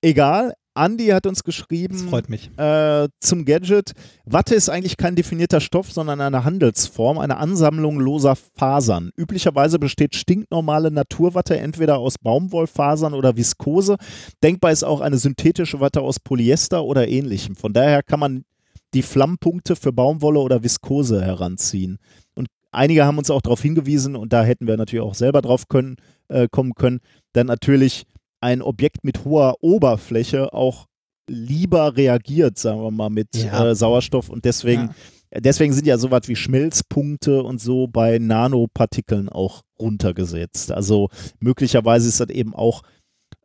Egal, 0.02 0.54
Andi 0.74 1.08
hat 1.08 1.28
uns 1.28 1.40
das 1.40 1.44
geschrieben 1.44 1.98
freut 1.98 2.30
mich. 2.30 2.50
äh, 2.58 3.08
zum 3.20 3.46
Gadget. 3.46 3.92
Watte 4.26 4.56
ist 4.56 4.70
eigentlich 4.70 4.98
kein 4.98 5.16
definierter 5.16 5.60
Stoff, 5.60 5.92
sondern 5.92 6.22
eine 6.22 6.44
Handelsform, 6.44 7.18
eine 7.18 7.38
Ansammlung 7.38 8.00
loser 8.00 8.36
Fasern. 8.36 9.12
Üblicherweise 9.18 9.80
besteht 9.80 10.16
stinknormale 10.16 10.92
Naturwatte 10.92 11.58
entweder 11.58 11.98
aus 11.98 12.18
Baumwollfasern 12.18 13.14
oder 13.14 13.36
Viskose. 13.36 13.98
Denkbar 14.44 14.72
ist 14.72 14.84
auch 14.84 15.02
eine 15.02 15.18
synthetische 15.18 15.80
Watte 15.80 16.02
aus 16.02 16.20
Polyester 16.20 16.84
oder 16.84 17.08
ähnlichem. 17.08 17.56
Von 17.56 17.74
daher 17.74 18.04
kann 18.04 18.20
man 18.20 18.46
die 18.94 19.04
Flammpunkte 19.04 19.76
für 19.76 19.92
Baumwolle 19.92 20.40
oder 20.40 20.64
Viskose 20.64 21.22
heranziehen. 21.22 21.98
Und 22.36 22.48
einige 22.72 23.06
haben 23.06 23.18
uns 23.18 23.30
auch 23.30 23.42
darauf 23.42 23.62
hingewiesen 23.62 24.16
und 24.16 24.34
da 24.34 24.44
hätten 24.44 24.68
wir 24.68 24.78
natürlich 24.78 25.04
auch 25.04 25.16
selber 25.16 25.42
drauf 25.42 25.68
können, 25.68 25.98
äh, 26.28 26.48
kommen 26.50 26.76
können. 26.76 27.00
Dann 27.34 27.48
natürlich 27.48 28.06
ein 28.42 28.62
Objekt 28.62 29.04
mit 29.04 29.24
hoher 29.24 29.56
Oberfläche 29.62 30.52
auch 30.54 30.88
lieber 31.30 31.96
reagiert, 31.96 32.58
sagen 32.58 32.82
wir 32.82 32.92
mal, 32.92 33.10
mit 33.10 33.36
Ja. 33.36 33.68
äh, 33.70 33.76
Sauerstoff 33.76 34.30
und 34.30 34.44
deswegen, 34.44 34.94
deswegen 35.34 35.72
sind 35.74 35.86
ja 35.88 35.98
sowas 35.98 36.24
wie 36.28 36.36
Schmelzpunkte 36.36 37.44
und 37.44 37.62
so 37.62 37.88
bei 37.88 38.18
Nanopartikeln 38.20 39.30
auch 39.30 39.62
runtergesetzt. 39.80 40.72
Also 40.72 41.10
möglicherweise 41.40 42.10
ist 42.10 42.20
das 42.20 42.30
eben 42.30 42.54
auch 42.56 42.82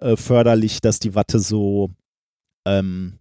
äh, 0.01 0.17
förderlich, 0.17 0.81
dass 0.81 0.99
die 0.99 1.15
Watte 1.15 1.39
so 1.39 1.91
ähm, 2.67 3.19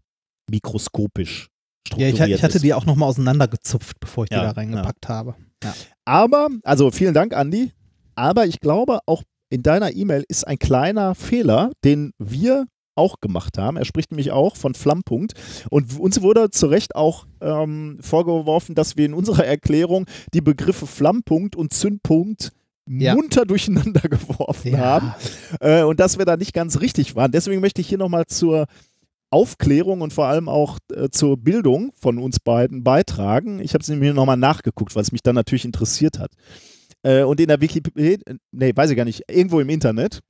mikroskopisch 0.49 1.47
Ja, 1.47 1.87
strukturiert 1.87 2.29
ich, 2.29 2.35
ich 2.35 2.43
hatte 2.43 2.55
ist. 2.57 2.63
die 2.63 2.73
auch 2.73 2.85
nochmal 2.85 3.09
auseinandergezupft, 3.09 3.99
bevor 3.99 4.23
ich 4.23 4.31
Ja, 4.31 4.39
die 4.39 4.45
da 4.45 4.51
reingepackt 4.51 5.07
habe. 5.09 5.35
Aber, 6.05 6.49
also 6.63 6.91
vielen 6.91 7.13
Dank, 7.13 7.33
Andi. 7.35 7.71
Aber 8.15 8.45
ich 8.45 8.59
glaube, 8.59 8.99
auch 9.05 9.23
in 9.49 9.63
deiner 9.63 9.93
E-Mail 9.95 10.23
ist 10.27 10.47
ein 10.47 10.59
kleiner 10.59 11.15
Fehler, 11.15 11.71
den 11.83 12.11
wir 12.17 12.65
auch 12.95 13.19
gemacht 13.19 13.57
haben. 13.57 13.77
Er 13.77 13.85
spricht 13.85 14.11
nämlich 14.11 14.31
auch 14.31 14.55
von 14.55 14.73
Flammpunkt. 14.73 15.33
Und 15.69 15.99
uns 15.99 16.21
wurde 16.21 16.49
zu 16.49 16.67
Recht 16.67 16.95
auch 16.95 17.25
ähm, 17.41 17.97
vorgeworfen, 17.99 18.73
dass 18.73 18.95
wir 18.97 19.05
in 19.05 19.13
unserer 19.13 19.45
Erklärung 19.45 20.05
die 20.33 20.41
Begriffe 20.41 20.87
Flammpunkt 20.87 21.55
und 21.55 21.73
Zündpunkt 21.73 22.51
Ja. 22.87 23.13
munter 23.15 23.45
durcheinander 23.45 24.07
geworfen 24.07 24.77
haben 24.77 25.13
äh, 25.59 25.83
und 25.83 25.99
dass 25.99 26.17
wir 26.17 26.25
da 26.25 26.37
nicht 26.37 26.53
ganz 26.53 26.79
richtig 26.79 27.15
waren. 27.15 27.31
Deswegen 27.31 27.59
möchte 27.61 27.81
ich 27.81 27.89
hier 27.89 27.97
nochmal 27.97 28.27
zur 28.27 28.65
Aufklärung 29.29 29.99
und 29.99 30.13
vor 30.13 30.27
allem 30.27 30.47
auch 30.47 30.77
äh, 30.93 31.09
zur 31.09 31.35
Bildung 31.35 31.91
von 31.99 32.17
uns 32.19 32.39
beiden 32.39 32.83
beitragen. 32.85 33.59
Ich 33.59 33.73
habe 33.73 33.81
es 33.81 33.89
nämlich 33.89 34.13
nochmal 34.13 34.37
nachgeguckt, 34.37 34.95
weil 34.95 35.01
es 35.03 35.11
mich 35.11 35.23
dann 35.23 35.35
natürlich 35.35 35.65
interessiert 35.65 36.19
hat. 36.19 36.31
Äh, 37.05 37.23
und 37.23 37.39
in 37.39 37.47
der 37.47 37.61
Wikipedia, 37.61 38.17
nee, 38.51 38.71
weiß 38.75 38.89
ich 38.89 38.97
gar 38.97 39.05
nicht, 39.05 39.23
irgendwo 39.29 39.59
im 39.59 39.69
Internet 39.69 40.21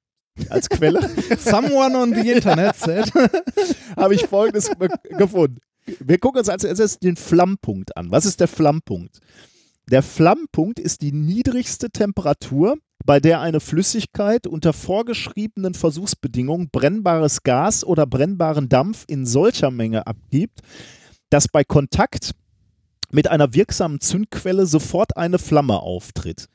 als 0.50 0.68
Quelle 0.68 1.00
Someone 1.40 1.98
on 1.98 2.14
the 2.14 2.30
Internet 2.30 2.76
said. 2.76 3.10
habe 3.96 4.16
ich 4.16 4.26
folgendes 4.26 4.70
gefunden. 5.18 5.60
Wir 6.00 6.18
gucken 6.18 6.40
uns 6.40 6.50
als 6.50 6.66
erstes 6.66 7.00
den 7.00 7.16
Flammpunkt 7.16 7.96
an. 7.96 8.12
Was 8.12 8.26
ist 8.26 8.42
der 8.42 8.50
Flammpunkt? 8.50 9.20
Der 9.90 10.04
Flammpunkt 10.04 10.80
ist 10.80 11.02
die 11.02 11.14
niedrigste 11.14 11.92
Temperatur, 11.92 12.78
bei 13.06 13.20
der 13.20 13.40
eine 13.40 13.60
Flüssigkeit 13.60 14.48
unter 14.48 14.74
vorgeschriebenen 14.74 15.76
Versuchsbedingungen 15.76 16.70
brennbares 16.72 17.44
Gas 17.44 17.86
oder 17.86 18.06
brennbaren 18.06 18.68
Dampf 18.68 19.06
in 19.08 19.26
solcher 19.26 19.72
Menge 19.72 20.08
abgibt, 20.08 20.60
dass 21.30 21.48
bei 21.48 21.64
Kontakt 21.64 22.32
mit 23.12 23.30
einer 23.30 23.54
wirksamen 23.54 24.02
Zündquelle 24.02 24.66
sofort 24.66 25.16
eine 25.16 25.38
Flamme 25.38 25.80
auftritt. 25.80 26.50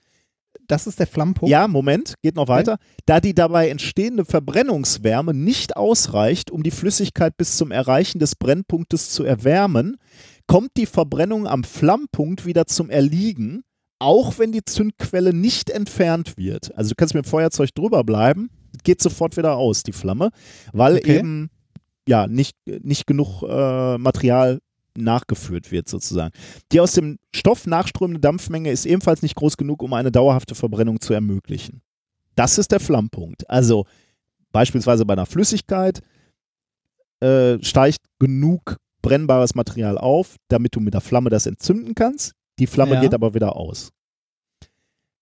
Das 0.71 0.87
ist 0.87 1.01
der 1.01 1.07
Flammpunkt. 1.07 1.51
Ja, 1.51 1.67
Moment, 1.67 2.15
geht 2.23 2.37
noch 2.37 2.47
weiter. 2.49 2.79
Da 3.05 3.21
die 3.21 3.35
dabei 3.35 3.69
entstehende 3.71 4.25
Verbrennungswärme 4.25 5.35
nicht 5.35 5.77
ausreicht, 5.77 6.51
um 6.51 6.63
die 6.63 6.71
Flüssigkeit 6.71 7.37
bis 7.37 7.57
zum 7.57 7.73
Erreichen 7.73 8.21
des 8.21 8.37
Brennpunktes 8.37 9.11
zu 9.11 9.25
erwärmen, 9.25 9.97
kommt 10.47 10.71
die 10.77 10.87
Verbrennung 10.87 11.47
am 11.49 11.65
Flammpunkt 11.65 12.47
wieder 12.47 12.67
zum 12.67 12.89
Erliegen, 12.89 13.63
auch 13.99 14.39
wenn 14.39 14.53
die 14.53 14.65
Zündquelle 14.65 15.35
nicht 15.35 15.71
entfernt 15.71 16.37
wird. 16.37 16.73
Also 16.77 16.91
du 16.91 16.95
kannst 16.95 17.15
mit 17.15 17.25
dem 17.25 17.29
Feuerzeug 17.29 17.75
drüber 17.75 18.05
bleiben, 18.05 18.51
geht 18.85 19.03
sofort 19.03 19.37
wieder 19.37 19.57
aus, 19.57 19.83
die 19.83 19.93
Flamme, 19.93 20.31
weil 20.73 20.97
Okay. 20.99 21.19
eben 21.19 21.51
ja 22.09 22.27
nicht, 22.29 22.57
nicht 22.67 23.07
genug 23.07 23.43
äh, 23.43 23.99
Material 23.99 24.61
nachgeführt 24.97 25.71
wird 25.71 25.89
sozusagen. 25.89 26.33
Die 26.73 26.81
aus 26.81 26.93
dem 26.93 27.19
Stoff 27.35 27.67
nachströmende 27.67 28.21
Dampfmenge 28.21 28.71
ist 28.71 28.87
ebenfalls 28.87 29.23
nicht 29.23 29.35
groß 29.37 29.57
genug, 29.57 29.83
um 29.83 29.93
eine 29.93 30.11
dauerhafte 30.13 30.55
Verbrennung 30.55 31.01
zu 31.01 31.13
ermöglichen. 31.13 31.83
Das 32.37 32.59
ist 32.59 32.73
der 32.73 32.81
Flammpunkt. 32.81 33.49
Also 33.51 33.87
beispielsweise 34.53 35.05
bei 35.05 35.13
einer 35.15 35.27
Flüssigkeit 35.27 36.01
äh, 37.21 37.63
steigt 37.63 37.99
genug 38.19 38.77
brennbares 39.03 39.55
Material 39.55 39.99
auf, 39.99 40.37
damit 40.49 40.75
du 40.75 40.81
mit 40.81 40.95
der 40.95 41.01
Flamme 41.01 41.31
das 41.31 41.47
entzünden 41.47 41.95
kannst. 41.95 42.33
Die 42.59 42.67
Flamme 42.67 42.95
Ja. 42.95 43.01
geht 43.01 43.15
aber 43.15 43.35
wieder 43.35 43.57
aus. 43.57 43.91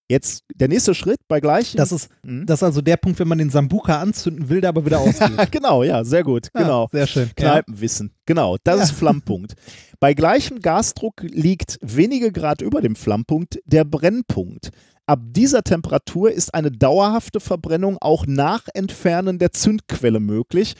Jetzt 0.08 0.44
der 0.54 0.68
nächste 0.68 0.94
Schritt 0.94 1.18
bei 1.28 1.38
gleichem. 1.40 1.76
Das 1.76 1.92
ist, 1.92 2.08
Mhm. 2.22 2.46
das 2.46 2.60
ist 2.60 2.62
also 2.62 2.80
der 2.80 2.96
Punkt, 2.96 3.18
wenn 3.18 3.28
man 3.28 3.38
den 3.38 3.50
Sambuka 3.50 4.00
anzünden 4.00 4.48
will, 4.48 4.60
der 4.62 4.70
aber 4.70 4.86
wieder 4.86 5.00
ausgeht. 5.00 5.30
genau, 5.52 5.82
ja, 5.82 6.02
sehr 6.02 6.24
gut. 6.24 6.48
Genau. 6.54 6.84
Ja, 6.84 6.88
sehr 6.92 7.06
schön. 7.06 7.30
Kneipenwissen. 7.36 8.12
Genau, 8.24 8.56
das 8.64 8.76
Ja. 8.78 8.82
ist 8.84 8.90
Flammpunkt. 8.92 9.54
Bei 10.00 10.14
gleichem 10.14 10.60
Gasdruck 10.60 11.22
liegt 11.22 11.78
wenige 11.82 12.32
Grad 12.32 12.62
über 12.62 12.80
dem 12.80 12.96
Flammpunkt 12.96 13.58
der 13.66 13.84
Brennpunkt. 13.84 14.70
Ab 15.06 15.20
dieser 15.24 15.62
Temperatur 15.62 16.30
ist 16.32 16.54
eine 16.54 16.70
dauerhafte 16.70 17.40
Verbrennung 17.40 17.98
auch 18.00 18.26
nach 18.26 18.62
Entfernen 18.74 19.38
der 19.38 19.52
Zündquelle 19.52 20.20
möglich, 20.20 20.74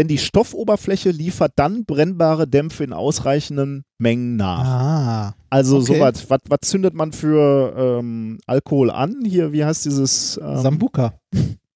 denn 0.00 0.08
die 0.08 0.16
Stoffoberfläche 0.16 1.10
liefert 1.10 1.52
dann 1.56 1.84
brennbare 1.84 2.48
Dämpfe 2.48 2.84
in 2.84 2.94
ausreichenden 2.94 3.84
Mengen 3.98 4.36
nach. 4.36 4.64
Ah. 4.64 5.34
Also 5.50 5.76
okay. 5.76 5.94
sowas, 5.98 6.30
was, 6.30 6.40
was 6.48 6.60
zündet 6.62 6.94
man 6.94 7.12
für 7.12 7.74
ähm, 7.76 8.38
Alkohol 8.46 8.90
an? 8.90 9.22
Hier, 9.26 9.52
wie 9.52 9.62
heißt 9.62 9.84
dieses? 9.84 10.40
Ähm, 10.42 10.56
Sambuka. 10.56 11.20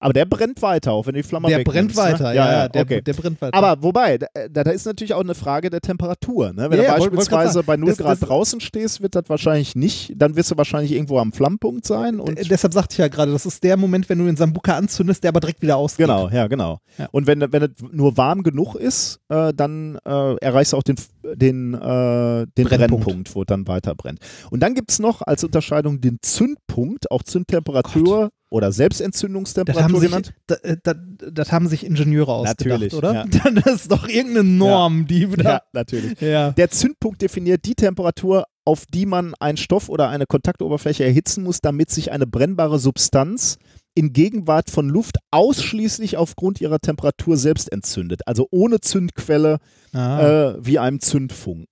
aber 0.00 0.12
der 0.12 0.24
brennt 0.24 0.62
weiter, 0.62 0.92
auch 0.92 1.06
wenn 1.06 1.14
die 1.14 1.22
Flamme 1.22 1.48
Der 1.48 1.64
brennt 1.64 1.96
weiter, 1.96 2.32
ja, 2.32 2.52
ja, 2.52 2.68
der, 2.68 2.82
okay. 2.82 3.00
der 3.02 3.12
brennt 3.14 3.40
weiter. 3.40 3.56
Aber 3.56 3.82
wobei, 3.82 4.18
da, 4.18 4.28
da 4.50 4.70
ist 4.70 4.86
natürlich 4.86 5.14
auch 5.14 5.20
eine 5.20 5.34
Frage 5.34 5.70
der 5.70 5.80
Temperatur. 5.80 6.52
Ne? 6.52 6.70
Wenn 6.70 6.72
Ja, 6.72 6.76
du 6.76 6.82
ja, 6.84 6.96
beispielsweise 6.98 7.62
bei 7.62 7.76
0 7.76 7.88
das- 7.88 7.98
Grad 7.98 8.12
das- 8.22 8.28
draußen 8.28 8.60
stehst, 8.60 9.02
wird 9.02 9.14
das 9.14 9.24
wahrscheinlich 9.28 9.74
nicht. 9.76 10.12
Dann 10.16 10.36
wirst 10.36 10.50
du 10.50 10.56
wahrscheinlich 10.56 10.92
irgendwo 10.92 11.18
am 11.18 11.32
Flammpunkt 11.32 11.86
sein. 11.86 12.20
Und 12.20 12.38
Äh, 12.38 12.44
Deshalb 12.44 12.72
sagte 12.74 12.92
ich 12.94 12.98
ja 12.98 13.08
gerade, 13.08 13.32
das 13.32 13.44
ist 13.46 13.62
der 13.64 13.76
Moment, 13.76 14.08
wenn 14.08 14.18
du 14.18 14.26
den 14.26 14.36
Sambuka 14.36 14.76
anzündest, 14.76 15.24
der 15.24 15.30
aber 15.30 15.40
direkt 15.40 15.62
wieder 15.62 15.76
ausgeht. 15.76 16.06
genau, 16.06 16.28
ja, 16.28 16.46
genau. 16.46 16.78
Ja. 16.98 17.08
Und 17.12 17.26
wenn, 17.26 17.40
wenn 17.52 17.62
es 17.62 17.70
nur 17.92 18.16
warm 18.16 18.42
genug 18.42 18.74
ist, 18.76 19.20
äh, 19.28 19.52
dann 19.54 19.98
äh, 20.06 20.34
erreichst 20.36 20.72
du 20.72 20.76
auch 20.76 20.82
den, 20.82 20.96
den, 21.34 21.74
äh, 21.74 22.46
den 22.46 22.46
Brennpunkt. 22.66 23.04
Brennpunkt, 23.04 23.34
wo 23.34 23.40
es 23.42 23.46
dann 23.46 23.66
weiter 23.66 23.94
brennt. 23.94 24.20
Und 24.50 24.60
dann 24.62 24.74
gibt 24.74 24.90
es 24.90 24.98
noch 24.98 25.22
als 25.22 25.42
Unterscheidung 25.44 26.00
den 26.00 26.18
Zündpunkt, 26.22 27.10
auch 27.10 27.22
Zündtemperatur 27.22 28.30
oder 28.50 28.68
Das 28.68 28.76
Selbstentzündungstemperatur 28.76 30.00
genannt. 30.00 30.32
da- 30.46 30.54
äh, 30.56 30.76
da- 30.82 30.94
das 30.94 31.52
haben 31.52 31.68
sich 31.68 31.84
Ingenieure 31.84 32.32
ausgedacht, 32.32 32.66
Natürlich, 32.66 32.94
oder? 32.94 33.14
ja. 33.14 33.24
Das 33.64 33.74
ist 33.74 33.92
doch 33.92 34.08
irgendeine 34.08 34.44
Norm, 34.48 35.06
die 35.06 35.20
Ja, 35.22 35.32
wieder. 35.32 35.62
natürlich. 35.72 36.20
Ja. 36.20 36.52
Der 36.52 36.70
Zündpunkt 36.70 37.20
definiert 37.22 37.64
die 37.66 37.74
Temperatur, 37.74 38.44
auf 38.64 38.84
die 38.86 39.06
man 39.06 39.34
einen 39.40 39.56
Stoff 39.58 39.88
oder 39.88 40.08
eine 40.08 40.26
Kontaktoberfläche 40.26 41.04
erhitzen 41.04 41.42
muss, 41.44 41.60
damit 41.60 41.90
sich 41.90 42.10
eine 42.12 42.26
brennbare 42.26 42.78
Substanz 42.78 43.58
in 43.94 44.12
Gegenwart 44.12 44.70
von 44.70 44.88
Luft 44.88 45.16
ausschließlich 45.30 46.16
aufgrund 46.16 46.60
ihrer 46.60 46.78
Temperatur 46.78 47.36
selbst 47.36 47.72
entzündet. 47.72 48.26
Also 48.26 48.46
ohne 48.50 48.80
Zündquelle 48.80 49.58
Ah. 49.92 50.20
äh, 50.52 50.56
wie 50.60 50.78
einem 50.78 51.00
Zündfunken. 51.00 51.66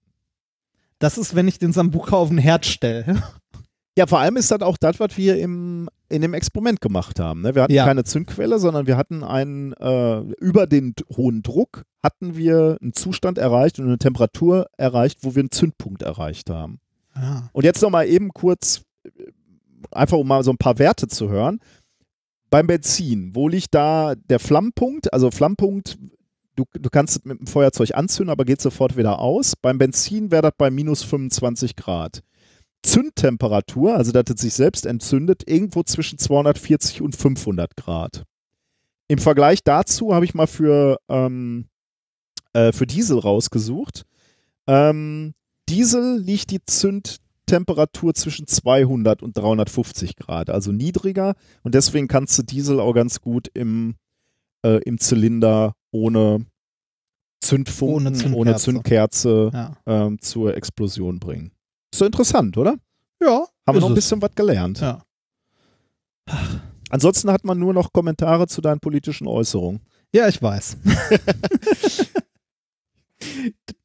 das 0.99 1.19
ist, 1.19 1.35
wenn 1.37 1.47
ich 1.47 1.59
den 1.59 1.73
Sambuka 1.75 2.17
auf 2.17 2.31
den 2.31 2.39
Herd 2.39 2.65
stelle. 2.67 3.23
Ja, 3.97 4.07
vor 4.07 4.19
allem 4.21 4.37
ist 4.37 4.51
das 4.51 4.61
auch 4.61 4.77
das, 4.77 5.01
was 5.01 5.17
wir 5.17 5.39
im, 5.39 5.89
in 6.11 6.21
dem 6.21 6.35
Experiment 6.35 6.81
gemacht 6.81 7.19
haben. 7.19 7.41
Ne? 7.43 7.55
Wir 7.55 7.63
hatten 7.63 7.73
Ja. 7.73 7.85
keine 7.87 8.05
Zündquelle, 8.05 8.59
sondern 8.59 8.87
wir 8.87 8.97
hatten 8.97 9.25
einen, 9.25 9.73
äh, 9.75 10.21
über 10.39 10.67
den 10.67 10.95
hohen 11.17 11.43
Druck 11.43 11.85
hatten 12.03 12.37
wir 12.37 12.77
einen 12.81 12.93
Zustand 12.93 13.39
erreicht 13.39 13.79
und 13.79 13.87
eine 13.87 13.99
Temperatur 13.99 14.67
erreicht, 14.77 15.21
wo 15.23 15.35
wir 15.35 15.41
einen 15.41 15.51
Zündpunkt 15.51 16.03
erreicht 16.03 16.51
haben. 16.51 16.79
Ah. 17.15 17.49
Und 17.53 17.65
jetzt 17.65 17.81
nochmal 17.83 18.07
eben 18.07 18.29
kurz, 18.35 18.83
äh, 19.05 19.09
einfach 19.91 20.19
um 20.19 20.29
mal 20.29 20.45
so 20.45 20.51
ein 20.53 20.59
paar 20.59 20.79
Werte 20.79 21.09
zu 21.09 21.31
hören. 21.31 21.61
Beim 22.51 22.67
Benzin, 22.67 23.35
wo 23.35 23.49
liegt 23.49 23.75
da 23.75 24.15
der 24.15 24.39
Flammpunkt? 24.39 25.13
Also 25.13 25.31
Flammpunkt, 25.31 25.99
du, 26.55 26.65
du 26.75 26.91
kannst 26.91 27.17
es 27.17 27.25
mit 27.25 27.41
dem 27.41 27.47
Feuerzeug 27.47 27.95
anzünden, 27.95 28.31
aber 28.31 28.45
geht 28.45 28.61
sofort 28.61 28.97
wieder 28.97 29.19
aus. 29.19 29.55
Beim 29.57 29.79
Benzin 29.79 30.31
wäre 30.31 30.43
das 30.43 30.53
bei 30.57 30.71
minus 30.71 31.03
25 31.03 31.77
Grad. 31.77 32.23
Zündtemperatur, 32.83 33.95
also 33.97 34.13
dass 34.13 34.25
es 34.35 34.41
sich 34.41 34.55
selbst 34.55 34.87
entzündet, 34.87 35.43
irgendwo 35.47 35.83
zwischen 35.83 36.19
240 36.19 37.03
und 37.03 37.17
500 37.17 37.77
Grad. 37.77 38.25
Im 39.09 39.19
Vergleich 39.19 39.63
dazu 39.65 40.15
habe 40.15 40.25
ich 40.25 40.35
mal 40.35 40.47
für, 40.47 40.99
ähm, 41.09 41.67
äh, 42.53 42.73
für 42.73 42.87
Diesel 42.87 43.19
rausgesucht. 43.19 44.05
Ähm, 44.67 45.35
Diesel 45.69 46.19
liegt 46.19 46.51
die 46.51 46.61
Zündtemperatur 46.65 48.15
zwischen 48.15 48.47
200 48.47 49.23
und 49.23 49.37
350 49.37 50.17
Grad, 50.17 50.51
also 50.51 50.73
niedriger. 50.73 51.35
Und 51.63 51.75
deswegen 51.75 52.09
kannst 52.09 52.39
du 52.39 52.43
Diesel 52.43 52.81
auch 52.81 52.93
ganz 52.95 53.21
gut 53.21 53.49
im, 53.55 53.95
äh, 54.65 54.81
im 54.85 54.99
Zylinder 54.99 55.75
ohne 55.93 56.47
Zündfunken, 57.41 57.95
Ohne 58.09 58.13
Zündkerze. 58.13 58.37
ohne 58.39 58.57
Zündkerze 58.57 59.51
Ja. 59.53 59.77
ähm, 59.87 60.21
zur 60.21 60.57
Explosion 60.57 61.21
bringen. 61.21 61.53
Ist 61.97 62.03
doch 62.03 62.07
interessant, 62.09 62.59
oder? 62.59 62.77
Ja. 63.23 63.47
Haben 63.67 63.77
wir 63.77 63.81
noch 63.81 63.89
ein 63.89 63.95
bisschen 63.95 64.21
was 64.21 64.35
gelernt. 64.35 64.81
Ja. 64.81 65.03
Ansonsten 66.91 67.31
hat 67.31 67.43
man 67.45 67.59
nur 67.59 67.73
noch 67.73 67.91
Kommentare 67.91 68.47
zu 68.49 68.61
deinen 68.61 68.81
politischen 68.81 69.27
Äußerungen. 69.27 69.81
Ja, 70.15 70.29
ich 70.29 70.43
weiß. 70.43 70.77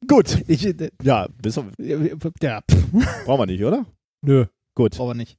Gut. 0.06 0.42
Ich, 0.46 0.66
äh, 0.66 0.90
Ja, 1.02 1.26
wissen 1.42 1.72
ja, 1.78 1.98
wir- 2.02 2.16
brauchen 2.16 3.40
wir 3.40 3.46
nicht, 3.46 3.64
oder? 3.64 3.86
nö, 4.20 4.44
Gut. 4.74 4.94
brauchen 4.96 5.10
wir 5.10 5.14
nicht. 5.14 5.38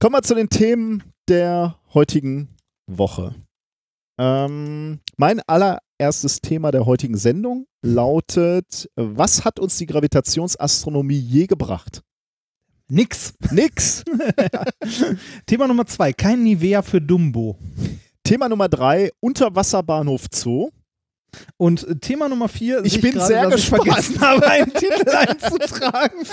Kommen 0.00 0.14
wir 0.14 0.22
zu 0.22 0.34
den 0.34 0.48
Themen 0.48 1.02
der 1.28 1.78
heutigen 1.92 2.48
Woche. 2.86 3.34
Ähm, 4.18 5.00
mein 5.18 5.40
allererstes 6.02 6.40
Thema 6.40 6.72
der 6.72 6.84
heutigen 6.84 7.16
Sendung 7.16 7.66
lautet: 7.80 8.90
Was 8.96 9.44
hat 9.44 9.60
uns 9.60 9.78
die 9.78 9.86
Gravitationsastronomie 9.86 11.18
je 11.18 11.46
gebracht? 11.46 12.02
Nix. 12.88 13.34
Nix. 13.52 14.04
Thema 15.46 15.68
Nummer 15.68 15.86
zwei, 15.86 16.12
kein 16.12 16.42
Nivea 16.42 16.82
für 16.82 17.00
Dumbo. 17.00 17.56
Thema 18.24 18.48
Nummer 18.48 18.68
drei: 18.68 19.10
Unterwasserbahnhof 19.20 20.26
Zoo. 20.34 20.70
Und 21.56 21.86
äh, 21.88 21.96
Thema 21.96 22.28
Nummer 22.28 22.48
vier, 22.48 22.84
Ich 22.84 23.00
bin 23.00 23.12
gerade, 23.12 23.26
sehr 23.26 23.42
dass 23.48 23.60
ich 23.60 23.70
gespannt. 23.70 23.84
vergessen 23.84 24.20
habe, 24.20 24.46
einen 24.48 24.72
Titel 24.74 25.08
einzutragen. 25.08 26.26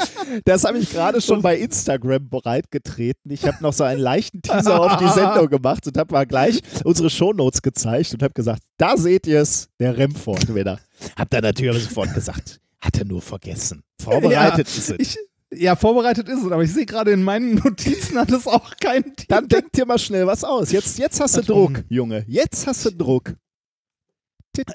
Das 0.45 0.63
habe 0.63 0.77
ich 0.79 0.89
gerade 0.91 1.21
schon 1.21 1.41
bei 1.41 1.57
Instagram 1.57 2.29
bereitgetreten. 2.29 3.31
Ich 3.31 3.43
habe 3.45 3.57
noch 3.61 3.73
so 3.73 3.83
einen 3.83 4.01
leichten 4.01 4.41
Teaser 4.41 4.79
auf 4.79 4.97
die 4.97 5.07
Sendung 5.09 5.47
gemacht 5.49 5.85
und 5.87 5.97
habe 5.97 6.13
mal 6.13 6.25
gleich 6.25 6.61
unsere 6.83 7.09
Shownotes 7.09 7.61
gezeigt 7.61 8.13
und 8.13 8.23
habe 8.23 8.33
gesagt, 8.33 8.61
da 8.77 8.97
seht 8.97 9.27
ihr 9.27 9.41
es, 9.41 9.69
der 9.79 9.97
Remford 9.97 10.53
wieder. 10.53 10.79
Habt 11.17 11.33
ihr 11.33 11.41
natürlich 11.41 11.83
sofort 11.85 12.13
gesagt, 12.13 12.59
hat 12.81 12.97
er 12.97 13.05
nur 13.05 13.21
vergessen. 13.21 13.83
Vorbereitet 14.01 14.67
ist 14.67 14.89
es. 14.91 14.95
Ich, 14.99 15.17
ja, 15.51 15.75
vorbereitet 15.75 16.27
ist 16.29 16.43
es, 16.43 16.51
aber 16.51 16.63
ich 16.63 16.73
sehe 16.73 16.85
gerade 16.85 17.11
in 17.11 17.23
meinen 17.23 17.55
Notizen 17.55 18.17
hat 18.19 18.31
es 18.31 18.45
auch 18.47 18.75
keinen 18.77 19.15
Titel. 19.15 19.25
Dann 19.29 19.47
denk 19.47 19.71
dir 19.71 19.85
mal 19.85 19.97
schnell 19.97 20.27
was 20.27 20.43
aus. 20.43 20.71
Jetzt, 20.71 20.99
jetzt 20.99 21.19
hast 21.19 21.37
du 21.37 21.41
Druck? 21.41 21.83
Junge. 21.89 22.23
Jetzt 22.27 22.67
hast 22.67 22.85
du 22.85 22.91
Druck. 22.91 23.33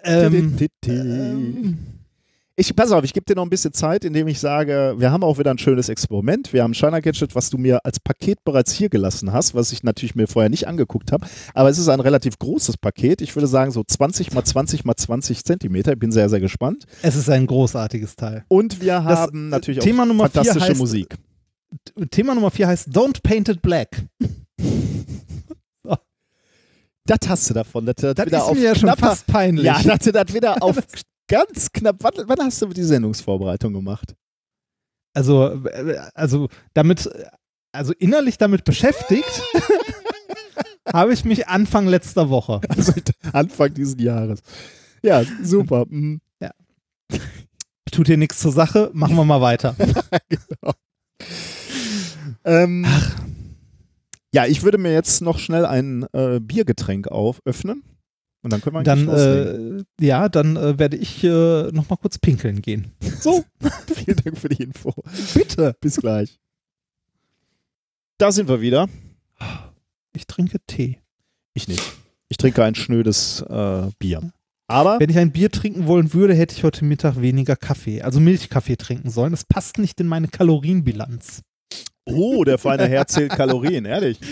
Ähm, 0.04 0.56
Ähm, 0.86 1.78
Ich, 2.56 2.76
pass 2.76 2.92
auf, 2.92 3.02
ich 3.02 3.12
gebe 3.12 3.26
dir 3.26 3.34
noch 3.34 3.42
ein 3.42 3.50
bisschen 3.50 3.72
Zeit, 3.72 4.04
indem 4.04 4.28
ich 4.28 4.38
sage, 4.38 4.94
wir 4.96 5.10
haben 5.10 5.24
auch 5.24 5.38
wieder 5.40 5.50
ein 5.50 5.58
schönes 5.58 5.88
Experiment. 5.88 6.52
Wir 6.52 6.62
haben 6.62 6.70
ein 6.70 6.74
Shiner 6.74 7.00
Gadget, 7.00 7.34
was 7.34 7.50
du 7.50 7.58
mir 7.58 7.84
als 7.84 7.98
Paket 7.98 8.44
bereits 8.44 8.70
hier 8.72 8.88
gelassen 8.88 9.32
hast, 9.32 9.56
was 9.56 9.72
ich 9.72 9.82
natürlich 9.82 10.14
mir 10.14 10.28
vorher 10.28 10.48
nicht 10.48 10.68
angeguckt 10.68 11.10
habe. 11.10 11.26
Aber 11.52 11.68
es 11.68 11.78
ist 11.78 11.88
ein 11.88 11.98
relativ 11.98 12.38
großes 12.38 12.76
Paket. 12.76 13.22
Ich 13.22 13.34
würde 13.34 13.48
sagen 13.48 13.72
so 13.72 13.82
20 13.82 14.32
mal 14.34 14.44
20 14.44 14.84
mal 14.84 14.94
20 14.94 15.42
Zentimeter. 15.44 15.94
Ich 15.94 15.98
bin 15.98 16.12
sehr, 16.12 16.28
sehr 16.28 16.38
gespannt. 16.38 16.84
Es 17.02 17.16
ist 17.16 17.28
ein 17.28 17.48
großartiges 17.48 18.14
Teil. 18.14 18.44
Und 18.46 18.80
wir 18.80 19.00
Das, 19.00 19.04
haben 19.18 19.48
äh, 19.48 19.50
natürlich 19.50 19.80
Thema 19.82 20.04
auch 20.04 20.06
Nummer 20.06 20.28
fantastische 20.30 20.74
heißt- 20.74 20.78
Musik. 20.78 21.16
Thema 22.12 22.36
Nummer 22.36 22.52
vier 22.52 22.68
heißt 22.68 22.88
Don't 22.90 23.20
Paint 23.24 23.48
It 23.48 23.62
Black. 23.62 23.88
Das 27.06 27.18
hast 27.28 27.50
du 27.50 27.54
davon. 27.54 27.86
Das, 27.86 27.96
das 27.96 28.14
Das 28.14 28.26
ist 28.26 28.34
auf 28.34 28.54
mir 28.56 28.64
ja 28.64 28.74
schon 28.74 28.90
fast 28.96 29.26
peinlich. 29.26 29.64
Ja, 29.64 29.82
dass 29.82 29.98
du 30.00 30.12
das 30.12 30.32
wieder 30.32 30.56
auf 30.62 30.78
ganz 31.28 31.70
knapp. 31.72 31.96
Wann, 32.00 32.12
wann 32.26 32.38
hast 32.40 32.62
du 32.62 32.66
die 32.68 32.82
Sendungsvorbereitung 32.82 33.72
gemacht? 33.72 34.14
Also, 35.14 35.62
also 36.14 36.48
damit, 36.72 37.08
also 37.72 37.92
innerlich 37.92 38.36
damit 38.38 38.64
beschäftigt, 38.64 39.42
habe 40.92 41.12
ich 41.12 41.24
mich 41.24 41.46
Anfang 41.46 41.86
letzter 41.86 42.30
Woche. 42.30 42.60
Also 42.68 42.92
Anfang 43.32 43.74
dieses 43.74 43.96
Jahres. 44.00 44.40
Ja, 45.02 45.22
super. 45.42 45.84
Mhm. 45.90 46.20
Tut 47.92 48.08
hier 48.08 48.16
nichts 48.16 48.40
zur 48.40 48.50
Sache, 48.50 48.90
machen 48.92 49.14
wir 49.14 49.24
mal 49.24 49.40
weiter. 49.40 49.76
Ähm, 52.44 52.84
ja, 54.34 54.46
ich 54.46 54.64
würde 54.64 54.78
mir 54.78 54.92
jetzt 54.92 55.22
noch 55.22 55.38
schnell 55.38 55.64
ein 55.64 56.06
äh, 56.12 56.40
Biergetränk 56.40 57.06
auf 57.06 57.40
öffnen. 57.44 57.84
Und 58.42 58.52
dann 58.52 58.60
können 58.60 58.76
wir 58.76 58.82
Dann, 58.82 59.08
äh, 59.08 60.04
ja, 60.04 60.28
dann 60.28 60.56
äh, 60.56 60.76
werde 60.78 60.96
ich 60.96 61.22
äh, 61.22 61.70
noch 61.70 61.88
mal 61.88 61.96
kurz 61.96 62.18
pinkeln 62.18 62.60
gehen. 62.60 62.90
So, 63.20 63.44
Vielen 63.94 64.18
Dank 64.22 64.36
für 64.36 64.48
die 64.48 64.62
Info. 64.64 64.92
bitte. 65.34 65.76
Bis 65.80 65.96
gleich. 65.96 66.40
Da 68.18 68.32
sind 68.32 68.48
wir 68.48 68.60
wieder. 68.60 68.88
Ich 70.14 70.26
trinke 70.26 70.58
Tee. 70.66 70.98
Ich 71.54 71.68
nicht. 71.68 71.82
Ich 72.28 72.36
trinke 72.36 72.64
ein 72.64 72.74
schnödes 72.74 73.40
äh, 73.42 73.88
Bier. 74.00 74.32
Aber 74.66 74.98
Wenn 74.98 75.10
ich 75.10 75.18
ein 75.18 75.30
Bier 75.30 75.50
trinken 75.50 75.86
wollen 75.86 76.12
würde, 76.12 76.34
hätte 76.34 76.56
ich 76.56 76.64
heute 76.64 76.84
Mittag 76.84 77.20
weniger 77.20 77.54
Kaffee, 77.54 78.02
also 78.02 78.18
Milchkaffee 78.18 78.76
trinken 78.76 79.10
sollen. 79.10 79.30
Das 79.30 79.44
passt 79.44 79.78
nicht 79.78 80.00
in 80.00 80.08
meine 80.08 80.26
Kalorienbilanz. 80.26 81.42
Oh, 82.06 82.44
der 82.44 82.58
feine 82.58 82.86
Herr 82.86 83.06
zählt 83.06 83.32
Kalorien, 83.32 83.84
ehrlich. 83.84 84.18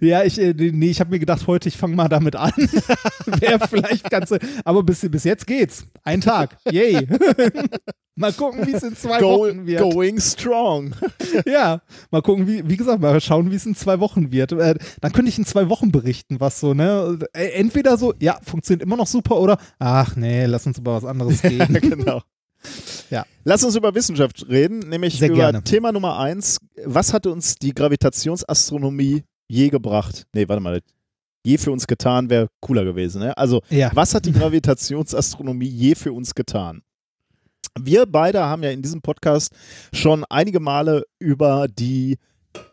Ja, 0.00 0.22
ich, 0.22 0.38
äh, 0.38 0.54
nee, 0.54 0.90
ich 0.90 1.00
habe 1.00 1.10
mir 1.10 1.18
gedacht, 1.18 1.46
heute, 1.46 1.68
ich 1.68 1.76
fange 1.76 1.96
mal 1.96 2.08
damit 2.08 2.36
an. 2.36 2.52
Wäre 3.26 3.66
vielleicht 3.68 4.08
ganz, 4.10 4.32
aber 4.64 4.82
bis, 4.82 5.00
bis 5.10 5.24
jetzt 5.24 5.46
geht's. 5.46 5.86
Ein 6.04 6.20
Tag. 6.20 6.56
Yay. 6.70 7.06
mal 8.14 8.32
gucken, 8.32 8.66
wie 8.66 8.72
es 8.72 8.82
in 8.82 8.96
zwei 8.96 9.18
Go, 9.18 9.40
Wochen 9.40 9.66
wird. 9.66 9.80
going 9.80 10.20
strong. 10.20 10.94
Ja, 11.46 11.82
mal 12.10 12.22
gucken, 12.22 12.46
wie, 12.46 12.66
wie 12.68 12.76
gesagt, 12.76 13.00
mal 13.02 13.20
schauen, 13.20 13.50
wie 13.50 13.56
es 13.56 13.66
in 13.66 13.74
zwei 13.74 13.98
Wochen 14.00 14.30
wird. 14.32 14.52
Äh, 14.52 14.76
dann 15.00 15.12
könnte 15.12 15.28
ich 15.28 15.38
in 15.38 15.44
zwei 15.44 15.68
Wochen 15.68 15.90
berichten, 15.90 16.40
was 16.40 16.60
so, 16.60 16.74
ne? 16.74 17.18
Äh, 17.32 17.48
Entweder 17.48 17.96
so, 17.98 18.14
ja, 18.20 18.38
funktioniert 18.42 18.82
immer 18.82 18.96
noch 18.96 19.06
super 19.08 19.38
oder, 19.38 19.58
ach 19.78 20.16
nee, 20.16 20.46
lass 20.46 20.66
uns 20.66 20.78
über 20.78 20.94
was 20.94 21.04
anderes 21.04 21.42
reden. 21.44 21.74
genau. 21.80 22.22
Ja. 23.10 23.24
Lass 23.44 23.64
uns 23.64 23.76
über 23.76 23.94
Wissenschaft 23.94 24.46
reden, 24.48 24.80
nämlich 24.80 25.18
Sehr 25.18 25.28
über 25.28 25.36
gerne. 25.36 25.62
Thema 25.62 25.92
Nummer 25.92 26.18
eins. 26.18 26.58
Was 26.84 27.12
hatte 27.12 27.30
uns 27.30 27.56
die 27.56 27.74
Gravitationsastronomie 27.74 29.24
je 29.48 29.68
gebracht? 29.68 30.26
Nee, 30.32 30.48
warte 30.48 30.62
mal. 30.62 30.80
Je 31.44 31.58
für 31.58 31.72
uns 31.72 31.86
getan 31.86 32.30
wäre 32.30 32.48
cooler 32.60 32.84
gewesen. 32.84 33.20
Ne? 33.20 33.36
Also, 33.36 33.62
ja. 33.68 33.90
was 33.94 34.14
hat 34.14 34.26
die 34.26 34.32
Gravitationsastronomie 34.32 35.68
je 35.68 35.94
für 35.94 36.12
uns 36.12 36.34
getan? 36.34 36.82
Wir 37.80 38.06
beide 38.06 38.40
haben 38.40 38.62
ja 38.62 38.70
in 38.70 38.82
diesem 38.82 39.00
Podcast 39.00 39.52
schon 39.92 40.24
einige 40.28 40.60
Male 40.60 41.04
über 41.18 41.66
die 41.68 42.18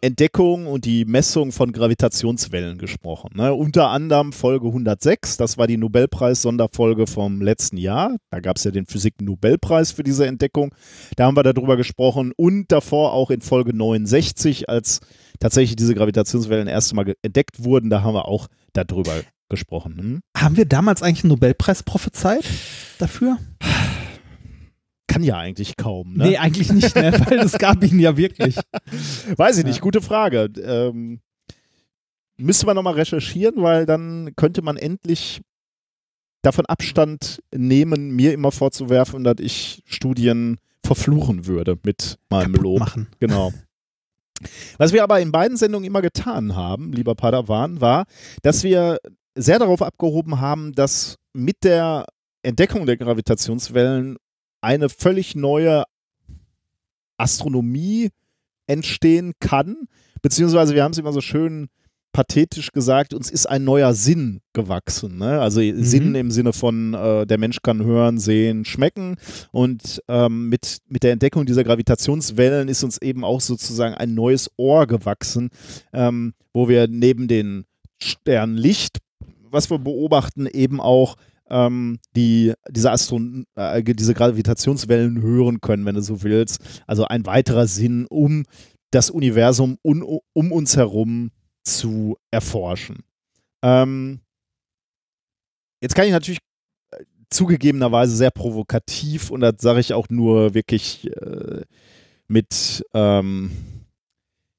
Entdeckung 0.01 0.67
und 0.67 0.85
die 0.85 1.05
Messung 1.05 1.51
von 1.51 1.71
Gravitationswellen 1.71 2.77
gesprochen. 2.77 3.31
Ne? 3.35 3.53
Unter 3.53 3.89
anderem 3.89 4.31
Folge 4.31 4.67
106, 4.67 5.37
das 5.37 5.57
war 5.57 5.67
die 5.67 5.77
Nobelpreis-Sonderfolge 5.77 7.07
vom 7.07 7.41
letzten 7.41 7.77
Jahr. 7.77 8.15
Da 8.31 8.39
gab 8.39 8.57
es 8.57 8.63
ja 8.63 8.71
den 8.71 8.85
Physik-Nobelpreis 8.85 9.91
für 9.91 10.03
diese 10.03 10.25
Entdeckung. 10.25 10.73
Da 11.15 11.25
haben 11.25 11.35
wir 11.35 11.43
darüber 11.43 11.77
gesprochen 11.77 12.31
und 12.35 12.71
davor 12.71 13.13
auch 13.13 13.29
in 13.29 13.41
Folge 13.41 13.75
69, 13.75 14.69
als 14.69 15.01
tatsächlich 15.39 15.75
diese 15.75 15.95
Gravitationswellen 15.95 16.67
das 16.67 16.73
erste 16.73 16.95
Mal 16.95 17.13
entdeckt 17.21 17.63
wurden, 17.63 17.89
da 17.89 18.01
haben 18.01 18.13
wir 18.13 18.25
auch 18.25 18.47
darüber 18.73 19.13
gesprochen. 19.49 19.97
Hm? 19.97 20.21
Haben 20.37 20.57
wir 20.57 20.65
damals 20.65 21.01
eigentlich 21.01 21.23
einen 21.23 21.31
Nobelpreis 21.31 21.83
prophezeit 21.83 22.45
dafür? 22.99 23.37
Kann 25.09 25.23
ja 25.23 25.37
eigentlich 25.37 25.75
kaum. 25.75 26.13
Ne? 26.13 26.27
Nee, 26.29 26.37
eigentlich 26.37 26.71
nicht, 26.71 26.95
ne? 26.95 27.11
weil 27.25 27.39
es 27.39 27.57
gab 27.57 27.83
ihn 27.83 27.99
ja 27.99 28.15
wirklich. 28.15 28.57
Weiß 29.35 29.57
ich 29.57 29.65
nicht, 29.65 29.77
Ja. 29.77 29.81
gute 29.81 30.01
Frage. 30.01 30.49
Ähm, 30.63 31.19
müsste 32.37 32.67
man 32.67 32.75
nochmal 32.75 32.93
recherchieren, 32.93 33.61
weil 33.63 33.85
dann 33.87 34.33
könnte 34.35 34.61
man 34.61 34.77
endlich 34.77 35.41
davon 36.43 36.65
Abstand 36.67 37.41
nehmen, 37.53 38.11
mir 38.11 38.33
immer 38.33 38.51
vorzuwerfen, 38.51 39.23
dass 39.23 39.37
ich 39.39 39.81
Studien 39.85 40.57
verfluchen 40.85 41.47
würde 41.47 41.77
mit 41.83 42.17
meinem 42.29 42.53
Kaputt 42.53 42.61
Lob. 42.63 42.79
machen. 42.79 43.07
Genau. 43.19 43.51
Was 44.77 44.93
wir 44.93 45.03
aber 45.03 45.19
in 45.19 45.31
beiden 45.33 45.57
Sendungen 45.57 45.85
immer 45.85 46.01
getan 46.01 46.55
haben, 46.55 46.93
lieber 46.93 47.15
Padawan, 47.15 47.81
war, 47.81 48.05
dass 48.43 48.63
wir 48.63 48.99
sehr 49.35 49.59
darauf 49.59 49.81
abgehoben 49.81 50.39
haben, 50.39 50.71
dass 50.71 51.15
mit 51.33 51.63
der 51.63 52.05
Entdeckung 52.43 52.85
der 52.85 52.95
Gravitationswellen 52.95 54.15
eine 54.61 54.89
völlig 54.89 55.35
neue 55.35 55.83
Astronomie 57.17 58.09
entstehen 58.67 59.33
kann, 59.39 59.87
beziehungsweise 60.21 60.75
wir 60.75 60.83
haben 60.83 60.91
es 60.91 60.97
immer 60.97 61.13
so 61.13 61.21
schön 61.21 61.69
pathetisch 62.11 62.71
gesagt, 62.71 63.13
uns 63.13 63.29
ist 63.29 63.45
ein 63.45 63.63
neuer 63.63 63.93
Sinn 63.93 64.41
gewachsen. 64.53 65.19
Ne? 65.19 65.39
Also 65.39 65.61
Sinn 65.61 66.15
im 66.15 66.31
Sinne 66.31 66.53
von, 66.53 66.93
äh, 66.93 67.25
der 67.27 67.37
Mensch 67.37 67.61
kann 67.61 67.83
hören, 67.83 68.17
sehen, 68.17 68.65
schmecken. 68.65 69.15
Und 69.51 70.01
ähm, 70.07 70.49
mit, 70.49 70.79
mit 70.87 71.03
der 71.03 71.11
Entdeckung 71.11 71.45
dieser 71.45 71.63
Gravitationswellen 71.63 72.67
ist 72.67 72.83
uns 72.83 72.99
eben 73.01 73.23
auch 73.23 73.41
sozusagen 73.41 73.93
ein 73.93 74.15
neues 74.15 74.49
Ohr 74.57 74.87
gewachsen, 74.87 75.49
ähm, 75.93 76.33
wo 76.51 76.67
wir 76.67 76.87
neben 76.87 77.27
den 77.27 77.65
Sternlicht, 78.01 78.97
was 79.51 79.69
wir 79.69 79.77
beobachten, 79.77 80.47
eben 80.47 80.81
auch 80.81 81.15
ähm, 81.49 81.99
die, 82.15 82.53
diese, 82.69 82.91
Astron 82.91 83.45
äh, 83.55 83.83
diese 83.83 84.13
Gravitationswellen 84.13 85.21
hören 85.21 85.61
können, 85.61 85.85
wenn 85.85 85.95
du 85.95 86.01
so 86.01 86.23
willst. 86.23 86.59
Also 86.87 87.05
ein 87.05 87.25
weiterer 87.25 87.67
Sinn, 87.67 88.05
um 88.09 88.45
das 88.91 89.09
Universum 89.09 89.77
un 89.83 90.03
um 90.33 90.51
uns 90.51 90.75
herum 90.75 91.31
zu 91.63 92.17
erforschen. 92.31 93.03
Ähm, 93.61 94.21
jetzt 95.81 95.95
kann 95.95 96.05
ich 96.05 96.11
natürlich 96.11 96.39
äh, 96.91 97.03
zugegebenerweise 97.29 98.15
sehr 98.15 98.31
provokativ 98.31 99.29
und 99.29 99.41
das 99.41 99.55
sage 99.59 99.79
ich 99.79 99.93
auch 99.93 100.09
nur 100.09 100.53
wirklich 100.53 101.07
äh, 101.17 101.63
mit, 102.27 102.83
ähm, 102.93 103.51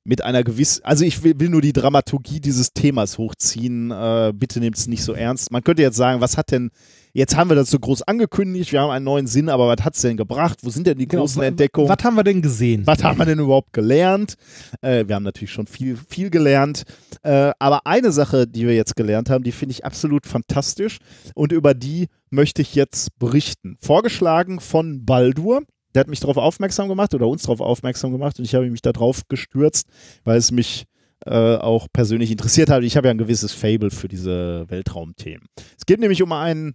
mit 0.04 0.24
einer 0.24 0.42
gewissen, 0.42 0.82
also 0.84 1.04
ich 1.04 1.22
will, 1.22 1.38
will, 1.38 1.50
nur 1.50 1.60
die 1.60 1.74
Dramaturgie 1.74 2.40
dieses 2.40 2.72
Themas 2.72 3.18
hochziehen. 3.18 3.90
Äh, 3.90 4.32
bitte 4.34 4.58
nehmt 4.58 4.76
es 4.76 4.86
nicht 4.86 5.04
so 5.04 5.12
ernst. 5.12 5.52
Man 5.52 5.62
könnte 5.62 5.82
jetzt 5.82 5.96
sagen, 5.96 6.22
was 6.22 6.38
hat 6.38 6.50
denn, 6.52 6.70
jetzt 7.12 7.36
haben 7.36 7.50
wir 7.50 7.54
das 7.54 7.70
so 7.70 7.78
groß 7.78 8.02
angekündigt, 8.02 8.72
wir 8.72 8.80
haben 8.80 8.90
einen 8.90 9.04
neuen 9.04 9.26
Sinn, 9.26 9.50
aber 9.50 9.68
was 9.68 9.84
hat 9.84 9.94
es 9.94 10.00
denn 10.00 10.16
gebracht? 10.16 10.60
Wo 10.62 10.70
sind 10.70 10.86
denn 10.86 10.96
die 10.96 11.06
genau, 11.06 11.22
großen 11.22 11.42
Entdeckungen? 11.42 11.90
Was 11.90 12.02
haben 12.02 12.14
wir 12.14 12.24
denn 12.24 12.40
gesehen? 12.40 12.86
Was 12.86 13.04
haben 13.04 13.18
wir 13.18 13.26
denn 13.26 13.40
überhaupt 13.40 13.74
gelernt? 13.74 14.36
Äh, 14.80 15.06
wir 15.06 15.16
haben 15.16 15.22
natürlich 15.22 15.52
schon 15.52 15.66
viel, 15.66 15.96
viel 15.96 16.30
gelernt. 16.30 16.84
Äh, 17.22 17.52
aber 17.58 17.86
eine 17.86 18.10
Sache, 18.10 18.46
die 18.46 18.66
wir 18.66 18.74
jetzt 18.74 18.96
gelernt 18.96 19.28
haben, 19.28 19.44
die 19.44 19.52
finde 19.52 19.72
ich 19.72 19.84
absolut 19.84 20.26
fantastisch 20.26 20.98
und 21.34 21.52
über 21.52 21.74
die 21.74 22.08
möchte 22.30 22.62
ich 22.62 22.74
jetzt 22.74 23.18
berichten. 23.18 23.76
Vorgeschlagen 23.80 24.60
von 24.60 25.04
Baldur 25.04 25.62
der 25.94 26.00
hat 26.00 26.08
mich 26.08 26.20
darauf 26.20 26.36
aufmerksam 26.36 26.88
gemacht 26.88 27.14
oder 27.14 27.26
uns 27.26 27.42
darauf 27.42 27.60
aufmerksam 27.60 28.12
gemacht 28.12 28.38
und 28.38 28.44
ich 28.44 28.54
habe 28.54 28.70
mich 28.70 28.82
darauf 28.82 29.22
gestürzt, 29.28 29.88
weil 30.24 30.38
es 30.38 30.50
mich 30.50 30.86
äh, 31.26 31.56
auch 31.56 31.88
persönlich 31.92 32.30
interessiert 32.30 32.70
hat. 32.70 32.82
Ich 32.82 32.96
habe 32.96 33.08
ja 33.08 33.10
ein 33.10 33.18
gewisses 33.18 33.52
Fable 33.52 33.90
für 33.90 34.08
diese 34.08 34.64
Weltraumthemen. 34.68 35.46
Es 35.78 35.84
geht 35.86 36.00
nämlich 36.00 36.22
um 36.22 36.32
ein 36.32 36.74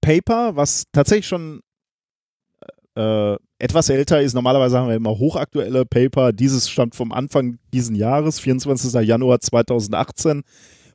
Paper, 0.00 0.56
was 0.56 0.84
tatsächlich 0.92 1.26
schon 1.26 1.60
äh, 2.96 3.36
etwas 3.58 3.88
älter 3.88 4.20
ist. 4.20 4.34
Normalerweise 4.34 4.78
haben 4.78 4.88
wir 4.88 4.96
immer 4.96 5.18
hochaktuelle 5.18 5.86
Paper. 5.86 6.32
Dieses 6.32 6.68
stammt 6.68 6.94
vom 6.94 7.12
Anfang 7.12 7.58
diesen 7.72 7.94
Jahres, 7.94 8.40
24. 8.40 9.06
Januar 9.06 9.40
2018, 9.40 10.42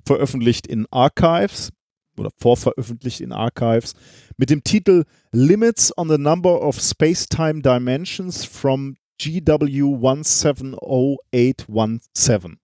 veröffentlicht 0.06 0.68
in 0.68 0.86
Archives 0.92 1.72
oder 2.20 2.32
vorveröffentlicht 2.38 3.22
in 3.22 3.32
Archives 3.32 3.94
mit 4.38 4.50
dem 4.50 4.64
Titel 4.64 5.04
Limits 5.32 5.98
on 5.98 6.10
the 6.10 6.18
Number 6.18 6.62
of 6.62 6.78
Space-Time 6.80 7.62
Dimensions 7.62 8.46
from 8.46 8.98
GW 9.22 9.96
170817. 9.96 12.58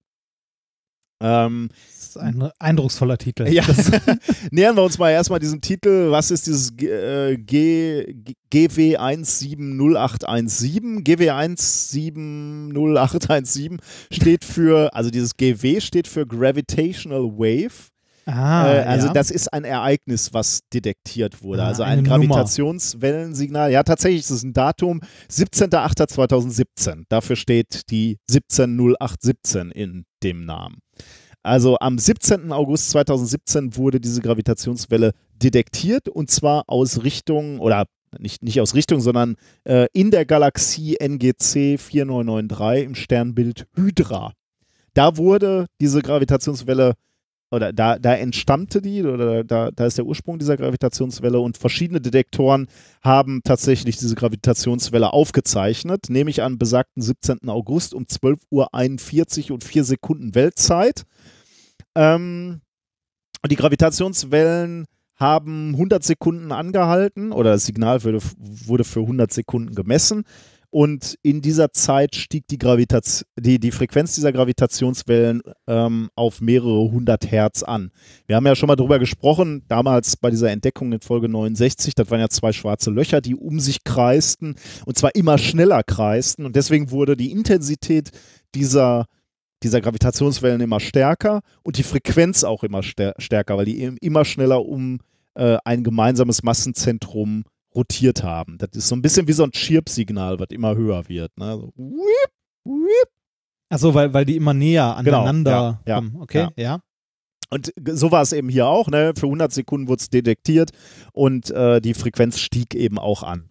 Ähm, 1.22 1.70
das 1.88 2.08
ist 2.08 2.18
ein 2.18 2.50
eindrucksvoller 2.60 3.18
Titel. 3.18 3.48
Ja. 3.48 3.64
Nähern 4.52 4.76
wir 4.76 4.84
uns 4.84 4.98
mal 4.98 5.12
erstmal 5.12 5.40
diesem 5.40 5.62
Titel. 5.62 6.10
Was 6.10 6.32
ist 6.32 6.48
dieses 6.48 6.72
äh, 6.82 7.38
G, 7.38 8.16
GW 8.50 8.98
170817? 8.98 11.04
GW 11.04 11.30
170817 11.30 13.78
steht 14.12 14.44
für, 14.44 14.96
also 14.96 15.12
dieses 15.12 15.38
GW 15.38 15.80
steht 15.80 16.08
für 16.08 16.26
Gravitational 16.26 17.38
Wave. 17.38 17.91
Ah, 18.32 18.74
äh, 18.74 18.80
also 18.84 19.08
ja. 19.08 19.14
das 19.14 19.32
ist 19.32 19.52
ein 19.52 19.64
Ereignis, 19.64 20.34
was 20.34 20.62
detektiert 20.74 21.44
wurde. 21.44 21.64
Ah, 21.64 21.68
also 21.68 21.84
ein 21.84 22.04
Gravitationswellensignal. 22.04 23.72
Ja, 23.72 23.84
tatsächlich 23.84 24.22
ist 24.22 24.30
es 24.32 24.44
ein 24.44 24.54
Datum, 24.54 25.02
17.08.2017. 25.30 27.04
Dafür 27.10 27.36
steht 27.36 27.90
die 27.90 28.18
170817 28.30 29.72
in 29.72 30.06
dem 30.24 30.46
Namen. 30.46 30.80
Also 31.44 31.78
am 31.80 31.98
17. 31.98 32.52
August 32.52 32.92
2017 32.92 33.76
wurde 33.76 34.00
diese 34.00 34.22
Gravitationswelle 34.22 35.14
detektiert 35.42 36.08
und 36.08 36.30
zwar 36.30 36.66
aus 36.68 37.04
Richtung 37.04 37.60
oder 37.60 37.86
nicht, 38.20 38.44
nicht 38.44 38.60
aus 38.62 38.76
Richtung, 38.76 39.00
sondern 39.00 39.36
äh, 39.64 39.88
in 39.94 40.12
der 40.12 40.26
Galaxie 40.26 40.98
NGC 41.00 41.78
4993 41.80 42.86
im 42.86 42.96
Sternbild 42.96 43.68
Hydra. 43.76 44.34
Da 44.94 45.18
wurde 45.18 45.68
diese 45.80 46.02
Gravitationswelle 46.02 46.90
detektiert 46.90 47.11
oder 47.52 47.74
da, 47.74 48.00
da 48.00 48.16
entstammte 48.16 48.82
die, 48.82 49.04
oder 49.04 49.44
da, 49.44 49.72
da 49.72 49.86
ist 49.86 49.98
der 49.98 50.06
Ursprung 50.06 50.40
dieser 50.40 50.56
Gravitationswelle 50.56 51.40
und 51.40 51.58
verschiedene 51.58 52.00
Detektoren 52.00 52.68
haben 53.04 53.42
tatsächlich 53.44 53.98
diese 53.98 54.16
Gravitationswelle 54.16 55.12
aufgezeichnet, 55.12 56.10
nämlich 56.10 56.42
am 56.42 56.58
besagten 56.58 57.02
17. 57.02 57.50
August 57.50 57.94
um 57.94 58.04
12.41 58.04 59.50
Uhr 59.50 59.56
und 59.56 59.64
4 59.66 59.84
Sekunden 59.84 60.34
Weltzeit. 60.34 61.04
Ähm, 61.96 62.62
und 63.44 63.52
die 63.52 63.58
Gravitationswellen 63.58 64.86
haben 65.16 65.74
100 65.74 66.04
Sekunden 66.04 66.52
angehalten 66.52 67.32
oder 67.32 67.52
das 67.52 67.66
Signal 67.66 68.04
wurde, 68.04 68.20
wurde 68.38 68.84
für 68.84 69.02
100 69.02 69.32
Sekunden 69.32 69.76
gemessen 69.76 70.24
und 70.72 71.18
in 71.22 71.42
dieser 71.42 71.72
Zeit 71.74 72.16
stieg 72.16 72.48
die, 72.48 72.58
Gravitation, 72.58 73.28
die, 73.38 73.60
die 73.60 73.72
Frequenz 73.72 74.16
dieser 74.16 74.32
Gravitationswellen 74.32 75.42
ähm, 75.68 76.10
auf 76.16 76.42
mehrere 76.42 76.90
hundert 76.92 77.30
Hertz 77.30 77.62
an. 77.62 77.92
Wir 78.26 78.38
haben 78.38 78.46
ja 78.46 78.56
schon 78.56 78.68
mal 78.68 78.78
darüber 78.78 78.98
gesprochen, 78.98 79.64
damals 79.68 80.16
bei 80.16 80.30
dieser 80.30 80.50
Entdeckung 80.50 80.94
in 80.94 81.02
Folge 81.02 81.28
69, 81.28 81.94
das 81.94 82.10
waren 82.10 82.22
ja 82.22 82.30
zwei 82.30 82.54
schwarze 82.54 82.90
Löcher, 82.90 83.20
die 83.22 83.36
um 83.36 83.60
sich 83.60 83.84
kreisten 83.84 84.56
und 84.86 84.98
zwar 84.98 85.14
immer 85.14 85.38
schneller 85.38 85.84
kreisten. 85.84 86.46
Und 86.46 86.56
deswegen 86.56 86.90
wurde 86.90 87.18
die 87.18 87.32
Intensität 87.32 88.12
dieser 88.56 89.06
dieser 89.64 89.82
Gravitationswellen 89.82 90.62
immer 90.62 90.80
stärker 90.80 91.42
und 91.62 91.78
die 91.78 91.84
Frequenz 91.84 92.44
auch 92.44 92.64
immer 92.64 92.82
stärker, 92.82 93.58
weil 93.58 93.66
die 93.66 93.84
immer 93.84 94.26
schneller 94.26 94.66
um 94.66 95.02
äh, 95.36 95.58
ein 95.64 95.84
gemeinsames 95.84 96.42
Massenzentrum 96.42 97.44
rotiert 97.76 98.24
haben. 98.24 98.58
Das 98.58 98.70
ist 98.74 98.88
so 98.88 98.96
ein 98.96 99.02
bisschen 99.02 99.28
wie 99.28 99.34
so 99.34 99.44
ein 99.44 99.52
Chirp-Signal, 99.52 100.40
was 100.40 100.50
immer 100.50 100.76
höher 100.76 101.08
wird. 101.08 101.38
Ne? 101.38 101.58
So, 101.58 101.74
whip, 101.76 102.32
whip. 102.66 103.10
Achso, 103.70 103.94
weil, 103.94 104.14
weil 104.14 104.26
die 104.26 104.36
immer 104.36 104.54
näher 104.54 105.00
genau, 105.04 105.22
aneinander 105.22 105.80
genau, 105.86 105.96
ja, 105.96 105.96
kommen. 105.96 106.22
Okay, 106.22 106.48
ja. 106.58 106.64
ja. 106.64 106.80
Und 107.50 107.74
so 107.86 108.12
war 108.12 108.22
es 108.22 108.34
eben 108.34 108.50
hier 108.50 108.68
auch. 108.68 108.88
Ne? 108.88 109.14
Für 109.16 109.28
100 109.28 109.52
Sekunden 109.52 109.88
wurde 109.88 110.02
es 110.02 110.10
detektiert 110.10 110.72
und 111.14 111.52
äh, 111.52 111.82
die 111.82 111.94
Frequenz 111.94 112.40
stieg 112.40 112.76
eben 112.76 112.98
auch 112.98 113.24
an. 113.24 113.50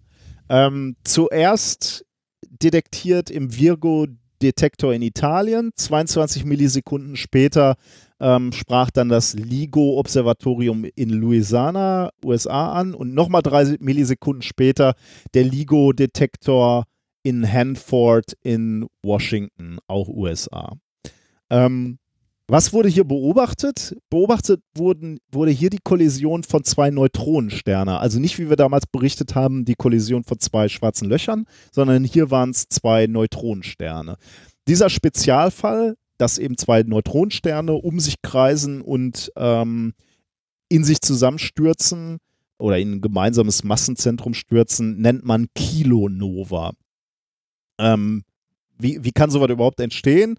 Ähm, 0.48 0.96
zuerst 1.04 2.04
detektiert 2.48 3.30
im 3.30 3.56
Virgo-Detektor 4.40 4.94
in 4.94 5.02
Italien, 5.02 5.70
22 5.74 6.44
Millisekunden 6.44 7.16
später 7.16 7.76
ähm, 8.20 8.52
sprach 8.52 8.90
dann 8.90 9.08
das 9.08 9.34
LIGO-Observatorium 9.34 10.86
in 10.94 11.10
Louisiana, 11.10 12.10
USA 12.24 12.72
an 12.72 12.94
und 12.94 13.14
nochmal 13.14 13.42
drei 13.42 13.76
Millisekunden 13.80 14.42
später 14.42 14.94
der 15.34 15.44
LIGO-Detektor 15.44 16.84
in 17.22 17.50
Hanford 17.50 18.36
in 18.42 18.86
Washington, 19.02 19.78
auch 19.86 20.08
USA. 20.08 20.72
Ähm, 21.50 21.98
was 22.50 22.72
wurde 22.72 22.88
hier 22.88 23.04
beobachtet? 23.04 23.96
Beobachtet 24.10 24.62
wurden, 24.74 25.18
wurde 25.30 25.50
hier 25.50 25.70
die 25.70 25.78
Kollision 25.82 26.42
von 26.42 26.64
zwei 26.64 26.90
Neutronensternen. 26.90 27.94
Also 27.94 28.18
nicht, 28.18 28.38
wie 28.38 28.48
wir 28.48 28.56
damals 28.56 28.86
berichtet 28.86 29.34
haben, 29.34 29.64
die 29.64 29.74
Kollision 29.74 30.24
von 30.24 30.38
zwei 30.38 30.68
schwarzen 30.68 31.08
Löchern, 31.08 31.46
sondern 31.72 32.04
hier 32.04 32.30
waren 32.30 32.50
es 32.50 32.68
zwei 32.68 33.06
Neutronensterne. 33.06 34.16
Dieser 34.66 34.90
Spezialfall 34.90 35.96
dass 36.20 36.38
eben 36.38 36.56
zwei 36.58 36.82
Neutronensterne 36.82 37.72
um 37.72 37.98
sich 37.98 38.20
kreisen 38.22 38.82
und 38.82 39.32
ähm, 39.36 39.94
in 40.68 40.84
sich 40.84 41.00
zusammenstürzen 41.00 42.18
oder 42.58 42.78
in 42.78 42.92
ein 42.92 43.00
gemeinsames 43.00 43.64
Massenzentrum 43.64 44.34
stürzen, 44.34 45.00
nennt 45.00 45.24
man 45.24 45.46
Kilonova. 45.54 46.72
Ähm, 47.78 48.24
wie, 48.78 49.02
wie 49.02 49.12
kann 49.12 49.30
sowas 49.30 49.48
überhaupt 49.48 49.80
entstehen? 49.80 50.38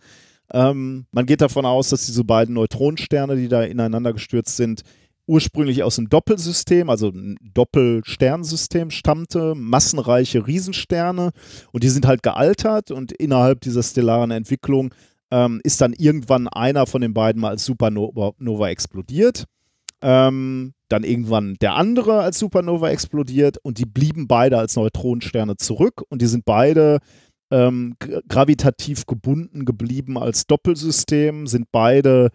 Ähm, 0.54 1.06
man 1.12 1.26
geht 1.26 1.42
davon 1.42 1.66
aus, 1.66 1.90
dass 1.90 2.06
diese 2.06 2.24
beiden 2.24 2.56
Neutronensterne, 2.56 3.36
die 3.36 3.48
da 3.48 3.64
ineinander 3.64 4.14
gestürzt 4.14 4.58
sind, 4.58 4.84
ursprünglich 5.28 5.84
aus 5.84 5.98
einem 5.98 6.10
Doppelsystem, 6.10 6.90
also 6.90 7.10
ein 7.10 7.38
Doppelsternsystem 7.42 8.92
stammte, 8.92 9.56
massenreiche 9.56 10.46
Riesensterne 10.46 11.32
und 11.72 11.84
die 11.84 11.90
sind 11.90 12.06
halt 12.06 12.24
gealtert 12.24 12.92
und 12.92 13.12
innerhalb 13.14 13.62
dieser 13.62 13.84
stellaren 13.84 14.32
Entwicklung 14.32 14.94
ähm, 15.32 15.62
ist 15.64 15.80
dann 15.80 15.94
irgendwann 15.94 16.48
einer 16.50 16.86
von 16.86 17.02
den 17.02 17.14
beiden 17.14 17.42
mal 17.42 17.50
als 17.50 17.64
Supernova 17.64 18.34
Nova 18.40 18.70
explodiert. 18.70 19.46
Ähm, 20.02 20.74
dann 20.90 21.04
irgendwann 21.04 21.56
der 21.62 21.76
andere 21.76 22.20
als 22.20 22.40
Supernova 22.40 22.90
explodiert 22.90 23.58
und 23.64 23.78
die 23.78 23.86
blieben 23.86 24.28
beide 24.28 24.58
als 24.58 24.76
Neutronensterne 24.76 25.56
zurück 25.56 26.04
und 26.10 26.22
die 26.22 26.28
sind 26.28 26.44
beide 26.44 27.00
ähm, 27.52 27.96
gravitativ 28.30 29.06
gebunden 29.06 29.66
geblieben 29.66 30.18
als 30.18 30.48
Doppelsystem, 30.48 31.48
sind 31.48 31.68
beide 31.72 32.32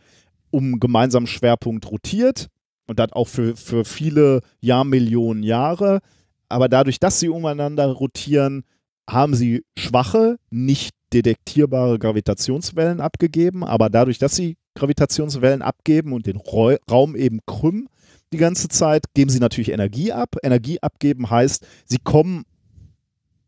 um 0.50 0.78
gemeinsamen 0.78 1.26
Schwerpunkt 1.26 1.90
rotiert 1.90 2.48
und 2.86 2.98
das 2.98 3.12
auch 3.12 3.28
für, 3.28 3.56
für 3.56 3.84
viele 3.84 4.40
Jahrmillionen 4.60 5.42
Jahre. 5.42 6.00
Aber 6.48 6.68
dadurch, 6.68 7.00
dass 7.00 7.18
sie 7.18 7.28
umeinander 7.28 7.86
rotieren, 7.86 8.62
haben 9.08 9.34
sie 9.34 9.64
schwache, 9.76 10.36
nicht 10.50 10.94
detektierbare 11.12 11.98
Gravitationswellen 11.98 13.00
abgegeben, 13.00 13.64
aber 13.64 13.88
dadurch, 13.90 14.18
dass 14.18 14.36
sie 14.36 14.56
Gravitationswellen 14.74 15.62
abgeben 15.62 16.12
und 16.12 16.26
den 16.26 16.36
Raum 16.36 17.16
eben 17.16 17.40
krümmen 17.46 17.88
die 18.32 18.38
ganze 18.38 18.68
Zeit, 18.68 19.04
geben 19.14 19.30
sie 19.30 19.38
natürlich 19.38 19.70
Energie 19.70 20.12
ab. 20.12 20.36
Energie 20.42 20.82
abgeben 20.82 21.30
heißt, 21.30 21.66
sie 21.84 21.98
kommen 21.98 22.44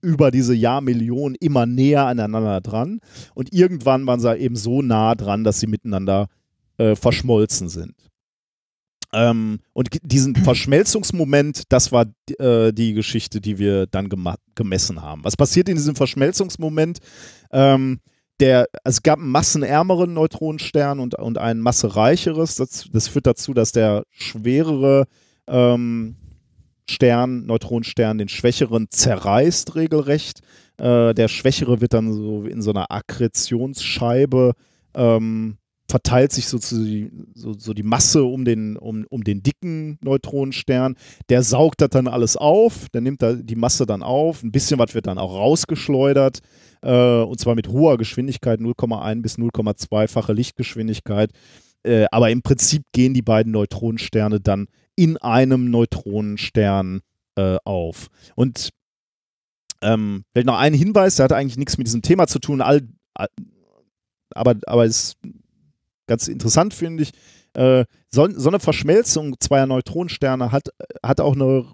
über 0.01 0.31
diese 0.31 0.55
Jahrmillionen 0.55 1.37
immer 1.41 1.66
näher 1.66 2.07
aneinander 2.07 2.61
dran 2.61 3.01
und 3.35 3.53
irgendwann 3.53 4.07
waren 4.07 4.20
sie 4.20 4.37
eben 4.37 4.57
so 4.57 4.83
nah 4.83 5.15
dran, 5.15 5.45
dass 5.45 5.61
sie 5.61 5.66
miteinander 5.66 6.29
äh, 6.79 6.95
verschmolzen 6.95 7.69
sind. 7.69 7.95
Ähm, 9.12 9.61
und 9.73 9.89
diesen 10.03 10.37
Verschmelzungsmoment, 10.45 11.62
das 11.69 11.93
war 11.93 12.07
äh, 12.39 12.73
die 12.73 12.95
Geschichte, 12.95 13.41
die 13.41 13.59
wir 13.59 13.87
dann 13.87 14.09
gemessen 14.55 15.03
haben. 15.03 15.25
Was 15.25 15.37
passiert 15.37 15.69
in 15.69 15.77
diesem 15.77 15.97
Verschmelzungsmoment? 15.97 16.99
Ähm, 17.51 18.01
der, 18.41 18.69
es 18.85 19.03
gab 19.03 19.19
einen 19.19 19.31
massenärmeren 19.31 20.12
Neutronenstern 20.15 21.01
und, 21.01 21.16
und 21.16 21.39
ein 21.39 21.59
massereicheres. 21.59 22.57
Das, 22.57 22.89
das 22.93 23.09
führt 23.09 23.27
dazu, 23.27 23.53
dass 23.53 23.73
der 23.73 24.05
schwerere 24.11 25.07
ähm, 25.49 26.16
Stern, 26.89 27.47
Neutronenstern, 27.47 28.19
den 28.19 28.28
schwächeren 28.28 28.86
zerreißt 28.90 29.74
regelrecht. 29.74 30.40
Äh, 30.78 31.15
der 31.15 31.28
schwächere 31.28 31.81
wird 31.81 31.94
dann 31.94 32.12
so 32.12 32.43
in 32.44 32.62
so 32.62 32.70
einer 32.70 32.90
Akkretionsscheibe 32.90 34.55
ähm, 34.94 35.59
verteilt 35.90 36.32
sich 36.32 36.47
so, 36.48 36.59
die, 36.59 37.10
so, 37.35 37.55
so, 37.55 37.73
die 37.73 37.82
Masse 37.82 38.23
um 38.24 38.44
den, 38.44 38.77
um, 38.77 39.06
um 39.09 39.24
den 39.24 39.43
dicken 39.43 39.98
Neutronenstern. 40.02 40.97
Der 41.31 41.43
saugt 41.43 41.81
das 41.81 41.89
dann 41.90 42.09
alles 42.09 42.36
auf, 42.36 42.89
der 42.93 43.01
nimmt 43.01 43.23
da 43.23 43.32
die 43.32 43.56
Masse 43.56 43.86
dann 43.86 44.02
auf. 44.02 44.43
Ein 44.43 44.52
bisschen 44.52 44.78
was 44.78 44.94
wird 44.94 45.06
dann 45.06 45.19
auch 45.19 45.35
rausgeschleudert. 45.35 46.40
Äh, 46.82 47.23
und 47.23 47.40
zwar 47.40 47.55
mit 47.55 47.69
hoher 47.69 47.97
Geschwindigkeit, 47.97 48.60
0,1 48.60 49.23
bis 49.23 49.39
0,2-fache 49.39 50.35
Lichtgeschwindigkeit. 50.35 51.31
Äh, 51.85 52.05
aber 52.10 52.31
im 52.31 52.43
Prinzip 52.43 52.82
gehen 52.93 53.15
die 53.15 53.23
beiden 53.23 53.52
Neutronensterne 53.52 54.40
dann 54.40 54.66
in 54.99 55.16
einem 55.16 55.70
Neutronenstern 55.70 57.03
äh, 57.37 57.59
auf. 57.62 58.09
Und 58.35 58.70
ähm, 59.81 60.25
vielleicht 60.33 60.49
noch 60.49 60.59
ein 60.59 60.75
Hinweis, 60.75 61.15
der 61.15 61.25
hat 61.25 61.33
eigentlich 61.33 61.57
nichts 61.57 61.79
mit 61.79 61.87
diesem 61.87 62.03
Thema 62.03 62.27
zu 62.27 62.41
tun, 62.41 62.61
all, 62.61 62.83
all, 63.15 63.29
aber, 64.35 64.57
aber 64.66 64.87
ist 64.87 65.16
ganz 66.09 66.27
interessant, 66.27 66.75
finde 66.75 67.05
ich. 67.05 67.12
Äh, 67.55 67.85
so, 68.11 68.29
so, 68.29 68.49
eine 68.49 68.59
Verschmelzung 68.59 69.37
zweier 69.39 69.66
Neutronensterne 69.69 70.51
hat, 70.51 70.70
hat 71.01 71.20
auch 71.20 71.35
eine 71.35 71.73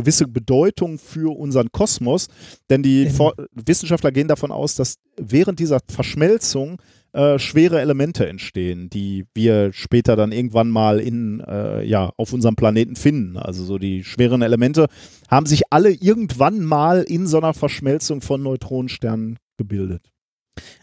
gewisse 0.00 0.26
Bedeutung 0.26 0.98
für 0.98 1.36
unseren 1.36 1.70
Kosmos, 1.72 2.28
denn 2.68 2.82
die 2.82 3.06
mhm. 3.06 3.30
Wissenschaftler 3.52 4.12
gehen 4.12 4.28
davon 4.28 4.52
aus, 4.52 4.74
dass 4.74 4.96
während 5.16 5.58
dieser 5.58 5.80
Verschmelzung 5.88 6.80
äh, 7.12 7.38
schwere 7.38 7.80
Elemente 7.80 8.28
entstehen, 8.28 8.88
die 8.88 9.26
wir 9.34 9.72
später 9.72 10.16
dann 10.16 10.32
irgendwann 10.32 10.68
mal 10.68 11.00
in, 11.00 11.40
äh, 11.40 11.84
ja, 11.84 12.12
auf 12.16 12.32
unserem 12.32 12.56
Planeten 12.56 12.96
finden. 12.96 13.36
Also 13.36 13.64
so 13.64 13.78
die 13.78 14.04
schweren 14.04 14.42
Elemente 14.42 14.86
haben 15.28 15.46
sich 15.46 15.62
alle 15.70 15.90
irgendwann 15.90 16.60
mal 16.60 17.02
in 17.02 17.26
so 17.26 17.38
einer 17.38 17.52
Verschmelzung 17.52 18.20
von 18.20 18.42
Neutronensternen 18.42 19.38
gebildet. 19.56 20.10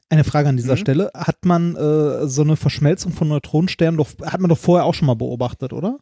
Eine 0.09 0.23
Frage 0.23 0.49
an 0.49 0.57
dieser 0.57 0.73
mhm. 0.73 0.79
Stelle. 0.79 1.11
Hat 1.13 1.45
man 1.45 1.75
äh, 1.75 2.27
so 2.27 2.41
eine 2.41 2.55
Verschmelzung 2.55 3.13
von 3.13 3.29
Neutronensternen 3.29 3.97
doch, 3.97 4.09
hat 4.23 4.39
man 4.39 4.49
doch 4.49 4.57
vorher 4.57 4.85
auch 4.85 4.93
schon 4.93 5.07
mal 5.07 5.15
beobachtet, 5.15 5.73
oder? 5.73 5.97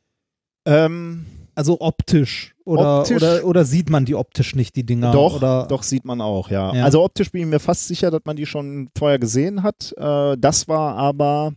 Ähm, 0.67 1.25
also 1.55 1.79
optisch 1.79 2.55
oder, 2.65 2.99
optisch, 2.99 3.17
oder, 3.17 3.45
oder 3.45 3.65
sieht 3.65 3.89
man 3.89 4.05
die 4.05 4.15
optisch 4.15 4.55
nicht, 4.55 4.75
die 4.75 4.85
Dinger? 4.85 5.11
Doch, 5.11 5.37
oder? 5.37 5.67
doch 5.67 5.83
sieht 5.83 6.05
man 6.05 6.19
auch, 6.21 6.49
ja. 6.49 6.73
ja. 6.73 6.83
Also 6.83 7.03
optisch 7.03 7.31
bin 7.31 7.41
ich 7.41 7.47
mir 7.47 7.59
fast 7.59 7.87
sicher, 7.87 8.11
dass 8.11 8.21
man 8.25 8.35
die 8.35 8.45
schon 8.45 8.89
vorher 8.97 9.19
gesehen 9.19 9.63
hat. 9.63 9.93
Äh, 9.97 10.35
das 10.37 10.67
war 10.67 10.95
aber, 10.95 11.53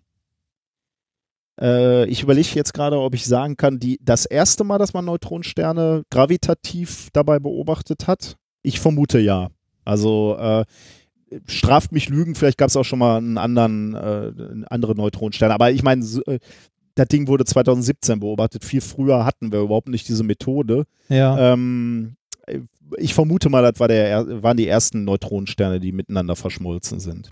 äh, 1.60 2.06
ich 2.06 2.22
überlege 2.22 2.48
jetzt 2.54 2.74
gerade, 2.74 2.98
ob 2.98 3.14
ich 3.14 3.26
sagen 3.26 3.56
kann, 3.56 3.78
die, 3.78 3.98
das 4.02 4.26
erste 4.26 4.64
Mal, 4.64 4.78
dass 4.78 4.94
man 4.94 5.04
Neutronensterne 5.04 6.04
gravitativ 6.10 7.08
dabei 7.12 7.38
beobachtet 7.38 8.06
hat. 8.06 8.36
Ich 8.62 8.80
vermute 8.80 9.18
ja. 9.18 9.48
Also 9.84 10.36
äh, 10.38 10.64
straft 11.46 11.92
mich 11.92 12.08
Lügen, 12.08 12.34
vielleicht 12.34 12.58
gab 12.58 12.68
es 12.68 12.76
auch 12.76 12.84
schon 12.84 12.98
mal 12.98 13.16
einen 13.16 13.38
anderen, 13.38 13.94
äh, 13.94 14.32
andere 14.68 14.94
Neutronensterne. 14.94 15.54
Aber 15.54 15.70
ich 15.70 15.82
meine, 15.82 16.04
äh, 16.26 16.38
das 16.98 17.08
Ding 17.08 17.28
wurde 17.28 17.44
2017 17.44 18.20
beobachtet. 18.20 18.64
Viel 18.64 18.80
früher 18.80 19.24
hatten 19.24 19.52
wir 19.52 19.60
überhaupt 19.60 19.88
nicht 19.88 20.08
diese 20.08 20.24
Methode. 20.24 20.84
Ja. 21.08 21.52
Ähm, 21.52 22.16
ich 22.96 23.14
vermute 23.14 23.48
mal, 23.48 23.62
das 23.62 23.78
war 23.78 23.88
der, 23.88 24.42
waren 24.42 24.56
die 24.56 24.66
ersten 24.66 25.04
Neutronensterne, 25.04 25.80
die 25.80 25.92
miteinander 25.92 26.36
verschmolzen 26.36 27.00
sind. 27.00 27.30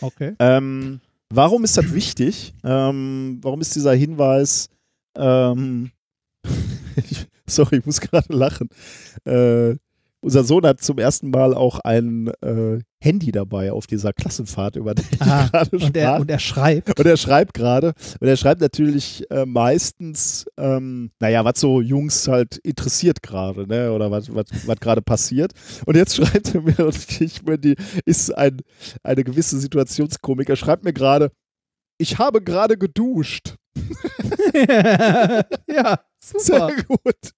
Okay. 0.00 0.34
Ähm, 0.38 1.00
warum 1.30 1.64
ist 1.64 1.76
das 1.76 1.92
wichtig? 1.92 2.54
Ähm, 2.64 3.38
warum 3.42 3.60
ist 3.60 3.74
dieser 3.74 3.94
Hinweis? 3.94 4.68
Ähm, 5.16 5.90
sorry, 7.46 7.78
ich 7.78 7.86
muss 7.86 8.00
gerade 8.00 8.32
lachen. 8.32 8.68
Äh, 9.24 9.76
unser 10.22 10.44
Sohn 10.44 10.64
hat 10.64 10.80
zum 10.80 10.98
ersten 10.98 11.30
Mal 11.30 11.52
auch 11.52 11.80
ein 11.80 12.28
äh, 12.42 12.78
Handy 13.02 13.32
dabei 13.32 13.72
auf 13.72 13.88
dieser 13.88 14.12
Klassenfahrt, 14.12 14.76
über 14.76 14.94
die 14.94 15.02
ah, 15.18 15.44
ich 15.44 15.52
gerade 15.52 15.66
sprach. 15.66 15.86
Und 15.88 15.96
er, 15.96 16.20
und 16.20 16.30
er 16.30 16.38
schreibt. 16.38 16.98
Und 16.98 17.06
er 17.06 17.16
schreibt 17.16 17.54
gerade. 17.54 17.92
Und 18.20 18.28
er 18.28 18.36
schreibt 18.36 18.60
natürlich 18.60 19.28
äh, 19.30 19.44
meistens, 19.44 20.46
ähm, 20.56 21.10
naja, 21.18 21.44
was 21.44 21.58
so 21.58 21.80
Jungs 21.80 22.28
halt 22.28 22.58
interessiert 22.58 23.22
gerade, 23.22 23.66
ne? 23.66 23.92
Oder 23.92 24.10
was 24.10 24.30
gerade 24.80 25.02
passiert. 25.02 25.52
Und 25.86 25.96
jetzt 25.96 26.14
schreibt 26.24 26.54
er 26.54 26.62
mir, 26.62 26.78
und 26.78 27.20
ich 27.20 27.42
meine, 27.42 27.58
die 27.58 27.74
ist 28.04 28.30
ein, 28.30 28.58
eine 29.02 29.24
gewisse 29.24 29.58
Situationskomik. 29.58 30.48
Er 30.48 30.56
schreibt 30.56 30.84
mir 30.84 30.92
gerade, 30.92 31.32
ich 31.98 32.18
habe 32.18 32.42
gerade 32.42 32.78
geduscht. 32.78 33.56
ja, 35.66 35.98
super. 36.20 36.40
Sehr 36.40 36.76
gut. 36.86 37.32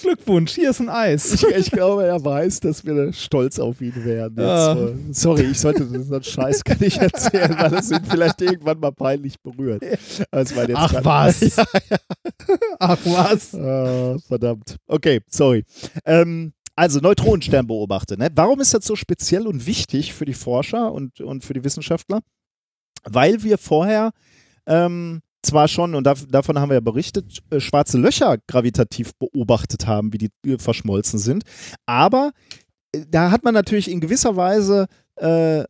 Glückwunsch, 0.00 0.52
hier 0.52 0.70
ist 0.70 0.80
ein 0.80 0.88
Eis. 0.88 1.34
Ich, 1.34 1.44
ich, 1.44 1.70
glaube, 1.70 2.04
er 2.04 2.24
weiß, 2.24 2.60
dass 2.60 2.84
wir 2.84 3.12
stolz 3.12 3.58
auf 3.58 3.80
ihn 3.80 4.04
werden. 4.04 4.40
Ah. 4.40 4.88
Sorry, 5.12 5.42
ich 5.42 5.60
sollte 5.60 5.86
so 5.86 6.14
einen 6.14 6.24
Scheiß 6.24 6.64
gar 6.64 6.78
nicht 6.80 6.98
erzählen, 6.98 7.54
weil 7.58 7.74
es 7.74 7.90
ihn 7.90 8.04
vielleicht 8.04 8.40
irgendwann 8.40 8.80
mal 8.80 8.92
peinlich 8.92 9.40
berührt. 9.40 9.82
Ach 10.32 11.04
was. 11.04 11.40
Ja, 11.56 11.64
ja. 11.90 11.98
Ach 12.78 12.98
was. 13.04 13.54
Ah, 13.54 14.18
verdammt. 14.26 14.76
Okay, 14.86 15.20
sorry. 15.28 15.64
Ähm, 16.04 16.52
also 16.74 17.00
Neutronenstern 17.00 17.66
beobachten. 17.66 18.18
Ne? 18.18 18.30
Warum 18.34 18.60
ist 18.60 18.74
das 18.74 18.86
so 18.86 18.96
speziell 18.96 19.46
und 19.46 19.66
wichtig 19.66 20.14
für 20.14 20.24
die 20.24 20.34
Forscher 20.34 20.92
und, 20.92 21.20
und 21.20 21.44
für 21.44 21.52
die 21.52 21.62
Wissenschaftler? 21.62 22.20
Weil 23.04 23.42
wir 23.42 23.58
vorher 23.58 24.12
ähm, 24.66 25.20
zwar 25.42 25.68
schon, 25.68 25.94
und 25.94 26.04
davon 26.04 26.58
haben 26.58 26.70
wir 26.70 26.74
ja 26.74 26.80
berichtet, 26.80 27.38
äh, 27.50 27.60
schwarze 27.60 27.98
Löcher 27.98 28.38
gravitativ 28.46 29.12
beobachtet 29.18 29.86
haben, 29.86 30.12
wie 30.12 30.18
die 30.18 30.30
äh, 30.46 30.58
verschmolzen 30.58 31.18
sind. 31.18 31.44
Aber 31.86 32.32
äh, 32.92 33.04
da 33.08 33.30
hat 33.30 33.44
man 33.44 33.54
natürlich 33.54 33.90
in 33.90 34.00
gewisser 34.00 34.36
Weise 34.36 34.86
äh, 35.16 35.64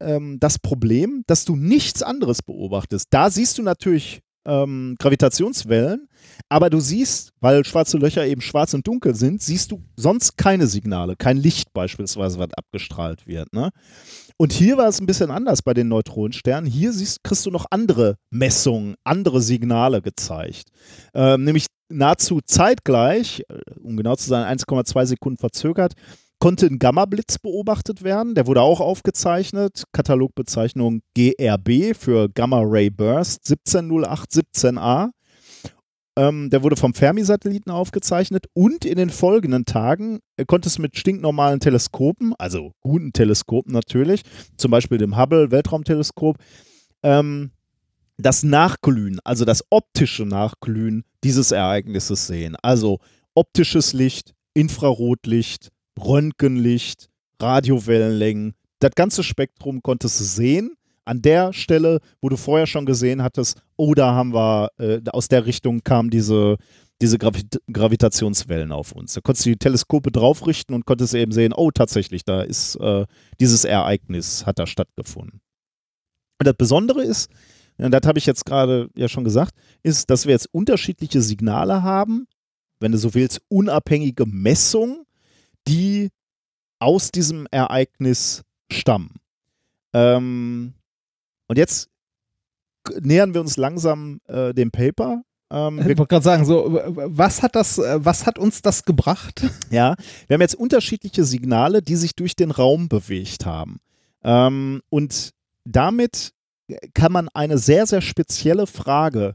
ähm, 0.00 0.38
das 0.40 0.58
Problem, 0.58 1.24
dass 1.26 1.44
du 1.44 1.56
nichts 1.56 2.02
anderes 2.02 2.42
beobachtest. 2.42 3.08
Da 3.10 3.30
siehst 3.30 3.58
du 3.58 3.62
natürlich 3.62 4.20
ähm, 4.46 4.96
Gravitationswellen, 4.98 6.08
aber 6.48 6.70
du 6.70 6.80
siehst, 6.80 7.32
weil 7.40 7.64
schwarze 7.64 7.98
Löcher 7.98 8.26
eben 8.26 8.40
schwarz 8.40 8.74
und 8.74 8.86
dunkel 8.86 9.14
sind, 9.14 9.42
siehst 9.42 9.72
du 9.72 9.82
sonst 9.96 10.36
keine 10.36 10.66
Signale, 10.66 11.16
kein 11.16 11.36
Licht 11.36 11.72
beispielsweise, 11.72 12.38
was 12.38 12.52
abgestrahlt 12.54 13.26
wird. 13.26 13.52
Ne? 13.52 13.70
Und 14.36 14.52
hier 14.52 14.78
war 14.78 14.88
es 14.88 15.00
ein 15.00 15.06
bisschen 15.06 15.30
anders 15.30 15.62
bei 15.62 15.74
den 15.74 15.88
Neutronensternen. 15.88 16.70
Hier 16.70 16.92
siehst, 16.92 17.22
kriegst 17.22 17.44
du 17.44 17.50
noch 17.50 17.66
andere 17.70 18.16
Messungen, 18.30 18.94
andere 19.04 19.42
Signale 19.42 20.00
gezeigt. 20.00 20.70
Ähm, 21.14 21.44
nämlich 21.44 21.66
nahezu 21.90 22.40
zeitgleich, 22.44 23.42
äh, 23.48 23.78
um 23.82 23.96
genau 23.96 24.16
zu 24.16 24.28
sein, 24.28 24.58
1,2 24.58 25.06
Sekunden 25.06 25.38
verzögert, 25.38 25.92
konnte 26.40 26.66
ein 26.66 26.78
Gamma-Blitz 26.78 27.38
beobachtet 27.38 28.02
werden. 28.02 28.34
Der 28.34 28.46
wurde 28.46 28.62
auch 28.62 28.80
aufgezeichnet. 28.80 29.84
Katalogbezeichnung 29.92 31.02
GRB 31.14 31.94
für 31.96 32.28
Gamma 32.28 32.62
Ray 32.64 32.90
Burst 32.90 33.44
170817A. 33.46 35.10
Ähm, 36.16 36.50
der 36.50 36.64
wurde 36.64 36.76
vom 36.76 36.92
Fermi-Satelliten 36.92 37.70
aufgezeichnet 37.70 38.46
und 38.52 38.84
in 38.84 38.96
den 38.96 39.10
folgenden 39.10 39.64
Tagen 39.64 40.18
äh, 40.36 40.44
konnte 40.44 40.68
es 40.68 40.78
mit 40.78 40.98
stinknormalen 40.98 41.60
Teleskopen, 41.60 42.34
also 42.36 42.72
guten 42.80 43.12
Teleskopen 43.12 43.72
natürlich, 43.72 44.22
zum 44.56 44.72
Beispiel 44.72 44.98
dem 44.98 45.16
Hubble-Weltraumteleskop, 45.16 46.36
ähm, 47.04 47.52
das 48.18 48.42
Nachglühen, 48.42 49.20
also 49.24 49.44
das 49.44 49.64
optische 49.70 50.24
Nachglühen 50.26 51.04
dieses 51.22 51.52
Ereignisses 51.52 52.26
sehen. 52.26 52.56
Also 52.60 52.98
optisches 53.34 53.92
Licht, 53.92 54.34
Infrarotlicht, 54.52 55.70
Röntgenlicht, 56.04 57.08
Radiowellenlängen, 57.40 58.54
das 58.80 58.92
ganze 58.94 59.22
Spektrum 59.22 59.82
konntest 59.82 60.20
du 60.20 60.24
sehen 60.24 60.74
an 61.04 61.22
der 61.22 61.52
Stelle, 61.52 62.00
wo 62.20 62.28
du 62.28 62.36
vorher 62.36 62.66
schon 62.66 62.86
gesehen 62.86 63.22
hattest, 63.22 63.60
oh, 63.76 63.94
da 63.94 64.14
haben 64.14 64.32
wir, 64.32 64.70
äh, 64.78 65.00
aus 65.10 65.28
der 65.28 65.46
Richtung 65.46 65.82
kamen 65.82 66.10
diese, 66.10 66.56
diese 67.00 67.18
Gravit 67.18 67.60
Gravitationswellen 67.72 68.72
auf 68.72 68.92
uns. 68.92 69.14
Da 69.14 69.20
konntest 69.20 69.46
du 69.46 69.50
die 69.50 69.56
Teleskope 69.56 70.12
draufrichten 70.12 70.74
und 70.74 70.86
konntest 70.86 71.14
eben 71.14 71.32
sehen, 71.32 71.52
oh, 71.54 71.70
tatsächlich, 71.70 72.24
da 72.24 72.42
ist 72.42 72.76
äh, 72.76 73.06
dieses 73.40 73.64
Ereignis, 73.64 74.46
hat 74.46 74.58
da 74.58 74.66
stattgefunden. 74.66 75.40
Und 76.38 76.46
das 76.46 76.54
Besondere 76.56 77.02
ist, 77.02 77.30
und 77.78 77.92
das 77.92 78.02
habe 78.06 78.18
ich 78.18 78.26
jetzt 78.26 78.44
gerade 78.44 78.88
ja 78.94 79.08
schon 79.08 79.24
gesagt, 79.24 79.54
ist, 79.82 80.10
dass 80.10 80.26
wir 80.26 80.32
jetzt 80.32 80.48
unterschiedliche 80.52 81.22
Signale 81.22 81.82
haben, 81.82 82.26
wenn 82.78 82.92
du 82.92 82.98
so 82.98 83.14
willst, 83.14 83.40
unabhängige 83.48 84.26
Messungen, 84.26 85.04
die 85.70 86.10
aus 86.80 87.10
diesem 87.12 87.46
Ereignis 87.50 88.42
stammen. 88.70 89.14
Ähm, 89.92 90.74
und 91.46 91.58
jetzt 91.58 91.88
nähern 93.00 93.34
wir 93.34 93.40
uns 93.40 93.56
langsam 93.56 94.20
äh, 94.26 94.52
dem 94.52 94.70
Paper, 94.70 95.22
Ähm, 95.52 95.78
Ich 95.80 95.86
wollte 95.86 96.06
gerade 96.06 96.24
sagen, 96.24 96.44
so, 96.44 96.80
was 96.86 97.42
hat 97.42 97.56
das, 97.56 97.78
äh, 97.78 98.04
was 98.04 98.26
hat 98.26 98.38
uns 98.38 98.62
das 98.62 98.84
gebracht? 98.84 99.42
ja, 99.70 99.96
wir 100.26 100.34
haben 100.34 100.40
jetzt 100.40 100.54
unterschiedliche 100.54 101.24
Signale, 101.24 101.82
die 101.82 101.96
sich 101.96 102.14
durch 102.14 102.36
den 102.36 102.50
Raum 102.50 102.88
bewegt 102.88 103.46
haben. 103.46 103.78
Ähm, 104.22 104.80
und 104.90 105.30
damit 105.64 106.32
kann 106.94 107.12
man 107.12 107.28
eine 107.34 107.58
sehr, 107.58 107.86
sehr 107.86 108.00
spezielle 108.00 108.66
Frage 108.66 109.34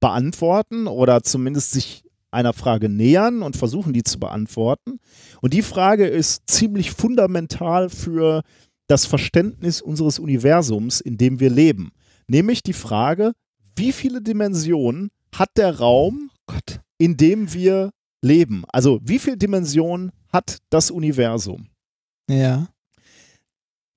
beantworten 0.00 0.86
oder 0.86 1.22
zumindest 1.22 1.72
sich 1.72 2.04
einer 2.30 2.52
Frage 2.52 2.88
nähern 2.88 3.42
und 3.42 3.56
versuchen, 3.56 3.92
die 3.92 4.02
zu 4.02 4.18
beantworten. 4.18 5.00
Und 5.40 5.54
die 5.54 5.62
Frage 5.62 6.06
ist 6.06 6.42
ziemlich 6.46 6.90
fundamental 6.90 7.88
für 7.88 8.42
das 8.86 9.06
Verständnis 9.06 9.80
unseres 9.80 10.18
Universums, 10.18 11.00
in 11.00 11.18
dem 11.18 11.40
wir 11.40 11.50
leben. 11.50 11.92
Nämlich 12.26 12.62
die 12.62 12.72
Frage, 12.72 13.32
wie 13.76 13.92
viele 13.92 14.22
Dimensionen 14.22 15.10
hat 15.34 15.50
der 15.56 15.78
Raum, 15.78 16.30
Gott. 16.46 16.80
in 16.98 17.16
dem 17.16 17.52
wir 17.52 17.90
leben? 18.22 18.64
Also 18.68 18.98
wie 19.02 19.18
viele 19.18 19.36
Dimensionen 19.36 20.10
hat 20.32 20.58
das 20.70 20.90
Universum? 20.90 21.68
Ja. 22.28 22.68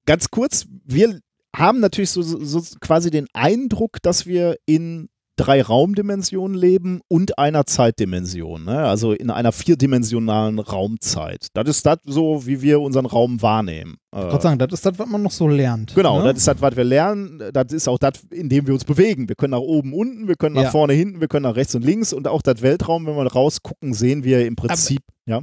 Ganz 0.05 0.29
kurz, 0.29 0.65
wir 0.85 1.19
haben 1.55 1.79
natürlich 1.79 2.11
so 2.11 2.21
so 2.21 2.61
quasi 2.79 3.11
den 3.11 3.27
Eindruck, 3.33 4.01
dass 4.01 4.25
wir 4.25 4.57
in 4.65 5.09
drei 5.37 5.61
Raumdimensionen 5.61 6.55
leben 6.57 7.01
und 7.07 7.37
einer 7.39 7.65
Zeitdimension, 7.65 8.65
ne? 8.65 8.79
also 8.83 9.13
in 9.13 9.29
einer 9.29 9.51
vierdimensionalen 9.51 10.59
Raumzeit. 10.59 11.47
Das 11.53 11.67
ist 11.69 11.85
das 11.85 11.97
so, 12.05 12.45
wie 12.45 12.61
wir 12.61 12.79
unseren 12.81 13.05
Raum 13.05 13.41
wahrnehmen. 13.41 13.97
Äh, 14.15 14.29
Gott 14.29 14.41
sagen, 14.41 14.59
das 14.59 14.71
ist 14.73 14.85
das, 14.85 14.99
was 14.99 15.07
man 15.07 15.21
noch 15.23 15.31
so 15.31 15.47
lernt. 15.47 15.95
Genau, 15.95 16.19
ne? 16.19 16.25
das 16.29 16.39
ist 16.39 16.47
das, 16.47 16.61
was 16.61 16.75
wir 16.75 16.83
lernen. 16.83 17.41
Das 17.53 17.71
ist 17.71 17.87
auch 17.87 17.97
das, 17.97 18.13
in 18.31 18.49
dem 18.49 18.67
wir 18.67 18.73
uns 18.73 18.83
bewegen. 18.85 19.29
Wir 19.29 19.35
können 19.35 19.51
nach 19.51 19.59
oben, 19.59 19.93
unten, 19.93 20.27
wir 20.27 20.35
können 20.35 20.55
nach 20.55 20.63
Ja. 20.63 20.71
vorne, 20.71 20.93
hinten, 20.93 21.21
wir 21.21 21.27
können 21.27 21.43
nach 21.43 21.55
rechts 21.55 21.73
und 21.75 21.83
links 21.85 22.13
und 22.13 22.27
auch 22.27 22.41
das 22.41 22.61
Weltraum, 22.61 23.05
wenn 23.07 23.15
wir 23.15 23.25
rausgucken, 23.31 23.93
sehen 23.93 24.23
wir 24.23 24.45
im 24.45 24.55
Prinzip, 24.55 25.01
ja, 25.25 25.41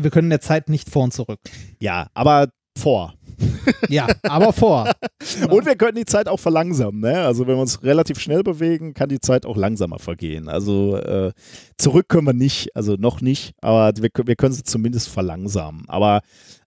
Wir 0.00 0.10
können 0.10 0.30
der 0.30 0.40
Zeit 0.40 0.68
nicht 0.68 0.88
vor 0.90 1.04
und 1.04 1.12
zurück. 1.12 1.38
ja, 1.80 2.08
aber 2.14 2.48
vor. 2.78 3.14
Ja, 3.88 4.06
aber 4.22 4.52
vor. 4.52 4.90
Und 5.50 5.66
wir 5.66 5.76
können 5.76 5.96
die 5.96 6.04
Zeit 6.04 6.28
auch 6.28 6.38
verlangsamen. 6.38 7.00
Ne? 7.00 7.20
Also 7.20 7.46
wenn 7.46 7.56
wir 7.56 7.60
uns 7.60 7.82
relativ 7.82 8.18
schnell 8.18 8.42
bewegen, 8.42 8.94
kann 8.94 9.08
die 9.08 9.20
Zeit 9.20 9.46
auch 9.46 9.56
langsamer 9.56 9.98
vergehen. 9.98 10.48
Also 10.48 10.96
äh, 10.96 11.32
zurück 11.76 12.08
können 12.08 12.26
wir 12.26 12.34
nicht, 12.34 12.74
also 12.74 12.94
noch 12.98 13.20
nicht, 13.20 13.54
aber 13.60 13.92
wir, 13.96 14.10
wir 14.24 14.36
können 14.36 14.54
sie 14.54 14.62
zumindest 14.62 15.08
verlangsamen. 15.08 15.84
Aber 15.88 16.20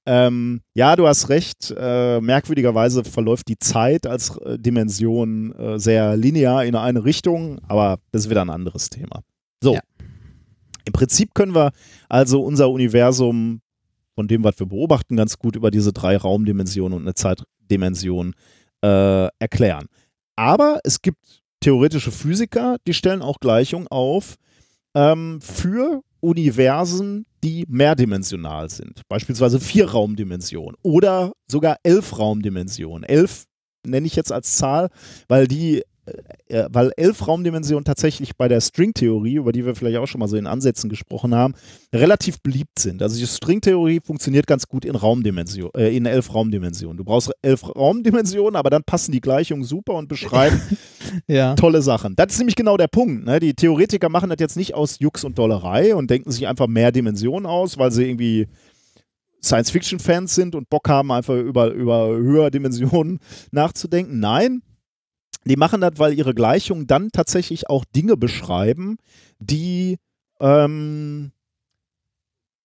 ähm, 0.05 0.61
ja, 0.73 0.95
du 0.95 1.07
hast 1.07 1.29
recht. 1.29 1.73
Äh, 1.77 2.21
merkwürdigerweise 2.21 3.03
verläuft 3.03 3.47
die 3.47 3.59
Zeit 3.59 4.07
als 4.07 4.37
äh, 4.37 4.57
Dimension 4.57 5.53
äh, 5.53 5.79
sehr 5.79 6.17
linear 6.17 6.65
in 6.65 6.75
eine 6.75 7.05
Richtung, 7.05 7.59
aber 7.67 7.99
das 8.11 8.23
ist 8.23 8.29
wieder 8.29 8.41
ein 8.41 8.49
anderes 8.49 8.89
Thema. 8.89 9.21
So. 9.61 9.75
Ja. 9.75 9.81
Im 10.85 10.93
Prinzip 10.93 11.35
können 11.35 11.53
wir 11.53 11.71
also 12.09 12.41
unser 12.41 12.69
Universum 12.71 13.61
von 14.21 14.27
dem, 14.27 14.43
was 14.43 14.59
wir 14.59 14.67
beobachten, 14.67 15.15
ganz 15.15 15.39
gut 15.39 15.55
über 15.55 15.71
diese 15.71 15.93
drei 15.93 16.15
Raumdimensionen 16.15 16.95
und 16.95 17.01
eine 17.05 17.15
Zeitdimension 17.15 18.35
äh, 18.83 19.27
erklären. 19.39 19.87
Aber 20.35 20.79
es 20.83 21.01
gibt 21.01 21.41
theoretische 21.59 22.11
Physiker, 22.11 22.77
die 22.85 22.93
stellen 22.93 23.23
auch 23.23 23.39
Gleichungen 23.39 23.87
auf 23.87 24.35
ähm, 24.93 25.41
für 25.41 26.03
Universen, 26.19 27.25
die 27.43 27.65
mehrdimensional 27.67 28.69
sind. 28.69 29.01
Beispielsweise 29.09 29.59
vier 29.59 29.89
Raumdimensionen 29.89 30.75
oder 30.83 31.33
sogar 31.47 31.77
elf 31.81 32.19
Raumdimensionen. 32.19 33.03
Elf 33.03 33.45
nenne 33.83 34.05
ich 34.05 34.15
jetzt 34.15 34.31
als 34.31 34.55
Zahl, 34.55 34.89
weil 35.29 35.47
die 35.47 35.81
äh, 36.47 36.65
weil 36.71 36.91
elf 36.97 37.27
Raumdimensionen 37.27 37.85
tatsächlich 37.85 38.35
bei 38.35 38.47
der 38.47 38.61
Stringtheorie, 38.61 39.35
über 39.35 39.51
die 39.51 39.65
wir 39.65 39.75
vielleicht 39.75 39.97
auch 39.97 40.07
schon 40.07 40.19
mal 40.19 40.27
so 40.27 40.37
in 40.37 40.47
Ansätzen 40.47 40.89
gesprochen 40.89 41.35
haben, 41.35 41.53
relativ 41.93 42.41
beliebt 42.41 42.79
sind. 42.79 43.01
Also 43.01 43.17
die 43.19 43.27
Stringtheorie 43.27 43.99
funktioniert 44.03 44.47
ganz 44.47 44.67
gut 44.67 44.85
in 44.85 44.95
Raumdimension, 44.95 45.71
äh, 45.75 45.95
in 45.95 46.05
elf 46.05 46.33
Raumdimensionen. 46.33 46.97
Du 46.97 47.03
brauchst 47.03 47.31
elf 47.41 47.63
Raumdimensionen, 47.75 48.55
aber 48.55 48.69
dann 48.69 48.83
passen 48.83 49.11
die 49.11 49.21
Gleichungen 49.21 49.63
super 49.63 49.93
und 49.93 50.07
beschreiben 50.07 50.61
Ja. 51.27 51.55
tolle 51.55 51.81
Sachen. 51.81 52.15
Das 52.15 52.33
ist 52.33 52.37
nämlich 52.37 52.55
genau 52.55 52.77
der 52.77 52.87
Punkt. 52.87 53.25
Ne? 53.25 53.39
Die 53.39 53.53
Theoretiker 53.53 54.09
machen 54.09 54.29
das 54.29 54.39
jetzt 54.39 54.57
nicht 54.57 54.73
aus 54.73 54.99
Jux 54.99 55.23
und 55.23 55.37
Dollerei 55.37 55.95
und 55.95 56.09
denken 56.09 56.31
sich 56.31 56.47
einfach 56.47 56.67
mehr 56.67 56.91
Dimensionen 56.91 57.45
aus, 57.45 57.77
weil 57.77 57.91
sie 57.91 58.05
irgendwie 58.05 58.47
Science-Fiction-Fans 59.43 60.35
sind 60.35 60.55
und 60.55 60.69
Bock 60.69 60.87
haben, 60.87 61.11
einfach 61.11 61.35
über, 61.35 61.71
über 61.71 62.09
höhere 62.09 62.51
Dimensionen 62.51 63.19
nachzudenken. 63.51 64.19
Nein, 64.19 64.61
die 65.45 65.55
machen 65.55 65.81
das, 65.81 65.93
weil 65.97 66.13
ihre 66.13 66.33
Gleichungen 66.33 66.87
dann 66.87 67.09
tatsächlich 67.11 67.69
auch 67.69 67.85
Dinge 67.85 68.17
beschreiben, 68.17 68.97
die, 69.39 69.97
ähm, 70.39 71.31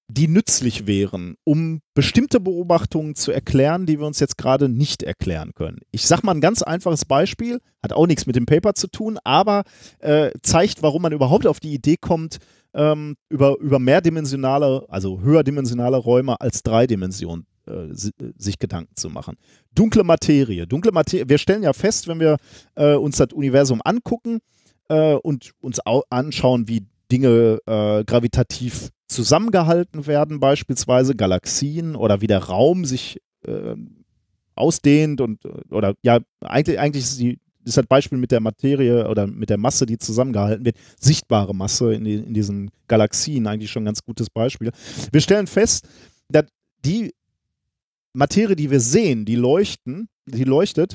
die 0.08 0.28
nützlich 0.28 0.86
wären, 0.86 1.36
um 1.44 1.80
bestimmte 1.94 2.38
Beobachtungen 2.38 3.14
zu 3.14 3.32
erklären, 3.32 3.86
die 3.86 3.98
wir 3.98 4.06
uns 4.06 4.20
jetzt 4.20 4.38
gerade 4.38 4.68
nicht 4.68 5.02
erklären 5.02 5.52
können. 5.54 5.80
Ich 5.90 6.06
sage 6.06 6.22
mal 6.24 6.34
ein 6.34 6.40
ganz 6.40 6.62
einfaches 6.62 7.04
Beispiel, 7.04 7.60
hat 7.82 7.92
auch 7.92 8.06
nichts 8.06 8.26
mit 8.26 8.36
dem 8.36 8.46
Paper 8.46 8.74
zu 8.74 8.88
tun, 8.88 9.18
aber 9.24 9.64
äh, 9.98 10.30
zeigt, 10.42 10.82
warum 10.82 11.02
man 11.02 11.12
überhaupt 11.12 11.46
auf 11.46 11.60
die 11.60 11.72
Idee 11.72 11.96
kommt, 11.96 12.38
ähm, 12.74 13.16
über, 13.30 13.58
über 13.58 13.78
mehrdimensionale, 13.78 14.84
also 14.88 15.20
höherdimensionale 15.22 15.96
Räume 15.96 16.40
als 16.40 16.62
drei 16.62 16.86
Dimensionen 16.86 17.46
äh, 17.66 17.88
si- 17.92 18.12
sich 18.36 18.58
Gedanken 18.58 18.94
zu 18.96 19.08
machen. 19.10 19.36
Dunkle 19.74 20.04
Materie. 20.04 20.66
Dunkle 20.66 20.92
Materie, 20.92 21.28
wir 21.28 21.38
stellen 21.38 21.62
ja 21.62 21.72
fest, 21.72 22.08
wenn 22.08 22.20
wir 22.20 22.36
äh, 22.74 22.94
uns 22.94 23.16
das 23.16 23.28
Universum 23.32 23.80
angucken 23.84 24.38
äh, 24.88 25.14
und 25.14 25.52
uns 25.60 25.84
au- 25.86 26.04
anschauen, 26.10 26.68
wie 26.68 26.86
Dinge 27.10 27.58
äh, 27.66 28.04
gravitativ 28.04 28.90
zusammengehalten 29.08 30.06
werden, 30.06 30.40
beispielsweise 30.40 31.14
Galaxien 31.14 31.94
oder 31.94 32.20
wie 32.20 32.26
der 32.26 32.40
Raum 32.44 32.84
sich 32.84 33.20
äh, 33.46 33.76
ausdehnt 34.54 35.20
und 35.20 35.40
oder 35.70 35.94
ja, 36.02 36.18
eigentlich, 36.40 36.78
eigentlich 36.80 37.04
ist 37.04 37.20
die 37.20 37.38
ist 37.64 37.76
das 37.76 37.86
Beispiel 37.86 38.16
mit 38.16 38.30
der 38.30 38.38
Materie 38.38 39.08
oder 39.08 39.26
mit 39.26 39.50
der 39.50 39.58
Masse, 39.58 39.86
die 39.86 39.98
zusammengehalten 39.98 40.64
wird, 40.64 40.76
sichtbare 41.00 41.52
Masse 41.52 41.94
in, 41.94 42.04
die, 42.04 42.14
in 42.14 42.32
diesen 42.32 42.70
Galaxien, 42.86 43.48
eigentlich 43.48 43.72
schon 43.72 43.82
ein 43.82 43.86
ganz 43.86 44.04
gutes 44.04 44.30
Beispiel. 44.30 44.70
Wir 45.10 45.20
stellen 45.20 45.48
fest, 45.48 45.88
dass 46.28 46.44
die 46.84 47.12
Materie, 48.16 48.56
die 48.56 48.70
wir 48.70 48.80
sehen, 48.80 49.26
die 49.26 49.36
leuchten, 49.36 50.08
die 50.24 50.44
leuchtet, 50.44 50.94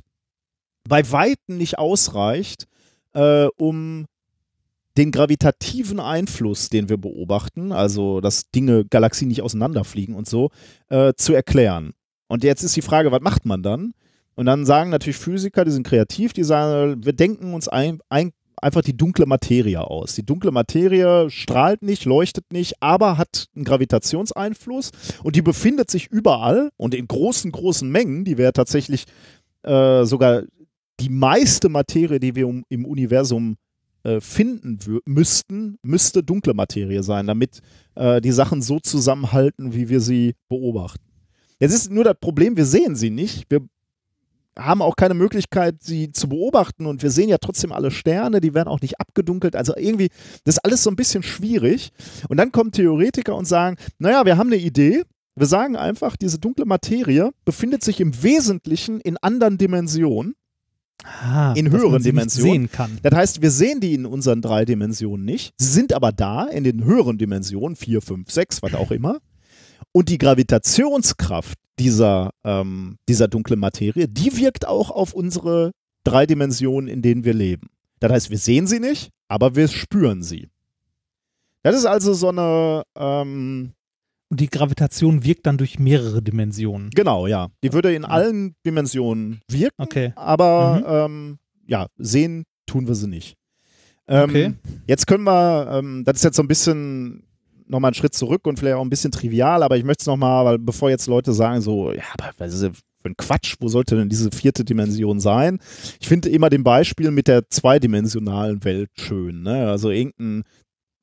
bei 0.89 1.09
Weitem 1.11 1.57
nicht 1.57 1.77
ausreicht, 1.77 2.67
äh, 3.13 3.47
um 3.57 4.05
den 4.97 5.11
gravitativen 5.11 5.99
Einfluss, 5.99 6.69
den 6.69 6.89
wir 6.89 6.97
beobachten, 6.97 7.71
also 7.71 8.21
dass 8.21 8.49
Dinge, 8.49 8.85
Galaxien 8.85 9.27
nicht 9.27 9.41
auseinanderfliegen 9.41 10.15
und 10.15 10.27
so, 10.27 10.49
äh, 10.89 11.13
zu 11.15 11.33
erklären. 11.33 11.93
Und 12.27 12.43
jetzt 12.43 12.63
ist 12.63 12.75
die 12.75 12.81
Frage, 12.81 13.11
was 13.11 13.21
macht 13.21 13.45
man 13.45 13.61
dann? 13.61 13.93
Und 14.33 14.47
dann 14.47 14.65
sagen 14.65 14.89
natürlich 14.89 15.17
Physiker, 15.17 15.63
die 15.63 15.71
sind 15.71 15.85
kreativ, 15.85 16.33
die 16.33 16.43
sagen, 16.43 17.05
wir 17.05 17.13
denken 17.13 17.53
uns 17.53 17.67
ein, 17.67 17.99
ein, 18.09 18.31
einfach 18.61 18.81
die 18.81 18.95
dunkle 18.95 19.25
Materie 19.25 19.81
aus. 19.81 20.15
Die 20.15 20.25
dunkle 20.25 20.51
Materie 20.51 21.29
strahlt 21.29 21.81
nicht, 21.81 22.05
leuchtet 22.05 22.45
nicht, 22.53 22.75
aber 22.81 23.17
hat 23.17 23.47
einen 23.55 23.65
Gravitationseinfluss 23.65 24.91
und 25.23 25.35
die 25.35 25.41
befindet 25.41 25.91
sich 25.91 26.07
überall 26.07 26.69
und 26.77 26.93
in 26.93 27.07
großen, 27.07 27.51
großen 27.51 27.89
Mengen, 27.89 28.23
die 28.23 28.37
wäre 28.37 28.53
tatsächlich 28.53 29.05
äh, 29.63 30.05
sogar 30.05 30.43
die 30.99 31.09
meiste 31.09 31.69
Materie, 31.69 32.19
die 32.19 32.35
wir 32.35 32.47
um, 32.47 32.63
im 32.69 32.85
Universum 32.85 33.57
äh, 34.03 34.19
finden 34.19 34.79
müssten, 35.05 35.77
müsste 35.83 36.23
dunkle 36.23 36.53
Materie 36.53 37.03
sein, 37.03 37.27
damit 37.27 37.61
äh, 37.95 38.21
die 38.21 38.31
Sachen 38.31 38.61
so 38.61 38.79
zusammenhalten, 38.79 39.73
wie 39.73 39.89
wir 39.89 39.99
sie 39.99 40.35
beobachten. 40.47 41.03
Jetzt 41.59 41.73
ist 41.73 41.91
nur 41.91 42.03
das 42.03 42.15
Problem, 42.19 42.57
wir 42.57 42.65
sehen 42.65 42.95
sie 42.95 43.11
nicht. 43.11 43.45
Wir 43.49 43.61
haben 44.57 44.81
auch 44.81 44.95
keine 44.95 45.13
Möglichkeit, 45.13 45.81
sie 45.81 46.11
zu 46.11 46.29
beobachten 46.29 46.85
und 46.85 47.03
wir 47.03 47.11
sehen 47.11 47.29
ja 47.29 47.37
trotzdem 47.37 47.71
alle 47.71 47.91
Sterne, 47.91 48.41
die 48.41 48.53
werden 48.53 48.67
auch 48.67 48.81
nicht 48.81 48.99
abgedunkelt. 48.99 49.55
Also 49.55 49.73
irgendwie, 49.77 50.09
das 50.43 50.55
ist 50.55 50.65
alles 50.65 50.83
so 50.83 50.89
ein 50.89 50.95
bisschen 50.95 51.23
schwierig. 51.23 51.91
Und 52.27 52.37
dann 52.37 52.51
kommen 52.51 52.71
Theoretiker 52.71 53.35
und 53.35 53.45
sagen, 53.45 53.77
naja, 53.97 54.25
wir 54.25 54.37
haben 54.37 54.47
eine 54.51 54.61
Idee. 54.61 55.03
Wir 55.35 55.47
sagen 55.47 55.77
einfach, 55.77 56.17
diese 56.17 56.39
dunkle 56.39 56.65
Materie 56.65 57.31
befindet 57.45 57.83
sich 57.83 58.01
im 58.01 58.21
Wesentlichen 58.21 58.99
in 58.99 59.17
anderen 59.17 59.57
Dimensionen. 59.57 60.35
Ah, 61.03 61.53
In 61.53 61.71
höheren 61.71 62.03
Dimensionen. 62.03 62.69
Das 63.01 63.15
heißt, 63.15 63.41
wir 63.41 63.49
sehen 63.49 63.79
die 63.79 63.93
in 63.93 64.05
unseren 64.05 64.41
drei 64.41 64.65
Dimensionen 64.65 65.25
nicht. 65.25 65.53
Sie 65.57 65.69
sind 65.69 65.93
aber 65.93 66.11
da 66.11 66.45
in 66.45 66.63
den 66.63 66.83
höheren 66.83 67.17
Dimensionen, 67.17 67.75
4, 67.75 68.01
5, 68.01 68.29
6, 68.29 68.61
was 68.61 68.75
auch 68.75 68.91
immer. 68.91 69.19
Und 69.91 70.09
die 70.09 70.17
Gravitationskraft 70.17 71.57
dieser, 71.79 72.31
ähm, 72.43 72.97
dieser 73.09 73.27
dunklen 73.27 73.59
Materie, 73.59 74.07
die 74.07 74.37
wirkt 74.37 74.67
auch 74.67 74.89
auf 74.91 75.13
unsere 75.13 75.71
drei 76.03 76.25
Dimensionen, 76.25 76.87
in 76.89 77.01
denen 77.01 77.23
wir 77.23 77.33
leben. 77.33 77.69
Das 77.99 78.11
heißt, 78.11 78.29
wir 78.29 78.37
sehen 78.37 78.67
sie 78.67 78.79
nicht, 78.79 79.09
aber 79.27 79.55
wir 79.55 79.67
spüren 79.67 80.23
sie. 80.23 80.47
Das 81.63 81.75
ist 81.75 81.85
also 81.85 82.13
so 82.13 82.29
eine, 82.29 82.83
ähm, 82.95 83.73
Und 84.29 84.39
die 84.39 84.49
Gravitation 84.49 85.23
wirkt 85.25 85.45
dann 85.45 85.57
durch 85.57 85.77
mehrere 85.77 86.21
Dimensionen. 86.21 86.89
genau, 86.91 87.27
ja. 87.27 87.49
Die 87.63 87.73
würde 87.73 87.93
in 87.93 88.05
allen 88.05 88.55
Dimensionen 88.65 89.41
wirken. 89.49 89.81
Okay. 89.81 90.13
aber 90.15 91.05
ähm, 91.05 91.37
ja, 91.67 91.87
sehen 91.97 92.45
tun 92.65 92.87
wir 92.87 92.95
sie 92.95 93.07
nicht. 93.07 93.35
Ähm, 94.07 94.29
Okay. 94.29 94.53
Jetzt 94.87 95.05
können 95.05 95.23
wir, 95.25 95.67
ähm, 95.71 96.03
das 96.05 96.15
ist 96.17 96.23
jetzt 96.23 96.37
so 96.37 96.41
ein 96.43 96.47
bisschen 96.47 97.23
nochmal 97.71 97.89
einen 97.89 97.95
Schritt 97.95 98.13
zurück 98.13 98.45
und 98.45 98.59
vielleicht 98.59 98.75
auch 98.75 98.83
ein 98.83 98.89
bisschen 98.89 99.11
trivial, 99.11 99.63
aber 99.63 99.77
ich 99.77 99.83
möchte 99.83 100.03
es 100.03 100.07
nochmal, 100.07 100.45
weil 100.45 100.59
bevor 100.59 100.89
jetzt 100.89 101.07
Leute 101.07 101.33
sagen 101.33 101.61
so, 101.61 101.91
ja, 101.91 102.03
aber 102.13 102.31
was 102.37 102.53
ist 102.53 102.61
für 103.01 103.09
ein 103.09 103.17
Quatsch, 103.17 103.55
wo 103.59 103.67
sollte 103.67 103.95
denn 103.95 104.09
diese 104.09 104.29
vierte 104.31 104.63
Dimension 104.63 105.19
sein? 105.19 105.59
Ich 105.99 106.07
finde 106.07 106.29
immer 106.29 106.49
dem 106.49 106.63
Beispiel 106.63 107.11
mit 107.11 107.27
der 107.27 107.49
zweidimensionalen 107.49 108.63
Welt 108.63 108.89
schön. 108.93 109.41
Ne? 109.41 109.69
Also 109.69 109.89
irgendein, 109.89 110.43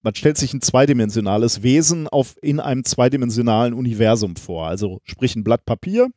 man 0.02 0.14
stellt 0.14 0.38
sich 0.38 0.54
ein 0.54 0.60
zweidimensionales 0.60 1.62
Wesen 1.62 2.06
auf, 2.06 2.36
in 2.40 2.60
einem 2.60 2.84
zweidimensionalen 2.84 3.74
Universum 3.74 4.36
vor. 4.36 4.68
Also 4.68 5.00
sprich 5.04 5.34
ein 5.34 5.44
Blatt 5.44 5.64
Papier 5.64 6.08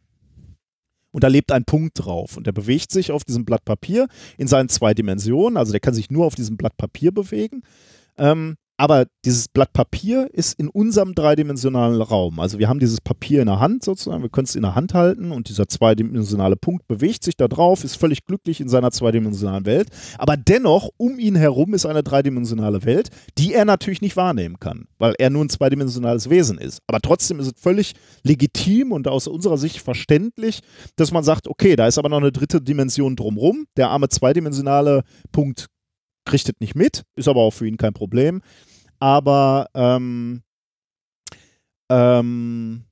und 1.12 1.24
da 1.24 1.28
lebt 1.28 1.52
ein 1.52 1.66
Punkt 1.66 2.06
drauf 2.06 2.38
und 2.38 2.46
der 2.46 2.52
bewegt 2.52 2.92
sich 2.92 3.12
auf 3.12 3.24
diesem 3.24 3.46
Blatt 3.46 3.66
Papier 3.66 4.08
in 4.38 4.48
seinen 4.48 4.70
zwei 4.70 4.94
Dimensionen, 4.94 5.58
also 5.58 5.72
der 5.72 5.82
kann 5.82 5.94
sich 5.94 6.12
nur 6.12 6.26
auf 6.26 6.36
diesem 6.36 6.58
Blatt 6.58 6.78
Papier 6.78 7.12
bewegen. 7.12 7.64
Ähm, 8.18 8.56
aber 8.82 9.06
dieses 9.26 9.48
Blatt 9.48 9.74
Papier 9.74 10.28
ist 10.34 10.60
in 10.60 10.68
unserem 10.68 11.14
dreidimensionalen 11.14 12.02
Raum. 12.02 12.40
Also 12.40 12.58
wir 12.58 12.68
haben 12.68 12.80
dieses 12.80 13.00
Papier 13.00 13.42
in 13.42 13.46
der 13.46 13.60
Hand 13.60 13.84
sozusagen, 13.84 14.24
wir 14.24 14.30
können 14.32 14.46
es 14.46 14.56
in 14.56 14.64
der 14.64 14.74
Hand 14.74 14.96
halten 14.96 15.32
und 15.32 15.50
dieser 15.50 15.68
zweidimensionale 15.68 16.56
Punkt 16.56 16.88
bewegt 16.88 17.24
sich 17.24 17.38
da 17.38 17.48
drauf, 17.48 17.84
ist 17.84 17.98
völlig 17.98 18.26
glücklich 18.26 18.60
in 18.60 18.70
seiner 18.70 18.90
zweidimensionalen 18.90 19.68
Welt. 19.68 19.90
Aber 20.18 20.36
dennoch, 20.36 20.90
um 20.98 21.20
ihn 21.20 21.36
herum 21.36 21.76
ist 21.76 21.86
eine 21.86 22.02
dreidimensionale 22.02 22.84
Welt, 22.84 23.10
die 23.38 23.54
er 23.54 23.66
natürlich 23.66 24.02
nicht 24.02 24.18
wahrnehmen 24.18 24.60
kann, 24.60 24.88
weil 24.98 25.14
er 25.20 25.30
nur 25.30 25.46
ein 25.46 25.50
zweidimensionales 25.50 26.32
Wesen 26.32 26.58
ist. 26.58 26.80
Aber 26.88 27.02
trotzdem 27.02 27.40
ist 27.40 27.46
es 27.46 27.62
völlig 27.62 27.94
legitim 28.24 28.94
und 28.94 29.08
aus 29.08 29.28
unserer 29.28 29.60
Sicht 29.60 29.78
verständlich, 29.78 30.62
dass 30.96 31.12
man 31.12 31.24
sagt, 31.24 31.48
okay, 31.48 31.76
da 31.76 31.86
ist 31.86 32.00
aber 32.00 32.10
noch 32.10 32.18
eine 32.18 32.32
dritte 32.32 32.60
Dimension 32.60 33.16
drumrum. 33.16 33.68
Der 33.78 33.90
arme 33.90 34.10
zweidimensionale 34.10 35.04
Punkt 35.32 35.68
kriegt 36.26 36.48
es 36.48 36.56
nicht 36.60 36.76
mit, 36.76 37.04
ist 37.16 37.28
aber 37.28 37.42
auch 37.42 37.52
für 37.52 37.68
ihn 37.68 37.78
kein 37.78 37.94
Problem. 37.94 38.42
Aber 39.02 39.68
ähm, 39.74 40.44
ähm, 41.90 42.84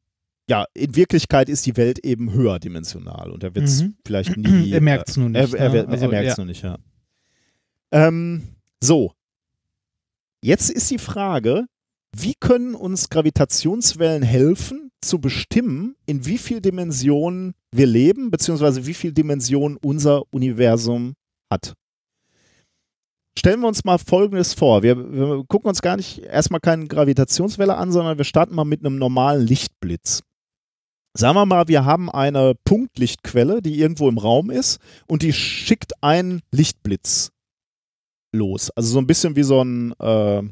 ja, 0.50 0.66
in 0.74 0.96
Wirklichkeit 0.96 1.48
ist 1.48 1.66
die 1.66 1.78
Welt 1.78 2.00
eben 2.00 2.34
höherdimensional 2.34 3.32
und 3.32 3.44
er 3.44 3.54
wird 3.56 3.66
es 3.66 3.84
Mhm. 3.84 3.96
vielleicht 4.06 4.36
nie. 4.38 4.72
Er 4.72 4.82
merkt's 4.82 5.16
nur 5.16 5.28
Er, 5.34 5.44
nicht, 5.44 5.54
er, 5.54 5.68
ne? 5.70 5.74
wird- 5.76 5.88
Also, 5.90 6.06
er 6.06 6.10
merkt 6.12 6.30
es 6.32 6.38
ja. 6.38 6.44
noch 6.44 6.48
nicht, 6.48 6.64
ja. 6.64 6.78
Ähm, 7.92 8.44
so. 8.82 9.14
Jetzt 10.42 10.70
ist 10.70 10.90
die 10.90 10.98
Frage, 10.98 11.66
wie 12.16 12.34
können 12.40 12.74
uns 12.76 13.10
Gravitationswellen 13.10 14.24
helfen, 14.24 14.92
zu 15.02 15.20
bestimmen, 15.20 15.96
in 16.08 16.26
wie 16.26 16.38
viel 16.38 16.60
Dimensionen 16.60 17.54
wir 17.72 17.86
leben, 17.86 18.32
beziehungsweise 18.32 18.86
wie 18.86 18.94
viel 18.94 19.14
Dimensionen 19.14 19.78
unser 19.78 20.24
Universum 20.34 21.14
hat? 21.50 21.74
Stellen 23.40 23.62
wir 23.62 23.70
uns 23.70 23.86
mal 23.86 23.98
Folgendes 23.98 24.54
vor. 24.54 24.84
Wir, 24.84 24.98
wir 24.98 25.46
gucken 25.48 25.70
uns 25.70 25.82
gar 25.82 25.96
nicht 25.96 26.24
erstmal 26.24 26.60
keine 26.60 26.88
Gravitationswelle 26.88 27.78
an, 27.78 27.90
sondern 27.94 28.18
wir 28.18 28.26
starten 28.26 28.54
mal 28.54 28.66
mit 28.66 28.82
einem 28.82 28.98
normalen 28.98 29.48
Lichtblitz. 29.48 30.24
Sagen 31.14 31.38
wir 31.38 31.46
mal, 31.46 31.70
wir 31.70 31.86
haben 31.86 32.12
eine 32.12 32.54
Punktlichtquelle, 32.66 33.62
die 33.62 33.80
irgendwo 33.80 34.10
im 34.10 34.18
Raum 34.18 34.50
ist 34.50 34.82
und 35.08 35.22
die 35.22 35.32
schickt 35.32 36.04
einen 36.04 36.42
Lichtblitz 36.52 37.32
los. 38.34 38.72
Also 38.72 38.90
so 38.92 39.00
ein 39.00 39.08
bisschen 39.08 39.38
wie 39.38 39.44
so 39.44 39.64
ein 39.64 39.94
äh, 40.02 40.44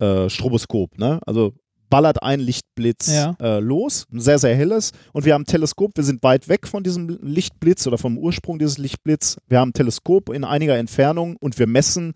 äh, 0.00 0.28
Stroboskop, 0.28 0.98
ne? 0.98 1.20
Also 1.24 1.52
ballert 1.94 2.24
ein 2.24 2.40
Lichtblitz 2.40 3.06
Ja. 3.06 3.36
äh, 3.40 3.60
los, 3.60 4.08
ein 4.12 4.18
sehr, 4.18 4.40
sehr 4.40 4.56
helles. 4.56 4.90
Und 5.12 5.24
wir 5.24 5.32
haben 5.34 5.42
ein 5.42 5.46
Teleskop, 5.46 5.92
wir 5.94 6.02
sind 6.02 6.24
weit 6.24 6.48
weg 6.48 6.66
von 6.66 6.82
diesem 6.82 7.20
Lichtblitz 7.22 7.86
oder 7.86 7.98
vom 7.98 8.18
Ursprung 8.18 8.58
dieses 8.58 8.78
Lichtblitz. 8.78 9.36
Wir 9.46 9.60
haben 9.60 9.68
ein 9.68 9.74
Teleskop 9.74 10.30
in 10.30 10.42
einiger 10.42 10.76
Entfernung 10.76 11.36
und 11.36 11.56
wir 11.56 11.68
messen 11.68 12.14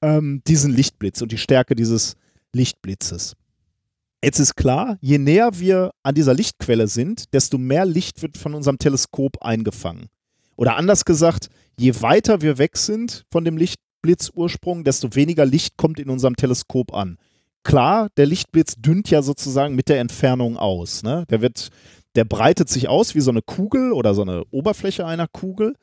ähm, 0.00 0.40
diesen 0.46 0.72
Lichtblitz 0.72 1.20
und 1.20 1.30
die 1.30 1.36
Stärke 1.36 1.74
dieses 1.74 2.14
Lichtblitzes. 2.54 3.34
Jetzt 4.24 4.38
ist 4.38 4.56
klar, 4.56 4.96
je 5.02 5.18
näher 5.18 5.50
wir 5.58 5.90
an 6.02 6.14
dieser 6.14 6.32
Lichtquelle 6.32 6.88
sind, 6.88 7.34
desto 7.34 7.58
mehr 7.58 7.84
Licht 7.84 8.22
wird 8.22 8.38
von 8.38 8.54
unserem 8.54 8.78
Teleskop 8.78 9.42
eingefangen. 9.42 10.06
Oder 10.56 10.76
anders 10.76 11.04
gesagt, 11.04 11.48
je 11.78 11.92
weiter 12.00 12.40
wir 12.40 12.56
weg 12.56 12.78
sind 12.78 13.26
von 13.30 13.44
dem 13.44 13.58
Lichtblitzursprung, 13.58 14.84
desto 14.84 15.14
weniger 15.14 15.44
Licht 15.44 15.76
kommt 15.76 16.00
in 16.00 16.08
unserem 16.08 16.34
Teleskop 16.34 16.94
an. 16.94 17.18
Klar, 17.68 18.08
der 18.16 18.24
Lichtblitz 18.24 18.76
dünnt 18.76 19.10
ja 19.10 19.20
sozusagen 19.20 19.74
mit 19.74 19.90
der 19.90 20.00
Entfernung 20.00 20.56
aus. 20.56 21.02
Ne? 21.02 21.26
Der 21.28 21.42
wird, 21.42 21.68
der 22.14 22.24
breitet 22.24 22.70
sich 22.70 22.88
aus 22.88 23.14
wie 23.14 23.20
so 23.20 23.30
eine 23.30 23.42
Kugel 23.42 23.92
oder 23.92 24.14
so 24.14 24.22
eine 24.22 24.44
Oberfläche 24.50 25.04
einer 25.04 25.26
Kugel. 25.28 25.74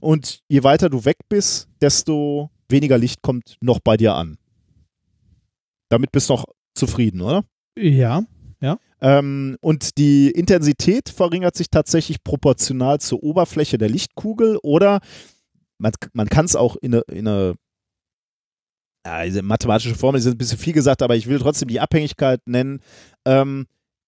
Und 0.00 0.40
je 0.48 0.62
weiter 0.62 0.88
du 0.88 1.04
weg 1.04 1.18
bist, 1.28 1.68
desto 1.82 2.48
weniger 2.70 2.96
Licht 2.96 3.20
kommt 3.20 3.58
noch 3.60 3.80
bei 3.80 3.98
dir 3.98 4.14
an. 4.14 4.38
Damit 5.90 6.10
bist 6.10 6.30
du 6.30 6.36
noch 6.36 6.46
zufrieden, 6.74 7.20
oder? 7.20 7.44
Ja. 8.62 8.78
Ähm, 9.02 9.58
und 9.60 9.98
die 9.98 10.30
Intensität 10.30 11.10
verringert 11.10 11.54
sich 11.54 11.68
tatsächlich 11.68 12.24
proportional 12.24 12.98
zur 12.98 13.22
Oberfläche 13.22 13.76
der 13.76 13.90
Lichtkugel 13.90 14.56
oder 14.62 15.00
man, 15.76 15.92
man 16.14 16.30
kann 16.30 16.46
es 16.46 16.56
auch 16.56 16.76
in 16.76 16.94
eine, 16.94 17.02
in 17.08 17.28
eine 17.28 17.56
ja, 19.06 19.24
diese 19.24 19.42
mathematische 19.42 19.94
Formel 19.94 20.18
ist 20.18 20.26
ein 20.26 20.36
bisschen 20.36 20.58
viel 20.58 20.72
gesagt, 20.72 21.00
aber 21.00 21.14
ich 21.14 21.28
will 21.28 21.38
trotzdem 21.38 21.68
die 21.68 21.78
Abhängigkeit 21.78 22.40
nennen. 22.46 22.80
Ähm, 23.24 23.66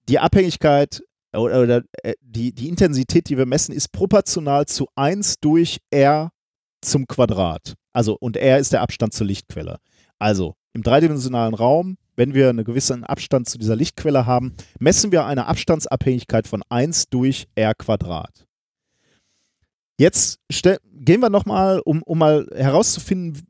die 0.08 0.18
Abhängigkeit 0.18 1.02
oder, 1.32 1.62
oder 1.62 1.82
äh, 2.02 2.14
die, 2.20 2.52
die 2.52 2.68
Intensität, 2.68 3.28
die 3.28 3.38
wir 3.38 3.46
messen, 3.46 3.72
ist 3.72 3.92
proportional 3.92 4.66
zu 4.66 4.88
1 4.96 5.38
durch 5.40 5.78
R 5.90 6.32
zum 6.80 7.06
Quadrat. 7.06 7.74
Also, 7.92 8.16
und 8.18 8.36
R 8.36 8.58
ist 8.58 8.72
der 8.72 8.82
Abstand 8.82 9.12
zur 9.12 9.28
Lichtquelle. 9.28 9.78
Also, 10.18 10.56
im 10.72 10.82
dreidimensionalen 10.82 11.54
Raum, 11.54 11.96
wenn 12.16 12.34
wir 12.34 12.48
einen 12.48 12.64
gewissen 12.64 13.04
Abstand 13.04 13.48
zu 13.48 13.58
dieser 13.58 13.76
Lichtquelle 13.76 14.26
haben, 14.26 14.54
messen 14.80 15.12
wir 15.12 15.26
eine 15.26 15.46
Abstandsabhängigkeit 15.46 16.48
von 16.48 16.62
1 16.70 17.08
durch 17.10 17.46
R 17.54 17.74
Quadrat. 17.74 18.46
Jetzt 20.00 20.40
gehen 20.92 21.20
wir 21.20 21.30
nochmal, 21.30 21.80
um, 21.84 22.02
um 22.02 22.18
mal 22.18 22.48
herauszufinden, 22.54 23.47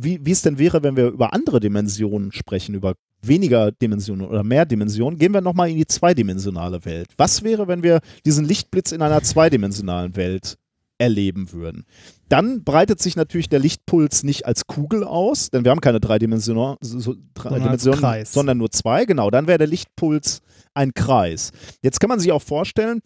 wie, 0.00 0.24
wie 0.24 0.30
es 0.30 0.42
denn 0.42 0.58
wäre, 0.58 0.82
wenn 0.82 0.96
wir 0.96 1.08
über 1.08 1.32
andere 1.32 1.60
Dimensionen 1.60 2.32
sprechen, 2.32 2.74
über 2.74 2.94
weniger 3.22 3.72
Dimensionen 3.72 4.26
oder 4.26 4.44
mehr 4.44 4.66
Dimensionen, 4.66 5.18
gehen 5.18 5.32
wir 5.32 5.40
nochmal 5.40 5.70
in 5.70 5.76
die 5.76 5.86
zweidimensionale 5.86 6.84
Welt. 6.84 7.08
Was 7.16 7.42
wäre, 7.42 7.66
wenn 7.68 7.82
wir 7.82 8.00
diesen 8.24 8.44
Lichtblitz 8.44 8.92
in 8.92 9.02
einer 9.02 9.22
zweidimensionalen 9.22 10.16
Welt 10.16 10.56
erleben 10.98 11.52
würden? 11.52 11.84
Dann 12.28 12.64
breitet 12.64 13.00
sich 13.00 13.16
natürlich 13.16 13.48
der 13.48 13.58
Lichtpuls 13.58 14.22
nicht 14.22 14.46
als 14.46 14.66
Kugel 14.66 15.04
aus, 15.04 15.50
denn 15.50 15.64
wir 15.64 15.70
haben 15.70 15.80
keine 15.80 16.00
drei 16.00 16.18
Dimensionen, 16.18 16.76
so, 16.80 17.14
drei 17.34 17.58
Dimensionen 17.58 18.24
sondern 18.24 18.58
nur 18.58 18.70
zwei. 18.70 19.04
Genau, 19.04 19.30
dann 19.30 19.46
wäre 19.46 19.58
der 19.58 19.68
Lichtpuls 19.68 20.40
ein 20.74 20.92
Kreis. 20.94 21.52
Jetzt 21.82 22.00
kann 22.00 22.08
man 22.08 22.20
sich 22.20 22.32
auch 22.32 22.42
vorstellen, 22.42 23.00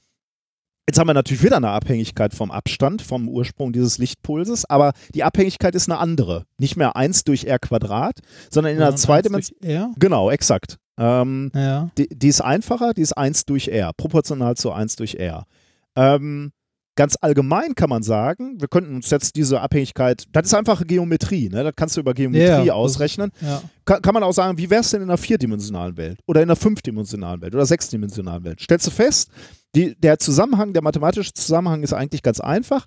Jetzt 0.91 0.99
haben 0.99 1.07
wir 1.07 1.15
natürlich 1.15 1.45
wieder 1.45 1.59
eine 1.59 1.69
Abhängigkeit 1.69 2.35
vom 2.35 2.51
Abstand, 2.51 3.01
vom 3.01 3.29
Ursprung 3.29 3.73
dieses 3.73 3.99
Lichtpulses, 3.99 4.65
aber 4.69 4.91
die 5.15 5.23
Abhängigkeit 5.23 5.77
ist 5.77 5.89
eine 5.89 6.01
andere. 6.01 6.47
Nicht 6.59 6.77
mehr 6.77 6.97
1 6.97 7.23
durch 7.23 7.45
r 7.45 7.61
Quadrat, 7.61 8.19
sondern 8.51 8.75
in 8.75 8.83
einer 8.83 8.97
zweidimensionalen. 8.97 9.95
Genau, 10.01 10.31
exakt. 10.33 10.79
Ähm, 10.99 11.53
Ja. 11.55 11.91
die, 11.97 12.09
die 12.09 12.27
ist 12.27 12.41
einfacher, 12.41 12.93
die 12.93 13.03
ist 13.03 13.13
1 13.17 13.45
durch 13.45 13.69
r, 13.69 13.93
proportional 13.97 14.57
zu 14.57 14.73
1 14.73 14.97
durch 14.97 15.15
r. 15.15 15.45
Ähm, 15.95 16.51
ganz 16.97 17.15
allgemein 17.21 17.77
kann 17.77 17.89
man 17.89 18.03
sagen, 18.03 18.61
wir 18.61 18.67
könnten 18.67 18.97
uns 18.97 19.11
jetzt 19.11 19.37
diese 19.37 19.61
Abhängigkeit, 19.61 20.25
das 20.33 20.47
ist 20.47 20.55
einfache 20.55 20.85
Geometrie, 20.87 21.51
ne? 21.51 21.63
das 21.63 21.73
kannst 21.77 21.97
du 21.97 22.01
über 22.01 22.15
Geometrie 22.15 22.67
das- 22.67 22.71
ausrechnen. 22.71 23.31
Ja. 23.41 23.63
Kann, 23.85 24.03
kann 24.03 24.13
man 24.15 24.25
auch 24.25 24.33
sagen, 24.33 24.59
wie 24.59 24.69
wäre 24.69 24.81
es 24.81 24.91
denn 24.91 25.03
in 25.03 25.09
einer 25.09 25.19
vierdimensionalen 25.19 25.97
Welt 25.97 26.19
oder 26.27 26.43
in 26.43 26.49
einer 26.49 26.57
fünfdimensionalen 26.57 27.41
Welt 27.43 27.55
oder 27.55 27.65
sechsdimensionalen 27.65 28.43
Welt? 28.43 28.61
Stellst 28.61 28.89
du 28.89 28.91
fest, 28.91 29.31
die, 29.75 29.95
der 29.99 30.19
Zusammenhang, 30.19 30.73
der 30.73 30.83
mathematische 30.83 31.33
Zusammenhang 31.33 31.83
ist 31.83 31.93
eigentlich 31.93 32.23
ganz 32.23 32.41
einfach. 32.41 32.87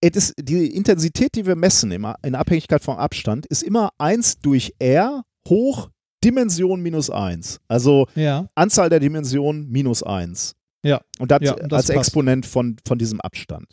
Es 0.00 0.16
ist, 0.16 0.34
die 0.38 0.66
Intensität, 0.74 1.34
die 1.34 1.46
wir 1.46 1.56
messen 1.56 1.90
im, 1.90 2.06
in 2.22 2.34
Abhängigkeit 2.34 2.82
vom 2.82 2.96
Abstand, 2.96 3.46
ist 3.46 3.62
immer 3.62 3.90
1 3.98 4.40
durch 4.40 4.74
r 4.78 5.24
hoch 5.48 5.90
Dimension 6.24 6.80
minus 6.80 7.10
1. 7.10 7.60
Also 7.68 8.06
Ja. 8.14 8.48
Anzahl 8.54 8.90
der 8.90 9.00
Dimensionen 9.00 9.68
minus 9.70 10.02
1. 10.02 10.54
Ja. 10.82 11.00
Und 11.18 11.30
das 11.30 11.40
Ja, 11.42 11.54
das 11.54 11.72
als 11.72 11.86
passt. 11.86 11.90
Exponent 11.90 12.46
von, 12.46 12.76
von 12.86 12.98
diesem 12.98 13.20
Abstand. 13.20 13.66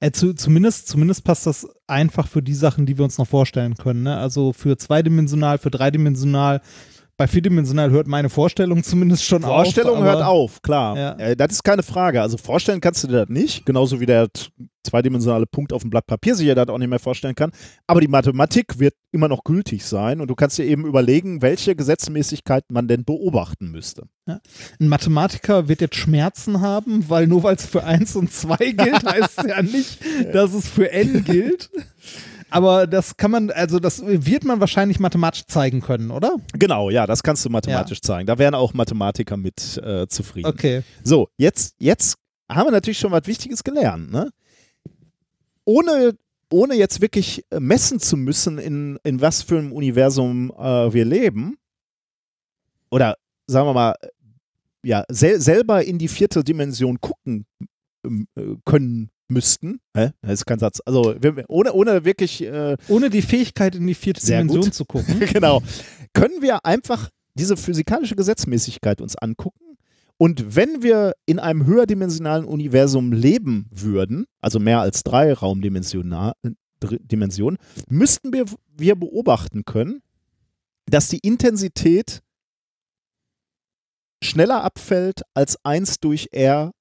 Äh, 0.00 0.10
zu, 0.10 0.34
zumindest, 0.34 0.88
zumindest 0.88 1.22
passt 1.22 1.46
das 1.46 1.68
einfach 1.86 2.26
für 2.26 2.42
die 2.42 2.54
Sachen, 2.54 2.86
die 2.86 2.98
wir 2.98 3.04
uns 3.04 3.18
noch 3.18 3.28
vorstellen 3.28 3.74
können. 3.76 4.02
Ne? 4.02 4.16
Also 4.16 4.52
für 4.52 4.76
zweidimensional, 4.76 5.58
für 5.58 5.70
dreidimensional. 5.70 6.60
Bei 7.22 7.28
vierdimensional 7.28 7.92
hört 7.92 8.08
meine 8.08 8.28
Vorstellung 8.28 8.82
zumindest 8.82 9.22
schon 9.22 9.42
Vorstellung 9.42 9.98
auf. 9.98 10.02
aber- 10.02 10.10
hört 10.12 10.22
auf, 10.24 10.60
klar. 10.60 10.96
Ja. 10.96 11.12
Äh, 11.18 11.36
das 11.36 11.52
ist 11.52 11.62
keine 11.62 11.84
Frage. 11.84 12.20
Also 12.20 12.36
vorstellen 12.36 12.80
kannst 12.80 13.04
du 13.04 13.06
dir 13.06 13.20
das 13.20 13.28
nicht, 13.28 13.64
genauso 13.64 14.00
wie 14.00 14.06
der 14.06 14.26
zweidimensionale 14.82 15.46
Punkt 15.46 15.72
auf 15.72 15.82
dem 15.82 15.90
Blatt 15.90 16.08
Papier 16.08 16.34
sich 16.34 16.48
ja 16.48 16.56
das 16.56 16.66
auch 16.66 16.78
nicht 16.78 16.88
mehr 16.88 16.98
vorstellen 16.98 17.36
kann. 17.36 17.52
Aber 17.86 18.00
die 18.00 18.08
Mathematik 18.08 18.80
wird 18.80 18.94
immer 19.12 19.28
noch 19.28 19.44
gültig 19.44 19.84
sein 19.84 20.20
und 20.20 20.26
du 20.26 20.34
kannst 20.34 20.58
dir 20.58 20.64
eben 20.64 20.84
überlegen, 20.84 21.42
welche 21.42 21.76
Gesetzmäßigkeiten 21.76 22.74
man 22.74 22.88
denn 22.88 23.04
beobachten 23.04 23.70
müsste. 23.70 24.08
Ein 24.26 24.40
Mathematiker 24.88 25.68
wird 25.68 25.80
jetzt 25.80 25.94
Schmerzen 25.94 26.60
haben, 26.60 27.08
weil 27.08 27.28
nur 27.28 27.44
weil 27.44 27.54
es 27.54 27.66
für 27.66 27.84
1 27.84 28.16
und 28.16 28.32
2 28.32 28.56
gilt, 28.56 29.04
heißt 29.06 29.38
es 29.38 29.46
ja 29.46 29.62
nicht, 29.62 30.00
dass 30.32 30.52
es 30.54 30.66
für 30.66 30.90
n 30.90 31.22
gilt. 31.22 31.70
Aber 32.52 32.86
das 32.86 33.16
kann 33.16 33.30
man, 33.30 33.50
also 33.50 33.78
das 33.78 34.02
wird 34.04 34.44
man 34.44 34.60
wahrscheinlich 34.60 35.00
mathematisch 35.00 35.46
zeigen 35.46 35.80
können, 35.80 36.10
oder? 36.10 36.36
Genau, 36.52 36.90
ja, 36.90 37.06
das 37.06 37.22
kannst 37.22 37.44
du 37.46 37.48
mathematisch 37.48 37.98
ja. 37.98 38.02
zeigen. 38.02 38.26
Da 38.26 38.36
wären 38.36 38.54
auch 38.54 38.74
Mathematiker 38.74 39.38
mit 39.38 39.78
äh, 39.78 40.06
zufrieden. 40.06 40.48
Okay. 40.48 40.82
So, 41.02 41.28
jetzt, 41.38 41.74
jetzt 41.78 42.16
haben 42.50 42.66
wir 42.66 42.72
natürlich 42.72 42.98
schon 42.98 43.10
was 43.10 43.26
Wichtiges 43.26 43.64
gelernt. 43.64 44.12
Ne? 44.12 44.30
Ohne, 45.64 46.14
ohne 46.52 46.74
jetzt 46.74 47.00
wirklich 47.00 47.42
messen 47.58 47.98
zu 48.00 48.18
müssen, 48.18 48.58
in, 48.58 48.98
in 49.02 49.22
was 49.22 49.42
für 49.42 49.58
einem 49.58 49.72
Universum 49.72 50.52
äh, 50.58 50.92
wir 50.92 51.06
leben, 51.06 51.56
oder 52.90 53.16
sagen 53.46 53.66
wir 53.66 53.72
mal, 53.72 53.94
ja, 54.82 55.04
sel 55.08 55.40
selber 55.40 55.82
in 55.84 55.98
die 55.98 56.08
vierte 56.08 56.44
Dimension 56.44 57.00
gucken 57.00 57.46
äh, 58.04 58.56
können 58.66 59.10
müssten. 59.32 59.80
Hä? 59.96 60.10
Das 60.22 60.32
ist 60.32 60.46
kein 60.46 60.58
Satz. 60.58 60.80
Also 60.84 61.14
ohne, 61.48 61.72
ohne 61.72 62.04
wirklich. 62.04 62.42
Äh, 62.42 62.76
ohne 62.88 63.10
die 63.10 63.22
Fähigkeit, 63.22 63.74
in 63.74 63.86
die 63.86 63.94
vierte 63.94 64.24
Dimension 64.24 64.64
gut. 64.64 64.74
zu 64.74 64.84
gucken. 64.84 65.20
genau. 65.32 65.62
Können 66.12 66.42
wir 66.42 66.64
einfach 66.64 67.10
diese 67.34 67.56
physikalische 67.56 68.16
Gesetzmäßigkeit 68.16 69.00
uns 69.00 69.16
angucken. 69.16 69.76
Und 70.18 70.54
wenn 70.54 70.82
wir 70.82 71.14
in 71.26 71.38
einem 71.38 71.66
höherdimensionalen 71.66 72.44
Universum 72.44 73.12
leben 73.12 73.66
würden, 73.70 74.26
also 74.40 74.60
mehr 74.60 74.80
als 74.80 75.02
drei 75.02 75.32
Raumdimensionen, 75.32 76.22
müssten 77.88 78.32
wir, 78.32 78.44
wir 78.76 78.94
beobachten 78.94 79.64
können, 79.64 80.00
dass 80.86 81.08
die 81.08 81.18
Intensität 81.18 82.22
schneller 84.22 84.62
abfällt 84.62 85.22
als 85.34 85.58
1 85.64 86.00
durch 86.00 86.28
R 86.32 86.72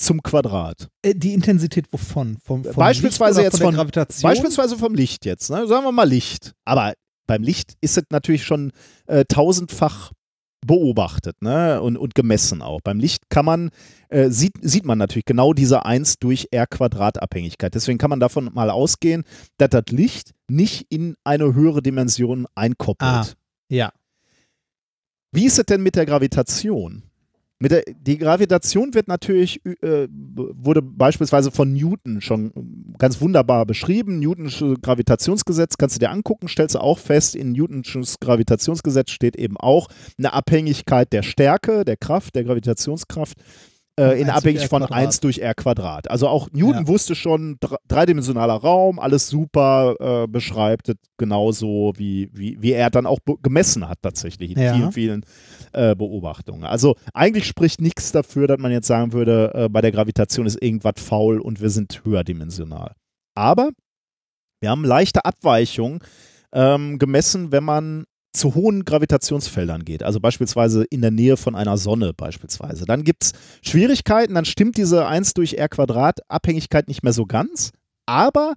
zum 0.00 0.22
Quadrat. 0.22 0.88
Äh, 1.02 1.14
die 1.14 1.34
Intensität 1.34 1.86
wovon? 1.92 2.38
Vom, 2.42 2.64
vom 2.64 2.74
beispielsweise 2.74 3.42
jetzt 3.42 3.58
von, 3.58 3.66
von 3.66 3.74
Gravitation? 3.74 4.28
Beispielsweise 4.28 4.76
vom 4.76 4.94
Licht 4.94 5.26
jetzt. 5.26 5.50
Ne? 5.50 5.66
Sagen 5.66 5.84
wir 5.84 5.92
mal 5.92 6.08
Licht. 6.08 6.52
Aber 6.64 6.94
beim 7.26 7.42
Licht 7.42 7.74
ist 7.80 7.96
es 7.96 8.04
natürlich 8.10 8.44
schon 8.44 8.72
äh, 9.06 9.24
tausendfach 9.26 10.12
beobachtet 10.66 11.40
ne? 11.40 11.80
und, 11.80 11.96
und 11.96 12.14
gemessen 12.14 12.62
auch. 12.62 12.80
Beim 12.82 12.98
Licht 12.98 13.30
kann 13.30 13.44
man, 13.44 13.70
äh, 14.08 14.30
sieht, 14.30 14.54
sieht 14.60 14.84
man 14.84 14.98
natürlich 14.98 15.24
genau 15.24 15.52
diese 15.52 15.84
1 15.84 16.18
durch 16.18 16.48
R 16.50 16.66
Quadrat 16.66 17.22
Abhängigkeit. 17.22 17.74
Deswegen 17.74 17.98
kann 17.98 18.10
man 18.10 18.20
davon 18.20 18.50
mal 18.52 18.70
ausgehen, 18.70 19.24
dass 19.58 19.70
das 19.70 19.84
Licht 19.90 20.32
nicht 20.48 20.86
in 20.90 21.14
eine 21.24 21.54
höhere 21.54 21.82
Dimension 21.82 22.46
einkoppelt. 22.54 23.10
Ah, 23.10 23.26
ja. 23.68 23.92
Wie 25.32 25.46
ist 25.46 25.58
es 25.58 25.66
denn 25.66 25.82
mit 25.82 25.94
der 25.94 26.06
Gravitation? 26.06 27.04
Mit 27.62 27.72
der, 27.72 27.82
die 27.86 28.16
Gravitation 28.16 28.94
wird 28.94 29.06
natürlich, 29.06 29.60
äh, 29.66 30.08
wurde 30.10 30.80
beispielsweise 30.80 31.50
von 31.50 31.74
Newton 31.74 32.22
schon 32.22 32.52
ganz 32.98 33.20
wunderbar 33.20 33.66
beschrieben. 33.66 34.18
Newtons 34.18 34.64
Gravitationsgesetz 34.80 35.76
kannst 35.76 35.96
du 35.96 35.98
dir 35.98 36.10
angucken, 36.10 36.48
stellst 36.48 36.74
du 36.74 36.78
auch 36.78 36.98
fest, 36.98 37.36
in 37.36 37.52
Newtons 37.52 38.18
Gravitationsgesetz 38.18 39.10
steht 39.10 39.36
eben 39.36 39.58
auch 39.58 39.88
eine 40.18 40.32
Abhängigkeit 40.32 41.12
der 41.12 41.22
Stärke, 41.22 41.84
der 41.84 41.98
Kraft, 41.98 42.34
der 42.34 42.44
Gravitationskraft 42.44 43.36
äh, 43.98 44.20
in 44.20 44.30
abhängig 44.30 44.68
von 44.68 44.82
1 44.82 45.20
durch 45.20 45.38
r 45.38 45.54
Quadrat. 45.54 46.10
Also 46.10 46.28
auch 46.28 46.48
Newton 46.52 46.82
ja. 46.82 46.88
wusste 46.88 47.14
schon, 47.14 47.58
dreidimensionaler 47.88 48.54
Raum, 48.54 48.98
alles 48.98 49.28
super, 49.28 49.96
äh, 49.98 50.26
beschreibt 50.26 50.88
es 50.88 50.96
genauso, 51.18 51.92
wie, 51.96 52.30
wie, 52.32 52.56
wie 52.60 52.72
er 52.72 52.90
dann 52.90 53.06
auch 53.06 53.18
gemessen 53.42 53.88
hat 53.88 53.98
tatsächlich 54.02 54.52
in 54.52 54.62
ja. 54.62 54.74
vielen, 54.74 54.92
vielen 54.92 55.26
äh, 55.72 55.94
Beobachtungen. 55.94 56.64
Also 56.64 56.96
eigentlich 57.14 57.46
spricht 57.46 57.80
nichts 57.80 58.12
dafür, 58.12 58.46
dass 58.46 58.58
man 58.58 58.72
jetzt 58.72 58.86
sagen 58.86 59.12
würde, 59.12 59.52
äh, 59.54 59.68
bei 59.68 59.80
der 59.80 59.92
Gravitation 59.92 60.46
ist 60.46 60.62
irgendwas 60.62 60.94
faul 60.96 61.40
und 61.40 61.60
wir 61.60 61.70
sind 61.70 62.02
höherdimensional. 62.04 62.94
Aber 63.34 63.70
wir 64.60 64.70
haben 64.70 64.84
leichte 64.84 65.24
Abweichungen 65.24 66.00
ähm, 66.52 66.98
gemessen, 66.98 67.52
wenn 67.52 67.64
man 67.64 68.04
zu 68.40 68.54
hohen 68.54 68.84
Gravitationsfeldern 68.84 69.84
geht, 69.84 70.02
also 70.02 70.18
beispielsweise 70.18 70.84
in 70.84 71.02
der 71.02 71.10
Nähe 71.10 71.36
von 71.36 71.54
einer 71.54 71.76
Sonne 71.76 72.12
beispielsweise. 72.14 72.86
Dann 72.86 73.04
gibt 73.04 73.24
es 73.24 73.32
Schwierigkeiten, 73.62 74.34
dann 74.34 74.46
stimmt 74.46 74.76
diese 74.78 75.06
1 75.06 75.34
durch 75.34 75.54
r 75.54 75.68
Quadrat 75.68 76.20
Abhängigkeit 76.28 76.88
nicht 76.88 77.02
mehr 77.02 77.12
so 77.12 77.26
ganz, 77.26 77.70
aber 78.06 78.54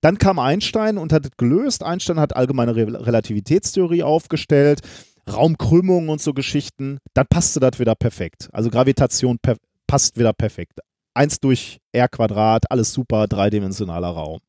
dann 0.00 0.18
kam 0.18 0.38
Einstein 0.38 0.98
und 0.98 1.12
hat 1.12 1.24
es 1.24 1.32
gelöst. 1.36 1.82
Einstein 1.82 2.20
hat 2.20 2.36
allgemeine 2.36 2.76
Re 2.76 3.06
Relativitätstheorie 3.06 4.04
aufgestellt, 4.04 4.80
Raumkrümmung 5.28 6.08
und 6.08 6.20
so 6.20 6.32
Geschichten. 6.32 6.98
Dann 7.12 7.26
passte 7.28 7.58
das 7.58 7.80
wieder 7.80 7.96
perfekt. 7.96 8.48
Also 8.52 8.70
Gravitation 8.70 9.38
per 9.40 9.56
passt 9.88 10.18
wieder 10.18 10.32
perfekt. 10.32 10.78
1 11.14 11.40
durch 11.40 11.80
r 11.92 12.08
Quadrat, 12.08 12.70
alles 12.70 12.92
super, 12.92 13.26
dreidimensionaler 13.26 14.08
Raum. 14.08 14.40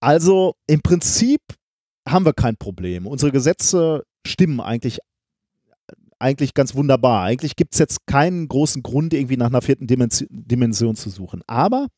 Also 0.00 0.56
im 0.66 0.82
Prinzip 0.82 1.40
haben 2.06 2.24
wir 2.24 2.32
kein 2.32 2.56
Problem. 2.56 3.06
Unsere 3.06 3.32
Gesetze 3.32 4.04
stimmen 4.26 4.60
eigentlich, 4.60 4.98
eigentlich 6.18 6.54
ganz 6.54 6.74
wunderbar. 6.74 7.24
Eigentlich 7.24 7.56
gibt 7.56 7.74
es 7.74 7.78
jetzt 7.78 8.06
keinen 8.06 8.48
großen 8.48 8.82
Grund, 8.82 9.14
irgendwie 9.14 9.36
nach 9.36 9.46
einer 9.46 9.62
vierten 9.62 9.86
Dimension, 9.86 10.28
Dimension 10.30 10.96
zu 10.96 11.10
suchen. 11.10 11.42
Aber 11.46 11.88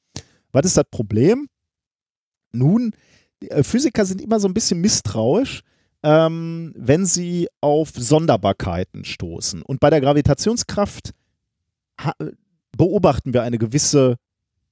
was 0.53 0.67
ist 0.67 0.77
das 0.77 0.87
Problem? 0.91 1.49
Nun, 2.53 2.93
äh, 3.41 3.63
Physiker 3.63 4.05
sind 4.05 4.21
immer 4.21 4.41
so 4.41 4.49
ein 4.49 4.55
bisschen 4.55 4.81
misstrauisch, 4.81 5.63
ähm, 6.03 6.73
wenn 6.77 7.05
sie 7.05 7.49
auf 7.61 7.91
Sonderbarkeiten 7.91 9.05
stoßen. 9.05 9.63
Und 9.63 9.81
bei 9.81 9.91
der 9.91 10.01
Gravitationskraft 10.01 11.13
beobachten 12.77 13.33
wir 13.33 13.43
eine 13.43 13.59
gewisse 13.59 14.17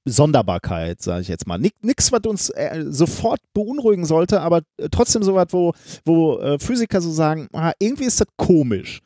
Sonderbarkeit, 0.05 1.01
sage 1.01 1.21
ich 1.21 1.27
jetzt 1.27 1.47
mal. 1.47 1.57
Nichts, 1.57 2.11
was 2.11 2.21
uns 2.27 2.49
äh, 2.49 2.85
sofort 2.89 3.39
beunruhigen 3.53 4.05
sollte, 4.05 4.41
aber 4.41 4.61
äh, 4.77 4.89
trotzdem 4.89 5.23
so 5.23 5.35
was, 5.35 5.47
wo, 5.49 5.73
wo 6.05 6.39
äh, 6.39 6.59
Physiker 6.59 7.01
so 7.01 7.11
sagen, 7.11 7.47
ah, 7.53 7.71
irgendwie 7.79 8.05
ist 8.05 8.21
das 8.21 8.27
komisch. 8.37 9.01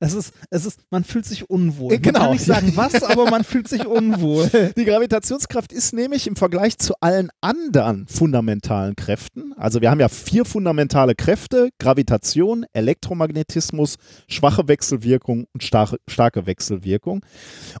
es 0.00 0.14
ist, 0.14 0.32
es 0.50 0.64
ist, 0.64 0.80
man 0.90 1.04
fühlt 1.04 1.26
sich 1.26 1.50
unwohl. 1.50 1.98
Genau. 1.98 2.18
Man 2.18 2.28
kann 2.28 2.32
nicht 2.32 2.44
sagen 2.44 2.72
was, 2.76 3.02
aber 3.02 3.30
man 3.30 3.44
fühlt 3.44 3.68
sich 3.68 3.86
unwohl. 3.86 4.48
Die 4.76 4.84
Gravitationskraft 4.84 5.72
ist 5.72 5.92
nämlich 5.92 6.26
im 6.26 6.36
Vergleich 6.36 6.78
zu 6.78 6.94
allen 7.00 7.30
anderen 7.40 8.06
fundamentalen 8.06 8.94
Kräften, 8.96 9.50
also 9.56 9.80
wir 9.80 9.90
haben 9.90 10.00
ja 10.00 10.08
vier 10.08 10.44
fundamentale 10.44 11.14
Kräfte, 11.14 11.70
Gravitation, 11.78 12.64
Elektromagnetismus, 12.72 13.96
schwache 14.28 14.68
Wechselwirkung 14.68 15.46
und 15.52 15.62
starke, 15.62 15.98
starke 16.08 16.46
Wechselwirkung. 16.46 17.24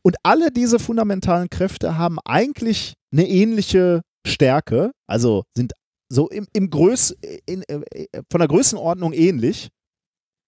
Und 0.02 0.16
alle 0.22 0.50
diese 0.50 0.78
fundamentalen 0.78 1.48
Kräfte 1.48 1.96
haben 1.96 2.09
eigentlich 2.24 2.94
eine 3.12 3.28
ähnliche 3.28 4.02
Stärke, 4.26 4.92
also 5.06 5.44
sind 5.56 5.72
so 6.08 6.28
im, 6.28 6.46
im 6.52 6.70
Größ, 6.70 7.16
in, 7.46 7.62
in, 7.62 7.82
äh, 7.92 8.06
von 8.30 8.40
der 8.40 8.48
Größenordnung 8.48 9.12
ähnlich. 9.12 9.68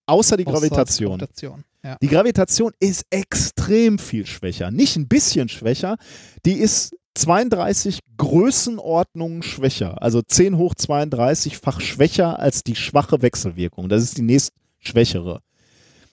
Außer 0.07 0.37
die 0.37 0.45
Gravitation. 0.45 1.19
Gravitation 1.19 1.65
ja. 1.85 1.97
Die 2.01 2.09
Gravitation 2.09 2.73
ist 2.79 3.05
extrem 3.11 3.99
viel 3.99 4.27
schwächer. 4.27 4.71
Nicht 4.71 4.97
ein 4.97 5.09
bisschen 5.09 5.49
schwächer. 5.49 5.97
Die 6.45 6.55
ist 6.55 6.95
32 7.15 8.01
Größenordnungen 8.17 9.43
schwächer. 9.43 10.01
Also 10.01 10.23
10 10.23 10.57
hoch 10.57 10.75
32-fach 10.75 11.81
schwächer 11.81 12.39
als 12.39 12.63
die 12.63 12.77
schwache 12.77 13.23
Wechselwirkung. 13.23 13.89
Das 13.89 14.03
ist 14.03 14.17
die 14.17 14.23
nächst 14.23 14.53
schwächere. 14.79 15.41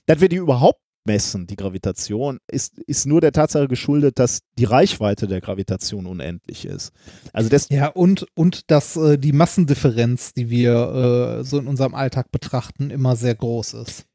Dass 0.08 0.22
wir 0.22 0.30
die 0.30 0.38
überhaupt 0.38 0.82
messen, 1.10 1.48
die 1.48 1.56
Gravitation, 1.56 2.40
ist, 2.48 2.78
ist 2.86 3.08
nur 3.08 3.20
der 3.20 3.32
Tatsache 3.32 3.68
geschuldet, 3.68 4.20
dass 4.20 4.42
die 4.60 4.66
Reichweite 4.66 5.26
der 5.26 5.42
Gravitation 5.42 6.06
unendlich 6.06 6.66
ist. 6.66 6.92
Also 7.34 7.50
das 7.50 7.68
ja, 7.70 7.88
und, 7.88 8.28
und 8.36 8.70
dass 8.70 8.96
äh, 8.96 9.18
die 9.18 9.34
Massendifferenz, 9.34 10.34
die 10.34 10.52
wir 10.52 11.40
äh, 11.40 11.44
so 11.44 11.58
in 11.58 11.66
unserem 11.66 11.96
Alltag 11.96 12.32
betrachten, 12.32 12.92
immer 12.92 13.16
sehr 13.16 13.34
groß 13.34 13.74
ist. 13.74 14.06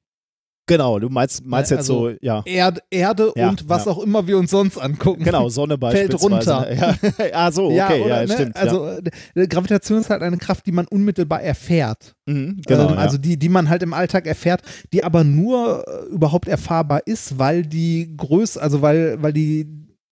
Genau, 0.66 0.98
du 0.98 1.10
meinst, 1.10 1.44
meinst 1.44 1.70
jetzt 1.70 1.80
also 1.80 2.08
so, 2.10 2.16
ja. 2.22 2.42
Erd, 2.46 2.82
Erde 2.90 3.32
ja, 3.36 3.50
und 3.50 3.68
was 3.68 3.84
ja. 3.84 3.92
auch 3.92 3.98
immer 4.02 4.26
wir 4.26 4.38
uns 4.38 4.50
sonst 4.50 4.78
angucken. 4.78 5.22
Genau, 5.22 5.50
Sonne 5.50 5.76
beispielsweise. 5.78 6.18
Fällt 6.18 6.48
runter. 6.48 6.72
Ja. 6.72 7.32
ah, 7.34 7.52
so, 7.52 7.66
okay, 7.66 7.76
ja, 7.76 7.88
oder, 7.88 8.20
ja, 8.22 8.26
ne? 8.26 8.32
stimmt. 8.32 8.56
Also 8.56 8.88
äh, 9.34 9.46
Gravitation 9.46 10.00
ist 10.00 10.08
halt 10.08 10.22
eine 10.22 10.38
Kraft, 10.38 10.64
die 10.66 10.72
man 10.72 10.86
unmittelbar 10.86 11.42
erfährt. 11.42 12.14
Mhm, 12.24 12.62
genau. 12.66 12.90
Ähm, 12.90 12.98
also 12.98 13.18
die, 13.18 13.38
die 13.38 13.50
man 13.50 13.68
halt 13.68 13.82
im 13.82 13.92
Alltag 13.92 14.26
erfährt, 14.26 14.62
die 14.94 15.04
aber 15.04 15.22
nur 15.22 15.84
äh, 15.86 16.06
überhaupt 16.06 16.48
erfahrbar 16.48 17.02
ist, 17.04 17.38
weil 17.38 17.66
die 17.66 18.16
Größe, 18.16 18.60
also 18.60 18.80
weil, 18.80 19.22
weil 19.22 19.34
die, 19.34 19.66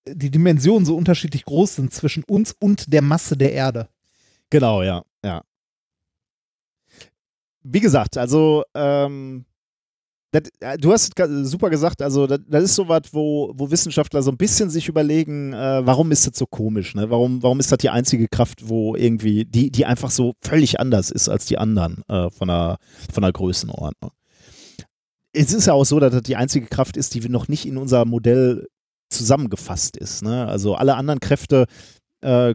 die 0.06 0.30
Dimensionen 0.30 0.84
so 0.84 0.96
unterschiedlich 0.96 1.46
groß 1.46 1.76
sind 1.76 1.94
zwischen 1.94 2.24
uns 2.24 2.54
und 2.60 2.92
der 2.92 3.00
Masse 3.00 3.38
der 3.38 3.52
Erde. 3.52 3.88
Genau, 4.50 4.82
ja, 4.82 5.02
ja. 5.24 5.42
Wie 7.62 7.80
gesagt, 7.80 8.18
also 8.18 8.64
ähm, 8.74 9.46
das, 10.32 10.42
äh, 10.60 10.78
du 10.78 10.92
hast 10.92 11.12
super 11.42 11.70
gesagt, 11.70 12.02
also 12.02 12.26
das, 12.26 12.40
das 12.48 12.64
ist 12.64 12.74
so 12.74 12.88
was, 12.88 13.02
wo, 13.12 13.52
wo 13.54 13.70
Wissenschaftler 13.70 14.22
so 14.22 14.30
ein 14.30 14.38
bisschen 14.38 14.70
sich 14.70 14.88
überlegen, 14.88 15.52
äh, 15.52 15.86
warum 15.86 16.10
ist 16.10 16.26
das 16.26 16.38
so 16.38 16.46
komisch, 16.46 16.94
ne? 16.94 17.10
Warum, 17.10 17.42
warum 17.42 17.60
ist 17.60 17.70
das 17.70 17.78
die 17.78 17.90
einzige 17.90 18.28
Kraft, 18.28 18.68
wo 18.68 18.96
irgendwie, 18.96 19.44
die, 19.44 19.70
die 19.70 19.84
einfach 19.84 20.10
so 20.10 20.32
völlig 20.40 20.80
anders 20.80 21.10
ist 21.10 21.28
als 21.28 21.44
die 21.44 21.58
anderen 21.58 22.02
äh, 22.08 22.30
von, 22.30 22.48
der, 22.48 22.78
von 23.12 23.22
der 23.22 23.32
Größenordnung. 23.32 24.10
Es 25.34 25.52
ist 25.52 25.66
ja 25.66 25.74
auch 25.74 25.84
so, 25.84 26.00
dass 26.00 26.12
das 26.12 26.22
die 26.22 26.36
einzige 26.36 26.66
Kraft 26.66 26.96
ist, 26.96 27.14
die 27.14 27.20
noch 27.28 27.48
nicht 27.48 27.66
in 27.66 27.76
unser 27.76 28.04
Modell 28.04 28.68
zusammengefasst 29.10 29.96
ist. 29.98 30.22
Ne? 30.22 30.46
Also 30.46 30.74
alle 30.74 30.96
anderen 30.96 31.20
Kräfte 31.20 31.66
äh, 32.22 32.54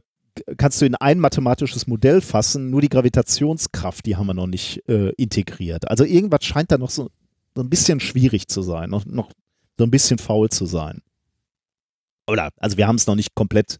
kannst 0.57 0.81
du 0.81 0.85
in 0.85 0.95
ein 0.95 1.19
mathematisches 1.19 1.87
Modell 1.87 2.21
fassen, 2.21 2.69
nur 2.69 2.81
die 2.81 2.89
Gravitationskraft, 2.89 4.05
die 4.05 4.15
haben 4.15 4.27
wir 4.27 4.33
noch 4.33 4.47
nicht 4.47 4.87
äh, 4.87 5.09
integriert. 5.17 5.89
Also 5.89 6.03
irgendwas 6.03 6.43
scheint 6.43 6.71
da 6.71 6.77
noch 6.77 6.89
so, 6.89 7.09
so 7.57 7.63
ein 7.63 7.71
bisschen 7.71 7.99
schwierig 7.99 8.47
zu 8.47 8.61
sein, 8.61 8.91
noch, 8.91 9.05
noch 9.05 9.31
so 9.79 9.83
ein 9.83 9.89
bisschen 9.89 10.19
faul 10.19 10.49
zu 10.49 10.67
sein. 10.67 11.01
Oder, 12.27 12.51
also 12.57 12.77
wir 12.77 12.87
haben 12.87 12.97
es 12.97 13.07
noch 13.07 13.15
nicht 13.15 13.33
komplett 13.33 13.79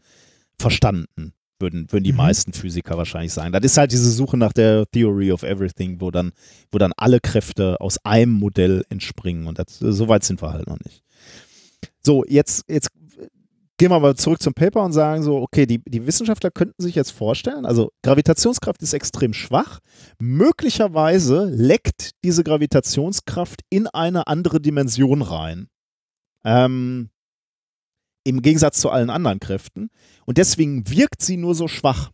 verstanden, 0.58 1.34
würden, 1.60 1.92
würden 1.92 2.04
die 2.04 2.12
mhm. 2.12 2.18
meisten 2.18 2.54
Physiker 2.54 2.98
wahrscheinlich 2.98 3.34
sagen. 3.34 3.52
Das 3.52 3.64
ist 3.64 3.78
halt 3.78 3.92
diese 3.92 4.10
Suche 4.10 4.36
nach 4.36 4.52
der 4.52 4.88
Theory 4.90 5.32
of 5.32 5.44
Everything, 5.44 6.02
wo 6.02 6.10
dann, 6.10 6.32
wo 6.72 6.80
dann 6.80 6.92
alle 6.98 7.20
Kräfte 7.20 7.80
aus 7.80 8.04
einem 8.04 8.32
Modell 8.32 8.84
entspringen. 8.90 9.46
Und 9.46 9.60
das, 9.60 9.78
so 9.78 10.08
weit 10.08 10.24
sind 10.24 10.42
wir 10.42 10.52
halt 10.52 10.66
noch 10.66 10.80
nicht. 10.80 11.04
So, 12.04 12.26
jetzt, 12.26 12.66
jetzt 12.68 12.90
gehen 13.78 13.92
wir 13.92 14.00
mal 14.00 14.16
zurück 14.16 14.42
zum 14.42 14.54
Paper 14.54 14.84
und 14.84 14.92
sagen 14.92 15.24
so, 15.24 15.38
okay, 15.38 15.66
die, 15.66 15.80
die 15.86 16.06
Wissenschaftler 16.08 16.52
könnten 16.52 16.82
sich 16.82 16.96
jetzt 16.96 17.12
vorstellen, 17.12 17.66
also 17.66 17.92
Gravitationskraft 18.04 18.82
ist 18.82 18.94
extrem 18.94 19.34
schwach. 19.34 19.80
Möglicherweise 20.20 21.46
leckt 21.46 22.12
diese 22.24 22.44
Gravitationskraft 22.44 23.62
in 23.70 23.88
eine 23.88 24.28
andere 24.28 24.60
Dimension 24.60 25.22
rein. 25.22 25.68
Ähm, 26.44 27.10
Im 28.24 28.42
Gegensatz 28.42 28.80
zu 28.80 28.90
allen 28.90 29.10
anderen 29.10 29.40
Kräften. 29.40 29.90
Und 30.26 30.38
deswegen 30.38 30.90
wirkt 30.90 31.22
sie 31.22 31.38
nur 31.38 31.56
so 31.56 31.68
schwach. 31.68 32.12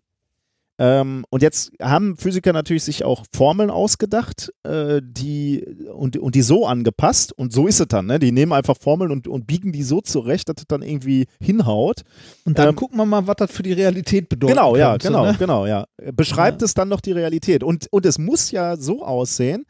Ähm, 0.80 1.24
und 1.30 1.44
jetzt 1.44 1.72
haben 1.80 2.18
Physiker 2.18 2.52
natürlich 2.52 2.84
sich 2.84 3.04
auch 3.04 3.26
Formeln 3.36 3.70
ausgedacht, 3.70 4.52
äh, 4.64 5.02
die 5.04 5.64
und, 5.94 6.18
und 6.18 6.34
die 6.34 6.41
so 6.41 6.66
angepasst. 6.66 7.32
Und 7.32 7.54
so 7.54 7.68
ist 7.68 7.80
es 7.80 7.88
dann. 7.88 8.08
Ne? 8.08 8.18
Die 8.18 8.32
nehmen 8.32 8.54
einfach 8.54 8.76
Formeln 8.80 9.12
und, 9.12 9.28
und 9.28 9.45
biegen 9.45 9.72
die 9.72 9.84
so 9.84 10.02
zurecht, 10.02 10.50
dass 10.50 10.56
es 10.58 10.68
dann 10.68 10.82
irgendwie 10.82 11.28
hinhaut. 11.40 12.02
Und 12.44 12.58
dann 12.58 12.70
ähm, 12.70 12.76
gucken 12.76 12.98
wir 12.98 13.06
mal, 13.06 13.28
was 13.28 13.36
das 13.38 13.52
für 13.52 13.64
die 13.64 13.74
Realität 13.74 14.30
bedeutet. 14.30 14.58
Genau, 14.58 14.76
ja, 14.76 14.98
genau, 14.98 15.26
ne? 15.26 15.36
genau, 15.38 15.66
ja. 15.68 15.86
Beschreibt 16.14 16.62
ja. 16.62 16.66
es 16.66 16.74
dann 16.74 16.90
noch 16.90 17.02
die 17.02 17.12
Realität. 17.12 17.64
Und, 17.64 17.88
und 17.91 18.06
es 18.06 18.18
muss 18.18 18.50
ja 18.50 18.76
so 18.76 19.06
aussehen, 19.06 19.66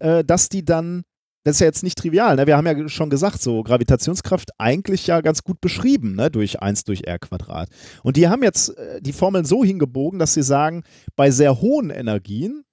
äh, 0.00 0.24
dass 0.24 0.48
die 0.48 0.64
dann 0.64 1.04
das 1.48 1.56
ist 1.56 1.60
ja 1.60 1.66
jetzt 1.66 1.82
nicht 1.82 1.98
trivial. 1.98 2.36
Ne? 2.36 2.46
Wir 2.46 2.58
haben 2.58 2.66
ja 2.66 2.88
schon 2.88 3.08
gesagt, 3.08 3.40
so 3.40 3.62
Gravitationskraft 3.62 4.50
eigentlich 4.58 5.06
ja 5.06 5.22
ganz 5.22 5.42
gut 5.42 5.62
beschrieben, 5.62 6.14
ne? 6.14 6.30
durch 6.30 6.60
1 6.60 6.84
durch 6.84 7.04
r 7.06 7.18
Quadrat. 7.18 7.70
Und 8.02 8.18
die 8.18 8.28
haben 8.28 8.42
jetzt 8.42 8.76
äh, 8.76 9.00
die 9.00 9.14
Formeln 9.14 9.46
so 9.46 9.64
hingebogen, 9.64 10.18
dass 10.18 10.34
sie 10.34 10.42
sagen, 10.42 10.84
bei 11.16 11.30
sehr 11.30 11.62
hohen 11.62 11.88
Energien 11.88 12.64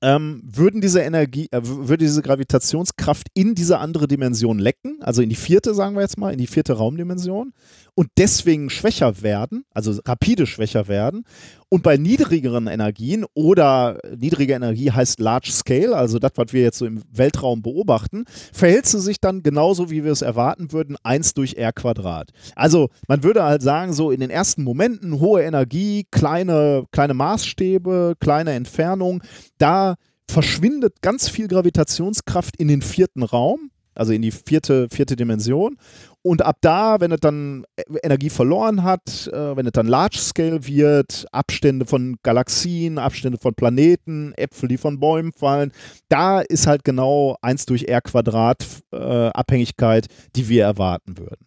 ähm, 0.00 0.42
würden 0.44 0.80
diese 0.80 1.00
Energie, 1.00 1.48
äh, 1.50 1.60
würde 1.62 2.04
diese 2.04 2.22
Gravitationskraft 2.22 3.26
in 3.34 3.56
diese 3.56 3.78
andere 3.78 4.06
Dimension 4.06 4.60
lecken, 4.60 4.98
also 5.00 5.20
in 5.20 5.28
die 5.28 5.34
vierte, 5.34 5.74
sagen 5.74 5.96
wir 5.96 6.02
jetzt 6.02 6.18
mal, 6.18 6.32
in 6.32 6.38
die 6.38 6.46
vierte 6.46 6.74
Raumdimension 6.74 7.52
und 7.94 8.08
deswegen 8.18 8.70
schwächer 8.70 9.22
werden, 9.22 9.64
also 9.74 10.00
rapide 10.04 10.46
schwächer 10.46 10.88
werden. 10.88 11.24
Und 11.68 11.82
bei 11.82 11.96
niedrigeren 11.96 12.66
Energien 12.66 13.24
oder 13.34 13.98
niedrige 14.16 14.54
Energie 14.54 14.90
heißt 14.90 15.20
Large 15.20 15.52
Scale, 15.52 15.96
also 15.96 16.18
das, 16.18 16.32
was 16.34 16.52
wir 16.52 16.62
jetzt 16.62 16.78
so 16.78 16.86
im 16.86 17.02
Weltraum 17.12 17.62
beobachten, 17.62 18.24
verhält 18.52 18.86
sie 18.86 19.00
sich 19.00 19.20
dann 19.20 19.42
genauso, 19.42 19.90
wie 19.90 20.02
wir 20.02 20.10
es 20.10 20.22
erwarten 20.22 20.72
würden, 20.72 20.96
1 21.04 21.34
durch 21.34 21.54
r 21.54 21.72
Quadrat. 21.72 22.30
Also 22.56 22.88
man 23.06 23.22
würde 23.22 23.44
halt 23.44 23.62
sagen, 23.62 23.92
so 23.92 24.10
in 24.10 24.20
den 24.20 24.30
ersten 24.30 24.64
Momenten 24.64 25.20
hohe 25.20 25.42
Energie, 25.42 26.06
kleine, 26.10 26.84
kleine 26.90 27.14
Maßstäbe, 27.14 28.14
kleine 28.18 28.52
Entfernung, 28.52 29.22
da 29.58 29.94
verschwindet 30.30 31.02
ganz 31.02 31.28
viel 31.28 31.48
Gravitationskraft 31.48 32.56
in 32.56 32.68
den 32.68 32.82
vierten 32.82 33.22
Raum, 33.22 33.70
also 34.00 34.14
in 34.14 34.22
die 34.22 34.30
vierte, 34.30 34.88
vierte 34.90 35.14
Dimension. 35.14 35.76
Und 36.22 36.42
ab 36.42 36.56
da, 36.62 37.00
wenn 37.00 37.12
es 37.12 37.20
dann 37.20 37.64
Energie 38.02 38.30
verloren 38.30 38.82
hat, 38.82 39.28
äh, 39.28 39.56
wenn 39.56 39.66
es 39.66 39.72
dann 39.72 39.86
Large 39.86 40.18
Scale 40.18 40.66
wird, 40.66 41.26
Abstände 41.32 41.84
von 41.84 42.16
Galaxien, 42.22 42.98
Abstände 42.98 43.38
von 43.38 43.54
Planeten, 43.54 44.32
Äpfel, 44.36 44.68
die 44.68 44.78
von 44.78 45.00
Bäumen 45.00 45.32
fallen, 45.32 45.72
da 46.08 46.40
ist 46.40 46.66
halt 46.66 46.82
genau 46.84 47.36
1 47.42 47.66
durch 47.66 47.84
R 47.84 48.00
Quadrat 48.00 48.64
äh, 48.92 48.96
Abhängigkeit, 48.96 50.06
die 50.34 50.48
wir 50.48 50.64
erwarten 50.64 51.18
würden. 51.18 51.46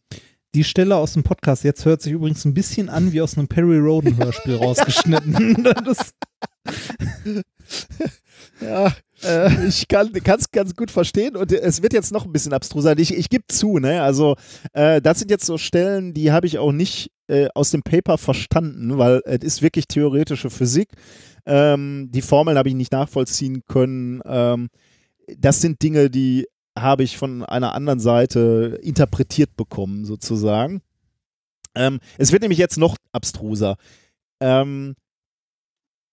Die 0.54 0.64
Stelle 0.64 0.96
aus 0.98 1.14
dem 1.14 1.24
Podcast 1.24 1.64
jetzt 1.64 1.86
hört 1.86 2.04
sich 2.04 2.14
übrigens 2.14 2.46
ein 2.46 2.54
bisschen 2.54 2.90
an 2.90 3.12
wie 3.12 3.22
aus 3.22 3.36
einem 3.36 3.48
Perry 3.48 3.80
Roden 3.80 4.16
Hörspiel 4.16 4.56
rausgeschnitten. 4.62 5.68
ja, 8.62 8.94
äh, 9.24 9.68
ich 9.68 9.88
kann 9.88 10.12
es 10.14 10.52
ganz 10.52 10.76
gut 10.76 10.92
verstehen 10.92 11.36
und 11.36 11.52
es 11.52 11.82
wird 11.82 11.94
jetzt 11.94 12.12
noch 12.12 12.26
ein 12.26 12.32
bisschen 12.32 12.54
abstruser. 12.54 12.98
Ich, 12.98 13.14
ich 13.14 13.30
gebe 13.30 13.46
zu, 13.48 13.80
ne? 13.80 14.02
Also, 14.02 14.36
äh, 14.74 15.02
das 15.02 15.20
sind 15.20 15.32
jetzt 15.32 15.46
so 15.46 15.58
Stellen, 15.58 16.14
die 16.14 16.32
habe 16.32 16.48
ich 16.48 16.58
auch 16.58 16.72
nicht 16.72 17.12
äh, 17.28 17.48
aus 17.56 17.72
dem 17.72 17.84
Paper 17.84 18.18
verstanden, 18.18 18.98
weil 18.98 19.22
es 19.26 19.44
ist 19.44 19.62
wirklich 19.62 19.88
theoretische 19.88 20.50
Physik. 20.50 20.90
Ähm, 21.46 22.10
die 22.12 22.22
Formeln 22.22 22.58
habe 22.58 22.70
ich 22.70 22.76
nicht 22.76 22.92
nachvollziehen 22.92 23.64
können. 23.68 24.22
Ähm, 24.26 24.70
das 25.38 25.62
sind 25.62 25.82
Dinge, 25.82 26.10
die 26.10 26.48
habe 26.78 27.04
ich 27.04 27.18
von 27.18 27.44
einer 27.44 27.76
anderen 27.76 28.00
Seite 28.00 28.80
interpretiert 28.82 29.56
bekommen, 29.56 30.06
sozusagen. 30.06 30.82
Ähm, 31.76 32.00
es 32.18 32.32
wird 32.32 32.42
nämlich 32.42 32.60
jetzt 32.60 32.78
noch 32.78 32.96
abstruser. 33.12 33.78
Ähm, 34.40 34.96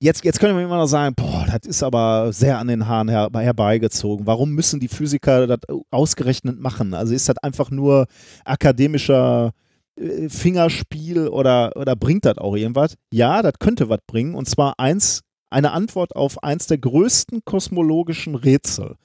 Jetzt, 0.03 0.25
jetzt 0.25 0.41
können 0.41 0.57
wir 0.57 0.65
immer 0.65 0.79
noch 0.79 0.87
sagen, 0.87 1.15
boah, 1.15 1.40
das 1.51 1.67
ist 1.67 1.83
aber 1.83 2.33
sehr 2.33 2.59
an 2.59 2.69
den 2.69 2.87
Haaren 2.87 3.09
her, 3.09 3.29
herbeigezogen. 3.33 4.27
Warum 4.27 4.53
müssen 4.53 4.81
die 4.81 4.89
Physiker 4.89 5.47
das 5.47 5.61
ausgerechnet 5.91 6.59
machen? 6.59 6.95
Also 6.95 7.15
ist 7.15 7.29
das 7.29 7.39
einfach 7.39 7.71
nur 7.71 8.07
akademischer 8.45 9.53
äh, 9.97 10.29
Fingerspiel 10.29 11.29
oder, 11.29 11.73
oder 11.77 11.97
bringt 11.97 12.25
das 12.25 12.39
auch 12.39 12.57
irgendwas? 12.57 12.95
Ja, 13.13 13.43
das 13.43 13.55
könnte 13.59 13.89
was 13.89 14.01
bringen. 14.07 14.35
Und 14.35 14.49
zwar 14.49 14.75
eins, 14.79 15.23
eine 15.51 15.73
Antwort 15.73 16.15
auf 16.15 16.43
eins 16.43 16.67
der 16.67 16.79
größten 16.79 17.45
kosmologischen 17.45 18.35
Rätsel, 18.35 18.97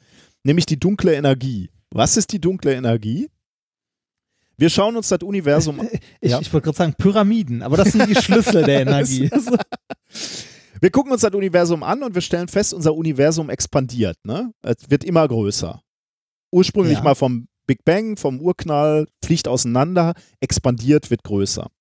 nämlich 0.44 0.66
die 0.66 0.80
dunkle 0.80 1.14
Energie. 1.14 1.70
Was 1.92 2.18
ist 2.18 2.32
die 2.32 2.42
dunkle 2.42 2.74
Energie? 2.74 3.30
Wir 4.58 4.70
schauen 4.70 4.96
uns 4.96 5.10
das 5.10 5.20
Universum 5.22 5.82
an. 5.82 5.90
Ich, 6.22 6.32
ja. 6.32 6.40
ich 6.40 6.52
wollte 6.54 6.66
gerade 6.66 6.78
sagen 6.78 6.96
Pyramiden, 6.98 7.62
aber 7.62 7.78
das 7.78 7.92
sind 7.92 8.10
die 8.10 8.16
Schlüssel 8.16 8.64
der 8.64 8.82
Energie. 8.88 9.30
Wir 10.86 10.92
gucken 10.92 11.12
uns 11.12 11.22
das 11.22 11.34
Universum 11.34 11.82
an 11.82 12.04
und 12.04 12.14
wir 12.14 12.22
stellen 12.22 12.48
fest, 12.48 12.72
unser 12.72 12.94
Universum 12.94 13.50
expandiert. 13.50 14.18
Ne? 14.24 14.54
Es 14.62 14.88
wird 14.88 15.04
immer 15.04 15.28
größer. 15.28 15.82
Ursprünglich 16.52 17.00
ja. 17.00 17.04
mal 17.04 17.16
vom 17.16 17.48
Big 17.66 17.84
Bang, 17.84 18.18
vom 18.18 18.40
Urknall, 18.40 19.08
fliegt 19.24 19.48
auseinander, 19.48 20.14
expandiert, 20.42 21.10
wird 21.10 21.24
größer. 21.24 21.72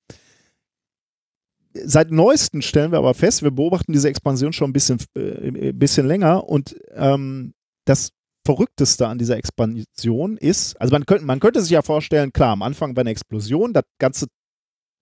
Seit 1.75 2.13
neuestem 2.13 2.63
stellen 2.63 2.93
wir 2.93 2.99
aber 2.99 3.13
fest, 3.13 3.43
wir 3.43 3.51
beobachten 3.51 3.93
diese 3.93 4.09
Expansion 4.09 4.55
schon 4.55 4.71
ein 4.71 4.73
bisschen, 4.73 4.99
äh, 5.15 5.75
bisschen 5.75 6.07
länger 6.07 6.49
und 6.49 6.75
ähm, 6.95 7.53
das 7.85 8.09
Verrückteste 8.47 9.07
an 9.07 9.19
dieser 9.19 9.37
Expansion 9.37 10.39
ist, 10.39 10.81
also 10.81 10.93
man 10.93 11.05
könnte, 11.05 11.27
man 11.27 11.41
könnte 11.41 11.61
sich 11.61 11.73
ja 11.73 11.83
vorstellen, 11.83 12.33
klar, 12.33 12.53
am 12.53 12.63
Anfang 12.63 12.95
bei 12.95 13.03
einer 13.03 13.11
Explosion, 13.11 13.75
das 13.75 13.85
ganze 13.99 14.29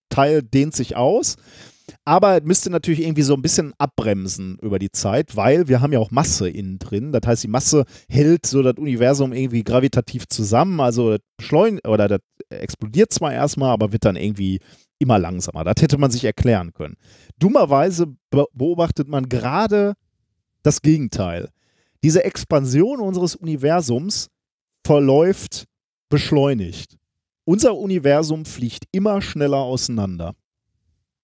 Teil 0.08 0.42
dehnt 0.42 0.74
sich 0.74 0.96
aus 0.96 1.36
aber 2.04 2.40
müsste 2.42 2.70
natürlich 2.70 3.02
irgendwie 3.02 3.22
so 3.22 3.34
ein 3.34 3.42
bisschen 3.42 3.74
abbremsen 3.78 4.58
über 4.60 4.78
die 4.78 4.90
Zeit, 4.90 5.36
weil 5.36 5.68
wir 5.68 5.80
haben 5.80 5.92
ja 5.92 6.00
auch 6.00 6.10
Masse 6.10 6.48
innen 6.48 6.78
drin. 6.78 7.12
Das 7.12 7.22
heißt, 7.24 7.44
die 7.44 7.48
Masse 7.48 7.84
hält 8.08 8.46
so 8.46 8.62
das 8.62 8.76
Universum 8.76 9.32
irgendwie 9.32 9.62
gravitativ 9.62 10.26
zusammen. 10.28 10.80
Also 10.80 11.16
beschleunigt 11.36 11.86
oder 11.86 12.08
das 12.08 12.20
explodiert 12.50 13.12
zwar 13.12 13.32
erstmal, 13.32 13.70
aber 13.70 13.92
wird 13.92 14.04
dann 14.04 14.16
irgendwie 14.16 14.58
immer 14.98 15.18
langsamer. 15.18 15.64
Das 15.64 15.80
hätte 15.80 15.98
man 15.98 16.10
sich 16.10 16.24
erklären 16.24 16.72
können. 16.72 16.96
Dummerweise 17.38 18.14
beobachtet 18.30 19.08
man 19.08 19.28
gerade 19.28 19.94
das 20.62 20.82
Gegenteil. 20.82 21.50
Diese 22.02 22.24
Expansion 22.24 23.00
unseres 23.00 23.36
Universums 23.36 24.28
verläuft 24.84 25.66
beschleunigt. 26.08 26.96
Unser 27.44 27.76
Universum 27.76 28.44
fliegt 28.44 28.84
immer 28.92 29.22
schneller 29.22 29.58
auseinander. 29.58 30.34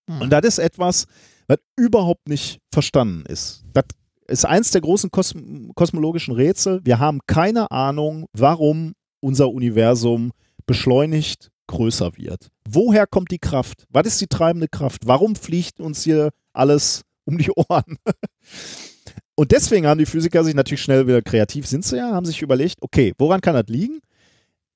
Mhm. 0.08 0.22
Und 0.22 0.30
das 0.30 0.44
ist 0.44 0.58
etwas, 0.58 1.06
was 1.46 1.58
überhaupt 1.76 2.28
nicht 2.28 2.60
verstanden 2.72 3.24
ist. 3.26 3.64
Das 3.72 3.84
ist 4.26 4.44
eins 4.44 4.70
der 4.70 4.80
großen 4.80 5.10
kosm 5.10 5.70
kosmologischen 5.74 6.34
Rätsel. 6.34 6.80
Wir 6.84 6.98
haben 6.98 7.20
keine 7.26 7.70
Ahnung, 7.70 8.26
warum 8.32 8.94
unser 9.20 9.50
Universum 9.50 10.32
beschleunigt 10.66 11.50
größer 11.66 12.16
wird. 12.16 12.48
Woher 12.68 13.06
kommt 13.06 13.30
die 13.30 13.38
Kraft? 13.38 13.84
Was 13.90 14.06
ist 14.06 14.20
die 14.20 14.26
treibende 14.26 14.68
Kraft? 14.68 15.06
Warum 15.06 15.36
fliegt 15.36 15.80
uns 15.80 16.02
hier 16.02 16.30
alles 16.52 17.02
um 17.24 17.38
die 17.38 17.50
Ohren? 17.50 17.98
Und 19.34 19.52
deswegen 19.52 19.86
haben 19.86 19.98
die 19.98 20.06
Physiker 20.06 20.42
sich 20.42 20.54
natürlich 20.54 20.82
schnell 20.82 21.06
wieder 21.06 21.22
kreativ, 21.22 21.66
sind 21.66 21.84
sie 21.84 21.96
ja, 21.96 22.10
haben 22.10 22.26
sich 22.26 22.42
überlegt, 22.42 22.78
okay, 22.80 23.14
woran 23.18 23.40
kann 23.40 23.54
das 23.54 23.68
liegen? 23.68 24.00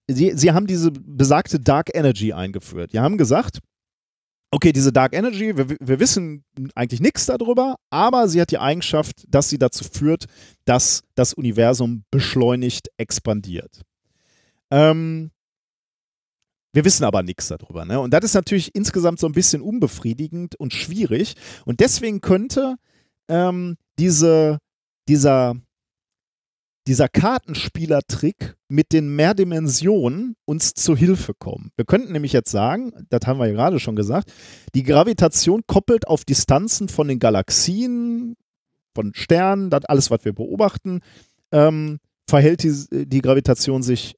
Sie, 0.07 0.33
sie 0.37 0.53
haben 0.53 0.69
diese 0.69 0.93
besagte 0.93 1.59
Dark 1.59 1.91
Energy 1.93 2.33
eingeführt. 2.33 2.93
Die 2.93 3.01
haben 3.01 3.19
gesagt, 3.19 3.59
okay, 4.53 4.73
diese 4.73 4.93
Dark 4.93 5.15
Energy, 5.15 5.57
wir, 5.57 5.69
wir 5.81 5.99
wissen 5.99 6.45
eigentlich 6.74 7.01
nichts 7.01 7.27
darüber, 7.27 7.77
aber 7.91 8.29
sie 8.29 8.41
hat 8.41 8.51
die 8.53 8.59
Eigenschaft, 8.59 9.24
dass 9.29 9.49
sie 9.49 9.59
dazu 9.59 9.83
führt, 9.83 10.27
dass 10.66 11.03
das 11.15 11.35
Universum 11.35 12.05
beschleunigt 12.11 12.89
expandiert. 12.99 13.83
Ähm, 14.70 15.31
Wir 16.74 16.85
wissen 16.85 17.05
aber 17.05 17.23
nichts 17.23 17.49
darüber. 17.49 17.85
Ne? 17.85 18.01
Und 18.01 18.12
das 18.15 18.24
ist 18.24 18.35
natürlich 18.35 18.74
insgesamt 18.74 19.20
so 19.20 19.27
ein 19.27 19.33
bisschen 19.33 19.61
unbefriedigend 19.61 20.55
und 20.57 20.73
schwierig. 20.73 21.35
Und 21.66 21.81
deswegen 21.81 22.20
könnte 22.20 22.77
ähm, 23.29 23.77
diese, 23.99 24.59
dieser, 25.09 25.55
dieser 26.87 27.09
Kartenspielertrick 27.09 28.57
mit 28.69 28.93
den 28.93 29.15
Mehrdimensionen 29.15 30.35
uns 30.45 30.75
zu 30.75 30.97
Hilfe 30.97 31.33
kommen. 31.35 31.71
Wir 31.77 31.85
könnten 31.85 32.13
nämlich 32.13 32.33
jetzt 32.33 32.51
sagen, 32.51 32.93
das 33.09 33.27
haben 33.27 33.39
wir 33.39 33.47
ja 33.47 33.53
gerade 33.53 33.79
schon 33.79 33.97
gesagt, 33.97 34.33
die 34.75 34.83
Gravitation 34.83 35.63
koppelt 35.67 36.09
auf 36.09 36.25
Distanzen 36.25 36.89
von 36.89 37.07
den 37.07 37.21
Galaxien, 37.21 38.37
von 38.95 39.15
Sternen, 39.15 39.71
das 39.71 39.85
alles, 39.85 40.11
was 40.11 40.25
wir 40.25 40.33
beobachten, 40.33 41.01
ähm, 41.53 41.99
verhält 42.29 42.63
die, 42.63 43.07
die 43.07 43.21
Gravitation 43.21 43.83
sich 43.83 44.17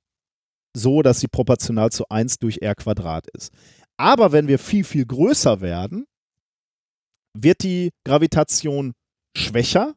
so, 0.77 1.03
dass 1.03 1.21
sie 1.21 1.29
proportional 1.29 1.91
zu 1.91 2.09
1 2.09 2.39
durch 2.39 2.59
r 2.63 2.75
Quadrat 2.75 3.27
ist. 3.29 3.53
Aber 3.97 4.33
wenn 4.33 4.49
wir 4.49 4.59
viel, 4.59 4.85
viel 4.85 5.07
größer 5.07 5.61
werden, 5.61 6.07
wird 7.37 7.63
die 7.63 7.91
Gravitation 8.05 8.95
schwächer 9.37 9.95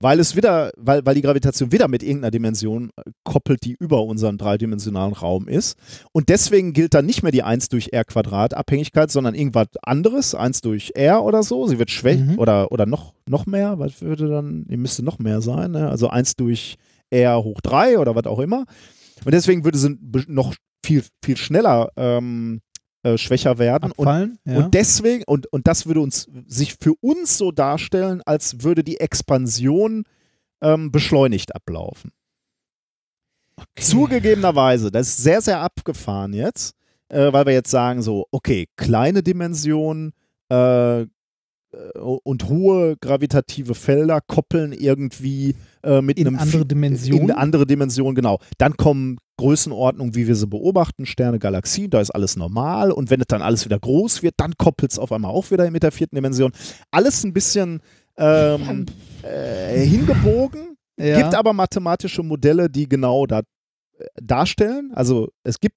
weil 0.00 0.20
es 0.20 0.36
wieder, 0.36 0.70
weil, 0.76 1.04
weil 1.04 1.14
die 1.14 1.22
Gravitation 1.22 1.72
wieder 1.72 1.88
mit 1.88 2.02
irgendeiner 2.02 2.30
Dimension 2.30 2.90
äh, 2.96 3.02
koppelt, 3.24 3.64
die 3.64 3.76
über 3.78 4.02
unseren 4.02 4.38
dreidimensionalen 4.38 5.14
Raum 5.14 5.48
ist. 5.48 5.76
Und 6.12 6.28
deswegen 6.28 6.72
gilt 6.72 6.94
dann 6.94 7.06
nicht 7.06 7.22
mehr 7.22 7.32
die 7.32 7.42
1 7.42 7.68
durch 7.68 7.90
r 7.92 8.04
Quadrat 8.04 8.54
Abhängigkeit, 8.54 9.10
sondern 9.10 9.34
irgendwas 9.34 9.68
anderes, 9.82 10.34
1 10.34 10.60
durch 10.60 10.92
r 10.94 11.24
oder 11.24 11.42
so. 11.42 11.66
Sie 11.66 11.78
wird 11.78 11.90
schwächer 11.90 12.24
mhm. 12.24 12.38
oder, 12.38 12.70
oder 12.72 12.86
noch, 12.86 13.14
noch 13.26 13.46
mehr, 13.46 13.78
was 13.78 14.00
würde 14.00 14.28
dann, 14.28 14.66
die 14.68 14.76
müsste 14.76 15.02
noch 15.04 15.18
mehr 15.18 15.40
sein, 15.40 15.72
ne? 15.72 15.88
also 15.88 16.08
1 16.08 16.36
durch 16.36 16.76
r 17.10 17.42
hoch 17.42 17.60
3 17.60 17.98
oder 17.98 18.14
was 18.14 18.26
auch 18.26 18.38
immer. 18.38 18.64
Und 19.24 19.32
deswegen 19.34 19.64
würde 19.64 19.78
sie 19.78 19.98
noch 20.28 20.54
viel, 20.84 21.02
viel 21.24 21.36
schneller 21.36 21.90
ähm, 21.96 22.60
äh, 23.14 23.18
schwächer 23.18 23.58
werden. 23.58 23.92
Abfallen, 23.92 24.38
und, 24.44 24.52
ja. 24.52 24.58
und 24.58 24.74
deswegen, 24.74 25.24
und, 25.24 25.46
und 25.52 25.66
das 25.66 25.86
würde 25.86 26.00
uns 26.00 26.28
sich 26.46 26.76
für 26.80 26.94
uns 27.00 27.38
so 27.38 27.52
darstellen, 27.52 28.22
als 28.24 28.62
würde 28.62 28.84
die 28.84 29.00
Expansion 29.00 30.04
ähm, 30.60 30.90
beschleunigt 30.90 31.54
ablaufen. 31.54 32.12
Okay. 33.56 33.82
Zugegebenerweise, 33.82 34.90
das 34.90 35.08
ist 35.08 35.16
sehr, 35.18 35.40
sehr 35.40 35.60
abgefahren 35.60 36.32
jetzt, 36.32 36.74
äh, 37.08 37.32
weil 37.32 37.46
wir 37.46 37.52
jetzt 37.52 37.70
sagen 37.70 38.02
so, 38.02 38.26
okay, 38.30 38.68
kleine 38.76 39.22
Dimensionen, 39.22 40.12
äh, 40.50 41.02
äh, 41.02 41.06
und 42.00 42.48
hohe 42.48 42.96
gravitative 42.96 43.74
Felder 43.74 44.20
koppeln 44.26 44.72
irgendwie 44.72 45.54
äh, 45.82 46.00
mit 46.00 46.18
in 46.18 46.26
einem 46.26 46.38
andere 46.38 46.64
Dimension. 46.64 47.20
In 47.20 47.30
andere 47.30 47.66
Dimension, 47.66 48.14
genau. 48.14 48.38
Dann 48.56 48.76
kommen 48.76 49.18
Größenordnungen, 49.36 50.14
wie 50.14 50.26
wir 50.26 50.34
sie 50.34 50.46
beobachten, 50.46 51.04
Sterne, 51.06 51.38
Galaxien, 51.38 51.90
da 51.90 52.00
ist 52.00 52.10
alles 52.10 52.36
normal. 52.36 52.90
Und 52.90 53.10
wenn 53.10 53.20
es 53.20 53.26
dann 53.26 53.42
alles 53.42 53.64
wieder 53.64 53.78
groß 53.78 54.22
wird, 54.22 54.34
dann 54.38 54.54
koppelt 54.56 54.92
es 54.92 54.98
auf 54.98 55.12
einmal 55.12 55.30
auch 55.30 55.50
wieder 55.50 55.70
mit 55.70 55.82
der 55.82 55.92
vierten 55.92 56.16
Dimension. 56.16 56.52
Alles 56.90 57.22
ein 57.22 57.34
bisschen 57.34 57.80
ähm, 58.16 58.86
äh, 59.22 59.80
hingebogen, 59.80 60.76
ja. 60.98 61.20
gibt 61.20 61.34
aber 61.34 61.52
mathematische 61.52 62.22
Modelle, 62.22 62.70
die 62.70 62.88
genau 62.88 63.26
das 63.26 63.44
äh, 63.98 64.06
darstellen. 64.20 64.90
Also 64.94 65.28
es 65.44 65.60
gibt 65.60 65.76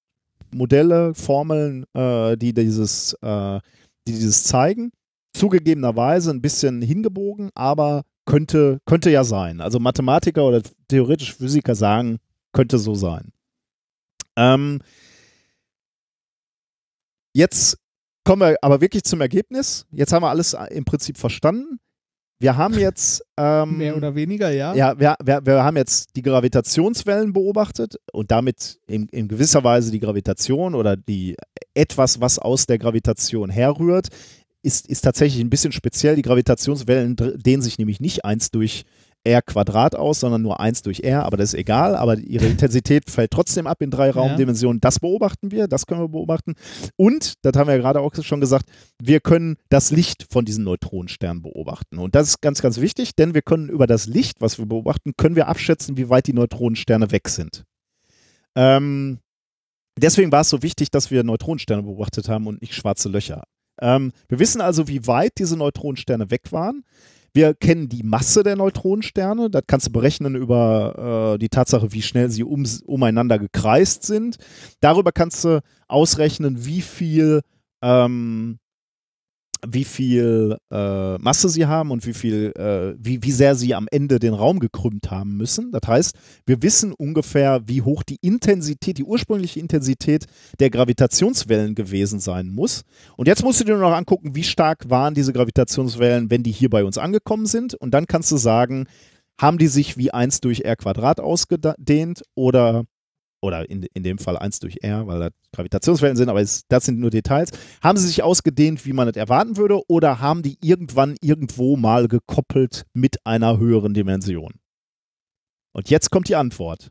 Modelle, 0.54 1.14
Formeln, 1.14 1.86
äh, 1.94 2.38
die 2.38 2.54
dieses, 2.54 3.14
äh, 3.22 3.60
die 4.08 4.14
dieses 4.14 4.44
zeigen 4.46 4.92
zugegebenerweise 5.34 6.32
ein 6.32 6.42
bisschen 6.42 6.82
hingebogen, 6.82 7.50
aber 7.56 8.04
könnte, 8.26 8.80
könnte 8.86 9.10
ja 9.10 9.24
sein. 9.24 9.62
Also 9.62 9.80
Mathematiker 9.80 10.46
oder 10.46 10.62
theoretische 10.88 11.34
Physiker 11.36 11.76
sagen, 11.76 12.20
könnte 12.54 12.78
so 12.78 12.96
sein. 12.96 13.32
Ähm, 14.36 14.82
jetzt 17.34 17.78
kommen 18.24 18.42
wir 18.42 18.56
aber 18.62 18.82
wirklich 18.82 19.04
zum 19.04 19.22
Ergebnis. 19.22 19.86
Jetzt 19.92 20.14
haben 20.14 20.24
wir 20.24 20.30
alles 20.30 20.56
im 20.70 20.86
Prinzip 20.86 21.18
verstanden. 21.18 21.80
Wir 22.40 22.58
haben 22.58 22.74
jetzt. 22.80 23.24
Ähm, 23.38 23.78
Mehr 23.78 23.96
oder 23.96 24.16
weniger, 24.16 24.50
ja. 24.50 24.74
Ja, 24.74 25.00
wir, 25.00 25.16
wir, 25.24 25.46
wir 25.46 25.64
haben 25.64 25.78
jetzt 25.78 26.16
die 26.16 26.24
Gravitationswellen 26.24 27.34
beobachtet 27.34 27.98
und 28.14 28.32
damit 28.32 28.80
in, 28.88 29.08
in 29.10 29.28
gewisser 29.28 29.64
Weise 29.64 29.92
die 29.92 30.00
Gravitation 30.00 30.74
oder 30.74 30.98
die 30.98 31.36
etwas, 31.76 32.20
was 32.20 32.40
aus 32.40 32.66
der 32.66 32.80
Gravitation 32.80 33.52
herrührt, 33.52 34.08
ist, 34.64 34.88
ist 34.88 35.02
tatsächlich 35.02 35.44
ein 35.44 35.50
bisschen 35.50 35.72
speziell. 35.72 36.16
Die 36.16 36.22
Gravitationswellen 36.22 37.16
dehnen 37.16 37.62
sich 37.62 37.78
nämlich 37.78 38.00
nicht 38.00 38.26
1 38.26 38.52
durch 38.52 38.86
r 39.24 39.42
Quadrat 39.42 39.96
aus, 39.96 40.20
sondern 40.20 40.42
nur 40.42 40.60
1 40.60 40.82
durch 40.82 41.02
r, 41.02 41.24
aber 41.24 41.38
das 41.38 41.54
ist 41.54 41.60
egal, 41.60 41.96
aber 41.96 42.18
ihre 42.18 42.48
Intensität 42.48 43.10
fällt 43.10 43.32
trotzdem 43.32 43.68
ab 43.68 43.82
in 43.82 43.92
drei 43.92 44.10
Raumdimensionen. 44.10 44.82
Das 44.82 45.00
beobachten 45.00 45.52
wir, 45.52 45.68
das 45.68 45.86
können 45.86 46.02
wir 46.02 46.10
beobachten. 46.10 46.56
Und, 46.96 47.36
das 47.44 47.54
haben 47.56 47.68
wir 47.68 47.76
ja 47.76 47.82
gerade 47.82 48.02
auch 48.02 48.14
schon 48.24 48.42
gesagt, 48.42 48.70
wir 49.02 49.20
können 49.20 49.58
das 49.70 49.92
Licht 49.92 50.26
von 50.32 50.46
diesen 50.46 50.64
Neutronensternen 50.64 51.44
beobachten. 51.44 52.00
Und 52.00 52.16
das 52.16 52.30
ist 52.30 52.42
ganz, 52.42 52.62
ganz 52.62 52.82
wichtig, 52.82 53.16
denn 53.16 53.34
wir 53.34 53.42
können 53.42 53.70
über 53.70 53.86
das 53.86 54.08
Licht, 54.08 54.42
was 54.42 54.58
wir 54.58 54.66
beobachten, 54.66 55.14
können 55.18 55.36
wir 55.36 55.48
abschätzen, 55.48 55.98
wie 55.98 56.10
weit 56.10 56.28
die 56.28 56.34
Neutronensterne 56.34 57.12
weg 57.12 57.30
sind. 57.30 57.64
Ähm, 58.56 59.20
deswegen 59.98 60.32
war 60.32 60.42
es 60.42 60.50
so 60.50 60.64
wichtig, 60.64 60.90
dass 60.90 61.12
wir 61.12 61.24
Neutronensterne 61.24 61.84
beobachtet 61.84 62.28
haben 62.28 62.48
und 62.48 62.62
nicht 62.62 62.74
schwarze 62.74 63.08
Löcher. 63.08 63.44
Ähm, 63.80 64.12
wir 64.28 64.40
wissen 64.40 64.62
also, 64.62 64.88
wie 64.88 65.08
weit 65.08 65.34
diese 65.38 65.58
Neutronensterne 65.58 66.32
weg 66.32 66.52
waren. 66.52 66.84
Wir 67.34 67.54
kennen 67.54 67.88
die 67.88 68.04
Masse 68.04 68.44
der 68.44 68.58
Neutronensterne. 68.58 69.50
Das 69.50 69.64
kannst 69.66 69.88
du 69.88 69.92
berechnen 69.92 70.36
über 70.36 71.36
äh, 71.36 71.40
die 71.40 71.50
Tatsache, 71.50 71.94
wie 71.94 72.02
schnell 72.02 72.30
sie 72.30 72.44
um, 72.44 72.66
umeinander 72.86 73.40
gekreist 73.40 74.04
sind. 74.04 74.38
Darüber 74.82 75.12
kannst 75.12 75.46
du 75.46 75.62
ausrechnen, 75.88 76.66
wie 76.66 76.82
viel 76.82 77.42
ähm, 77.82 78.60
wie 79.68 79.84
viel 79.84 80.58
äh, 80.72 81.18
Masse 81.18 81.50
sie 81.50 81.66
haben 81.66 81.92
und 81.92 82.06
wie 82.06 82.14
viel, 82.14 82.52
äh, 82.56 82.96
wie, 82.98 83.22
wie 83.22 83.32
sehr 83.32 83.56
sie 83.56 83.76
am 83.76 83.88
Ende 83.92 84.20
den 84.20 84.34
Raum 84.34 84.60
gekrümmt 84.60 85.12
haben 85.12 85.38
müssen. 85.38 85.72
Das 85.72 85.88
heißt, 85.88 86.16
wir 86.46 86.62
wissen 86.62 86.94
ungefähr, 86.94 87.62
wie 87.66 87.82
hoch 87.82 88.04
die 88.04 88.18
Intensität, 88.22 88.98
die 88.98 89.04
ursprüngliche 89.04 89.60
Intensität 89.60 90.26
der 90.60 90.70
Gravitationswellen 90.70 91.76
gewesen 91.76 92.20
sein 92.20 92.50
muss. 92.50 92.84
Und 93.18 93.28
jetzt 93.28 93.44
musst 93.44 93.60
du 93.60 93.64
dir 93.64 93.74
nur 93.74 93.90
noch 93.90 93.96
angucken, 93.96 94.36
wie 94.36 94.44
stark 94.44 94.90
waren 94.90 95.14
diese 95.14 95.34
Gravitationswellen, 95.34 96.32
wenn 96.32 96.44
die 96.44 96.52
hier 96.52 96.70
bei 96.70 96.84
uns 96.84 96.98
angekommen 96.98 97.46
sind. 97.46 97.76
Und 97.76 97.92
dann 97.92 98.08
kannst 98.08 98.32
du 98.32 98.38
sagen, 98.38 98.88
haben 99.40 99.58
die 99.58 99.68
sich 99.68 99.98
wie 99.98 100.12
1 100.12 100.42
durch 100.42 100.62
r 100.62 100.76
Quadrat 100.76 101.20
ausgedehnt 101.20 102.24
oder 102.36 102.86
oder 103.42 103.70
in, 103.70 103.84
in 103.94 104.04
dem 104.04 104.18
Fall 104.18 104.38
1 104.38 104.60
durch 104.60 104.78
R, 104.82 105.08
weil 105.08 105.20
da 105.20 105.30
Gravitationswellen 105.54 106.16
sind, 106.16 106.30
aber 106.30 106.42
es, 106.42 106.68
das 106.68 106.86
sind 106.86 107.00
nur 107.00 107.10
Details. 107.10 107.52
Haben 107.82 107.98
sie 107.98 108.08
sich 108.08 108.24
ausgedehnt, 108.24 108.86
wie 108.86 108.94
man 108.94 109.08
es 109.08 109.16
erwarten 109.16 109.58
würde, 109.58 109.82
oder 109.88 110.20
haben 110.20 110.44
die 110.44 110.58
irgendwann 110.62 111.16
irgendwo 111.22 111.76
mal 111.76 112.08
gekoppelt 112.08 112.86
mit 112.94 113.26
einer 113.26 113.58
höheren 113.58 113.94
Dimension? 113.94 114.54
Und 115.74 115.90
jetzt 115.90 116.12
kommt 116.12 116.30
die 116.30 116.36
Antwort. 116.36 116.90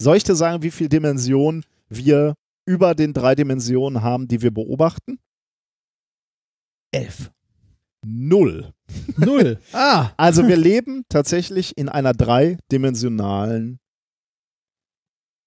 Soll 0.00 0.16
ich 0.16 0.24
dir 0.24 0.34
sagen, 0.34 0.62
wie 0.62 0.70
viele 0.70 0.90
Dimensionen 0.90 1.64
wir 1.88 2.34
über 2.66 2.94
den 2.94 3.12
drei 3.12 3.34
Dimensionen 3.34 4.02
haben, 4.02 4.28
die 4.28 4.42
wir 4.42 4.50
beobachten? 4.50 5.18
Elf. 6.92 7.30
Null. 8.04 8.72
Null. 9.16 9.58
Ah. 9.72 10.10
Also 10.16 10.46
wir 10.46 10.56
leben 10.56 11.04
tatsächlich 11.08 11.76
in 11.76 11.88
einer 11.88 12.12
dreidimensionalen 12.12 13.78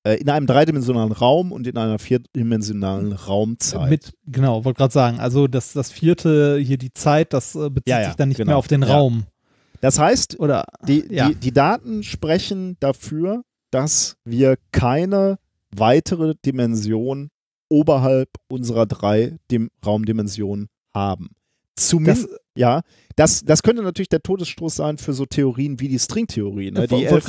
in 0.03 0.29
einem 0.29 0.47
dreidimensionalen 0.47 1.11
Raum 1.11 1.51
und 1.51 1.67
in 1.67 1.77
einer 1.77 1.99
vierdimensionalen 1.99 3.11
Raumzeit. 3.11 3.89
Mit, 3.89 4.13
genau, 4.25 4.63
wollte 4.63 4.77
gerade 4.77 4.93
sagen, 4.93 5.19
also 5.19 5.47
das, 5.47 5.73
das 5.73 5.91
vierte, 5.91 6.57
hier 6.57 6.77
die 6.77 6.93
Zeit, 6.93 7.33
das 7.33 7.55
äh, 7.55 7.69
bezieht 7.69 7.89
ja, 7.89 8.01
ja, 8.01 8.07
sich 8.07 8.15
dann 8.15 8.29
nicht 8.29 8.37
genau. 8.37 8.51
mehr 8.51 8.57
auf 8.57 8.67
den 8.67 8.81
ja. 8.81 8.87
Raum. 8.87 9.25
Das 9.81 9.99
heißt, 9.99 10.39
Oder, 10.39 10.65
die, 10.87 11.07
die, 11.07 11.35
die 11.35 11.51
Daten 11.53 12.03
sprechen 12.03 12.77
dafür, 12.79 13.43
dass 13.71 14.17
wir 14.25 14.57
keine 14.71 15.39
weitere 15.75 16.35
Dimension 16.45 17.29
oberhalb 17.69 18.29
unserer 18.49 18.85
drei 18.85 19.37
Dim 19.51 19.69
Raumdimensionen 19.85 20.67
haben. 20.93 21.29
Zumindest, 21.75 22.27
ja, 22.59 22.81
das, 23.15 23.45
das 23.45 23.63
könnte 23.63 23.81
natürlich 23.81 24.09
der 24.09 24.21
Todesstoß 24.21 24.75
sein 24.75 24.97
für 24.97 25.13
so 25.13 25.25
Theorien 25.25 25.79
wie 25.79 25.87
die 25.87 25.97
Stringtheorie, 25.97 26.71
ne, 26.71 26.87
die 26.87 27.05
elf 27.05 27.25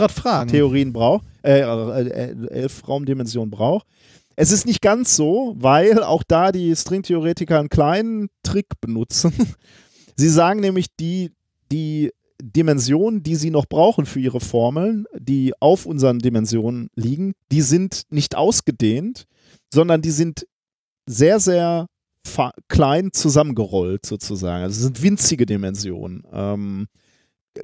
Theorien 0.48 0.92
braucht, 0.92 1.24
äh, 1.44 1.60
äh, 1.60 2.48
elf 2.48 2.86
Raumdimensionen 2.88 3.50
braucht. 3.50 3.86
Es 4.34 4.50
ist 4.50 4.66
nicht 4.66 4.82
ganz 4.82 5.14
so, 5.14 5.54
weil 5.56 6.02
auch 6.02 6.24
da 6.26 6.50
die 6.50 6.74
Stringtheoretiker 6.74 7.60
einen 7.60 7.68
kleinen 7.68 8.28
Trick 8.42 8.80
benutzen. 8.80 9.32
sie 10.16 10.28
sagen 10.28 10.58
nämlich, 10.58 10.86
die, 10.98 11.30
die 11.70 12.10
Dimensionen, 12.42 13.22
die 13.22 13.36
sie 13.36 13.50
noch 13.50 13.66
brauchen 13.66 14.04
für 14.04 14.18
ihre 14.18 14.40
Formeln, 14.40 15.04
die 15.16 15.52
auf 15.60 15.86
unseren 15.86 16.18
Dimensionen 16.18 16.88
liegen, 16.96 17.34
die 17.52 17.62
sind 17.62 18.02
nicht 18.10 18.34
ausgedehnt, 18.34 19.26
sondern 19.72 20.02
die 20.02 20.10
sind 20.10 20.46
sehr, 21.06 21.38
sehr 21.38 21.86
klein 22.68 23.12
zusammengerollt 23.12 24.06
sozusagen. 24.06 24.62
Also 24.62 24.78
es 24.78 24.82
sind 24.82 25.02
winzige 25.02 25.46
Dimensionen. 25.46 26.24
Ähm, 26.32 26.86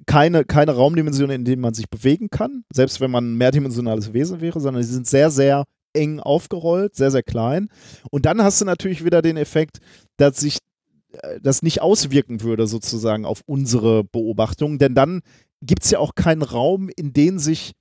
keine, 0.06 0.44
keine 0.44 0.72
Raumdimensionen, 0.72 1.36
in 1.36 1.44
denen 1.44 1.62
man 1.62 1.74
sich 1.74 1.88
bewegen 1.88 2.28
kann, 2.30 2.64
selbst 2.72 3.00
wenn 3.00 3.10
man 3.10 3.32
ein 3.32 3.38
mehrdimensionales 3.38 4.12
Wesen 4.12 4.40
wäre, 4.40 4.60
sondern 4.60 4.82
sie 4.82 4.92
sind 4.92 5.06
sehr, 5.06 5.30
sehr 5.30 5.64
eng 5.92 6.20
aufgerollt, 6.20 6.94
sehr, 6.94 7.10
sehr 7.10 7.22
klein. 7.22 7.68
Und 8.10 8.26
dann 8.26 8.42
hast 8.42 8.60
du 8.60 8.64
natürlich 8.64 9.04
wieder 9.04 9.22
den 9.22 9.36
Effekt, 9.36 9.78
dass 10.16 10.38
sich 10.38 10.58
äh, 11.12 11.40
das 11.40 11.62
nicht 11.62 11.82
auswirken 11.82 12.42
würde 12.42 12.66
sozusagen 12.66 13.24
auf 13.24 13.42
unsere 13.46 14.04
Beobachtung, 14.04 14.78
denn 14.78 14.94
dann 14.94 15.22
gibt 15.62 15.84
es 15.84 15.90
ja 15.90 15.98
auch 15.98 16.14
keinen 16.14 16.42
Raum, 16.42 16.90
in 16.94 17.12
den 17.12 17.38
sich 17.38 17.72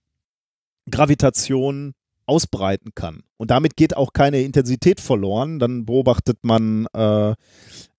Gravitation 0.90 1.94
ausbreiten 2.28 2.92
kann. 2.96 3.24
Und 3.38 3.52
damit 3.52 3.76
geht 3.76 3.96
auch 3.96 4.14
keine 4.14 4.42
Intensität 4.42 5.00
verloren. 5.00 5.60
Dann 5.60 5.86
beobachtet 5.86 6.40
man 6.44 6.88
äh, 6.94 7.36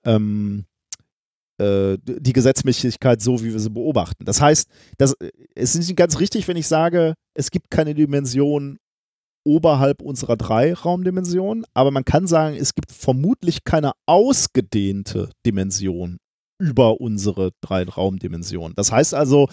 ähm, 0.05 0.65
äh, 1.59 1.97
die 2.05 2.33
Gesetzmäßigkeit 2.33 3.23
so, 3.23 3.43
wie 3.43 3.53
wir 3.53 3.61
sie 3.61 3.71
beobachten. 3.71 4.25
Das 4.25 4.41
heißt, 4.41 4.69
das, 4.99 5.15
äh, 5.15 5.31
es 5.55 5.75
ist 5.75 5.89
nicht 5.89 5.97
ganz 5.97 6.21
richtig, 6.21 6.49
wenn 6.49 6.57
ich 6.57 6.67
sage, 6.67 7.15
es 7.35 7.51
gibt 7.51 7.71
keine 7.71 7.95
Dimension 7.95 8.79
oberhalb 9.45 10.03
unserer 10.03 10.37
drei 10.37 10.75
Raumdimensionen, 10.75 11.65
aber 11.73 11.93
man 11.93 12.05
kann 12.05 12.27
sagen, 12.27 12.57
es 12.57 12.75
gibt 12.75 12.91
vermutlich 12.91 13.63
keine 13.63 13.93
ausgedehnte 14.05 15.31
Dimension 15.47 16.19
über 16.59 17.01
unsere 17.01 17.53
drei 17.61 17.85
Raumdimensionen. 17.85 18.75
Das 18.75 18.91
heißt 18.91 19.15
also, 19.15 19.49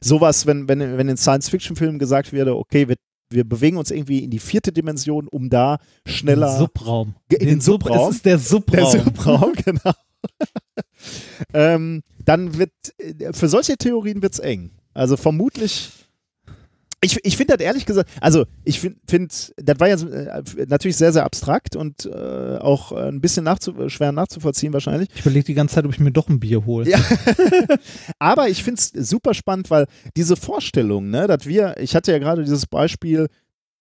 sowas, 0.00 0.46
wenn, 0.46 0.68
wenn, 0.68 0.80
wenn 0.96 1.08
in 1.08 1.16
Science-Fiction-Filmen 1.16 1.98
gesagt 1.98 2.32
werde, 2.32 2.56
okay, 2.56 2.88
wir, 2.88 2.96
wir 3.32 3.44
bewegen 3.44 3.76
uns 3.76 3.90
irgendwie 3.90 4.24
in 4.24 4.30
die 4.30 4.38
vierte 4.38 4.72
Dimension, 4.72 5.28
um 5.28 5.50
da 5.50 5.78
schneller. 6.06 6.58
Subraum. 6.58 7.14
In 7.28 7.38
den, 7.38 7.48
den 7.48 7.60
Subraum. 7.60 8.10
Es 8.10 8.16
ist 8.16 8.26
der 8.26 8.38
Subraum. 8.38 8.92
Der 8.92 9.04
Subraum, 9.04 9.52
genau. 9.64 9.92
ähm, 11.54 12.02
dann 12.24 12.58
wird, 12.58 12.72
für 13.32 13.48
solche 13.48 13.76
Theorien 13.76 14.22
wird 14.22 14.34
es 14.34 14.38
eng. 14.38 14.70
Also 14.94 15.16
vermutlich 15.16 15.90
ich, 17.04 17.18
ich 17.24 17.36
finde 17.36 17.56
das 17.56 17.66
ehrlich 17.66 17.84
gesagt, 17.84 18.08
also 18.20 18.46
ich 18.64 18.80
finde, 18.80 18.98
find, 19.08 19.52
das 19.56 19.80
war 19.80 19.88
ja 19.88 19.96
äh, 19.96 20.42
natürlich 20.68 20.96
sehr, 20.96 21.12
sehr 21.12 21.24
abstrakt 21.24 21.74
und 21.74 22.06
äh, 22.06 22.58
auch 22.58 22.92
ein 22.92 23.20
bisschen 23.20 23.44
nachzu 23.44 23.88
schwer 23.88 24.12
nachzuvollziehen 24.12 24.72
wahrscheinlich. 24.72 25.08
Ich 25.14 25.20
überlege 25.20 25.44
die 25.44 25.54
ganze 25.54 25.74
Zeit, 25.74 25.84
ob 25.84 25.92
ich 25.92 26.00
mir 26.00 26.12
doch 26.12 26.28
ein 26.28 26.40
Bier 26.40 26.64
hole. 26.64 26.88
Ja. 26.88 26.98
Aber 28.18 28.48
ich 28.48 28.62
finde 28.62 28.80
es 28.80 29.10
super 29.10 29.34
spannend, 29.34 29.70
weil 29.70 29.86
diese 30.16 30.36
Vorstellung, 30.36 31.10
ne, 31.10 31.26
dass 31.26 31.44
wir, 31.46 31.76
ich 31.78 31.96
hatte 31.96 32.12
ja 32.12 32.18
gerade 32.18 32.44
dieses 32.44 32.66
Beispiel, 32.66 33.28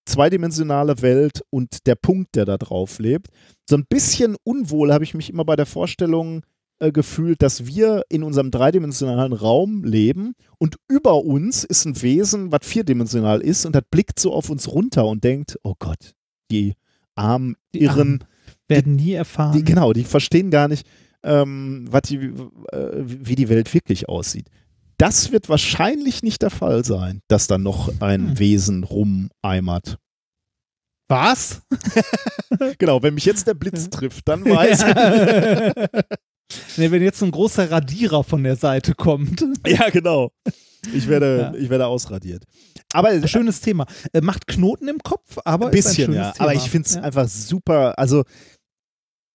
zweidimensionale 0.06 1.02
Welt 1.02 1.41
und 1.52 1.85
der 1.85 1.95
Punkt, 1.95 2.35
der 2.35 2.45
da 2.45 2.57
drauf 2.57 2.99
lebt. 2.99 3.27
So 3.69 3.76
ein 3.76 3.85
bisschen 3.88 4.35
unwohl 4.43 4.91
habe 4.91 5.03
ich 5.03 5.14
mich 5.14 5.30
immer 5.30 5.45
bei 5.45 5.56
der 5.56 5.68
Vorstellung 5.68 6.43
äh, 6.82 6.91
gefühlt, 6.91 7.44
dass 7.44 7.68
wir 7.68 8.03
in 8.10 8.24
unserem 8.24 8.49
dreidimensionalen 8.49 9.34
Raum 9.34 9.84
leben 9.84 10.34
und 10.58 10.78
über 10.90 11.24
uns 11.24 11.64
ist 11.64 11.86
ein 11.86 12.02
Wesen, 12.02 12.52
was 12.52 12.66
vierdimensional 12.66 13.40
ist 13.40 13.68
und 13.68 13.76
das 13.76 13.84
blickt 13.91 14.20
so 14.20 14.34
auf 14.34 14.49
uns 14.49 14.68
runter 14.68 15.06
und 15.06 15.24
denkt, 15.24 15.60
oh 15.62 15.76
Gott, 15.78 16.16
die 16.49 16.74
armen, 17.14 17.56
die 17.76 17.82
irren. 17.82 17.99
Armen 17.99 18.24
werden 18.68 18.95
nie 18.95 19.14
erfahren. 19.14 19.56
Die, 19.56 19.64
genau, 19.64 19.94
die 19.94 20.06
verstehen 20.06 20.49
gar 20.49 20.68
nicht, 20.68 20.88
ähm, 21.22 21.86
was 21.88 22.02
die, 22.03 22.16
äh, 22.16 23.03
wie 23.03 23.36
die 23.36 23.49
Welt 23.49 23.72
wirklich 23.76 24.10
aussieht. 24.10 24.48
Das 24.98 25.32
wird 25.32 25.49
wahrscheinlich 25.49 26.24
nicht 26.24 26.41
der 26.41 26.49
Fall 26.49 26.84
sein, 26.84 27.22
dass 27.28 27.45
da 27.45 27.60
noch 27.60 27.94
ein 28.02 28.30
hm. 28.30 28.40
Wesen 28.40 28.84
rumeimert. 28.84 29.98
Was? 31.10 31.62
genau, 32.80 33.03
wenn 33.03 33.14
mich 33.14 33.26
jetzt 33.26 33.45
der 33.45 33.53
Blitz 33.53 33.90
trifft, 33.91 34.28
dann 34.28 34.45
weiß 34.45 34.84
ich. 36.02 36.18
Nee, 36.78 36.91
wenn 36.91 37.02
jetzt 37.02 37.22
ein 37.22 37.32
großer 37.32 37.69
Radierer 37.69 38.23
von 38.23 38.44
der 38.44 38.56
Seite 38.56 38.94
kommt. 38.95 39.45
Ja, 39.68 39.90
genau. 39.90 40.32
Ich 40.94 41.07
werde, 41.07 41.52
ja. 41.53 41.60
ich 41.60 41.69
werde 41.69 41.86
ausradiert. 41.86 42.44
Aber 42.94 43.14
äh, 43.14 43.28
schönes 43.28 43.61
Thema. 43.61 43.86
Äh, 44.14 44.22
macht 44.22 44.48
Knoten 44.48 44.88
im 44.88 44.99
Kopf, 44.99 45.38
aber 45.45 45.68
ein 45.68 45.72
bisschen, 45.72 46.11
ein 46.11 46.15
ja. 46.15 46.32
Thema. 46.32 46.45
Aber 46.45 46.56
ich 46.56 46.69
finde 46.69 46.88
es 46.88 46.95
ja. 46.95 47.02
einfach 47.02 47.28
super. 47.28 47.99
Also 47.99 48.23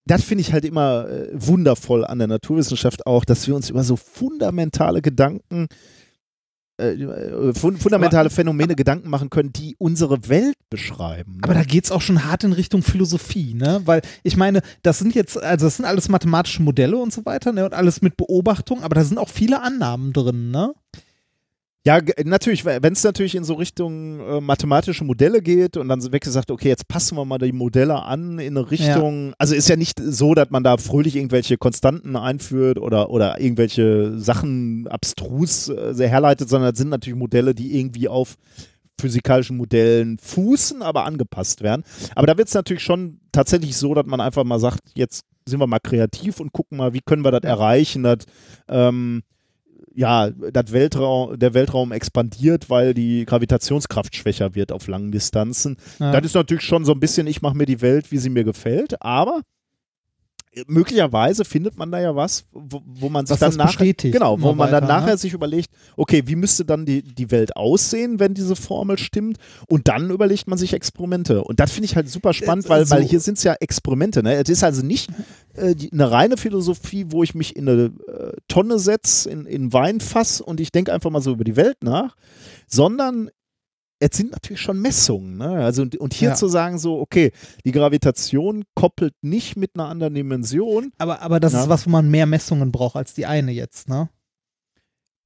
das 0.07 0.23
finde 0.23 0.43
ich 0.43 0.53
halt 0.53 0.65
immer 0.65 1.09
äh, 1.09 1.29
wundervoll 1.33 2.05
an 2.05 2.19
der 2.19 2.29
Naturwissenschaft 2.29 3.07
auch, 3.07 3.25
dass 3.25 3.47
wir 3.47 3.55
uns 3.55 3.71
über 3.71 3.85
so 3.85 3.97
fundamentale 3.97 5.03
Gedanken 5.03 5.69
äh, 6.79 6.93
äh 6.93 7.55
fundamentale 7.55 8.31
Phänomene 8.31 8.71
aber, 8.71 8.75
Gedanken 8.77 9.11
machen 9.11 9.31
können, 9.31 9.53
die 9.53 9.77
unsere 9.79 10.29
Welt 10.29 10.57
beschreiben. 10.71 11.37
Ne? 11.37 11.41
Aber 11.43 11.55
da 11.55 11.65
geht 11.65 11.85
es 11.85 11.93
auch 11.93 12.03
schon 12.03 12.25
hart 12.25 12.45
in 12.45 12.53
Richtung 12.53 12.83
Philosophie, 12.83 13.55
ne? 13.55 13.83
Weil 13.85 14.03
ich 14.23 14.37
meine, 14.37 14.63
das 14.83 14.99
sind 14.99 15.15
jetzt, 15.15 15.43
also 15.43 15.67
das 15.67 15.77
sind 15.77 15.85
alles 15.85 16.09
mathematische 16.09 16.63
Modelle 16.63 16.97
und 16.97 17.13
so 17.13 17.25
weiter, 17.25 17.53
ne? 17.53 17.65
Und 17.65 17.75
alles 17.75 18.03
mit 18.03 18.17
Beobachtung, 18.17 18.83
aber 18.83 18.95
da 18.95 19.05
sind 19.05 19.19
auch 19.19 19.29
viele 19.29 19.63
Annahmen 19.63 20.13
drin, 20.13 20.51
ne? 20.51 20.75
Ja, 21.87 22.01
natürlich, 22.25 22.65
wenn 22.65 22.93
es 22.93 23.05
natürlich 23.05 23.37
in 23.37 23.45
so 23.45 23.55
Richtung 23.55 24.19
äh, 24.19 24.41
mathematische 24.41 25.05
Modelle 25.05 25.41
geht 25.41 25.77
und 25.77 25.89
dann 25.89 26.03
wird 26.03 26.25
gesagt, 26.25 26.51
okay, 26.51 26.67
jetzt 26.67 26.89
passen 26.89 27.17
wir 27.17 27.25
mal 27.25 27.39
die 27.39 27.53
Modelle 27.53 28.03
an 28.03 28.41
in 28.41 28.59
eine 28.59 28.73
Richtung, 28.73 29.29
ja. 29.29 29.35
also 29.39 29.55
ist 29.55 29.69
ja 29.69 29.77
nicht 29.77 30.01
so, 30.01 30.35
dass 30.35 30.51
man 30.51 30.65
da 30.65 30.79
fröhlich 30.79 31.15
irgendwelche 31.15 31.59
Konstanten 31.59 32.17
einführt 32.17 32.81
oder, 32.81 33.11
oder 33.11 33.41
irgendwelche 33.41 34.19
Sachen 34.19 34.89
abstrus 34.89 35.69
äh, 35.69 35.95
herleitet, 35.97 36.49
sondern 36.49 36.73
das 36.73 36.79
sind 36.79 36.89
natürlich 36.89 37.21
Modelle, 37.21 37.55
die 37.55 37.79
irgendwie 37.79 38.09
auf 38.09 38.35
physikalischen 39.01 39.57
Modellen 39.57 40.19
fußen, 40.19 40.83
aber 40.83 41.05
angepasst 41.05 41.63
werden. 41.63 41.85
Aber 42.17 42.27
da 42.27 42.37
wird 42.37 42.49
es 42.49 42.55
natürlich 42.55 42.83
schon 42.83 43.21
tatsächlich 43.31 43.77
so, 43.77 43.95
dass 43.95 44.07
man 44.07 44.21
einfach 44.21 44.43
mal 44.43 44.59
sagt, 44.59 44.81
jetzt 44.97 45.25
sind 45.49 45.61
wir 45.61 45.69
mal 45.69 45.79
kreativ 45.79 46.41
und 46.41 46.53
gucken 46.53 46.79
mal, 46.79 46.95
wie 46.95 47.01
können 47.01 47.25
wir 47.25 47.31
das 47.31 47.49
erreichen, 47.49 48.03
dass 48.03 48.25
ähm, 48.67 49.23
ja, 49.97 50.31
das 50.31 50.73
Weltraum, 50.73 51.39
der 51.39 51.55
Weltraum 51.55 51.91
expandiert, 51.91 52.69
weil 52.69 52.93
die 52.93 53.25
Gravitationskraft 53.25 54.15
schwächer 54.15 54.55
wird 54.55 54.71
auf 54.71 54.87
langen 54.89 55.11
Distanzen. 55.11 55.77
Ja. 55.99 56.13
Das 56.13 56.25
ist 56.25 56.35
natürlich 56.35 56.65
schon 56.65 56.85
so 56.85 56.93
ein 56.93 57.01
bisschen, 57.01 57.27
ich 57.27 57.41
mache 57.41 57.57
mir 57.57 57.67
die 57.67 57.81
Welt, 57.81 58.13
wie 58.13 58.19
sie 58.19 58.29
mir 58.29 58.45
gefällt, 58.45 59.03
aber 59.03 59.41
möglicherweise 60.67 61.45
findet 61.45 61.77
man 61.77 61.91
da 61.91 62.01
ja 62.01 62.17
was, 62.17 62.47
wo, 62.53 62.81
wo 62.85 63.09
man 63.09 63.27
sich 63.27 63.41
was 63.41 63.57
dann 63.57 63.67
nachher, 63.67 63.93
genau, 63.93 64.41
wo 64.41 64.49
man 64.49 64.71
weiter, 64.71 64.81
dann 64.81 64.89
nachher 64.89 65.13
ne? 65.13 65.19
sich 65.19 65.33
überlegt, 65.33 65.71
okay, 65.97 66.23
wie 66.27 66.37
müsste 66.37 66.65
dann 66.65 66.87
die, 66.87 67.03
die 67.03 67.31
Welt 67.31 67.57
aussehen, 67.57 68.19
wenn 68.19 68.35
diese 68.35 68.57
Formel 68.57 68.99
stimmt? 68.99 69.39
Und 69.69 69.89
dann 69.89 70.11
überlegt 70.11 70.47
man 70.49 70.59
sich 70.59 70.73
Experimente. 70.73 71.45
Und 71.45 71.61
das 71.61 71.73
finde 71.73 71.87
ich 71.87 71.97
halt 71.97 72.09
super 72.09 72.33
spannend, 72.33 72.69
weil, 72.69 72.87
so. 72.87 72.95
weil 72.95 73.03
hier 73.03 73.21
sind 73.21 73.39
es 73.39 73.45
ja 73.45 73.55
Experimente. 73.61 74.23
Ne? 74.23 74.35
Es 74.35 74.49
ist 74.49 74.65
also 74.65 74.85
nicht 74.85 75.11
äh, 75.55 75.75
die, 75.75 75.93
eine 75.93 76.11
reine 76.11 76.37
Philosophie, 76.37 77.07
wo 77.11 77.23
ich 77.23 77.35
mich 77.35 77.55
in 77.57 77.69
eine 77.69 77.85
äh, 78.09 78.33
Tonne 78.49 78.79
setze, 78.79 79.29
in, 79.29 79.45
in 79.47 79.73
Weinfass 79.73 80.41
und 80.41 80.61
ich 80.61 80.73
denke 80.73 80.93
einfach 80.93 81.11
mal 81.11 81.21
so 81.21 81.33
über 81.33 81.45
die 81.45 81.57
Welt 81.57 81.83
nach, 81.83 82.17
sondern 82.67 83.31
es 83.99 84.17
sind 84.17 84.33
natürlich 84.33 84.61
schon 84.61 84.81
Messungen. 84.81 85.39
Ne? 85.39 85.49
Also, 85.49 85.85
und 85.99 86.15
hier 86.15 86.31
ja. 86.31 86.35
zu 86.35 86.49
sagen, 86.49 86.79
so, 86.79 87.01
okay, 87.01 87.33
die 87.65 87.73
Gravitation 87.73 88.65
koppelt 88.75 89.15
nicht 89.23 89.57
mit 89.57 89.73
einer 89.75 89.89
anderen 89.89 90.15
Dimension. 90.15 90.93
Aber, 90.99 91.23
aber 91.23 91.41
das 91.41 91.55
ja. 91.55 91.63
ist 91.63 91.69
was, 91.69 91.87
wo 91.87 91.91
man 91.91 92.11
mehr 92.11 92.27
Messungen 92.27 92.73
braucht 92.73 92.97
als 92.97 93.15
die 93.15 93.27
eine 93.27 93.53
jetzt, 93.53 93.89
ne? 93.89 94.09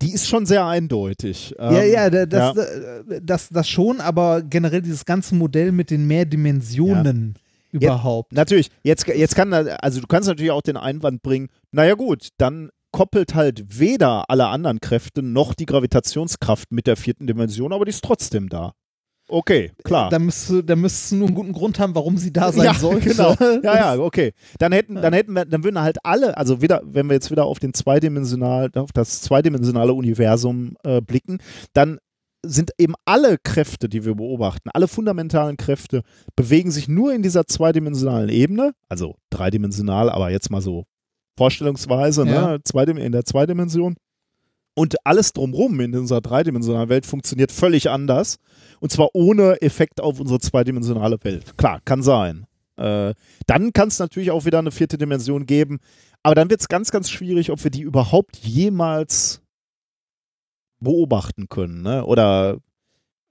Die 0.03 0.13
ist 0.13 0.29
schon 0.29 0.47
sehr 0.47 0.65
eindeutig. 0.65 1.55
Ja, 1.59 1.83
ähm, 1.83 1.93
ja, 1.93 2.11
das, 2.11 2.33
ja. 2.33 2.53
Das, 2.55 3.21
das, 3.23 3.49
das, 3.51 3.69
schon, 3.69 4.01
aber 4.01 4.41
generell 4.41 4.81
dieses 4.81 5.05
ganze 5.05 5.35
Modell 5.35 5.73
mit 5.73 5.91
den 5.91 6.07
Mehrdimensionen 6.07 7.35
überhaupt. 7.71 8.33
Jetzt, 8.33 8.37
natürlich, 8.37 8.71
jetzt, 8.83 9.07
jetzt 9.09 9.37
kann, 9.37 9.53
also 9.53 10.01
du 10.01 10.07
kannst 10.07 10.27
natürlich 10.27 10.53
auch 10.53 10.63
den 10.63 10.79
Einwand 10.79 11.23
bringen, 11.23 11.49
naja 11.71 11.95
gut, 11.95 12.29
dann 12.39 12.71
koppelt 13.01 13.35
halt 13.35 13.79
weder 13.79 14.29
alle 14.29 14.49
anderen 14.49 14.79
Kräfte 14.79 15.23
noch 15.23 15.55
die 15.55 15.65
Gravitationskraft 15.65 16.71
mit 16.71 16.87
der 16.87 16.99
vierten 16.99 17.27
Dimension, 17.27 17.73
aber 17.73 17.87
die 17.87 17.93
ist 17.93 18.05
trotzdem 18.05 18.51
da. 18.51 18.75
Okay, 19.27 19.73
klar. 19.85 20.11
Da 20.11 20.19
müsste, 20.19 20.63
da 20.63 20.77
müsste 20.77 21.17
nur 21.17 21.29
einen 21.29 21.35
guten 21.35 21.53
Grund 21.55 21.79
haben, 21.79 21.95
warum 21.95 22.19
sie 22.19 22.31
da 22.31 22.53
sein 22.53 22.67
ja, 22.67 22.75
sollte. 22.75 23.09
Genau. 23.09 23.35
Ja, 23.63 23.95
ja, 23.95 23.99
okay. 23.99 24.35
Dann 24.59 24.73
hätten, 24.73 24.97
dann 24.97 25.15
hätten 25.15 25.33
wir, 25.33 25.47
dann 25.47 25.65
würden 25.65 25.81
halt 25.81 25.97
alle, 26.05 26.37
also 26.37 26.61
wieder, 26.61 26.83
wenn 26.85 27.07
wir 27.07 27.15
jetzt 27.15 27.31
wieder 27.31 27.47
auf 27.47 27.59
den 27.59 27.73
zweidimensional, 27.73 28.71
auf 28.75 28.93
das 28.93 29.23
zweidimensionale 29.23 29.95
Universum 29.95 30.77
äh, 30.85 31.01
blicken, 31.01 31.39
dann 31.73 32.01
sind 32.45 32.73
eben 32.77 32.93
alle 33.07 33.39
Kräfte, 33.43 33.89
die 33.89 34.05
wir 34.05 34.17
beobachten, 34.17 34.69
alle 34.75 34.89
fundamentalen 34.89 35.57
Kräfte, 35.57 36.03
bewegen 36.37 36.71
sich 36.71 36.87
nur 36.87 37.15
in 37.15 37.23
dieser 37.23 37.47
zweidimensionalen 37.47 38.29
Ebene, 38.29 38.75
also 38.91 39.17
dreidimensional, 39.31 40.11
aber 40.11 40.31
jetzt 40.31 40.51
mal 40.51 40.61
so 40.61 40.85
Vorstellungsweise, 41.37 42.25
ne? 42.25 42.33
ja. 42.33 42.85
ne? 42.85 43.01
in 43.01 43.13
der 43.13 43.25
Zweidimension. 43.25 43.97
Und 44.75 44.97
alles 45.05 45.33
drumherum 45.33 45.81
in 45.81 45.97
unserer 45.97 46.21
dreidimensionalen 46.21 46.89
Welt 46.89 47.07
funktioniert 47.07 47.53
völlig 47.53 47.91
anders. 47.91 48.39
Und 48.79 48.93
zwar 48.93 49.09
ohne 49.15 49.61
Effekt 49.63 50.01
auf 50.01 50.21
unsere 50.21 50.39
zweidimensionale 50.41 51.19
Welt. 51.23 51.57
Klar, 51.59 51.81
kann 51.85 52.03
sein. 52.03 52.47
Äh, 52.77 53.15
dann 53.47 53.73
kann 53.73 53.89
es 53.89 53.99
natürlich 53.99 54.31
auch 54.31 54.45
wieder 54.45 54.59
eine 54.59 54.71
vierte 54.71 54.97
Dimension 54.97 55.45
geben. 55.45 55.81
Aber 56.23 56.35
dann 56.35 56.51
wird 56.51 56.61
es 56.61 56.69
ganz, 56.69 56.91
ganz 56.91 57.11
schwierig, 57.11 57.51
ob 57.51 57.63
wir 57.63 57.71
die 57.71 57.83
überhaupt 57.83 58.37
jemals 58.37 59.43
beobachten 60.79 61.49
können. 61.49 61.83
Ne? 61.83 62.05
Oder 62.05 62.59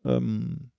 ähm, 0.06 0.72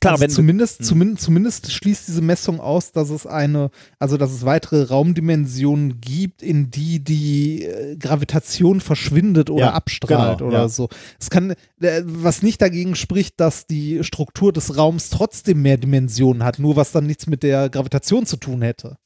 Klar, 0.00 0.12
also 0.12 0.22
wenn 0.22 0.30
zumindest, 0.30 0.78
Hm. 0.80 0.84
zumindest, 0.84 1.24
zumindest 1.24 1.72
schließt 1.72 2.08
diese 2.08 2.22
Messung 2.22 2.60
aus, 2.60 2.92
dass 2.92 3.10
es 3.10 3.26
eine, 3.26 3.70
also 3.98 4.16
dass 4.16 4.32
es 4.32 4.44
weitere 4.44 4.84
Raumdimensionen 4.84 6.00
gibt, 6.00 6.42
in 6.42 6.70
die 6.70 7.00
die 7.00 7.64
äh, 7.64 7.96
Gravitation 7.96 8.80
verschwindet 8.80 9.50
oder 9.50 9.66
Ja, 9.66 9.72
abstrahlt 9.72 10.38
genau, 10.38 10.48
oder 10.48 10.62
ja. 10.62 10.68
so. 10.68 10.88
Es 11.20 11.30
kann, 11.30 11.50
äh, 11.80 12.02
was 12.04 12.42
nicht 12.42 12.62
dagegen 12.62 12.94
spricht, 12.94 13.40
dass 13.40 13.66
die 13.66 14.04
Struktur 14.04 14.52
des 14.52 14.76
Raums 14.76 15.10
trotzdem 15.10 15.62
mehr 15.62 15.78
Dimensionen 15.78 16.44
hat, 16.44 16.58
nur 16.58 16.76
was 16.76 16.92
dann 16.92 17.06
nichts 17.06 17.26
mit 17.26 17.42
der 17.42 17.68
Gravitation 17.68 18.24
zu 18.26 18.36
tun 18.36 18.62
hätte. 18.62 18.96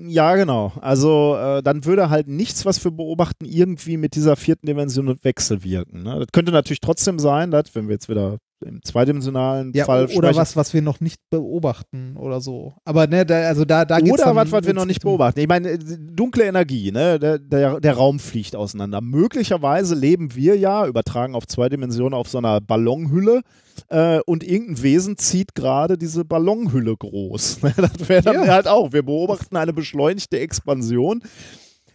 Ja, 0.00 0.36
genau. 0.36 0.72
Also 0.80 1.36
äh, 1.36 1.62
dann 1.62 1.84
würde 1.84 2.08
halt 2.08 2.28
nichts, 2.28 2.64
was 2.64 2.82
wir 2.84 2.92
beobachten, 2.92 3.44
irgendwie 3.44 3.96
mit 3.96 4.14
dieser 4.14 4.36
vierten 4.36 4.66
Dimension 4.66 5.18
wechselwirken. 5.22 6.04
Ne? 6.04 6.20
Das 6.20 6.28
könnte 6.32 6.52
natürlich 6.52 6.80
trotzdem 6.80 7.18
sein, 7.18 7.50
dass, 7.50 7.74
wenn 7.74 7.88
wir 7.88 7.94
jetzt 7.94 8.08
wieder 8.08 8.38
im 8.64 8.82
zweidimensionalen 8.82 9.72
Ja, 9.74 9.84
Fall 9.84 10.06
oder 10.14 10.34
was, 10.34 10.56
was 10.56 10.74
wir 10.74 10.82
noch 10.82 11.00
nicht 11.00 11.20
beobachten 11.30 12.16
oder 12.16 12.40
so. 12.40 12.74
Aber 12.84 13.06
ne, 13.06 13.24
da, 13.24 13.42
also 13.48 13.64
da, 13.64 13.84
da 13.84 13.98
geht's 14.00 14.12
Oder 14.12 14.34
was, 14.34 14.50
was 14.50 14.66
wir 14.66 14.74
noch 14.74 14.84
nicht 14.84 15.02
beobachten. 15.02 15.40
Ich 15.40 15.48
meine, 15.48 15.70
äh, 15.70 15.78
dunkle 15.78 16.44
Energie, 16.44 16.90
ne? 16.90 17.18
der, 17.18 17.38
der, 17.38 17.80
der 17.80 17.92
Raum 17.94 18.18
fliegt 18.18 18.56
auseinander. 18.56 19.00
Möglicherweise 19.00 19.94
leben 19.94 20.34
wir 20.34 20.56
ja, 20.56 20.86
übertragen 20.86 21.34
auf 21.34 21.46
zwei 21.46 21.68
Dimensionen, 21.68 22.14
auf 22.14 22.28
so 22.28 22.38
einer 22.38 22.60
Ballonhülle 22.60 23.42
äh, 23.88 24.20
und 24.26 24.42
irgendein 24.42 24.82
Wesen 24.82 25.16
zieht 25.18 25.54
gerade 25.54 25.96
diese 25.96 26.24
Ballonhülle 26.24 26.96
groß. 26.96 27.60
das 27.76 28.08
wäre 28.08 28.22
dann 28.22 28.34
Ja. 28.34 28.46
halt 28.48 28.66
auch. 28.68 28.92
Wir 28.92 29.02
beobachten 29.02 29.56
eine 29.56 29.72
beschleunigte 29.72 30.38
Expansion. 30.40 31.22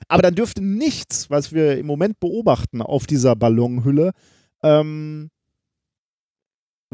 Aber 0.09 0.21
dann 0.21 0.35
dürfte 0.35 0.63
nichts, 0.63 1.29
was 1.29 1.53
wir 1.53 1.77
im 1.77 1.85
Moment 1.87 2.19
beobachten 2.19 2.81
auf 2.81 3.05
dieser 3.07 3.35
Ballonhülle, 3.35 4.11
ähm, 4.61 5.29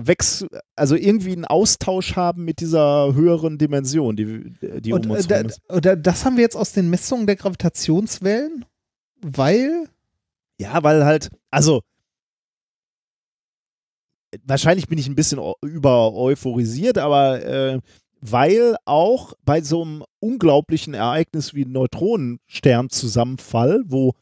wechs 0.07 0.45
also 0.75 0.95
irgendwie 0.95 1.33
einen 1.33 1.45
Austausch 1.45 2.15
haben 2.15 2.45
mit 2.45 2.59
dieser 2.59 3.13
höheren 3.13 3.57
Dimension, 3.57 4.15
die, 4.15 4.55
die 4.81 4.93
Und 4.93 5.05
um 5.05 5.11
uns 5.11 5.25
äh, 5.25 5.35
herum 5.35 5.51
da, 5.81 5.91
ist. 5.91 6.05
das 6.05 6.25
haben 6.25 6.37
wir 6.37 6.43
jetzt 6.43 6.55
aus 6.55 6.73
den 6.73 6.89
Messungen 6.89 7.27
der 7.27 7.35
Gravitationswellen, 7.35 8.65
weil 9.21 9.85
Ja, 10.59 10.83
weil 10.83 11.05
halt, 11.05 11.29
also 11.51 11.81
wahrscheinlich 14.43 14.87
bin 14.87 14.97
ich 14.97 15.07
ein 15.07 15.15
bisschen 15.15 15.39
über 15.61 16.13
euphorisiert, 16.13 16.97
aber 16.97 17.43
äh, 17.43 17.79
weil 18.21 18.75
auch 18.85 19.33
bei 19.45 19.61
so 19.61 19.83
einem 19.83 20.03
unglaublichen 20.19 20.93
Ereignis 20.93 21.53
wie 21.53 21.65
Neutronensternzusammenfall, 21.65 23.83
wo 23.85 24.13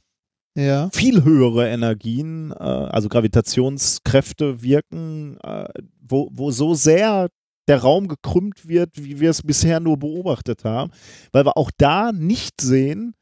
ja, 0.58 0.90
viel 0.92 1.24
höhere 1.24 1.70
Energien, 1.70 2.52
äh, 2.52 2.56
also 2.56 3.10
Gravitationskräfte 3.10 4.62
wirken, 4.64 5.38
äh, 5.44 5.68
wo, 6.02 6.30
wo 6.32 6.52
so 6.52 6.74
sehr 6.74 7.28
der 7.68 7.82
Raum 7.82 8.08
gekrümmt 8.08 8.68
wird, 8.68 8.92
wie 8.96 9.20
wir 9.20 9.30
es 9.30 9.44
bisher 9.44 9.80
nur 9.80 9.98
beobachtet 9.98 10.64
haben, 10.64 10.92
weil 11.32 11.46
wir 11.46 11.58
auch 11.58 11.70
da 11.78 12.12
nicht 12.12 12.62
sehen, 12.62 13.14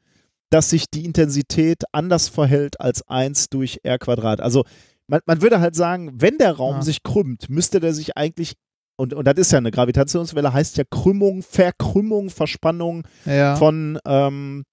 dass 0.50 0.70
sich 0.70 0.88
die 0.88 1.04
Intensität 1.04 1.82
anders 1.92 2.28
verhält 2.28 2.80
als 2.80 3.06
1 3.08 3.48
durch 3.50 3.80
R 3.82 3.98
Quadrat. 3.98 4.40
Also 4.40 4.64
man, 5.08 5.20
man 5.26 5.42
würde 5.42 5.60
halt 5.60 5.74
sagen, 5.74 6.12
wenn 6.14 6.38
der 6.38 6.52
Raum 6.52 6.76
Ah. 6.76 6.82
sich 6.82 7.02
krümmt, 7.02 7.50
müsste 7.50 7.80
der 7.80 7.92
sich 7.92 8.16
eigentlich, 8.16 8.54
und, 8.96 9.12
und 9.12 9.26
das 9.26 9.34
ist 9.36 9.52
ja 9.52 9.58
eine 9.58 9.72
Gravitationswelle, 9.72 10.52
heißt 10.52 10.76
ja 10.78 10.84
Krümmung, 10.88 11.42
Verkrümmung, 11.42 12.30
Verspannung, 12.30 13.06
ja. 13.24 13.56
von, 13.56 13.98
ähm, 14.06 14.64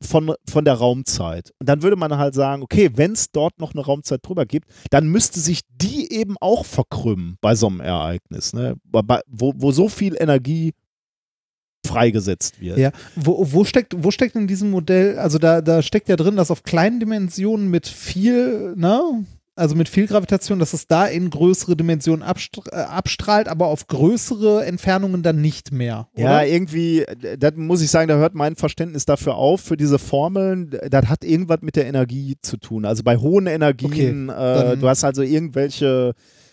von, 0.00 0.34
von 0.48 0.64
der 0.64 0.74
Raumzeit. 0.74 1.52
Und 1.58 1.68
dann 1.68 1.82
würde 1.82 1.96
man 1.96 2.16
halt 2.16 2.34
sagen, 2.34 2.62
okay, 2.62 2.90
wenn 2.94 3.12
es 3.12 3.30
dort 3.30 3.58
noch 3.58 3.74
eine 3.74 3.84
Raumzeit 3.84 4.20
drüber 4.22 4.46
gibt, 4.46 4.68
dann 4.90 5.08
müsste 5.08 5.40
sich 5.40 5.60
die 5.70 6.12
eben 6.12 6.36
auch 6.40 6.64
verkrümmen 6.64 7.36
bei 7.40 7.54
so 7.54 7.66
einem 7.66 7.80
Ereignis, 7.80 8.52
ne? 8.52 8.76
Bei- 8.84 9.22
wo, 9.26 9.52
wo 9.56 9.72
so 9.72 9.88
viel 9.88 10.16
Energie 10.18 10.72
freigesetzt 11.86 12.60
wird. 12.60 12.78
Ja, 12.78 12.90
wo, 13.14 13.46
wo, 13.52 13.64
steckt, 13.64 13.94
wo 14.02 14.10
steckt 14.10 14.34
in 14.34 14.46
diesem 14.48 14.70
Modell, 14.70 15.18
also 15.18 15.38
da, 15.38 15.60
da 15.60 15.82
steckt 15.82 16.08
ja 16.08 16.16
drin, 16.16 16.36
dass 16.36 16.50
auf 16.50 16.62
kleinen 16.64 16.98
Dimensionen 17.00 17.68
mit 17.70 17.86
viel, 17.86 18.74
ne, 18.76 19.24
also 19.56 19.74
mit 19.74 19.88
viel 19.88 20.06
Gravitation, 20.06 20.58
dass 20.58 20.72
es 20.74 20.86
da 20.86 21.06
in 21.06 21.30
größere 21.30 21.76
Dimensionen 21.76 22.22
abstra 22.22 22.62
äh, 22.70 22.84
abstrahlt, 22.84 23.48
aber 23.48 23.66
auf 23.66 23.86
größere 23.86 24.64
Entfernungen 24.66 25.22
dann 25.22 25.40
nicht 25.40 25.72
mehr. 25.72 26.08
Oder? 26.14 26.22
Ja, 26.22 26.42
irgendwie, 26.44 27.00
äh, 27.00 27.38
das 27.38 27.54
muss 27.56 27.80
ich 27.82 27.90
sagen, 27.90 28.08
da 28.08 28.16
hört 28.16 28.34
mein 28.34 28.54
Verständnis 28.54 29.06
dafür 29.06 29.34
auf, 29.36 29.62
für 29.62 29.76
diese 29.76 29.98
Formeln, 29.98 30.70
das 30.90 31.06
hat 31.06 31.24
irgendwas 31.24 31.62
mit 31.62 31.74
der 31.76 31.86
Energie 31.86 32.36
zu 32.42 32.58
tun. 32.58 32.84
Also 32.84 33.02
bei 33.02 33.16
hohen 33.16 33.46
Energien, 33.46 34.28
äh, 34.28 34.32
dann- 34.32 34.80
du 34.80 34.88
hast 34.88 35.02
also 35.04 35.22
irgendwelche 35.22 36.12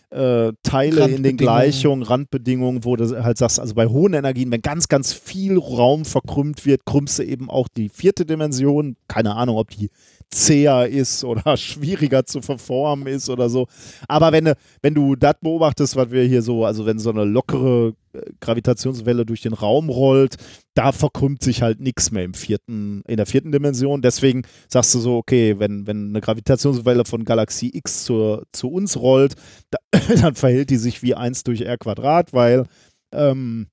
äh, 0.09 0.53
Teile 0.61 1.07
in 1.07 1.23
den. 1.23 1.37
Gleichungen, 1.37 2.03
Randbedingungen, 2.03 2.85
wo 2.85 2.95
du 2.95 3.23
halt 3.23 3.37
sagst, 3.39 3.59
also 3.59 3.73
bei 3.73 3.87
hohen 3.87 4.13
Energien, 4.13 4.51
wenn 4.51 4.61
ganz, 4.61 4.87
ganz 4.87 5.11
viel 5.11 5.57
Raum 5.57 6.05
verkrümmt 6.05 6.65
wird, 6.67 6.85
krümmst 6.85 7.17
du 7.17 7.23
eben 7.23 7.49
auch 7.49 7.67
die 7.67 7.89
vierte 7.89 8.23
Dimension. 8.25 8.95
Keine 9.07 9.35
Ahnung, 9.35 9.57
ob 9.57 9.71
die 9.71 9.89
zäher 10.29 10.87
ist 10.87 11.23
oder 11.23 11.57
schwieriger 11.57 12.25
zu 12.25 12.41
verformen 12.41 13.07
ist 13.07 13.29
oder 13.29 13.49
so. 13.49 13.67
Aber 14.07 14.31
wenn, 14.31 14.53
wenn 14.81 14.93
du 14.93 15.15
das 15.15 15.35
beobachtest, 15.41 15.95
was 15.95 16.11
wir 16.11 16.23
hier 16.23 16.41
so, 16.41 16.65
also 16.65 16.85
wenn 16.85 16.99
so 16.99 17.09
eine 17.09 17.25
lockere 17.25 17.93
äh, 18.13 18.21
Gravitationswelle 18.39 19.25
durch 19.25 19.41
den 19.41 19.53
Raum 19.53 19.89
rollt, 19.89 20.37
da 20.75 20.91
verkrümmt 20.91 21.43
sich 21.43 21.61
halt 21.61 21.79
nichts 21.79 22.11
mehr 22.11 22.23
im 22.23 22.33
vierten, 22.33 23.03
in 23.07 23.17
der 23.17 23.25
vierten 23.25 23.51
Dimension. 23.51 24.01
Deswegen 24.01 24.43
sagst 24.67 24.93
du 24.95 24.99
so, 24.99 25.17
okay, 25.17 25.59
wenn, 25.59 25.87
wenn 25.87 26.09
eine 26.09 26.21
Gravitationswelle 26.21 27.05
von 27.05 27.25
Galaxie 27.25 27.71
X 27.73 28.05
zur, 28.05 28.45
zu 28.51 28.69
uns 28.69 28.97
rollt, 28.97 29.35
da, 29.69 29.77
dann 30.21 30.35
verhält 30.35 30.69
die 30.69 30.77
sich 30.77 31.03
wie 31.03 31.15
1 31.15 31.43
durch 31.43 31.61
R 31.61 31.77
Quadrat, 31.77 32.33
weil 32.33 32.65
ähm, 33.11 33.67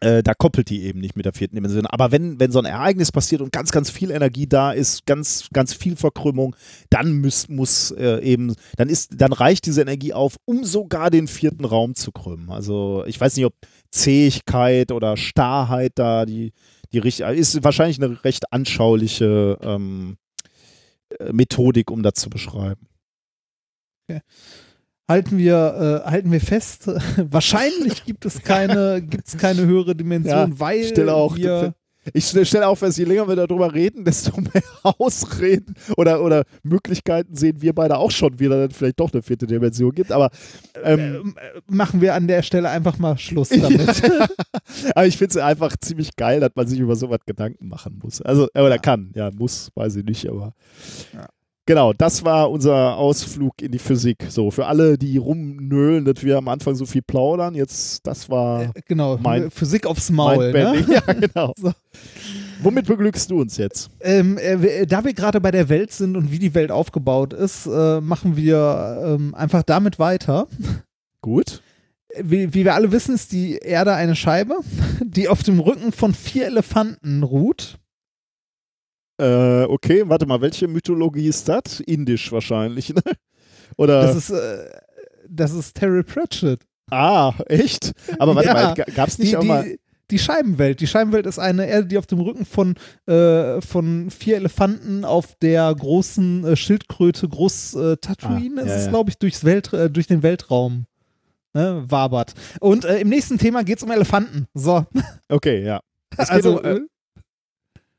äh, 0.00 0.22
da 0.22 0.34
koppelt 0.34 0.70
die 0.70 0.84
eben 0.84 1.00
nicht 1.00 1.16
mit 1.16 1.26
der 1.26 1.32
vierten 1.32 1.56
Dimension. 1.56 1.86
Aber 1.86 2.12
wenn, 2.12 2.38
wenn 2.38 2.52
so 2.52 2.58
ein 2.58 2.64
Ereignis 2.64 3.10
passiert 3.10 3.40
und 3.40 3.52
ganz, 3.52 3.70
ganz 3.72 3.90
viel 3.90 4.10
Energie 4.10 4.46
da 4.46 4.72
ist, 4.72 5.06
ganz, 5.06 5.48
ganz 5.52 5.74
viel 5.74 5.96
Verkrümmung, 5.96 6.54
dann 6.90 7.20
muss, 7.20 7.48
muss 7.48 7.90
äh, 7.92 8.20
eben, 8.22 8.54
dann 8.76 8.88
ist, 8.88 9.20
dann 9.20 9.32
reicht 9.32 9.66
diese 9.66 9.82
Energie 9.82 10.12
auf, 10.12 10.36
um 10.44 10.64
sogar 10.64 11.10
den 11.10 11.26
vierten 11.26 11.64
Raum 11.64 11.94
zu 11.94 12.12
krümmen. 12.12 12.50
Also 12.50 13.04
ich 13.06 13.20
weiß 13.20 13.36
nicht, 13.36 13.46
ob 13.46 13.54
Zähigkeit 13.90 14.92
oder 14.92 15.16
Starrheit 15.16 15.92
da 15.96 16.26
die, 16.26 16.52
die 16.92 16.98
richt- 16.98 17.20
ist 17.20 17.64
wahrscheinlich 17.64 18.02
eine 18.02 18.22
recht 18.24 18.52
anschauliche 18.52 19.58
ähm, 19.62 20.16
äh, 21.18 21.32
Methodik, 21.32 21.90
um 21.90 22.02
das 22.02 22.14
zu 22.14 22.30
beschreiben. 22.30 22.86
Halten 25.08 25.38
wir, 25.38 26.02
äh, 26.04 26.10
halten 26.10 26.30
wir 26.30 26.40
fest, 26.40 26.86
wahrscheinlich 27.16 28.04
gibt 28.04 28.24
es 28.26 28.42
keine, 28.42 29.02
gibt's 29.02 29.36
keine 29.36 29.66
höhere 29.66 29.94
Dimension, 29.96 30.50
Ja, 30.50 30.60
weil 30.60 30.84
stelle 30.84 31.14
auch 31.14 31.36
wir, 31.36 31.74
Ich 32.12 32.26
stelle 32.26 32.68
auch 32.68 32.76
fest, 32.76 32.98
je 32.98 33.04
länger 33.04 33.28
wir 33.28 33.36
darüber 33.36 33.72
reden, 33.72 34.04
desto 34.04 34.38
mehr 34.40 34.62
Ausreden 34.82 35.74
oder, 35.96 36.22
oder 36.22 36.44
Möglichkeiten 36.62 37.34
sehen 37.34 37.60
wir 37.60 37.72
beide 37.74 37.96
auch 37.98 38.10
schon 38.10 38.36
dass 38.36 38.70
es 38.70 38.76
vielleicht 38.76 39.00
doch 39.00 39.12
eine 39.12 39.22
vierte 39.22 39.46
Dimension 39.46 39.92
gibt. 39.92 40.12
Aber, 40.12 40.30
ähm, 40.84 41.34
äh, 41.36 41.60
machen 41.66 42.00
wir 42.00 42.14
an 42.14 42.26
der 42.26 42.42
Stelle 42.42 42.68
einfach 42.70 42.98
mal 42.98 43.18
Schluss 43.18 43.48
damit. 43.50 43.88
aber 44.94 45.06
ich 45.06 45.16
finde 45.16 45.30
es 45.30 45.36
einfach 45.36 45.76
ziemlich 45.78 46.16
geil, 46.16 46.40
dass 46.40 46.52
man 46.54 46.66
sich 46.66 46.78
über 46.78 46.96
sowas 46.96 47.20
Gedanken 47.26 47.68
machen 47.68 47.98
muss. 48.02 48.22
Also, 48.22 48.48
äh, 48.54 48.60
oder 48.60 48.76
Ja. 48.76 48.78
kann. 48.78 49.10
Ja, 49.14 49.30
muss, 49.30 49.70
weiß 49.74 49.96
ich 49.96 50.04
nicht, 50.04 50.28
aber. 50.28 50.54
Ja. 51.12 51.26
Genau, 51.68 51.92
das 51.92 52.24
war 52.24 52.50
unser 52.50 52.96
Ausflug 52.96 53.60
in 53.60 53.70
die 53.72 53.78
Physik. 53.78 54.24
So, 54.30 54.50
für 54.50 54.64
alle, 54.64 54.96
die 54.96 55.18
rumnölen, 55.18 56.06
dass 56.06 56.22
wir 56.24 56.38
am 56.38 56.48
Anfang 56.48 56.74
so 56.74 56.86
viel 56.86 57.02
plaudern, 57.02 57.54
jetzt, 57.54 58.06
das 58.06 58.30
war 58.30 58.62
Äh, 58.62 58.68
genau, 58.86 59.18
Mein- 59.18 59.50
Physik 59.50 59.84
aufs 59.84 60.08
Maul. 60.10 60.50
Ne? 60.50 60.82
Ja, 60.88 61.12
genau. 61.12 61.52
So. 61.58 61.72
Womit 62.62 62.86
beglückst 62.86 63.30
du 63.30 63.42
uns 63.42 63.58
jetzt? 63.58 63.90
Ähm, 64.00 64.38
äh, 64.38 64.62
wir- 64.62 64.86
da 64.86 65.04
wir 65.04 65.12
gerade 65.12 65.42
bei 65.42 65.50
der 65.50 65.68
Welt 65.68 65.92
sind 65.92 66.16
und 66.16 66.32
wie 66.32 66.38
die 66.38 66.54
Welt 66.54 66.70
aufgebaut 66.70 67.34
ist, 67.34 67.66
äh, 67.66 68.00
machen 68.00 68.34
wir 68.34 69.02
ähm, 69.04 69.34
einfach 69.34 69.62
damit 69.62 69.98
weiter. 69.98 70.46
Gut. 71.20 71.60
Wie, 72.18 72.54
wie 72.54 72.64
wir 72.64 72.74
alle 72.76 72.92
wissen, 72.92 73.14
ist 73.14 73.32
die 73.32 73.56
Erde 73.58 73.92
eine 73.92 74.16
Scheibe, 74.16 74.54
die 75.04 75.28
auf 75.28 75.42
dem 75.42 75.60
Rücken 75.60 75.92
von 75.92 76.14
vier 76.14 76.46
Elefanten 76.46 77.22
ruht. 77.22 77.76
Äh, 79.18 79.64
okay, 79.64 80.04
warte 80.06 80.26
mal, 80.26 80.40
welche 80.40 80.68
Mythologie 80.68 81.26
ist 81.26 81.48
das? 81.48 81.80
Indisch 81.80 82.30
wahrscheinlich, 82.32 82.94
ne? 82.94 83.02
Oder? 83.76 84.02
Das 84.02 84.16
ist, 84.16 84.30
äh, 84.30 84.68
das 85.28 85.52
ist 85.52 85.74
Terry 85.74 86.02
Pratchett. 86.02 86.60
ah, 86.90 87.34
echt? 87.46 87.92
Aber 88.18 88.34
warte 88.34 88.48
Ja. 88.48 88.54
mal, 88.54 88.74
gab 88.74 89.08
es 89.08 89.18
nicht 89.18 89.32
Die, 89.32 89.36
auch 89.36 89.42
mal. 89.42 89.64
die, 89.64 89.80
die 90.10 90.18
Scheibenwelt. 90.18 90.80
Die 90.80 90.86
Scheibenwelt 90.86 91.26
ist 91.26 91.38
eine 91.38 91.66
Erde, 91.66 91.86
die 91.88 91.98
auf 91.98 92.06
dem 92.06 92.20
Rücken 92.20 92.46
von, 92.46 92.76
äh, 93.06 93.60
von 93.60 94.10
vier 94.10 94.36
Elefanten 94.36 95.04
auf 95.04 95.34
der 95.42 95.74
großen 95.74 96.44
äh, 96.46 96.56
Schildkröte 96.56 97.28
Groß 97.28 97.74
äh, 97.74 97.96
Tatooine 97.98 98.62
Ah, 98.62 98.64
ist 98.64 98.68
ja, 98.70 98.74
es, 98.76 98.84
ja. 98.84 98.90
glaube 98.90 99.10
ich, 99.10 99.18
durchs 99.18 99.44
Welt, 99.44 99.72
äh, 99.74 99.90
durch 99.90 100.06
den 100.06 100.22
Weltraum 100.22 100.86
ne, 101.52 101.84
wabert. 101.88 102.32
Und 102.60 102.84
äh, 102.86 103.00
im 103.00 103.08
nächsten 103.10 103.36
Thema 103.36 103.64
geht 103.64 103.78
es 103.78 103.82
um 103.82 103.90
Elefanten. 103.90 104.46
So. 104.54 104.86
Okay, 105.28 105.62
ja. 105.64 105.80
Es 106.16 106.30
also, 106.30 106.58
um, 106.60 106.64
äh, 106.64 106.80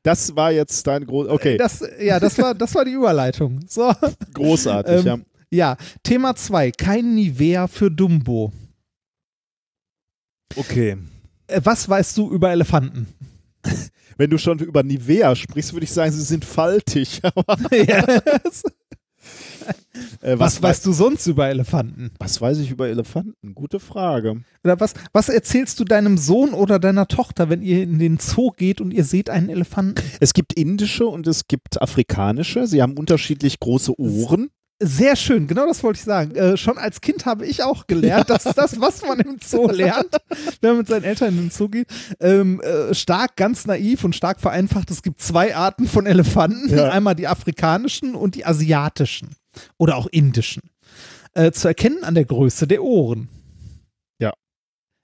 das 0.02 0.34
war 0.34 0.52
jetzt 0.52 0.86
dein 0.86 1.06
groß. 1.06 1.28
Okay, 1.28 1.56
das, 1.56 1.84
ja, 2.00 2.18
das 2.18 2.38
war, 2.38 2.54
das 2.54 2.74
war 2.74 2.84
die 2.84 2.92
Überleitung. 2.92 3.60
So. 3.68 3.92
großartig, 4.34 5.00
ähm, 5.00 5.06
ja. 5.06 5.18
Ja, 5.52 5.76
Thema 6.04 6.36
2. 6.36 6.70
Kein 6.70 7.14
Nivea 7.14 7.66
für 7.66 7.90
Dumbo. 7.90 8.52
Okay. 10.56 10.96
Äh, 11.48 11.60
Was 11.64 11.88
weißt 11.88 12.16
du 12.16 12.30
über 12.30 12.50
Elefanten? 12.50 13.06
Wenn 14.16 14.30
du 14.30 14.38
schon 14.38 14.58
über 14.58 14.82
Nivea 14.82 15.34
sprichst, 15.34 15.72
würde 15.72 15.84
ich 15.84 15.92
sagen, 15.92 16.12
sie 16.12 16.22
sind 16.22 16.44
faltig. 16.44 17.20
Aber, 17.22 17.56
Ja. 17.76 18.20
äh, 20.22 20.38
Was 20.38 20.62
weißt 20.62 20.84
du 20.86 20.92
sonst 20.92 21.26
über 21.26 21.48
Elefanten? 21.48 22.10
Was 22.18 22.40
weiß 22.40 22.58
ich 22.58 22.70
über 22.70 22.88
Elefanten? 22.88 23.54
Gute 23.54 23.80
Frage. 23.80 24.42
Oder 24.64 24.80
was, 24.80 24.94
was 25.12 25.28
erzählst 25.28 25.80
du 25.80 25.84
deinem 25.84 26.18
Sohn 26.18 26.52
oder 26.54 26.78
deiner 26.78 27.08
Tochter, 27.08 27.48
wenn 27.48 27.62
ihr 27.62 27.82
in 27.82 27.98
den 27.98 28.18
Zoo 28.18 28.50
geht 28.50 28.80
und 28.80 28.92
ihr 28.92 29.04
seht 29.04 29.30
einen 29.30 29.48
Elefanten? 29.48 30.02
Es 30.20 30.32
gibt 30.32 30.52
indische 30.54 31.06
und 31.06 31.26
es 31.26 31.48
gibt 31.48 31.80
afrikanische. 31.80 32.66
Sie 32.66 32.82
haben 32.82 32.96
unterschiedlich 32.98 33.60
große 33.60 33.98
Ohren. 33.98 34.50
Sehr 34.82 35.14
schön, 35.14 35.46
genau 35.46 35.66
das 35.66 35.82
wollte 35.82 35.98
ich 35.98 36.04
sagen. 36.04 36.34
Äh, 36.34 36.56
schon 36.56 36.78
als 36.78 37.02
Kind 37.02 37.26
habe 37.26 37.44
ich 37.44 37.62
auch 37.62 37.86
gelernt, 37.86 38.30
dass 38.30 38.44
das, 38.44 38.80
was 38.80 39.02
man 39.02 39.20
im 39.20 39.36
Zoo 39.44 39.68
lernt, 39.68 40.16
wenn 40.62 40.70
man 40.70 40.78
mit 40.78 40.88
seinen 40.88 41.04
Eltern 41.04 41.28
in 41.30 41.36
den 41.36 41.50
Zoo 41.50 41.68
geht, 41.68 41.86
ähm, 42.18 42.62
äh, 42.62 42.94
stark, 42.94 43.36
ganz 43.36 43.66
naiv 43.66 44.04
und 44.04 44.16
stark 44.16 44.40
vereinfacht. 44.40 44.90
Es 44.90 45.02
gibt 45.02 45.20
zwei 45.20 45.54
Arten 45.54 45.86
von 45.86 46.06
Elefanten. 46.06 46.70
Ja. 46.70 46.88
Einmal 46.88 47.14
die 47.14 47.28
afrikanischen 47.28 48.14
und 48.14 48.34
die 48.34 48.46
asiatischen 48.46 49.28
oder 49.78 49.96
auch 49.96 50.06
indischen. 50.06 50.62
Äh, 51.34 51.52
zu 51.52 51.68
erkennen 51.68 52.02
an 52.04 52.14
der 52.14 52.24
Größe 52.24 52.66
der 52.66 52.82
Ohren. 52.82 53.28
Ja. 54.20 54.32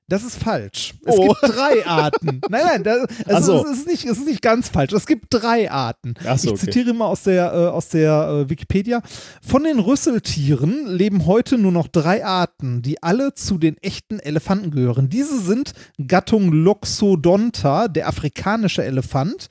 Das 0.08 0.24
ist 0.24 0.38
falsch. 0.42 0.94
Es 1.04 1.16
Oh. 1.16 1.28
gibt 1.28 1.56
drei 1.56 1.86
Arten. 1.86 2.40
Nein, 2.50 2.62
nein, 2.64 2.82
das, 2.84 3.06
es, 3.26 3.34
Ach 3.34 3.42
so. 3.42 3.64
ist, 3.64 3.70
es, 3.70 3.78
ist 3.78 3.86
nicht, 3.86 4.04
es 4.06 4.18
ist 4.18 4.26
nicht 4.26 4.42
ganz 4.42 4.68
falsch. 4.68 4.92
Es 4.92 5.06
gibt 5.06 5.26
drei 5.30 5.70
Arten. 5.70 6.14
Ach 6.26 6.36
so, 6.38 6.48
ich 6.48 6.54
okay. 6.54 6.64
zitiere 6.66 6.94
mal 6.94 7.06
aus 7.06 7.22
der, 7.22 7.52
äh, 7.52 7.66
aus 7.68 7.88
der 7.88 8.28
äh, 8.28 8.50
Wikipedia. 8.50 9.02
Von 9.40 9.64
den 9.64 9.78
Rüsseltieren 9.78 10.86
leben 10.88 11.26
heute 11.26 11.58
nur 11.58 11.72
noch 11.72 11.86
drei 11.88 12.24
Arten, 12.24 12.82
die 12.82 13.02
alle 13.02 13.34
zu 13.34 13.58
den 13.58 13.76
echten 13.78 14.18
Elefanten 14.18 14.70
gehören. 14.72 15.08
Diese 15.08 15.40
sind 15.40 15.72
Gattung 16.04 16.52
Loxodonta, 16.52 17.88
der 17.88 18.08
afrikanische 18.08 18.84
Elefant, 18.84 19.48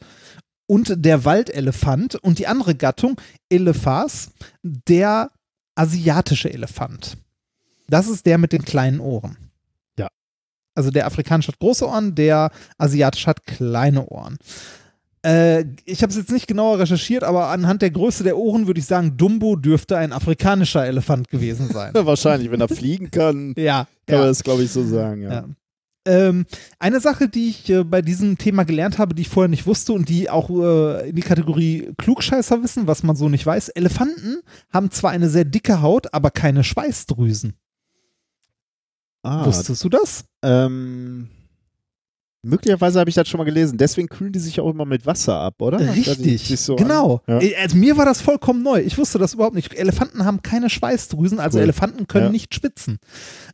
und 0.67 0.93
der 0.97 1.25
Waldelefant 1.25 2.15
und 2.15 2.39
die 2.39 2.47
andere 2.47 2.75
Gattung 2.75 3.19
Elephas, 3.49 4.31
der 4.63 5.31
asiatische 5.75 6.51
Elefant. 6.51 7.17
Das 7.87 8.07
ist 8.07 8.25
der 8.25 8.37
mit 8.37 8.51
den 8.51 8.65
kleinen 8.65 8.99
Ohren. 8.99 9.37
Ja. 9.97 10.07
Also 10.73 10.89
der 10.89 11.05
afrikanische 11.05 11.51
hat 11.51 11.59
große 11.59 11.87
Ohren, 11.87 12.15
der 12.15 12.51
asiatische 12.77 13.27
hat 13.27 13.45
kleine 13.45 14.07
Ohren. 14.07 14.37
Äh, 15.25 15.65
ich 15.85 16.01
habe 16.01 16.11
es 16.11 16.17
jetzt 16.17 16.31
nicht 16.31 16.47
genauer 16.47 16.79
recherchiert, 16.79 17.23
aber 17.23 17.49
anhand 17.49 17.81
der 17.81 17.89
Größe 17.89 18.23
der 18.23 18.37
Ohren 18.37 18.67
würde 18.67 18.79
ich 18.79 18.85
sagen, 18.85 19.17
Dumbo 19.17 19.55
dürfte 19.55 19.97
ein 19.97 20.13
afrikanischer 20.13 20.85
Elefant 20.85 21.29
gewesen 21.29 21.69
sein. 21.71 21.93
Wahrscheinlich, 21.95 22.51
wenn 22.51 22.61
er 22.61 22.67
fliegen 22.67 23.09
kann, 23.09 23.53
ja, 23.57 23.87
kann 24.05 24.17
man 24.17 24.25
ja. 24.25 24.27
das, 24.27 24.43
glaube 24.43 24.63
ich, 24.63 24.71
so 24.71 24.83
sagen. 24.85 25.23
Ja. 25.23 25.33
Ja. 25.33 25.45
Ähm, 26.07 26.45
eine 26.77 26.99
Sache, 26.99 27.27
die 27.27 27.49
ich 27.49 27.69
äh, 27.69 27.83
bei 27.83 28.01
diesem 28.01 28.37
Thema 28.37 28.63
gelernt 28.63 28.99
habe, 28.99 29.15
die 29.15 29.23
ich 29.23 29.29
vorher 29.29 29.49
nicht 29.49 29.65
wusste 29.65 29.93
und 29.93 30.07
die 30.07 30.29
auch 30.29 30.49
äh, 30.49 31.09
in 31.09 31.15
die 31.15 31.21
Kategorie 31.23 31.91
Klugscheißer 31.97 32.61
wissen, 32.61 32.85
was 32.85 33.01
man 33.03 33.15
so 33.15 33.27
nicht 33.27 33.45
weiß. 33.45 33.69
Elefanten 33.69 34.41
haben 34.71 34.91
zwar 34.91 35.11
eine 35.11 35.29
sehr 35.29 35.45
dicke 35.45 35.81
Haut, 35.81 36.13
aber 36.13 36.29
keine 36.29 36.63
Schweißdrüsen. 36.63 37.55
Ah, 39.23 39.45
Wusstest 39.45 39.83
du 39.83 39.89
das? 39.89 40.25
ähm, 40.43 41.29
möglicherweise 42.45 42.99
habe 42.99 43.09
ich 43.09 43.15
das 43.15 43.27
schon 43.27 43.37
mal 43.39 43.43
gelesen. 43.43 43.77
Deswegen 43.77 44.07
kühlen 44.07 44.31
die 44.31 44.39
sich 44.39 44.59
auch 44.59 44.69
immer 44.69 44.85
mit 44.85 45.05
Wasser 45.05 45.35
ab, 45.39 45.61
oder? 45.61 45.79
Richtig, 45.79 46.47
so 46.59 46.75
genau. 46.75 47.21
Ja. 47.27 47.39
Äh, 47.41 47.55
Also 47.61 47.75
mir 47.75 47.97
war 47.97 48.05
das 48.05 48.21
vollkommen 48.21 48.63
neu. 48.63 48.79
Ich 48.81 48.97
wusste 48.97 49.17
das 49.17 49.33
überhaupt 49.33 49.55
nicht. 49.55 49.73
Elefanten 49.73 50.23
haben 50.23 50.41
keine 50.43 50.69
Schweißdrüsen, 50.69 51.39
also 51.39 51.57
Cool. 51.57 51.63
Elefanten 51.63 52.07
können 52.07 52.25
Ja. 52.27 52.31
nicht 52.31 52.53
schwitzen. 52.53 52.99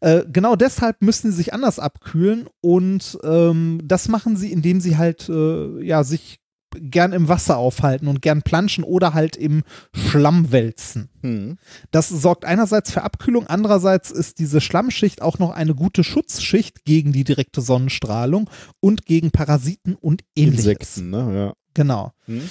Äh, 0.01 0.23
genau 0.31 0.55
deshalb 0.55 1.01
müssen 1.01 1.31
sie 1.31 1.37
sich 1.37 1.53
anders 1.53 1.79
abkühlen 1.79 2.47
und 2.61 3.17
ähm, 3.23 3.79
das 3.83 4.09
machen 4.09 4.35
sie, 4.35 4.51
indem 4.51 4.81
sie 4.81 4.97
halt 4.97 5.29
äh, 5.29 5.81
ja 5.83 6.03
sich 6.03 6.40
gern 6.79 7.13
im 7.13 7.27
Wasser 7.27 7.57
aufhalten 7.57 8.07
und 8.07 8.21
gern 8.21 8.41
planschen 8.41 8.83
oder 8.83 9.13
halt 9.13 9.35
im 9.35 9.63
Schlamm 9.93 10.51
wälzen. 10.51 11.09
Hm. 11.21 11.57
Das 11.91 12.09
sorgt 12.09 12.45
einerseits 12.45 12.91
für 12.91 13.03
Abkühlung, 13.03 13.47
andererseits 13.47 14.11
ist 14.11 14.39
diese 14.39 14.61
Schlammschicht 14.61 15.21
auch 15.21 15.39
noch 15.39 15.51
eine 15.51 15.75
gute 15.75 16.03
Schutzschicht 16.03 16.85
gegen 16.85 17.11
die 17.11 17.23
direkte 17.23 17.61
Sonnenstrahlung 17.61 18.49
und 18.79 19.05
gegen 19.05 19.31
Parasiten 19.31 19.95
und 19.95 20.23
ähnliches. 20.35 20.65
Insekten, 20.65 21.09
ne? 21.09 21.35
Ja. 21.35 21.53
Genau. 21.73 22.11
Hm. 22.25 22.49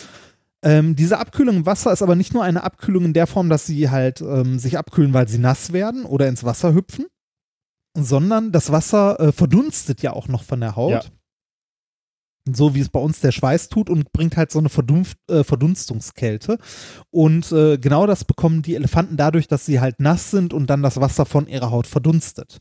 Ähm, 0.63 0.97
diese 0.97 1.19
Abkühlung 1.19 1.57
im 1.57 1.67
Wasser 1.67 1.93
ist 1.93 2.03
aber 2.03 2.17
nicht 2.17 2.35
nur 2.35 2.45
eine 2.45 2.63
Abkühlung 2.65 3.07
in 3.07 3.13
der 3.15 3.27
Form, 3.27 3.49
dass 3.49 3.67
sie 3.67 3.89
halt 3.89 4.21
ähm, 4.21 4.59
sich 4.59 4.77
abkühlen, 4.77 5.15
weil 5.15 5.27
sie 5.27 5.39
nass 5.39 5.73
werden 5.73 6.05
oder 6.05 6.29
ins 6.29 6.45
Wasser 6.45 6.75
hüpfen, 6.75 7.07
sondern 7.97 8.53
das 8.53 8.71
Wasser 8.71 9.19
äh, 9.21 9.33
verdunstet 9.33 10.03
ja 10.03 10.13
auch 10.13 10.29
noch 10.29 10.43
von 10.43 10.61
der 10.61 10.77
Haut. 10.77 10.91
Ja. 10.91 11.03
So 12.53 12.75
wie 12.75 12.81
es 12.81 12.89
bei 12.89 13.01
uns 13.01 13.21
der 13.21 13.33
Schweiß 13.33 13.69
tut 13.69 13.91
und 13.91 14.13
bringt 14.13 14.37
halt 14.37 14.51
so 14.51 14.59
eine 14.59 14.69
Verdunf 14.69 15.15
äh, 15.29 15.45
Verdunstungskälte. 15.45 16.59
Und 17.11 17.53
äh, 17.53 17.79
genau 17.79 18.07
das 18.07 18.25
bekommen 18.25 18.63
die 18.63 18.75
Elefanten 18.75 19.17
dadurch, 19.17 19.47
dass 19.47 19.67
sie 19.67 19.81
halt 19.81 20.01
nass 20.01 20.31
sind 20.31 20.53
und 20.53 20.69
dann 20.69 20.83
das 20.83 21.01
Wasser 21.01 21.27
von 21.27 21.47
ihrer 21.47 21.71
Haut 21.71 21.87
verdunstet. 21.87 22.61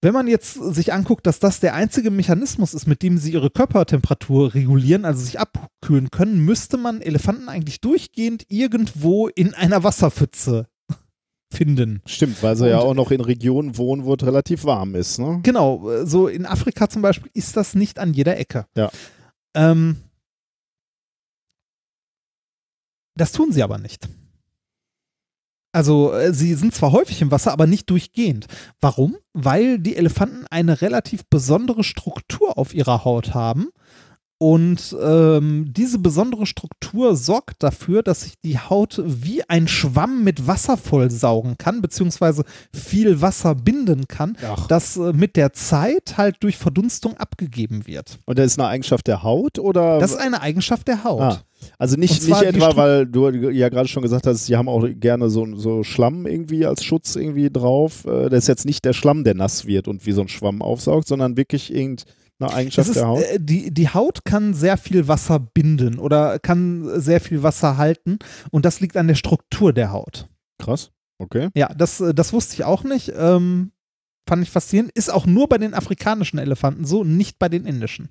Wenn 0.00 0.14
man 0.14 0.28
jetzt 0.28 0.54
sich 0.54 0.92
anguckt, 0.92 1.26
dass 1.26 1.40
das 1.40 1.58
der 1.58 1.74
einzige 1.74 2.12
Mechanismus 2.12 2.72
ist, 2.72 2.86
mit 2.86 3.02
dem 3.02 3.18
sie 3.18 3.32
ihre 3.32 3.50
Körpertemperatur 3.50 4.54
regulieren, 4.54 5.04
also 5.04 5.24
sich 5.24 5.40
abkühlen 5.40 6.10
können, 6.10 6.44
müsste 6.44 6.76
man 6.76 7.00
Elefanten 7.00 7.48
eigentlich 7.48 7.80
durchgehend 7.80 8.44
irgendwo 8.48 9.26
in 9.26 9.54
einer 9.54 9.82
Wasserpfütze 9.82 10.68
finden. 11.52 12.02
Stimmt, 12.06 12.42
weil 12.42 12.56
sie 12.56 12.68
ja 12.68 12.78
Und- 12.78 12.86
auch 12.88 12.94
noch 12.94 13.10
in 13.10 13.20
Regionen 13.20 13.76
wohnen, 13.78 14.04
wo 14.04 14.14
es 14.14 14.22
relativ 14.22 14.64
warm 14.64 14.94
ist, 14.94 15.18
ne? 15.18 15.40
Genau, 15.42 16.04
so 16.04 16.28
in 16.28 16.44
Afrika 16.46 16.88
zum 16.88 17.02
Beispiel 17.02 17.30
ist 17.34 17.56
das 17.56 17.74
nicht 17.74 17.98
an 17.98 18.12
jeder 18.14 18.36
Ecke. 18.38 18.66
Ja. 18.76 18.90
Ähm, 19.54 19.96
das 23.16 23.32
tun 23.32 23.52
sie 23.52 23.62
aber 23.62 23.78
nicht. 23.78 24.08
Also 25.72 26.12
äh, 26.12 26.32
sie 26.32 26.54
sind 26.54 26.74
zwar 26.74 26.92
häufig 26.92 27.20
im 27.20 27.30
Wasser, 27.30 27.52
aber 27.52 27.66
nicht 27.66 27.90
durchgehend. 27.90 28.46
Warum? 28.80 29.16
Weil 29.32 29.78
die 29.78 29.96
Elefanten 29.96 30.46
eine 30.50 30.80
relativ 30.80 31.26
besondere 31.28 31.84
Struktur 31.84 32.56
auf 32.58 32.74
ihrer 32.74 33.04
Haut 33.04 33.34
haben. 33.34 33.68
Und 34.40 34.96
ähm, 35.02 35.72
diese 35.76 35.98
besondere 35.98 36.46
Struktur 36.46 37.16
sorgt 37.16 37.60
dafür, 37.64 38.04
dass 38.04 38.20
sich 38.20 38.34
die 38.44 38.56
Haut 38.56 39.02
wie 39.04 39.42
ein 39.48 39.66
Schwamm 39.66 40.22
mit 40.22 40.46
Wasser 40.46 40.76
vollsaugen 40.76 41.58
kann, 41.58 41.82
beziehungsweise 41.82 42.44
viel 42.72 43.20
Wasser 43.20 43.56
binden 43.56 44.06
kann, 44.06 44.36
Ach. 44.46 44.68
das 44.68 44.96
äh, 44.96 45.12
mit 45.12 45.34
der 45.34 45.54
Zeit 45.54 46.16
halt 46.16 46.36
durch 46.38 46.56
Verdunstung 46.56 47.16
abgegeben 47.16 47.88
wird. 47.88 48.20
Und 48.26 48.38
das 48.38 48.52
ist 48.52 48.60
eine 48.60 48.68
Eigenschaft 48.68 49.08
der 49.08 49.24
Haut 49.24 49.58
oder? 49.58 49.98
Das 49.98 50.12
ist 50.12 50.18
eine 50.18 50.40
Eigenschaft 50.40 50.86
der 50.86 51.02
Haut. 51.02 51.20
Ah. 51.20 51.42
also 51.76 51.96
nicht, 51.96 52.22
nicht 52.22 52.42
etwa, 52.42 52.76
weil 52.76 53.06
du 53.06 53.30
ja 53.30 53.68
gerade 53.70 53.88
schon 53.88 54.04
gesagt 54.04 54.28
hast, 54.28 54.46
sie 54.46 54.56
haben 54.56 54.68
auch 54.68 54.86
gerne 54.88 55.30
so, 55.30 55.56
so 55.56 55.82
Schlamm 55.82 56.26
irgendwie 56.26 56.64
als 56.64 56.84
Schutz 56.84 57.16
irgendwie 57.16 57.50
drauf. 57.50 58.04
Äh, 58.04 58.28
Das 58.28 58.44
ist 58.44 58.48
jetzt 58.48 58.66
nicht 58.66 58.84
der 58.84 58.92
Schlamm, 58.92 59.24
der 59.24 59.34
nass 59.34 59.66
wird 59.66 59.88
und 59.88 60.06
wie 60.06 60.12
so 60.12 60.20
ein 60.20 60.28
Schwamm 60.28 60.62
aufsaugt, 60.62 61.08
sondern 61.08 61.36
wirklich 61.36 61.74
irgendeine 61.74 62.06
Es 62.46 62.54
Eigenschaft 62.54 62.88
ist, 62.90 62.96
der 62.96 63.08
Haut. 63.08 63.22
äh, 63.22 63.38
die, 63.40 63.72
die 63.72 63.88
Haut 63.88 64.24
kann 64.24 64.54
sehr 64.54 64.76
viel 64.76 65.08
Wasser 65.08 65.40
binden 65.40 65.98
oder 65.98 66.38
kann 66.38 67.00
sehr 67.00 67.20
viel 67.20 67.42
Wasser 67.42 67.76
halten 67.76 68.18
und 68.50 68.64
das 68.64 68.80
liegt 68.80 68.96
an 68.96 69.08
der 69.08 69.16
Struktur 69.16 69.72
der 69.72 69.90
Haut. 69.90 70.28
Krass. 70.62 70.92
Okay. 71.20 71.48
Ja, 71.54 71.68
das, 71.74 72.00
äh, 72.00 72.14
das 72.14 72.32
wusste 72.32 72.54
ich 72.54 72.64
auch 72.64 72.84
nicht. 72.84 73.12
Ähm, 73.16 73.72
fand 74.28 74.42
ich 74.42 74.50
faszinierend. 74.50 74.92
Ist 74.92 75.10
auch 75.10 75.26
nur 75.26 75.48
bei 75.48 75.58
den 75.58 75.74
afrikanischen 75.74 76.38
Elefanten 76.38 76.84
so, 76.84 77.02
nicht 77.02 77.38
bei 77.40 77.48
den 77.48 77.66
indischen. 77.66 78.10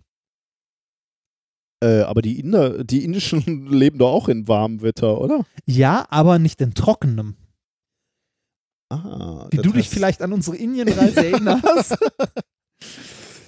Äh, 1.82 2.02
aber 2.02 2.22
die 2.22 2.40
Inder, 2.40 2.84
die 2.84 3.04
indischen 3.06 3.68
leben 3.68 3.98
doch 4.00 4.12
auch 4.12 4.28
in 4.28 4.48
warmem 4.48 4.82
Wetter, 4.82 5.22
oder? 5.22 5.46
Ja, 5.66 6.06
aber 6.10 6.40
nicht 6.40 6.60
in 6.60 6.74
trockenem. 6.74 7.36
Ah, 8.90 9.48
Wie 9.52 9.58
du 9.58 9.72
dich 9.72 9.90
vielleicht 9.90 10.22
an 10.22 10.34
unsere 10.34 10.58
Indienreise 10.58 11.26
erinnerst. 11.26 11.98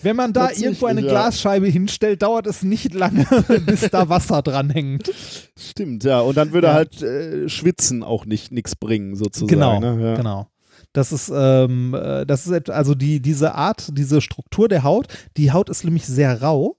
Wenn 0.02 0.16
man 0.16 0.34
da 0.34 0.52
irgendwo 0.52 0.86
eine 0.86 1.02
ja. 1.02 1.08
Glasscheibe 1.08 1.68
hinstellt, 1.68 2.22
dauert 2.22 2.48
es 2.48 2.64
nicht 2.64 2.94
lange, 2.94 3.26
bis 3.66 3.90
da 3.90 4.10
Wasser 4.10 4.42
dran 4.42 4.70
hängt. 4.70 5.12
Stimmt, 5.58 6.04
ja. 6.04 6.20
Und 6.22 6.38
dann 6.38 6.54
würde 6.54 6.68
Ja. 6.68 6.74
halt 6.74 7.02
äh, 7.02 7.50
Schwitzen 7.50 8.04
auch 8.04 8.26
nicht 8.26 8.52
nichts 8.52 8.76
bringen, 8.76 9.16
sozusagen. 9.16 9.48
Genau, 9.48 9.80
ne? 9.80 10.02
ja. 10.02 10.16
genau. 10.16 10.48
Das 10.94 11.12
ist, 11.12 11.32
ähm, 11.34 11.94
äh, 11.94 12.26
das 12.26 12.48
ist 12.48 12.70
also 12.70 12.96
die, 12.96 13.22
diese 13.22 13.54
Art, 13.56 13.90
diese 13.98 14.22
Struktur 14.22 14.68
der 14.68 14.84
Haut. 14.84 15.08
Die 15.38 15.52
Haut 15.52 15.70
ist 15.70 15.84
nämlich 15.84 16.06
sehr 16.06 16.42
rau. 16.42 16.78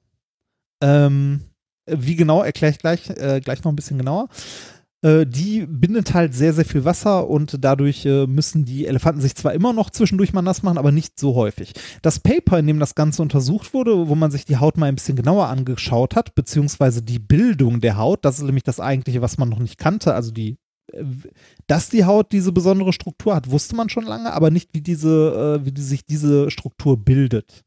Ähm, 0.82 1.42
wie 1.86 2.16
genau, 2.16 2.42
erkläre 2.42 2.72
ich 2.72 2.78
gleich, 2.78 3.10
äh, 3.10 3.40
gleich 3.40 3.62
noch 3.62 3.72
ein 3.72 3.76
bisschen 3.76 3.98
genauer. 3.98 4.28
Äh, 5.02 5.26
die 5.26 5.66
bindet 5.66 6.14
halt 6.14 6.34
sehr, 6.34 6.52
sehr 6.52 6.64
viel 6.64 6.84
Wasser 6.84 7.28
und 7.28 7.56
dadurch 7.64 8.04
äh, 8.04 8.26
müssen 8.26 8.64
die 8.64 8.86
Elefanten 8.86 9.20
sich 9.20 9.34
zwar 9.34 9.54
immer 9.54 9.72
noch 9.72 9.90
zwischendurch 9.90 10.32
mal 10.32 10.42
nass 10.42 10.62
machen, 10.62 10.78
aber 10.78 10.92
nicht 10.92 11.18
so 11.18 11.34
häufig. 11.34 11.72
Das 12.02 12.20
Paper, 12.20 12.58
in 12.58 12.66
dem 12.66 12.80
das 12.80 12.94
Ganze 12.94 13.22
untersucht 13.22 13.72
wurde, 13.72 14.08
wo 14.08 14.14
man 14.14 14.30
sich 14.30 14.44
die 14.44 14.58
Haut 14.58 14.76
mal 14.76 14.86
ein 14.86 14.96
bisschen 14.96 15.16
genauer 15.16 15.48
angeschaut 15.48 16.16
hat, 16.16 16.34
beziehungsweise 16.34 17.02
die 17.02 17.18
Bildung 17.18 17.80
der 17.80 17.96
Haut, 17.96 18.24
das 18.24 18.38
ist 18.38 18.44
nämlich 18.44 18.64
das 18.64 18.80
eigentliche, 18.80 19.22
was 19.22 19.38
man 19.38 19.48
noch 19.48 19.58
nicht 19.58 19.78
kannte, 19.78 20.14
also 20.14 20.30
die 20.30 20.58
dass 21.66 21.88
die 21.88 22.04
Haut 22.04 22.32
diese 22.32 22.52
besondere 22.52 22.92
Struktur 22.92 23.34
hat, 23.34 23.50
wusste 23.50 23.76
man 23.76 23.88
schon 23.88 24.04
lange, 24.04 24.32
aber 24.32 24.50
nicht, 24.50 24.70
wie 24.72 24.80
diese, 24.80 25.60
äh, 25.60 25.64
wie 25.64 25.72
die 25.72 25.82
sich 25.82 26.04
diese 26.04 26.50
Struktur 26.50 26.96
bildet. 26.96 27.62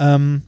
Ähm, 0.00 0.42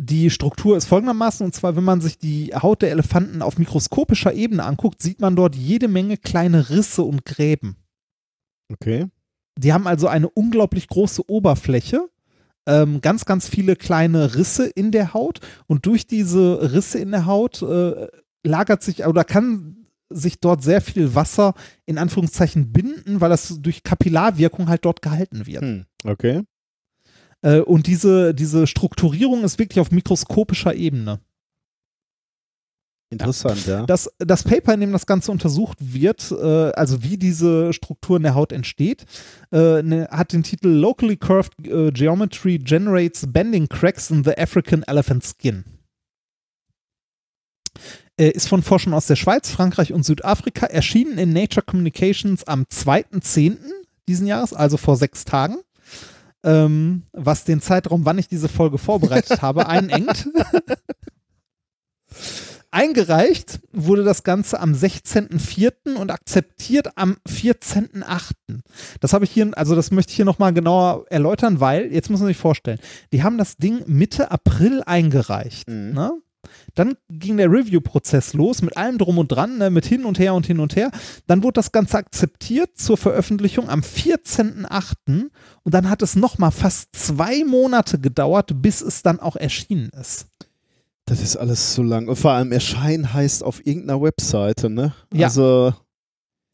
die 0.00 0.30
Struktur 0.30 0.76
ist 0.76 0.86
folgendermaßen, 0.86 1.44
und 1.44 1.54
zwar, 1.54 1.76
wenn 1.76 1.84
man 1.84 2.00
sich 2.00 2.18
die 2.18 2.54
Haut 2.54 2.82
der 2.82 2.90
Elefanten 2.90 3.42
auf 3.42 3.58
mikroskopischer 3.58 4.32
Ebene 4.32 4.64
anguckt, 4.64 5.02
sieht 5.02 5.20
man 5.20 5.36
dort 5.36 5.54
jede 5.54 5.88
Menge 5.88 6.16
kleine 6.16 6.70
Risse 6.70 7.02
und 7.02 7.24
Gräben. 7.24 7.76
Okay. 8.72 9.06
Die 9.58 9.72
haben 9.72 9.86
also 9.86 10.08
eine 10.08 10.28
unglaublich 10.28 10.88
große 10.88 11.28
Oberfläche, 11.28 12.08
ähm, 12.66 13.00
ganz, 13.00 13.24
ganz 13.24 13.48
viele 13.48 13.76
kleine 13.76 14.34
Risse 14.34 14.66
in 14.66 14.92
der 14.92 15.12
Haut 15.12 15.40
und 15.66 15.86
durch 15.86 16.06
diese 16.06 16.72
Risse 16.72 16.98
in 16.98 17.10
der 17.10 17.26
Haut 17.26 17.62
äh, 17.62 18.08
lagert 18.44 18.82
sich 18.82 19.06
oder 19.06 19.24
kann 19.24 19.86
sich 20.10 20.40
dort 20.40 20.62
sehr 20.62 20.80
viel 20.80 21.14
Wasser 21.14 21.54
in 21.86 21.98
Anführungszeichen 21.98 22.72
binden, 22.72 23.20
weil 23.20 23.30
das 23.30 23.60
durch 23.60 23.82
Kapillarwirkung 23.82 24.68
halt 24.68 24.84
dort 24.84 25.02
gehalten 25.02 25.46
wird. 25.46 25.62
Hm. 25.62 25.86
Okay. 26.04 26.42
Äh, 27.42 27.60
und 27.60 27.86
diese, 27.86 28.34
diese 28.34 28.66
Strukturierung 28.66 29.44
ist 29.44 29.58
wirklich 29.58 29.80
auf 29.80 29.90
mikroskopischer 29.90 30.74
Ebene. 30.74 31.20
Interessant, 33.12 33.66
ja. 33.66 33.84
Das, 33.86 34.08
das 34.18 34.44
Paper, 34.44 34.74
in 34.74 34.80
dem 34.80 34.92
das 34.92 35.04
Ganze 35.04 35.32
untersucht 35.32 35.78
wird, 35.80 36.30
äh, 36.30 36.70
also 36.70 37.02
wie 37.02 37.16
diese 37.16 37.72
Struktur 37.72 38.18
in 38.18 38.22
der 38.22 38.36
Haut 38.36 38.52
entsteht, 38.52 39.04
äh, 39.50 39.82
ne, 39.82 40.08
hat 40.12 40.32
den 40.32 40.44
Titel 40.44 40.68
Locally 40.68 41.16
Curved 41.16 41.52
äh, 41.66 41.90
Geometry 41.90 42.58
Generates 42.58 43.26
Bending 43.26 43.68
Cracks 43.68 44.10
in 44.10 44.22
the 44.22 44.38
African 44.38 44.84
Elephant 44.84 45.24
Skin. 45.24 45.64
Äh, 48.16 48.30
ist 48.30 48.48
von 48.48 48.62
Forschern 48.62 48.94
aus 48.94 49.08
der 49.08 49.16
Schweiz, 49.16 49.50
Frankreich 49.50 49.92
und 49.92 50.04
Südafrika, 50.04 50.66
erschienen 50.66 51.18
in 51.18 51.32
Nature 51.32 51.66
Communications 51.66 52.44
am 52.44 52.62
2.10. 52.62 53.56
diesen 54.06 54.28
Jahres, 54.28 54.52
also 54.52 54.76
vor 54.76 54.96
sechs 54.96 55.24
Tagen. 55.24 55.56
Ähm, 56.42 57.02
was 57.12 57.44
den 57.44 57.60
Zeitraum, 57.60 58.04
wann 58.06 58.18
ich 58.18 58.28
diese 58.28 58.48
Folge 58.48 58.78
vorbereitet 58.78 59.42
habe, 59.42 59.66
einengt. 59.66 60.28
Eingereicht 62.72 63.60
wurde 63.72 64.04
das 64.04 64.22
Ganze 64.22 64.60
am 64.60 64.72
16.04. 64.72 65.96
und 65.96 66.10
akzeptiert 66.10 66.96
am 66.96 67.16
14.08. 67.28 68.32
Das 69.00 69.12
habe 69.12 69.24
ich 69.24 69.32
hier, 69.32 69.50
also 69.56 69.74
das 69.74 69.90
möchte 69.90 70.10
ich 70.10 70.16
hier 70.16 70.24
nochmal 70.24 70.52
genauer 70.52 71.04
erläutern, 71.10 71.58
weil, 71.58 71.92
jetzt 71.92 72.10
muss 72.10 72.20
man 72.20 72.28
sich 72.28 72.36
vorstellen, 72.36 72.78
die 73.12 73.24
haben 73.24 73.38
das 73.38 73.56
Ding 73.56 73.82
Mitte 73.86 74.30
April 74.30 74.82
eingereicht. 74.86 75.68
Mhm. 75.68 75.92
Ne? 75.92 76.12
Dann 76.74 76.96
ging 77.08 77.36
der 77.36 77.50
Review-Prozess 77.50 78.34
los 78.34 78.62
mit 78.62 78.76
allem 78.76 78.98
drum 78.98 79.18
und 79.18 79.28
dran, 79.28 79.58
ne, 79.58 79.70
mit 79.70 79.86
hin 79.86 80.04
und 80.04 80.18
her 80.18 80.34
und 80.34 80.46
hin 80.46 80.60
und 80.60 80.76
her. 80.76 80.90
Dann 81.26 81.42
wurde 81.42 81.54
das 81.54 81.72
Ganze 81.72 81.98
akzeptiert 81.98 82.78
zur 82.78 82.96
Veröffentlichung 82.96 83.68
am 83.68 83.80
14.08. 83.80 85.30
und 85.62 85.74
dann 85.74 85.90
hat 85.90 86.02
es 86.02 86.16
nochmal 86.16 86.52
fast 86.52 86.88
zwei 86.94 87.44
Monate 87.44 87.98
gedauert, 87.98 88.50
bis 88.62 88.80
es 88.80 89.02
dann 89.02 89.20
auch 89.20 89.36
erschienen 89.36 89.90
ist. 90.00 90.26
Das 91.06 91.20
ist 91.20 91.36
alles 91.36 91.74
zu 91.74 91.82
lang. 91.82 92.06
Und 92.06 92.16
vor 92.16 92.32
allem 92.32 92.52
erscheinen 92.52 93.12
heißt 93.12 93.42
auf 93.42 93.66
irgendeiner 93.66 94.00
Webseite, 94.00 94.70
ne? 94.70 94.94
Ja. 95.12 95.26
Also, 95.26 95.74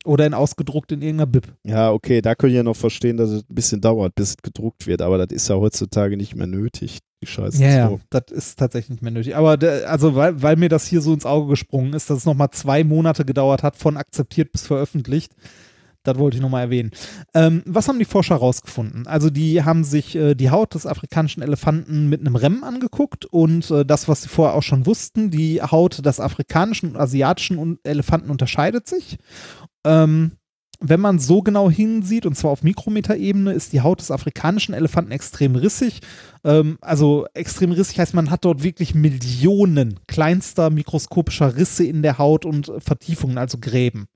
Oder 0.06 0.26
in 0.26 0.34
ausgedruckt 0.34 0.92
in 0.92 1.02
irgendeiner 1.02 1.26
Bib. 1.26 1.52
ja, 1.64 1.90
okay, 1.90 2.22
da 2.22 2.34
können 2.34 2.52
ich 2.52 2.56
ja 2.56 2.62
noch 2.62 2.76
verstehen, 2.76 3.16
dass 3.16 3.30
es 3.30 3.42
ein 3.42 3.54
bisschen 3.54 3.80
dauert, 3.80 4.14
bis 4.14 4.30
es 4.30 4.36
gedruckt 4.36 4.86
wird, 4.86 5.02
aber 5.02 5.18
das 5.18 5.34
ist 5.34 5.48
ja 5.48 5.56
heutzutage 5.56 6.16
nicht 6.16 6.36
mehr 6.36 6.46
nötig, 6.46 7.00
die 7.22 7.26
Scheiße. 7.26 7.62
Ja, 7.62 7.70
ja, 7.70 7.88
so. 7.88 8.00
das 8.10 8.30
ist 8.30 8.58
tatsächlich 8.58 8.90
nicht 8.90 9.02
mehr 9.02 9.12
nötig. 9.12 9.36
Aber 9.36 9.56
der, 9.56 9.90
also, 9.90 10.14
weil, 10.14 10.40
weil 10.40 10.56
mir 10.56 10.68
das 10.68 10.86
hier 10.86 11.00
so 11.00 11.12
ins 11.12 11.26
Auge 11.26 11.48
gesprungen 11.48 11.92
ist, 11.92 12.08
dass 12.08 12.18
es 12.18 12.24
nochmal 12.24 12.50
zwei 12.50 12.84
Monate 12.84 13.24
gedauert 13.24 13.62
hat, 13.62 13.76
von 13.76 13.96
akzeptiert 13.96 14.52
bis 14.52 14.66
veröffentlicht. 14.66 15.32
Das 16.06 16.18
wollte 16.18 16.36
ich 16.36 16.42
nochmal 16.42 16.62
erwähnen. 16.62 16.92
Ähm, 17.34 17.62
was 17.66 17.88
haben 17.88 17.98
die 17.98 18.04
Forscher 18.04 18.36
rausgefunden? 18.36 19.08
Also, 19.08 19.28
die 19.28 19.64
haben 19.64 19.82
sich 19.82 20.14
äh, 20.14 20.34
die 20.36 20.50
Haut 20.50 20.74
des 20.74 20.86
afrikanischen 20.86 21.42
Elefanten 21.42 22.08
mit 22.08 22.20
einem 22.20 22.36
Rem 22.36 22.62
angeguckt 22.62 23.24
und 23.24 23.68
äh, 23.72 23.84
das, 23.84 24.06
was 24.06 24.22
sie 24.22 24.28
vorher 24.28 24.54
auch 24.54 24.62
schon 24.62 24.86
wussten, 24.86 25.30
die 25.30 25.60
Haut 25.60 26.06
des 26.06 26.20
afrikanischen 26.20 26.90
und 26.90 26.96
asiatischen 26.96 27.80
Elefanten 27.82 28.30
unterscheidet 28.30 28.86
sich. 28.86 29.18
Ähm, 29.86 30.32
wenn 30.80 31.00
man 31.00 31.18
so 31.18 31.40
genau 31.40 31.70
hinsieht, 31.70 32.26
und 32.26 32.36
zwar 32.36 32.50
auf 32.50 32.62
Mikrometerebene, 32.62 33.52
ist 33.52 33.72
die 33.72 33.80
Haut 33.80 34.00
des 34.00 34.10
afrikanischen 34.10 34.74
Elefanten 34.74 35.10
extrem 35.10 35.56
rissig. 35.56 36.00
Ähm, 36.44 36.76
also 36.82 37.26
extrem 37.34 37.72
rissig 37.72 37.98
heißt, 37.98 38.14
man 38.14 38.30
hat 38.30 38.44
dort 38.44 38.62
wirklich 38.62 38.94
Millionen 38.94 40.00
kleinster 40.06 40.70
mikroskopischer 40.70 41.56
Risse 41.56 41.84
in 41.84 42.02
der 42.02 42.18
Haut 42.18 42.44
und 42.44 42.70
Vertiefungen, 42.78 43.38
also 43.38 43.58
Gräben. 43.58 44.06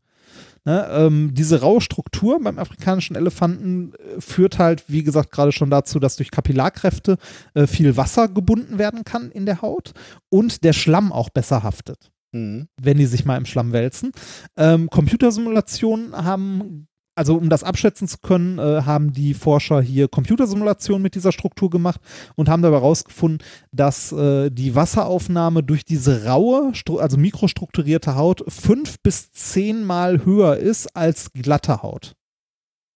Ne, 0.66 0.86
ähm, 0.92 1.30
diese 1.32 1.62
raue 1.62 1.80
Struktur 1.80 2.38
beim 2.38 2.58
afrikanischen 2.58 3.16
Elefanten 3.16 3.94
äh, 3.94 4.20
führt 4.20 4.58
halt, 4.58 4.84
wie 4.88 5.02
gesagt, 5.02 5.30
gerade 5.30 5.52
schon 5.52 5.70
dazu, 5.70 5.98
dass 5.98 6.16
durch 6.16 6.30
Kapillarkräfte 6.30 7.16
äh, 7.54 7.66
viel 7.66 7.96
Wasser 7.96 8.28
gebunden 8.28 8.76
werden 8.76 9.04
kann 9.04 9.30
in 9.30 9.46
der 9.46 9.62
Haut 9.62 9.94
und 10.28 10.62
der 10.62 10.74
Schlamm 10.74 11.12
auch 11.12 11.30
besser 11.30 11.62
haftet 11.62 12.10
Mhm. 12.32 12.68
wenn 12.80 12.98
die 12.98 13.06
sich 13.06 13.24
mal 13.24 13.36
im 13.36 13.46
Schlamm 13.46 13.72
wälzen. 13.72 14.12
Ähm, 14.56 14.88
Computersimulationen 14.88 16.14
haben, 16.14 16.86
also 17.16 17.36
um 17.36 17.48
das 17.48 17.64
abschätzen 17.64 18.06
zu 18.06 18.18
können, 18.18 18.58
äh, 18.58 18.82
haben 18.82 19.12
die 19.12 19.34
Forscher 19.34 19.80
hier 19.80 20.08
Computersimulationen 20.08 21.02
mit 21.02 21.14
dieser 21.14 21.32
Struktur 21.32 21.70
gemacht 21.70 22.00
und 22.36 22.48
haben 22.48 22.62
dabei 22.62 22.76
herausgefunden, 22.76 23.44
dass 23.72 24.12
äh, 24.12 24.50
die 24.50 24.74
Wasseraufnahme 24.74 25.62
durch 25.62 25.84
diese 25.84 26.24
raue, 26.24 26.72
also 26.98 27.16
mikrostrukturierte 27.16 28.14
Haut 28.14 28.44
fünf 28.48 29.00
bis 29.00 29.32
zehnmal 29.32 30.24
höher 30.24 30.56
ist 30.56 30.94
als 30.96 31.32
glatte 31.32 31.82
Haut. 31.82 32.14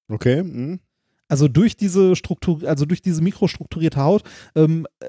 Okay. 0.09 0.43
Mhm. 0.43 0.81
Also 1.29 1.49
durch 1.49 1.77
diese 1.77 2.15
Struktur, 2.17 2.63
also 2.65 2.85
durch 2.85 3.03
diese 3.03 3.23
mikrostrukturierte 3.23 4.01
Haut 4.01 4.23
ähm, 4.55 4.87
äh, 5.01 5.09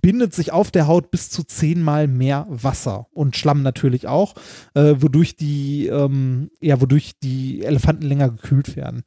bindet 0.00 0.34
sich 0.34 0.52
auf 0.52 0.70
der 0.70 0.86
Haut 0.86 1.10
bis 1.10 1.30
zu 1.30 1.42
zehnmal 1.44 2.08
mehr 2.08 2.46
Wasser 2.48 3.06
und 3.12 3.36
Schlamm 3.36 3.62
natürlich 3.62 4.06
auch, 4.06 4.34
äh, 4.74 4.94
wodurch 4.98 5.36
die, 5.36 5.86
ähm, 5.86 6.50
ja, 6.60 6.80
wodurch 6.80 7.12
die 7.22 7.62
Elefanten 7.62 8.06
länger 8.06 8.30
gekühlt 8.30 8.76
werden. 8.76 9.02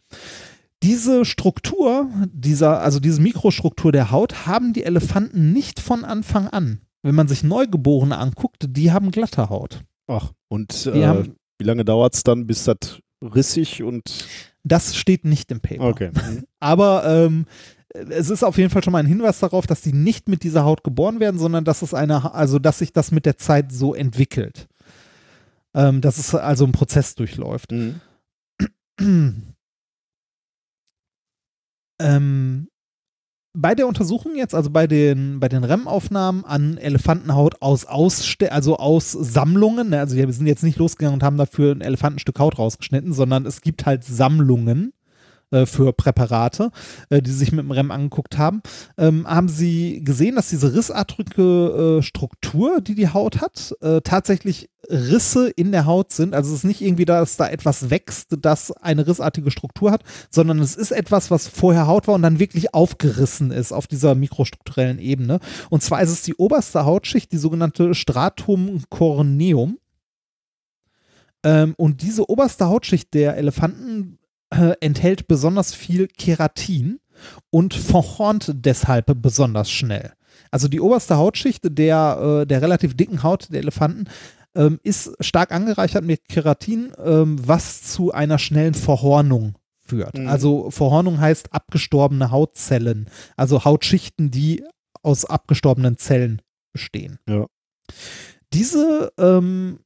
Diese 0.84 1.26
Struktur, 1.26 2.10
dieser, 2.32 2.82
also 2.82 3.00
diese 3.00 3.22
Mikrostruktur 3.22 3.92
der 3.92 4.12
Haut, 4.12 4.46
haben 4.46 4.74
die 4.74 4.84
Elefanten 4.84 5.52
nicht 5.52 5.80
von 5.80 6.06
Anfang 6.06 6.48
an. 6.48 6.82
Wenn 7.02 7.16
man 7.16 7.28
sich 7.28 7.44
Neugeborene 7.44 8.18
anguckt, 8.18 8.66
die 8.70 8.92
haben 8.92 9.12
glatte 9.12 9.50
Haut. 9.50 9.84
Ach, 10.08 10.32
und 10.48 10.88
äh, 10.94 11.06
haben, 11.06 11.36
wie 11.58 11.66
lange 11.66 11.86
dauert 11.86 12.16
es 12.16 12.24
dann, 12.24 12.46
bis 12.46 12.66
das 12.66 13.00
rissig 13.24 13.84
und. 13.84 14.28
das 14.64 14.96
steht 14.96 15.26
nicht 15.26 15.52
im 15.52 15.62
Paper. 15.62 15.86
Okay. 15.86 16.12
Mhm. 16.14 16.44
Aber 16.60 17.04
ähm, 17.06 17.46
es 18.10 18.30
ist 18.30 18.44
auf 18.44 18.58
jeden 18.58 18.70
Fall 18.70 18.84
schon 18.84 18.94
mal 18.94 19.00
ein 19.00 19.06
Hinweis 19.06 19.40
darauf, 19.40 19.68
dass 19.68 19.82
die 19.82 19.94
nicht 19.94 20.28
mit 20.28 20.44
dieser 20.44 20.64
Haut 20.66 20.84
geboren 20.84 21.20
werden, 21.20 21.40
sondern 21.40 21.64
dass 21.66 21.82
es 21.82 21.94
eine, 21.94 22.34
also 22.34 22.60
dass 22.60 22.80
sich 22.80 22.94
das 22.94 23.12
mit 23.12 23.26
der 23.26 23.38
Zeit 23.38 23.72
so 23.72 23.94
entwickelt. 23.94 24.68
Ähm, 25.74 26.02
dass 26.02 26.18
es 26.18 26.34
also 26.34 26.66
ein 26.66 26.72
Prozess 26.72 27.16
durchläuft. 27.16 27.72
Mhm. 27.72 28.02
ähm, 32.00 32.68
bei 33.58 33.74
der 33.74 33.88
Untersuchung 33.88 34.36
jetzt, 34.36 34.54
also 34.54 34.70
bei 34.70 34.86
den, 34.86 35.40
bei 35.40 35.48
den 35.48 35.64
REM-Aufnahmen 35.64 36.44
an 36.44 36.78
Elefantenhaut 36.78 37.62
aus 37.62 37.86
Ausste 37.86 38.52
also 38.52 38.78
aus 38.78 39.12
Sammlungen, 39.12 39.90
ne, 39.90 40.00
also 40.00 40.16
wir 40.16 40.32
sind 40.32 40.48
jetzt 40.48 40.64
nicht 40.64 40.78
losgegangen 40.78 41.16
und 41.16 41.24
haben 41.24 41.38
dafür 41.38 41.74
ein 41.74 41.82
Elefantenstück 41.82 42.38
Haut 42.40 42.58
rausgeschnitten, 42.58 43.14
sondern 43.14 43.46
es 43.46 43.62
gibt 43.62 43.86
halt 43.86 44.04
Sammlungen 44.04 44.94
äh, 45.56 45.66
für 45.66 45.94
Präparate, 45.94 46.72
äh, 47.10 47.22
die 47.22 47.32
sie 47.32 47.38
sich 47.38 47.52
mit 47.52 47.64
dem 47.64 47.72
REM 47.72 47.92
angeguckt 47.92 48.38
haben, 48.38 48.62
ähm, 48.98 49.26
haben 49.28 49.48
sie 49.48 50.04
gesehen, 50.04 50.36
dass 50.36 50.50
diese 50.50 50.74
rissartige 50.74 52.00
äh, 52.00 52.02
Struktur, 52.02 52.82
die 52.82 52.96
die 52.96 53.10
Haut 53.10 53.42
hat, 53.42 53.74
äh, 53.82 54.02
tatsächlich 54.02 54.70
Risse 54.90 55.50
in 55.50 55.72
der 55.72 55.86
Haut 55.86 56.12
sind. 56.12 56.36
Also 56.36 56.52
es 56.52 56.60
ist 56.60 56.64
nicht 56.64 56.82
irgendwie, 56.82 57.06
dass 57.06 57.38
da 57.38 57.48
etwas 57.48 57.90
wächst, 57.90 58.36
das 58.42 58.72
eine 58.72 59.08
rissartige 59.08 59.50
Struktur 59.50 59.92
hat, 59.92 60.04
sondern 60.30 60.60
es 60.60 60.76
ist 60.76 60.92
etwas, 60.92 61.32
was 61.32 61.48
vorher 61.48 61.88
Haut 61.88 62.08
war 62.08 62.16
und 62.16 62.22
dann 62.22 62.40
wirklich 62.40 62.74
aufgerissen 62.74 63.52
ist 63.52 63.72
auf 63.72 63.88
dieser 63.88 64.16
mikrostrukturellen 64.16 65.00
Ebene. 65.00 65.40
Und 65.70 65.82
zwar 65.82 66.02
ist 66.02 66.12
es 66.12 66.22
die 66.22 66.36
oberste 66.36 66.86
Hautschicht, 66.86 67.32
die 67.32 67.38
sogenannte 67.38 67.96
Stratum 67.96 68.84
corneum. 68.90 69.78
Ähm, 71.44 71.74
und 71.78 72.02
diese 72.02 72.30
oberste 72.30 72.68
Hautschicht 72.68 73.14
der 73.14 73.38
Elefanten 73.38 74.20
äh, 74.50 74.74
enthält 74.80 75.28
besonders 75.28 75.74
viel 75.74 76.08
Keratin 76.08 77.00
und 77.50 77.74
verhornt 77.74 78.52
deshalb 78.54 79.22
besonders 79.22 79.72
schnell. 79.72 80.14
Also 80.52 80.68
die 80.68 80.82
oberste 80.82 81.18
Hautschicht 81.18 81.62
der, 81.64 82.42
äh, 82.42 82.48
der 82.48 82.62
relativ 82.62 82.96
dicken 82.96 83.24
Haut 83.24 83.48
der 83.52 83.60
Elefanten 83.60 84.06
ähm, 84.56 84.80
ist 84.84 85.12
stark 85.20 85.52
angereichert 85.52 86.04
mit 86.04 86.28
Keratin, 86.28 86.92
ähm, 87.04 87.38
was 87.46 87.84
zu 87.84 88.12
einer 88.12 88.38
schnellen 88.38 88.74
Verhornung 88.74 89.56
führt. 89.86 90.18
Mhm. 90.18 90.28
Also 90.28 90.72
Verhornung 90.72 91.20
heißt 91.20 91.54
abgestorbene 91.54 92.32
Hautzellen, 92.32 93.10
also 93.38 93.66
Hautschichten, 93.66 94.32
die 94.32 94.64
aus 95.04 95.26
abgestorbenen 95.26 95.98
Zellen 95.98 96.42
bestehen. 96.74 97.20
Ja. 97.28 97.46
Diese 98.54 99.12
ähm, 99.18 99.80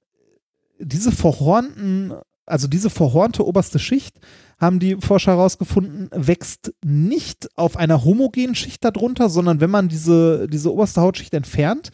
diese 0.79 1.11
verhornten, 1.11 2.13
also 2.45 2.67
diese 2.67 2.89
verhornte 2.89 3.45
oberste 3.45 3.79
Schicht, 3.79 4.19
haben 4.59 4.79
die 4.79 4.97
Forscher 4.97 5.31
herausgefunden, 5.31 6.09
wächst 6.11 6.73
nicht 6.83 7.47
auf 7.55 7.77
einer 7.77 8.03
homogenen 8.03 8.55
Schicht 8.55 8.83
darunter, 8.83 9.29
sondern 9.29 9.61
wenn 9.61 9.69
man 9.69 9.88
diese, 9.88 10.47
diese 10.47 10.73
oberste 10.73 11.01
Hautschicht 11.01 11.33
entfernt, 11.33 11.91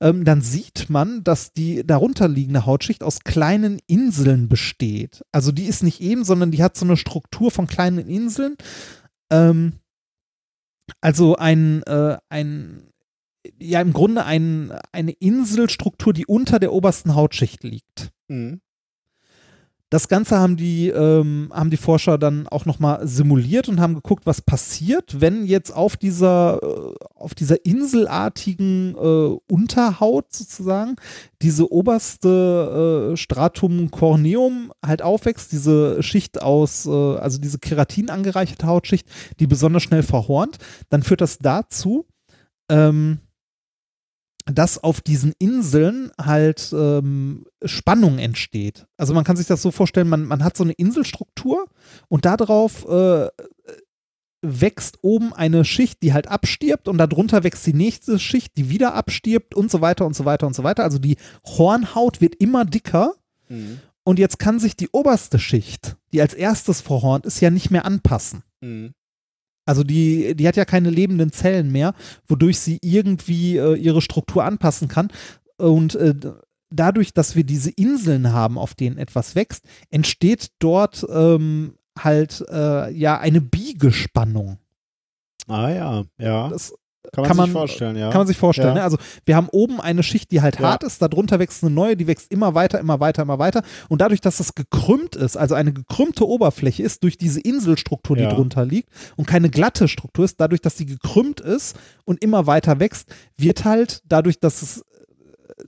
ähm, 0.00 0.24
dann 0.24 0.40
sieht 0.40 0.88
man, 0.88 1.22
dass 1.24 1.52
die 1.52 1.86
darunter 1.86 2.28
liegende 2.28 2.64
Hautschicht 2.64 3.02
aus 3.02 3.20
kleinen 3.20 3.78
Inseln 3.86 4.48
besteht. 4.48 5.22
Also 5.32 5.52
die 5.52 5.64
ist 5.64 5.82
nicht 5.82 6.00
eben, 6.00 6.24
sondern 6.24 6.50
die 6.50 6.62
hat 6.62 6.76
so 6.76 6.86
eine 6.86 6.96
Struktur 6.96 7.50
von 7.50 7.66
kleinen 7.66 8.08
Inseln. 8.08 8.56
Ähm, 9.30 9.74
also 11.00 11.36
ein, 11.36 11.82
äh, 11.82 12.16
ein, 12.30 12.88
ja, 13.58 13.80
im 13.80 13.92
Grunde 13.92 14.24
ein, 14.24 14.72
eine 14.92 15.12
Inselstruktur, 15.12 16.12
die 16.12 16.26
unter 16.26 16.58
der 16.58 16.72
obersten 16.72 17.14
Hautschicht 17.14 17.62
liegt. 17.62 18.10
Mhm. 18.28 18.60
Das 19.88 20.08
Ganze 20.08 20.36
haben 20.38 20.56
die, 20.56 20.88
ähm, 20.88 21.52
haben 21.54 21.70
die 21.70 21.76
Forscher 21.76 22.18
dann 22.18 22.48
auch 22.48 22.64
nochmal 22.64 23.06
simuliert 23.06 23.68
und 23.68 23.80
haben 23.80 23.94
geguckt, 23.94 24.26
was 24.26 24.42
passiert, 24.42 25.20
wenn 25.20 25.46
jetzt 25.46 25.70
auf 25.70 25.96
dieser, 25.96 26.60
äh, 26.60 26.94
auf 27.14 27.34
dieser 27.34 27.64
inselartigen 27.64 28.96
äh, 28.96 29.52
Unterhaut 29.52 30.32
sozusagen 30.32 30.96
diese 31.40 31.70
oberste 31.70 33.12
äh, 33.12 33.16
Stratum 33.16 33.92
corneum 33.92 34.72
halt 34.84 35.02
aufwächst, 35.02 35.52
diese 35.52 36.02
Schicht 36.02 36.42
aus, 36.42 36.86
äh, 36.86 36.90
also 36.90 37.38
diese 37.38 37.60
Keratin 37.60 38.10
angereicherte 38.10 38.66
Hautschicht, 38.66 39.08
die 39.38 39.46
besonders 39.46 39.84
schnell 39.84 40.02
verhornt, 40.02 40.58
dann 40.88 41.04
führt 41.04 41.20
das 41.20 41.38
dazu, 41.38 42.06
ähm, 42.68 43.20
dass 44.46 44.78
auf 44.82 45.00
diesen 45.00 45.32
Inseln 45.38 46.12
halt 46.20 46.72
ähm, 46.72 47.46
Spannung 47.64 48.18
entsteht. 48.18 48.86
Also 48.96 49.12
man 49.12 49.24
kann 49.24 49.36
sich 49.36 49.46
das 49.48 49.60
so 49.60 49.70
vorstellen, 49.72 50.08
man, 50.08 50.24
man 50.24 50.44
hat 50.44 50.56
so 50.56 50.62
eine 50.64 50.72
Inselstruktur 50.72 51.66
und 52.08 52.24
darauf 52.24 52.86
äh, 52.88 53.28
wächst 54.42 54.98
oben 55.02 55.32
eine 55.32 55.64
Schicht, 55.64 56.02
die 56.02 56.12
halt 56.12 56.28
abstirbt 56.28 56.86
und 56.88 56.98
darunter 56.98 57.42
wächst 57.42 57.66
die 57.66 57.74
nächste 57.74 58.18
Schicht, 58.18 58.56
die 58.56 58.70
wieder 58.70 58.94
abstirbt 58.94 59.54
und 59.54 59.70
so 59.70 59.80
weiter 59.80 60.06
und 60.06 60.14
so 60.14 60.24
weiter 60.24 60.46
und 60.46 60.54
so 60.54 60.62
weiter. 60.62 60.84
Also 60.84 60.98
die 60.98 61.16
Hornhaut 61.44 62.20
wird 62.20 62.36
immer 62.36 62.64
dicker 62.64 63.14
Mhm. 63.48 63.78
und 64.02 64.18
jetzt 64.18 64.40
kann 64.40 64.58
sich 64.58 64.74
die 64.74 64.88
oberste 64.90 65.38
Schicht, 65.38 65.96
die 66.12 66.20
als 66.20 66.34
erstes 66.34 66.80
verhornt 66.80 67.26
ist, 67.26 67.40
ja 67.40 67.50
nicht 67.50 67.70
mehr 67.70 67.84
anpassen. 67.84 68.42
Mhm. 68.60 68.92
Also 69.66 69.82
die, 69.84 70.34
die 70.36 70.48
hat 70.48 70.56
ja 70.56 70.64
keine 70.64 70.90
lebenden 70.90 71.32
Zellen 71.32 71.70
mehr, 71.70 71.94
wodurch 72.26 72.60
sie 72.60 72.78
irgendwie 72.82 73.58
äh, 73.58 73.74
ihre 73.74 74.00
Struktur 74.00 74.44
anpassen 74.44 74.88
kann. 74.88 75.08
Und 75.58 75.96
äh, 75.96 76.14
dadurch, 76.70 77.12
dass 77.12 77.36
wir 77.36 77.44
diese 77.44 77.70
Inseln 77.70 78.32
haben, 78.32 78.58
auf 78.58 78.74
denen 78.74 78.96
etwas 78.96 79.34
wächst, 79.34 79.64
entsteht 79.90 80.52
dort 80.60 81.04
ähm, 81.10 81.74
halt 81.98 82.44
äh, 82.48 82.90
ja 82.92 83.18
eine 83.18 83.40
Biegespannung. 83.40 84.58
Ah 85.48 85.70
ja, 85.70 86.04
ja. 86.18 86.48
Das 86.48 86.74
kann 87.12 87.22
man 87.22 87.28
kann 87.28 87.36
sich 87.36 87.36
man- 87.38 87.50
vorstellen, 87.52 87.96
ja. 87.96 88.10
kann 88.10 88.18
man 88.20 88.26
sich 88.26 88.36
vorstellen. 88.36 88.68
Ja. 88.68 88.74
Ne? 88.74 88.82
Also 88.82 88.98
wir 89.24 89.36
haben 89.36 89.48
oben 89.50 89.80
eine 89.80 90.02
Schicht, 90.02 90.30
die 90.30 90.40
halt 90.42 90.58
Ja. 90.60 90.70
hart 90.70 90.82
ist, 90.84 91.00
darunter 91.02 91.38
wächst 91.38 91.62
eine 91.64 91.72
neue, 91.74 91.96
die 91.96 92.06
wächst 92.06 92.30
immer 92.30 92.54
weiter, 92.54 92.78
immer 92.80 93.00
weiter, 93.00 93.22
immer 93.22 93.38
weiter. 93.38 93.62
Und 93.88 94.00
dadurch, 94.00 94.20
dass 94.20 94.38
das 94.38 94.54
gekrümmt 94.54 95.16
ist, 95.16 95.36
also 95.36 95.54
eine 95.54 95.72
gekrümmte 95.72 96.26
Oberfläche 96.26 96.82
ist 96.82 97.02
durch 97.02 97.16
diese 97.18 97.40
Inselstruktur, 97.40 98.16
die 98.16 98.22
Ja. 98.22 98.30
drunter 98.34 98.64
liegt 98.64 98.88
und 99.16 99.26
keine 99.26 99.50
glatte 99.50 99.88
Struktur 99.88 100.24
ist, 100.24 100.40
dadurch, 100.40 100.60
dass 100.60 100.74
die 100.76 100.86
gekrümmt 100.86 101.40
ist 101.40 101.76
und 102.04 102.22
immer 102.22 102.46
weiter 102.46 102.80
wächst, 102.80 103.08
wird 103.36 103.64
halt 103.64 104.02
dadurch, 104.06 104.40
dass 104.40 104.62
es 104.62 104.84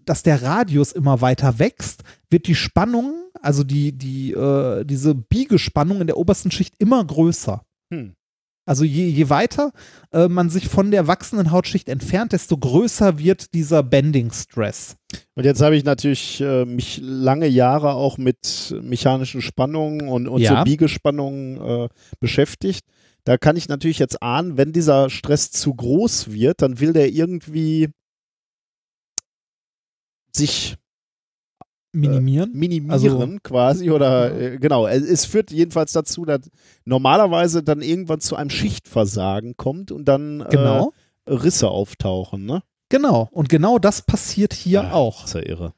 dass 0.05 0.23
der 0.23 0.43
Radius 0.43 0.93
immer 0.93 1.23
weiter 1.23 1.59
wächst, 1.59 2.03
wird 2.29 2.47
die 2.47 2.55
Spannung, 2.55 3.15
also 3.41 3.65
die, 3.65 3.93
die, 3.97 4.33
äh, 4.33 4.85
diese 4.85 5.15
Biegespannung 5.15 6.03
in 6.03 6.07
der 6.07 6.19
obersten 6.19 6.51
Schicht 6.51 6.75
immer 6.79 7.03
größer. 7.03 7.63
Hm. 7.91 8.13
Also 8.69 8.85
je, 8.85 9.09
je 9.09 9.31
weiter 9.31 9.73
äh, 10.13 10.29
man 10.29 10.51
sich 10.51 10.69
von 10.69 10.91
der 10.91 11.07
wachsenden 11.07 11.53
Hautschicht 11.53 11.89
entfernt, 11.89 12.33
desto 12.33 12.59
größer 12.59 13.19
wird 13.19 13.55
dieser 13.55 13.83
Bending-Stress. 13.83 14.97
Und 15.35 15.45
jetzt 15.45 15.63
habe 15.63 15.75
ich 15.75 15.85
natürlich 15.85 16.43
äh, 16.43 16.67
mich 16.67 17.01
lange 17.03 17.47
Jahre 17.47 17.95
auch 17.95 18.19
mit 18.19 18.75
mechanischen 18.83 19.41
Spannungen 19.41 20.07
und, 20.07 20.29
und 20.29 20.43
Ja. 20.43 20.59
so 20.59 20.65
Biegespannungen 20.65 21.57
äh, 21.57 21.89
beschäftigt. 22.21 22.85
Da 23.25 23.39
kann 23.39 23.57
ich 23.57 23.69
natürlich 23.71 23.99
jetzt 23.99 24.23
ahnen, 24.23 24.59
wenn 24.59 24.75
dieser 24.75 25.09
Stress 25.09 25.51
zu 25.51 25.75
groß 25.75 26.31
wird, 26.33 26.61
dann 26.61 26.79
will 26.79 26.93
der 26.93 27.11
irgendwie 27.11 27.89
sich 30.37 30.77
Minimieren. 31.93 32.53
minimieren 32.53 32.91
Also- 32.93 33.39
quasi 33.43 33.91
oder 33.91 34.39
äh, 34.39 34.59
genau. 34.59 34.87
Es, 34.87 35.03
es 35.03 35.25
führt 35.25 35.51
jedenfalls 35.51 35.93
dazu, 35.93 36.25
dass 36.25 36.51
normalerweise 36.85 37.63
dann 37.63 37.81
irgendwann 37.81 38.21
zu 38.21 38.37
einem 38.37 38.51
Schichtversagen 38.51 39.57
kommt 39.57 39.91
und 39.91 40.07
dann 40.07 40.45
genau. 40.51 40.93
äh, 41.25 41.33
Risse 41.33 41.69
auftauchen, 41.69 42.45
ne? 42.45 42.63
Genau. 42.91 43.29
Und 43.33 43.49
genau 43.49 43.79
das 43.79 44.03
passiert 44.03 44.55
hier 44.55 44.83
Ah, 44.85 44.93
auch. 44.93 45.23
Das 45.23 45.31
ist 45.31 45.35
ja 45.35 45.49
irre. 45.49 45.75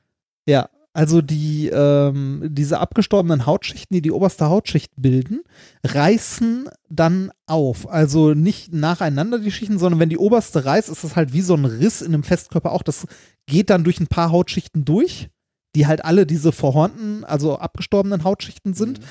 Ja. 0.47 0.68
Also 0.92 1.22
die, 1.22 1.68
ähm, 1.68 2.48
diese 2.50 2.80
abgestorbenen 2.80 3.47
Hautschichten, 3.47 3.94
die 3.94 4.02
die 4.02 4.10
oberste 4.10 4.48
Hautschicht 4.48 4.90
bilden, 4.97 5.42
reißen 5.84 6.68
dann 6.89 7.30
auf. 7.47 7.89
Also 7.89 8.34
nicht 8.34 8.74
nacheinander 8.74 9.39
die 9.39 9.52
Schichten, 9.52 9.78
sondern 9.78 10.00
wenn 10.00 10.08
die 10.08 10.18
oberste 10.18 10.64
reißt, 10.64 10.89
ist 10.89 11.05
das 11.05 11.14
halt 11.14 11.32
wie 11.32 11.42
so 11.42 11.55
ein 11.55 11.64
Riss 11.64 12.02
in 12.02 12.12
einem 12.12 12.24
Festkörper 12.24 12.72
auch. 12.72 12.82
Das 12.82 13.06
geht 13.47 13.70
dann 13.70 13.84
durch 13.84 14.00
ein 14.00 14.08
paar 14.08 14.32
Hautschichten 14.32 14.84
durch, 14.84 15.28
die 15.74 15.86
halt 15.86 16.05
alle 16.05 16.26
diese 16.26 16.52
verhornten, 16.52 17.24
also 17.24 17.58
abgestorbenen 17.58 18.24
Hautschichten 18.24 18.74
sind. 18.74 19.00
Mhm. 19.00 19.05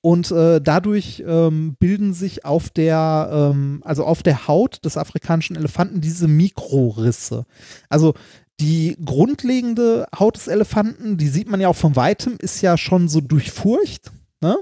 Und 0.00 0.30
äh, 0.30 0.60
dadurch 0.60 1.22
ähm, 1.26 1.76
bilden 1.78 2.14
sich 2.14 2.44
auf 2.44 2.70
der, 2.70 3.28
ähm, 3.52 3.82
also 3.84 4.04
auf 4.04 4.22
der 4.22 4.46
Haut 4.46 4.84
des 4.84 4.96
afrikanischen 4.96 5.56
Elefanten 5.56 6.00
diese 6.00 6.28
Mikrorisse. 6.28 7.44
Also 7.88 8.14
die 8.60 8.96
grundlegende 9.04 10.06
Haut 10.18 10.36
des 10.36 10.48
Elefanten, 10.48 11.18
die 11.18 11.28
sieht 11.28 11.50
man 11.50 11.60
ja 11.60 11.68
auch 11.68 11.76
von 11.76 11.96
weitem, 11.96 12.36
ist 12.38 12.62
ja 12.62 12.78
schon 12.78 13.08
so 13.08 13.20
durchfurcht. 13.20 14.12
Ne? 14.40 14.56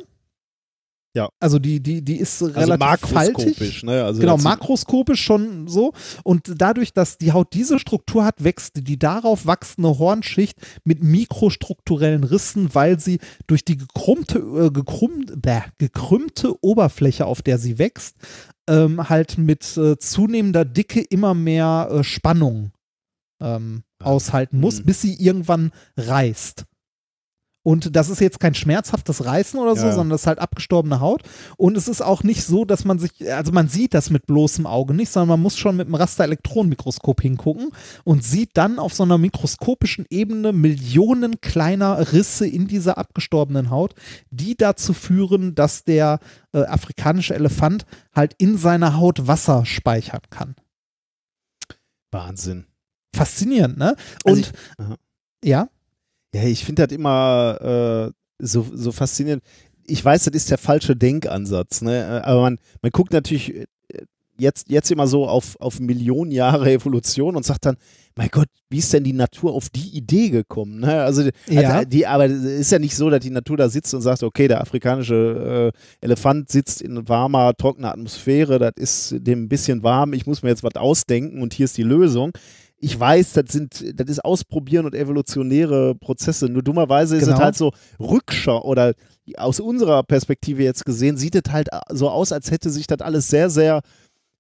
Ja. 1.17 1.28
Also 1.39 1.60
die, 1.60 1.81
die, 1.81 2.02
die 2.02 2.17
ist 2.17 2.43
Also 2.43 2.55
relativ 2.59 3.09
faltig. 3.10 3.36
makroskopisch, 3.36 3.83
ne? 3.84 4.05
Also 4.05 4.20
Genau, 4.20 4.36
makroskopisch 4.36 5.23
schon 5.23 5.68
so. 5.68 5.93
Und 6.25 6.52
dadurch, 6.57 6.93
dass 6.93 7.18
die 7.18 7.31
Haut 7.33 7.52
diese 7.52 7.78
Struktur 7.78 8.25
hat, 8.25 8.43
wächst 8.43 8.73
die 8.89 8.99
darauf 8.99 9.47
wachsende 9.47 9.97
Hornschicht 9.99 10.59
mit 10.84 11.05
mikrostrukturellen 11.05 12.25
Rissen, 12.25 12.75
weil 12.75 12.99
sie 12.99 13.20
durch 13.47 13.65
die 13.65 13.76
gekrummte, 13.76 14.39
äh, 14.41 14.70
gekrumm, 14.70 15.25
bäh, 15.36 15.60
gekrümmte 15.78 16.55
Oberfläche, 16.65 17.26
auf 17.26 17.43
der 17.43 17.59
sie 17.59 17.78
wächst, 17.78 18.17
ähm, 18.68 19.09
halt 19.09 19.39
mit 19.39 19.76
äh, 19.76 19.97
zunehmender 19.99 20.65
Dicke 20.65 21.01
immer 21.01 21.34
mehr 21.34 21.89
äh, 21.93 22.02
Spannung 22.05 22.73
ähm, 23.41 23.83
Ah. 24.01 24.07
aushalten 24.07 24.59
muss, 24.59 24.81
Mhm. 24.81 24.86
bis 24.86 25.01
sie 25.02 25.15
irgendwann 25.15 25.70
reißt. 25.97 26.65
Und 27.65 27.97
das 27.97 28.10
ist 28.10 28.20
jetzt 28.20 28.39
kein 28.41 28.55
schmerzhaftes 28.55 29.25
Reißen 29.25 29.59
oder 29.59 29.75
so, 29.75 29.86
Ja. 29.86 29.93
sondern 29.93 30.10
das 30.10 30.20
ist 30.20 30.26
halt 30.26 30.39
abgestorbene 30.39 31.01
Haut. 31.01 31.23
Und 31.57 31.76
es 31.78 31.89
ist 31.89 32.02
auch 32.02 32.23
nicht 32.23 32.44
so, 32.44 32.65
dass 32.67 32.84
man 32.84 32.99
sich, 32.99 33.33
also 33.33 33.52
man 33.52 33.68
sieht 33.68 33.94
das 33.94 34.10
mit 34.10 34.26
bloßem 34.26 34.67
Auge 34.67 34.93
nicht, 34.93 35.09
sondern 35.10 35.31
man 35.31 35.41
muss 35.41 35.57
schon 35.57 35.76
mit 35.76 35.86
einem 35.86 35.94
Rasterelektronenmikroskop 35.94 37.23
hingucken 37.23 37.70
und 38.05 38.23
sieht 38.23 38.51
dann 38.52 38.78
auf 38.78 38.93
so 38.93 39.02
einer 39.02 39.17
mikroskopischen 39.18 40.05
Ebene 40.10 40.52
Millionen 40.52 41.41
kleiner 41.41 42.12
Risse 42.12 42.47
in 42.47 42.68
dieser 42.68 42.99
abgestorbenen 42.99 43.70
Haut, 43.70 43.94
die 44.31 44.57
dazu 44.57 44.93
führen, 44.93 45.55
dass 45.55 45.84
der 45.84 46.20
äh, 46.52 46.65
afrikanische 46.65 47.34
Elefant 47.34 47.86
halt 48.15 48.34
in 48.36 48.59
seiner 48.59 48.99
Haut 48.99 49.26
Wasser 49.26 49.65
speichern 49.65 50.20
kann. 50.28 50.55
Wahnsinn. 52.10 52.67
Faszinierend, 53.15 53.78
ne? 53.78 53.97
Also 54.25 54.36
Und 54.36 54.41
ich- 54.41 54.52
aha. 54.78 54.97
ja, 55.44 55.68
Ja, 56.35 56.43
ich 56.43 56.65
finde 56.65 56.87
das 56.87 56.93
immer 56.95 58.11
äh, 58.11 58.45
so, 58.45 58.67
so 58.73 58.91
faszinierend. 58.91 59.43
Ich 59.87 60.05
weiß, 60.05 60.25
das 60.25 60.35
ist 60.35 60.51
der 60.51 60.59
falsche 60.59 60.97
Denkansatz, 60.97 61.81
ne? 61.81 62.23
aber 62.25 62.41
man, 62.43 62.59
man 62.83 62.91
guckt 62.91 63.13
natürlich 63.13 63.55
äh, 63.55 63.67
jetzt, 64.37 64.69
jetzt 64.69 64.91
immer 64.91 65.07
so 65.07 65.29
auf, 65.29 65.57
auf 65.61 65.79
Millionen 65.79 66.33
Jahre 66.33 66.73
Evolution 66.73 67.37
und 67.37 67.45
sagt 67.45 67.67
dann, 67.67 67.77
mein 68.17 68.29
Gott, 68.31 68.49
wie 68.69 68.79
ist 68.79 68.93
denn 68.93 69.05
die 69.05 69.13
Natur 69.13 69.53
auf 69.53 69.69
die 69.69 69.97
Idee 69.97 70.31
gekommen? 70.31 70.81
Ne? 70.81 71.03
Also, 71.03 71.23
Ja. 71.49 71.71
also 71.71 71.89
die, 71.89 72.07
aber 72.07 72.27
es 72.27 72.43
ist 72.43 72.73
ja 72.73 72.79
nicht 72.81 72.97
so, 72.97 73.11
dass 73.11 73.21
die 73.21 73.31
Natur 73.31 73.57
da 73.57 73.69
sitzt 73.69 73.95
und 73.95 74.01
sagt, 74.03 74.23
okay, 74.25 74.49
der 74.49 74.61
afrikanische 74.61 75.73
äh, 75.73 76.05
Elefant 76.05 76.51
sitzt 76.51 76.83
in 76.83 77.09
warmer, 77.09 77.55
trockener 77.55 77.93
Atmosphäre, 77.93 78.59
das 78.59 78.73
ist 78.77 79.15
dem 79.27 79.45
ein 79.45 79.49
bisschen 79.49 79.83
warm, 79.85 80.13
ich 80.15 80.27
muss 80.27 80.43
mir 80.43 80.49
jetzt 80.49 80.65
was 80.65 80.75
ausdenken 80.75 81.43
und 81.43 81.55
hier 81.55 81.65
ist 81.65 81.77
die 81.77 81.83
Lösung. 81.85 82.33
Ich 82.78 82.99
weiß, 82.99 83.33
das 83.35 83.47
sind, 83.51 83.85
das 83.99 84.09
ist 84.09 84.25
Ausprobieren 84.25 84.85
und 84.85 84.94
evolutionäre 84.94 85.94
Prozesse. 85.94 86.49
Nur 86.49 86.62
dummerweise 86.62 87.17
ist 87.17 87.25
Genau. 87.25 87.36
es 87.36 87.43
halt 87.43 87.57
so 87.57 87.73
Rückschau 87.99 88.62
oder 88.62 88.94
aus 89.36 89.61
unserer 89.61 90.03
Perspektive 90.03 90.62
jetzt 90.62 90.85
gesehen, 90.85 91.17
sieht 91.17 91.35
es 91.35 91.51
halt 91.51 91.69
so 91.91 92.11
aus, 92.11 92.31
als 92.33 92.51
hätte 92.51 92.70
sich 92.70 92.86
das 92.86 93.01
alles 93.01 93.28
sehr, 93.28 93.49
sehr 93.49 93.81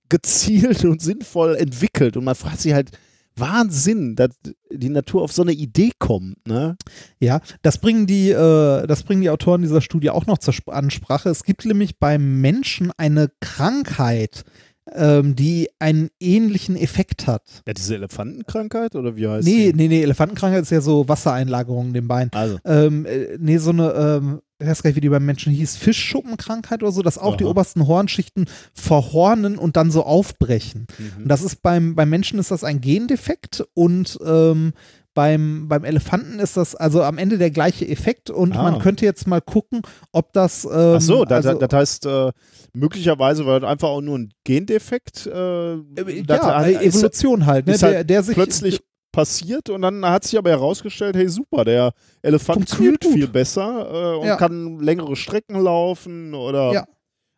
gezielt 0.08 0.84
und 0.84 1.00
sinnvoll 1.00 1.56
entwickelt. 1.56 2.16
Und 2.16 2.24
man 2.24 2.34
fragt 2.34 2.60
sich 2.60 2.74
halt, 2.74 2.90
Wahnsinn, 3.36 4.14
dass 4.14 4.30
die 4.70 4.88
Natur 4.90 5.22
auf 5.22 5.32
so 5.32 5.42
eine 5.42 5.52
Idee 5.52 5.90
kommt, 5.98 6.46
ne? 6.46 6.76
Ja, 7.18 7.40
das 7.62 7.78
bringen 7.78 8.06
die, 8.06 8.30
äh, 8.30 8.86
das 8.86 9.02
bringen 9.02 9.22
die 9.22 9.30
Autoren 9.30 9.62
dieser 9.62 9.80
Studie 9.80 10.10
auch 10.10 10.26
noch 10.26 10.38
zur 10.38 10.52
Sp 10.54 10.70
Ansprache. 10.70 11.30
Es 11.30 11.42
gibt 11.42 11.64
nämlich 11.64 11.98
beim 11.98 12.40
Menschen 12.40 12.92
eine 12.96 13.30
Krankheit, 13.40 14.44
ähm, 14.92 15.34
die 15.34 15.68
einen 15.78 16.10
ähnlichen 16.20 16.76
Effekt 16.76 17.26
hat. 17.26 17.42
Ja, 17.66 17.72
diese 17.72 17.94
Elefantenkrankheit 17.94 18.94
oder 18.96 19.16
wie 19.16 19.26
heißt 19.26 19.46
Nee, 19.46 19.72
die? 19.72 19.76
nee, 19.76 19.88
nee, 19.88 20.02
Elefantenkrankheit 20.02 20.62
ist 20.62 20.70
ja 20.70 20.80
so 20.80 21.08
Wassereinlagerung 21.08 21.88
in 21.88 21.94
den 21.94 22.08
Beinen. 22.08 22.30
Also, 22.34 22.58
Ähm, 22.64 23.06
äh, 23.06 23.36
nee, 23.38 23.56
so 23.58 23.70
eine, 23.70 23.92
ähm, 23.92 24.40
ich 24.58 24.66
weiß 24.66 24.82
gar 24.82 24.90
nicht, 24.90 24.96
wie 24.96 25.00
die 25.00 25.08
beim 25.08 25.24
Menschen 25.26 25.52
hieß, 25.52 25.76
Fischschuppenkrankheit 25.76 26.82
oder 26.82 26.92
so, 26.92 27.02
dass 27.02 27.18
auch 27.18 27.36
die 27.36 27.44
Aha. 27.44 27.50
obersten 27.50 27.86
Hornschichten 27.86 28.46
verhornen 28.72 29.58
und 29.58 29.76
dann 29.76 29.90
so 29.90 30.04
aufbrechen. 30.04 30.86
mhm. 30.98 31.22
Und 31.22 31.28
das 31.28 31.42
ist 31.42 31.62
beim, 31.62 31.94
beim 31.94 32.10
Menschen 32.10 32.38
ist 32.38 32.50
das 32.50 32.62
ein 32.64 32.80
Gendefekt 32.80 33.64
und 33.74 34.18
ähm, 34.24 34.72
beim, 35.14 35.68
beim 35.68 35.84
Elefanten 35.84 36.38
ist 36.40 36.56
das 36.56 36.74
also 36.74 37.02
am 37.02 37.18
Ende 37.18 37.38
der 37.38 37.50
gleiche 37.50 37.86
Effekt 37.88 38.30
und 38.30 38.56
Ah. 38.56 38.62
man 38.62 38.78
könnte 38.80 39.04
jetzt 39.04 39.26
mal 39.26 39.40
gucken, 39.40 39.82
ob 40.12 40.32
das. 40.32 40.64
Ähm, 40.64 40.70
Ach 40.96 41.00
so, 41.00 41.24
das, 41.24 41.46
also, 41.46 41.58
das 41.60 41.72
heißt, 41.72 42.06
äh, 42.06 42.32
möglicherweise 42.72 43.46
war 43.46 43.60
das 43.60 43.70
einfach 43.70 43.88
auch 43.88 44.00
nur 44.00 44.18
ein 44.18 44.32
Gendefekt. 44.44 45.26
Äh, 45.26 45.74
äh, 45.74 46.24
ja, 46.28 46.42
hat- 46.56 46.66
äh, 46.66 46.84
ist 46.86 46.96
Evolution 46.96 47.46
halt, 47.46 47.66
ne? 47.66 47.74
ist 47.74 47.82
der, 47.82 47.94
halt 47.96 48.10
der 48.10 48.22
sich 48.22 48.34
plötzlich 48.34 48.80
passiert 49.12 49.70
und 49.70 49.82
dann 49.82 50.04
hat 50.04 50.24
sich 50.24 50.36
aber 50.36 50.50
herausgestellt, 50.50 51.14
hey 51.14 51.28
super, 51.28 51.64
der 51.64 51.92
Elefant 52.22 52.68
kühlt 52.70 53.04
viel 53.04 53.28
besser 53.28 54.14
äh, 54.14 54.18
und 54.18 54.26
Ja. 54.26 54.34
kann 54.36 54.80
längere 54.80 55.14
Strecken 55.14 55.60
laufen 55.60 56.34
oder 56.34 56.72
Ja. 56.72 56.84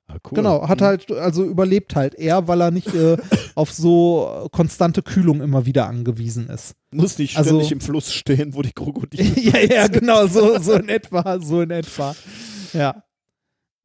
Ah, 0.09 0.19
cool. 0.25 0.37
Genau, 0.37 0.69
hat 0.69 0.81
Mhm. 0.81 0.85
halt, 0.85 1.11
also 1.13 1.45
überlebt 1.45 1.97
halt 1.97 2.15
er, 2.15 2.47
weil 2.47 2.61
er 2.61 2.71
nicht 2.71 2.95
äh, 2.95 3.17
auf 3.57 3.73
so 3.73 4.49
konstante 4.53 5.03
Kühlung 5.03 5.41
immer 5.41 5.67
wieder 5.67 5.89
angewiesen 5.89 6.49
ist. 6.49 6.75
muss 6.93 7.19
nicht 7.19 7.37
also- 7.37 7.51
ständig 7.51 7.73
im 7.73 7.81
Fluss 7.81 8.13
stehen, 8.13 8.55
wo 8.55 8.63
die 8.63 8.73
Krokodile. 8.73 9.25
ja, 9.41 9.59
ja, 9.59 9.87
genau, 9.89 10.27
so, 10.29 10.59
so 10.61 10.75
in 10.75 10.89
etwa, 10.89 11.41
so 11.41 11.61
in 11.63 11.71
etwa. 11.71 12.15
Ja. 12.73 13.03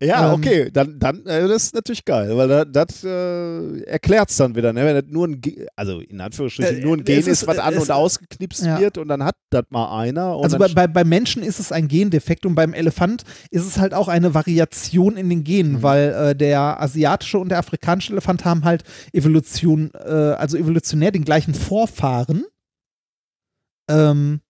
Ja, 0.01 0.27
Ähm. 0.27 0.33
okay, 0.39 0.69
dann, 0.71 0.97
dann 0.99 1.25
äh, 1.25 1.47
das 1.47 1.65
ist 1.65 1.75
natürlich 1.75 2.03
geil, 2.05 2.35
weil 2.35 2.47
da- 2.47 2.65
das 2.65 3.03
äh, 3.03 3.81
erklärt 3.83 4.29
es 4.31 4.37
dann 4.37 4.55
wieder, 4.55 4.73
ne? 4.73 4.83
wenn 4.85 4.95
das 4.95 5.05
nur 5.07 5.27
ein, 5.27 5.39
Ge 5.41 5.67
also 5.75 5.99
in 5.99 6.19
Anführungsstrichen 6.19 6.77
Äh, 6.79 6.81
nur 6.83 6.97
ein 6.97 7.03
Gen 7.03 7.19
ist- 7.19 7.27
ist, 7.27 7.47
was 7.47 7.59
an 7.59 7.73
es- 7.75 7.81
und 7.83 7.91
ausgeknipst 7.91 8.65
ja. 8.65 8.79
wird 8.79 8.97
und 8.97 9.07
dann 9.07 9.23
hat 9.23 9.35
das 9.51 9.63
mal 9.69 9.99
einer. 9.99 10.37
Und 10.37 10.43
Also 10.45 10.57
bei, 10.57 10.67
bei, 10.69 10.87
bei 10.87 11.03
Menschen 11.03 11.43
ist 11.43 11.59
es 11.59 11.71
ein 11.71 11.87
Gendefekt 11.87 12.45
und 12.45 12.55
beim 12.55 12.73
Elefant 12.73 13.23
ist 13.51 13.65
es 13.65 13.77
halt 13.77 13.93
auch 13.93 14.07
eine 14.07 14.33
Variation 14.33 15.17
in 15.17 15.29
den 15.29 15.43
Genen, 15.43 15.73
Mhm. 15.73 15.83
weil 15.83 16.09
äh, 16.31 16.35
der 16.35 16.81
asiatische 16.81 17.37
und 17.37 17.49
der 17.49 17.59
afrikanische 17.59 18.13
Elefant 18.13 18.43
haben 18.43 18.63
halt 18.65 18.83
Evolution, 19.13 19.91
äh, 19.93 20.09
also 20.09 20.57
evolutionär 20.57 21.11
den 21.11 21.23
gleichen 21.25 21.53
Vorfahren. 21.53 22.45
Ähm, 23.89 24.41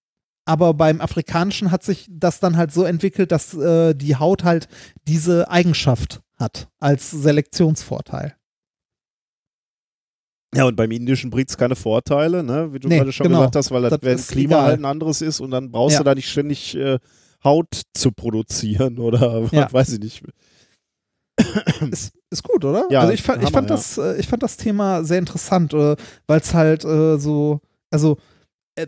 aber 0.52 0.74
beim 0.74 1.00
afrikanischen 1.00 1.72
hat 1.72 1.84
sich 1.84 2.08
das 2.10 2.40
dann 2.42 2.58
halt 2.58 2.74
so 2.74 2.84
entwickelt, 2.84 3.32
dass 3.32 3.54
äh, 3.54 3.94
die 3.96 4.18
Haut 4.18 4.44
halt 4.44 4.68
diese 5.08 5.50
Eigenschaft 5.50 6.22
hat 6.38 6.68
als 6.80 7.10
Selektionsvorteil. 7.12 8.36
Ja, 10.54 10.66
und 10.66 10.76
beim 10.76 10.92
Indischen 10.92 11.30
bringt 11.30 11.50
es 11.50 11.58
keine 11.58 11.78
Vorteile, 11.78 12.44
ne? 12.44 12.74
wie 12.74 12.80
du 12.80 12.90
Nee, 12.90 12.98
gerade 12.98 13.14
schon 13.14 13.26
genau. 13.28 13.40
gesagt 13.40 13.56
hast, 13.56 13.72
weil 13.72 13.84
das, 13.84 14.00
Das 14.02 14.28
Klima 14.28 14.56
egal. 14.56 14.66
halt 14.66 14.80
ein 14.82 14.86
anderes 14.86 15.22
ist 15.22 15.40
und 15.40 15.52
dann 15.52 15.72
brauchst 15.72 15.94
Ja. 15.94 16.00
du 16.00 16.04
da 16.04 16.14
nicht 16.16 16.30
ständig 16.30 16.76
äh, 16.76 17.00
Haut 17.44 17.82
zu 17.94 18.12
produzieren 18.12 19.00
oder 19.00 19.48
Ja. 19.54 19.72
weiß 19.72 19.94
ich 19.94 20.00
nicht. 20.00 20.24
Ist, 21.90 22.14
ist 22.30 22.44
gut, 22.44 22.66
oder? 22.66 22.86
Ja, 22.90 23.00
also 23.02 23.14
ich 23.14 23.22
fand, 23.24 23.40
ich 23.42 23.46
Hammer, 23.48 23.54
fand 23.54 23.70
ja. 23.70 23.76
das, 23.78 23.98
äh, 23.98 24.20
ich 24.20 24.28
fand 24.28 24.44
das 24.44 24.58
Thema 24.58 25.04
sehr 25.06 25.20
interessant, 25.20 25.74
äh, 25.74 25.96
weil 26.28 26.40
es 26.42 26.54
halt 26.54 26.84
äh, 26.84 27.18
so, 27.18 27.62
also 27.90 28.18
äh, 28.76 28.88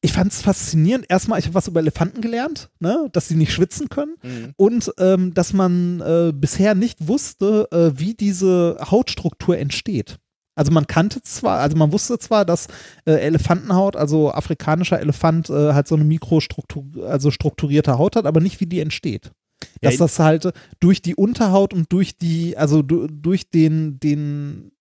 ich 0.00 0.12
fand 0.12 0.32
es 0.32 0.42
faszinierend. 0.42 1.06
Erstmal, 1.08 1.38
ich 1.40 1.46
habe 1.46 1.54
was 1.54 1.66
über 1.68 1.80
Elefanten 1.80 2.20
gelernt, 2.20 2.70
ne, 2.78 3.08
dass 3.12 3.28
sie 3.28 3.34
nicht 3.34 3.52
schwitzen 3.52 3.88
können 3.88 4.14
und 4.56 4.92
ähm, 4.98 5.34
dass 5.34 5.52
man 5.52 6.00
äh, 6.00 6.32
bisher 6.34 6.74
nicht 6.74 7.08
wusste, 7.08 7.68
äh, 7.72 7.98
wie 7.98 8.14
diese 8.14 8.78
Hautstruktur 8.80 9.58
entsteht. 9.58 10.18
Also 10.54 10.72
man 10.72 10.86
kannte 10.88 11.22
zwar, 11.22 11.60
also 11.60 11.76
man 11.76 11.92
wusste 11.92 12.18
zwar, 12.18 12.44
dass 12.44 12.66
äh, 13.06 13.12
Elefantenhaut, 13.12 13.94
also 13.96 14.32
afrikanischer 14.32 14.98
Elefant, 15.00 15.50
äh, 15.50 15.72
halt 15.72 15.86
so 15.86 15.94
eine 15.94 16.04
Mikrostruktur, 16.04 17.08
also 17.08 17.30
strukturierte 17.30 17.96
Haut 17.98 18.16
hat, 18.16 18.26
aber 18.26 18.40
nicht, 18.40 18.60
wie 18.60 18.66
die 18.66 18.80
entsteht. 18.80 19.30
Ja, 19.62 19.68
Dass 19.82 19.94
in- 19.94 19.98
das 20.00 20.18
halt 20.18 20.52
durch 20.80 21.00
die 21.02 21.14
Unterhaut 21.16 21.72
und 21.74 21.92
durch 21.92 22.16
die, 22.18 22.56
also 22.56 22.82
du, 22.82 23.06
durch 23.08 23.50
den, 23.50 23.98
den, 24.00 24.72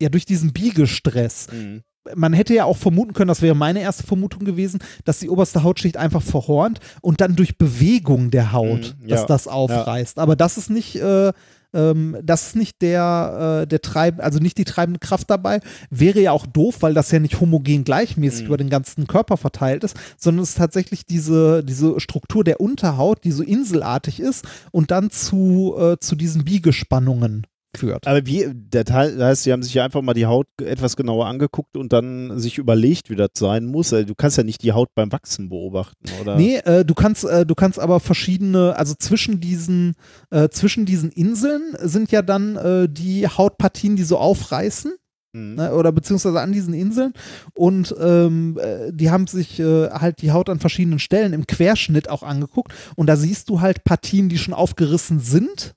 ja, 0.00 0.08
durch 0.08 0.24
diesen 0.26 0.52
Biegestress. 0.52 1.46
Mhm. 1.52 1.82
Man 2.14 2.32
hätte 2.32 2.54
ja 2.54 2.64
auch 2.64 2.76
vermuten 2.76 3.14
können, 3.14 3.28
das 3.28 3.42
wäre 3.42 3.54
meine 3.54 3.80
erste 3.80 4.02
Vermutung 4.04 4.44
gewesen, 4.44 4.80
dass 5.04 5.20
die 5.20 5.30
oberste 5.30 5.62
Hautschicht 5.62 5.96
einfach 5.96 6.22
verhornt 6.22 6.80
und 7.00 7.20
dann 7.20 7.36
durch 7.36 7.56
Bewegung 7.58 8.30
der 8.30 8.52
Haut, 8.52 8.94
Mhm, 9.00 9.08
dass 9.08 9.20
ja, 9.22 9.26
das 9.26 9.48
aufreißt. 9.48 10.18
Aber 10.18 10.36
das 10.36 10.58
ist 10.58 10.70
nicht, 10.70 10.96
äh, 10.96 11.32
ähm, 11.72 12.16
das 12.22 12.48
ist 12.48 12.56
nicht 12.56 12.82
der, 12.82 13.62
äh, 13.62 13.66
der 13.66 13.80
treib, 13.80 14.22
also 14.22 14.38
nicht 14.38 14.58
die 14.58 14.64
treibende 14.64 15.00
Kraft 15.00 15.28
dabei. 15.30 15.60
Wäre 15.90 16.20
ja 16.20 16.30
auch 16.32 16.46
doof, 16.46 16.76
weil 16.80 16.94
das 16.94 17.10
ja 17.10 17.18
nicht 17.18 17.40
homogen 17.40 17.82
gleichmäßig 17.84 18.42
Mhm. 18.42 18.46
über 18.46 18.56
den 18.58 18.70
ganzen 18.70 19.06
Körper 19.06 19.36
verteilt 19.36 19.82
ist, 19.82 19.96
sondern 20.16 20.42
es 20.44 20.50
ist 20.50 20.58
tatsächlich 20.58 21.04
diese, 21.06 21.64
diese 21.64 21.98
Struktur 22.00 22.44
der 22.44 22.60
Unterhaut, 22.60 23.24
die 23.24 23.32
so 23.32 23.42
inselartig 23.42 24.20
ist 24.20 24.44
und 24.70 24.90
dann 24.92 25.10
zu, 25.10 25.74
äh, 25.78 25.96
zu 25.98 26.14
diesen 26.16 26.44
Biegespannungen 26.44 27.46
führt. 27.78 28.06
Aber 28.06 28.26
wie, 28.26 28.46
der 28.52 28.84
Teil, 28.84 29.16
das 29.16 29.24
heißt, 29.24 29.42
sie 29.44 29.52
haben 29.52 29.62
sich 29.62 29.74
ja 29.74 29.84
einfach 29.84 30.02
mal 30.02 30.14
die 30.14 30.26
Haut 30.26 30.46
etwas 30.62 30.96
genauer 30.96 31.26
angeguckt 31.26 31.76
und 31.76 31.92
dann 31.92 32.38
sich 32.38 32.58
überlegt, 32.58 33.10
wie 33.10 33.16
das 33.16 33.30
sein 33.36 33.66
muss. 33.66 33.92
Also 33.92 34.06
du 34.06 34.14
kannst 34.14 34.36
ja 34.36 34.44
nicht 34.44 34.62
die 34.62 34.72
Haut 34.72 34.88
beim 34.94 35.12
Wachsen 35.12 35.48
beobachten, 35.48 36.04
oder? 36.20 36.36
Nee, 36.36 36.56
äh, 36.58 36.84
du 36.84 36.94
kannst, 36.94 37.24
äh, 37.24 37.46
du 37.46 37.54
kannst 37.54 37.78
aber 37.78 38.00
verschiedene, 38.00 38.76
also 38.76 38.94
zwischen 38.98 39.40
diesen, 39.40 39.94
äh, 40.30 40.48
zwischen 40.48 40.86
diesen 40.86 41.10
Inseln 41.10 41.76
sind 41.80 42.10
ja 42.10 42.22
dann 42.22 42.56
äh, 42.56 42.88
die 42.88 43.26
Hautpartien, 43.26 43.96
die 43.96 44.04
so 44.04 44.18
aufreißen, 44.18 44.92
Mhm. 45.34 45.54
ne, 45.56 45.74
oder 45.74 45.92
beziehungsweise 45.92 46.40
an 46.40 46.52
diesen 46.52 46.74
Inseln. 46.74 47.12
Und 47.54 47.94
ähm, 48.00 48.58
äh, 48.60 48.92
die 48.92 49.10
haben 49.10 49.26
sich 49.26 49.58
äh, 49.58 49.90
halt 49.90 50.22
die 50.22 50.30
Haut 50.30 50.48
an 50.48 50.60
verschiedenen 50.60 51.00
Stellen 51.00 51.32
im 51.32 51.46
Querschnitt 51.46 52.08
auch 52.08 52.22
angeguckt. 52.22 52.72
Und 52.96 53.08
da 53.08 53.16
siehst 53.16 53.50
du 53.50 53.60
halt 53.60 53.84
Partien, 53.84 54.28
die 54.28 54.38
schon 54.38 54.54
aufgerissen 54.54 55.18
sind 55.18 55.74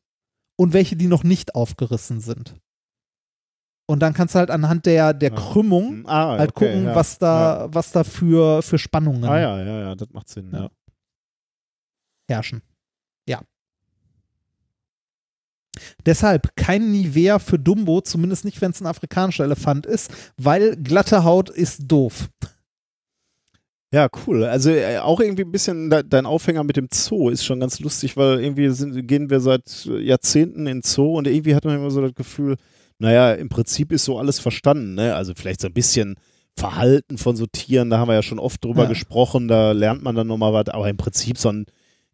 und 0.58 0.74
welche, 0.74 0.96
die 0.98 1.08
noch 1.08 1.24
nicht 1.24 1.56
aufgerissen 1.56 2.20
sind. 2.20 2.56
Und 3.90 4.02
dann 4.02 4.14
kannst 4.14 4.36
du 4.36 4.40
halt 4.40 4.52
anhand 4.52 4.86
der, 4.86 5.14
der. 5.14 5.32
Krümmung 5.32 6.04
Ah, 6.08 6.38
halt 6.38 6.50
okay, 6.52 6.66
gucken, 6.74 6.86
ja. 6.88 6.96
was 6.96 7.18
da, 7.20 7.70
was 7.72 7.92
da 7.94 8.04
für, 8.04 8.62
für 8.62 8.78
Spannungen 8.78 9.24
Ah 9.24 9.40
ja, 9.40 9.64
ja, 9.64 9.80
ja, 9.80 9.96
das 9.96 10.10
macht 10.12 10.28
Sinn, 10.28 10.50
Ja. 10.52 10.64
ja. 10.64 10.70
herrschen. 12.30 12.62
Ja. 13.30 13.42
Deshalb 16.06 16.56
kein 16.56 16.92
Nivea 16.92 17.40
für 17.40 17.60
Dumbo, 17.60 18.02
zumindest 18.02 18.44
nicht, 18.46 18.60
wenn 18.62 18.72
es 18.72 18.82
ein 18.82 18.88
afrikanischer 18.88 19.44
Elefant 19.46 19.86
ist, 19.86 20.12
weil 20.38 20.76
glatte 20.76 21.24
Haut 21.24 21.50
ist 21.50 21.84
doof. 21.88 22.30
Ja, 23.94 24.10
cool. 24.26 24.44
Also 24.44 24.70
äh, 24.72 24.98
auch 24.98 25.20
irgendwie 25.22 25.44
ein 25.44 25.52
bisschen 25.52 25.90
de 25.90 26.04
dein 26.06 26.26
Aufhänger 26.26 26.64
mit 26.66 26.76
dem 26.76 26.90
Zoo 26.94 27.30
ist 27.30 27.46
schon 27.46 27.62
ganz 27.62 27.80
lustig, 27.80 28.18
weil 28.18 28.42
irgendwie 28.42 28.70
sind, 28.70 29.08
gehen 29.08 29.30
wir 29.30 29.40
seit 29.40 29.86
Jahrzehnten 29.86 30.68
in 30.68 30.82
Zoo 30.82 31.18
und 31.18 31.26
irgendwie 31.28 31.56
hat 31.56 31.64
man 31.64 31.78
immer 31.78 31.90
so 31.90 32.02
das 32.02 32.14
Gefühl, 32.14 32.58
naja, 33.00 33.32
im 33.34 33.48
Prinzip 33.48 33.92
ist 33.94 34.04
so 34.04 34.18
alles 34.18 34.40
verstanden. 34.40 34.96
Ne? 34.96 35.16
Also 35.16 35.34
vielleicht 35.36 35.62
so 35.62 35.68
ein 35.68 35.74
bisschen 35.74 36.16
Verhalten 36.58 37.18
von 37.18 37.36
so 37.38 37.46
Tieren, 37.46 37.90
da 37.90 38.00
haben 38.00 38.10
wir 38.10 38.16
ja 38.16 38.24
schon 38.24 38.40
oft 38.40 38.64
drüber 38.66 38.84
Ja. 38.84 38.90
gesprochen, 38.90 39.48
da 39.48 39.72
lernt 39.72 40.04
man 40.04 40.16
dann 40.16 40.28
nochmal 40.28 40.52
was, 40.54 40.68
aber 40.70 40.90
im 40.90 40.98
Prinzip 40.98 41.38
so 41.38 41.50
ein 41.50 41.66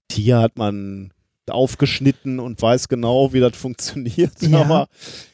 Tier 0.10 0.40
hat 0.40 0.58
man 0.58 1.12
aufgeschnitten 1.50 2.40
und 2.40 2.62
weiß 2.62 2.88
genau, 2.88 3.34
wie 3.34 3.40
das 3.40 3.56
funktioniert. 3.56 4.32
Ja, 4.42 4.62
aber 4.62 4.88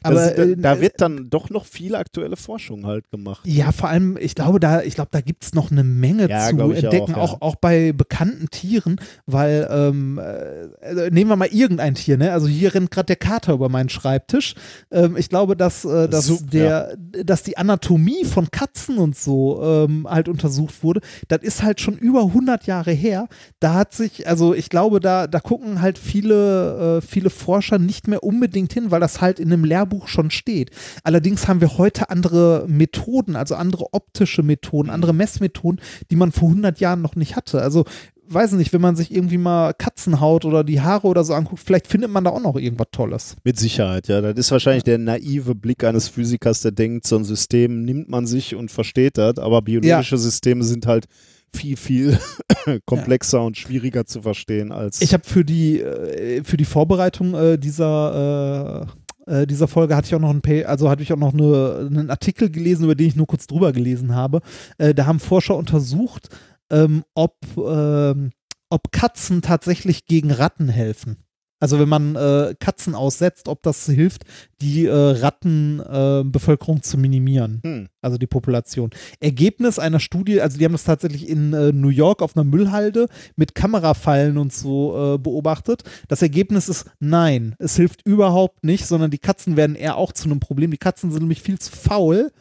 aber, 0.03 0.15
das, 0.15 0.35
da, 0.35 0.43
äh, 0.43 0.55
da 0.57 0.81
wird 0.81 1.01
dann 1.01 1.29
doch 1.29 1.49
noch 1.49 1.65
viel 1.65 1.95
aktuelle 1.95 2.35
Forschung 2.35 2.85
halt 2.85 3.09
gemacht. 3.11 3.41
Ja, 3.45 3.71
vor 3.71 3.89
allem, 3.89 4.17
ich 4.19 4.35
glaube, 4.35 4.59
da, 4.59 4.81
ich 4.81 4.95
glaube, 4.95 5.09
da 5.11 5.21
gibt 5.21 5.43
es 5.43 5.53
noch 5.53 5.71
eine 5.71 5.83
Menge 5.83 6.29
Ja, 6.29 6.49
zu 6.49 6.71
entdecken, 6.71 7.15
auch, 7.15 7.17
ja. 7.17 7.17
auch, 7.17 7.41
auch 7.41 7.55
bei 7.55 7.91
bekannten 7.91 8.49
Tieren, 8.49 8.99
weil 9.25 9.67
ähm, 9.71 10.17
äh, 10.17 10.69
also 10.85 11.01
nehmen 11.11 11.29
wir 11.29 11.35
mal 11.35 11.49
irgendein 11.51 11.95
Tier, 11.95 12.17
ne? 12.17 12.31
Also 12.31 12.47
hier 12.47 12.73
rennt 12.73 12.91
gerade 12.91 13.07
der 13.07 13.15
Kater 13.17 13.53
über 13.53 13.69
meinen 13.69 13.89
Schreibtisch. 13.89 14.55
Ähm, 14.91 15.17
ich 15.17 15.29
glaube, 15.29 15.55
dass, 15.55 15.85
äh, 15.85 16.07
dass 16.07 16.27
Super, 16.27 16.45
der, 16.51 16.97
dass 17.23 17.43
die 17.43 17.57
Anatomie 17.57 18.25
von 18.25 18.49
Katzen 18.51 18.97
und 18.97 19.17
so 19.17 19.61
ähm, 19.63 20.07
halt 20.09 20.29
untersucht 20.29 20.83
wurde. 20.83 21.01
Das 21.27 21.41
ist 21.41 21.63
halt 21.63 21.81
schon 21.81 21.97
über 21.97 22.21
100 22.21 22.65
Jahre 22.65 22.91
her. 22.91 23.27
Da 23.59 23.75
hat 23.75 23.93
sich, 23.93 24.27
also 24.27 24.53
ich 24.53 24.69
glaube, 24.69 24.99
da, 24.99 25.27
da 25.27 25.39
gucken 25.39 25.81
halt 25.81 25.98
viele, 25.99 26.97
äh, 26.97 27.01
viele 27.01 27.29
Forscher 27.29 27.77
nicht 27.77 28.07
mehr 28.07 28.23
unbedingt 28.23 28.73
hin, 28.73 28.91
weil 28.91 28.99
das 28.99 29.21
halt 29.21 29.39
in 29.39 29.51
einem 29.51 29.65
Lehrbuch 29.65 30.07
schon 30.07 30.31
steht. 30.31 30.71
Allerdings 31.03 31.47
haben 31.47 31.61
wir 31.61 31.77
heute 31.77 32.09
andere 32.09 32.65
Methoden, 32.67 33.35
also 33.35 33.55
andere 33.55 33.93
optische 33.93 34.43
Methoden, 34.43 34.89
andere 34.89 35.13
Messmethoden, 35.13 35.81
die 36.09 36.15
man 36.15 36.31
vor 36.31 36.49
100 36.49 36.79
Jahren 36.79 37.01
noch 37.01 37.15
nicht 37.15 37.35
hatte. 37.35 37.61
Also 37.61 37.85
weiß 38.31 38.53
nicht, 38.53 38.73
wenn 38.73 38.81
man 38.81 38.95
sich 38.95 39.13
irgendwie 39.13 39.37
mal 39.37 39.73
Katzenhaut 39.73 40.45
oder 40.45 40.63
die 40.63 40.81
Haare 40.81 41.07
oder 41.07 41.23
so 41.23 41.33
anguckt, 41.33 41.61
vielleicht 41.63 41.87
findet 41.87 42.11
man 42.11 42.23
da 42.23 42.29
auch 42.29 42.41
noch 42.41 42.55
irgendwas 42.55 42.87
Tolles. 42.91 43.35
Mit 43.43 43.57
Sicherheit, 43.57 44.07
ja. 44.07 44.21
Das 44.21 44.37
ist 44.37 44.51
wahrscheinlich 44.51 44.83
der 44.83 44.97
naive 44.97 45.55
Blick 45.55 45.83
eines 45.83 46.07
Physikers, 46.07 46.61
der 46.61 46.71
denkt, 46.71 47.07
so 47.07 47.17
ein 47.17 47.23
System 47.23 47.81
nimmt 47.81 48.09
man 48.09 48.27
sich 48.27 48.55
und 48.55 48.71
versteht 48.71 49.17
das, 49.17 49.39
aber 49.39 49.61
biologische 49.61 50.17
Systeme 50.17 50.63
sind 50.63 50.85
halt 50.85 51.07
viel, 51.53 51.77
viel 51.77 52.17
komplexer 52.85 53.43
und 53.43 53.57
schwieriger 53.57 54.05
zu 54.05 54.21
verstehen 54.21 54.71
als. 54.71 55.01
Ich 55.01 55.13
habe 55.13 55.23
für 55.25 55.43
die, 55.45 55.79
äh, 55.81 56.43
für 56.43 56.57
die 56.57 56.65
Vorbereitung 56.65 57.33
äh, 57.33 57.57
dieser, 57.57 58.87
äh, 59.27 59.45
dieser 59.47 59.67
Folge 59.67 59.95
hatte 59.95 60.07
ich 60.07 60.15
auch 60.15 60.19
noch 60.19 60.29
ein 60.31 60.41
Pa- 60.41 60.65
also 60.67 60.89
hatte 60.89 61.03
ich 61.03 61.13
auch 61.13 61.17
noch 61.17 61.33
eine, 61.33 61.87
einen 61.89 62.09
Artikel 62.09 62.49
gelesen, 62.49 62.83
über 62.85 62.95
den 62.95 63.07
ich 63.07 63.15
nur 63.15 63.27
kurz 63.27 63.47
drüber 63.47 63.71
gelesen 63.71 64.15
habe. 64.15 64.41
Äh, 64.77 64.93
da 64.93 65.05
haben 65.05 65.19
Forscher 65.19 65.55
untersucht, 65.55 66.29
ähm, 66.71 67.03
ob, 67.15 67.35
ähm, 67.57 68.31
ob 68.69 68.91
Katzen 68.91 69.41
tatsächlich 69.41 70.05
gegen 70.05 70.31
Ratten 70.31 70.69
helfen. 70.69 71.17
Also 71.59 71.79
wenn 71.79 71.89
man 71.89 72.15
äh, 72.15 72.55
Katzen 72.59 72.95
aussetzt, 72.95 73.47
ob 73.47 73.63
das 73.63 73.85
hilft, 73.85 74.23
die 74.61 74.85
äh, 74.85 74.93
Rattenbevölkerung 74.93 76.83
zu 76.83 76.97
minimieren 76.97 77.59
hm. 77.63 77.88
also 78.01 78.17
die 78.17 78.27
Population. 78.27 78.89
Ergebnis 79.19 79.79
einer 79.79 79.99
Studie, 79.99 80.41
also 80.41 80.57
die 80.57 80.65
haben 80.65 80.71
das 80.73 80.83
tatsächlich 80.83 81.27
in 81.27 81.53
äh, 81.53 81.71
New 81.71 81.89
York 81.89 82.21
auf 82.21 82.35
einer 82.35 82.43
Müllhalde 82.43 83.07
mit 83.35 83.55
Kamerafallen 83.55 84.38
und 84.38 84.53
so 84.53 85.15
äh, 85.15 85.17
beobachtet. 85.17 85.83
Das 86.07 86.21
Ergebnis 86.21 86.69
ist 86.69 86.89
nein, 86.99 87.55
es 87.59 87.75
hilft 87.75 88.05
überhaupt 88.05 88.63
nicht, 88.63 88.85
sondern 88.85 89.11
die 89.11 89.17
Katzen 89.17 89.57
werden 89.57 89.75
eher 89.75 89.97
auch 89.97 90.13
zu 90.13 90.25
einem 90.25 90.39
Problem. 90.39 90.71
Die 90.71 90.77
Katzen 90.77 91.11
sind 91.11 91.21
nämlich 91.21 91.41
viel 91.41 91.59
zu 91.59 91.71
faul. 91.71 92.31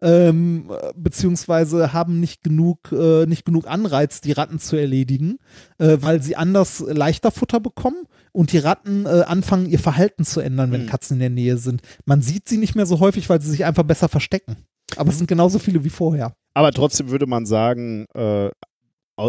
Ähm, 0.00 0.70
äh, 0.70 0.92
beziehungsweise 0.96 1.94
haben 1.94 2.20
nicht 2.20 2.42
genug, 2.42 2.92
äh, 2.92 3.24
nicht 3.24 3.46
genug 3.46 3.66
Anreiz, 3.66 4.20
die 4.20 4.32
Ratten 4.32 4.58
zu 4.58 4.76
erledigen, 4.76 5.38
äh, 5.78 5.96
weil 6.00 6.20
sie 6.20 6.36
anders 6.36 6.84
leichter 6.86 7.30
Futter 7.30 7.58
bekommen 7.58 8.04
und 8.34 8.52
die 8.52 8.58
Ratten 8.58 9.06
äh, 9.06 9.22
anfangen, 9.26 9.66
ihr 9.66 9.78
Verhalten 9.78 10.24
zu 10.24 10.40
ändern, 10.40 10.72
wenn 10.72 10.82
Hm. 10.82 10.88
Katzen 10.88 11.14
in 11.14 11.20
der 11.20 11.30
Nähe 11.30 11.56
sind. 11.56 11.82
Man 12.04 12.20
sieht 12.20 12.48
sie 12.48 12.58
nicht 12.58 12.74
mehr 12.74 12.84
so 12.86 13.00
häufig, 13.00 13.28
weil 13.30 13.40
sie 13.40 13.50
sich 13.50 13.64
einfach 13.64 13.84
besser 13.84 14.08
verstecken. 14.08 14.56
Aber 14.96 15.10
es 15.10 15.18
sind 15.18 15.28
genauso 15.28 15.58
viele 15.58 15.84
wie 15.84 15.90
vorher. 15.90 16.34
Aber 16.52 16.72
trotzdem 16.72 17.10
würde 17.10 17.26
man 17.26 17.46
sagen, 17.46 18.06
äh, 18.14 18.50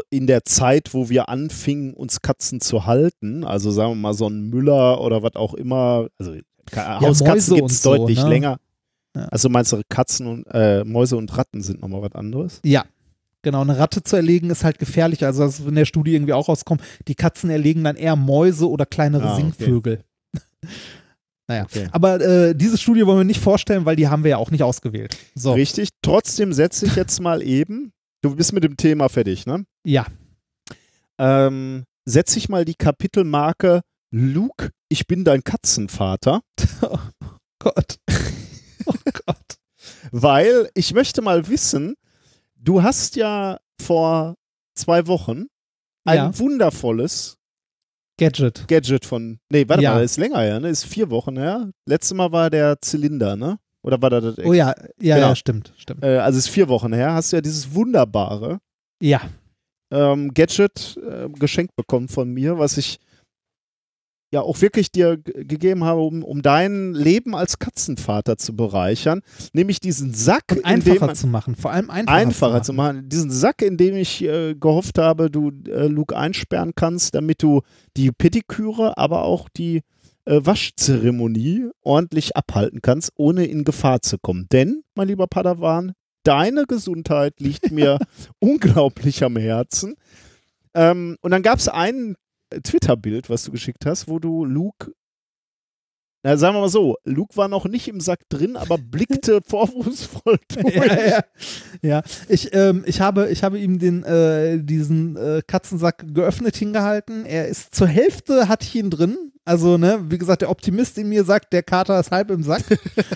in 0.09 0.25
der 0.25 0.43
Zeit, 0.43 0.93
wo 0.93 1.09
wir 1.09 1.30
anfingen, 1.30 1.93
uns 1.93 2.22
Katzen 2.22 2.59
zu 2.59 2.88
halten, 2.88 3.43
also 3.43 3.69
sagen 3.69 3.92
wir 3.92 3.95
mal 3.95 4.14
so 4.16 4.27
ein 4.27 4.50
Müller 4.50 5.00
oder 5.01 5.22
was 5.22 5.35
auch 5.35 5.53
immer, 5.53 6.08
also 6.17 6.32
Mäuse 6.32 7.01
Hauskatzen 7.01 7.56
gibt 7.56 7.69
es 7.72 7.84
so, 7.84 7.95
deutlich 7.95 8.24
ne? 8.24 8.30
länger. 8.30 8.58
Ja. 9.16 9.25
Also 9.25 9.50
meinst 9.50 9.72
du 9.72 9.82
Katzen 9.88 10.27
und 10.27 10.45
äh, 10.51 10.84
Mäuse 10.84 11.16
und 11.16 11.35
Ratten 11.38 11.61
sind 11.61 11.82
nochmal 11.82 12.01
was 12.01 12.16
anderes? 12.16 12.59
Ja. 12.66 12.85
Genau, 13.45 13.61
eine 13.61 13.77
Ratte 13.77 14.01
zu 14.01 14.15
erlegen 14.15 14.49
ist 14.49 14.64
halt 14.64 14.80
gefährlich. 14.80 15.24
Also 15.24 15.43
das 15.43 15.59
ist 15.59 15.67
in 15.67 15.75
der 15.75 15.85
Studie 15.85 16.15
irgendwie 16.15 16.33
auch 16.33 16.48
rauskommt. 16.49 16.82
Die 17.07 17.14
Katzen 17.14 17.51
erlegen 17.51 17.83
dann 17.83 17.95
eher 17.95 18.15
Mäuse 18.15 18.67
oder 18.67 18.88
kleinere 18.88 19.22
Ah, 19.30 19.33
okay. 19.33 19.53
Singvögel. 19.56 20.03
naja. 21.48 21.65
Okay. 21.65 21.88
Aber 21.91 22.19
äh, 22.22 22.56
diese 22.56 22.80
Studie 22.80 23.06
wollen 23.06 23.19
wir 23.19 23.24
nicht 23.24 23.40
vorstellen, 23.40 23.85
weil 23.85 23.98
die 23.98 24.07
haben 24.07 24.24
wir 24.24 24.32
ja 24.32 24.38
auch 24.38 24.49
nicht 24.49 24.64
ausgewählt. 24.64 25.15
So. 25.35 25.53
Richtig. 25.53 25.90
Trotzdem 26.01 26.53
setze 26.53 26.88
ich 26.88 26.95
jetzt 26.95 27.22
mal 27.22 27.43
eben, 27.43 27.91
du 28.24 28.35
bist 28.35 28.51
mit 28.51 28.64
dem 28.64 28.77
Thema 28.77 29.09
fertig, 29.09 29.45
ne? 29.45 29.64
Ja. 29.85 30.07
Ähm, 31.19 31.83
setze 32.06 32.40
ich 32.40 32.49
mal 32.49 32.65
die 32.65 32.74
Kapitelmarke 32.74 33.82
Luke, 34.09 34.72
ich 34.90 35.06
bin 35.06 35.24
dein 35.24 35.43
Katzenvater. 35.43 36.41
Oh 36.82 37.72
Gott. 37.72 37.98
Oh 38.85 38.93
Gott. 39.25 39.57
Weil 40.11 40.69
ich 40.74 40.93
möchte 40.93 41.22
mal 41.22 41.48
wissen, 41.48 41.95
du 42.66 42.84
hast 42.84 43.16
ja 43.16 43.58
vor 43.82 44.35
zwei 44.77 45.08
Wochen 45.08 45.45
ein 46.06 46.18
Ja. 46.18 46.40
wundervolles 46.40 47.38
Gadget. 48.19 48.68
Gadget 48.68 49.06
von. 49.06 49.40
Nee, 49.52 49.68
warte 49.68 49.84
Ja. 49.84 49.94
mal, 49.95 50.03
ist 50.03 50.18
länger 50.18 50.40
her, 50.40 50.60
ne? 50.60 50.69
Ist 50.69 50.85
vier 50.85 51.10
Wochen 51.10 51.38
her. 51.38 51.69
Letztes 51.88 52.14
Mal 52.16 52.32
war 52.32 52.50
der 52.50 52.80
Zylinder, 52.82 53.35
ne? 53.35 53.60
Oder 53.84 54.02
war 54.02 54.10
da 54.10 54.22
das? 54.22 54.38
Oh 54.40 54.53
ja, 54.53 54.74
ja, 55.00 55.16
Genau. 55.16 55.27
ja, 55.30 55.35
stimmt, 55.35 55.74
stimmt. 55.77 56.03
Äh, 56.03 56.18
also 56.19 56.38
ist 56.40 56.48
vier 56.48 56.69
Wochen 56.69 56.94
her. 56.94 57.14
Hast 57.14 57.32
du 57.32 57.38
ja 57.38 57.42
dieses 57.42 57.74
wunderbare 57.74 58.60
Ja. 59.02 59.22
ähm, 59.92 60.34
Gadget 60.34 60.98
äh, 60.98 61.27
geschenkt 61.30 61.76
bekommen 61.76 62.08
von 62.08 62.30
mir, 62.34 62.58
was 62.58 62.77
ich 62.77 63.00
ja 64.35 64.41
auch 64.41 64.61
wirklich 64.61 64.91
dir 64.91 65.17
gegeben 65.17 65.83
habe, 65.83 66.01
um, 66.01 66.23
um 66.23 66.41
dein 66.41 66.93
Leben 66.93 67.35
als 67.35 67.57
Katzenvater 67.57 68.38
zu 68.38 68.55
bereichern. 68.55 69.22
Nämlich 69.53 69.80
diesen 69.80 70.14
Sack, 70.14 70.43
Und 70.51 70.65
einfacher 70.65 71.07
man, 71.07 71.15
zu 71.15 71.27
machen. 71.27 71.55
Vor 71.55 71.72
allem 71.72 71.89
einfacher, 71.89 72.17
einfacher 72.17 72.61
zu 72.61 72.65
zu 72.67 72.73
machen. 72.73 72.97
machen. 72.97 73.09
Diesen 73.09 73.31
Sack, 73.31 73.61
in 73.61 73.77
dem 73.77 73.95
ich 73.95 74.23
äh, 74.23 74.53
gehofft 74.55 74.97
habe, 74.97 75.31
du 75.31 75.51
äh, 75.67 75.88
Luke 75.88 76.15
einsperren 76.15 76.73
kannst, 76.75 77.15
damit 77.15 77.41
du 77.41 77.61
die 77.95 78.11
Pediküre, 78.11 78.97
aber 78.97 79.23
auch 79.23 79.47
die 79.49 79.81
äh, 80.25 80.41
Waschzeremonie 80.43 81.69
ordentlich 81.81 82.35
abhalten 82.35 82.81
kannst, 82.81 83.14
ohne 83.15 83.45
in 83.45 83.64
Gefahr 83.64 84.01
zu 84.01 84.17
kommen. 84.17 84.47
Denn, 84.51 84.83
mein 84.95 85.07
lieber 85.07 85.27
Padawan, 85.27 85.93
deine 86.23 86.65
Gesundheit 86.65 87.39
liegt 87.39 87.72
mir 87.72 87.99
unglaublich 88.39 89.23
am 89.23 89.38
Herzen. 89.38 89.95
Ähm, 90.73 91.15
und 91.22 91.31
dann 91.31 91.41
gab 91.41 91.59
es 91.59 91.69
ein 91.69 92.15
Twitter-Bild, 92.64 93.30
was 93.30 93.43
du 93.43 93.51
geschickt 93.51 93.85
hast, 93.85 94.08
wo 94.08 94.19
du 94.19 94.45
Luke 94.45 94.92
na, 96.25 96.38
sagen 96.38 96.56
wir 96.56 96.61
mal 96.61 96.69
so, 96.69 96.98
Luke 97.03 97.38
war 97.38 97.48
noch 97.48 97.66
nicht 97.66 97.88
im 97.88 98.01
Sack 98.01 98.27
drin, 98.30 98.58
aber 98.58 98.80
blickte 98.80 99.42
vorwurfsvoll 99.48 100.40
durch. 100.56 100.74
ja, 100.74 101.06
ja. 101.06 101.24
ja. 101.84 102.03
Ich, 102.27 102.51
ähm, 102.51 102.84
ich, 102.88 103.00
habe, 103.00 103.30
ich 103.30 103.43
habe 103.43 103.59
ihm 103.59 103.77
den, 103.77 104.03
äh, 104.03 104.58
diesen 104.59 105.16
äh, 105.17 105.43
Katzensack 105.45 106.03
geöffnet 106.16 106.56
hingehalten. 106.56 107.27
Er 107.27 107.48
ist 107.48 107.75
zur 107.75 107.85
Hälfte, 107.85 108.48
hatte 108.50 108.66
ich 108.66 108.74
ihn 108.74 108.90
drin. 108.90 109.34
Also, 109.45 109.77
ne, 109.77 110.03
wie 110.09 110.17
gesagt, 110.17 110.42
der 110.42 110.50
Optimist 110.50 110.98
in 110.98 111.09
mir 111.09 111.25
sagt, 111.25 111.53
der 111.53 111.61
Kater 111.61 112.00
ist 112.00 112.09
halb 112.09 112.32
im 112.32 112.42
Sack. 112.42 112.64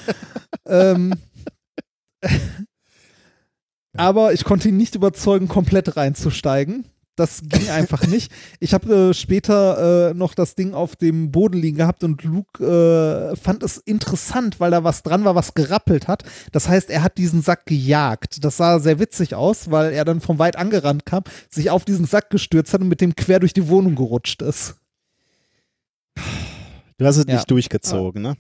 ähm, 0.68 1.16
aber 3.98 4.34
ich 4.34 4.44
konnte 4.44 4.70
ihn 4.70 4.78
nicht 4.78 4.94
überzeugen, 4.94 5.48
komplett 5.48 5.98
reinzusteigen. 5.98 6.86
Das 7.20 7.42
ging 7.44 7.70
einfach 7.70 8.08
nicht. 8.08 8.32
Ich 8.62 8.74
habe 8.74 9.10
äh, 9.10 9.14
später 9.14 10.12
äh, 10.12 10.14
noch 10.14 10.34
das 10.34 10.56
Ding 10.56 10.74
auf 10.74 10.96
dem 10.96 11.32
Boden 11.32 11.58
liegen 11.60 11.78
gehabt 11.78 12.04
und 12.06 12.24
Luke 12.24 12.64
äh, 12.64 13.36
fand 13.36 13.62
es 13.62 13.78
interessant, 13.78 14.60
weil 14.62 14.72
da 14.72 14.86
was 14.86 15.04
dran 15.04 15.26
war, 15.26 15.36
was 15.36 15.54
gerappelt 15.54 16.08
hat. 16.08 16.24
Das 16.54 16.70
heißt, 16.70 16.90
er 16.90 17.04
hat 17.04 17.18
diesen 17.18 17.42
Sack 17.42 17.66
gejagt. 17.66 18.44
Das 18.46 18.56
sah 18.56 18.80
sehr 18.80 19.00
witzig 19.00 19.36
aus, 19.36 19.70
weil 19.70 19.92
er 19.92 20.06
dann 20.06 20.22
von 20.22 20.40
weit 20.40 20.56
angerannt 20.56 21.06
kam, 21.06 21.24
sich 21.50 21.70
auf 21.70 21.84
diesen 21.84 22.06
Sack 22.06 22.30
gestürzt 22.30 22.74
hat 22.74 22.80
und 22.80 22.88
mit 22.88 23.02
dem 23.02 23.14
quer 23.16 23.42
durch 23.42 23.54
die 23.54 23.68
Wohnung 23.68 23.96
gerutscht 23.96 24.42
ist. 24.42 24.76
Du 26.98 27.06
hast 27.06 27.18
es 27.18 27.26
Ja. 27.28 27.36
nicht 27.36 27.52
durchgezogen, 27.52 28.22
ne? 28.22 28.38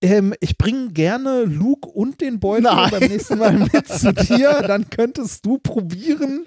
Ähm, 0.00 0.34
ich 0.40 0.58
bringe 0.58 0.90
gerne 0.90 1.44
Luke 1.44 1.88
und 1.88 2.20
den 2.20 2.38
Beutel 2.40 2.64
beim 2.90 3.08
nächsten 3.08 3.38
Mal 3.38 3.52
mit 3.52 3.88
zu 3.88 4.12
dir. 4.12 4.62
Dann 4.66 4.90
könntest 4.90 5.46
du 5.46 5.58
probieren. 5.58 6.44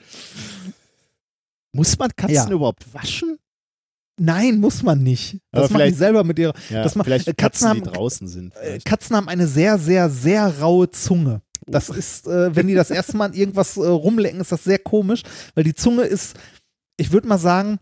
Muss 1.78 1.98
man 1.98 2.10
Katzen 2.16 2.34
Ja. 2.36 2.50
überhaupt 2.52 2.92
waschen? 2.94 3.38
Nein, 4.20 4.60
muss 4.60 4.82
man 4.82 5.04
nicht. 5.04 5.38
Aber 5.52 5.62
Das 5.62 5.70
machen 5.72 5.78
die 5.80 5.84
vielleicht- 5.86 5.98
selber 6.00 6.24
mit 6.24 6.40
ihrer. 6.40 6.54
Ja, 6.70 6.84
Das 6.84 6.94
vielleicht 6.94 7.28
äh, 7.28 7.34
Katzen, 7.34 7.68
Katzen 7.68 7.84
die 7.84 7.88
haben- 7.88 7.94
draußen 7.96 8.28
sind. 8.28 8.56
Äh, 8.56 8.60
vielleicht. 8.64 8.86
Katzen 8.86 9.16
haben 9.16 9.28
eine 9.30 9.48
sehr, 9.48 9.78
sehr, 9.78 10.10
sehr 10.10 10.60
raue 10.60 10.90
Zunge. 10.90 11.42
Das 11.68 11.90
ist, 11.90 12.26
äh, 12.28 12.56
wenn 12.56 12.68
die 12.68 12.74
das 12.74 12.90
erste 12.90 13.16
Mal 13.16 13.26
an 13.26 13.34
irgendwas 13.34 13.78
äh, 13.78 13.82
rumlecken, 13.86 14.40
ist 14.42 14.52
das 14.52 14.64
sehr 14.64 14.80
komisch, 14.80 15.22
weil 15.54 15.64
die 15.66 15.76
Zunge 15.76 16.04
ist, 16.04 16.36
ich 16.98 17.12
würde 17.12 17.28
mal 17.28 17.38
sagen, 17.38 17.78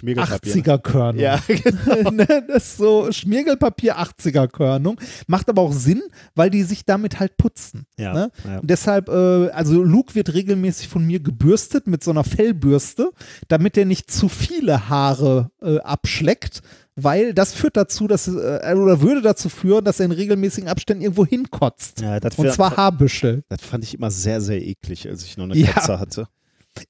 Schmiergelpapier. 0.00 0.56
ne? 0.56 0.62
80er-Körnung. 0.62 1.20
Ja, 1.20 1.40
ne, 2.10 2.26
das 2.48 2.64
ist 2.64 2.76
so 2.78 3.10
Schmiergelpapier 3.12 3.98
80er-Körnung. 3.98 5.00
Macht 5.26 5.48
aber 5.48 5.62
auch 5.62 5.72
Sinn, 5.72 6.02
weil 6.34 6.50
die 6.50 6.62
sich 6.62 6.84
damit 6.84 7.20
halt 7.20 7.36
putzen. 7.36 7.86
ja. 7.98 8.12
Ne? 8.12 8.30
ja. 8.44 8.58
Und 8.58 8.70
deshalb, 8.70 9.08
äh, 9.08 9.48
also 9.50 9.82
Luke 9.82 10.14
wird 10.14 10.32
regelmäßig 10.34 10.88
von 10.88 11.04
mir 11.04 11.20
gebürstet 11.20 11.86
mit 11.86 12.02
so 12.04 12.10
einer 12.10 12.24
Fellbürste, 12.24 13.10
damit 13.48 13.76
er 13.76 13.84
nicht 13.84 14.10
zu 14.10 14.28
viele 14.28 14.88
Haare 14.88 15.50
äh, 15.62 15.78
abschleckt, 15.78 16.60
weil 17.00 17.32
das 17.32 17.54
führt 17.54 17.76
dazu, 17.76 18.08
dass, 18.08 18.26
äh, 18.28 18.30
oder 18.74 19.00
würde 19.00 19.22
dazu 19.22 19.48
führen, 19.48 19.84
dass 19.84 20.00
er 20.00 20.06
in 20.06 20.12
regelmäßigen 20.12 20.68
Abständen 20.68 21.02
irgendwo 21.02 21.24
hinkotzt. 21.24 22.00
Ja, 22.00 22.18
Und 22.36 22.52
zwar 22.52 22.76
Haarbüschel. 22.76 23.44
das 23.48 23.62
fand 23.62 23.84
ich 23.84 23.94
immer 23.94 24.10
sehr, 24.10 24.40
sehr 24.40 24.60
eklig, 24.60 25.08
als 25.08 25.24
ich 25.24 25.36
noch 25.36 25.44
eine 25.44 25.56
Ja. 25.56 25.70
Katze 25.72 25.98
hatte. 26.00 26.28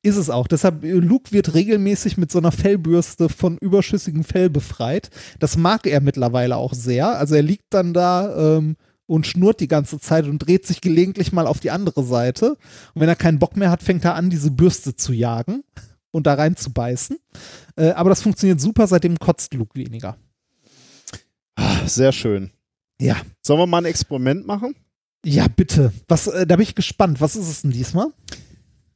Ist 0.02 0.17
es 0.17 0.31
auch. 0.31 0.47
Deshalb, 0.47 0.84
äh, 0.84 0.92
Luke 0.92 1.33
wird 1.33 1.55
regelmäßig 1.55 2.17
mit 2.17 2.31
so 2.31 2.39
einer 2.39 2.52
Fellbürste 2.52 3.28
von 3.28 3.58
überschüssigem 3.58 4.25
Fell 4.25 4.50
befreit. 4.50 5.10
Das 5.39 5.57
mag 5.57 5.86
er 5.86 6.00
mittlerweile 6.00 6.57
auch 6.57 6.75
sehr. 6.75 7.18
Also 7.18 7.34
er 7.34 7.42
liegt 7.42 7.67
dann 7.70 7.94
da 7.94 8.57
ähm, 8.57 8.76
und 9.07 9.26
schnurrt 9.26 9.60
die 9.60 9.68
ganze 9.68 9.99
Zeit 9.99 10.26
und 10.26 10.39
dreht 10.39 10.67
sich 10.67 10.81
gelegentlich 10.81 11.33
mal 11.33 11.47
auf 11.47 11.60
die 11.60 11.70
andere 11.70 12.05
Seite. 12.05 12.52
Und 12.94 13.00
wenn 13.00 13.08
er 13.08 13.17
keinen 13.17 13.39
Bock 13.39 13.57
mehr 13.57 13.70
hat, 13.70 13.83
fängt 13.83 14.05
er 14.05 14.15
an, 14.15 14.31
diese 14.31 14.50
Bürste 14.50 14.94
zu 14.94 15.12
jagen 15.12 15.65
und 16.10 16.26
da 16.26 16.34
rein 16.34 16.57
zu 16.57 16.73
beißen. 16.73 17.18
Äh, 17.76 17.91
aber 17.91 18.10
das 18.10 18.23
funktioniert 18.23 18.60
super, 18.60 18.86
seitdem 18.86 19.18
kotzt 19.18 19.55
Luke 19.55 19.75
weniger. 19.75 20.17
Sehr 21.86 22.12
schön. 22.12 22.50
Ja. 23.00 23.17
Sollen 23.42 23.60
wir 23.60 23.67
mal 23.67 23.78
ein 23.78 23.84
Experiment 23.86 24.47
machen? 24.47 24.75
Ja, 25.25 25.47
bitte. 25.49 25.92
Was, 26.07 26.26
äh, 26.26 26.47
da 26.47 26.57
bin 26.57 26.62
ich 26.62 26.75
gespannt. 26.75 27.20
Was 27.20 27.36
ist 27.36 27.49
es 27.49 27.62
denn 27.62 27.73
diesmal? 27.73 28.08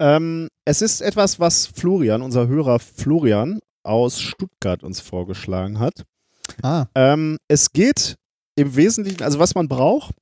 Ähm, 0.02 0.48
es 0.64 0.82
ist 0.82 1.00
etwas, 1.00 1.38
was 1.38 1.66
Florian, 1.66 2.22
unser 2.22 2.48
Hörer 2.48 2.80
Florian 2.80 3.60
aus 3.84 4.20
Stuttgart 4.20 4.82
uns 4.82 4.98
vorgeschlagen 5.00 5.78
hat. 5.78 6.02
Ah. 6.62 6.86
Ähm, 6.96 7.38
es 7.48 7.70
geht 7.72 8.16
im 8.56 8.74
Wesentlichen, 8.74 9.22
also 9.22 9.38
was 9.38 9.54
man 9.54 9.68
braucht, 9.68 10.12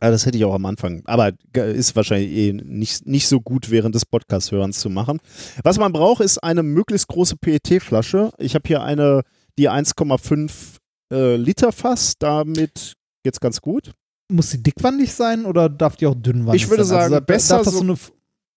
ah, 0.00 0.10
das 0.10 0.24
hätte 0.24 0.38
ich 0.38 0.44
auch 0.44 0.54
am 0.54 0.66
Anfang, 0.66 1.02
aber 1.06 1.32
ist 1.52 1.96
wahrscheinlich 1.96 2.30
eh 2.30 2.52
nicht, 2.52 3.06
nicht 3.06 3.26
so 3.26 3.40
gut 3.40 3.70
während 3.70 3.96
des 3.96 4.06
Podcast-Hörens 4.06 4.78
zu 4.78 4.88
machen. 4.88 5.18
Was 5.64 5.78
man 5.78 5.92
braucht, 5.92 6.20
ist 6.22 6.38
eine 6.38 6.62
möglichst 6.62 7.08
große 7.08 7.36
PET-Flasche. 7.36 8.30
Ich 8.38 8.54
habe 8.54 8.68
hier 8.68 8.82
eine, 8.82 9.22
die 9.58 9.68
1,5 9.68 10.76
äh, 11.12 11.34
Liter 11.36 11.72
Fass, 11.72 12.14
damit 12.18 12.94
geht's 13.24 13.40
ganz 13.40 13.60
gut. 13.60 13.92
Muss 14.30 14.50
sie 14.50 14.62
dickwandig 14.62 15.12
sein 15.12 15.44
oder 15.44 15.68
darf 15.68 15.96
die 15.96 16.06
auch 16.06 16.14
dünnwandig 16.14 16.62
sein? 16.62 16.66
Ich 16.66 16.70
würde 16.70 16.84
sein? 16.84 16.98
sagen, 17.00 17.14
also, 17.14 17.26
besser 17.26 17.56
darf 17.56 17.64
das 17.64 17.72
so- 17.74 17.78
so 17.80 17.84
eine, 17.84 17.98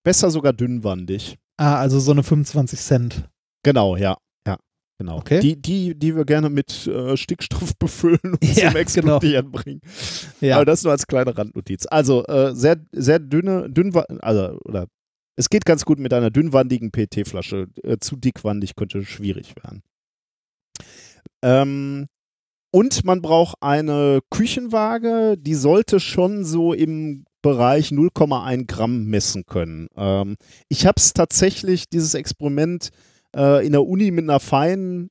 Besser 0.04 0.30
sogar 0.30 0.52
dünnwandig. 0.52 1.36
ah, 1.56 1.76
also 1.76 1.98
so 1.98 2.12
eine 2.12 2.22
25 2.22 2.78
Cent. 2.78 3.28
Genau, 3.64 3.96
ja. 3.96 4.16
Ja, 4.46 4.58
genau. 4.98 5.16
Okay. 5.16 5.40
Die, 5.40 5.60
die, 5.60 5.98
die 5.98 6.14
wir 6.14 6.24
gerne 6.24 6.50
mit 6.50 6.86
äh, 6.86 7.16
Stickstoff 7.16 7.74
befüllen 7.78 8.20
und 8.22 8.44
Ja, 8.44 8.68
zum 8.68 8.76
Explodieren 8.76 9.50
bringen. 9.50 9.80
Ja. 10.40 10.56
Aber 10.56 10.64
das 10.66 10.82
nur 10.82 10.92
als 10.92 11.06
kleine 11.06 11.36
Randnotiz. 11.36 11.86
Also 11.90 12.24
äh, 12.26 12.54
sehr, 12.54 12.76
sehr 12.92 13.18
dünne, 13.18 13.70
dünn, 13.70 13.96
also 14.20 14.58
oder 14.64 14.86
es 15.36 15.48
geht 15.48 15.64
ganz 15.64 15.84
gut 15.84 15.98
mit 15.98 16.12
einer 16.12 16.30
dünnwandigen 16.30 16.92
PET-Flasche. 16.92 17.68
Äh, 17.82 17.96
zu 17.98 18.16
dickwandig 18.16 18.76
könnte 18.76 19.04
schwierig 19.04 19.54
werden. 19.56 19.82
Ähm, 21.42 22.06
und 22.72 23.04
man 23.04 23.22
braucht 23.22 23.56
eine 23.60 24.20
Küchenwaage, 24.30 25.36
die 25.38 25.54
sollte 25.54 26.00
schon 26.00 26.44
so 26.44 26.72
im 26.74 27.24
Bereich 27.44 27.90
0,1 27.90 28.66
Gramm 28.66 29.04
messen 29.04 29.44
können. 29.46 29.86
Ähm, 29.96 30.36
ich 30.68 30.86
habe 30.86 30.94
es 30.96 31.12
tatsächlich, 31.12 31.88
dieses 31.90 32.14
Experiment, 32.14 32.88
äh, 33.36 33.64
in 33.64 33.72
der 33.72 33.86
Uni 33.86 34.10
mit 34.10 34.24
einer 34.24 34.40
feinen 34.40 35.10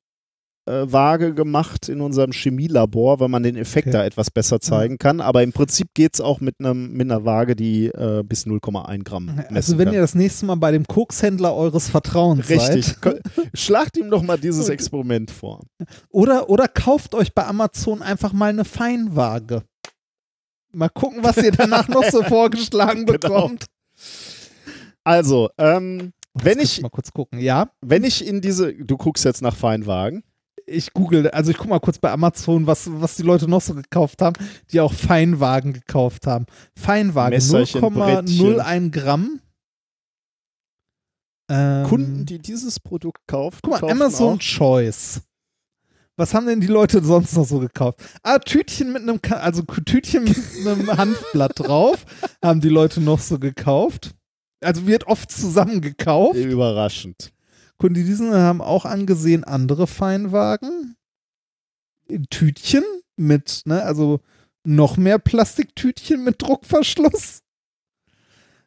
äh, 0.66 0.86
Waage 0.92 1.34
gemacht 1.34 1.90
in 1.90 2.00
unserem 2.00 2.32
Chemielabor, 2.32 3.20
weil 3.20 3.28
man 3.28 3.44
den 3.44 3.58
Effekt 3.58 3.88
Okay. 3.90 3.98
da 3.98 4.06
etwas 4.06 4.32
besser 4.32 4.62
zeigen 4.62 4.98
kann. 4.98 5.20
Aber 5.20 5.44
im 5.44 5.52
Prinzip 5.52 5.90
geht 5.94 6.14
es 6.16 6.22
auch 6.22 6.40
mit, 6.40 6.56
einem, 6.60 6.94
mit 6.94 7.12
einer 7.12 7.26
Waage, 7.26 7.56
die 7.56 7.88
äh, 7.88 8.24
bis 8.26 8.46
0,1 8.48 9.04
Gramm 9.04 9.26
messen 9.26 9.56
Also 9.56 9.78
wenn 9.78 9.86
kann. 9.88 9.94
ihr 9.96 10.00
das 10.02 10.16
nächste 10.16 10.46
Mal 10.46 10.56
bei 10.56 10.72
dem 10.72 10.86
Kokshändler 10.88 11.54
eures 11.54 11.90
Vertrauens 11.90 12.50
Richtig. 12.50 12.86
seid. 12.88 13.02
Ko- 13.02 13.20
Schlagt 13.54 13.98
ihm 13.98 14.10
doch 14.10 14.24
mal 14.24 14.40
dieses 14.40 14.70
Experiment 14.70 15.30
vor. 15.32 15.64
Oder, 16.10 16.50
oder 16.50 16.68
kauft 16.70 17.14
euch 17.14 17.34
bei 17.36 17.46
Amazon 17.46 18.02
einfach 18.02 18.32
mal 18.32 18.50
eine 18.50 18.64
Feinwaage. 18.66 19.64
Mal 20.76 20.90
gucken, 20.90 21.24
was 21.24 21.38
ihr 21.38 21.52
danach 21.52 21.88
noch 21.88 22.04
so 22.06 22.24
vorgeschlagen 22.24 23.06
Genau. 23.06 23.18
bekommt. 23.20 23.66
Also, 25.04 25.50
ähm, 25.58 26.14
Oh, 26.36 26.40
Wenn 26.44 26.58
ich- 26.60 26.82
mal 26.82 26.90
kurz 26.90 27.12
gucken. 27.12 27.40
Ja, 27.40 27.70
wenn 27.82 28.04
ich 28.04 28.26
in 28.26 28.42
diese, 28.42 28.74
du 28.74 28.98
guckst 28.98 29.24
jetzt 29.24 29.44
nach 29.44 29.56
Feinwagen. 29.56 30.24
ich 30.66 30.92
google, 30.94 31.30
also 31.30 31.52
ich 31.52 31.58
guck 31.58 31.68
mal 31.70 31.80
kurz 31.80 32.00
bei 32.00 32.10
Amazon, 32.10 32.66
was, 32.66 32.90
was 32.92 33.16
die 33.18 33.22
Leute 33.22 33.48
noch 33.48 33.62
so 33.62 33.76
gekauft 33.76 34.20
haben, 34.24 34.36
die 34.72 34.80
auch 34.80 34.94
Feinwagen 34.94 35.74
gekauft 35.74 36.26
haben. 36.26 36.48
Feinwagen 36.76 37.36
Messerchen, 37.36 37.82
0,01 37.82 38.90
Gramm. 38.92 39.42
Ähm, 41.52 41.86
Kunden, 41.86 42.26
die 42.26 42.40
dieses 42.40 42.80
Produkt 42.80 43.28
kaufen, 43.28 43.60
Guck 43.62 43.82
mal, 43.82 43.92
Amazon 43.92 44.38
auch. 44.38 44.40
Choice. 44.40 45.22
Was 46.16 46.34
haben 46.34 46.46
denn 46.46 46.62
die 46.62 46.68
Leute 46.68 47.04
sonst 47.04 47.36
noch 47.36 47.46
so 47.46 47.60
gekauft? 47.60 48.00
Ah, 48.22 48.38
Tütchen 48.38 48.92
mit 48.94 49.02
einem, 49.02 49.20
also 49.32 49.64
Tütchen 49.64 50.24
mit 50.24 50.38
einem 50.66 50.88
Hanfblatt 50.98 51.60
drauf 51.60 52.06
haben 52.44 52.62
die 52.62 52.70
Leute 52.70 53.02
noch 53.02 53.20
so 53.20 53.40
gekauft. 53.40 54.12
Also 54.62 54.86
wird 54.88 55.08
oft 55.08 55.32
zusammen 55.32 55.82
gekauft. 55.82 56.38
Überraschend. 56.38 57.34
Kunden, 57.78 57.96
die 57.96 58.04
diesen 58.04 58.34
haben 58.34 58.62
auch 58.62 58.86
angesehen 58.86 59.44
andere 59.44 59.88
Feinwagen. 59.88 60.96
Tütchen 62.30 62.84
mit, 63.16 63.64
ne, 63.66 63.84
also 63.84 64.20
noch 64.64 64.98
mehr 64.98 65.20
Plastiktütchen 65.20 66.24
mit 66.24 66.42
Druckverschluss. 66.42 67.43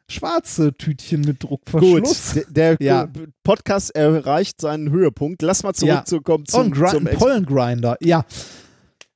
Schwarze 0.09 0.73
Tütchen 0.73 1.21
mit 1.21 1.43
Druckverschluss. 1.43 2.33
Gut, 2.33 2.45
der, 2.49 2.77
der 2.77 2.85
Ja. 2.85 3.09
Podcast 3.43 3.93
erreicht 3.95 4.61
seinen 4.61 4.89
Höhepunkt. 4.89 5.41
Lass 5.41 5.63
mal 5.63 5.73
Ja. 5.81 6.05
zurückkommen 6.05 6.45
Oh, 6.53 6.59
ein 6.59 6.73
zum, 6.73 6.89
zum 6.91 7.05
Pollengrinder. 7.05 7.97
Ja. 8.01 8.25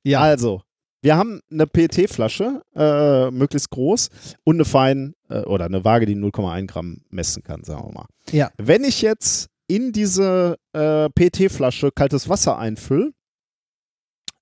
Ja. 0.04 0.20
Also, 0.20 0.62
wir 1.00 1.16
haben 1.16 1.40
eine 1.50 1.66
PET-Flasche, 1.66 2.62
äh, 2.76 3.30
möglichst 3.30 3.70
groß, 3.70 4.10
und 4.44 4.56
eine 4.56 4.64
fein 4.64 5.14
äh, 5.30 5.40
oder 5.42 5.64
eine 5.64 5.84
Waage, 5.84 6.06
die 6.06 6.14
0,1 6.14 6.66
Gramm 6.66 7.00
messen 7.08 7.42
kann, 7.42 7.64
sagen 7.64 7.84
wir 7.88 7.92
mal. 7.92 8.06
Ja. 8.30 8.50
Wenn 8.58 8.84
ich 8.84 9.00
jetzt 9.02 9.48
in 9.68 9.92
diese 9.92 10.58
äh, 10.74 11.08
PET-Flasche 11.08 11.90
kaltes 11.92 12.28
Wasser 12.28 12.58
einfülle, 12.58 13.12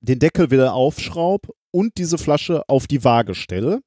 den 0.00 0.18
Deckel 0.18 0.50
wieder 0.50 0.74
aufschraube 0.74 1.48
und 1.70 1.96
diese 1.98 2.18
Flasche 2.18 2.64
auf 2.68 2.86
die 2.88 3.04
Waage 3.04 3.34
stelle, 3.34 3.80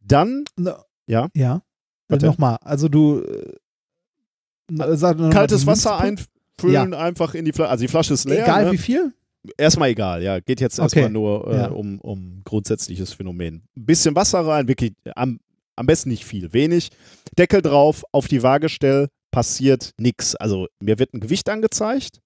dann 0.00 0.44
Na, 0.56 0.82
Ja? 1.06 1.28
Ja. 1.34 1.62
Warte. 2.08 2.26
Nochmal, 2.26 2.56
also 2.62 2.88
du 2.88 3.22
äh, 3.22 4.96
sag 4.96 5.18
kaltes 5.30 5.66
Wasser 5.66 5.98
einfüllen, 5.98 6.94
einfach 6.94 7.34
in 7.34 7.44
die 7.44 7.52
Flasche. 7.52 7.70
Also 7.70 7.82
die 7.82 7.88
Flasche 7.88 8.14
ist 8.14 8.24
leer. 8.28 8.44
Egal 8.44 8.64
ne? 8.66 8.72
wie 8.72 8.78
viel? 8.78 9.12
Erstmal 9.56 9.90
egal, 9.90 10.22
ja. 10.22 10.40
Geht 10.40 10.60
jetzt 10.60 10.78
Okay. 10.78 10.84
erstmal 11.00 11.10
nur 11.10 11.46
äh, 11.52 11.56
Ja. 11.56 11.68
um, 11.68 12.00
um 12.00 12.42
grundsätzliches 12.44 13.12
Phänomen. 13.12 13.62
Ein 13.76 13.86
bisschen 13.86 14.14
Wasser 14.16 14.40
rein, 14.44 14.66
wirklich 14.66 14.92
am, 15.14 15.38
am 15.76 15.86
besten 15.86 16.08
nicht 16.10 16.24
viel, 16.24 16.52
wenig. 16.52 16.90
Deckel 17.38 17.62
drauf, 17.62 18.02
auf 18.12 18.26
die 18.26 18.42
Waage 18.42 18.68
stell, 18.68 19.08
passiert 19.30 19.92
nichts. 19.98 20.34
Also 20.34 20.66
mir 20.80 20.98
wird 20.98 21.14
ein 21.14 21.20
Gewicht 21.20 21.48
angezeigt, 21.48 22.20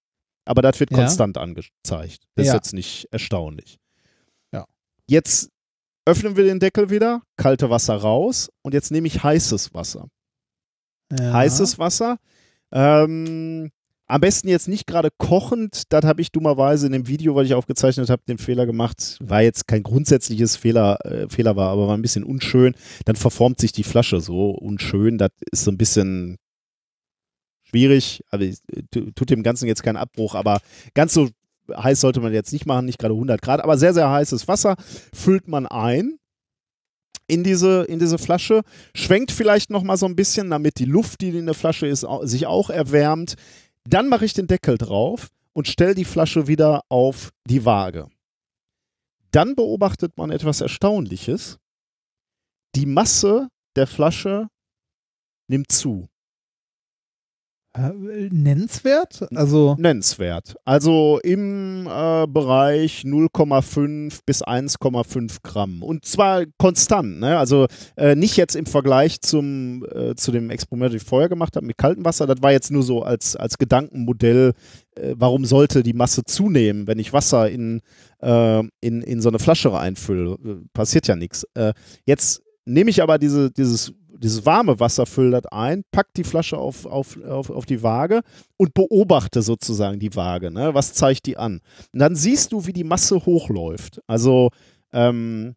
aber 0.47 0.63
das 0.63 0.81
wird 0.81 0.91
Ja. 0.93 0.99
konstant 0.99 1.37
angezeigt. 1.37 2.25
Das 2.37 2.47
Ja. 2.47 2.53
ist 2.53 2.55
jetzt 2.55 2.73
nicht 2.73 3.09
erstaunlich. 3.11 3.79
Ja. 4.53 4.65
Jetzt 5.07 5.51
öffnen 6.07 6.37
wir 6.37 6.45
den 6.45 6.61
Deckel 6.61 6.91
wieder, 6.91 7.23
kalte 7.37 7.71
Wasser 7.71 7.97
raus 7.97 8.51
und 8.63 8.75
jetzt 8.75 8.91
nehme 8.91 9.07
ich 9.07 9.23
heißes 9.23 9.75
Wasser. 9.75 10.09
Ja. 11.13 11.33
Heißes 11.33 11.79
Wasser. 11.79 12.19
Ähm, 12.73 13.71
am 14.07 14.21
besten 14.21 14.49
jetzt 14.49 14.67
nicht 14.69 14.87
gerade 14.87 15.11
kochend. 15.19 15.85
Das 15.93 16.05
habe 16.05 16.21
ich 16.21 16.33
dummerweise 16.33 16.87
in 16.87 16.93
dem 16.93 17.07
Video, 17.07 17.35
was 17.35 17.47
ich 17.47 17.55
aufgezeichnet 17.55 18.11
habe, 18.11 18.23
den 18.29 18.39
Fehler 18.39 18.67
gemacht. 18.67 19.19
War 19.21 19.43
jetzt 19.43 19.69
kein 19.69 19.83
grundsätzliches 19.83 20.57
Fehler, 20.57 20.99
äh, 21.05 21.29
Fehler 21.29 21.55
war, 21.57 21.71
aber 21.71 21.87
war 21.89 21.97
ein 21.97 22.03
bisschen 22.03 22.25
unschön. 22.25 22.75
Dann 23.05 23.17
verformt 23.17 23.61
sich 23.61 23.73
die 23.73 23.85
Flasche 23.85 24.21
so 24.21 24.51
unschön. 24.51 25.19
Das 25.19 25.31
ist 25.53 25.65
so 25.65 25.71
ein 25.71 25.79
bisschen 25.79 26.39
schwierig. 27.63 28.25
Also 28.31 28.47
äh, 28.47 28.57
tu- 28.91 29.11
tut 29.13 29.31
dem 29.31 29.43
Ganzen 29.43 29.67
jetzt 29.69 29.83
keinen 29.83 29.97
Abbruch, 29.97 30.35
aber 30.35 30.61
ganz 30.95 31.15
so 31.15 31.29
heiß 31.77 32.01
sollte 32.01 32.21
man 32.21 32.33
jetzt 32.33 32.53
nicht 32.53 32.67
machen, 32.67 32.87
nicht 32.87 32.99
gerade 32.99 33.15
100 33.15 33.41
Grad, 33.41 33.61
aber 33.61 33.79
sehr, 33.79 33.95
sehr 33.95 34.11
heißes 34.11 34.49
Wasser 34.49 34.77
füllt 35.13 35.49
man 35.49 35.67
ein 35.67 36.19
in 37.31 37.45
diese, 37.45 37.85
in 37.85 37.99
diese 37.99 38.19
Flasche, 38.19 38.63
schwenkt 38.95 39.31
vielleicht 39.31 39.71
noch 39.71 39.83
mal 39.83 39.97
so 39.97 40.07
ein 40.07 40.17
bisschen, 40.17 40.51
damit 40.51 40.79
die 40.79 40.85
Luft, 40.85 41.21
die 41.21 41.29
in 41.31 41.47
der 41.47 41.55
Flasche 41.55 41.87
ist, 41.87 42.05
sich 42.23 42.47
auch 42.47 42.71
erwärmt. 42.71 43.37
Dann 43.89 44.09
mache 44.09 44.25
ich 44.25 44.33
den 44.33 44.49
Deckel 44.49 44.77
drauf 44.77 45.29
und 45.53 45.69
stelle 45.69 45.95
die 45.95 46.05
Flasche 46.05 46.49
wieder 46.49 46.83
auf 46.89 47.31
die 47.47 47.65
Waage. 47.65 48.09
Dann 49.31 49.55
beobachtet 49.55 50.17
man 50.17 50.31
etwas 50.31 50.61
Erstaunliches. 50.61 51.59
Die 52.75 52.87
Masse 52.87 53.49
der 53.77 53.87
Flasche 53.87 54.49
nimmt 55.49 55.71
zu. 55.71 56.09
Äh, 57.73 58.29
nennenswert? 58.33 59.29
Also, 59.33 59.77
Nennenswert. 59.79 60.57
Also 60.65 61.21
im 61.23 61.87
äh, 61.87 62.27
Bereich 62.27 63.03
0,5 63.05 64.21
bis 64.27 64.43
1,5 64.43 65.39
Gramm. 65.45 65.85
Und 65.85 66.05
zwar 66.05 66.47
konstant. 66.59 67.21
Ne? 67.21 67.39
Also 67.39 67.69
äh, 67.97 68.17
nicht 68.17 68.37
jetzt 68.37 68.57
im 68.57 68.67
Vergleich 68.67 69.21
zum, 69.21 69.87
äh, 69.95 70.17
zu 70.17 70.33
dem 70.33 70.51
Experiment, 70.51 70.93
das 70.93 71.03
ich 71.03 71.09
vorher 71.09 71.29
gemacht 71.29 71.55
habe 71.55 71.65
mit 71.65 71.79
kaltem 71.79 72.05
Wasser. 72.05 72.27
Das 72.27 72.43
war 72.43 72.51
jetzt 72.51 72.73
nur 72.73 72.83
so 72.83 73.03
als, 73.05 73.37
als 73.37 73.57
Gedankenmodell. 73.57 74.53
Äh, 74.97 75.15
warum 75.17 75.45
sollte 75.45 75.85
die 75.85 75.93
Masse 75.93 76.25
zunehmen, 76.25 76.89
wenn 76.89 76.99
ich 76.99 77.13
Wasser 77.13 77.49
in, 77.49 77.83
äh, 78.21 78.65
in, 78.81 79.03
in 79.03 79.23
so 79.23 79.29
eine 79.29 79.39
Flasche 79.39 79.79
einfülle? 79.79 80.33
Äh, 80.45 80.57
Passiert 80.73 81.07
ja 81.07 81.15
nichts. 81.15 81.47
Jetzt 82.05 82.43
nehme 82.65 82.91
ich 82.91 83.03
aber 83.03 83.19
diese, 83.19 83.51
dieses, 83.51 83.93
dieses 84.21 84.45
warme 84.45 84.79
Wasser, 84.81 85.07
fülle 85.07 85.41
das 85.41 85.51
ein, 85.53 85.83
pack 85.91 86.13
die 86.15 86.25
Flasche 86.25 86.59
auf, 86.59 86.87
auf, 86.87 87.23
auf, 87.25 87.51
auf 87.51 87.67
die 87.67 87.83
Waage 87.83 88.21
und 88.57 88.75
beobachte 88.75 89.43
sozusagen 89.43 89.99
die 89.99 90.15
Waage. 90.15 90.51
Ne? 90.51 90.75
Was 90.75 90.93
zeigt 90.93 91.27
die 91.27 91.37
an? 91.37 91.61
Und 91.93 92.01
dann 92.01 92.15
siehst 92.15 92.53
du, 92.53 92.67
wie 92.67 92.73
die 92.73 92.85
Masse 92.85 93.25
hochläuft. 93.25 94.01
Also, 94.07 94.51
ähm, 94.93 95.55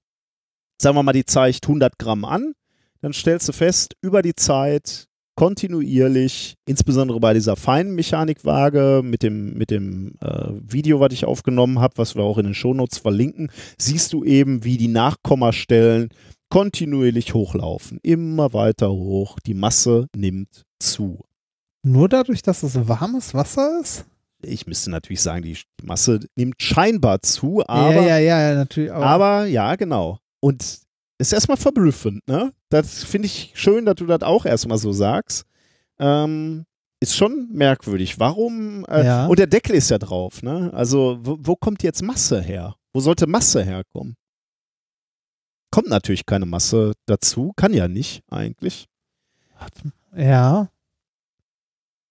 sagen 0.81 0.95
wir 0.95 1.03
mal, 1.03 1.13
die 1.13 1.25
zeigt 1.25 1.65
100 1.65 1.99
Gramm 1.99 2.25
an. 2.25 2.53
Dann 3.01 3.13
stellst 3.13 3.49
du 3.49 3.51
fest, 3.51 3.95
über 4.01 4.21
die 4.21 4.35
Zeit 4.35 5.07
kontinuierlich, 5.35 6.55
insbesondere 6.65 7.19
bei 7.19 7.33
dieser 7.33 7.55
feinen 7.55 7.95
Mechanikwaage 7.95 9.01
mit 9.03 9.23
dem, 9.23 9.55
mit 9.55 9.71
dem 9.71 10.13
äh, 10.21 10.51
Video, 10.61 10.99
was 10.99 11.11
ich 11.11 11.25
aufgenommen 11.25 11.79
habe, 11.79 11.97
was 11.97 12.15
wir 12.15 12.23
auch 12.23 12.37
in 12.37 12.45
den 12.45 12.53
Shownotes 12.53 12.99
verlinken, 12.99 13.51
siehst 13.77 14.13
du 14.13 14.23
eben, 14.23 14.63
wie 14.63 14.77
die 14.77 14.87
Nachkommastellen 14.87 16.09
kontinuierlich 16.53 17.33
hochlaufen. 17.33 17.99
Immer 18.03 18.53
weiter 18.53 18.91
hoch. 18.91 19.39
Die 19.45 19.55
Masse 19.55 20.07
nimmt 20.15 20.65
zu. 20.79 21.25
Nur 21.83 22.07
dadurch, 22.09 22.43
dass 22.43 22.61
es 22.61 22.87
warmes 22.87 23.33
Wasser 23.33 23.79
ist? 23.81 24.05
Ich 24.43 24.67
müsste 24.67 24.91
natürlich 24.91 25.21
sagen, 25.21 25.41
die 25.41 25.57
Masse 25.81 26.19
nimmt 26.35 26.61
scheinbar 26.61 27.21
zu, 27.23 27.63
aber. 27.67 27.95
ja, 27.95 28.19
ja, 28.19 28.41
ja, 28.49 28.55
natürlich. 28.55 28.91
Aber, 28.91 29.05
Aber 29.05 29.45
ja, 29.45 29.75
genau. 29.75 30.19
Und 30.41 30.79
ist 31.17 31.33
erstmal 31.33 31.57
verblüffend, 31.57 32.27
ne? 32.27 32.53
Das 32.69 33.03
finde 33.03 33.25
ich 33.27 33.51
schön, 33.55 33.85
dass 33.85 33.95
du 33.95 34.05
das 34.05 34.21
auch 34.21 34.45
erstmal 34.45 34.77
so 34.77 34.91
sagst. 34.91 35.45
Ähm, 35.99 36.65
ist 36.99 37.15
schon 37.15 37.49
merkwürdig. 37.51 38.19
Warum? 38.19 38.85
Äh, 38.85 39.05
Ja. 39.05 39.25
Und 39.27 39.39
der 39.39 39.47
Deckel 39.47 39.75
ist 39.75 39.89
ja 39.89 39.97
drauf, 39.97 40.43
ne? 40.43 40.69
Also, 40.73 41.17
wo, 41.21 41.37
wo 41.39 41.55
kommt 41.55 41.81
jetzt 41.81 42.03
Masse 42.03 42.41
her? 42.41 42.75
Wo 42.93 42.99
sollte 42.99 43.25
Masse 43.25 43.63
herkommen? 43.63 44.15
Kommt 45.73 45.89
natürlich 45.89 46.27
keine 46.27 46.45
Masse 46.45 46.93
dazu, 47.07 47.51
kann 47.55 47.73
ja 47.73 47.87
nicht 47.87 48.21
eigentlich. 48.29 48.85
ja. 50.15 50.69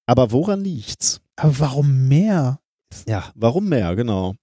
Aber 0.05 0.33
woran 0.33 0.65
liegt's? 0.65 1.21
Aber 1.37 1.61
warum 1.61 2.09
mehr? 2.09 2.59
Ja, 3.07 3.31
warum 3.37 3.69
mehr, 3.69 3.95
genau. 3.95 4.35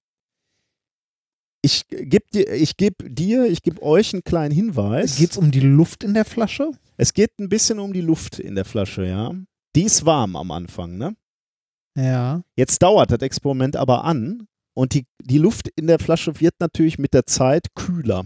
Ich 1.62 1.86
gebe 1.90 2.24
dir, 2.34 2.54
ich 2.54 2.78
geb 2.78 2.96
dir, 3.14 3.46
ich 3.48 3.62
gebe 3.62 3.84
euch 3.84 4.14
einen 4.14 4.24
kleinen 4.24 4.56
Hinweis. 4.56 5.18
Geht 5.18 5.32
es 5.32 5.38
um 5.38 5.52
die 5.52 5.60
Luft 5.60 6.06
in 6.06 6.14
der 6.14 6.24
Flasche? 6.24 6.72
Es 6.96 7.14
geht 7.14 7.38
ein 7.40 7.50
bisschen 7.50 7.80
um 7.80 7.92
die 7.92 8.00
Luft 8.00 8.40
in 8.40 8.56
der 8.56 8.64
Flasche, 8.64 9.06
ja. 9.06 9.34
Die 9.76 9.84
ist 9.84 10.06
warm 10.06 10.38
am 10.38 10.50
Anfang, 10.52 10.98
ne? 10.98 11.14
Ja. 11.98 12.42
Jetzt 12.56 12.82
dauert 12.82 13.12
das 13.12 13.20
Experiment 13.20 13.76
aber 13.76 14.06
an 14.06 14.48
und 14.74 14.94
die, 14.94 15.06
die 15.22 15.40
Luft 15.40 15.68
in 15.76 15.88
der 15.88 16.00
Flasche 16.00 16.40
wird 16.40 16.56
natürlich 16.62 16.98
mit 16.98 17.14
der 17.14 17.26
Zeit 17.26 17.76
kühler. 17.76 18.26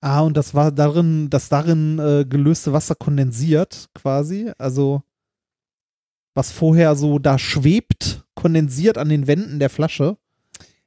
Ah, 0.00 0.20
und 0.20 0.36
das 0.36 0.54
war 0.54 0.70
darin, 0.70 1.30
das 1.30 1.48
darin 1.48 1.98
äh, 1.98 2.24
gelöste 2.28 2.72
Wasser 2.72 2.94
kondensiert, 2.94 3.88
quasi. 3.94 4.50
Also, 4.58 5.02
was 6.34 6.52
vorher 6.52 6.94
so 6.96 7.18
da 7.18 7.38
schwebt, 7.38 8.24
kondensiert 8.34 8.98
an 8.98 9.08
den 9.08 9.26
Wänden 9.26 9.58
der 9.58 9.70
Flasche. 9.70 10.16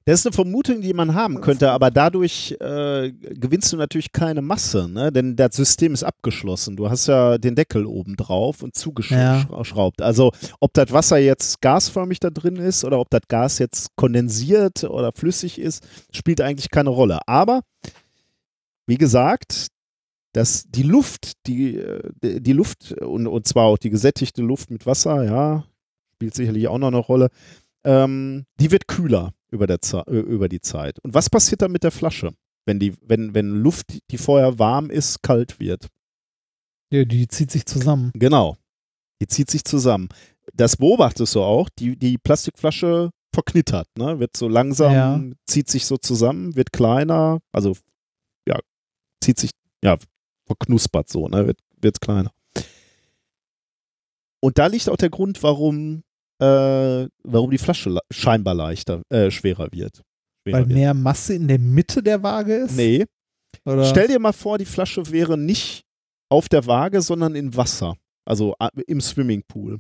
Das 0.07 0.22
ist 0.22 0.25
eine 0.25 0.33
Vermutung, 0.33 0.80
die 0.80 0.93
man 0.93 1.16
haben 1.16 1.41
könnte, 1.41 1.69
aber 1.69 1.91
dadurch 1.91 2.56
äh, 2.61 3.11
gewinnst 3.11 3.74
du 3.74 3.77
natürlich 3.77 4.14
keine 4.14 4.41
Masse, 4.41 4.88
ne? 4.88 5.11
denn 5.11 5.35
das 5.35 5.53
System 5.53 5.93
ist 5.93 6.03
abgeschlossen. 6.03 6.77
Du 6.77 6.90
hast 6.90 7.07
ja 7.07 7.38
den 7.38 7.56
Deckel 7.56 7.85
oben 7.85 8.16
drauf 8.16 8.64
und 8.64 8.74
zugeschraubt. 8.74 10.01
Also 10.01 10.32
ob 10.61 10.74
das 10.74 10.93
Wasser 10.93 11.17
jetzt 11.17 11.59
gasförmig 11.59 12.22
da 12.22 12.30
drin 12.30 12.56
ist 12.56 12.85
oder 12.85 12.99
ob 12.99 13.09
das 13.09 13.24
Gas 13.27 13.59
jetzt 13.59 13.98
kondensiert 13.98 14.85
oder 14.85 15.11
flüssig 15.14 15.59
ist, 15.59 15.85
spielt 16.14 16.40
eigentlich 16.40 16.72
keine 16.72 16.90
Rolle. 16.90 17.19
Aber 17.27 17.64
wie 18.88 18.98
gesagt, 18.98 19.67
dass 20.33 20.66
die 20.67 20.83
Luft, 20.83 21.33
die, 21.48 21.77
äh, 21.77 22.40
die 22.41 22.53
Luft 22.53 22.93
und, 22.93 23.27
und 23.27 23.48
zwar 23.48 23.66
auch 23.66 23.77
die 23.77 23.90
gesättigte 23.90 24.41
Luft 24.41 24.72
mit 24.72 24.85
Wasser, 24.85 25.24
ja, 25.24 25.66
spielt 26.16 26.35
sicherlich 26.35 26.67
auch 26.67 26.77
noch 26.77 26.88
eine 26.88 26.98
Rolle, 26.98 27.30
ähm, 27.83 28.45
die 28.59 28.72
wird 28.72 28.88
kühler 28.88 29.33
über, 29.49 29.67
der 29.67 29.80
über 30.07 30.49
die 30.49 30.61
Zeit. 30.61 30.99
Und 30.99 31.14
was 31.14 31.30
passiert 31.30 31.61
dann 31.61 31.72
mit 31.72 31.83
der 31.83 31.91
Flasche, 31.91 32.32
wenn, 32.66 32.80
die, 32.80 32.93
wenn, 33.01 33.33
wenn 33.33 33.49
Luft, 33.49 33.99
die 34.11 34.17
vorher 34.17 34.59
warm 34.59 34.90
ist, 34.90 35.22
kalt 35.24 35.59
wird? 35.59 35.88
Ja, 36.91 37.03
die 37.06 37.27
zieht 37.27 37.51
sich 37.51 37.66
zusammen. 37.66 38.11
Genau. 38.14 38.57
Die 39.22 39.27
zieht 39.27 39.49
sich 39.49 39.64
zusammen. 39.64 40.09
Das 40.53 40.77
beobachtest 40.77 41.35
du 41.35 41.41
auch. 41.41 41.69
Die, 41.80 41.98
die 41.98 42.17
Plastikflasche 42.17 43.09
verknittert, 43.33 43.88
ne? 43.98 44.19
wird 44.19 44.35
so 44.38 44.48
langsam, 44.48 44.93
Ja. 44.93 45.22
zieht 45.45 45.69
sich 45.69 45.85
so 45.85 45.98
zusammen, 45.98 46.56
wird 46.56 46.72
kleiner, 46.72 47.40
also 47.51 47.75
zieht 49.21 49.39
sich, 49.39 49.51
ja, 49.83 49.97
verknuspert 50.45 51.09
so, 51.09 51.27
ne? 51.27 51.47
wird, 51.47 51.59
wird 51.81 52.01
kleiner. 52.01 52.31
Und 54.39 54.57
da 54.57 54.67
liegt 54.67 54.89
auch 54.89 54.97
der 54.97 55.09
Grund, 55.09 55.41
warum, 55.43 56.03
äh, 56.39 57.07
warum 57.23 57.51
die 57.51 57.57
Flasche 57.57 57.97
scheinbar 58.11 58.53
leichter, 58.53 59.01
äh, 59.09 59.31
schwerer 59.31 59.69
wird. 59.71 60.03
Schwerer 60.43 60.57
Weil 60.59 60.67
wird. 60.69 60.77
mehr 60.77 60.93
Masse 60.93 61.33
in 61.33 61.47
der 61.47 61.59
Mitte 61.59 62.03
der 62.03 62.21
Waage 62.23 62.53
ist? 62.55 62.75
Nee, 62.77 63.05
Oder? 63.65 63.85
Stell 63.85 64.07
dir 64.07 64.19
mal 64.19 64.33
vor, 64.33 64.57
die 64.57 64.65
Flasche 64.65 65.09
wäre 65.11 65.37
nicht 65.37 65.83
auf 66.29 66.49
der 66.49 66.65
Waage, 66.67 67.01
sondern 67.01 67.35
in 67.35 67.55
Wasser. 67.55 67.95
Also 68.25 68.55
im 68.87 69.01
Swimmingpool. 69.01 69.79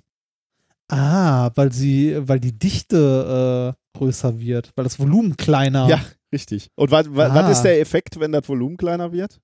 ah, 0.89 1.51
weil 1.55 1.71
sie, 1.71 2.15
weil 2.27 2.39
die 2.39 2.57
Dichte 2.57 3.75
äh, 3.75 3.97
größer 3.97 4.39
wird, 4.39 4.71
weil 4.75 4.83
das 4.85 4.99
Volumen 4.99 5.35
kleiner. 5.35 5.87
Ja, 5.89 6.01
richtig. 6.33 6.69
Und 6.75 6.91
was, 6.91 7.07
Ah. 7.07 7.11
was 7.35 7.57
ist 7.57 7.61
der 7.63 7.79
Effekt, 7.79 8.19
wenn 8.19 8.31
das 8.31 8.47
Volumen 8.47 8.77
kleiner 8.77 9.11
wird? 9.11 9.39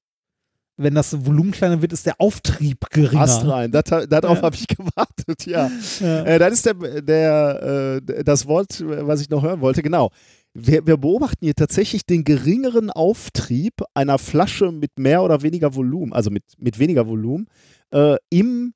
Wenn 0.76 0.96
das 0.96 1.24
Volumen 1.26 1.52
kleiner 1.52 1.82
wird, 1.84 1.94
ist 1.94 2.06
der 2.08 2.16
Auftrieb 2.20 2.90
geringer. 2.90 3.22
Ast 3.22 3.46
rein. 3.46 3.72
Das, 3.72 3.84
darauf 3.84 4.38
Ja. 4.38 4.42
habe 4.44 4.56
ich 4.56 4.68
gewartet, 4.68 5.46
ja. 5.46 5.70
Ja. 6.00 6.24
Äh, 6.24 6.40
das 6.40 6.54
ist 6.54 6.66
der, 6.66 6.74
der, 7.02 8.02
äh, 8.10 8.24
das 8.24 8.48
Wort, 8.48 8.84
was 8.86 9.22
ich 9.22 9.30
noch 9.30 9.44
hören 9.44 9.62
wollte. 9.62 9.84
Genau. 9.84 10.10
Wir, 10.56 10.86
wir 10.86 10.98
beobachten 10.98 11.46
hier 11.46 11.54
tatsächlich 11.56 12.06
den 12.06 12.24
geringeren 12.24 12.90
Auftrieb 12.92 13.74
einer 13.94 14.18
Flasche 14.18 14.72
mit 14.72 14.98
mehr 14.98 15.22
oder 15.24 15.42
weniger 15.44 15.76
Volumen, 15.76 16.12
also 16.14 16.30
mit, 16.32 16.44
mit 16.58 16.78
weniger 16.80 17.08
Volumen, 17.08 17.48
äh, 17.92 18.18
im 18.30 18.74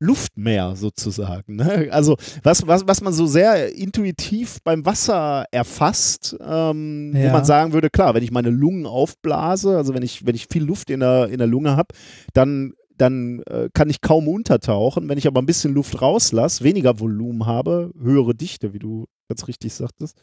Luftmeer 0.00 0.74
sozusagen. 0.76 1.56
Ne? 1.56 1.88
Also 1.90 2.16
was, 2.42 2.66
was, 2.66 2.86
was 2.88 3.00
man 3.02 3.12
so 3.12 3.26
sehr 3.26 3.74
intuitiv 3.76 4.58
beim 4.64 4.84
Wasser 4.86 5.44
erfasst, 5.52 6.36
ähm, 6.40 7.12
wo 7.14 7.18
Ja. 7.18 7.32
man 7.32 7.44
sagen 7.44 7.72
würde, 7.72 7.90
klar, 7.90 8.14
wenn 8.14 8.22
ich 8.24 8.30
meine 8.32 8.50
Lungen 8.50 8.86
aufblase, 8.86 9.76
also 9.76 9.94
wenn 9.94 10.02
ich, 10.02 10.26
wenn 10.26 10.34
ich 10.34 10.46
viel 10.50 10.64
Luft 10.64 10.90
in 10.90 11.00
der, 11.00 11.28
in 11.28 11.38
der 11.38 11.46
Lunge 11.46 11.76
habe, 11.76 11.94
dann 12.32 12.72
dann 12.96 13.40
äh, 13.48 13.70
kann 13.72 13.88
ich 13.88 14.02
kaum 14.02 14.28
untertauchen. 14.28 15.08
Wenn 15.08 15.16
ich 15.16 15.26
aber 15.26 15.40
ein 15.40 15.46
bisschen 15.46 15.72
Luft 15.72 16.02
rauslasse, 16.02 16.62
weniger 16.64 17.00
Volumen 17.00 17.46
habe, 17.46 17.92
höhere 17.98 18.34
Dichte, 18.34 18.74
wie 18.74 18.78
du 18.78 19.06
ganz 19.26 19.48
richtig 19.48 19.72
sagtest, 19.72 20.18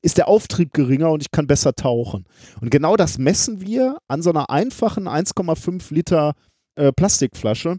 ist 0.00 0.16
der 0.16 0.28
Auftrieb 0.28 0.72
geringer 0.72 1.10
und 1.10 1.20
ich 1.20 1.30
kann 1.30 1.46
besser 1.46 1.74
tauchen. 1.74 2.24
Und 2.62 2.70
genau 2.70 2.96
das 2.96 3.18
messen 3.18 3.60
wir 3.60 3.98
an 4.08 4.22
so 4.22 4.30
einer 4.30 4.48
einfachen 4.48 5.08
1,5 5.08 5.92
Liter 5.92 6.32
äh, 6.74 6.90
Plastikflasche. 6.90 7.76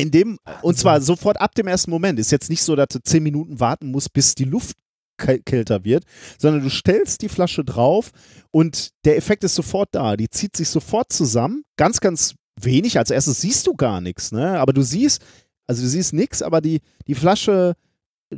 In 0.00 0.10
dem, 0.10 0.38
und 0.62 0.78
zwar 0.78 1.00
sofort 1.00 1.40
ab 1.40 1.54
dem 1.54 1.66
ersten 1.66 1.90
Moment. 1.90 2.18
Ist 2.18 2.32
jetzt 2.32 2.50
nicht 2.50 2.62
so, 2.62 2.74
dass 2.76 2.88
du 2.88 3.00
10 3.02 3.22
Minuten 3.22 3.60
warten 3.60 3.90
musst, 3.90 4.12
bis 4.12 4.34
die 4.34 4.44
Luft 4.44 4.76
käl- 5.20 5.42
kälter 5.44 5.84
wird, 5.84 6.04
sondern 6.38 6.62
du 6.62 6.70
stellst 6.70 7.22
die 7.22 7.28
Flasche 7.28 7.64
drauf 7.64 8.10
und 8.50 8.90
der 9.04 9.16
Effekt 9.16 9.44
ist 9.44 9.54
sofort 9.54 9.90
da. 9.92 10.16
Die 10.16 10.30
zieht 10.30 10.56
sich 10.56 10.68
sofort 10.68 11.12
zusammen. 11.12 11.62
Ganz, 11.76 12.00
ganz 12.00 12.34
wenig. 12.60 12.98
Als 12.98 13.10
erstes 13.10 13.40
siehst 13.40 13.66
du 13.66 13.74
gar 13.74 14.00
nichts, 14.00 14.32
ne? 14.32 14.58
Aber 14.58 14.72
du 14.72 14.82
siehst, 14.82 15.22
also 15.66 15.82
du 15.82 15.88
siehst 15.88 16.12
nichts, 16.12 16.42
aber 16.42 16.60
die, 16.60 16.80
die 17.06 17.14
Flasche 17.14 17.74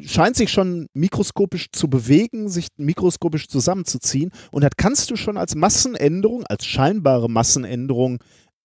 scheint 0.01 0.37
sich 0.37 0.51
schon 0.51 0.87
mikroskopisch 0.95 1.67
zu 1.71 1.89
bewegen, 1.89 2.49
sich 2.49 2.69
mikroskopisch 2.79 3.49
zusammenzuziehen. 3.49 4.31
Und 4.51 4.63
das 4.65 4.71
kannst 4.77 5.11
du 5.11 5.17
schon 5.17 5.37
als 5.37 5.55
Massenänderung, 5.55 6.45
als 6.47 6.65
scheinbare 6.65 7.29
Massenänderung 7.29 8.19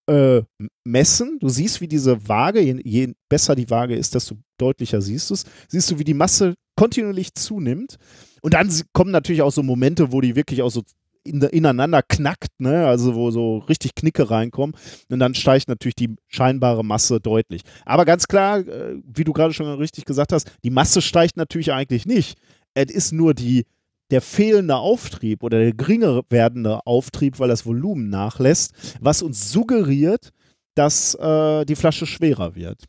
äh, 0.08 0.42
messen. 0.84 1.38
Du 1.40 1.48
siehst, 1.48 1.80
wie 1.80 1.88
diese 1.88 2.28
Waage, 2.28 2.60
je, 2.60 2.80
je 2.82 3.14
besser 3.28 3.54
die 3.54 3.70
Waage 3.70 3.94
ist, 3.94 4.14
desto 4.14 4.36
deutlicher 4.56 5.00
siehst 5.00 5.30
du 5.30 5.34
es. 5.34 5.44
Siehst 5.68 5.90
du, 5.90 5.98
wie 5.98 6.04
die 6.04 6.14
Masse 6.14 6.54
kontinuierlich 6.76 7.34
zunimmt. 7.34 7.96
Und 8.40 8.54
dann 8.54 8.70
kommen 8.92 9.10
natürlich 9.10 9.42
auch 9.42 9.52
so 9.52 9.62
Momente, 9.62 10.12
wo 10.12 10.20
die 10.20 10.36
wirklich 10.36 10.62
auch 10.62 10.70
so 10.70 10.82
in, 11.24 11.42
ineinander 11.42 12.02
knackt, 12.02 12.58
ne? 12.58 12.86
also 12.86 13.14
wo 13.14 13.30
so 13.30 13.58
richtig 13.58 13.94
Knicke 13.94 14.30
reinkommen. 14.30 14.76
Und 15.10 15.18
dann 15.18 15.34
steigt 15.34 15.68
natürlich 15.68 15.96
die 15.96 16.16
scheinbare 16.28 16.84
Masse 16.84 17.20
deutlich. 17.20 17.62
Aber 17.84 18.04
ganz 18.04 18.28
klar, 18.28 18.60
äh, 18.60 18.96
wie 19.04 19.24
du 19.24 19.32
gerade 19.32 19.52
schon 19.52 19.66
richtig 19.66 20.04
gesagt 20.04 20.32
hast, 20.32 20.50
die 20.64 20.70
Masse 20.70 21.02
steigt 21.02 21.36
natürlich 21.36 21.72
eigentlich 21.72 22.06
nicht. 22.06 22.38
Es 22.74 22.92
ist 22.92 23.12
nur 23.12 23.34
die, 23.34 23.66
der 24.10 24.20
fehlende 24.20 24.76
Auftrieb 24.76 25.42
oder 25.42 25.58
der 25.58 25.72
geringer 25.72 26.22
werdende 26.30 26.86
Auftrieb, 26.86 27.38
weil 27.38 27.48
das 27.48 27.66
Volumen 27.66 28.08
nachlässt, 28.08 28.96
was 29.00 29.22
uns 29.22 29.52
suggeriert, 29.52 30.30
dass 30.74 31.14
äh, 31.14 31.64
die 31.64 31.76
Flasche 31.76 32.06
schwerer 32.06 32.54
wird. 32.54 32.84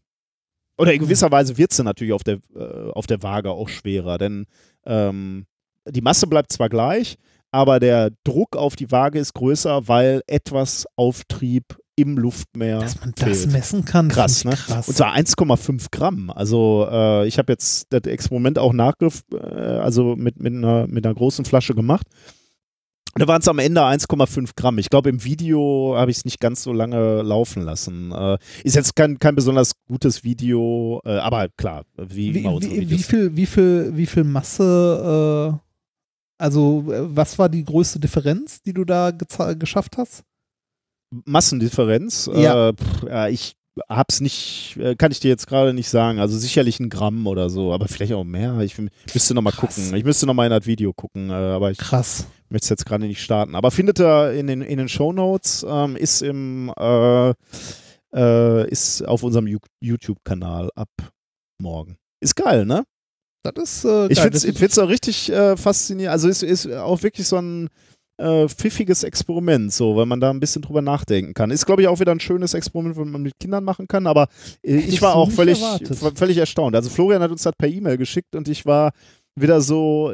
Oder 0.77 0.93
in 0.93 1.01
gewisser 1.01 1.29
Weise 1.31 1.57
wird 1.57 1.73
sie 1.73 1.83
natürlich 1.83 2.13
auf 2.13 2.23
der, 2.23 2.39
äh, 2.55 2.91
auf 2.91 3.05
der 3.05 3.21
Waage 3.21 3.51
auch 3.51 3.67
schwerer, 3.67 4.17
denn 4.17 4.45
ähm, 4.85 5.45
die 5.87 6.01
Masse 6.01 6.27
bleibt 6.27 6.53
zwar 6.53 6.69
gleich, 6.69 7.17
aber 7.51 7.79
der 7.79 8.11
Druck 8.23 8.55
auf 8.55 8.75
die 8.75 8.91
Waage 8.91 9.19
ist 9.19 9.33
größer, 9.33 9.87
weil 9.87 10.21
etwas 10.27 10.85
Auftrieb 10.95 11.77
im 11.95 12.17
Luftmeer 12.17 12.79
Dass 12.79 12.99
man 13.01 13.13
das 13.15 13.41
fehlt. 13.41 13.51
messen 13.51 13.85
kann. 13.85 14.07
Krass, 14.07 14.45
ne? 14.45 14.51
Krass. 14.51 14.87
Und 14.87 14.95
zwar 14.95 15.15
1,5 15.15 15.87
Gramm. 15.91 16.29
Also 16.29 16.87
äh, 16.89 17.27
ich 17.27 17.37
habe 17.37 17.51
jetzt 17.51 17.87
das 17.89 18.03
Experiment 18.03 18.57
auch 18.57 18.71
nachgef 18.71 19.23
äh, 19.33 19.37
also 19.37 20.15
mit, 20.15 20.41
mit, 20.41 20.53
einer, 20.53 20.87
mit 20.87 21.05
einer 21.05 21.15
großen 21.15 21.43
Flasche 21.43 21.75
gemacht. 21.75 22.07
Da 23.15 23.27
waren 23.27 23.41
es 23.41 23.47
am 23.47 23.59
Ende 23.59 23.81
1,5 23.81 24.51
Gramm. 24.55 24.77
Ich 24.77 24.89
glaube, 24.89 25.09
im 25.09 25.23
Video 25.23 25.95
habe 25.97 26.11
ich 26.11 26.17
es 26.17 26.25
nicht 26.25 26.39
ganz 26.39 26.63
so 26.63 26.71
lange 26.71 27.21
laufen 27.21 27.63
lassen. 27.63 28.13
Äh, 28.13 28.37
ist 28.63 28.75
jetzt 28.75 28.95
kein, 28.95 29.19
kein 29.19 29.35
besonders 29.35 29.73
gutes 29.87 30.23
Video, 30.23 31.01
äh, 31.03 31.17
aber 31.17 31.47
klar, 31.57 31.83
wie, 31.97 32.33
wie, 32.33 32.45
wie, 32.45 32.89
wie, 32.89 33.03
viel, 33.03 33.35
wie, 33.35 33.45
viel, 33.45 33.91
wie 33.95 34.05
viel 34.05 34.23
Masse, 34.23 35.59
äh, 35.59 35.68
also 36.39 36.91
äh, 36.91 37.15
was 37.15 37.37
war 37.37 37.49
die 37.49 37.63
größte 37.63 37.99
Differenz, 37.99 38.61
die 38.61 38.73
du 38.73 38.85
da 38.85 39.11
geschafft 39.11 39.97
hast? 39.97 40.23
Massendifferenz. 41.25 42.29
Ja. 42.33 42.69
Äh, 42.69 42.73
pff, 42.73 43.03
ja, 43.03 43.27
ich 43.27 43.53
hab's 43.87 44.19
nicht, 44.21 44.77
äh, 44.79 44.95
kann 44.95 45.11
ich 45.11 45.19
dir 45.19 45.29
jetzt 45.29 45.47
gerade 45.47 45.73
nicht 45.73 45.89
sagen. 45.89 46.19
Also 46.19 46.37
sicherlich 46.37 46.79
ein 46.79 46.89
Gramm 46.89 47.27
oder 47.27 47.49
so, 47.49 47.73
aber 47.73 47.87
vielleicht 47.87 48.13
auch 48.13 48.23
mehr. 48.23 48.59
Ich 48.59 48.77
müsste 49.13 49.33
nochmal 49.33 49.53
gucken. 49.53 49.93
Ich 49.95 50.03
müsste 50.03 50.25
nochmal 50.25 50.47
in 50.47 50.51
das 50.51 50.65
Video 50.65 50.93
gucken, 50.93 51.29
äh, 51.29 51.33
aber 51.33 51.71
ich 51.71 51.77
Krass. 51.77 52.27
möchte 52.49 52.65
es 52.65 52.69
jetzt 52.69 52.85
gerade 52.85 53.05
nicht 53.05 53.21
starten. 53.21 53.55
Aber 53.55 53.71
findet 53.71 53.99
ihr 53.99 54.33
in 54.33 54.47
den, 54.47 54.61
in 54.61 54.77
den 54.77 54.89
Shownotes, 54.89 55.65
ähm, 55.67 55.95
ist 55.95 56.21
im 56.21 56.73
äh, 56.77 57.33
äh, 58.13 58.69
ist 58.69 59.03
auf 59.03 59.23
unserem 59.23 59.47
YouTube-Kanal 59.81 60.71
ab 60.75 60.89
morgen. 61.61 61.97
Ist 62.21 62.35
geil, 62.35 62.65
ne? 62.65 62.83
Das 63.43 63.53
ist 63.57 63.85
äh, 63.85 64.07
Ich 64.11 64.19
finde 64.19 64.65
es 64.65 64.79
auch 64.79 64.89
richtig 64.89 65.31
äh, 65.31 65.55
faszinierend. 65.55 66.11
Also 66.11 66.27
es 66.27 66.43
ist 66.43 66.71
auch 66.71 67.03
wirklich 67.03 67.27
so 67.27 67.37
ein 67.37 67.69
äh, 68.19 68.49
pfiffiges 68.49 69.03
Experiment, 69.03 69.71
so, 69.71 69.95
weil 69.95 70.05
man 70.05 70.19
da 70.19 70.29
ein 70.29 70.41
bisschen 70.41 70.61
drüber 70.61 70.81
nachdenken 70.81 71.33
kann. 71.33 71.51
Ist, 71.51 71.65
glaube 71.65 71.81
ich, 71.81 71.87
auch 71.87 71.99
wieder 71.99 72.11
ein 72.11 72.19
schönes 72.19 72.53
Experiment, 72.53 72.97
was 72.97 73.07
man 73.07 73.21
mit 73.21 73.39
Kindern 73.39 73.63
machen 73.63 73.87
kann, 73.87 74.07
aber 74.07 74.27
äh, 74.61 74.75
ich 74.75 75.01
war 75.01 75.15
auch 75.15 75.31
völlig, 75.31 75.63
völlig 76.15 76.37
erstaunt. 76.37 76.75
Also 76.75 76.89
Florian 76.89 77.21
hat 77.21 77.31
uns 77.31 77.43
das 77.43 77.53
per 77.57 77.69
E-Mail 77.69 77.97
geschickt 77.97 78.35
und 78.35 78.49
ich 78.49 78.65
war 78.65 78.91
wieder 79.35 79.61
so, 79.61 80.13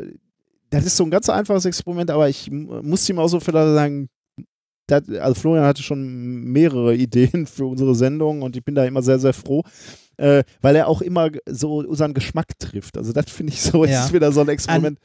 das 0.70 0.86
ist 0.86 0.98
so 0.98 1.04
ein 1.04 1.10
ganz 1.10 1.30
einfaches 1.30 1.66
Experiment, 1.66 2.12
aber 2.12 2.30
ich 2.30 2.52
musste 2.52 3.12
ihm 3.12 3.20
auch 3.20 3.28
so 3.28 3.40
vielleicht 3.40 3.74
sagen, 3.74 4.10
das, 4.88 5.10
also 5.10 5.34
Florian 5.34 5.66
hatte 5.66 5.82
schon 5.82 6.44
mehrere 6.52 6.96
Ideen 6.96 7.48
für 7.48 7.66
unsere 7.66 7.96
Sendung 7.96 8.44
und 8.44 8.56
ich 8.56 8.64
bin 8.64 8.76
da 8.76 8.86
immer 8.86 9.02
sehr, 9.02 9.18
sehr 9.18 9.34
froh. 9.34 9.64
Äh, 10.18 10.44
weil 10.62 10.76
er 10.76 10.88
auch 10.88 11.02
immer 11.02 11.30
so 11.48 11.80
unseren 11.80 12.14
Geschmack 12.14 12.58
trifft. 12.60 12.98
Also 12.98 13.12
das 13.14 13.26
finde 13.30 13.54
ich 13.54 13.62
so, 13.62 13.84
es 13.84 13.92
Ja. 13.92 14.06
ist 14.06 14.14
wieder 14.14 14.32
so 14.32 14.42
ein 14.42 14.50
Experiment, 14.50 15.00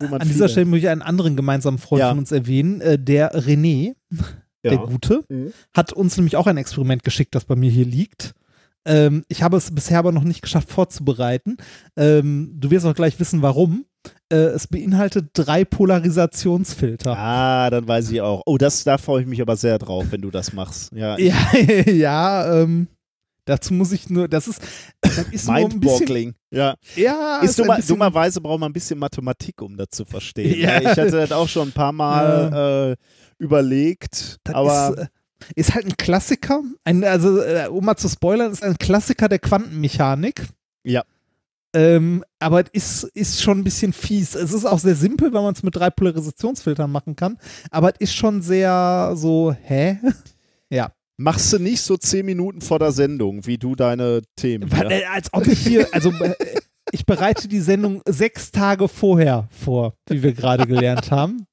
wo 0.00 0.08
man 0.08 0.20
An 0.20 0.28
dieser 0.28 0.48
Stelle 0.48 0.66
möchte 0.66 0.86
ich 0.86 0.90
einen 0.90 1.02
anderen 1.02 1.36
gemeinsamen 1.36 1.78
Freund 1.78 2.00
Ja. 2.00 2.08
von 2.10 2.18
uns 2.18 2.32
erwähnen, 2.32 2.80
äh, 2.80 2.98
der 2.98 3.34
René, 3.34 3.94
der 4.64 4.72
ja. 4.74 4.84
Gute, 4.84 5.24
Mhm. 5.28 5.52
hat 5.72 5.92
uns 5.92 6.16
nämlich 6.16 6.36
auch 6.36 6.46
ein 6.46 6.56
Experiment 6.56 7.04
geschickt, 7.04 7.34
das 7.34 7.44
bei 7.44 7.56
mir 7.56 7.70
hier 7.70 7.84
liegt. 7.86 8.32
Ähm, 8.86 9.24
ich 9.28 9.42
habe 9.42 9.56
es 9.56 9.74
bisher 9.74 9.98
aber 9.98 10.12
noch 10.12 10.24
nicht 10.24 10.42
geschafft 10.42 10.70
vorzubereiten. 10.70 11.56
Ähm, 11.96 12.52
du 12.58 12.70
wirst 12.70 12.84
auch 12.84 12.94
gleich 12.94 13.18
wissen, 13.18 13.40
warum. 13.40 13.86
Äh, 14.30 14.36
es 14.36 14.66
beinhaltet 14.66 15.28
drei 15.32 15.64
Polarisationsfilter. 15.64 17.16
Ah, 17.16 17.70
dann 17.70 17.86
weiß 17.88 18.10
ich 18.10 18.20
auch. 18.20 18.42
Oh, 18.46 18.58
das, 18.58 18.84
da 18.84 18.98
freue 18.98 19.22
ich 19.22 19.26
mich 19.26 19.40
aber 19.40 19.56
sehr 19.56 19.78
drauf, 19.78 20.06
wenn 20.10 20.20
du 20.20 20.30
das 20.30 20.52
machst. 20.52 20.92
Ja, 20.92 21.16
Ja, 21.18 21.34
ja, 21.86 22.62
ähm, 22.62 22.88
dazu 23.44 23.74
muss 23.74 23.92
ich 23.92 24.10
nur, 24.10 24.28
das 24.28 24.48
ist, 24.48 24.60
das 25.00 25.18
ist 25.18 25.46
nur 25.46 25.56
ein 25.56 25.68
bisschen, 25.68 25.78
Mindboggling. 25.80 26.34
Ja. 26.50 26.74
ja, 26.96 27.40
Ist 27.40 27.60
ein 27.60 27.66
dummer, 27.66 27.80
dummerweise 27.80 28.40
braucht 28.40 28.60
man 28.60 28.70
ein 28.70 28.72
bisschen 28.72 28.98
Mathematik, 28.98 29.60
um 29.62 29.76
das 29.76 29.88
zu 29.90 30.04
verstehen. 30.04 30.58
Ja. 30.60 30.80
Ich 30.80 30.88
hatte 30.88 31.10
das 31.10 31.32
auch 31.32 31.48
schon 31.48 31.68
ein 31.68 31.72
paar 31.72 31.92
Mal 31.92 32.96
äh, 32.98 33.42
überlegt, 33.42 34.38
Das 34.44 34.54
aber 34.54 34.94
ist, 34.96 34.98
äh, 34.98 35.06
ist 35.56 35.74
halt 35.74 35.86
ein 35.86 35.96
Klassiker. 35.96 36.62
Ein, 36.84 37.04
also, 37.04 37.40
äh, 37.40 37.68
um 37.68 37.84
mal 37.84 37.96
zu 37.96 38.08
spoilern, 38.08 38.52
ist 38.52 38.62
ein 38.62 38.78
Klassiker 38.78 39.28
der 39.28 39.38
Quantenmechanik. 39.38 40.46
Ja. 40.84 41.04
Ähm, 41.74 42.24
aber 42.38 42.60
es 42.72 43.02
ist, 43.02 43.16
ist 43.16 43.42
schon 43.42 43.58
ein 43.58 43.64
bisschen 43.64 43.92
fies. 43.92 44.36
Es 44.36 44.52
ist 44.52 44.64
auch 44.64 44.78
sehr 44.78 44.94
simpel, 44.94 45.32
weil 45.32 45.42
man 45.42 45.54
es 45.54 45.64
mit 45.64 45.74
drei 45.74 45.90
Polarisationsfiltern 45.90 46.90
machen 46.90 47.16
kann. 47.16 47.36
Aber 47.70 47.92
es 47.94 48.00
ist 48.00 48.14
schon 48.14 48.42
sehr 48.42 49.12
so, 49.16 49.54
hä? 49.60 49.98
ja. 50.70 50.92
Machst 51.16 51.52
du 51.52 51.58
nicht 51.58 51.80
so 51.80 51.96
zehn 51.96 52.26
Minuten 52.26 52.60
vor 52.60 52.78
der 52.78 52.92
Sendung, 52.92 53.46
wie 53.46 53.58
du 53.58 53.74
deine 53.74 54.22
Themen. 54.36 54.70
Weil, 54.70 54.90
ja. 54.90 54.98
äh, 54.98 55.04
als 55.06 55.32
ob 55.32 55.46
ich 55.46 55.58
hier, 55.60 55.88
also 55.92 56.10
äh, 56.10 56.34
ich 56.90 57.06
bereite 57.06 57.48
die 57.48 57.60
Sendung 57.60 58.02
sechs 58.06 58.50
Tage 58.50 58.88
vorher 58.88 59.48
vor, 59.50 59.94
wie 60.08 60.22
wir 60.22 60.32
gerade 60.32 60.66
gelernt 60.66 61.10
haben. 61.10 61.46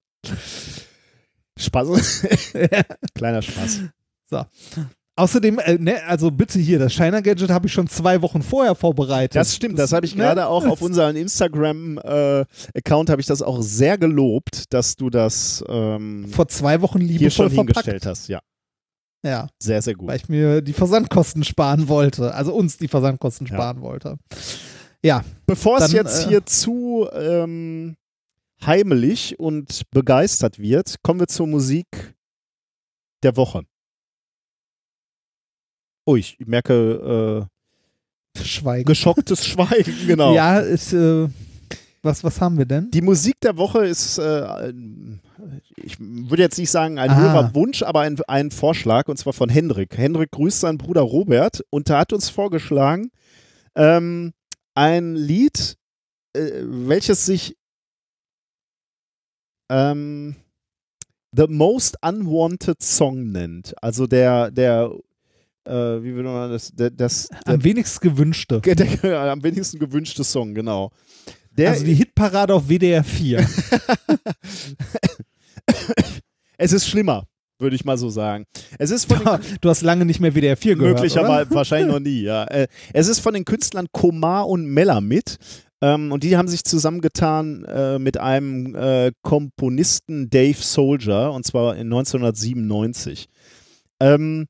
Spaß. 1.57 2.27
Kleiner 3.15 3.41
Spaß. 3.41 3.81
Außerdem, 5.17 5.59
äh, 5.59 5.77
ne, 5.77 6.03
also 6.07 6.31
bitte 6.31 6.57
hier, 6.57 6.79
das 6.79 6.93
Shiner 6.93 7.21
Gadget 7.21 7.49
habe 7.49 7.67
ich 7.67 7.73
schon 7.73 7.87
zwei 7.87 8.21
Wochen 8.21 8.41
vorher 8.41 8.75
vorbereitet. 8.75 9.35
Das 9.35 9.55
stimmt, 9.55 9.77
das 9.77 9.91
habe 9.91 10.05
ich 10.05 10.15
ne? 10.15 10.23
gerade 10.23 10.47
auch 10.47 10.65
auf 10.65 10.81
unserem 10.81 11.15
Instagram-Account 11.17 13.09
habe 13.09 13.19
ich 13.19 13.27
das 13.27 13.41
auch 13.41 13.61
sehr 13.61 13.97
gelobt, 13.97 14.73
dass 14.73 14.95
du 14.95 15.09
das 15.09 15.63
ähm, 15.67 16.27
vor 16.29 16.47
zwei 16.47 16.81
Wochen 16.81 16.99
hier 16.99 17.19
liebevoll 17.19 17.49
schon 17.49 17.51
verpackt. 17.51 17.85
hingestellt 17.85 18.05
hast. 18.05 18.29
Ja, 18.29 18.39
Ja, 19.23 19.47
sehr, 19.61 19.81
sehr 19.81 19.93
gut. 19.95 20.07
weil 20.07 20.17
ich 20.17 20.29
mir 20.29 20.61
die 20.61 20.73
Versandkosten 20.73 21.43
sparen 21.43 21.87
wollte. 21.87 22.33
Also 22.33 22.53
uns 22.53 22.77
die 22.77 22.87
Versandkosten 22.87 23.47
Ja. 23.47 23.53
sparen 23.55 23.81
wollte. 23.81 24.17
Ja, 25.03 25.23
Bevor 25.45 25.77
es 25.77 25.85
Dann, 25.85 25.91
jetzt 25.91 26.25
äh, 26.25 26.29
hier 26.29 26.45
zu 26.45 27.07
ähm, 27.13 27.95
heimelig 28.65 29.39
und 29.39 29.89
begeistert 29.91 30.59
wird, 30.59 30.95
kommen 31.03 31.19
wir 31.19 31.27
zur 31.27 31.47
Musik 31.47 32.15
der 33.23 33.35
Woche. 33.37 33.63
Oh, 36.05 36.15
ich 36.15 36.37
merke 36.45 37.47
äh, 38.37 38.41
Schweigen. 38.43 38.85
geschocktes 38.85 39.45
Schweigen, 39.45 39.93
genau. 40.07 40.33
Ja, 40.33 40.59
ist, 40.59 40.93
äh, 40.93 41.27
was, 42.03 42.23
was 42.23 42.41
haben 42.41 42.57
wir 42.57 42.65
denn? 42.65 42.89
Die 42.91 43.01
Musik 43.01 43.39
der 43.41 43.57
Woche 43.57 43.85
ist, 43.85 44.17
äh, 44.17 44.73
ich 45.75 45.97
würde 45.99 46.43
jetzt 46.43 46.57
nicht 46.57 46.71
sagen 46.71 46.97
ein 46.99 47.09
Ah. 47.11 47.17
höherer 47.17 47.55
Wunsch, 47.55 47.83
aber 47.83 48.01
ein, 48.01 48.19
ein 48.27 48.51
Vorschlag 48.51 49.07
und 49.07 49.17
zwar 49.17 49.33
von 49.33 49.49
Hendrik. 49.49 49.97
Hendrik 49.97 50.31
grüßt 50.31 50.61
seinen 50.61 50.77
Bruder 50.77 51.01
Robert 51.01 51.63
und 51.69 51.89
er 51.89 51.99
hat 51.99 52.13
uns 52.13 52.29
vorgeschlagen, 52.29 53.11
ähm, 53.75 54.33
ein 54.75 55.15
Lied, 55.15 55.77
äh, 56.33 56.63
welches 56.63 57.25
sich 57.25 57.55
ähm, 59.69 60.35
The 61.35 61.45
Most 61.47 61.97
Unwanted 62.01 62.81
Song 62.81 63.31
nennt. 63.31 63.73
Also 63.81 64.05
der, 64.07 64.51
der, 64.51 64.91
äh, 65.65 65.71
wie 65.71 66.13
würde 66.13 66.29
man 66.29 66.51
das, 66.51 66.71
der, 66.71 66.89
das, 66.89 67.29
der, 67.45 67.53
Am 67.53 67.63
wenigsten 67.63 68.09
gewünschte. 68.09 68.59
der, 68.65 68.75
der 68.75 69.31
am 69.31 69.43
wenigsten 69.43 69.79
gewünschte 69.79 70.23
Song, 70.23 70.53
genau. 70.53 70.91
Der, 71.61 71.71
also 71.71 71.85
die 71.85 71.93
Hitparade 71.93 72.53
auf 72.53 72.67
WDR 72.67 73.03
4. 73.03 73.45
es 76.57 76.73
ist 76.73 76.87
schlimmer, 76.87 77.27
würde 77.59 77.75
ich 77.75 77.85
mal 77.85 77.97
so 77.97 78.09
sagen. 78.09 78.45
Es 78.79 78.91
ist 78.91 79.05
von 79.05 79.39
du 79.61 79.69
hast 79.69 79.81
lange 79.81 80.05
nicht 80.05 80.19
mehr 80.19 80.33
WDR 80.33 80.57
4 80.57 80.75
gehört. 80.75 80.95
möglicherweise, 80.95 81.47
Oder? 81.47 81.55
wahrscheinlich 81.55 81.91
noch 81.93 81.99
nie, 81.99 82.21
ja. 82.23 82.45
Äh, 82.45 82.67
Es 82.93 83.07
ist 83.07 83.19
von 83.19 83.33
den 83.33 83.45
Künstlern 83.45 83.87
Komar 83.91 84.47
und 84.47 84.65
Melamit. 84.65 85.37
Ähm, 85.83 86.11
und 86.11 86.23
die 86.23 86.37
haben 86.37 86.47
sich 86.47 86.63
zusammengetan 86.63 87.63
äh, 87.65 87.97
mit 87.99 88.17
einem 88.17 88.75
äh, 88.75 89.11
Komponisten 89.23 90.29
Dave 90.29 90.57
Soldier, 90.59 91.31
und 91.31 91.45
zwar 91.45 91.75
in 91.75 91.87
1997. 91.87 93.27
Ähm, 93.99 94.47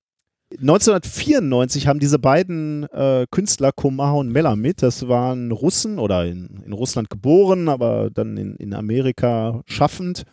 1994 0.60 1.88
haben 1.88 2.00
diese 2.00 2.20
beiden 2.20 2.84
äh, 2.92 3.26
Künstler, 3.32 3.72
Komar 3.72 4.18
und 4.18 4.32
Melamit, 4.32 4.82
das 4.82 5.08
waren 5.08 5.52
Russen 5.52 6.00
oder 6.00 6.26
in, 6.26 6.62
in 6.66 6.74
Russland 6.74 7.10
geboren, 7.10 7.70
aber 7.70 8.10
dann 8.10 8.38
in, 8.38 8.56
in 8.56 8.74
Amerika 8.74 9.62
schaffend, 9.66 10.24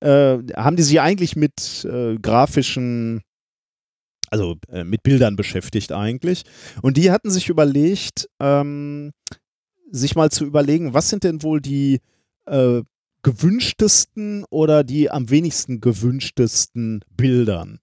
äh, 0.00 0.38
haben 0.54 0.76
die 0.76 0.82
sich 0.82 1.00
eigentlich 1.00 1.36
mit 1.36 1.84
äh, 1.84 2.16
grafischen, 2.16 3.22
also 4.30 4.56
äh, 4.68 4.84
mit 4.84 5.02
Bildern 5.02 5.36
beschäftigt 5.36 5.92
eigentlich. 5.92 6.44
Und 6.82 6.96
die 6.96 7.10
hatten 7.10 7.30
sich 7.30 7.48
überlegt, 7.48 8.28
ähm, 8.40 9.12
sich 9.90 10.14
mal 10.14 10.30
zu 10.30 10.44
überlegen, 10.44 10.94
was 10.94 11.08
sind 11.08 11.24
denn 11.24 11.42
wohl 11.42 11.60
die 11.60 12.00
äh, 12.46 12.82
gewünschtesten 13.22 14.44
oder 14.50 14.84
die 14.84 15.10
am 15.10 15.30
wenigsten 15.30 15.80
gewünschtesten 15.80 17.00
Bildern 17.10 17.80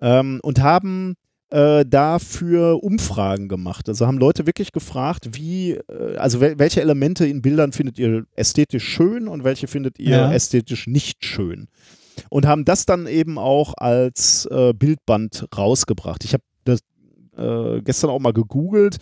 ähm, 0.00 0.40
und 0.42 0.60
haben 0.62 1.14
äh, 1.50 1.84
dafür 1.86 2.82
Umfragen 2.82 3.48
gemacht. 3.48 3.88
Also 3.88 4.06
haben 4.06 4.18
Leute 4.18 4.46
wirklich 4.46 4.72
gefragt, 4.72 5.30
wie, 5.32 5.72
äh, 5.72 6.16
also 6.16 6.40
wel 6.40 6.58
welche 6.58 6.80
Elemente 6.82 7.26
in 7.26 7.40
Bildern 7.40 7.72
findet 7.72 7.98
ihr 7.98 8.24
ästhetisch 8.36 8.84
schön 8.84 9.28
und 9.28 9.44
welche 9.44 9.66
findet 9.66 9.98
ihr 9.98 10.16
Ja. 10.16 10.32
ästhetisch 10.32 10.86
nicht 10.86 11.24
schön. 11.24 11.68
Und 12.30 12.46
haben 12.46 12.64
das 12.64 12.84
dann 12.84 13.06
eben 13.06 13.38
auch 13.38 13.74
als 13.76 14.46
äh, 14.50 14.72
Bildband 14.74 15.46
rausgebracht. 15.56 16.24
Ich 16.24 16.34
habe 16.34 16.42
das 16.64 16.80
äh, 17.36 17.80
gestern 17.82 18.10
auch 18.10 18.18
mal 18.18 18.32
gegoogelt 18.32 18.98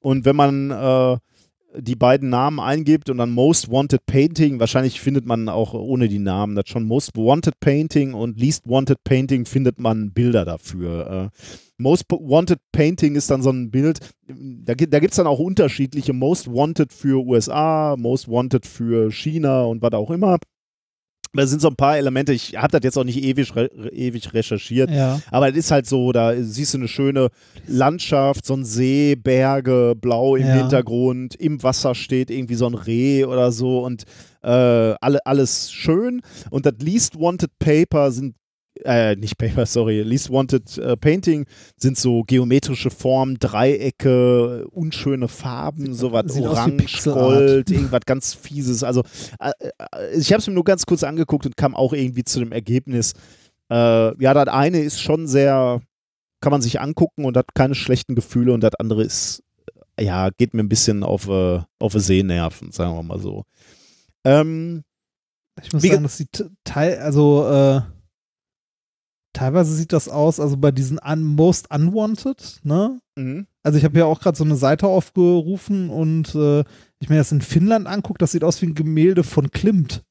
und 0.00 0.24
wenn 0.24 0.36
man 0.36 0.70
äh, 0.70 1.16
die 1.76 1.96
beiden 1.96 2.30
Namen 2.30 2.60
eingibt 2.60 3.10
und 3.10 3.18
dann 3.18 3.30
Most 3.30 3.70
Wanted 3.70 4.06
Painting, 4.06 4.58
wahrscheinlich 4.58 5.00
findet 5.00 5.26
man 5.26 5.48
auch 5.48 5.74
ohne 5.74 6.08
die 6.08 6.18
Namen 6.18 6.56
das 6.56 6.68
schon 6.68 6.84
Most 6.84 7.14
Wanted 7.16 7.60
Painting 7.60 8.14
und 8.14 8.40
Least 8.40 8.62
Wanted 8.66 9.04
Painting 9.04 9.44
findet 9.44 9.78
man 9.78 10.12
Bilder 10.12 10.44
dafür. 10.46 11.30
Äh, 11.34 11.38
Most 11.76 12.04
Wanted 12.10 12.58
Painting 12.72 13.14
ist 13.16 13.30
dann 13.30 13.42
so 13.42 13.50
ein 13.50 13.70
Bild, 13.70 13.98
da, 14.26 14.74
gi- 14.74 14.88
da 14.88 14.98
gibt 14.98 15.12
es 15.12 15.16
dann 15.18 15.26
auch 15.26 15.38
unterschiedliche 15.38 16.12
Most 16.14 16.48
Wanted 16.48 16.92
für 16.92 17.24
USA, 17.24 17.96
Most 17.98 18.28
Wanted 18.28 18.64
für 18.66 19.10
China 19.12 19.62
und 19.64 19.82
was 19.82 19.92
auch 19.92 20.10
immer. 20.10 20.38
Da 21.34 21.46
sind 21.46 21.60
so 21.60 21.68
ein 21.68 21.76
paar 21.76 21.98
Elemente, 21.98 22.32
ich 22.32 22.56
habe 22.56 22.68
das 22.72 22.80
jetzt 22.82 22.96
auch 22.98 23.04
nicht 23.04 23.22
ewig, 23.22 23.54
re 23.54 23.66
ewig 23.92 24.32
recherchiert, 24.34 24.90
Ja. 24.90 25.20
aber 25.30 25.50
es 25.50 25.56
ist 25.56 25.70
halt 25.70 25.86
so, 25.86 26.10
da 26.12 26.34
siehst 26.42 26.74
du 26.74 26.78
eine 26.78 26.88
schöne 26.88 27.28
Landschaft, 27.66 28.44
so 28.46 28.54
ein 28.54 28.64
See, 28.64 29.14
Berge, 29.14 29.94
blau 30.00 30.36
im 30.36 30.46
Ja. 30.46 30.54
Hintergrund, 30.54 31.34
im 31.36 31.62
Wasser 31.62 31.94
steht 31.94 32.30
irgendwie 32.30 32.54
so 32.54 32.66
ein 32.66 32.74
Reh 32.74 33.24
oder 33.24 33.52
so 33.52 33.84
und 33.84 34.04
äh, 34.42 34.48
alle, 34.48 35.24
alles 35.26 35.70
schön. 35.72 36.22
Und 36.50 36.64
das 36.66 36.74
Least 36.80 37.18
Wanted 37.18 37.50
Paper 37.58 38.10
sind 38.10 38.34
äh, 38.84 39.16
nicht 39.16 39.38
Paper, 39.38 39.66
sorry, 39.66 40.02
Least 40.02 40.30
Wanted 40.30 40.78
äh, 40.78 40.96
Painting 40.96 41.46
sind 41.76 41.96
so 41.96 42.22
geometrische 42.22 42.90
Formen, 42.90 43.38
Dreiecke, 43.38 44.66
unschöne 44.68 45.28
Farben, 45.28 45.94
sowas 45.94 46.36
orange. 46.36 47.02
Gold, 47.04 47.70
irgendwas 47.70 48.00
ganz 48.06 48.34
fieses. 48.34 48.82
Also 48.84 49.02
äh, 49.40 49.52
äh, 49.60 50.16
ich 50.16 50.32
habe 50.32 50.40
es 50.40 50.46
mir 50.46 50.54
nur 50.54 50.64
ganz 50.64 50.86
kurz 50.86 51.02
angeguckt 51.02 51.46
und 51.46 51.56
kam 51.56 51.74
auch 51.74 51.92
irgendwie 51.92 52.24
zu 52.24 52.40
dem 52.40 52.52
Ergebnis, 52.52 53.14
äh, 53.70 54.22
ja, 54.22 54.34
das 54.34 54.48
eine 54.48 54.80
ist 54.80 55.00
schon 55.00 55.26
sehr, 55.26 55.80
kann 56.40 56.52
man 56.52 56.62
sich 56.62 56.80
angucken 56.80 57.24
und 57.24 57.36
hat 57.36 57.54
keine 57.54 57.74
schlechten 57.74 58.14
Gefühle 58.14 58.52
und 58.52 58.62
das 58.62 58.74
andere 58.76 59.02
ist, 59.02 59.42
äh, 59.96 60.04
ja, 60.04 60.30
geht 60.30 60.54
mir 60.54 60.62
ein 60.62 60.68
bisschen 60.68 61.02
auf, 61.02 61.28
äh, 61.28 61.60
auf 61.78 61.92
die 61.92 62.00
Sehnerven, 62.00 62.72
sagen 62.72 62.94
wir 62.94 63.02
mal 63.02 63.20
so. 63.20 63.44
Ähm, 64.24 64.84
Ich 65.62 65.72
muss 65.72 65.82
sagen, 65.82 66.04
das 66.04 66.16
sieht 66.16 66.44
teil, 66.64 66.98
also 66.98 67.46
äh, 67.48 67.80
teilweise 69.32 69.74
sieht 69.74 69.92
das 69.92 70.08
aus, 70.08 70.40
also 70.40 70.56
bei 70.56 70.70
diesen 70.70 70.98
un 70.98 71.22
Most 71.22 71.70
Unwanted, 71.72 72.60
ne? 72.64 73.00
mhm. 73.16 73.46
Also 73.62 73.78
ich 73.78 73.84
habe 73.84 73.98
ja 73.98 74.06
auch 74.06 74.20
gerade 74.20 74.36
so 74.38 74.44
eine 74.44 74.56
Seite 74.56 74.86
aufgerufen 74.86 75.90
und 75.90 76.34
äh, 76.34 76.64
ich 77.00 77.10
mir 77.10 77.16
das 77.16 77.32
in 77.32 77.42
Finnland 77.42 77.86
angucke, 77.86 78.18
das 78.18 78.32
sieht 78.32 78.42
aus 78.44 78.62
wie 78.62 78.66
ein 78.66 78.74
Gemälde 78.74 79.22
von 79.24 79.50
Klimt. 79.50 80.02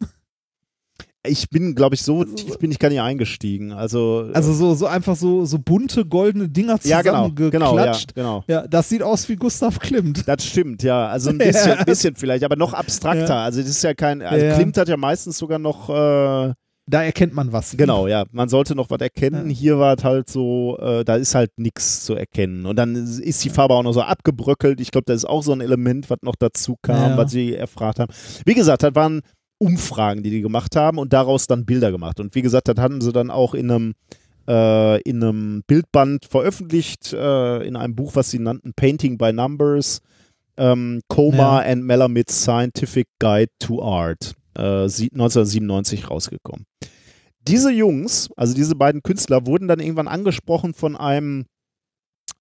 Ich 1.26 1.50
bin, 1.50 1.76
glaube 1.76 1.96
ich, 1.96 2.04
so 2.04 2.24
tief 2.24 2.58
bin 2.60 2.72
ich 2.72 2.80
gar 2.80 2.88
nicht 2.90 3.02
eingestiegen. 3.02 3.74
Also, 3.74 4.30
Also 4.34 4.54
so, 4.54 4.76
so 4.76 4.86
einfach 4.86 5.16
so, 5.18 5.44
so 5.44 5.60
bunte 5.60 6.06
goldene 6.06 6.48
Dinger 6.48 6.80
ja, 6.84 7.02
genau, 7.02 7.30
genau, 7.32 7.50
ja, 7.50 7.52
zusammengeklatscht. 7.52 8.16
genau. 8.16 8.44
ja, 8.48 8.66
das 8.66 8.88
sieht 8.88 9.04
aus 9.04 9.28
wie 9.28 9.36
Gustav 9.36 9.80
Klimt. 9.80 10.26
Das 10.26 10.46
stimmt, 10.46 10.84
ja. 10.84 11.08
Also 11.08 11.32
ein 11.32 11.38
bisschen, 11.40 11.78
Ja. 11.80 11.84
bisschen 11.84 12.16
vielleicht, 12.16 12.46
aber 12.46 12.56
noch 12.56 12.74
abstrakter. 12.74 13.36
Also 13.38 13.60
das 13.60 13.70
ist 13.72 13.84
ja 13.84 13.94
kein, 13.94 14.22
also. 14.22 14.56
Klimt 14.56 14.78
hat 14.78 14.88
ja 14.88 14.96
meistens 14.96 15.38
sogar 15.38 15.60
noch, 15.60 15.90
äh, 15.90 16.54
Da 16.90 17.04
erkennt 17.04 17.34
man 17.34 17.52
was. 17.52 17.76
genau, 17.76 18.08
ja, 18.08 18.24
man 18.32 18.48
sollte 18.48 18.74
noch 18.74 18.90
was 18.90 19.02
erkennen. 19.02 19.50
Ja. 19.50 19.56
Hier 19.56 19.80
war 19.80 19.98
es 19.98 20.04
halt 20.06 20.30
so, 20.30 20.78
äh, 20.80 21.04
da 21.04 21.18
ist 21.18 21.36
halt 21.36 21.52
nichts 21.58 22.06
zu 22.06 22.16
erkennen. 22.16 22.66
Und 22.66 22.78
dann 22.78 22.96
ist 22.96 23.44
die 23.44 23.50
Farbe 23.50 23.74
auch 23.74 23.84
noch 23.84 23.92
so 23.92 24.02
abgebröckelt. 24.02 24.80
Ich 24.80 24.92
glaube, 24.92 25.04
das 25.06 25.18
ist 25.18 25.26
auch 25.26 25.44
so 25.44 25.52
ein 25.52 25.60
Element, 25.62 26.10
was 26.10 26.20
noch 26.22 26.36
dazu 26.38 26.78
kam, 26.82 27.12
Ja. 27.12 27.18
was 27.18 27.32
sie 27.32 27.54
erfragt 27.56 28.00
haben. 28.00 28.14
Wie 28.46 28.54
gesagt, 28.54 28.84
das 28.84 28.96
waren 28.96 29.22
Umfragen, 29.60 30.24
die 30.24 30.30
die 30.30 30.42
gemacht 30.42 30.76
haben 30.76 30.98
und 30.98 31.12
daraus 31.14 31.48
dann 31.48 31.66
Bilder 31.66 31.92
gemacht. 31.92 32.20
Und 32.20 32.36
wie 32.36 32.42
gesagt, 32.42 32.68
das 32.70 32.78
hatten 32.78 33.02
sie 33.02 33.12
dann 33.12 33.32
auch 33.32 33.54
in 33.54 33.70
einem 33.72 33.94
äh, 34.48 35.02
in 35.02 35.22
einem 35.22 35.64
Bildband 35.68 36.24
veröffentlicht, 36.26 37.12
äh, 37.12 37.68
in 37.68 37.76
einem 37.76 37.96
Buch, 37.96 38.16
was 38.16 38.30
sie 38.32 38.40
nannten 38.40 38.74
Painting 38.74 39.18
by 39.18 39.34
Numbers, 39.34 40.00
ähm, 40.56 41.02
Coma 41.10 41.60
and 41.60 41.84
Melamid's 41.84 42.44
Scientific 42.44 43.08
Guide 43.20 43.52
to 43.60 43.84
Art, 43.84 44.36
1997 44.64 46.10
rausgekommen. 46.10 46.66
Diese 47.42 47.72
Jungs, 47.72 48.30
also 48.36 48.54
diese 48.54 48.76
beiden 48.76 49.04
Künstler, 49.04 49.46
wurden 49.46 49.68
dann 49.68 49.80
irgendwann 49.80 50.08
angesprochen 50.08 50.74
von 50.74 50.96
einem 50.96 51.46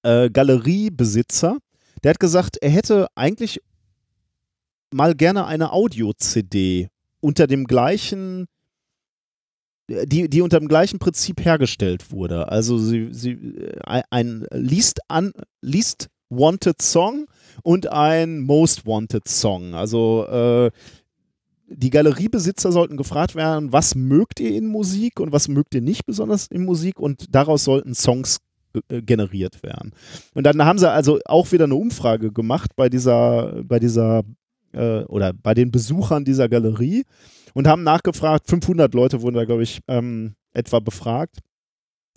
äh, 0.02 0.30
Galeriebesitzer, 0.30 1.58
der 2.02 2.10
hat 2.10 2.20
gesagt, 2.20 2.56
er 2.60 2.70
hätte 2.70 3.06
eigentlich 3.14 3.60
mal 4.92 5.14
gerne 5.14 5.46
eine 5.46 5.72
Audio-CD 5.72 6.88
unter 7.20 7.46
dem 7.46 7.64
gleichen 7.64 8.46
die, 9.88 10.28
die 10.28 10.42
unter 10.42 10.58
dem 10.58 10.68
gleichen 10.68 10.98
Prinzip 10.98 11.44
hergestellt 11.44 12.10
wurde. 12.10 12.48
Also 12.48 12.78
sie, 12.78 13.08
sie, 13.12 13.32
äh, 13.32 14.02
ein 14.10 14.46
Least, 14.50 15.00
un, 15.12 15.32
least 15.60 16.08
Wanted 16.28 16.82
Song 16.82 17.26
und 17.62 17.86
ein 17.92 18.40
Most 18.40 18.84
Wanted 18.86 19.28
Song. 19.28 19.74
Also 19.74 20.26
äh, 20.26 20.70
die 21.68 21.90
Galeriebesitzer 21.90 22.72
sollten 22.72 22.96
gefragt 22.96 23.34
werden, 23.34 23.72
was 23.72 23.94
mögt 23.94 24.40
ihr 24.40 24.54
in 24.56 24.66
Musik 24.66 25.20
und 25.20 25.32
was 25.32 25.48
mögt 25.48 25.74
ihr 25.74 25.80
nicht 25.80 26.06
besonders 26.06 26.46
in 26.46 26.64
Musik 26.64 27.00
und 27.00 27.34
daraus 27.34 27.64
sollten 27.64 27.94
Songs 27.94 28.38
äh, 28.88 29.02
generiert 29.02 29.62
werden. 29.62 29.92
Und 30.34 30.44
dann 30.44 30.64
haben 30.64 30.78
sie 30.78 30.90
also 30.90 31.18
auch 31.24 31.50
wieder 31.52 31.64
eine 31.64 31.74
Umfrage 31.74 32.32
gemacht 32.32 32.72
bei 32.76 32.88
dieser, 32.88 33.62
bei 33.64 33.78
dieser 33.78 34.22
äh, 34.72 35.00
oder 35.04 35.32
bei 35.32 35.54
den 35.54 35.70
Besuchern 35.70 36.24
dieser 36.24 36.48
Galerie 36.48 37.04
und 37.54 37.66
haben 37.66 37.82
nachgefragt, 37.82 38.48
500 38.48 38.92
Leute 38.94 39.22
wurden 39.22 39.36
da, 39.36 39.44
glaube 39.44 39.62
ich, 39.62 39.80
ähm, 39.88 40.34
etwa 40.52 40.80
befragt. 40.80 41.38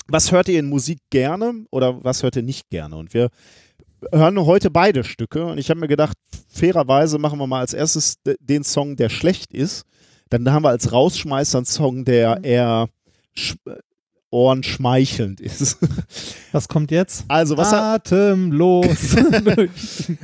Was 0.08 0.32
hört 0.32 0.50
ihr 0.50 0.60
in 0.60 0.70
Musik 0.70 1.00
gerne 1.12 1.66
oder 1.72 2.04
was 2.04 2.24
hört 2.24 2.36
ihr 2.36 2.44
nicht 2.44 2.70
gerne? 2.70 2.98
Und 2.98 3.14
wir 3.14 3.30
hören 4.12 4.40
heute 4.46 4.70
beide 4.72 5.04
Stücke 5.04 5.46
und 5.46 5.58
ich 5.58 5.70
habe 5.70 5.80
mir 5.80 5.88
gedacht, 5.88 6.18
fairerweise 6.48 7.18
machen 7.18 7.40
wir 7.40 7.48
mal 7.48 7.60
als 7.60 7.74
erstes 7.74 8.22
de- 8.24 8.38
den 8.40 8.64
Song, 8.64 8.96
der 8.96 9.10
schlecht 9.10 9.54
ist. 9.54 9.84
Dann 10.30 10.50
haben 10.52 10.64
wir 10.64 10.70
als 10.70 10.92
Rausschmeißer 10.92 11.58
einen 11.60 11.66
Song, 11.66 12.06
der 12.06 12.44
eher 12.44 12.88
sch 13.36 13.56
ohrenschmeichelnd 14.32 15.42
ist. 15.42 15.78
Was 16.52 16.68
kommt 16.68 16.92
jetzt? 16.92 17.26
Also, 17.28 17.58
was, 17.58 17.74
Atemlos. 17.74 19.16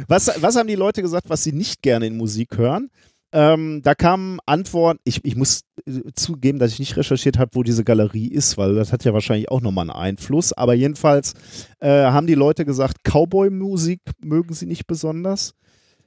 was, 0.08 0.32
was 0.42 0.56
haben 0.56 0.68
die 0.68 0.76
Leute 0.76 1.02
gesagt, 1.02 1.28
was 1.30 1.44
sie 1.44 1.52
nicht 1.52 1.82
gerne 1.82 2.06
in 2.06 2.16
Musik 2.18 2.58
hören? 2.58 2.90
Ähm, 3.36 3.82
da 3.84 3.96
kamen 3.96 4.40
Antworten, 4.46 5.02
ich, 5.04 5.20
ich 5.26 5.36
muss 5.36 5.64
äh, 5.86 6.04
zugeben, 6.14 6.58
dass 6.58 6.72
ich 6.72 6.80
nicht 6.80 6.96
recherchiert 6.96 7.38
habe, 7.38 7.52
wo 7.54 7.64
diese 7.64 7.84
Galerie 7.84 8.30
ist, 8.30 8.58
weil 8.58 8.76
das 8.76 8.94
hat 8.94 9.04
ja 9.04 9.12
wahrscheinlich 9.12 9.52
auch 9.52 9.60
nochmal 9.60 9.90
einen 9.90 10.00
Einfluss. 10.00 10.54
Aber 10.54 10.74
jedenfalls 10.74 11.34
äh, 11.82 11.90
haben 11.90 12.28
die 12.28 12.34
Leute 12.34 12.64
gesagt, 12.64 13.04
Cowboy-Musik 13.04 14.00
mögen 14.24 14.54
sie 14.54 14.68
nicht 14.68 14.88
besonders, 14.88 15.54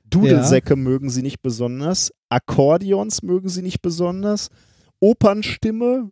Dudelsäcke 0.08 0.74
mögen 0.74 1.10
sie 1.10 1.20
nicht 1.20 1.42
besonders, 1.42 2.12
Akkordeons 2.30 3.22
mögen 3.22 3.50
sie 3.50 3.60
nicht 3.60 3.82
besonders, 3.82 4.48
Opernstimme, 4.98 6.10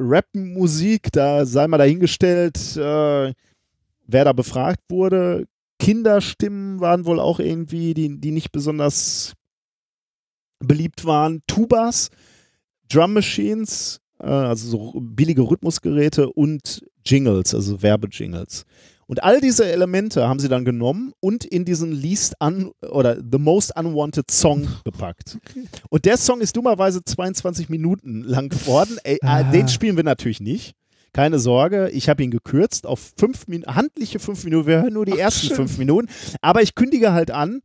Rap-Musik, 0.00 1.12
da 1.12 1.46
sei 1.46 1.68
mal 1.68 1.78
dahingestellt, 1.78 2.76
äh, 2.76 3.32
wer 4.08 4.24
da 4.24 4.32
befragt 4.32 4.80
wurde. 4.88 5.46
Kinderstimmen 5.78 6.80
waren 6.80 7.06
wohl 7.06 7.20
auch 7.20 7.38
irgendwie, 7.38 7.94
die, 7.94 8.18
die 8.18 8.32
nicht 8.32 8.50
besonders 8.50 9.34
beliebt 10.60 11.04
waren. 11.04 11.42
Tubas, 11.46 12.10
Drum 12.88 13.12
Machines, 13.14 14.00
äh, 14.20 14.26
also 14.26 14.68
so 14.68 15.00
billige 15.00 15.42
Rhythmusgeräte 15.42 16.30
und 16.32 16.84
Jingles, 17.04 17.54
also 17.54 17.82
Werbejingles. 17.82 18.64
Und 19.08 19.22
all 19.22 19.40
diese 19.40 19.64
Elemente 19.70 20.26
haben 20.28 20.40
sie 20.40 20.48
dann 20.48 20.64
genommen 20.64 21.12
und 21.20 21.44
in 21.44 21.64
diesen 21.64 21.92
Least 21.92 22.34
Un 22.42 22.72
oder 22.90 23.16
The 23.16 23.38
Most 23.38 23.76
Unwanted 23.76 24.30
Song 24.32 24.66
gepackt. 24.84 25.38
Und 25.90 26.04
der 26.04 26.16
Song 26.16 26.40
ist 26.40 26.56
dummerweise 26.56 27.04
22 27.04 27.68
Minuten 27.68 28.22
lang 28.22 28.48
geworden. 28.48 28.96
Ey, 29.04 29.18
Ah. 29.22 29.44
den 29.44 29.68
spielen 29.68 29.96
wir 29.96 30.02
natürlich 30.02 30.40
nicht. 30.40 30.74
Keine 31.12 31.38
Sorge, 31.38 31.88
ich 31.90 32.08
habe 32.08 32.22
ihn 32.24 32.30
gekürzt 32.32 32.84
auf 32.84 33.12
fünf 33.16 33.46
Min 33.46 33.64
handliche 33.64 34.18
fünf 34.18 34.42
Minuten. 34.44 34.66
Wir 34.66 34.82
hören 34.82 34.92
nur 34.94 35.06
die 35.06 35.18
ersten 35.18 35.46
schön. 35.46 35.56
fünf 35.56 35.78
Minuten. 35.78 36.08
Aber 36.42 36.60
ich 36.62 36.74
kündige 36.74 37.12
halt 37.12 37.30
an, 37.30 37.60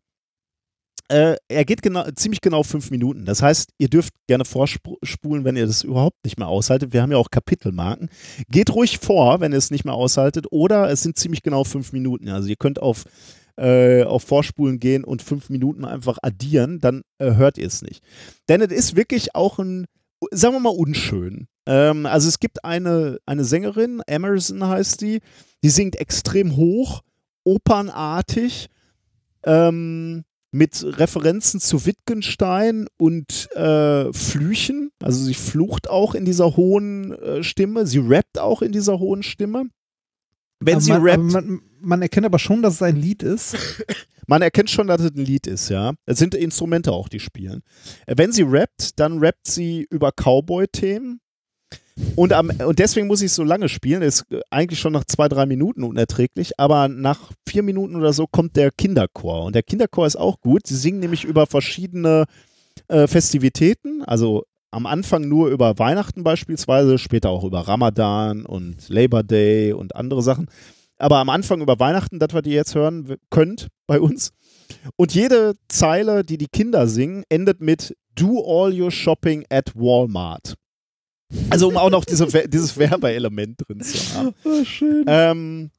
äh, 1.11 1.35
er 1.49 1.65
geht 1.65 1.81
genau, 1.81 2.06
ziemlich 2.15 2.40
genau 2.40 2.64
fünf 2.64 2.90
Minuten. 2.90 3.25
Das 3.25 3.41
heißt, 3.41 3.72
ihr 3.77 3.90
dürft 3.90 4.14
gerne 4.27 4.45
vorspulen, 4.45 5.43
wenn 5.43 5.57
ihr 5.57 5.65
das 5.65 5.83
überhaupt 5.83 6.23
nicht 6.23 6.40
mehr 6.40 6.48
aushaltet. 6.48 6.93
Wir 6.93 7.01
haben 7.01 7.11
ja 7.11 7.17
auch 7.17 7.30
Kapitelmarken. 7.30 8.09
Geht 8.48 8.73
ruhig 8.73 8.98
vor, 8.98 9.41
wenn 9.41 9.51
ihr 9.51 9.57
es 9.57 9.72
nicht 9.72 9.83
mehr 9.83 9.93
aushaltet. 9.93 10.48
Oder 10.51 10.90
es 10.90 11.03
sind 11.03 11.17
ziemlich 11.17 11.43
genau 11.43 11.65
fünf 11.65 11.91
Minuten. 11.91 12.30
Also 12.30 12.48
ihr 12.48 12.56
könnt 12.56 12.81
auf, 12.81 13.03
äh, 13.57 14.03
auf 14.03 14.23
Vorspulen 14.23 14.80
gehen 14.80 15.03
und 15.03 15.22
fünf 15.22 15.49
Minuten 15.49 15.83
einfach 15.83 16.17
addieren, 16.22 16.80
dann 16.80 17.01
äh, 17.17 17.35
hört 17.35 17.57
ihr 17.57 17.67
es 17.67 17.81
nicht. 17.81 18.01
Denn 18.48 18.61
es 18.61 18.72
ist 18.72 18.95
wirklich 18.95 19.35
auch 19.35 19.59
ein, 19.59 19.88
sagen 20.31 20.56
wir 20.56 20.61
mal, 20.61 20.69
unschön. 20.69 21.48
Ähm, 21.65 22.06
also 22.06 22.30
es 22.30 22.40
gibt 22.40 22.64
eine, 22.64 23.17
eine 23.25 23.43
Sängerin, 23.43 24.01
Emerson 24.07 24.65
heißt 24.65 25.01
die, 25.01 25.19
die 25.61 25.69
singt 25.69 25.98
extrem 25.98 26.56
hoch, 26.56 27.01
opernartig. 27.43 28.69
Ähm, 29.43 30.23
mit 30.51 30.83
Referenzen 30.85 31.59
zu 31.59 31.85
Wittgenstein 31.85 32.88
und 32.97 33.49
äh, 33.55 34.11
Flüchen. 34.11 34.91
Also 35.01 35.23
sie 35.23 35.33
flucht 35.33 35.89
auch 35.89 36.13
in 36.13 36.25
dieser 36.25 36.57
hohen 36.57 37.13
äh, 37.13 37.41
Stimme. 37.41 37.88
Sie 37.88 37.99
rappt 37.99 38.38
auch 38.38 38.61
in 38.61 38.73
dieser 38.73 38.99
hohen 38.99 39.23
Stimme. 39.23 39.69
Wenn 40.59 40.75
Aber 40.75 40.81
sie 40.81 40.91
man, 40.91 41.01
rappt, 41.01 41.23
man, 41.23 41.61
man 41.80 42.01
erkennt 42.01 42.25
aber 42.25 42.38
schon, 42.38 42.61
dass 42.61 42.75
es 42.75 42.81
ein 42.81 42.97
Lied 42.97 43.23
ist. 43.23 43.55
man 44.27 44.41
erkennt 44.41 44.69
schon, 44.69 44.88
dass 44.88 45.01
es 45.01 45.11
ein 45.11 45.25
Lied 45.25 45.47
ist, 45.47 45.69
ja. 45.69 45.93
Es 46.05 46.19
sind 46.19 46.35
Instrumente 46.35 46.91
auch, 46.91 47.09
die 47.09 47.19
spielen. 47.19 47.63
Wenn 48.05 48.31
sie 48.31 48.43
rappt, 48.43 48.99
dann 48.99 49.19
rappt 49.19 49.47
sie 49.47 49.88
über 49.89 50.11
Cowboy-Themen. 50.11 51.21
Und, 52.15 52.33
am, 52.33 52.49
und 52.49 52.80
deswegen 52.80 53.07
muss 53.07 53.21
ich 53.21 53.31
so 53.31 53.43
lange 53.43 53.69
spielen. 53.69 54.01
Ist 54.01 54.25
äh, 54.31 54.41
eigentlich 54.49 54.80
schon 54.80 54.93
nach 54.93 55.05
zwei, 55.05 55.27
drei 55.27 55.45
Minuten 55.45 55.83
unerträglich. 55.83 56.59
Aber 56.59 56.88
nach 56.88 57.31
vier 57.47 57.63
Minuten 57.63 57.95
oder 57.95 58.13
so 58.13 58.27
kommt 58.27 58.55
der 58.55 58.71
Kinderchor. 58.71 59.45
Und 59.45 59.55
der 59.55 59.63
Kinderchor 59.63 60.05
ist 60.05 60.17
auch 60.17 60.39
gut. 60.41 60.67
Sie 60.67 60.75
singen 60.75 60.99
nämlich 60.99 61.23
über 61.23 61.47
verschiedene 61.47 62.25
äh, 62.88 63.07
Festivitäten. 63.07 64.03
Also 64.03 64.43
am 64.71 64.85
Anfang 64.85 65.27
nur 65.27 65.49
über 65.49 65.77
Weihnachten 65.80 66.23
beispielsweise, 66.23 66.97
später 66.97 67.30
auch 67.30 67.43
über 67.43 67.67
Ramadan 67.67 68.45
und 68.45 68.88
Labor 68.89 69.23
Day 69.23 69.73
und 69.73 69.95
andere 69.95 70.21
Sachen. 70.21 70.47
Aber 70.97 71.17
am 71.17 71.30
Anfang 71.30 71.61
über 71.61 71.80
Weihnachten, 71.80 72.19
das, 72.19 72.33
was 72.33 72.45
ihr 72.45 72.53
jetzt 72.53 72.75
hören 72.75 73.15
könnt 73.30 73.67
bei 73.88 73.99
uns. 73.99 74.31
Und 74.95 75.13
jede 75.13 75.55
Zeile, 75.67 76.23
die 76.23 76.38
die 76.38 76.47
Kinder 76.47 76.88
singen, 76.88 77.23
endet 77.27 77.59
mit 77.59 77.95
Do 78.15 78.43
all 78.45 78.80
your 78.80 78.91
shopping 78.91 79.45
at 79.49 79.75
Walmart. 79.75 80.55
Also 81.50 81.68
um 81.68 81.77
auch 81.77 81.90
noch 81.90 82.06
diese, 82.06 82.27
dieses 82.48 82.77
Werbeelement 82.77 83.58
drin 83.66 83.82
zu 83.82 84.16
haben. 84.16 84.34
Oh, 84.43 84.64
schön. 84.64 85.06
Ähm, 85.08 85.72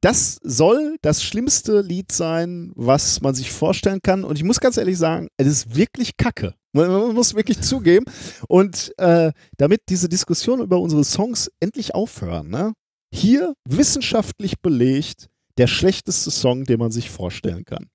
das 0.00 0.38
soll 0.42 0.96
das 1.02 1.22
schlimmste 1.22 1.82
Lied 1.82 2.10
sein, 2.10 2.72
was 2.74 3.20
man 3.20 3.34
sich 3.34 3.50
vorstellen 3.50 4.00
kann. 4.02 4.24
Und 4.24 4.36
ich 4.36 4.44
muss 4.44 4.60
ganz 4.60 4.76
ehrlich 4.76 4.96
sagen, 4.96 5.28
es 5.36 5.46
ist 5.46 5.76
wirklich 5.76 6.16
Kacke. 6.16 6.54
Man, 6.72 7.14
muss 7.14 7.34
wirklich 7.34 7.60
zugeben. 7.60 8.06
Und 8.48 8.92
äh, 8.98 9.32
damit 9.58 9.82
diese 9.88 10.08
Diskussion 10.08 10.60
über 10.60 10.80
unsere 10.80 11.04
Songs 11.04 11.50
endlich 11.60 11.94
aufhören, 11.94 12.48
ne? 12.48 12.72
hier 13.12 13.54
wissenschaftlich 13.68 14.60
belegt 14.60 15.28
der 15.58 15.66
schlechteste 15.66 16.30
Song, 16.30 16.64
den 16.64 16.78
man 16.78 16.90
sich 16.90 17.10
vorstellen 17.10 17.64
kann. 17.64 17.88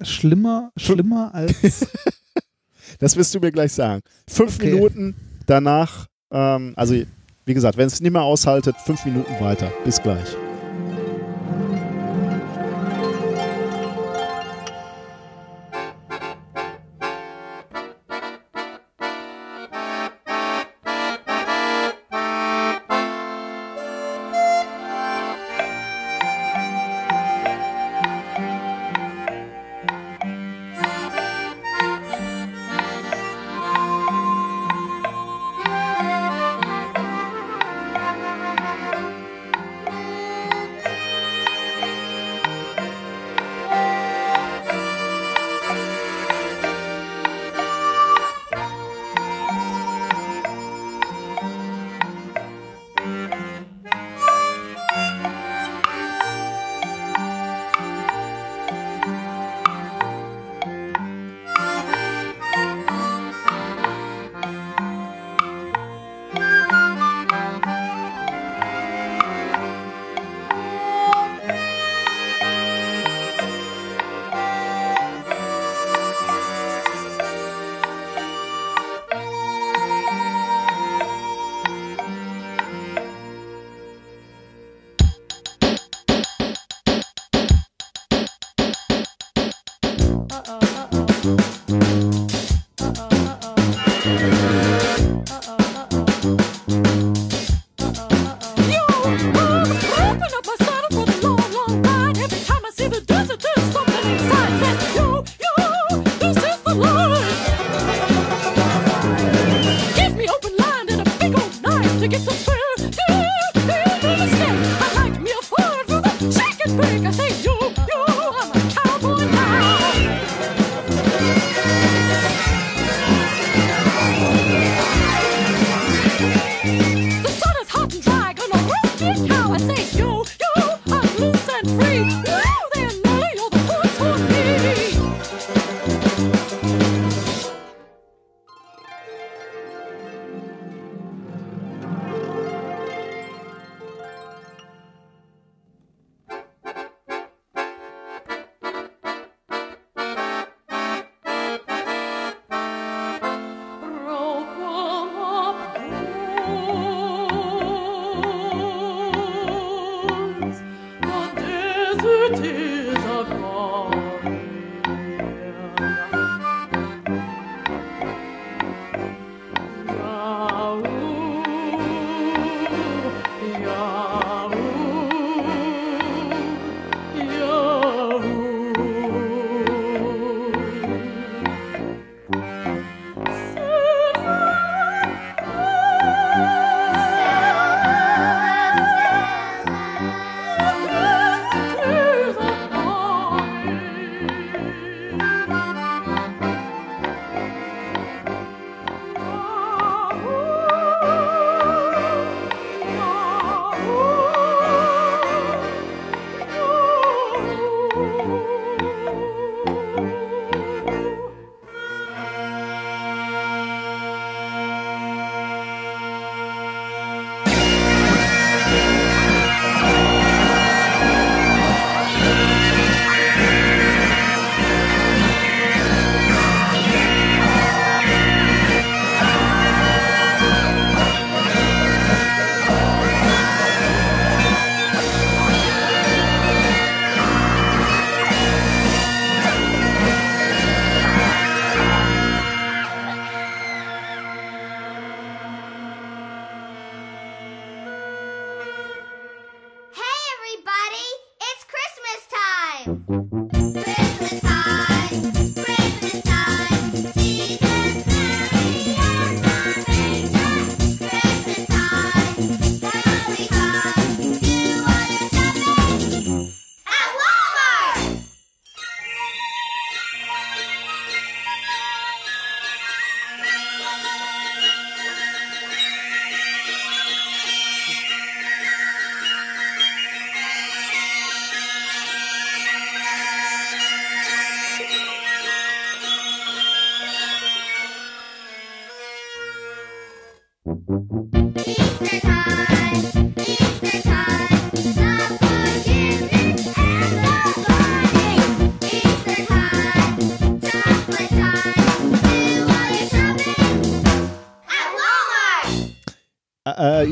Schlimmer, 0.00 0.70
schlimmer 0.76 1.34
als. 1.34 1.86
Das 2.98 3.16
wirst 3.16 3.34
du 3.34 3.40
mir 3.40 3.50
gleich 3.50 3.72
sagen. 3.72 4.02
Fünf 4.28 4.56
Okay. 4.56 4.72
Minuten 4.72 5.16
danach, 5.46 6.06
ähm, 6.34 6.74
also 6.76 6.94
wie 7.46 7.54
gesagt, 7.54 7.78
wenn 7.78 7.86
es 7.86 8.00
nicht 8.00 8.12
mehr 8.12 8.22
aushaltet, 8.22 8.76
fünf 8.84 9.04
Minuten 9.04 9.32
weiter. 9.40 9.70
Bis 9.84 10.02
gleich. 10.02 10.36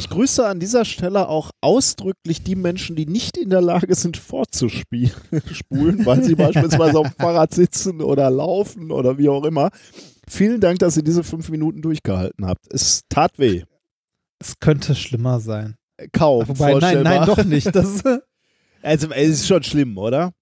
Ich 0.02 0.08
grüße 0.08 0.47
an 0.47 0.58
dieser 0.58 0.84
Stelle 0.84 1.28
auch 1.28 1.50
ausdrücklich 1.60 2.42
die 2.42 2.56
Menschen, 2.56 2.97
die 2.97 3.06
nicht 3.06 3.36
in 3.36 3.50
der 3.50 3.60
Lage 3.60 3.94
sind, 3.94 4.16
fortzuspulen, 4.16 5.12
weil 6.05 6.24
sie 6.24 6.34
beispielsweise 6.36 6.98
auf 6.98 7.08
dem 7.08 7.16
Fahrrad 7.16 7.55
sitzen 7.55 8.00
oder 8.00 8.31
laufen 8.31 8.90
oder 8.90 9.18
wie 9.18 9.28
auch 9.28 9.44
immer. 9.44 9.70
Vielen 10.28 10.60
Dank, 10.60 10.81
dass 10.81 10.97
ihr 10.97 11.05
diese 11.05 11.22
fünf 11.22 11.48
Minuten 11.50 11.82
durchgehalten 11.82 12.47
habt. 12.47 12.72
Es 12.72 13.02
tat 13.08 13.39
weh. 13.39 13.62
Es 14.40 14.58
könnte 14.58 14.94
schlimmer 14.94 15.39
sein. 15.39 15.76
Kaum. 16.12 16.48
Wobei, 16.48 16.74
nein, 16.74 17.02
nein, 17.02 17.26
doch 17.26 17.44
nicht. 17.44 17.74
Das 17.74 18.02
Also, 18.82 19.08
es 19.10 19.28
ist 19.28 19.47
schon 19.47 19.62
schlimm, 19.62 19.97
oder? 19.97 20.32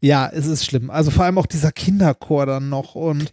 ja, 0.00 0.28
es 0.32 0.46
ist 0.46 0.64
schlimm. 0.64 0.90
Also 0.90 1.10
vor 1.10 1.24
allem 1.24 1.38
auch 1.38 1.46
dieser 1.46 1.72
Kinderchor 1.72 2.46
dann 2.46 2.68
noch 2.68 2.94
und 2.94 3.32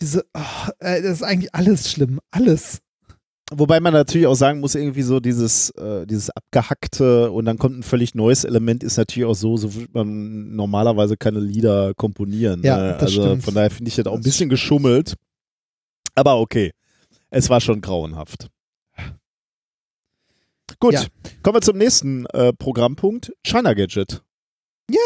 diese, 0.00 0.24
oh, 0.34 0.68
äh, 0.78 1.02
das 1.02 1.12
ist 1.12 1.22
eigentlich 1.22 1.54
alles 1.54 1.90
schlimm. 1.90 2.20
Alles. 2.30 2.80
Wobei 3.52 3.78
man 3.78 3.92
natürlich 3.92 4.26
auch 4.26 4.34
sagen 4.34 4.60
muss, 4.60 4.74
irgendwie 4.74 5.02
so 5.02 5.20
dieses, 5.20 5.68
äh, 5.70 6.06
dieses 6.06 6.30
abgehackte 6.30 7.30
und 7.30 7.44
dann 7.44 7.58
kommt 7.58 7.78
ein 7.78 7.82
völlig 7.82 8.14
neues 8.14 8.44
Element, 8.44 8.82
ist 8.82 8.96
natürlich 8.96 9.28
auch 9.28 9.34
so, 9.34 9.56
so 9.58 9.74
würde 9.74 9.88
man 9.92 10.56
normalerweise 10.56 11.16
keine 11.18 11.40
Lieder 11.40 11.92
komponieren. 11.94 12.62
Ja, 12.62 12.78
ne? 12.78 12.92
das 12.92 13.02
Also 13.02 13.22
stimmt. 13.22 13.44
von 13.44 13.54
daher 13.54 13.70
finde 13.70 13.90
ich 13.90 13.96
das 13.96 14.06
auch 14.06 14.14
ein 14.14 14.22
bisschen 14.22 14.48
geschummelt. 14.48 15.14
Aber 16.14 16.38
okay, 16.40 16.72
es 17.30 17.50
war 17.50 17.60
schon 17.60 17.80
grauenhaft. 17.82 18.48
Gut, 20.80 20.94
Ja. 20.94 21.02
kommen 21.42 21.56
wir 21.56 21.60
zum 21.60 21.76
nächsten 21.76 22.24
äh, 22.26 22.52
Programmpunkt, 22.54 23.30
China 23.44 23.74
Gadget. 23.74 24.22
Ja. 24.90 24.98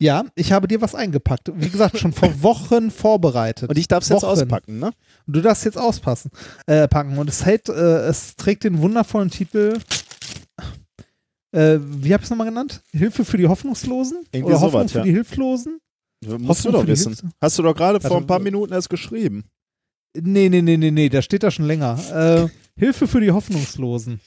Ja, 0.00 0.24
ich 0.36 0.52
habe 0.52 0.68
dir 0.68 0.80
was 0.80 0.94
eingepackt. 0.94 1.50
Wie 1.54 1.68
gesagt, 1.68 1.98
schon 1.98 2.12
vor 2.12 2.30
Wochen 2.42 2.90
vorbereitet. 2.90 3.68
Und 3.68 3.76
ich 3.78 3.88
darf 3.88 4.04
es 4.04 4.08
jetzt 4.10 4.24
auspacken, 4.24 4.78
ne? 4.78 4.92
Und 5.26 5.36
du 5.36 5.40
darfst 5.42 5.64
jetzt 5.64 5.76
auspassen, 5.78 6.30
äh, 6.66 6.86
packen. 6.86 7.18
Und 7.18 7.28
es 7.28 7.44
hält, 7.44 7.68
äh, 7.68 7.72
es 8.06 8.36
trägt 8.36 8.62
den 8.64 8.78
wundervollen 8.80 9.30
Titel. 9.30 9.78
Äh, 11.52 11.78
wie 11.80 12.12
hab 12.12 12.20
ich 12.20 12.26
es 12.26 12.30
nochmal 12.30 12.46
genannt? 12.48 12.82
Hilfe 12.92 13.24
für 13.24 13.38
die 13.38 13.48
Hoffnungslosen? 13.48 14.18
Irgendwie 14.32 14.52
Oder 14.52 14.60
Hoffnung 14.60 14.82
sowas, 14.82 14.92
für 14.92 14.98
ja. 14.98 15.04
die 15.04 15.12
Hilflosen? 15.12 15.78
Musst 16.38 16.64
du 16.64 16.70
doch 16.70 16.82
für 16.82 16.88
wissen. 16.88 17.14
Hilfe- 17.14 17.30
Hast 17.40 17.58
du 17.58 17.62
doch 17.62 17.74
gerade 17.74 18.00
vor 18.00 18.18
ein 18.18 18.26
paar 18.26 18.38
wo- 18.40 18.44
Minuten 18.44 18.72
erst 18.72 18.90
geschrieben. 18.90 19.44
Nee, 20.20 20.48
nee, 20.48 20.62
nee, 20.62 20.76
nee, 20.76 20.90
nee, 20.90 21.08
da 21.08 21.22
steht 21.22 21.42
da 21.42 21.50
schon 21.50 21.66
länger. 21.66 21.98
Äh, 22.12 22.48
Hilfe 22.78 23.06
für 23.08 23.20
die 23.20 23.30
Hoffnungslosen. 23.30 24.20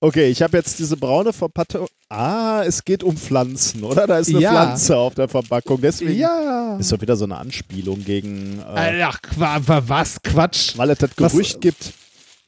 Okay, 0.00 0.28
ich 0.30 0.42
habe 0.42 0.56
jetzt 0.56 0.78
diese 0.78 0.96
braune 0.96 1.32
Verpackung. 1.32 1.88
Ah, 2.08 2.62
es 2.64 2.84
geht 2.84 3.02
um 3.02 3.16
Pflanzen, 3.16 3.82
oder? 3.82 4.06
Da 4.06 4.18
ist 4.18 4.28
eine 4.28 4.38
Ja. 4.40 4.50
Pflanze 4.52 4.96
auf 4.96 5.14
der 5.16 5.28
Verpackung. 5.28 5.80
Deswegen 5.80 6.20
Ja. 6.20 6.76
ist 6.78 6.92
doch 6.92 7.00
wieder 7.00 7.16
so 7.16 7.24
eine 7.24 7.36
Anspielung 7.36 8.04
gegen, 8.04 8.60
äh, 8.60 9.02
Ach, 9.02 9.20
Qua- 9.20 9.60
wa- 9.66 9.82
was? 9.86 10.22
Quatsch. 10.22 10.78
weil 10.78 10.90
es 10.90 10.98
das 10.98 11.10
was- 11.16 11.32
Gerücht 11.32 11.60
gibt, 11.60 11.92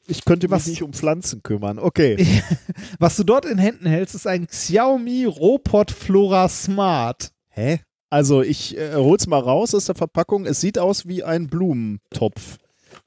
ich 0.07 0.25
könnte 0.25 0.47
mich 0.47 0.53
was- 0.53 0.67
nicht 0.69 0.83
um 0.83 0.93
Pflanzen 0.93 1.43
kümmern. 1.43 1.79
Okay. 1.81 2.17
Was 3.01 3.17
du 3.17 3.25
dort 3.25 3.45
in 3.47 3.59
Händen 3.59 3.87
hältst, 3.87 4.15
ist 4.15 4.27
ein 4.29 4.47
Xiaomi 4.47 5.25
Robot 5.25 5.91
Flora 5.91 6.49
Smart. 6.49 7.31
Hä? 7.49 7.81
Also 8.11 8.43
ich 8.43 8.77
äh, 8.79 8.95
hol's 8.95 9.27
mal 9.27 9.39
raus 9.41 9.75
aus 9.75 9.87
der 9.87 9.95
Verpackung. 9.97 10.47
Es 10.47 10.61
sieht 10.61 10.79
aus 10.79 11.07
wie 11.07 11.23
ein 11.25 11.49
Blumentopf. 11.49 12.59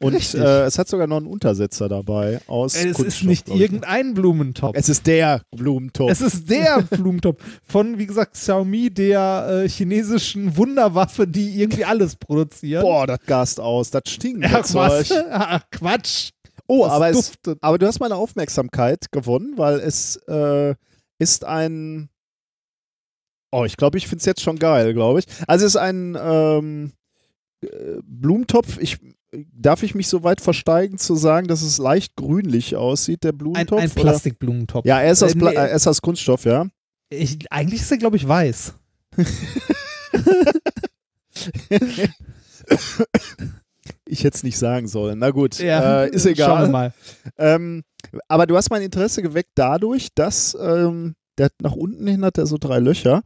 Und 0.03 0.33
äh, 0.35 0.65
es 0.65 0.77
hat 0.77 0.87
sogar 0.87 1.07
noch 1.07 1.17
einen 1.17 1.27
Untersetzer 1.27 1.87
dabei 1.87 2.41
aus 2.47 2.75
Es 2.75 2.85
ist 2.85 2.95
Kunststoff, 2.95 3.27
nicht 3.27 3.47
ich, 3.47 3.55
ne? 3.55 3.61
irgendein 3.61 4.13
Blumentopf. 4.13 4.75
Es 4.77 4.89
ist 4.89 5.07
der 5.07 5.41
Blumentopf. 5.51 6.11
Es 6.11 6.21
ist 6.21 6.49
der 6.49 6.81
Blumentopf 6.81 7.41
von, 7.63 7.97
wie 7.97 8.05
gesagt, 8.05 8.33
Xiaomi, 8.33 8.89
der 8.89 9.63
äh, 9.63 9.69
chinesischen 9.69 10.57
Wunderwaffe, 10.57 11.27
die 11.27 11.61
irgendwie 11.61 11.85
alles 11.85 12.15
produziert. 12.15 12.81
Boah, 12.81 13.07
das 13.07 13.19
gast 13.25 13.59
aus. 13.59 13.91
Das 13.91 14.03
stinkt. 14.07 14.45
Ach, 14.45 14.51
das 14.51 14.73
was? 14.73 15.11
Ach, 15.31 15.61
Quatsch. 15.71 16.31
Oh, 16.67 16.85
aber, 16.85 17.09
es, 17.09 17.33
aber 17.61 17.77
du 17.77 17.87
hast 17.87 17.99
meine 17.99 18.15
Aufmerksamkeit 18.15 19.11
gewonnen, 19.11 19.53
weil 19.57 19.79
es 19.79 20.15
äh, 20.27 20.75
ist 21.19 21.45
ein. 21.45 22.09
Oh, 23.51 23.65
ich 23.65 23.77
glaube, 23.77 23.97
ich 23.97 24.07
finde 24.07 24.19
es 24.21 24.25
jetzt 24.25 24.41
schon 24.41 24.57
geil, 24.57 24.93
glaube 24.93 25.19
ich. 25.19 25.25
Also 25.47 25.65
es 25.65 25.75
ist 25.75 25.81
ein 25.81 26.17
ähm, 26.19 26.91
äh, 27.61 27.67
Blumentopf. 28.03 28.79
Ich, 28.79 28.97
darf 29.53 29.83
ich 29.83 29.95
mich 29.95 30.07
so 30.07 30.23
weit 30.23 30.41
versteigen 30.41 30.97
zu 30.97 31.15
sagen, 31.15 31.47
dass 31.47 31.61
es 31.61 31.77
leicht 31.77 32.15
grünlich 32.15 32.75
aussieht, 32.75 33.23
der 33.23 33.31
Ein, 33.31 33.37
Blumentopf? 33.37 33.79
ein 33.81 33.91
oder? 33.91 34.01
Plastikblumentopf. 34.01 34.85
Ja, 34.85 35.01
er 35.01 35.11
ist, 35.11 35.23
aus 35.23 35.33
Äh, 35.33 35.37
Pla 35.39 35.51
er 35.51 35.71
ist 35.71 35.87
aus 35.87 36.01
Kunststoff, 36.01 36.45
ja. 36.45 36.67
ich, 37.09 37.51
eigentlich 37.51 37.81
ist 37.81 37.91
er, 37.91 37.97
glaube 37.97 38.17
ich, 38.17 38.27
weiß. 38.27 38.73
Ich 44.05 44.23
hätte 44.23 44.35
es 44.37 44.43
nicht 44.43 44.57
sagen 44.57 44.87
sollen. 44.87 45.19
Na 45.19 45.31
gut, 45.31 45.59
Ja, 45.59 46.03
äh, 46.03 46.09
ist 46.09 46.23
Schauen 46.23 46.27
wir 46.27 46.31
egal. 46.33 46.69
mal. 46.69 46.93
Ähm, 47.37 47.83
aber 48.27 48.45
du 48.47 48.55
hast 48.55 48.69
mein 48.69 48.81
Interesse 48.81 49.21
geweckt 49.21 49.51
dadurch, 49.55 50.09
dass 50.13 50.55
ähm, 50.59 51.15
der 51.37 51.49
nach 51.61 51.73
unten 51.73 52.05
hin 52.07 52.23
hat 52.23 52.37
er 52.37 52.45
so 52.45 52.57
drei 52.57 52.79
Löcher. 52.79 53.23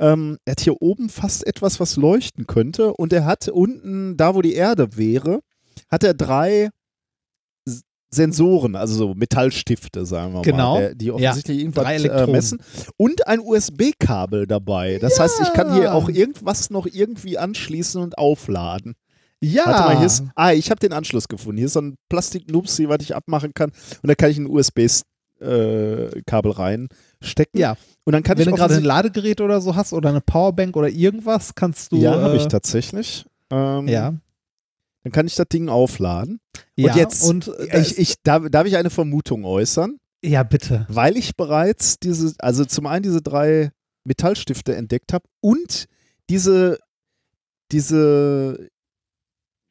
Ähm, 0.00 0.38
er 0.44 0.52
hat 0.52 0.60
hier 0.60 0.80
oben 0.82 1.08
fast 1.08 1.46
etwas, 1.46 1.80
was 1.80 1.96
leuchten 1.96 2.46
könnte. 2.46 2.94
Und 2.94 3.12
er 3.12 3.24
hat 3.24 3.48
unten, 3.48 4.16
da 4.16 4.34
wo 4.34 4.42
die 4.42 4.54
Erde 4.54 4.96
wäre, 4.96 5.40
hat 5.90 6.04
er 6.04 6.14
drei 6.14 6.70
Sensoren, 8.14 8.76
also 8.76 8.94
so 8.94 9.14
Metallstifte, 9.14 10.06
sagen 10.06 10.34
wir 10.34 10.42
Genau. 10.42 10.74
mal, 10.74 10.80
der, 10.80 10.94
die 10.94 11.10
offensichtlich 11.10 11.68
Drei 11.72 11.96
irgendwas 11.96 12.28
äh, 12.28 12.30
messen. 12.30 12.58
Und 12.96 13.26
ein 13.26 13.40
USB-Kabel 13.40 14.46
dabei. 14.46 14.98
Das 14.98 15.18
heißt, 15.18 15.40
ich 15.42 15.52
kann 15.52 15.74
hier 15.74 15.94
auch 15.94 16.08
irgendwas 16.08 16.70
noch 16.70 16.86
irgendwie 16.86 17.38
anschließen 17.38 18.00
und 18.00 18.16
aufladen. 18.16 18.94
Ja. 19.40 19.66
Warte 19.66 19.82
mal, 19.82 19.96
hier 19.98 20.06
ist, 20.06 20.22
ah, 20.36 20.52
ich 20.52 20.70
habe 20.70 20.78
den 20.78 20.92
Anschluss 20.92 21.26
gefunden. 21.28 21.58
Hier 21.58 21.66
ist 21.66 21.74
so 21.74 21.80
ein 21.80 21.96
Plastik-Nupsi, 22.08 22.88
was 22.88 23.02
ich 23.02 23.16
abmachen 23.16 23.52
kann. 23.52 23.72
Und 24.02 24.08
da 24.08 24.14
kann 24.14 24.30
ich 24.30 24.38
ein 24.38 24.46
USB-Kabel 24.46 26.52
reinstecken. 27.24 27.60
ja. 27.60 27.76
Und 28.04 28.12
dann 28.12 28.22
kann 28.22 28.36
Wenn 28.36 28.48
ich 28.48 28.50
du 28.50 28.56
gerade 28.56 28.74
ein 28.76 28.84
Ladegerät 28.84 29.40
oder 29.40 29.60
so 29.62 29.74
hast 29.76 29.94
oder 29.94 30.10
eine 30.10 30.20
Powerbank 30.20 30.76
oder 30.76 30.90
irgendwas, 30.90 31.54
kannst 31.54 31.90
du. 31.90 31.96
Ja, 31.96 32.20
habe 32.20 32.36
ich 32.36 32.44
äh, 32.44 32.48
tatsächlich. 32.48 33.24
Ähm, 33.50 33.88
Ja. 33.88 34.14
Dann 35.04 35.12
kann 35.12 35.26
ich 35.26 35.34
das 35.34 35.48
Ding 35.48 35.68
aufladen. 35.68 36.40
ja. 36.76 36.94
jetzt, 36.96 37.22
Und 37.28 37.48
äh, 37.48 37.80
Ich, 37.80 37.98
ich, 37.98 38.22
darf, 38.22 38.48
darf 38.50 38.66
ich 38.66 38.76
eine 38.76 38.90
Vermutung 38.90 39.44
äußern? 39.44 39.98
ja, 40.22 40.42
bitte. 40.42 40.86
Weil 40.88 41.18
ich 41.18 41.36
bereits 41.36 41.98
diese, 41.98 42.34
also 42.38 42.64
zum 42.64 42.86
einen 42.86 43.02
diese 43.02 43.20
drei 43.20 43.70
Metallstifte 44.04 44.74
entdeckt 44.74 45.12
habe 45.12 45.24
und 45.40 45.86
diese, 46.30 46.78
diese, 47.72 48.70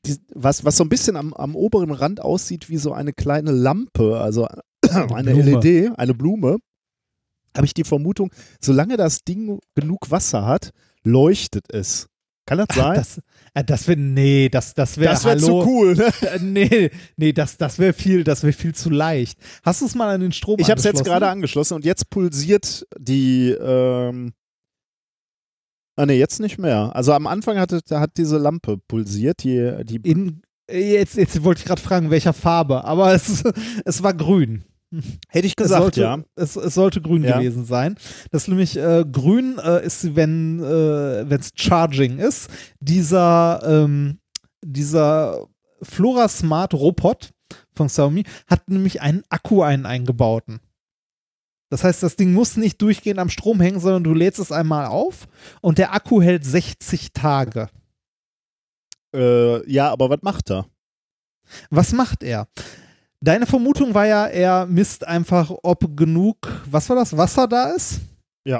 die, 0.06 0.17
was, 0.35 0.64
was 0.64 0.77
so 0.77 0.83
ein 0.83 0.90
bisschen 0.90 1.15
am, 1.15 1.33
am 1.33 1.56
oberen 1.56 1.91
Rand 1.91 2.22
aussieht 2.22 2.69
wie 2.69 2.77
so 2.77 2.93
eine 2.93 3.14
kleine 3.14 3.51
Lampe, 3.51 4.19
also 4.19 4.48
eine 4.91 5.33
Blume. 5.33 5.59
LED, 5.59 5.98
eine 5.98 6.14
Blume, 6.14 6.57
habe 7.56 7.65
ich 7.65 7.73
die 7.73 7.83
Vermutung, 7.83 8.32
solange 8.61 8.98
das 8.98 9.23
Ding 9.23 9.59
genug 9.75 10.11
Wasser 10.11 10.45
hat, 10.45 10.72
leuchtet 11.03 11.65
es. 11.72 12.07
Kann 12.45 12.57
das 12.57 12.75
sein? 12.75 12.95
das 12.95 13.22
äh, 13.53 13.64
das 13.64 13.88
wäre 13.88 13.99
nee, 13.99 14.49
das 14.49 14.73
das 14.73 14.98
wäre 14.98 15.14
das 15.14 15.23
wäre 15.23 15.38
zu 15.38 15.64
cool. 15.65 15.95
Ne? 15.95 16.11
Äh, 16.22 16.40
Nee, 16.40 16.91
nee, 17.15 17.32
das 17.32 17.57
das 17.57 17.80
wäre 17.80 17.93
viel, 17.93 18.23
das 18.23 18.43
wäre 18.43 18.53
viel 18.53 18.75
zu 18.75 18.90
leicht. 18.90 19.40
Hast 19.64 19.82
du 19.82 19.85
es 19.85 19.95
mal 19.95 20.14
an 20.14 20.22
den 20.22 20.33
Strom 20.33 20.59
Ich 20.59 20.69
habe 20.69 20.80
es 20.80 20.83
jetzt 20.83 21.06
gerade 21.06 21.30
angeschlossen 21.30 21.75
und 21.75 21.85
jetzt 21.85 22.09
pulsiert 22.09 22.85
die. 22.99 23.51
Ähm 23.51 24.33
ah 25.95 26.06
ne, 26.06 26.14
jetzt 26.14 26.41
nicht 26.41 26.57
mehr. 26.57 26.93
Also 26.93 27.14
am 27.14 27.27
Anfang 27.27 27.59
hatte, 27.59 27.80
hat 27.91 28.17
diese 28.17 28.38
Lampe 28.38 28.77
pulsiert, 28.77 29.43
die, 29.43 29.85
die 29.85 29.98
in 29.98 30.41
äh, 30.69 30.95
jetzt 30.95 31.15
jetzt 31.15 31.43
wollte 31.45 31.59
ich 31.59 31.65
gerade 31.65 31.82
fragen, 31.82 32.09
welcher 32.09 32.33
Farbe, 32.33 32.83
aber 32.83 33.14
es 33.14 33.43
es 33.85 34.03
war 34.03 34.14
grün. 34.14 34.65
Hätte 35.30 35.47
ich 35.47 35.53
Es 35.57 35.63
gesagt, 35.63 35.81
sollte, 35.81 36.01
ja. 36.01 36.19
es, 36.35 36.55
es 36.55 36.73
sollte 36.73 37.01
grün 37.01 37.23
Ja. 37.23 37.38
gewesen 37.38 37.65
sein. 37.65 37.95
Das 38.31 38.43
ist 38.43 38.47
nämlich 38.47 38.77
äh, 38.77 39.05
grün 39.09 39.57
äh, 39.59 39.85
ist, 39.85 40.15
wenn 40.15 40.59
äh, 40.63 41.23
es 41.35 41.51
Charging 41.55 42.19
ist. 42.19 42.49
Dieser, 42.80 43.61
ähm, 43.65 44.19
dieser 44.63 45.47
Flora 45.81 46.27
Smart 46.30 46.73
Robot 46.73 47.31
von 47.75 47.88
Xiaomi 47.88 48.23
hat 48.47 48.69
nämlich 48.69 49.01
einen 49.01 49.23
Akku 49.30 49.61
einen 49.63 49.85
eingebauten. 49.85 50.59
Das 51.69 51.83
heißt, 51.83 52.03
das 52.03 52.15
Ding 52.15 52.33
muss 52.33 52.55
nicht 52.55 52.81
durchgehend 52.81 53.19
am 53.19 53.30
Strom 53.30 53.59
hängen, 53.59 53.80
sondern 53.80 54.03
du 54.03 54.13
lädst 54.13 54.39
es 54.39 54.51
einmal 54.51 54.85
auf 54.85 55.27
und 55.61 55.80
der 55.80 55.93
Akku 55.93 56.22
hält 56.22 56.45
60 56.45 57.13
Tage. 57.13 57.69
Äh, 59.15 59.67
ja, 59.72 59.91
aber 59.91 60.09
was 60.09 60.22
macht 60.22 60.51
er? 60.51 60.67
Was 61.69 61.91
macht 61.91 62.23
er? 62.23 62.47
Deine 63.23 63.45
Vermutung 63.45 63.93
war 63.93 64.05
ja, 64.05 64.27
er 64.27 64.65
misst 64.65 65.07
einfach, 65.07 65.49
ob 65.63 65.95
genug, 65.95 66.35
was 66.69 66.89
war 66.89 66.97
das, 66.97 67.15
Wasser 67.15 67.47
da 67.47 67.69
ist? 67.69 68.01
Ja. 68.45 68.59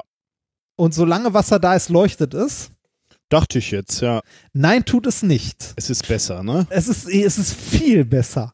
Und 0.77 0.93
solange 0.93 1.33
Wasser 1.33 1.59
da 1.59 1.75
ist, 1.75 1.90
leuchtet 1.90 2.33
es. 2.33 2.72
Dachte 3.27 3.59
ich 3.59 3.72
jetzt, 3.72 4.00
ja. 4.00 4.22
Nein, 4.53 4.85
tut 4.85 5.06
es 5.06 5.22
nicht. 5.22 5.74
Es 5.75 5.90
ist 5.90 6.08
besser, 6.08 6.43
ne? 6.43 6.66
Es 6.69 6.88
ist, 6.88 7.09
es 7.09 7.38
ist 7.38 7.53
viel 7.53 8.06
besser. 8.06 8.53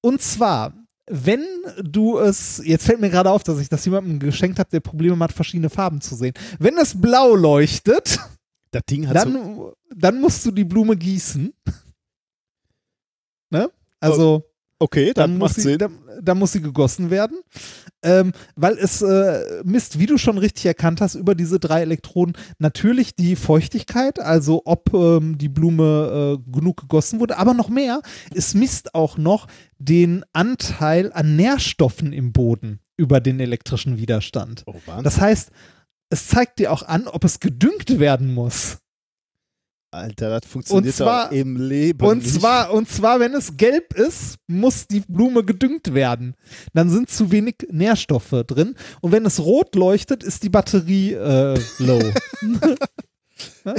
Und 0.00 0.22
zwar, 0.22 0.74
wenn 1.10 1.44
du 1.82 2.18
es, 2.18 2.62
jetzt 2.64 2.86
fällt 2.86 3.00
mir 3.00 3.10
gerade 3.10 3.32
auf, 3.32 3.42
dass 3.42 3.58
ich 3.58 3.68
das 3.68 3.84
jemandem 3.84 4.20
geschenkt 4.20 4.60
habe, 4.60 4.70
der 4.70 4.78
Probleme 4.78 5.18
hat, 5.24 5.32
verschiedene 5.32 5.70
Farben 5.70 6.00
zu 6.00 6.14
sehen. 6.14 6.34
Wenn 6.60 6.78
es 6.78 7.00
blau 7.00 7.34
leuchtet, 7.34 8.20
Das 8.70 8.82
Ding 8.88 9.08
hat 9.08 9.18
so, 9.22 9.24
dann, 9.24 9.72
dann 9.92 10.20
musst 10.20 10.46
du 10.46 10.52
die 10.52 10.64
Blume 10.64 10.96
gießen. 10.96 11.52
ne? 13.50 13.72
Also, 13.98 14.47
Okay, 14.80 15.12
dann 15.12 15.38
muss, 15.38 15.54
sie, 15.54 15.76
dann, 15.76 15.98
dann 16.22 16.38
muss 16.38 16.52
sie 16.52 16.62
gegossen 16.62 17.10
werden, 17.10 17.40
ähm, 18.02 18.32
weil 18.54 18.78
es 18.78 19.02
äh, 19.02 19.62
misst, 19.64 19.98
wie 19.98 20.06
du 20.06 20.18
schon 20.18 20.38
richtig 20.38 20.66
erkannt 20.66 21.00
hast, 21.00 21.16
über 21.16 21.34
diese 21.34 21.58
drei 21.58 21.82
Elektroden 21.82 22.36
natürlich 22.58 23.16
die 23.16 23.34
Feuchtigkeit, 23.34 24.20
also 24.20 24.62
ob 24.66 24.94
ähm, 24.94 25.36
die 25.36 25.48
Blume 25.48 26.38
äh, 26.38 26.52
genug 26.52 26.82
gegossen 26.82 27.18
wurde, 27.18 27.38
aber 27.38 27.54
noch 27.54 27.68
mehr, 27.68 28.02
es 28.32 28.54
misst 28.54 28.94
auch 28.94 29.18
noch 29.18 29.48
den 29.78 30.24
Anteil 30.32 31.12
an 31.12 31.34
Nährstoffen 31.34 32.12
im 32.12 32.32
Boden 32.32 32.78
über 32.96 33.20
den 33.20 33.40
elektrischen 33.40 33.98
Widerstand. 33.98 34.62
Oh. 34.66 34.76
Das 35.02 35.20
heißt, 35.20 35.50
es 36.10 36.28
zeigt 36.28 36.60
dir 36.60 36.72
auch 36.72 36.82
an, 36.82 37.08
ob 37.08 37.24
es 37.24 37.40
gedüngt 37.40 37.98
werden 37.98 38.32
muss. 38.32 38.78
Alter, 39.90 40.38
das 40.40 40.50
funktioniert 40.50 40.94
zwar- 40.94 41.26
doch 41.28 41.32
im 41.32 41.56
Leben 41.56 42.06
Und 42.06 42.18
nicht. 42.22 42.34
zwar, 42.34 42.72
und 42.74 42.88
zwar, 42.90 43.20
wenn 43.20 43.32
es 43.34 43.56
gelb 43.56 43.94
ist, 43.94 44.36
muss 44.46 44.86
die 44.86 45.00
Blume 45.00 45.42
gedüngt 45.44 45.94
werden. 45.94 46.34
Dann 46.74 46.90
sind 46.90 47.08
zu 47.08 47.30
wenig 47.32 47.54
Nährstoffe 47.70 48.44
drin. 48.46 48.74
Und 49.00 49.12
wenn 49.12 49.24
es 49.24 49.40
rot 49.40 49.74
leuchtet, 49.74 50.22
ist 50.22 50.42
die 50.42 50.50
Batterie 50.50 51.12
äh, 51.14 51.58
low. 51.78 52.02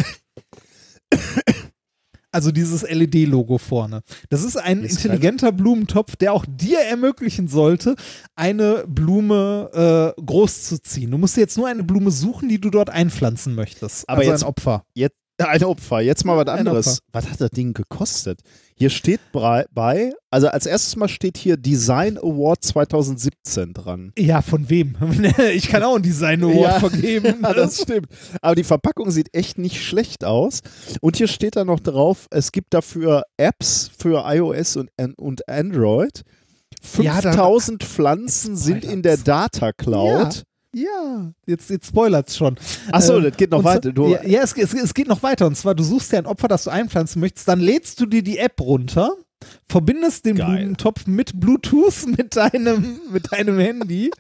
also 2.32 2.52
dieses 2.52 2.82
LED-Logo 2.84 3.58
vorne. 3.60 4.02
Das 4.30 4.44
ist 4.44 4.56
ein 4.58 4.84
Ist 4.84 4.92
intelligenter 5.04 5.52
Blumentopf, 5.52 6.16
der 6.16 6.34
auch 6.34 6.46
dir 6.48 6.80
ermöglichen 6.80 7.48
sollte, 7.48 7.96
eine 8.36 8.84
Blume 8.88 10.14
äh, 10.18 10.22
groß 10.22 10.64
zu 10.64 10.82
ziehen. 10.82 11.12
Du 11.12 11.18
musst 11.18 11.38
jetzt 11.38 11.58
nur 11.58 11.68
eine 11.68 11.84
Blume 11.84 12.12
suchen, 12.12 12.50
die 12.50 12.60
du 12.62 12.70
dort 12.70 12.90
einpflanzen 12.90 13.56
möchtest. 13.56 14.08
Aber 14.10 14.20
also 14.22 14.32
jetzt- 14.32 14.44
ein 14.44 14.48
Opfer. 14.50 14.86
Jetzt, 14.94 15.16
ein 15.40 15.64
Opfer. 15.64 16.02
Jetzt 16.02 16.26
mal 16.26 16.38
was 16.38 16.48
Ein 16.54 16.60
anderes. 16.60 17.00
Was 17.12 17.30
hat 17.30 17.40
das 17.42 17.50
Ding 17.52 17.74
gekostet? 17.74 18.42
Hier 18.76 18.90
steht 18.90 19.20
bei, 19.32 20.14
also 20.32 20.48
als 20.48 20.66
erstes 20.66 20.96
Mal 20.96 21.10
steht 21.10 21.38
hier 21.38 21.58
Design 21.58 22.18
Award 22.18 22.64
2017 22.64 23.74
dran. 23.74 24.14
Ja, 24.18 24.42
von 24.42 24.70
wem? 24.70 24.96
Ich 25.54 25.68
kann 25.68 25.84
auch 25.84 25.96
einen 25.96 26.04
Design 26.04 26.44
Award 26.44 26.60
Ja. 26.62 26.80
vergeben. 26.80 27.40
Ja, 27.44 27.54
das 27.54 27.82
stimmt. 27.82 28.08
Aber 28.42 28.56
die 28.56 28.64
Verpackung 28.64 29.12
sieht 29.12 29.34
echt 29.34 29.58
nicht 29.58 29.82
schlecht 29.84 30.24
aus. 30.24 30.62
Und 31.02 31.18
hier 31.18 31.28
steht 31.28 31.56
dann 31.56 31.68
noch 31.68 31.80
drauf, 31.80 32.28
es 32.32 32.52
gibt 32.52 32.74
dafür 32.74 33.24
Apps 33.38 33.90
für 33.98 34.24
iOS 34.28 34.78
und, 34.78 34.90
und 35.18 35.48
Android. 35.50 36.24
Ja, 37.02 37.20
da- 37.22 37.32
5000 37.34 37.84
Pflanzen 37.84 38.56
sind 38.56 38.86
in 38.86 39.02
der 39.02 39.18
Data 39.18 39.74
Cloud. 39.74 40.44
Ja, 40.74 41.32
jetzt, 41.48 41.70
jetzt 41.70 41.88
spoilert's 41.88 42.38
schon. 42.38 42.56
Achso, 42.92 43.18
Ähm, 43.18 43.24
das 43.24 43.38
geht 43.38 43.52
noch 43.52 43.64
weiter. 43.64 43.92
Du, 43.92 44.10
ja, 44.10 44.24
ja 44.24 44.42
es, 44.44 44.54
es, 44.54 44.74
es 44.74 44.94
geht 44.94 45.08
noch 45.08 45.24
weiter. 45.24 45.48
Und 45.48 45.56
zwar, 45.56 45.74
du 45.74 45.84
suchst 45.84 46.12
dir 46.12 46.20
ein 46.20 46.26
Opfer, 46.28 46.48
das 46.48 46.66
du 46.66 46.70
einpflanzen 46.70 47.20
möchtest, 47.20 47.48
dann 47.48 47.60
lädst 47.60 48.00
du 48.00 48.06
dir 48.06 48.22
die 48.22 48.38
App 48.38 48.62
runter, 48.62 49.16
verbindest 49.68 50.26
den 50.26 50.38
Geil. 50.38 50.48
Blumentopf 50.48 51.08
mit 51.08 51.40
Bluetooth 51.40 52.08
mit 52.18 52.36
deinem, 52.36 53.00
mit 53.12 53.32
deinem 53.32 53.60
Handy, 53.60 54.12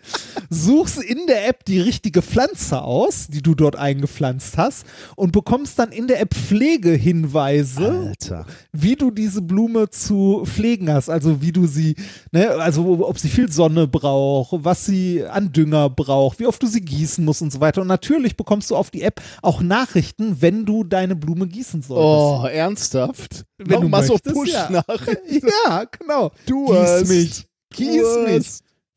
suchst 0.49 1.01
in 1.03 1.27
der 1.27 1.47
App 1.47 1.65
die 1.65 1.79
richtige 1.79 2.21
Pflanze 2.21 2.81
aus, 2.81 3.27
die 3.27 3.41
du 3.41 3.55
dort 3.55 3.75
eingepflanzt 3.75 4.57
hast, 4.57 4.85
und 5.15 5.31
bekommst 5.31 5.79
dann 5.79 5.91
in 5.91 6.07
der 6.07 6.21
App 6.21 6.33
Pflegehinweise, 6.33 8.07
Alter. 8.09 8.45
wie 8.71 8.95
du 8.95 9.11
diese 9.11 9.41
Blume 9.41 9.89
zu 9.89 10.43
pflegen 10.45 10.91
hast, 10.91 11.09
also 11.09 11.41
wie 11.41 11.51
du 11.51 11.67
sie, 11.67 11.95
ne, 12.31 12.49
also 12.51 13.05
ob 13.05 13.17
sie 13.19 13.29
viel 13.29 13.51
Sonne 13.51 13.87
braucht, 13.87 14.63
was 14.63 14.85
sie 14.85 15.23
an 15.25 15.51
Dünger 15.51 15.89
braucht, 15.89 16.39
wie 16.39 16.45
oft 16.45 16.61
du 16.61 16.67
sie 16.67 16.81
gießen 16.81 17.23
musst 17.25 17.41
und 17.41 17.51
so 17.51 17.59
weiter. 17.59 17.81
Und 17.81 17.87
natürlich 17.87 18.37
bekommst 18.37 18.69
du 18.71 18.75
auf 18.75 18.91
die 18.91 19.01
App 19.01 19.21
auch 19.41 19.61
Nachrichten, 19.61 20.41
wenn 20.41 20.65
du 20.65 20.83
deine 20.83 21.15
Blume 21.15 21.47
gießen 21.47 21.81
solltest. 21.81 22.43
Oh, 22.43 22.47
ernsthaft? 22.47 23.45
Wenn 23.59 23.67
du 23.67 23.81
Nochmal 23.83 24.03
so 24.03 24.13
möchtest, 24.13 24.35
Push-Nachrichten. 24.35 25.47
Ja, 25.65 25.83
genau. 25.85 26.31
Du 26.45 26.67
Gieß 26.67 26.75
hast- 26.77 27.07
mich. 27.09 27.47
Gieß 27.71 28.17
mich. 28.25 28.47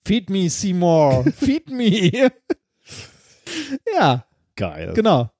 Feed 0.06 0.30
me, 0.30 0.48
Seymour. 0.50 1.24
Feed 1.36 1.68
me. 1.70 2.30
ja, 3.94 4.24
Geil. 4.56 4.92
genau. 4.94 5.30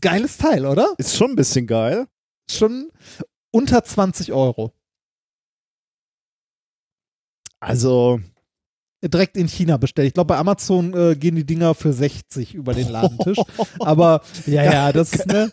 Geiles 0.00 0.36
Teil, 0.38 0.64
oder? 0.66 0.94
Ist 0.98 1.16
schon 1.16 1.32
ein 1.32 1.36
bisschen 1.36 1.66
geil. 1.66 2.06
Schon 2.50 2.90
unter 3.50 3.84
20 3.84 4.32
Euro. 4.32 4.72
Also, 7.60 8.20
direkt 9.02 9.36
in 9.36 9.48
China 9.48 9.76
bestellt. 9.76 10.08
Ich 10.08 10.14
glaube, 10.14 10.28
bei 10.28 10.38
Amazon 10.38 10.94
äh, 10.94 11.16
gehen 11.16 11.36
die 11.36 11.44
Dinger 11.46 11.74
für 11.74 11.92
60 11.92 12.54
über 12.54 12.74
den 12.74 12.88
Ladentisch. 12.88 13.38
Aber 13.80 14.22
ja, 14.46 14.64
ja, 14.64 14.92
das 14.92 15.12
ist 15.12 15.26
ne. 15.26 15.50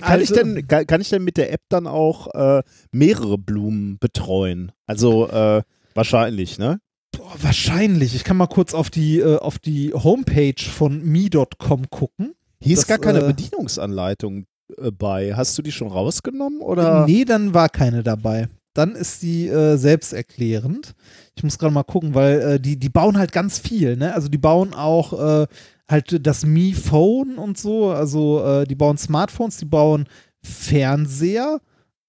Kann 0.00 0.20
ich, 0.20 0.30
Also- 0.30 0.34
denn, 0.34 0.66
kann, 0.66 0.86
kann 0.86 1.00
ich 1.00 1.08
denn 1.10 1.22
mit 1.24 1.36
der 1.36 1.52
App 1.52 1.62
dann 1.68 1.86
auch 1.86 2.28
äh, 2.34 2.62
mehrere 2.92 3.38
Blumen 3.38 3.98
betreuen? 3.98 4.72
Also, 4.86 5.28
äh, 5.28 5.62
wahrscheinlich, 5.94 6.58
ne? 6.58 6.80
Boah, 7.16 7.32
wahrscheinlich. 7.40 8.14
Ich 8.14 8.24
kann 8.24 8.36
mal 8.36 8.46
kurz 8.46 8.74
auf 8.74 8.90
die, 8.90 9.18
äh, 9.18 9.36
auf 9.38 9.58
die 9.58 9.92
Homepage 9.94 10.60
von 10.62 11.02
me.com 11.04 11.90
gucken. 11.90 12.34
Hier 12.60 12.72
ist 12.74 12.80
Das, 12.82 12.88
gar 12.88 12.98
keine 12.98 13.20
äh, 13.20 13.26
Bedienungsanleitung 13.28 14.46
äh, 14.76 14.90
bei. 14.90 15.34
Hast 15.34 15.56
du 15.58 15.62
die 15.62 15.72
schon 15.72 15.88
rausgenommen? 15.88 16.60
Oder? 16.60 17.06
Nee, 17.06 17.24
dann 17.24 17.54
war 17.54 17.68
keine 17.68 18.02
dabei. 18.02 18.48
Dann 18.74 18.94
ist 18.94 19.22
die 19.22 19.48
äh, 19.48 19.76
selbsterklärend. 19.76 20.94
Ich 21.36 21.42
muss 21.42 21.58
gerade 21.58 21.72
mal 21.74 21.82
gucken, 21.84 22.14
weil 22.14 22.40
äh, 22.40 22.60
die, 22.60 22.78
die 22.78 22.88
bauen 22.88 23.16
halt 23.18 23.32
ganz 23.32 23.58
viel, 23.58 23.96
ne? 23.96 24.14
Also 24.14 24.28
die 24.28 24.38
bauen 24.38 24.74
auch 24.74 25.42
äh, 25.42 25.46
halt 25.90 26.26
das 26.26 26.44
Mi 26.44 26.74
Phone 26.74 27.38
und 27.38 27.58
so. 27.58 27.90
Also 27.90 28.44
äh, 28.44 28.66
die 28.66 28.74
bauen 28.74 28.98
Smartphones, 28.98 29.56
die 29.56 29.64
bauen 29.64 30.08
Fernseher. 30.42 31.60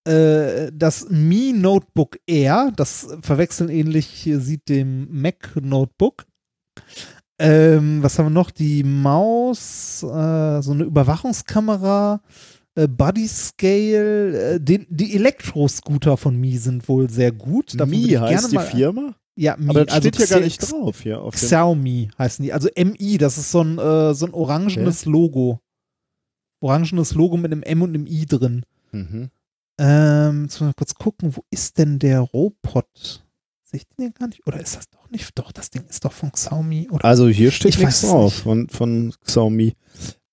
Äh, 0.07 0.71
das 0.73 1.07
Mi 1.09 1.53
Notebook 1.53 2.19
Air, 2.27 2.71
das 2.75 3.07
verwechseln 3.21 3.69
ähnlich 3.69 4.29
sieht 4.39 4.69
dem 4.69 5.07
Mac 5.11 5.55
Notebook. 5.61 6.25
Ähm, 7.39 8.03
was 8.03 8.19
haben 8.19 8.25
wir 8.25 8.31
noch? 8.31 8.51
Die 8.51 8.83
Maus, 8.83 10.03
äh, 10.03 10.61
so 10.61 10.71
eine 10.71 10.83
Überwachungskamera, 10.83 12.21
äh, 12.75 12.87
Body 12.87 13.27
Scale, 13.27 14.55
äh, 14.55 14.59
den, 14.59 14.85
die 14.89 15.15
Elektroscooter 15.15 16.17
von 16.17 16.35
Mi 16.35 16.57
sind 16.57 16.87
wohl 16.89 17.09
sehr 17.09 17.31
gut. 17.31 17.79
Davon 17.79 17.91
Mi 17.91 18.09
heißt 18.09 18.51
die 18.51 18.59
Firma? 18.59 19.15
Ja, 19.39 19.55
Mi. 19.57 19.69
Aber 19.69 19.85
das 19.85 19.95
also 19.95 20.09
steht 20.09 20.17
hier 20.17 20.27
gar 20.27 20.41
nicht 20.41 20.59
drauf 20.59 20.99
hier 20.99 21.21
auf. 21.21 21.33
Xiaomi 21.33 22.09
heißen 22.17 22.43
die. 22.43 22.51
Also 22.51 22.67
MI, 22.75 23.17
das 23.17 23.37
ist 23.37 23.51
so 23.51 23.61
ein, 23.61 23.77
äh, 23.77 24.13
so 24.13 24.25
ein 24.25 24.33
orangenes 24.33 25.05
Logo. 25.05 25.61
Orangenes 26.59 27.13
Logo 27.13 27.37
mit 27.37 27.53
einem 27.53 27.63
M 27.63 27.81
und 27.81 27.95
einem 27.95 28.05
I 28.05 28.25
drin. 28.25 28.63
Mhm. 28.91 29.29
Ähm, 29.77 30.43
jetzt 30.43 30.59
mal 30.59 30.73
kurz 30.75 30.93
gucken, 30.93 31.37
wo 31.37 31.45
ist 31.51 31.77
denn 31.77 31.99
der 31.99 32.19
Robot? 32.19 33.23
Sehe 33.63 33.79
ich 33.79 33.87
den 33.97 34.13
gar 34.13 34.27
nicht? 34.27 34.45
Oder 34.45 34.59
ist 34.59 34.75
das 34.75 34.89
doch 34.89 35.09
nicht? 35.09 35.31
Doch, 35.39 35.53
das 35.53 35.69
Ding 35.69 35.85
ist 35.87 36.03
doch 36.03 36.11
von 36.11 36.33
Xiaomi. 36.33 36.89
Oder? 36.91 37.05
Also 37.05 37.29
hier 37.29 37.51
steht 37.51 37.75
Ich 37.75 37.79
nichts 37.79 38.01
drauf 38.01 38.33
nicht. 38.33 38.43
von, 38.43 38.67
von 38.67 39.13
Xiaomi. 39.23 39.73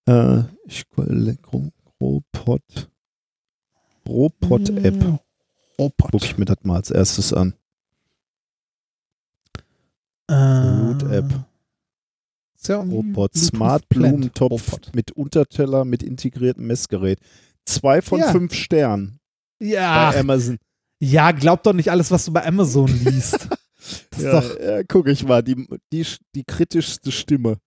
Äh, 0.09 0.41
ich 0.67 0.85
Robot. 2.01 2.91
Robot-App. 4.09 5.01
Hm, 5.01 5.19
Robot. 5.79 6.11
Guck 6.11 6.25
ich 6.25 6.37
mir 6.39 6.45
das 6.45 6.59
mal 6.65 6.75
als 6.75 6.91
erstes 6.91 7.33
an. 7.33 7.55
Äh, 10.29 10.35
Root-App. 10.35 11.45
Xiaomi 12.61 12.95
Robot. 12.95 13.35
Smart 13.37 13.89
Blumentopf 13.89 14.73
Robot. 14.73 14.91
mit 14.95 15.13
Unterteller 15.13 15.85
mit 15.85 16.03
integriertem 16.03 16.67
Messgerät. 16.67 17.19
Zwei 17.65 18.03
von 18.03 18.21
Ja. 18.21 18.33
fünf 18.33 18.55
Sternen 18.55 19.19
Ja, 19.61 20.11
bei 20.11 20.21
Amazon. 20.21 20.59
ja, 21.01 21.31
glaub 21.33 21.63
doch 21.63 21.73
nicht 21.73 21.91
alles, 21.91 22.11
was 22.11 22.25
du 22.25 22.33
bei 22.33 22.45
Amazon 22.47 22.87
liest. 22.89 23.49
Das 24.11 24.19
ist 24.19 24.25
Ja, 24.25 24.41
doch, 24.41 24.61
ja, 24.61 24.83
guck 24.83 25.07
ich 25.07 25.25
mal, 25.25 25.45
die, 25.45 25.69
die, 25.93 26.05
die 26.35 26.43
kritischste 26.43 27.13
Stimme. 27.13 27.59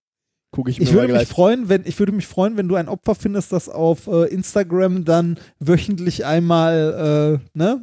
Guck 0.52 0.68
ich 0.68 0.78
mir 0.80 0.84
ich 0.84 0.90
mal 0.90 0.96
würde 1.02 1.14
mich 1.14 1.20
gleich. 1.22 1.30
freuen, 1.30 1.70
wenn 1.70 1.86
ich 1.86 1.98
würde 1.98 2.12
mich 2.12 2.28
freuen, 2.28 2.58
wenn 2.58 2.68
du 2.68 2.76
ein 2.76 2.90
Opfer 2.90 3.16
findest, 3.16 3.54
das 3.54 3.70
auf 3.70 4.08
äh, 4.08 4.26
Instagram 4.26 5.06
dann 5.06 5.40
wöchentlich 5.60 6.26
einmal, 6.26 7.40
äh, 7.54 7.58
ne? 7.58 7.80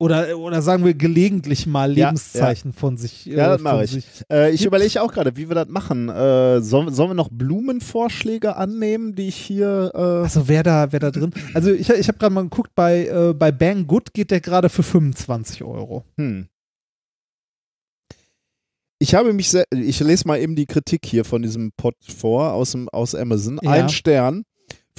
Oder, 0.00 0.38
oder 0.38 0.62
sagen 0.62 0.84
wir 0.84 0.94
gelegentlich 0.94 1.66
mal 1.66 1.96
Ja, 1.96 2.06
Lebenszeichen 2.08 2.72
von 2.72 2.96
sich. 2.96 3.28
Äh, 3.28 3.34
Ja, 3.36 3.48
das 3.50 3.60
mache 3.60 3.84
ich. 3.84 4.02
Äh, 4.32 4.50
ich 4.50 4.64
überlege 4.64 5.02
auch 5.02 5.12
gerade, 5.12 5.36
wie 5.36 5.48
wir 5.48 5.54
das 5.54 5.68
machen. 5.68 6.08
Äh, 6.08 6.62
sollen, 6.62 6.92
sollen 6.92 7.10
wir 7.10 7.14
noch 7.14 7.28
Blumenvorschläge 7.30 8.56
annehmen, 8.56 9.14
die 9.14 9.28
ich 9.28 9.36
hier. 9.36 9.92
Äh, 9.94 9.98
Also 9.98 10.48
wer 10.48 10.62
da, 10.62 10.90
wer 10.90 11.00
da 11.00 11.10
drin? 11.10 11.32
Also 11.52 11.70
ich, 11.70 11.90
ich 11.90 12.08
habe 12.08 12.16
gerade 12.18 12.32
mal 12.32 12.42
geguckt, 12.44 12.70
bei, 12.74 13.06
äh, 13.08 13.34
bei 13.34 13.52
Bang 13.52 13.86
Good 13.86 14.14
geht 14.14 14.30
der 14.30 14.40
gerade 14.40 14.70
für 14.70 14.82
25 14.82 15.62
Euro. 15.64 16.02
hm. 16.16 16.48
Ich 19.02 19.14
habe 19.14 19.32
mich 19.32 19.48
sehr, 19.48 19.64
ich 19.70 19.98
lese 20.00 20.28
mal 20.28 20.38
eben 20.38 20.54
die 20.56 20.66
Kritik 20.66 21.06
hier 21.06 21.24
von 21.24 21.40
diesem 21.40 21.72
Pod 21.72 21.94
vor 22.04 22.52
aus, 22.52 22.72
dem, 22.72 22.86
aus 22.90 23.14
Amazon. 23.14 23.58
Ja. 23.62 23.70
Ein 23.70 23.88
Stern, 23.88 24.44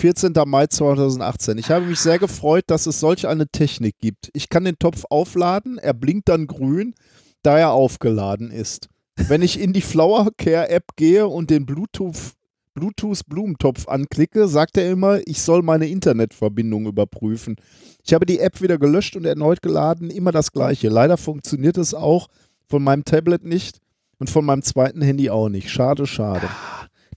14. 0.02 0.34
Mai 0.48 0.66
2018. 0.66 1.60
Ich 1.60 1.70
habe 1.70 1.86
mich 1.86 2.00
sehr 2.00 2.18
gefreut, 2.18 2.64
dass 2.66 2.88
es 2.88 3.00
solch 3.00 3.28
eine 3.28 3.48
Technik 3.48 4.00
gibt. 4.00 4.32
Ich 4.34 4.50
kann 4.50 4.66
den 4.66 4.80
Topf 4.80 5.04
aufladen, 5.12 5.78
er 5.78 5.94
blinkt 5.94 6.28
dann 6.28 6.48
grün, 6.48 6.96
da 7.44 7.60
er 7.60 7.70
aufgeladen 7.70 8.50
ist. 8.50 8.90
Wenn 9.16 9.44
ich 9.44 9.60
in 9.60 9.74
die 9.74 9.82
Flower 9.82 10.30
Care 10.36 10.70
App 10.70 10.96
gehe 10.96 11.28
und 11.28 11.52
den 11.52 11.68
Bluetooth 11.68 12.34
Bluetooth-Blumentopf 12.74 13.88
anklicke, 13.88 14.48
sagt 14.48 14.76
er 14.78 14.90
immer, 14.90 15.20
ich 15.28 15.42
soll 15.44 15.62
meine 15.62 15.88
Internetverbindung 15.88 16.88
überprüfen. 16.88 17.58
Ich 18.04 18.16
habe 18.16 18.26
die 18.26 18.40
App 18.40 18.60
wieder 18.60 18.80
gelöscht 18.80 19.16
und 19.16 19.26
erneut 19.26 19.62
geladen, 19.62 20.10
immer 20.10 20.32
das 20.32 20.52
gleiche. 20.52 20.90
Leider 20.90 21.18
funktioniert 21.18 21.78
es 21.78 21.94
auch 21.94 22.28
von 22.68 22.82
meinem 22.82 23.06
Tablet 23.06 23.44
nicht 23.44 23.78
und 24.18 24.32
von 24.32 24.46
meinem 24.46 24.64
zweiten 24.64 25.04
Handy 25.04 25.30
auch 25.30 25.50
nicht. 25.50 25.70
Schade, 25.70 26.08
schade. 26.08 26.48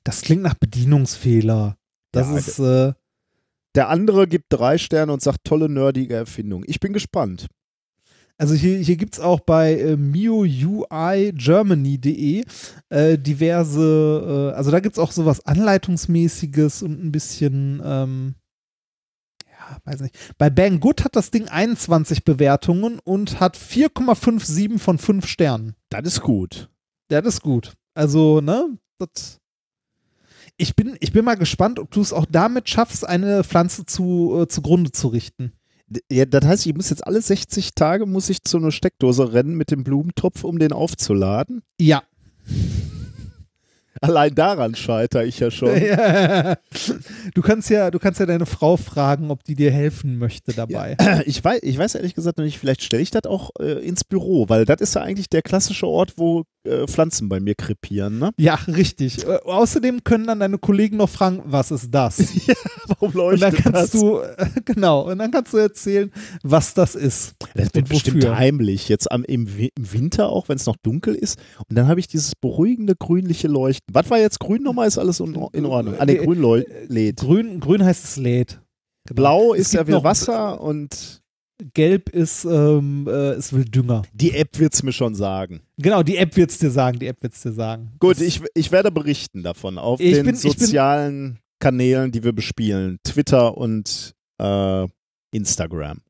Das 0.02 0.20
klingt 0.20 0.42
nach 0.42 0.54
Bedienungsfehler. 0.54 1.78
Das 2.14 2.28
Ja, 2.28 2.36
ist, 2.38 2.58
äh, 2.58 2.92
Der 3.74 3.88
andere 3.88 4.28
gibt 4.28 4.46
drei 4.50 4.78
Sterne 4.78 5.12
und 5.12 5.22
sagt, 5.22 5.44
tolle, 5.44 5.68
nerdige 5.68 6.14
Erfindung. 6.14 6.64
Ich 6.66 6.80
bin 6.80 6.92
gespannt. 6.92 7.48
also 8.38 8.54
hier, 8.54 8.78
hier 8.78 8.96
gibt 8.96 9.14
es 9.14 9.20
auch 9.20 9.40
bei 9.40 9.74
äh, 9.78 9.96
MIUIGermany.de 9.96 12.44
äh, 12.90 13.18
diverse, 13.18 14.50
äh, 14.52 14.56
also 14.56 14.70
da 14.70 14.80
gibt 14.80 14.96
es 14.96 14.98
auch 14.98 15.12
sowas 15.12 15.44
Anleitungsmäßiges 15.46 16.82
und 16.82 17.02
ein 17.04 17.12
bisschen, 17.12 17.80
ähm, 17.84 18.34
ja, 19.48 19.78
weiß 19.84 20.00
nicht. 20.00 20.16
Bei 20.38 20.50
Banggood 20.50 21.04
hat 21.04 21.16
das 21.16 21.30
Ding 21.30 21.48
21 21.48 22.24
Bewertungen 22.24 22.98
und 23.04 23.40
hat 23.40 23.56
4,57 23.56 24.78
von 24.78 24.98
5 24.98 25.26
Sternen. 25.26 25.74
Das 25.90 26.02
ist 26.06 26.20
gut. 26.20 26.70
Das 27.08 27.24
ist 27.26 27.42
gut. 27.42 27.72
Also, 27.94 28.40
ne, 28.40 28.78
das. 28.98 29.40
Ich 30.56 30.76
bin, 30.76 30.96
ich 31.00 31.12
bin 31.12 31.24
mal 31.24 31.34
gespannt, 31.34 31.78
ob 31.78 31.90
du 31.90 32.00
es 32.00 32.12
auch 32.12 32.26
damit 32.30 32.68
schaffst, 32.68 33.06
eine 33.06 33.42
Pflanze 33.42 33.86
zu, 33.86 34.42
äh, 34.42 34.48
zugrunde 34.48 34.92
zu 34.92 35.08
richten. 35.08 35.52
Ja, 36.10 36.24
das 36.24 36.44
heißt, 36.44 36.66
ich 36.66 36.74
muss 36.74 36.90
jetzt 36.90 37.06
alle 37.06 37.20
60 37.20 37.74
Tage 37.74 38.06
muss 38.06 38.30
ich 38.30 38.42
zu 38.42 38.56
einer 38.56 38.70
Steckdose 38.70 39.32
rennen 39.32 39.54
mit 39.54 39.70
dem 39.70 39.84
Blumentopf, 39.84 40.44
um 40.44 40.58
den 40.58 40.72
aufzuladen. 40.72 41.62
Ja. 41.80 42.02
Allein 44.00 44.34
daran 44.34 44.74
scheitere 44.74 45.24
ich 45.24 45.40
ja 45.40 45.50
schon. 45.50 45.70
Du 47.34 47.42
kannst 47.42 47.70
ja, 47.70 47.90
du 47.90 47.98
kannst 47.98 48.20
ja 48.20 48.26
deine 48.26 48.46
Frau 48.46 48.76
fragen, 48.76 49.30
ob 49.30 49.44
die 49.44 49.54
dir 49.54 49.70
helfen 49.70 50.18
möchte 50.18 50.52
dabei. 50.52 50.96
Ich 51.26 51.42
weiß, 51.42 51.60
ich 51.62 51.78
weiß 51.78 51.94
ehrlich 51.94 52.14
gesagt 52.14 52.38
noch 52.38 52.44
nicht, 52.44 52.58
vielleicht 52.58 52.82
stelle 52.82 53.02
ich 53.02 53.10
das 53.10 53.24
auch 53.24 53.50
äh, 53.58 53.86
ins 53.86 54.04
Büro, 54.04 54.48
weil 54.48 54.64
das 54.64 54.80
ist 54.80 54.94
ja 54.94 55.02
eigentlich 55.02 55.30
der 55.30 55.42
klassische 55.42 55.86
Ort, 55.86 56.14
wo 56.16 56.44
äh, 56.64 56.86
Pflanzen 56.86 57.28
bei 57.28 57.40
mir 57.40 57.54
krepieren, 57.54 58.18
ne? 58.18 58.30
Ja, 58.36 58.54
richtig. 58.66 59.26
Äh, 59.26 59.36
außerdem 59.44 60.04
können 60.04 60.26
dann 60.26 60.40
deine 60.40 60.58
Kollegen 60.58 60.96
noch 60.96 61.08
fragen, 61.08 61.42
was 61.44 61.70
ist 61.70 61.90
das? 61.92 62.18
Warum 62.86 63.08
Und 63.14 63.40
dann 63.40 63.52
leuchtet 63.52 63.62
kannst 63.62 63.94
das? 63.94 64.00
du, 64.00 64.18
äh, 64.18 64.46
genau, 64.64 65.10
und 65.10 65.18
dann 65.18 65.30
kannst 65.30 65.52
du 65.52 65.58
erzählen, 65.58 66.10
was 66.42 66.74
das 66.74 66.94
ist. 66.94 67.34
Das 67.54 67.74
wird 67.74 67.88
bestimmt 67.88 68.24
heimlich, 68.28 68.88
jetzt 68.88 69.10
am, 69.10 69.24
im, 69.24 69.46
im 69.48 69.92
Winter 69.92 70.28
auch, 70.28 70.48
wenn 70.48 70.56
es 70.56 70.66
noch 70.66 70.76
dunkel 70.76 71.14
ist. 71.14 71.38
Und 71.68 71.76
dann 71.78 71.88
habe 71.88 72.00
ich 72.00 72.08
dieses 72.08 72.32
beruhigende 72.34 72.94
grünliche 72.96 73.48
Leuchten. 73.48 73.94
Was 73.94 74.10
war 74.10 74.18
jetzt 74.18 74.40
grün 74.40 74.62
nochmal? 74.62 74.88
Ist 74.88 74.98
alles 74.98 75.20
in, 75.20 75.34
Ordnung. 75.36 75.94
Ah, 75.98 76.04
ne, 76.04 76.12
Äh, 76.18 76.24
grün 76.24 76.40
leu- 76.40 76.64
lädt. 76.88 77.20
Grün, 77.20 77.60
grün 77.60 77.84
heißt 77.84 78.04
es 78.04 78.16
lädt. 78.16 78.60
Genau. 79.06 79.16
Blau 79.16 79.52
ist 79.54 79.74
ja 79.74 79.86
wie 79.86 79.92
Wasser 79.92 80.60
und 80.60 81.22
Gelb 81.72 82.08
ist, 82.08 82.44
ähm, 82.44 83.06
äh, 83.08 83.30
es 83.32 83.52
will 83.52 83.64
Dünger. 83.64 84.02
die 84.12 84.32
App 84.34 84.58
wird 84.58 84.74
es 84.74 84.82
mir 84.82 84.92
schon 84.92 85.14
sagen. 85.14 85.60
Genau, 85.78 86.02
die 86.02 86.16
App 86.16 86.36
wird's 86.36 86.58
dir 86.58 86.70
sagen, 86.70 86.98
die 86.98 87.06
App 87.06 87.22
wird's 87.22 87.42
dir 87.42 87.52
sagen. 87.52 87.92
Gut, 88.00 88.20
ich, 88.20 88.40
ich 88.54 88.72
werde 88.72 88.90
berichten 88.90 89.42
davon 89.42 89.78
auf 89.78 90.00
Ich 90.00 90.14
den 90.14 90.26
bin- 90.26 90.34
sozialen 90.36 91.38
Kanälen, 91.60 92.10
die 92.12 92.24
wir 92.24 92.32
bespielen. 92.32 92.98
Twitter 93.04 93.56
und 93.56 94.14
äh, 94.40 94.86
Instagram. 95.32 96.00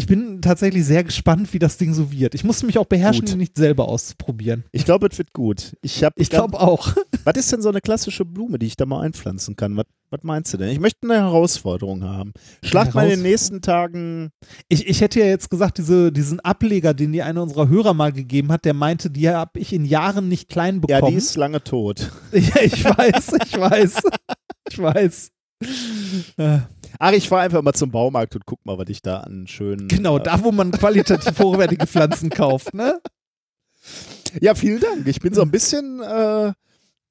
Ich 0.00 0.06
bin 0.06 0.40
tatsächlich 0.40 0.86
sehr 0.86 1.04
gespannt, 1.04 1.52
wie 1.52 1.58
das 1.58 1.76
Ding 1.76 1.92
so 1.92 2.10
wird. 2.10 2.34
Ich 2.34 2.42
musste 2.42 2.64
mich 2.64 2.78
auch 2.78 2.86
beherrschen, 2.86 3.26
ihn 3.26 3.36
nicht 3.36 3.54
selber 3.54 3.86
auszuprobieren. 3.86 4.64
Ich 4.72 4.86
glaube, 4.86 5.06
es 5.12 5.18
wird 5.18 5.34
gut. 5.34 5.76
Ich, 5.82 6.02
hab 6.02 6.14
Ich 6.16 6.30
glaube 6.30 6.58
auch. 6.58 6.96
Was 7.24 7.36
ist 7.36 7.52
denn 7.52 7.60
so 7.60 7.68
eine 7.68 7.82
klassische 7.82 8.24
Blume, 8.24 8.58
die 8.58 8.64
ich 8.64 8.78
da 8.78 8.86
mal 8.86 9.02
einpflanzen 9.02 9.56
kann? 9.56 9.76
Was, 9.76 9.84
was 10.08 10.20
meinst 10.22 10.54
du 10.54 10.56
denn? 10.56 10.70
Ich 10.70 10.80
möchte 10.80 11.00
eine 11.02 11.16
Herausforderung 11.16 12.02
haben. 12.02 12.32
Schlagt 12.64 12.94
mal 12.94 13.04
in 13.04 13.10
den 13.10 13.22
nächsten 13.22 13.60
Tagen. 13.60 14.30
Ich, 14.70 14.88
ich 14.88 15.02
hätte 15.02 15.20
ja 15.20 15.26
jetzt 15.26 15.50
gesagt, 15.50 15.76
diese, 15.76 16.10
diesen 16.12 16.40
Ableger, 16.40 16.94
den 16.94 17.12
dir 17.12 17.26
einer 17.26 17.42
unserer 17.42 17.68
Hörer 17.68 17.92
mal 17.92 18.10
gegeben 18.10 18.50
hat, 18.50 18.64
der 18.64 18.72
meinte, 18.72 19.10
die 19.10 19.28
habe 19.28 19.60
ich 19.60 19.74
in 19.74 19.84
Jahren 19.84 20.28
nicht 20.28 20.48
klein 20.48 20.76
Ja, 20.88 20.96
bekommen. 20.96 21.12
die 21.12 21.18
ist 21.18 21.36
lange 21.36 21.62
tot. 21.62 22.10
ja, 22.32 22.62
ich 22.62 22.82
weiß, 22.82 23.32
ich 23.44 23.58
weiß. 23.60 23.96
Ich 24.70 24.78
weiß. 24.78 25.30
Ach, 26.98 27.12
ich 27.12 27.28
fahre 27.28 27.42
einfach 27.42 27.62
mal 27.62 27.72
zum 27.72 27.90
Baumarkt 27.90 28.34
und 28.36 28.44
guck 28.46 28.64
mal, 28.66 28.76
was 28.78 28.88
ich 28.88 29.02
da 29.02 29.20
an 29.20 29.46
schönen. 29.46 29.88
genau, 29.88 30.18
äh, 30.18 30.22
da, 30.22 30.42
wo 30.42 30.52
man 30.52 30.70
qualitativ 30.72 31.38
hochwertige 31.38 31.86
Pflanzen 31.86 32.30
kauft, 32.30 32.74
ne? 32.74 33.00
Ja, 34.40 34.54
vielen 34.54 34.80
Dank. 34.80 35.06
Ich 35.06 35.20
bin 35.20 35.32
so 35.34 35.42
ein 35.42 35.50
bisschen. 35.50 36.00
Äh, 36.00 36.52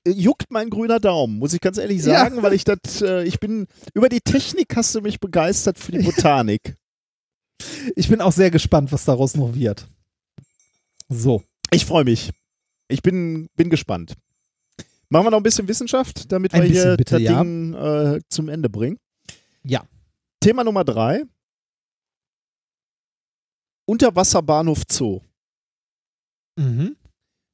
juckt 0.08 0.45
mein 0.49 0.69
grüner 0.69 0.99
Daumen, 0.99 1.38
muss 1.40 1.53
ich 1.53 1.59
ganz 1.61 1.77
ehrlich 1.77 2.01
sagen, 2.01 2.38
Ja. 2.38 2.43
weil 2.43 2.53
ich 2.53 2.64
das, 2.64 3.01
äh, 3.01 3.24
ich 3.25 3.40
bin, 3.40 3.67
über 3.93 4.08
die 4.09 4.22
Technik 4.22 4.75
hast 4.75 4.95
du 4.95 5.01
mich 5.01 5.19
begeistert 5.19 5.77
für 5.77 5.91
die 5.91 5.99
Botanik. 5.99 6.77
Ich 7.95 8.08
bin 8.08 8.22
auch 8.22 8.32
sehr 8.32 8.49
gespannt, 8.49 8.91
was 8.91 9.03
daraus 9.06 9.35
noch 9.35 9.53
wird. 9.53 9.88
So. 11.09 11.43
Ich 11.72 11.85
freue 11.85 12.06
mich. 12.06 12.32
Ich 12.88 13.01
bin, 13.03 13.49
bin 13.56 13.69
gespannt. 13.69 14.14
Machen 15.09 15.25
wir 15.25 15.32
noch 15.32 15.38
ein 15.40 15.43
bisschen 15.43 15.67
Wissenschaft, 15.67 16.32
damit 16.32 16.53
Ein 16.53 16.64
wir 16.64 16.69
hier 16.69 16.98
bitte, 16.98 17.16
das 17.16 17.22
ja. 17.24 17.43
Ding 17.43 17.74
äh, 17.74 18.19
zum 18.30 18.48
Ende 18.48 18.69
bringen. 18.69 18.98
Ja. 19.64 19.86
Thema 20.40 20.64
Nummer 20.64 20.84
drei. 20.84 21.24
Unterwasserbahnhof 23.86 24.84
Zoo. 24.90 25.22
Mhm. 26.58 26.96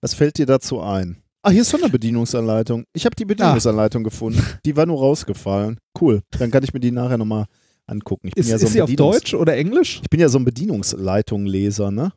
Was 0.01 0.13
fällt 0.13 0.37
dir 0.37 0.45
dazu 0.45 0.81
ein? 0.81 1.21
Ah, 1.41 1.51
hier 1.51 1.61
ist 1.61 1.71
schon 1.71 1.81
eine 1.81 1.91
Bedienungsanleitung. 1.91 2.85
Ich 2.93 3.05
habe 3.05 3.15
die 3.15 3.25
Bedienungsanleitung 3.25 4.03
gefunden. 4.03 4.41
Die 4.65 4.75
war 4.75 4.85
nur 4.85 4.99
rausgefallen. 4.99 5.79
Cool. 5.99 6.21
Dann 6.31 6.51
kann 6.51 6.63
ich 6.63 6.73
mir 6.73 6.79
die 6.79 6.91
nachher 6.91 7.17
nochmal 7.17 7.45
angucken. 7.85 8.27
Ich 8.27 8.33
bin 8.33 8.43
Ist, 8.43 8.49
ja 8.49 8.57
so 8.57 8.65
ist 8.65 8.71
ein 8.71 8.73
sie 8.73 8.81
auf 8.81 8.95
Deutsch 8.95 9.33
oder 9.33 9.55
Englisch? 9.55 10.01
Ich 10.01 10.09
bin 10.09 10.19
ja 10.19 10.27
so 10.27 10.39
ein 10.39 10.45
Bedienungsleitung-Leser, 10.45 11.91
ne? 11.91 12.11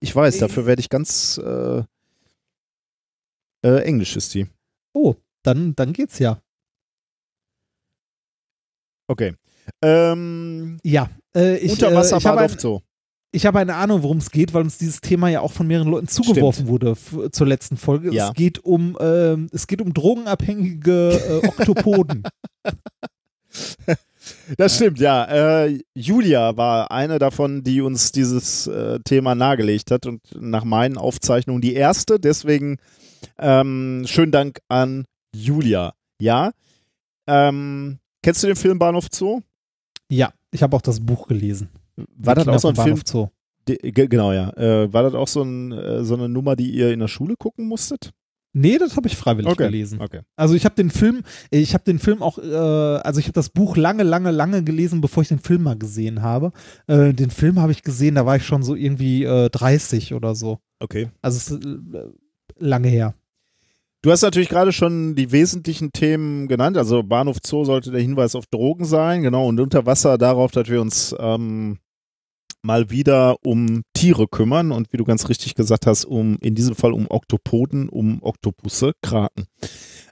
Ich 0.00 0.14
weiß, 0.14 0.38
dafür 0.38 0.66
werde 0.66 0.80
ich 0.80 0.88
ganz 0.88 1.38
äh, 1.38 1.84
äh, 3.64 3.82
Englisch 3.84 4.16
ist 4.16 4.34
die. 4.34 4.48
Oh, 4.92 5.14
dann, 5.42 5.74
dann 5.76 5.92
geht's 5.92 6.18
ja. 6.18 6.42
Okay. 9.12 9.34
Ähm, 9.82 10.78
Ja. 10.82 11.08
Äh, 11.36 11.56
ich, 11.58 11.80
äh, 11.82 11.86
ich 12.18 12.26
ein, 12.26 12.58
Zoo. 12.58 12.80
ich 13.30 13.46
habe 13.46 13.58
eine 13.60 13.74
Ahnung, 13.76 14.02
worum 14.02 14.18
es 14.18 14.30
geht, 14.30 14.52
weil 14.54 14.62
uns 14.62 14.76
dieses 14.78 15.00
Thema 15.00 15.28
ja 15.28 15.40
auch 15.40 15.52
von 15.52 15.66
mehreren 15.66 15.88
Leuten 15.88 16.08
zugeworfen 16.08 16.66
wurde 16.66 16.90
f- 16.92 17.30
zur 17.32 17.46
letzten 17.46 17.76
Folge. 17.76 18.12
Ja. 18.12 18.28
Es 18.28 18.34
geht 18.34 18.58
um, 18.64 18.96
ähm, 19.00 19.48
es 19.52 19.66
geht 19.66 19.80
um 19.80 19.94
drogenabhängige 19.94 21.40
äh, 21.42 21.46
Oktopoden. 21.46 22.22
Das 24.56 24.76
stimmt, 24.76 24.98
ja. 25.00 25.64
Äh, 25.64 25.80
Julia 25.94 26.56
war 26.56 26.90
eine 26.92 27.18
davon, 27.18 27.64
die 27.64 27.80
uns 27.80 28.12
dieses 28.12 28.66
äh, 28.68 29.00
Thema 29.04 29.34
nahegelegt 29.34 29.90
hat 29.90 30.06
und 30.06 30.20
nach 30.40 30.62
meinen 30.64 30.96
Aufzeichnungen 30.96 31.60
die 31.60 31.74
erste. 31.74 32.20
Deswegen 32.20 32.76
ähm, 33.38 34.04
schönen 34.06 34.30
Dank 34.32 34.60
an 34.68 35.04
Julia. 35.34 35.94
Ja. 36.20 36.52
Ähm, 37.26 37.98
kennst 38.22 38.42
du 38.42 38.46
den 38.46 38.56
Film 38.56 38.78
Bahnhof 38.78 39.06
Zoo? 39.12 39.40
ja, 40.08 40.32
ich 40.50 40.62
habe 40.62 40.76
auch 40.76 40.82
das 40.82 41.00
Buch 41.00 41.26
gelesen. 41.26 41.68
War 42.16 42.34
das 42.34 42.46
auch 42.48 42.58
so 42.58 42.68
ein 42.68 42.74
Film? 42.74 42.86
Bahnhof 42.86 43.00
Zoo. 43.06 43.28
Ge- 43.64 44.08
genau, 44.08 44.32
ja. 44.32 44.50
Äh, 44.56 44.92
war 44.92 45.02
das 45.04 45.14
auch 45.14 45.28
so, 45.28 45.42
ein, 45.42 45.72
äh, 45.72 46.04
so 46.04 46.14
eine 46.14 46.28
Nummer, 46.28 46.56
die 46.56 46.70
ihr 46.70 46.92
in 46.92 47.00
der 47.00 47.08
Schule 47.08 47.36
gucken 47.36 47.66
musstet? 47.68 48.10
Nee, 48.54 48.76
das 48.76 48.96
habe 48.96 49.08
ich 49.08 49.16
freiwillig 49.16 49.50
Okay. 49.50 49.64
gelesen. 49.64 49.98
Okay. 50.02 50.20
Also 50.36 50.54
ich 50.54 50.66
habe 50.66 50.74
den 50.74 50.90
Film, 50.90 51.22
ich 51.50 51.72
habe 51.72 51.84
den 51.84 51.98
Film 51.98 52.20
auch, 52.22 52.36
äh, 52.38 52.42
also 52.54 53.18
ich 53.18 53.24
habe 53.26 53.32
das 53.32 53.48
Buch 53.48 53.76
lange, 53.78 54.02
lange, 54.02 54.30
lange 54.30 54.62
gelesen, 54.62 55.00
bevor 55.00 55.22
ich 55.22 55.28
den 55.30 55.38
Film 55.38 55.62
mal 55.62 55.78
gesehen 55.78 56.20
habe. 56.20 56.52
Äh, 56.86 57.14
den 57.14 57.30
Film 57.30 57.58
habe 57.60 57.72
ich 57.72 57.82
gesehen, 57.82 58.16
da 58.16 58.26
war 58.26 58.36
ich 58.36 58.44
schon 58.44 58.62
so 58.62 58.74
irgendwie 58.74 59.24
äh, 59.24 59.48
30 59.48 60.12
oder 60.12 60.34
so. 60.34 60.58
Okay. 60.80 61.08
Also 61.22 61.38
es 61.38 61.50
ist 61.50 61.64
äh, 61.64 62.04
lange 62.58 62.88
her. 62.88 63.14
Du 64.02 64.10
hast 64.10 64.22
natürlich 64.22 64.48
gerade 64.48 64.72
schon 64.72 65.14
die 65.14 65.30
wesentlichen 65.30 65.92
Themen 65.92 66.48
genannt. 66.48 66.76
Also 66.76 67.04
Bahnhof 67.04 67.38
Zoo 67.44 67.64
sollte 67.64 67.92
der 67.92 68.00
Hinweis 68.00 68.34
auf 68.34 68.46
Drogen 68.46 68.84
sein, 68.84 69.22
genau. 69.22 69.46
Und 69.46 69.60
unter 69.60 69.86
Wasser 69.86 70.18
darauf, 70.18 70.50
dass 70.50 70.68
wir 70.68 70.80
uns 70.80 71.14
ähm, 71.20 71.78
mal 72.62 72.90
wieder 72.90 73.36
um 73.44 73.82
Tiere 73.94 74.26
kümmern 74.26 74.72
und 74.72 74.92
wie 74.92 74.96
du 74.96 75.04
ganz 75.04 75.28
richtig 75.28 75.54
gesagt 75.54 75.86
hast, 75.86 76.04
um 76.04 76.36
in 76.40 76.56
diesem 76.56 76.74
Fall 76.74 76.92
um 76.92 77.06
Oktopoden, 77.08 77.88
um 77.88 78.20
Oktopusse, 78.22 78.92
Kraken. 79.02 79.46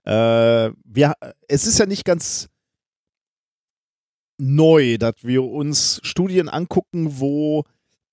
Äh, 0.05 0.71
wir, 0.85 1.15
es 1.49 1.67
ist 1.67 1.81
ja 1.81 1.87
nicht 1.87 2.05
ganz 2.05 2.49
neu, 4.39 4.99
dass 4.99 5.15
wir 5.23 5.43
uns 5.43 5.99
Studien 6.05 6.49
angucken, 6.49 7.19
wo 7.19 7.65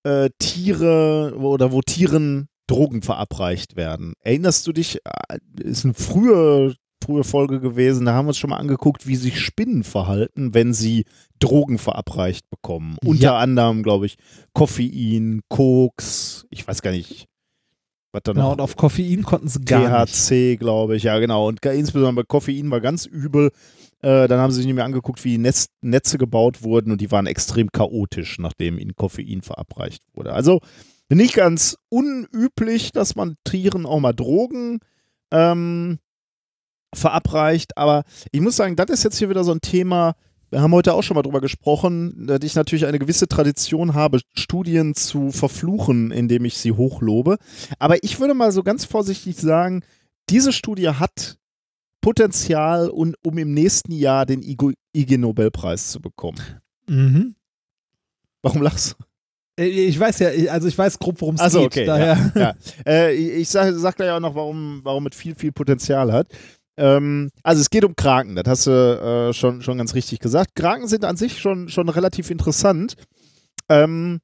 äh, 0.01 0.31
Tiere 0.39 1.35
oder 1.37 1.71
wo 1.71 1.81
Tieren 1.83 2.49
Drogen 2.67 3.01
verabreicht 3.01 3.75
werden. 3.75 4.13
Erinnerst 4.21 4.67
du 4.67 4.73
dich, 4.73 4.99
äh, 5.05 5.37
ist 5.61 5.85
eine 5.85 5.93
frühe, 5.93 6.75
frühe 7.03 7.23
Folge 7.23 7.59
gewesen, 7.59 8.05
da 8.05 8.13
haben 8.13 8.25
wir 8.25 8.29
uns 8.29 8.37
schon 8.37 8.49
mal 8.49 8.57
angeguckt, 8.57 9.07
wie 9.07 9.15
sich 9.15 9.39
Spinnen 9.39 9.83
verhalten, 9.83 10.53
wenn 10.53 10.73
sie 10.73 11.05
Drogen 11.39 11.77
verabreicht 11.77 12.49
bekommen. 12.49 12.97
Ja. 13.03 13.09
Unter 13.09 13.35
anderem, 13.35 13.83
glaube 13.83 14.05
ich, 14.05 14.17
Koffein, 14.53 15.41
Koks, 15.49 16.45
ich 16.49 16.67
weiß 16.67 16.81
gar 16.81 16.91
nicht, 16.91 17.27
was 18.11 18.23
da 18.23 18.33
Genau, 18.33 18.45
noch 18.45 18.51
und 18.53 18.61
auf 18.61 18.75
Koffein 18.75 19.23
konnten 19.23 19.47
sie 19.47 19.61
gar 19.61 20.01
nicht. 20.01 20.13
THC, 20.13 20.57
glaube 20.57 20.95
ich, 20.95 21.03
ja 21.03 21.19
genau. 21.19 21.47
Und 21.47 21.63
insbesondere 21.65 22.23
bei 22.23 22.27
Koffein 22.27 22.71
war 22.71 22.81
ganz 22.81 23.05
übel. 23.05 23.51
Äh, 24.01 24.27
dann 24.27 24.39
haben 24.39 24.51
sie 24.51 24.57
sich 24.57 24.65
nicht 24.65 24.75
mehr 24.75 24.85
angeguckt, 24.85 25.23
wie 25.23 25.31
die 25.31 25.37
Netz 25.37 25.67
Netze 25.81 26.17
gebaut 26.17 26.63
wurden 26.63 26.91
und 26.91 27.01
die 27.01 27.11
waren 27.11 27.25
extrem 27.27 27.71
chaotisch, 27.71 28.37
nachdem 28.39 28.77
ihnen 28.77 28.95
Koffein 28.95 29.41
verabreicht 29.41 30.03
wurde. 30.13 30.33
Also 30.33 30.59
nicht 31.09 31.33
ganz 31.35 31.77
unüblich, 31.89 32.91
dass 32.91 33.15
man 33.15 33.35
Tieren 33.43 33.85
auch 33.85 33.99
mal 33.99 34.13
Drogen 34.13 34.79
ähm, 35.31 35.99
verabreicht, 36.93 37.77
aber 37.77 38.03
ich 38.31 38.41
muss 38.41 38.55
sagen, 38.55 38.75
das 38.75 38.89
ist 38.89 39.03
jetzt 39.03 39.17
hier 39.17 39.29
wieder 39.29 39.43
so 39.43 39.51
ein 39.51 39.61
Thema, 39.61 40.15
wir 40.49 40.61
haben 40.61 40.71
heute 40.73 40.93
auch 40.93 41.01
schon 41.03 41.15
mal 41.15 41.21
drüber 41.23 41.41
gesprochen, 41.41 42.25
dass 42.27 42.39
ich 42.43 42.55
natürlich 42.55 42.85
eine 42.85 42.99
gewisse 42.99 43.27
Tradition 43.27 43.93
habe, 43.93 44.21
Studien 44.33 44.95
zu 44.95 45.31
verfluchen, 45.31 46.11
indem 46.11 46.45
ich 46.45 46.57
sie 46.57 46.71
hochlobe. 46.71 47.37
Aber 47.79 48.01
ich 48.03 48.21
würde 48.21 48.33
mal 48.33 48.53
so 48.53 48.63
ganz 48.63 48.85
vorsichtig 48.85 49.35
sagen, 49.35 49.83
diese 50.29 50.53
Studie 50.53 50.87
hat 50.89 51.37
Potenzial, 51.99 52.89
un- 52.89 53.15
um 53.25 53.37
im 53.37 53.53
nächsten 53.53 53.91
Jahr 53.91 54.25
den 54.25 54.41
Igo- 54.41 54.73
IG 54.95 55.17
Nobelpreis 55.17 55.91
zu 55.91 55.99
bekommen. 55.99 56.39
Mhm. 56.87 57.35
Warum 58.41 58.61
lachst 58.61 58.95
du? 58.97 59.03
Äh, 59.59 59.65
Ich 59.65 59.99
weiß 59.99 60.19
ja, 60.19 60.29
also 60.51 60.67
ich 60.67 60.77
weiß 60.77 60.99
grob, 60.99 61.19
worum 61.21 61.35
es 61.35 61.51
so, 61.51 61.59
geht. 61.61 61.67
okay, 61.67 61.85
Daher. 61.85 62.31
Ja. 62.35 62.53
Äh, 62.85 63.13
ich 63.13 63.41
ich 63.41 63.49
sage 63.49 63.77
sag 63.77 63.95
gleich 63.95 64.11
auch 64.11 64.19
noch, 64.19 64.35
warum, 64.35 64.81
warum 64.83 65.07
es 65.07 65.15
viel, 65.15 65.35
viel 65.35 65.51
Potenzial 65.51 66.11
hat. 66.11 66.27
Ähm, 66.77 67.31
also 67.43 67.61
es 67.61 67.69
geht 67.69 67.83
um 67.83 67.95
Kraken, 67.95 68.35
das 68.35 68.45
hast 68.47 68.67
du 68.67 68.71
äh, 69.29 69.33
schon, 69.33 69.61
schon 69.61 69.77
ganz 69.79 69.95
richtig 69.95 70.19
gesagt. 70.19 70.55
Kraken 70.55 70.87
sind 70.87 71.05
an 71.05 71.17
sich 71.17 71.39
schon, 71.39 71.69
schon 71.69 71.89
relativ 71.89 72.29
interessant. 72.29 72.95
Ähm, 73.69 74.19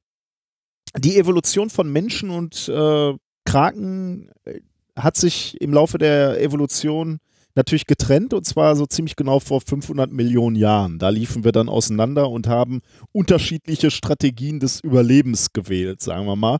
die 0.96 1.18
Evolution 1.18 1.70
von 1.70 1.90
Menschen 1.90 2.30
und 2.30 2.68
äh, 2.68 3.12
Kraken 3.44 4.30
äh, 4.44 4.60
hat 4.96 5.16
sich 5.16 5.60
im 5.60 5.72
Laufe 5.72 5.98
der 5.98 6.40
Evolution 6.40 7.18
natürlich 7.54 7.86
getrennt 7.86 8.34
und 8.34 8.44
zwar 8.44 8.76
so 8.76 8.86
ziemlich 8.86 9.16
genau 9.16 9.40
vor 9.40 9.60
500 9.60 10.10
Millionen 10.10 10.56
Jahren. 10.56 10.98
Da 10.98 11.08
liefen 11.08 11.44
wir 11.44 11.52
dann 11.52 11.68
auseinander 11.68 12.30
und 12.30 12.48
haben 12.48 12.80
unterschiedliche 13.12 13.90
Strategien 13.90 14.60
des 14.60 14.80
Überlebens 14.80 15.52
gewählt, 15.52 16.02
sagen 16.02 16.26
wir 16.26 16.36
mal. 16.36 16.58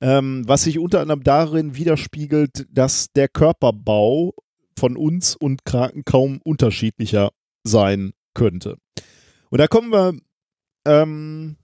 Ähm, 0.00 0.42
was 0.46 0.64
sich 0.64 0.78
unter 0.78 1.00
anderem 1.00 1.22
darin 1.22 1.76
widerspiegelt, 1.76 2.66
dass 2.70 3.12
der 3.12 3.28
Körperbau 3.28 4.34
von 4.78 4.96
uns 4.96 5.36
und 5.36 5.64
Kraken 5.64 6.04
kaum 6.04 6.40
unterschiedlicher 6.42 7.30
sein 7.62 8.12
könnte. 8.34 8.78
Und 9.50 9.58
da 9.58 9.68
kommen 9.68 9.92
wir 9.92 10.14
ähm, 10.84 11.56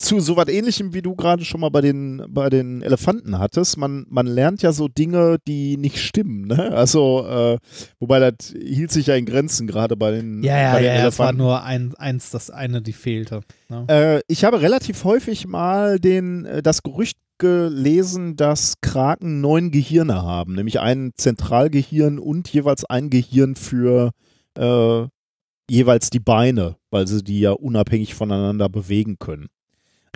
zu 0.00 0.18
so 0.18 0.34
was 0.36 0.48
ähnlichem, 0.48 0.94
wie 0.94 1.02
du 1.02 1.14
gerade 1.14 1.44
schon 1.44 1.60
mal 1.60 1.68
bei 1.68 1.82
den, 1.82 2.24
bei 2.28 2.48
den 2.48 2.80
Elefanten 2.80 3.38
hattest. 3.38 3.76
Man, 3.76 4.06
man 4.08 4.26
lernt 4.26 4.62
ja 4.62 4.72
so 4.72 4.88
Dinge, 4.88 5.36
die 5.46 5.76
nicht 5.76 5.98
stimmen. 5.98 6.46
Ne? 6.46 6.72
Also, 6.72 7.26
äh, 7.28 7.58
wobei 7.98 8.18
das 8.18 8.54
hielt 8.58 8.90
sich 8.90 9.08
ja 9.08 9.14
in 9.14 9.26
Grenzen, 9.26 9.66
gerade 9.66 9.96
bei 9.98 10.10
den, 10.12 10.42
Ja, 10.42 10.58
ja, 10.58 10.72
bei 10.72 10.78
den 10.80 10.86
ja, 10.86 11.06
es 11.06 11.18
war 11.18 11.28
Elefanten. 11.28 11.42
nur 11.42 11.62
ein, 11.62 11.94
eins, 11.96 12.30
das 12.30 12.48
eine, 12.50 12.80
die 12.80 12.94
fehlte. 12.94 13.42
Ne? 13.68 13.84
Äh, 13.88 14.20
ich 14.26 14.44
habe 14.44 14.62
relativ 14.62 15.04
häufig 15.04 15.46
mal 15.46 15.98
den, 15.98 16.46
äh, 16.46 16.62
das 16.62 16.82
Gerücht 16.82 17.18
gelesen, 17.36 18.36
dass 18.36 18.80
Kraken 18.80 19.42
neun 19.42 19.70
Gehirne 19.70 20.22
haben, 20.22 20.54
nämlich 20.54 20.80
ein 20.80 21.12
Zentralgehirn 21.14 22.18
und 22.18 22.48
jeweils 22.48 22.86
ein 22.86 23.10
Gehirn 23.10 23.54
für 23.54 24.12
äh, 24.56 25.02
jeweils 25.70 26.08
die 26.10 26.20
Beine, 26.20 26.76
weil 26.90 27.06
sie 27.06 27.22
die 27.22 27.40
ja 27.40 27.52
unabhängig 27.52 28.14
voneinander 28.14 28.68
bewegen 28.68 29.18
können. 29.18 29.48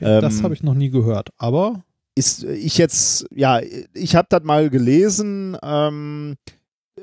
Okay, 0.01 0.21
das 0.21 0.39
ähm, 0.39 0.43
habe 0.45 0.55
ich 0.55 0.63
noch 0.63 0.75
nie 0.75 0.91
gehört, 0.91 1.31
aber 1.37 1.85
ist 2.17 2.45
ich 2.45 2.79
jetzt, 2.79 3.27
ja, 3.35 3.61
ich 3.93 4.17
habe 4.17 4.27
das 4.31 4.43
mal 4.45 4.71
gelesen, 4.71 5.57
ähm, 5.63 6.37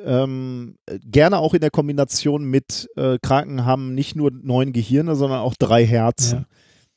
ähm, 0.05 0.75
gerne 0.87 1.37
auch 1.37 1.53
in 1.53 1.61
der 1.61 1.69
Kombination 1.69 2.45
mit 2.45 2.89
äh, 2.95 3.17
Kraken 3.21 3.65
haben 3.65 3.93
nicht 3.93 4.15
nur 4.15 4.31
neun 4.31 4.71
Gehirne, 4.71 5.15
sondern 5.15 5.39
auch 5.39 5.53
drei 5.59 5.85
Herzen. 5.85 6.45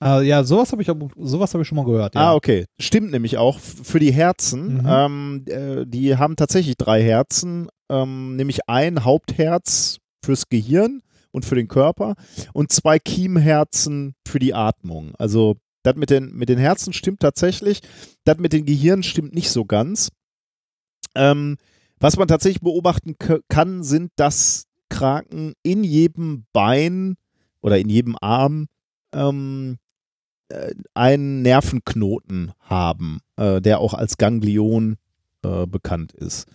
ja, 0.01 0.21
äh, 0.21 0.27
ja 0.27 0.45
sowas 0.45 0.71
habe 0.73 0.83
ich, 0.83 0.91
sowas 1.17 1.55
hab 1.55 1.61
ich 1.61 1.67
schon 1.67 1.77
mal 1.77 1.85
gehört. 1.85 2.15
Ja. 2.15 2.31
Ah, 2.31 2.35
okay. 2.35 2.67
Stimmt 2.79 3.11
nämlich 3.11 3.37
auch 3.37 3.59
für 3.59 3.99
die 3.99 4.13
Herzen. 4.13 4.79
Mhm. 4.79 4.87
Ähm, 4.87 5.45
äh, 5.49 5.85
die 5.87 6.17
haben 6.17 6.37
tatsächlich 6.37 6.77
drei 6.77 7.03
Herzen, 7.03 7.69
ähm, 7.91 8.37
nämlich 8.37 8.69
ein 8.69 9.05
Hauptherz 9.05 9.99
fürs 10.25 10.49
Gehirn 10.49 11.03
und 11.33 11.45
für 11.45 11.57
den 11.57 11.69
Körper 11.69 12.15
und 12.53 12.71
zwei 12.71 13.01
Kiemherzen 13.01 14.15
für 14.27 14.39
die 14.39 14.55
Atmung. 14.55 15.15
Also 15.19 15.57
das 15.85 15.95
mit 15.97 16.11
den, 16.11 16.35
mit 16.35 16.49
den 16.49 16.59
Herzen 16.59 16.93
stimmt 16.93 17.21
tatsächlich, 17.21 17.81
das 18.25 18.39
mit 18.39 18.53
den 18.53 18.65
Gehirnen 18.65 19.05
stimmt 19.05 19.35
nicht 19.35 19.51
so 19.51 19.65
ganz. 19.65 20.11
Ähm, 21.15 21.57
was 22.01 22.17
man 22.17 22.27
tatsächlich 22.27 22.63
beobachten 22.63 23.15
kann, 23.49 23.85
sind, 23.85 24.11
dass 24.17 24.67
Kraken 24.89 25.55
in 25.63 25.85
jedem 25.85 26.47
Bein 26.53 27.15
oder 27.61 27.79
in 27.79 27.89
jedem 27.89 28.17
Arm 28.21 28.67
ähm, 29.13 29.77
äh, 30.49 30.75
einen 30.95 31.43
Nervenknoten 31.43 32.53
haben, 32.61 33.21
äh, 33.37 33.61
der 33.61 33.79
auch 33.79 33.95
als 33.95 34.17
Ganglion 34.17 34.97
äh, 35.43 35.67
bekannt 35.67 36.13
ist. 36.13 36.47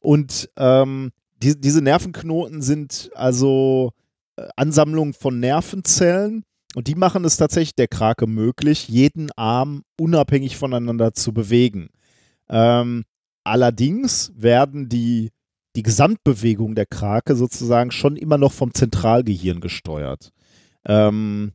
Und 0.00 0.50
ähm, 0.56 1.10
die, 1.42 1.60
diese 1.60 1.82
Nervenknoten 1.82 2.62
sind 2.62 3.10
also 3.14 3.92
äh, 4.36 4.48
Ansammlungen 4.56 5.14
von 5.14 5.40
Nervenzellen 5.40 6.44
und 6.78 6.86
die 6.86 6.94
machen 6.94 7.24
es 7.24 7.36
tatsächlich 7.36 7.74
der 7.74 7.88
Krake 7.88 8.28
möglich, 8.28 8.86
jeden 8.86 9.32
Arm 9.32 9.82
unabhängig 9.98 10.56
voneinander 10.56 11.12
zu 11.12 11.32
bewegen. 11.32 11.88
Ähm, 12.48 13.04
allerdings 13.42 14.30
werden 14.36 14.88
die, 14.88 15.32
die 15.74 15.82
Gesamtbewegung 15.82 16.76
der 16.76 16.86
Krake 16.86 17.34
sozusagen 17.34 17.90
schon 17.90 18.14
immer 18.14 18.38
noch 18.38 18.52
vom 18.52 18.72
Zentralgehirn 18.74 19.58
gesteuert. 19.58 20.30
Ähm, 20.84 21.50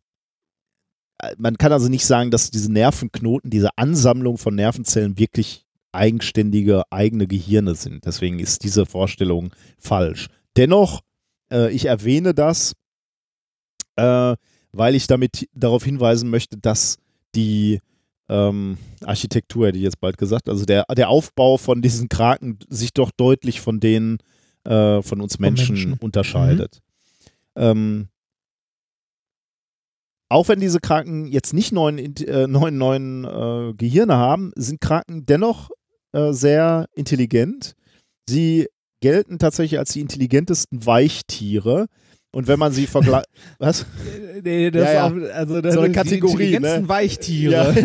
man 1.38 1.58
kann 1.58 1.72
also 1.72 1.88
nicht 1.88 2.06
sagen, 2.06 2.30
dass 2.30 2.52
diese 2.52 2.69
Nervenknoten, 2.74 3.50
diese 3.50 3.69
Ansammlung 3.77 4.38
von 4.38 4.56
Nervenzellen 4.56 5.18
wirklich 5.18 5.66
eigenständige 5.93 6.84
eigene 6.92 7.27
Gehirne 7.27 7.76
sind. 7.76 8.03
Deswegen 8.06 8.40
ist 8.40 8.66
diese 8.66 8.85
Vorstellung 8.85 9.53
falsch. 9.80 10.27
Dennoch, 10.58 11.00
äh, 11.50 11.72
ich 11.72 11.85
erwähne 11.85 12.34
das, 12.34 12.74
äh, 13.95 14.35
weil 14.74 14.95
ich 14.95 15.08
damit 15.08 15.48
darauf 15.53 15.84
hinweisen 15.84 16.30
möchte, 16.30 16.58
dass 16.58 16.98
die 17.35 17.80
ähm, 18.30 18.77
Architektur, 19.03 19.68
hätte 19.68 19.77
ich 19.77 19.84
jetzt 19.84 20.00
bald 20.00 20.18
gesagt, 20.18 20.50
also 20.50 20.66
der, 20.66 20.85
der 20.95 21.10
Aufbau 21.10 21.58
von 21.58 21.82
diesen 21.82 22.10
Kraken 22.10 22.60
sich 22.69 22.93
doch 22.93 23.11
deutlich 23.11 23.61
von 23.61 23.80
denen 23.80 24.18
äh, 24.66 25.02
von 25.02 25.22
uns 25.22 25.40
Menschen, 25.40 25.76
Menschen. 25.76 25.93
unterscheidet. 25.93 26.82
Ähm, 27.56 28.08
auch 30.30 30.48
wenn 30.48 30.60
diese 30.60 30.80
Kraken 30.80 31.27
jetzt 31.27 31.53
nicht 31.53 31.72
neun, 31.72 32.00
äh, 32.00 32.48
neun, 32.48 32.77
neun 32.77 33.24
äh, 33.26 33.74
Gehirne 33.76 34.16
haben, 34.16 34.52
sind 34.56 34.82
Kraken 34.82 35.26
dennoch 35.26 35.69
äh, 36.11 36.32
sehr 36.34 36.88
intelligent. 36.95 37.76
Sie 38.27 38.68
gelten 39.00 39.38
tatsächlich 39.38 39.77
als 39.77 39.93
die 39.93 40.00
intelligentesten 40.00 40.85
Weichtiere. 40.85 41.88
Und 42.34 42.48
wenn 42.48 42.58
man 42.58 42.74
sie 42.74 42.88
vergleicht. 42.88 43.28
Was? 43.60 43.86
Nee, 44.44 44.72
das 44.72 44.84
Ja, 44.86 44.94
ja. 44.94 45.08
Auch, 45.08 45.36
also 45.36 45.62
das 45.62 45.76
So 45.76 45.82
eine 45.82 45.90
die 45.90 45.95
Kategorie, 45.95 46.32
intelligentesten 46.32 46.82
ne? 46.82 46.90
Weichtiere. 46.90 47.76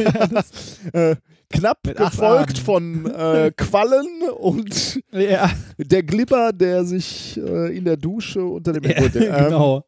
äh, 0.92 1.16
knapp 1.50 1.78
Mit 1.86 1.98
gefolgt 1.98 2.58
von 2.58 3.06
äh, 3.06 3.52
Quallen 3.54 4.22
und 4.38 5.00
Ja, 5.12 5.50
der 5.76 6.02
Glibber, 6.02 6.52
der 6.52 6.84
sich 6.84 7.38
äh, 7.38 7.76
in 7.76 7.84
der 7.84 7.98
Dusche 7.98 8.42
unter 8.42 8.72
dem 8.72 8.84
ja 8.84 9.00
Gut, 9.00 9.14
ähm, 9.16 9.44
genau. 9.44 9.84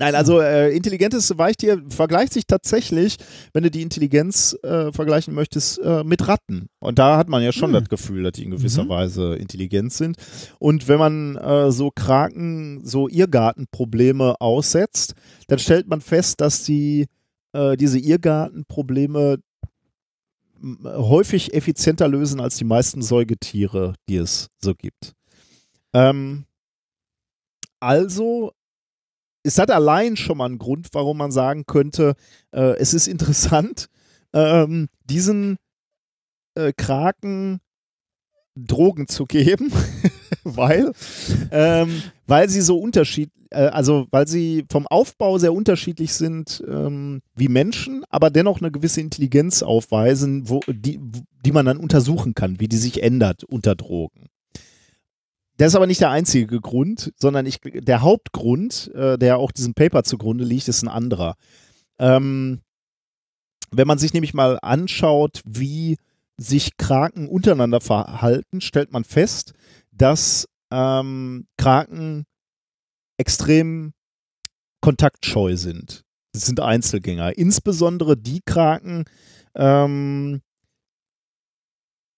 Nein, 0.00 0.14
also 0.14 0.40
äh, 0.40 0.74
intelligenteste 0.76 1.36
Weichtier 1.38 1.82
vergleicht 1.88 2.32
sich 2.32 2.46
tatsächlich, 2.46 3.16
wenn 3.52 3.64
du 3.64 3.70
die 3.70 3.82
Intelligenz 3.82 4.56
äh, 4.62 4.92
vergleichen 4.92 5.34
möchtest, 5.34 5.78
äh, 5.80 6.04
mit 6.04 6.28
Ratten. 6.28 6.68
Und 6.78 7.00
da 7.00 7.16
hat 7.16 7.28
man 7.28 7.42
ja 7.42 7.50
schon 7.50 7.70
Hm. 7.74 7.80
das 7.80 7.88
Gefühl, 7.88 8.22
dass 8.22 8.32
die 8.32 8.44
in 8.44 8.52
gewisser 8.52 8.84
Mhm. 8.84 8.88
Weise 8.90 9.34
intelligent 9.34 9.92
sind. 9.92 10.16
Und 10.60 10.86
wenn 10.86 10.98
man 11.00 11.36
äh, 11.36 11.72
so 11.72 11.90
Kraken, 11.90 12.84
so 12.84 13.08
Irrgartenprobleme 13.08 14.40
aussetzt, 14.40 15.14
dann 15.48 15.58
stellt 15.58 15.88
man 15.88 16.00
fest, 16.00 16.40
dass 16.40 16.62
die 16.62 17.06
äh, 17.52 17.76
diese 17.76 17.98
Irrgartenprobleme 17.98 19.38
häufig 20.84 21.54
effizienter 21.54 22.08
lösen 22.08 22.40
als 22.40 22.56
die 22.56 22.64
meisten 22.64 23.00
Säugetiere, 23.02 23.94
die 24.08 24.16
es 24.16 24.48
so 24.60 24.74
gibt. 24.74 25.14
Ähm, 25.92 26.44
also 27.80 28.52
ist 29.48 29.58
das 29.58 29.70
allein 29.70 30.16
schon 30.16 30.38
mal 30.38 30.48
ein 30.48 30.58
Grund, 30.58 30.88
warum 30.92 31.16
man 31.16 31.32
sagen 31.32 31.64
könnte, 31.66 32.14
äh, 32.52 32.76
es 32.78 32.94
ist 32.94 33.08
interessant, 33.08 33.88
ähm, 34.34 34.88
diesen 35.04 35.56
äh, 36.54 36.72
Kraken 36.76 37.60
Drogen 38.54 39.08
zu 39.08 39.24
geben, 39.24 39.72
weil, 40.44 40.92
ähm, 41.50 42.02
weil 42.26 42.48
sie 42.48 42.60
so 42.60 42.78
unterschied, 42.78 43.30
äh, 43.50 43.66
also 43.68 44.06
weil 44.10 44.28
sie 44.28 44.64
vom 44.70 44.86
Aufbau 44.86 45.38
sehr 45.38 45.54
unterschiedlich 45.54 46.12
sind 46.12 46.62
ähm, 46.68 47.22
wie 47.34 47.48
Menschen, 47.48 48.04
aber 48.10 48.30
dennoch 48.30 48.60
eine 48.60 48.70
gewisse 48.70 49.00
Intelligenz 49.00 49.62
aufweisen, 49.62 50.48
wo, 50.48 50.60
die, 50.66 51.00
die 51.44 51.52
man 51.52 51.66
dann 51.66 51.78
untersuchen 51.78 52.34
kann, 52.34 52.60
wie 52.60 52.68
die 52.68 52.76
sich 52.76 53.02
ändert 53.02 53.44
unter 53.44 53.74
Drogen. 53.74 54.26
Das 55.58 55.72
ist 55.72 55.74
aber 55.74 55.88
nicht 55.88 56.00
der 56.00 56.10
einzige 56.10 56.60
Grund, 56.60 57.12
sondern 57.16 57.44
ich, 57.44 57.58
der 57.60 58.00
Hauptgrund, 58.00 58.92
äh, 58.94 59.18
der 59.18 59.38
auch 59.38 59.50
diesem 59.50 59.74
Paper 59.74 60.04
zugrunde 60.04 60.44
liegt, 60.44 60.68
ist 60.68 60.82
ein 60.82 60.88
anderer. 60.88 61.34
Ähm, 61.98 62.60
wenn 63.72 63.88
man 63.88 63.98
sich 63.98 64.14
nämlich 64.14 64.34
mal 64.34 64.58
anschaut, 64.62 65.42
wie 65.44 65.98
sich 66.36 66.76
Kraken 66.76 67.28
untereinander 67.28 67.80
verhalten, 67.80 68.60
stellt 68.60 68.92
man 68.92 69.02
fest, 69.02 69.52
dass 69.90 70.48
ähm, 70.70 71.48
Kraken 71.56 72.24
extrem 73.18 73.94
kontaktscheu 74.80 75.56
sind. 75.56 76.04
Das 76.32 76.46
sind 76.46 76.60
Einzelgänger. 76.60 77.36
Insbesondere 77.36 78.16
die 78.16 78.42
Kraken, 78.46 79.06
ähm, 79.56 80.40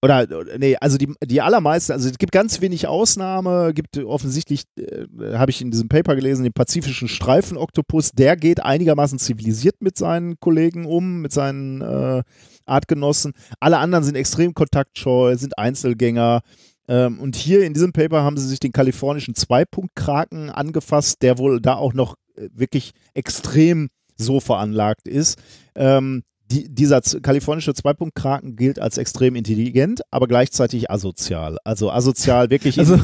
oder, 0.03 0.27
nee, 0.59 0.77
also 0.81 0.97
die, 0.97 1.13
die 1.23 1.43
allermeisten, 1.43 1.93
also 1.93 2.09
es 2.09 2.17
gibt 2.17 2.33
ganz 2.33 2.61
wenig 2.63 2.87
Ausnahme, 2.87 3.73
gibt 3.75 3.99
offensichtlich, 3.99 4.65
äh, 4.79 5.07
habe 5.35 5.51
ich 5.51 5.61
in 5.61 5.71
diesem 5.71 5.89
Paper 5.89 6.17
gelesen, 6.17 6.43
den 6.43 6.55
pazifischen 6.55 7.09
Streifenoktopus, 7.09 8.13
der 8.13 8.37
geht 8.37 8.63
einigermaßen 8.63 9.19
zivilisiert 9.19 9.77
mit 9.81 9.99
seinen 9.99 10.41
Kollegen 10.41 10.87
um, 10.87 11.21
mit 11.21 11.33
seinen 11.33 11.83
äh, 11.83 12.23
Artgenossen. 12.65 13.35
Alle 13.61 13.79
anderen 13.79 14.05
sind 14.05 14.15
extrem 14.15 14.55
kontaktscheu, 14.55 15.37
sind 15.37 15.59
Einzelgänger. 15.59 16.41
Ähm, 16.89 17.21
und 17.21 17.37
hier 17.37 17.65
in 17.65 17.75
diesem 17.75 17.93
Paper 17.93 18.23
haben 18.23 18.39
sie 18.39 18.49
sich 18.49 18.61
den 18.61 18.73
kalifornischen 18.73 19.35
Zweipunktkraken 19.35 20.49
angefasst, 20.49 21.21
der 21.21 21.37
wohl 21.37 21.61
da 21.61 21.75
auch 21.75 21.93
noch 21.93 22.15
äh, 22.37 22.49
wirklich 22.55 22.93
extrem 23.13 23.91
so 24.17 24.41
veranlagt 24.41 25.07
ist. 25.07 25.39
Ähm, 25.75 26.23
die, 26.51 26.69
dieser 26.69 27.01
kalifornische 27.01 27.75
Zweipunktkraken 27.75 28.57
gilt 28.57 28.79
als 28.79 28.99
extrem 28.99 29.37
intelligent, 29.37 30.01
aber 30.11 30.27
gleichzeitig 30.27 30.91
asozial. 30.91 31.59
Also 31.65 31.91
asozial 31.91 32.51
wirklich 32.51 32.79
Also 32.79 32.99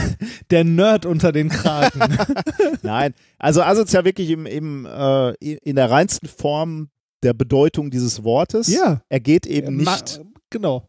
der 0.50 0.64
Nerd 0.64 1.04
unter 1.06 1.32
den 1.32 1.48
Kragen. 1.48 2.00
Nein, 2.82 3.14
also 3.38 3.62
asozial 3.62 4.04
wirklich 4.04 4.30
im, 4.30 4.46
im, 4.46 4.86
äh, 4.86 5.30
in 5.32 5.76
der 5.76 5.90
reinsten 5.90 6.28
Form 6.28 6.90
der 7.22 7.34
Bedeutung 7.34 7.90
dieses 7.90 8.24
Wortes. 8.24 8.68
ja. 8.68 9.02
Er 9.08 9.20
geht 9.20 9.46
eben 9.46 9.82
Ma- 9.82 9.92
nicht. 9.96 10.20
Genau. 10.50 10.88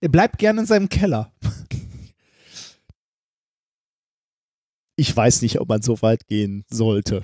Er 0.00 0.08
bleibt 0.08 0.38
gerne 0.38 0.60
in 0.60 0.66
seinem 0.66 0.88
Keller. 0.88 1.32
Ich 4.96 5.16
weiß 5.16 5.42
nicht, 5.42 5.60
ob 5.60 5.68
man 5.68 5.82
so 5.82 6.00
weit 6.02 6.26
gehen 6.26 6.64
sollte. 6.70 7.22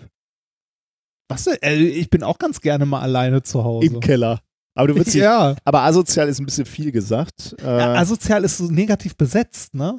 Was? 1.28 1.46
Äh, 1.46 1.74
Ich 1.76 2.10
bin 2.10 2.22
auch 2.22 2.38
ganz 2.38 2.60
gerne 2.60 2.86
mal 2.86 3.00
alleine 3.00 3.42
zu 3.42 3.64
Hause. 3.64 3.86
Im 3.86 4.00
Keller. 4.00 4.40
Aber 4.74 4.88
du 4.88 4.94
würdest 4.96 5.14
ja. 5.16 5.56
aber 5.64 5.82
asozial 5.82 6.28
ist 6.28 6.38
ein 6.40 6.46
bisschen 6.46 6.66
viel 6.66 6.92
gesagt. 6.92 7.56
Äh, 7.62 7.66
ja. 7.66 7.94
Asozial 7.94 8.44
ist 8.44 8.58
so 8.58 8.64
negativ 8.70 9.16
besetzt, 9.16 9.74
ne? 9.74 9.98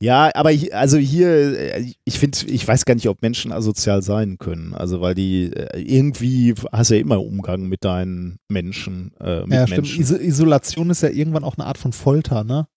ja, 0.00 0.30
aber 0.34 0.50
hi- 0.50 0.70
also 0.70 0.96
hier, 0.96 1.28
äh, 1.58 1.92
ich 2.04 2.18
finde, 2.20 2.38
ich 2.46 2.68
weiß 2.68 2.84
gar 2.84 2.94
nicht, 2.94 3.08
ob 3.08 3.20
Menschen 3.20 3.50
asozial 3.50 4.00
sein 4.02 4.38
können. 4.38 4.72
Also 4.74 5.00
weil 5.00 5.14
die 5.16 5.46
äh, 5.52 5.80
irgendwie 5.80 6.54
hast 6.70 6.90
ja 6.90 6.98
immer 6.98 7.20
Umgang 7.20 7.62
mit 7.68 7.82
deinen 7.84 8.36
Menschen, 8.48 9.10
äh, 9.18 9.40
mit 9.40 9.52
ja, 9.54 9.66
stimmt. 9.66 9.78
Menschen. 9.88 10.00
Iso 10.00 10.14
Isolation 10.16 10.90
ist 10.90 11.02
ja 11.02 11.08
irgendwann 11.08 11.42
auch 11.42 11.56
eine 11.58 11.66
Art 11.66 11.78
von 11.78 11.92
Folter, 11.92 12.44
ne? 12.44 12.68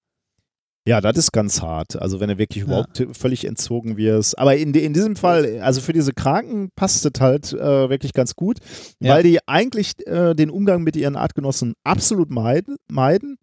Ja, 0.87 0.99
das 0.99 1.15
ist 1.17 1.31
ganz 1.31 1.61
hart. 1.61 1.95
Also 2.01 2.19
wenn 2.19 2.29
du 2.29 2.37
wirklich 2.39 2.63
Ja. 2.63 2.67
überhaupt 2.67 3.05
völlig 3.13 3.45
entzogen 3.45 3.97
wirst. 3.97 4.37
Aber 4.39 4.55
in, 4.57 4.73
in 4.73 4.93
diesem 4.93 5.15
Fall, 5.15 5.59
also 5.61 5.79
für 5.79 5.93
diese 5.93 6.11
Kraken 6.13 6.69
passt 6.75 7.05
es 7.05 7.21
halt 7.21 7.53
äh, 7.53 7.89
wirklich 7.89 8.13
ganz 8.13 8.35
gut, 8.35 8.57
Ja. 8.99 9.13
weil 9.13 9.23
die 9.23 9.39
eigentlich 9.47 9.93
äh, 10.07 10.33
den 10.33 10.49
Umgang 10.49 10.81
mit 10.81 10.95
ihren 10.95 11.15
Artgenossen 11.15 11.73
absolut 11.83 12.31
meiden. 12.31 12.77
meiden. 12.89 13.37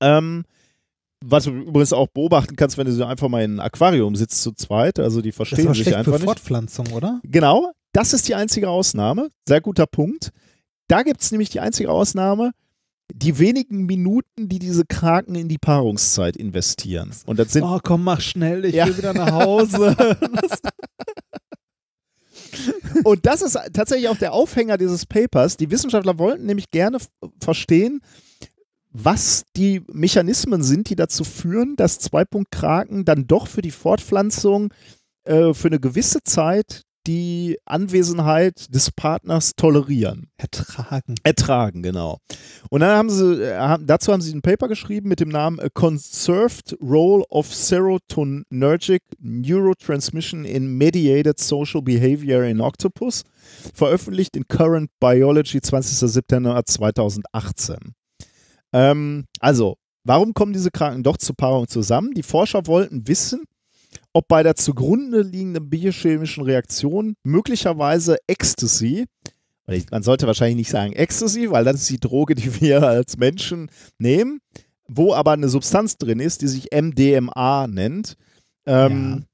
Ähm, 0.00 0.44
was 1.24 1.44
du 1.44 1.50
übrigens 1.52 1.92
auch 1.92 2.08
beobachten 2.08 2.56
kannst, 2.56 2.76
wenn 2.76 2.86
du 2.86 2.92
so 2.92 3.04
einfach 3.04 3.28
mal 3.28 3.44
in 3.44 3.56
ein 3.56 3.60
Aquarium 3.60 4.16
sitzt 4.16 4.42
zu 4.42 4.50
zweit. 4.52 4.98
Also 4.98 5.20
die 5.22 5.28
Das 5.30 5.34
ist 5.34 5.36
verstehen 5.36 5.74
sich 5.74 5.94
einfach 5.94 6.12
für 6.14 6.18
nicht. 6.18 6.24
Fortpflanzung, 6.24 6.88
oder? 6.92 7.20
Genau, 7.22 7.70
das 7.92 8.12
ist 8.12 8.26
die 8.26 8.34
einzige 8.34 8.68
Ausnahme. 8.68 9.28
Sehr 9.46 9.60
guter 9.60 9.86
Punkt. 9.86 10.30
Da 10.88 11.04
gibt 11.04 11.20
es 11.22 11.30
nämlich 11.30 11.50
die 11.50 11.60
einzige 11.60 11.90
Ausnahme, 11.92 12.50
die 13.14 13.38
wenigen 13.38 13.86
Minuten, 13.86 14.48
die 14.48 14.58
diese 14.58 14.84
Kraken 14.84 15.34
in 15.34 15.48
die 15.48 15.58
Paarungszeit 15.58 16.36
investieren. 16.36 17.10
Und 17.26 17.38
das 17.38 17.52
sind 17.52 17.62
Oh, 17.64 17.78
komm, 17.82 18.04
mach 18.04 18.20
schnell, 18.20 18.64
ich 18.64 18.74
Ja. 18.74 18.86
will 18.86 18.96
wieder 18.98 19.14
nach 19.14 19.32
Hause. 19.32 19.96
Und 23.04 23.24
das 23.26 23.42
ist 23.42 23.58
tatsächlich 23.72 24.08
auch 24.08 24.16
der 24.16 24.32
Aufhänger 24.32 24.76
dieses 24.78 25.06
Papers. 25.06 25.56
Die 25.56 25.70
Wissenschaftler 25.70 26.18
wollten 26.18 26.46
nämlich 26.46 26.70
gerne 26.70 26.98
verstehen, 27.40 28.00
was 28.90 29.44
die 29.56 29.82
Mechanismen 29.90 30.62
sind, 30.62 30.90
die 30.90 30.96
dazu 30.96 31.24
führen, 31.24 31.76
dass 31.76 31.98
Zweipunktkraken 31.98 33.04
dann 33.06 33.26
doch 33.26 33.46
für 33.46 33.62
die 33.62 33.70
Fortpflanzung 33.70 34.72
äh, 35.24 35.54
für 35.54 35.68
eine 35.68 35.80
gewisse 35.80 36.22
Zeit 36.24 36.82
die 37.06 37.58
Anwesenheit 37.64 38.74
des 38.74 38.90
Partners 38.90 39.52
tolerieren. 39.56 40.30
Ertragen. 40.36 41.14
Ertragen, 41.22 41.82
genau. 41.82 42.18
Und 42.70 42.80
dann 42.80 42.96
haben 42.96 43.10
sie, 43.10 43.42
äh, 43.42 43.78
dazu 43.80 44.12
haben 44.12 44.22
sie 44.22 44.34
ein 44.34 44.42
Paper 44.42 44.68
geschrieben 44.68 45.08
mit 45.08 45.20
dem 45.20 45.28
Namen 45.28 45.60
A 45.60 45.68
Conserved 45.68 46.76
Role 46.80 47.24
of 47.28 47.52
Serotonergic 47.52 49.02
Neurotransmission 49.18 50.44
in 50.44 50.76
Mediated 50.76 51.38
Social 51.38 51.82
Behavior 51.82 52.44
in 52.44 52.60
Octopus, 52.60 53.24
veröffentlicht 53.74 54.36
in 54.36 54.46
Current 54.46 54.90
Biology 55.00 55.60
20. 55.60 56.10
September 56.10 56.62
2018. 56.64 57.94
Ähm, 58.72 59.26
also, 59.40 59.76
warum 60.04 60.34
kommen 60.34 60.52
diese 60.52 60.70
Kraken 60.70 61.02
doch 61.02 61.16
zur 61.16 61.36
Paarung 61.36 61.68
zusammen? 61.68 62.12
Die 62.14 62.22
Forscher 62.22 62.66
wollten 62.66 63.06
wissen, 63.06 63.44
ob 64.14 64.28
bei 64.28 64.42
der 64.42 64.54
zugrunde 64.56 65.22
liegenden 65.22 65.68
biochemischen 65.70 66.42
Reaktion 66.44 67.14
möglicherweise 67.24 68.16
Ecstasy 68.26 69.06
man 69.90 70.02
sollte 70.02 70.26
wahrscheinlich 70.26 70.56
nicht 70.56 70.70
sagen 70.70 70.92
Ecstasy, 70.92 71.50
weil 71.50 71.64
das 71.64 71.76
ist 71.76 71.88
die 71.90 72.00
Droge, 72.00 72.34
die 72.34 72.60
wir 72.60 72.82
als 72.82 73.16
Menschen 73.16 73.70
nehmen, 73.98 74.40
wo 74.88 75.14
aber 75.14 75.30
eine 75.32 75.48
Substanz 75.48 75.96
drin 75.96 76.20
ist, 76.20 76.42
die 76.42 76.48
sich 76.48 76.68
MDMA 76.74 77.66
nennt, 77.68 78.16
ähm, 78.66 79.24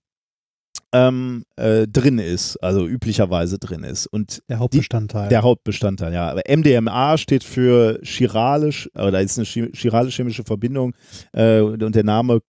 ähm, 0.92 1.44
äh, 1.56 1.86
drin 1.88 2.18
ist, 2.18 2.56
also 2.58 2.86
üblicherweise 2.86 3.58
drin 3.58 3.82
ist. 3.82 4.06
Und 4.06 4.42
Der 4.48 4.58
Hauptbestandteil. 4.58 5.28
der 5.28 5.42
Hauptbestandteil, 5.42 6.12
ja. 6.14 6.30
Aber 6.30 6.42
MDMA 6.48 7.18
steht 7.18 7.42
für 7.42 7.98
chirale, 8.02 8.70
oder 8.94 9.20
ist 9.20 9.38
eine 9.38 9.46
chi- 9.46 9.72
chirale 9.74 10.10
chemische 10.10 10.44
Verbindung 10.44 10.94
äh, 11.32 11.60
und 11.60 11.94
der 11.94 12.04
Name 12.04 12.40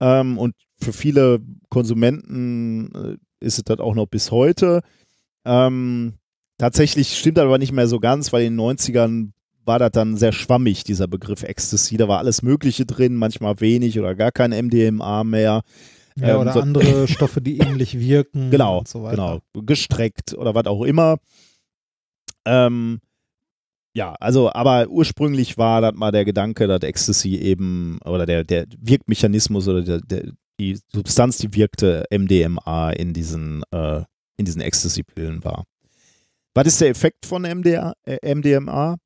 Ähm, 0.00 0.38
und 0.38 0.54
für 0.80 0.92
viele 0.92 1.40
Konsumenten 1.70 2.94
äh, 2.94 3.16
ist 3.44 3.58
es 3.58 3.64
das 3.64 3.80
auch 3.80 3.94
noch 3.94 4.06
bis 4.06 4.30
heute. 4.30 4.82
Ähm, 5.44 6.14
tatsächlich 6.58 7.18
stimmt 7.18 7.38
das 7.38 7.44
aber 7.44 7.58
nicht 7.58 7.72
mehr 7.72 7.88
so 7.88 7.98
ganz, 7.98 8.32
weil 8.32 8.44
in 8.44 8.56
den 8.56 8.60
90ern 8.60 9.32
war 9.68 9.78
das 9.78 9.92
dann 9.92 10.16
sehr 10.16 10.32
schwammig, 10.32 10.82
dieser 10.82 11.06
Begriff 11.06 11.44
Ecstasy. 11.44 11.96
Da 11.96 12.08
war 12.08 12.18
alles 12.18 12.42
Mögliche 12.42 12.84
drin, 12.86 13.14
manchmal 13.14 13.60
wenig 13.60 13.98
oder 14.00 14.16
gar 14.16 14.32
kein 14.32 14.50
MDMA 14.50 15.22
mehr. 15.22 15.62
ja, 16.16 16.34
ähm, 16.34 16.40
oder 16.40 16.52
so- 16.54 16.60
andere 16.60 17.06
Stoffe, 17.08 17.40
die 17.40 17.58
ähnlich 17.58 17.96
wirken. 18.00 18.50
Genau, 18.50 18.82
so 18.86 19.02
genau. 19.04 19.40
Gestreckt 19.54 20.34
oder 20.34 20.54
was 20.56 20.66
auch 20.66 20.82
immer. 20.82 21.18
Ähm, 22.44 22.98
ja, 23.94 24.14
also, 24.20 24.52
aber 24.52 24.88
ursprünglich 24.88 25.58
war 25.58 25.80
das 25.80 25.94
mal 25.94 26.12
der 26.12 26.24
Gedanke, 26.24 26.66
dass 26.66 26.82
Ecstasy 26.82 27.36
eben, 27.36 27.98
oder 28.04 28.26
der, 28.26 28.44
der 28.44 28.66
Wirkmechanismus 28.78 29.68
oder 29.68 29.82
der, 29.82 30.00
der, 30.00 30.32
die 30.60 30.78
Substanz, 30.92 31.38
die 31.38 31.52
wirkte, 31.54 32.04
MDMA 32.10 32.90
in 32.92 33.12
diesen, 33.12 33.62
äh, 33.70 34.02
in 34.36 34.44
diesen 34.44 34.60
Ecstasy-Pillen 34.60 35.44
war. 35.44 35.64
Was 36.54 36.66
ist 36.66 36.80
der 36.80 36.88
Effekt 36.88 37.26
von 37.26 37.42
MDA, 37.42 37.92
äh, 38.04 38.34
MDMA? 38.34 38.96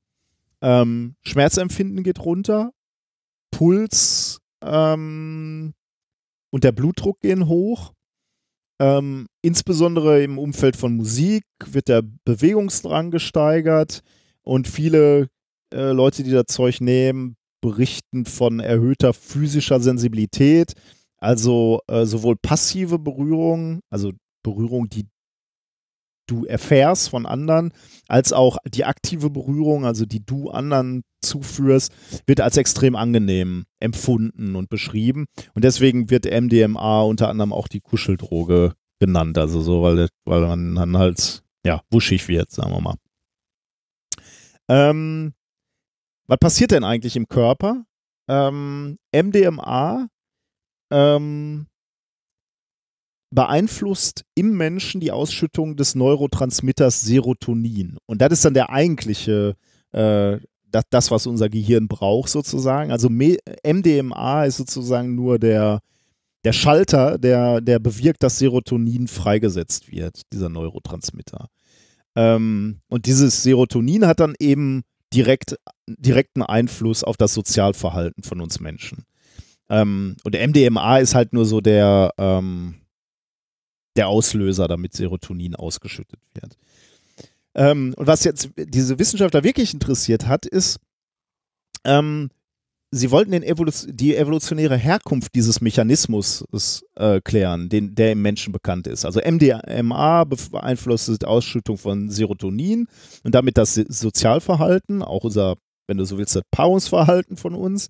Ähm, 0.62 1.16
Schmerzempfinden 1.22 2.04
geht 2.04 2.24
runter, 2.24 2.72
Puls 3.50 4.38
ähm, 4.62 5.74
und 6.50 6.64
der 6.64 6.72
Blutdruck 6.72 7.20
gehen 7.20 7.48
hoch. 7.48 7.92
Ähm, 8.80 9.26
insbesondere 9.42 10.22
im 10.22 10.38
Umfeld 10.38 10.76
von 10.76 10.96
Musik 10.96 11.44
wird 11.66 11.88
der 11.88 12.02
Bewegungsdrang 12.24 13.10
gesteigert 13.10 14.02
und 14.42 14.66
viele 14.66 15.28
äh, 15.72 15.92
Leute, 15.92 16.22
die 16.22 16.30
das 16.30 16.46
Zeug 16.46 16.80
nehmen, 16.80 17.36
berichten 17.60 18.24
von 18.24 18.60
erhöhter 18.60 19.14
physischer 19.14 19.80
Sensibilität, 19.80 20.74
also 21.18 21.80
äh, 21.86 22.04
sowohl 22.04 22.36
passive 22.36 22.98
Berührung, 22.98 23.80
also 23.88 24.12
Berührung, 24.42 24.88
die 24.88 25.06
du 26.32 26.44
erfährst 26.44 27.10
von 27.10 27.26
anderen, 27.26 27.72
als 28.08 28.32
auch 28.32 28.58
die 28.66 28.84
aktive 28.84 29.30
Berührung, 29.30 29.84
also 29.84 30.06
die 30.06 30.24
du 30.24 30.50
anderen 30.50 31.02
zuführst, 31.20 31.92
wird 32.26 32.40
als 32.40 32.56
extrem 32.56 32.96
angenehm 32.96 33.64
empfunden 33.80 34.56
und 34.56 34.68
beschrieben. 34.68 35.26
Und 35.54 35.64
deswegen 35.64 36.10
wird 36.10 36.24
MDMA 36.24 37.02
unter 37.02 37.28
anderem 37.28 37.52
auch 37.52 37.68
die 37.68 37.80
Kuscheldroge 37.80 38.74
genannt, 38.98 39.38
also 39.38 39.60
so, 39.60 39.82
weil, 39.82 40.08
weil 40.24 40.40
man 40.42 40.74
dann 40.74 40.96
halt, 40.96 41.42
ja, 41.64 41.82
wuschig 41.90 42.28
wird, 42.28 42.50
sagen 42.50 42.72
wir 42.72 42.80
mal. 42.80 42.96
Ähm, 44.68 45.34
was 46.26 46.38
passiert 46.38 46.70
denn 46.70 46.84
eigentlich 46.84 47.16
im 47.16 47.28
Körper? 47.28 47.84
Ähm, 48.28 48.98
MDMA 49.14 50.08
ähm, 50.92 51.66
beeinflusst 53.32 54.24
im 54.34 54.56
Menschen 54.56 55.00
die 55.00 55.10
Ausschüttung 55.10 55.76
des 55.76 55.94
Neurotransmitters 55.94 57.00
Serotonin. 57.00 57.96
Und 58.06 58.20
das 58.20 58.32
ist 58.32 58.44
dann 58.44 58.54
der 58.54 58.70
eigentliche, 58.70 59.56
äh, 59.92 60.36
das, 60.70 60.84
das, 60.90 61.10
was 61.10 61.26
unser 61.26 61.48
Gehirn 61.48 61.88
braucht, 61.88 62.28
sozusagen. 62.28 62.92
Also 62.92 63.08
MDMA 63.08 64.44
ist 64.44 64.58
sozusagen 64.58 65.14
nur 65.14 65.38
der, 65.38 65.80
der 66.44 66.52
Schalter, 66.52 67.18
der, 67.18 67.60
der 67.60 67.78
bewirkt, 67.78 68.22
dass 68.22 68.38
Serotonin 68.38 69.08
freigesetzt 69.08 69.90
wird, 69.90 70.22
dieser 70.32 70.50
Neurotransmitter. 70.50 71.48
Ähm, 72.14 72.80
und 72.88 73.06
dieses 73.06 73.42
Serotonin 73.42 74.06
hat 74.06 74.20
dann 74.20 74.34
eben 74.38 74.82
direkt, 75.14 75.56
direkten 75.86 76.42
Einfluss 76.42 77.02
auf 77.02 77.16
das 77.16 77.32
Sozialverhalten 77.32 78.24
von 78.24 78.40
uns 78.42 78.60
Menschen. 78.60 79.04
Ähm, 79.70 80.16
und 80.22 80.34
MDMA 80.34 80.98
ist 80.98 81.14
halt 81.14 81.32
nur 81.32 81.46
so 81.46 81.62
der, 81.62 82.12
ähm, 82.18 82.81
der 83.96 84.08
Auslöser, 84.08 84.68
damit 84.68 84.94
Serotonin 84.94 85.54
ausgeschüttet 85.54 86.20
wird. 86.34 86.56
Ähm, 87.54 87.94
und 87.96 88.06
was 88.06 88.24
jetzt 88.24 88.50
diese 88.56 88.98
Wissenschaftler 88.98 89.44
wirklich 89.44 89.74
interessiert 89.74 90.26
hat, 90.26 90.46
ist, 90.46 90.78
ähm, 91.84 92.30
sie 92.92 93.10
wollten 93.10 93.32
Evolu 93.32 93.72
die 93.86 94.16
evolutionäre 94.16 94.76
Herkunft 94.76 95.34
dieses 95.34 95.60
Mechanismus 95.60 96.44
äh, 96.94 97.20
klären, 97.20 97.68
den, 97.68 97.94
der 97.94 98.12
im 98.12 98.22
Menschen 98.22 98.52
bekannt 98.52 98.86
ist. 98.86 99.04
Also 99.04 99.20
MDMA 99.20 100.24
beeinflusst 100.24 101.22
die 101.22 101.26
Ausschüttung 101.26 101.78
von 101.78 102.10
Serotonin 102.10 102.86
und 103.24 103.34
damit 103.34 103.58
das 103.58 103.74
Sozialverhalten, 103.74 105.02
auch 105.02 105.24
unser, 105.24 105.56
wenn 105.86 105.96
du 105.96 106.04
so 106.04 106.18
willst, 106.18 106.36
das 106.36 106.42
Paarungsverhalten 106.50 107.36
von 107.36 107.54
uns. 107.54 107.88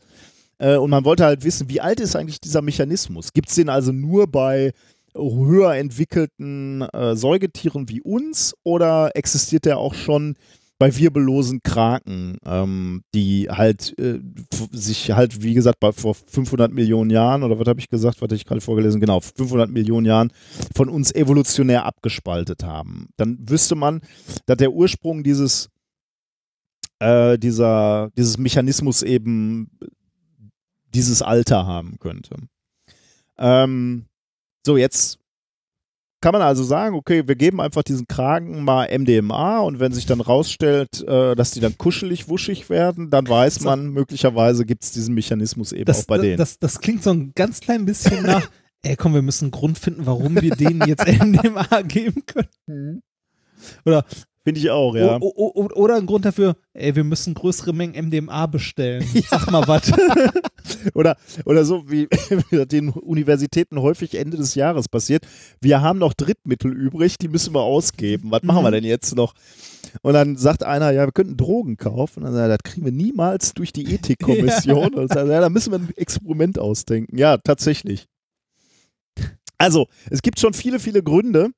Äh, 0.58 0.76
und 0.76 0.90
man 0.90 1.04
wollte 1.04 1.24
halt 1.24 1.44
wissen, 1.44 1.68
wie 1.68 1.80
alt 1.80 2.00
ist 2.00 2.16
eigentlich 2.16 2.40
dieser 2.40 2.62
Mechanismus? 2.62 3.32
Gibt 3.32 3.48
es 3.48 3.56
den 3.56 3.68
also 3.68 3.92
nur 3.92 4.28
bei 4.28 4.72
höher 5.14 5.74
entwickelten 5.74 6.82
äh, 6.82 7.16
Säugetieren 7.16 7.88
wie 7.88 8.00
uns 8.00 8.54
oder 8.64 9.10
existiert 9.14 9.64
der 9.64 9.78
auch 9.78 9.94
schon 9.94 10.36
bei 10.82 10.96
wirbellosen 10.96 11.62
Kraken, 11.62 12.38
ähm, 12.44 13.04
die 13.14 13.48
halt 13.48 13.96
äh, 14.00 14.18
sich 14.72 15.12
halt, 15.12 15.40
wie 15.40 15.54
gesagt, 15.54 15.78
bei, 15.78 15.92
vor 15.92 16.14
500 16.14 16.72
Millionen 16.72 17.10
Jahren 17.10 17.44
oder 17.44 17.56
was 17.56 17.68
habe 17.68 17.78
ich 17.78 17.88
gesagt, 17.88 18.16
was 18.16 18.22
hatte 18.22 18.34
ich 18.34 18.44
gerade 18.44 18.60
vorgelesen, 18.60 19.00
genau, 19.00 19.20
500 19.20 19.70
Millionen 19.70 20.06
Jahren 20.06 20.32
von 20.74 20.88
uns 20.88 21.14
evolutionär 21.14 21.84
abgespaltet 21.84 22.64
haben. 22.64 23.10
Dann 23.16 23.38
wüsste 23.48 23.76
man, 23.76 24.00
dass 24.46 24.56
der 24.56 24.72
Ursprung 24.72 25.22
dieses, 25.22 25.68
äh, 26.98 27.38
dieser, 27.38 28.10
dieses 28.16 28.38
Mechanismus 28.38 29.04
eben 29.04 29.70
dieses 30.92 31.22
Alter 31.22 31.64
haben 31.64 31.98
könnte. 32.00 32.34
Ähm, 33.38 34.06
so, 34.64 34.76
jetzt 34.76 35.18
kann 36.22 36.32
man 36.32 36.42
also 36.42 36.62
sagen, 36.62 36.94
okay, 36.94 37.26
wir 37.26 37.34
geben 37.34 37.60
einfach 37.60 37.82
diesen 37.82 38.06
Kragen 38.06 38.62
mal 38.62 38.88
MDMA 38.96 39.58
und 39.60 39.80
wenn 39.80 39.92
sich 39.92 40.06
dann 40.06 40.20
rausstellt, 40.20 41.02
äh, 41.06 41.34
dass 41.34 41.50
die 41.50 41.60
dann 41.60 41.76
kuschelig, 41.76 42.28
wuschig 42.28 42.70
werden, 42.70 43.10
dann 43.10 43.28
weiß 43.28 43.56
So. 43.56 43.64
man, 43.64 43.88
möglicherweise 43.88 44.64
gibt 44.64 44.84
es 44.84 44.92
diesen 44.92 45.14
Mechanismus 45.14 45.72
eben 45.72 45.92
auch 45.92 46.04
bei 46.04 46.18
denen. 46.18 46.36
Das, 46.36 46.58
das 46.60 46.80
klingt 46.80 47.02
so 47.02 47.10
ein 47.10 47.32
ganz 47.34 47.60
klein 47.60 47.84
bisschen 47.84 48.22
nach, 48.22 48.48
ey 48.82 48.94
komm, 48.96 49.14
wir 49.14 49.22
müssen 49.22 49.46
einen 49.46 49.50
Grund 49.50 49.78
finden, 49.78 50.06
warum 50.06 50.40
wir 50.40 50.54
denen 50.54 50.86
jetzt 50.86 51.06
MDMA 51.22 51.82
geben 51.82 52.22
können. 52.24 53.02
Oder, 53.84 54.04
Finde 54.44 54.58
ich 54.58 54.70
auch, 54.70 54.96
ja. 54.96 55.18
o, 55.20 55.32
o, 55.36 55.52
o, 55.54 55.68
oder 55.74 55.94
ein 55.96 56.06
Grund 56.06 56.24
dafür, 56.24 56.56
ey, 56.72 56.96
wir 56.96 57.04
müssen 57.04 57.34
größere 57.34 57.72
Mengen 57.72 58.06
MDMA 58.06 58.46
bestellen. 58.46 59.06
Sag 59.30 59.50
mal 59.50 59.66
was. 59.68 59.92
Oder, 60.94 61.16
oder 61.44 61.64
so, 61.64 61.90
wie 61.90 62.08
den 62.66 62.88
Universitäten 62.90 63.80
häufig 63.80 64.14
Ende 64.16 64.36
des 64.36 64.54
Jahres 64.54 64.88
passiert. 64.88 65.26
Wir 65.60 65.80
haben 65.80 65.98
noch 65.98 66.14
Drittmittel 66.14 66.72
übrig, 66.72 67.18
die 67.18 67.28
müssen 67.28 67.54
wir 67.54 67.62
ausgeben. 67.62 68.30
Was 68.30 68.42
machen 68.42 68.64
wir 68.64 68.70
Mhm. 68.70 68.74
denn 68.74 68.84
jetzt 68.84 69.14
noch? 69.14 69.34
Und 70.02 70.14
dann 70.14 70.36
sagt 70.36 70.64
einer, 70.64 70.90
ja, 70.90 71.04
wir 71.04 71.12
könnten 71.12 71.36
Drogen 71.36 71.76
kaufen. 71.76 72.20
Und 72.20 72.24
dann 72.26 72.34
sagt 72.34 72.44
er, 72.50 72.58
das 72.58 72.62
kriegen 72.72 72.84
wir 72.84 72.92
niemals 72.92 73.54
durch 73.54 73.72
die 73.72 73.92
Ethikkommission. 73.94 74.94
Und 74.94 75.08
sagt, 75.08 75.28
er, 75.28 75.34
ja, 75.34 75.40
da 75.40 75.50
müssen 75.50 75.72
wir 75.72 75.78
ein 75.80 75.92
Experiment 75.96 76.58
ausdenken. 76.58 77.16
Ja, 77.16 77.36
tatsächlich. 77.38 78.06
Also, 79.58 79.86
es 80.10 80.22
gibt 80.22 80.40
schon 80.40 80.54
viele, 80.54 80.80
viele 80.80 81.02
Gründe, 81.02 81.50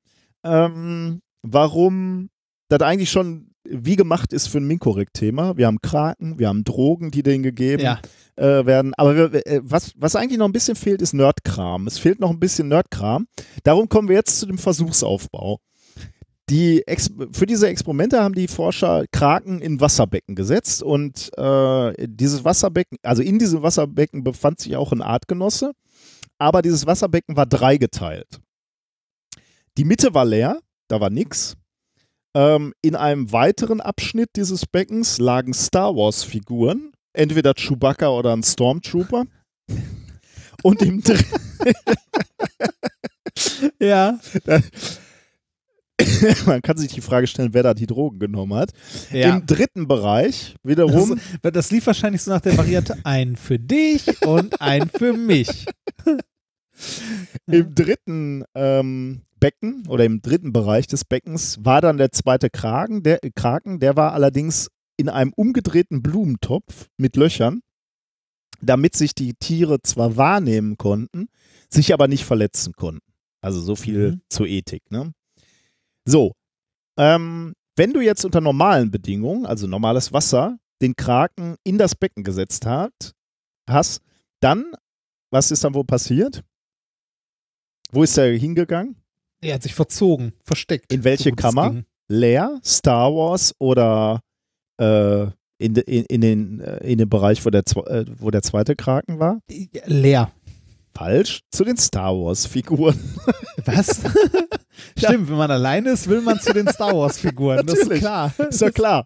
ähm, 0.43 1.21
warum 1.41 2.29
das 2.69 2.81
eigentlich 2.81 3.11
schon 3.11 3.51
wie 3.67 3.95
gemacht 3.95 4.33
ist 4.33 4.47
für 4.47 4.59
ein 4.59 4.67
Minkorrekt-Thema. 4.67 5.57
Wir 5.57 5.67
haben 5.67 5.81
Kraken, 5.81 6.39
wir 6.39 6.47
haben 6.47 6.63
Drogen, 6.63 7.11
die 7.11 7.23
denen 7.23 7.43
gegeben 7.43 7.83
ja. 7.83 7.99
äh, 8.35 8.65
werden. 8.65 8.93
Aber 8.95 9.15
wir, 9.15 9.47
äh, 9.47 9.61
was, 9.63 9.93
was 9.95 10.15
eigentlich 10.15 10.37
noch 10.37 10.45
ein 10.45 10.53
bisschen 10.53 10.75
fehlt, 10.75 11.01
ist 11.01 11.13
Nerdkram. 11.13 11.87
Es 11.87 11.97
fehlt 11.97 12.19
noch 12.19 12.29
ein 12.29 12.39
bisschen 12.39 12.67
Nerdkram. 12.67 13.27
Darum 13.63 13.89
kommen 13.89 14.07
wir 14.07 14.15
jetzt 14.15 14.39
zu 14.39 14.45
dem 14.45 14.57
Versuchsaufbau. 14.57 15.59
Die 16.51 16.83
für 17.31 17.47
diese 17.47 17.67
Experimente 17.67 18.21
haben 18.21 18.35
die 18.35 18.47
Forscher 18.47 19.05
Kraken 19.11 19.61
in 19.61 19.81
Wasserbecken 19.81 20.35
gesetzt 20.35 20.83
und 20.83 21.31
äh, 21.39 21.93
dieses 22.07 22.45
Wasserbecken, 22.45 22.99
also 23.01 23.23
in 23.23 23.39
diesem 23.39 23.63
Wasserbecken 23.63 24.23
befand 24.23 24.59
sich 24.59 24.75
auch 24.75 24.91
ein 24.91 25.01
Artgenosse, 25.01 25.71
aber 26.37 26.61
dieses 26.61 26.85
Wasserbecken 26.85 27.35
war 27.35 27.47
dreigeteilt. 27.47 28.41
Die 29.79 29.85
Mitte 29.85 30.13
war 30.13 30.23
leer, 30.23 30.59
da 30.87 31.01
war 31.01 31.09
nix. 31.09 31.55
Ähm, 32.35 32.73
in 32.81 32.95
einem 32.95 33.31
weiteren 33.31 33.79
Abschnitt 33.79 34.31
dieses 34.35 34.65
Beckens 34.65 35.19
lagen 35.19 35.53
Star 35.53 35.95
Wars-Figuren, 35.95 36.91
entweder 37.13 37.53
Chewbacca 37.53 38.09
oder 38.09 38.33
ein 38.35 38.43
Stormtrooper. 38.43 39.25
Und 40.63 40.81
im, 40.81 41.01
dr 41.01 41.17
Ja. 43.79 44.19
man 46.45 46.61
kann 46.61 46.77
sich 46.77 46.91
die 46.91 47.01
Frage 47.01 47.27
stellen, 47.27 47.53
wer 47.53 47.63
da 47.63 47.73
die 47.73 47.87
Drogen 47.87 48.19
genommen 48.19 48.53
hat. 48.57 48.71
ja. 49.11 49.35
Im 49.37 49.45
dritten 49.45 49.87
Bereich 49.87 50.55
wiederum, 50.63 51.19
Das, 51.41 51.53
das 51.53 51.71
lief 51.71 51.87
wahrscheinlich 51.87 52.21
so 52.21 52.31
nach 52.31 52.41
der 52.41 52.57
Variante 52.57 52.97
ein 53.03 53.35
für 53.35 53.59
dich 53.59 54.21
und 54.25 54.59
ein 54.61 54.89
für 54.89 55.13
mich. 55.13 55.65
im 57.47 57.73
dritten 57.75 58.43
ähm, 58.55 59.21
Becken 59.45 59.85
oder 59.87 60.05
im 60.05 60.23
dritten 60.23 60.53
Bereich 60.53 60.87
des 60.87 61.05
Beckens 61.05 61.63
war 61.63 61.79
dann 61.79 61.99
der 61.99 62.11
zweite 62.11 62.49
Kragen, 62.49 63.03
der 63.03 63.19
Kraken, 63.35 63.79
der 63.79 63.95
war 63.95 64.13
allerdings 64.13 64.71
in 64.97 65.07
einem 65.07 65.33
umgedrehten 65.35 66.01
Blumentopf 66.01 66.87
mit 66.97 67.15
Löchern, 67.15 67.61
damit 68.59 68.95
sich 68.95 69.13
die 69.13 69.35
Tiere 69.35 69.83
zwar 69.83 70.17
wahrnehmen 70.17 70.77
konnten, 70.77 71.27
sich 71.69 71.93
aber 71.93 72.07
nicht 72.07 72.25
verletzen 72.25 72.73
konnten. 72.73 73.05
Also 73.39 73.61
so 73.61 73.75
viel 73.75 74.13
Mhm. 74.13 74.21
zur 74.29 74.47
Ethik. 74.47 74.89
Ne? 74.89 75.13
So, 76.05 76.31
ähm, 76.97 77.53
wenn 77.75 77.93
du 77.93 78.01
jetzt 78.01 78.25
unter 78.25 78.41
normalen 78.41 78.89
Bedingungen, 78.89 79.45
also 79.45 79.67
normales 79.67 80.11
Wasser, 80.11 80.57
den 80.81 80.95
Kraken 80.95 81.55
in 81.63 81.77
das 81.77 81.93
Becken 81.93 82.23
gesetzt 82.23 82.65
hat, 82.65 83.13
hast, 83.69 84.01
dann, 84.39 84.73
was 85.29 85.51
ist 85.51 85.63
dann 85.63 85.75
wohl 85.75 85.85
passiert? 85.85 86.43
Wo 87.91 88.01
ist 88.01 88.17
er 88.17 88.35
hingegangen? 88.35 89.04
Er 89.45 89.55
hat 89.55 89.63
sich 89.63 89.75
verzogen, 89.75 90.33
versteckt. 90.43 90.91
In 90.91 91.03
welche 91.03 91.29
es 91.29 91.35
Kammer? 91.35 91.83
Leer, 92.07 92.59
Star 92.63 93.13
Wars 93.13 93.53
oder 93.59 94.21
äh, 94.77 95.25
in, 95.57 95.75
in, 95.75 96.05
in, 96.05 96.21
den, 96.21 96.59
äh, 96.61 96.77
in 96.77 96.97
den 96.97 97.07
Bereich, 97.07 97.45
wo 97.45 97.51
der, 97.51 97.61
äh, 97.61 98.05
wo 98.17 98.31
der 98.31 98.41
zweite 98.41 98.75
Kraken 98.75 99.19
war? 99.19 99.39
Ja, 99.49 99.81
Leer. 99.85 100.31
Falsch, 100.95 101.41
zu 101.51 101.63
den 101.63 101.77
Star 101.77 102.13
Wars-Figuren. 102.13 102.99
Was? 103.65 104.01
Stimmt, 104.97 105.29
wenn 105.29 105.37
man 105.37 105.51
alleine 105.51 105.91
ist, 105.91 106.09
will 106.09 106.21
man 106.21 106.39
zu 106.39 106.53
den 106.53 106.67
Star 106.67 106.95
Wars-Figuren. 106.95 107.65
Das 107.65 107.77
ist 107.79 107.89
klar. 107.91 108.33
Ist 108.49 108.61
ja 108.61 108.71
klar. 108.71 109.05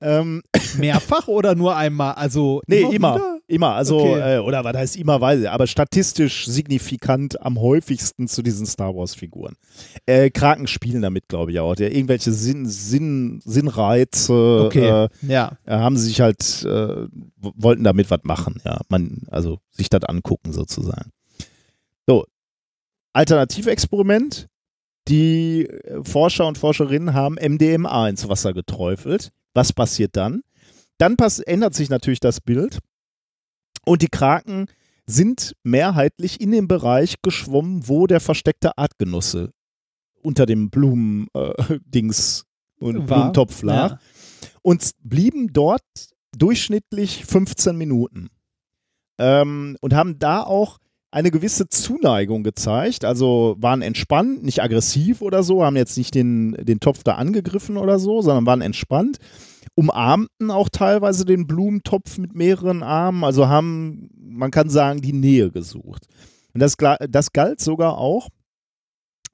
Ähm, 0.00 0.42
Mehrfach 0.78 1.26
oder 1.28 1.54
nur 1.54 1.76
einmal? 1.76 2.14
Also 2.14 2.60
nee, 2.66 2.80
immer. 2.82 3.16
immer. 3.16 3.38
Immer. 3.50 3.72
Also, 3.74 3.98
Okay. 3.98 4.36
äh, 4.36 4.38
oder 4.40 4.62
was 4.62 4.76
heißt 4.76 4.96
immer, 4.98 5.22
weiß 5.22 5.40
ich, 5.40 5.48
aber 5.48 5.66
statistisch 5.66 6.46
signifikant 6.46 7.40
am 7.40 7.58
häufigsten 7.58 8.28
zu 8.28 8.42
diesen 8.42 8.66
Star 8.66 8.94
Wars-Figuren. 8.94 9.54
Äh, 10.04 10.28
Kraken 10.28 10.66
spielen 10.66 11.00
damit, 11.00 11.28
glaube 11.28 11.52
ich, 11.52 11.58
auch. 11.58 11.74
Der, 11.74 11.94
irgendwelche 11.94 12.30
Sinn, 12.30 12.66
Sinn, 12.66 13.40
Sinnreize 13.46 14.64
Okay. 14.66 15.04
äh, 15.04 15.08
Ja. 15.26 15.52
äh, 15.64 15.70
haben 15.78 15.96
sie 15.96 16.08
sich 16.08 16.20
halt, 16.20 16.62
äh, 16.64 17.06
wollten 17.40 17.84
damit 17.84 18.10
was 18.10 18.20
machen, 18.24 18.60
ja. 18.66 18.80
Man, 18.90 19.22
also 19.30 19.60
sich 19.70 19.88
das 19.88 20.04
angucken 20.04 20.52
sozusagen. 20.52 21.10
So, 22.06 22.26
Alternativexperiment. 23.14 24.46
Die 25.08 25.64
äh, 25.66 26.04
Forscher 26.04 26.46
und 26.46 26.58
Forscherinnen 26.58 27.14
haben 27.14 27.36
MDMA 27.36 28.08
ins 28.10 28.28
Wasser 28.28 28.52
geträufelt. 28.52 29.32
Was 29.58 29.72
passiert 29.72 30.14
dann? 30.14 30.42
Dann 30.98 31.16
pass 31.16 31.40
ändert 31.40 31.74
sich 31.74 31.90
natürlich 31.90 32.20
das 32.20 32.40
Bild 32.40 32.78
und 33.84 34.02
die 34.02 34.08
Kraken 34.08 34.66
sind 35.04 35.56
mehrheitlich 35.64 36.40
in 36.40 36.52
dem 36.52 36.68
Bereich 36.68 37.16
geschwommen, 37.22 37.88
wo 37.88 38.06
der 38.06 38.20
versteckte 38.20 38.78
Artgenosse 38.78 39.50
unter 40.22 40.46
dem 40.46 40.70
Blumendings 40.70 42.44
äh, 42.80 42.84
und. 42.84 43.06
Blumentopf 43.06 43.62
lag 43.62 43.90
Ja. 43.92 43.98
und 44.62 44.92
blieben 45.02 45.52
dort 45.52 45.82
durchschnittlich 46.36 47.24
15 47.26 47.76
Minuten. 47.76 48.28
Ähm, 49.18 49.76
und 49.80 49.92
haben 49.92 50.20
da 50.20 50.42
auch 50.44 50.78
eine 51.10 51.32
gewisse 51.32 51.68
Zuneigung 51.68 52.44
gezeigt, 52.44 53.04
also 53.04 53.56
waren 53.58 53.82
entspannt, 53.82 54.44
nicht 54.44 54.62
aggressiv 54.62 55.22
oder 55.22 55.42
so, 55.42 55.64
haben 55.64 55.74
jetzt 55.76 55.96
nicht 55.96 56.14
den, 56.14 56.52
den 56.52 56.78
Topf 56.78 57.02
da 57.02 57.14
angegriffen 57.14 57.76
oder 57.78 57.98
so, 57.98 58.20
sondern 58.20 58.46
waren 58.46 58.60
entspannt, 58.60 59.18
umarmten 59.74 60.50
auch 60.50 60.68
teilweise 60.68 61.24
den 61.24 61.46
Blumentopf 61.46 62.18
mit 62.18 62.34
mehreren 62.34 62.82
Armen, 62.82 63.24
also 63.24 63.48
haben, 63.48 64.10
man 64.16 64.50
kann 64.50 64.70
sagen, 64.70 65.00
die 65.00 65.12
Nähe 65.12 65.50
gesucht. 65.50 66.06
Und 66.54 66.60
das, 66.60 66.76
das 67.08 67.32
galt 67.32 67.60
sogar 67.60 67.98
auch 67.98 68.28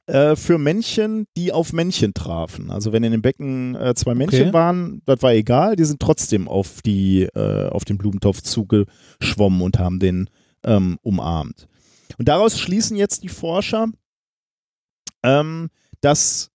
äh, 0.06 0.36
für 0.36 0.58
Männchen, 0.58 1.26
die 1.36 1.52
auf 1.52 1.72
Männchen 1.72 2.12
trafen. 2.12 2.70
Also 2.70 2.92
wenn 2.92 3.04
in 3.04 3.12
dem 3.12 3.22
Becken 3.22 3.74
äh, 3.74 3.94
zwei 3.94 4.14
Männchen 4.14 4.48
Okay. 4.48 4.52
waren, 4.52 5.02
das 5.06 5.22
war 5.22 5.32
egal, 5.32 5.76
die 5.76 5.84
sind 5.84 6.00
trotzdem 6.00 6.46
auf, 6.46 6.82
die, 6.82 7.22
äh, 7.34 7.68
auf 7.68 7.84
den 7.84 7.96
Blumentopf 7.96 8.42
zugeschwommen 8.42 9.62
und 9.62 9.78
haben 9.78 10.00
den 10.00 10.28
ähm, 10.64 10.98
umarmt. 11.02 11.68
Und 12.18 12.28
daraus 12.28 12.58
schließen 12.58 12.96
jetzt 12.96 13.22
die 13.22 13.28
Forscher, 13.28 13.88
ähm, 15.22 15.70
dass 16.00 16.50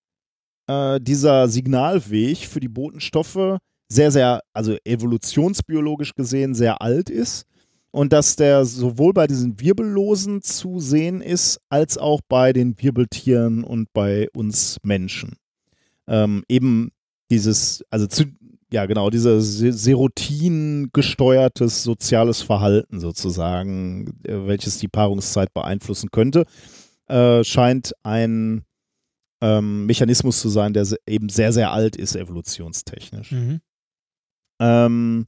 äh, 0.70 1.00
dieser 1.02 1.50
Signalweg 1.50 2.38
für 2.38 2.60
die 2.60 2.70
Botenstoffe 2.70 3.58
sehr, 3.92 4.12
sehr, 4.12 4.42
also 4.54 4.78
evolutionsbiologisch 4.86 6.14
gesehen 6.14 6.54
sehr 6.54 6.80
alt 6.82 7.10
ist 7.10 7.46
und 7.92 8.14
dass 8.14 8.36
der 8.36 8.66
sowohl 8.66 9.14
bei 9.14 9.26
diesen 9.26 9.60
Wirbellosen 9.60 10.44
zu 10.44 10.80
sehen 10.80 11.22
ist, 11.22 11.60
als 11.70 11.98
auch 11.98 12.22
bei 12.30 12.54
den 12.54 12.76
Wirbeltieren 12.80 13.64
und 13.64 13.92
bei 13.94 14.28
uns 14.36 14.78
Menschen. 14.84 15.38
Ähm, 16.08 16.44
eben 16.48 16.92
dieses, 17.32 17.84
also 17.90 18.06
zu, 18.06 18.26
ja 18.72 18.86
genau, 18.86 19.10
dieser 19.10 19.42
Se- 19.42 19.74
Serotin 19.74 20.90
gesteuertes 20.94 21.82
soziales 21.82 22.44
Verhalten 22.44 23.00
sozusagen, 23.00 24.20
äh, 24.24 24.46
welches 24.46 24.78
die 24.78 24.88
Paarungszeit 24.88 25.52
beeinflussen 25.52 26.10
könnte, 26.12 26.46
äh, 27.08 27.44
scheint 27.44 27.94
ein 28.04 28.66
ähm, 29.42 29.86
Mechanismus 29.86 30.40
zu 30.42 30.50
sein, 30.50 30.74
der 30.74 30.88
eben 31.08 31.30
sehr, 31.30 31.54
sehr 31.54 31.72
alt 31.72 31.96
ist, 31.96 32.16
evolutionstechnisch. 32.16 33.32
Mhm. 33.32 33.62
Ähm, 34.60 35.26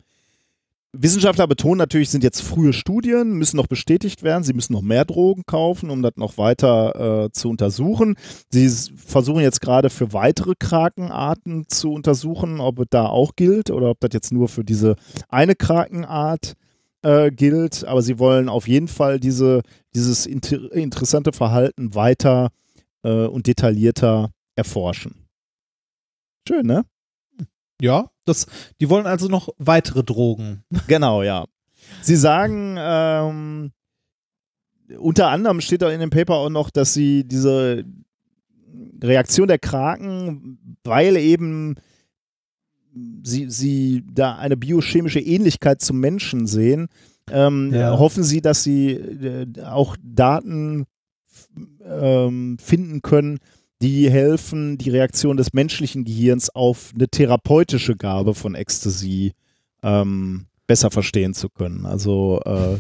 Wissenschaftler 0.94 1.48
betonen 1.48 1.78
natürlich, 1.78 2.10
sind 2.10 2.24
jetzt 2.24 2.42
frühe 2.42 2.74
Studien, 2.74 3.38
müssen 3.38 3.56
noch 3.56 3.68
bestätigt 3.68 4.24
werden. 4.24 4.44
Sie 4.44 4.54
müssen 4.54 4.74
noch 4.74 4.82
mehr 4.82 5.06
Drogen 5.06 5.44
kaufen, 5.46 5.90
um 5.90 6.02
das 6.02 6.18
noch 6.18 6.38
weiter 6.38 7.26
äh, 7.26 7.32
zu 7.32 7.50
untersuchen. 7.50 8.16
Sie 8.50 8.70
versuchen 8.98 9.40
jetzt 9.42 9.62
gerade 9.62 9.90
für 9.90 10.12
weitere 10.12 10.54
Krakenarten 10.60 11.66
zu 11.70 11.94
untersuchen, 11.94 12.60
ob 12.60 12.80
es 12.80 12.88
da 12.90 13.06
auch 13.06 13.38
gilt 13.38 13.72
oder 13.72 13.92
ob 13.92 14.02
das 14.02 14.10
jetzt 14.12 14.34
nur 14.34 14.50
für 14.50 14.66
diese 14.66 14.98
eine 15.30 15.56
Krakenart 15.56 16.56
äh, 17.04 17.32
gilt. 17.32 17.86
Aber 17.86 18.02
sie 18.02 18.20
wollen 18.20 18.50
auf 18.50 18.68
jeden 18.68 18.90
Fall 18.90 19.22
diese, 19.22 19.62
dieses 19.96 20.26
inter 20.26 20.74
interessante 20.74 21.32
Verhalten 21.32 21.96
weiter 21.96 22.50
äh, 23.04 23.26
und 23.26 23.48
detaillierter 23.48 24.32
erforschen. 24.56 25.28
Schön, 26.48 26.66
ne? 26.66 26.86
Ja, 27.82 28.10
das, 28.26 28.46
die 28.80 28.90
wollen 28.90 29.06
also 29.08 29.28
noch 29.28 29.50
weitere 29.58 30.04
Drogen. 30.04 30.64
Genau, 30.88 31.24
ja. 31.24 31.46
Sie 32.02 32.16
sagen, 32.16 32.76
ähm, 32.78 33.72
unter 35.00 35.30
anderem 35.30 35.62
steht 35.62 35.82
da 35.82 35.90
in 35.92 36.00
dem 36.00 36.10
Paper 36.10 36.36
auch 36.36 36.50
noch, 36.50 36.70
dass 36.70 36.94
sie 36.94 37.24
diese 37.28 37.86
Reaktion 39.04 39.48
der 39.48 39.58
Kraken, 39.60 40.78
weil 40.84 41.18
eben 41.18 41.76
sie, 43.24 43.50
sie 43.50 44.04
da 44.12 44.36
eine 44.36 44.58
biochemische 44.58 45.20
Ähnlichkeit 45.20 45.82
zum 45.82 46.00
Menschen 46.00 46.46
sehen, 46.46 46.88
ähm, 47.32 47.72
Ja. 47.74 47.98
hoffen 47.98 48.24
sie, 48.24 48.42
dass 48.42 48.64
sie 48.64 48.92
äh, 48.92 49.48
auch 49.64 49.96
Daten 50.04 50.86
ähm, 51.86 52.58
finden 52.60 53.02
können, 53.02 53.40
die 53.82 54.10
helfen, 54.10 54.78
die 54.78 54.90
Reaktion 54.90 55.38
des 55.38 55.54
menschlichen 55.54 56.06
Gehirns 56.06 56.50
auf 56.50 56.92
eine 56.94 57.08
therapeutische 57.08 57.96
Gabe 57.96 58.36
von 58.36 58.54
Ecstasy 58.56 59.34
ähm, 59.82 60.46
besser 60.68 60.92
verstehen 60.92 61.34
zu 61.34 61.50
können. 61.50 61.86
Also 61.86 62.40
äh, 62.46 62.78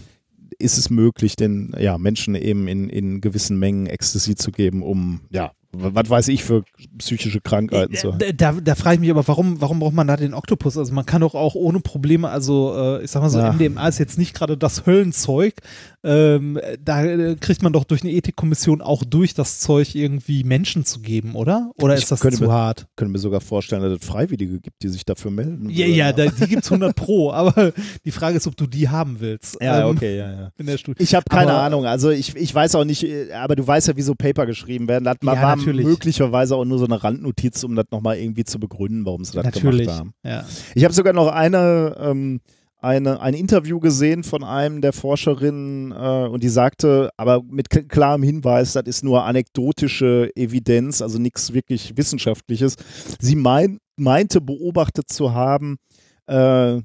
ist 0.59 0.77
es 0.77 0.89
möglich, 0.89 1.35
den 1.35 1.75
ja, 1.79 1.97
Menschen 1.97 2.35
eben 2.35 2.67
in, 2.67 2.89
in 2.89 3.19
gewissen 3.19 3.57
Mengen 3.57 3.87
Ecstasy 3.87 4.35
zu 4.35 4.51
geben, 4.51 4.83
um, 4.83 5.21
ja, 5.31 5.51
was 5.73 6.09
weiß 6.09 6.27
ich, 6.29 6.43
für 6.43 6.63
psychische 6.97 7.39
Krankheiten 7.41 7.95
zu 7.95 8.11
Da, 8.11 8.31
da, 8.31 8.51
da 8.61 8.75
frage 8.75 8.95
ich 8.95 8.99
mich 9.01 9.09
aber, 9.11 9.27
warum, 9.27 9.61
warum 9.61 9.79
braucht 9.79 9.93
man 9.93 10.07
da 10.07 10.17
den 10.17 10.33
Oktopus? 10.33 10.77
Also 10.77 10.93
man 10.93 11.05
kann 11.05 11.21
doch 11.21 11.33
auch 11.35 11.55
ohne 11.55 11.79
Probleme, 11.79 12.29
also 12.29 12.73
äh, 12.75 13.03
ich 13.03 13.11
sag 13.11 13.21
mal 13.21 13.29
so, 13.29 13.39
Ja. 13.39 13.53
MDMA 13.53 13.87
ist 13.87 13.97
jetzt 13.99 14.17
nicht 14.17 14.33
gerade 14.33 14.57
das 14.57 14.85
Höllenzeug. 14.85 15.55
Ähm, 16.03 16.59
da 16.83 17.03
äh, 17.05 17.35
kriegt 17.39 17.61
man 17.61 17.73
doch 17.73 17.83
durch 17.83 18.01
eine 18.01 18.11
Ethikkommission 18.11 18.81
auch 18.81 19.03
durch, 19.03 19.35
das 19.35 19.59
Zeug 19.59 19.93
irgendwie 19.93 20.43
Menschen 20.43 20.83
zu 20.83 20.99
geben, 20.99 21.35
oder? 21.35 21.71
Oder 21.79 21.93
Ich 21.95 22.01
ist 22.03 22.11
das 22.11 22.21
könnte 22.21 22.37
zu 22.39 22.45
mir- 22.45 22.51
hart? 22.51 22.87
können 22.95 23.11
mir 23.11 23.19
sogar 23.19 23.39
vorstellen, 23.39 23.83
dass 23.83 23.93
es 24.01 24.05
Freiwillige 24.05 24.59
gibt, 24.59 24.81
die 24.81 24.89
sich 24.89 25.05
dafür 25.05 25.29
melden. 25.29 25.69
Ja, 25.69 25.85
ja, 25.85 26.11
da, 26.11 26.25
die 26.25 26.47
gibt's 26.47 26.71
100 26.71 26.95
pro, 26.95 27.31
aber 27.33 27.71
die 28.03 28.11
Frage 28.11 28.37
ist, 28.37 28.47
ob 28.47 28.57
du 28.57 28.65
die 28.65 28.89
haben 28.89 29.17
willst. 29.19 29.57
ja, 29.61 29.81
ähm, 29.87 29.95
okay, 29.95 30.17
ja, 30.17 30.31
ja. 30.31 30.51
In 30.57 30.65
der 30.65 30.77
Studie. 30.79 31.03
Ich 31.03 31.13
habe 31.13 31.25
keine 31.29 31.51
Aber- 31.51 31.61
Ahnung. 31.61 31.85
Also 31.85 32.09
ich, 32.09 32.35
ich 32.35 32.53
weiß 32.53 32.73
auch 32.75 32.83
nicht, 32.85 33.03
äh, 33.03 33.31
aber 33.33 33.55
du 33.55 33.65
weißt 33.67 33.87
ja, 33.89 33.95
wie 33.95 34.01
so 34.01 34.15
Paper 34.15 34.47
geschrieben 34.47 34.87
werden. 34.87 35.03
Das 35.05 35.17
Ja, 35.21 35.27
war 35.41 35.55
natürlich. 35.61 35.85
möglicherweise 35.85 36.55
auch 36.55 36.65
nur 36.65 36.79
so 36.79 36.85
eine 36.85 37.03
Randnotiz, 37.03 37.63
um 37.63 37.75
das 37.75 37.85
nochmal 37.91 38.17
irgendwie 38.17 38.43
zu 38.43 38.59
begründen, 38.59 39.05
warum 39.05 39.23
sie 39.23 39.33
das 39.33 39.45
Natürlich. 39.45 39.87
gemacht 39.87 39.99
haben. 39.99 40.13
Ja. 40.23 40.45
Ich 40.75 40.83
habe 40.83 40.93
sogar 40.93 41.13
noch 41.13 41.27
eine, 41.27 41.95
ähm, 41.99 42.41
eine, 42.81 43.21
ein 43.21 43.33
Interview 43.33 43.79
gesehen 43.79 44.23
von 44.23 44.43
einem 44.43 44.81
der 44.81 44.91
Forscherinnen 44.91 45.91
äh, 45.91 46.27
und 46.27 46.43
die 46.43 46.49
sagte, 46.49 47.11
aber 47.15 47.43
mit 47.43 47.69
klarem 47.89 48.23
Hinweis, 48.23 48.73
das 48.73 48.83
ist 48.85 49.03
nur 49.03 49.23
anekdotische 49.23 50.31
Evidenz, 50.35 51.01
also 51.01 51.19
nichts 51.19 51.53
wirklich 51.53 51.95
Wissenschaftliches. 51.95 52.75
Sie 53.19 53.35
mein, 53.35 53.77
meinte 53.97 54.41
beobachtet 54.41 55.09
zu 55.09 55.33
haben, 55.33 55.77
äh, 56.25 56.81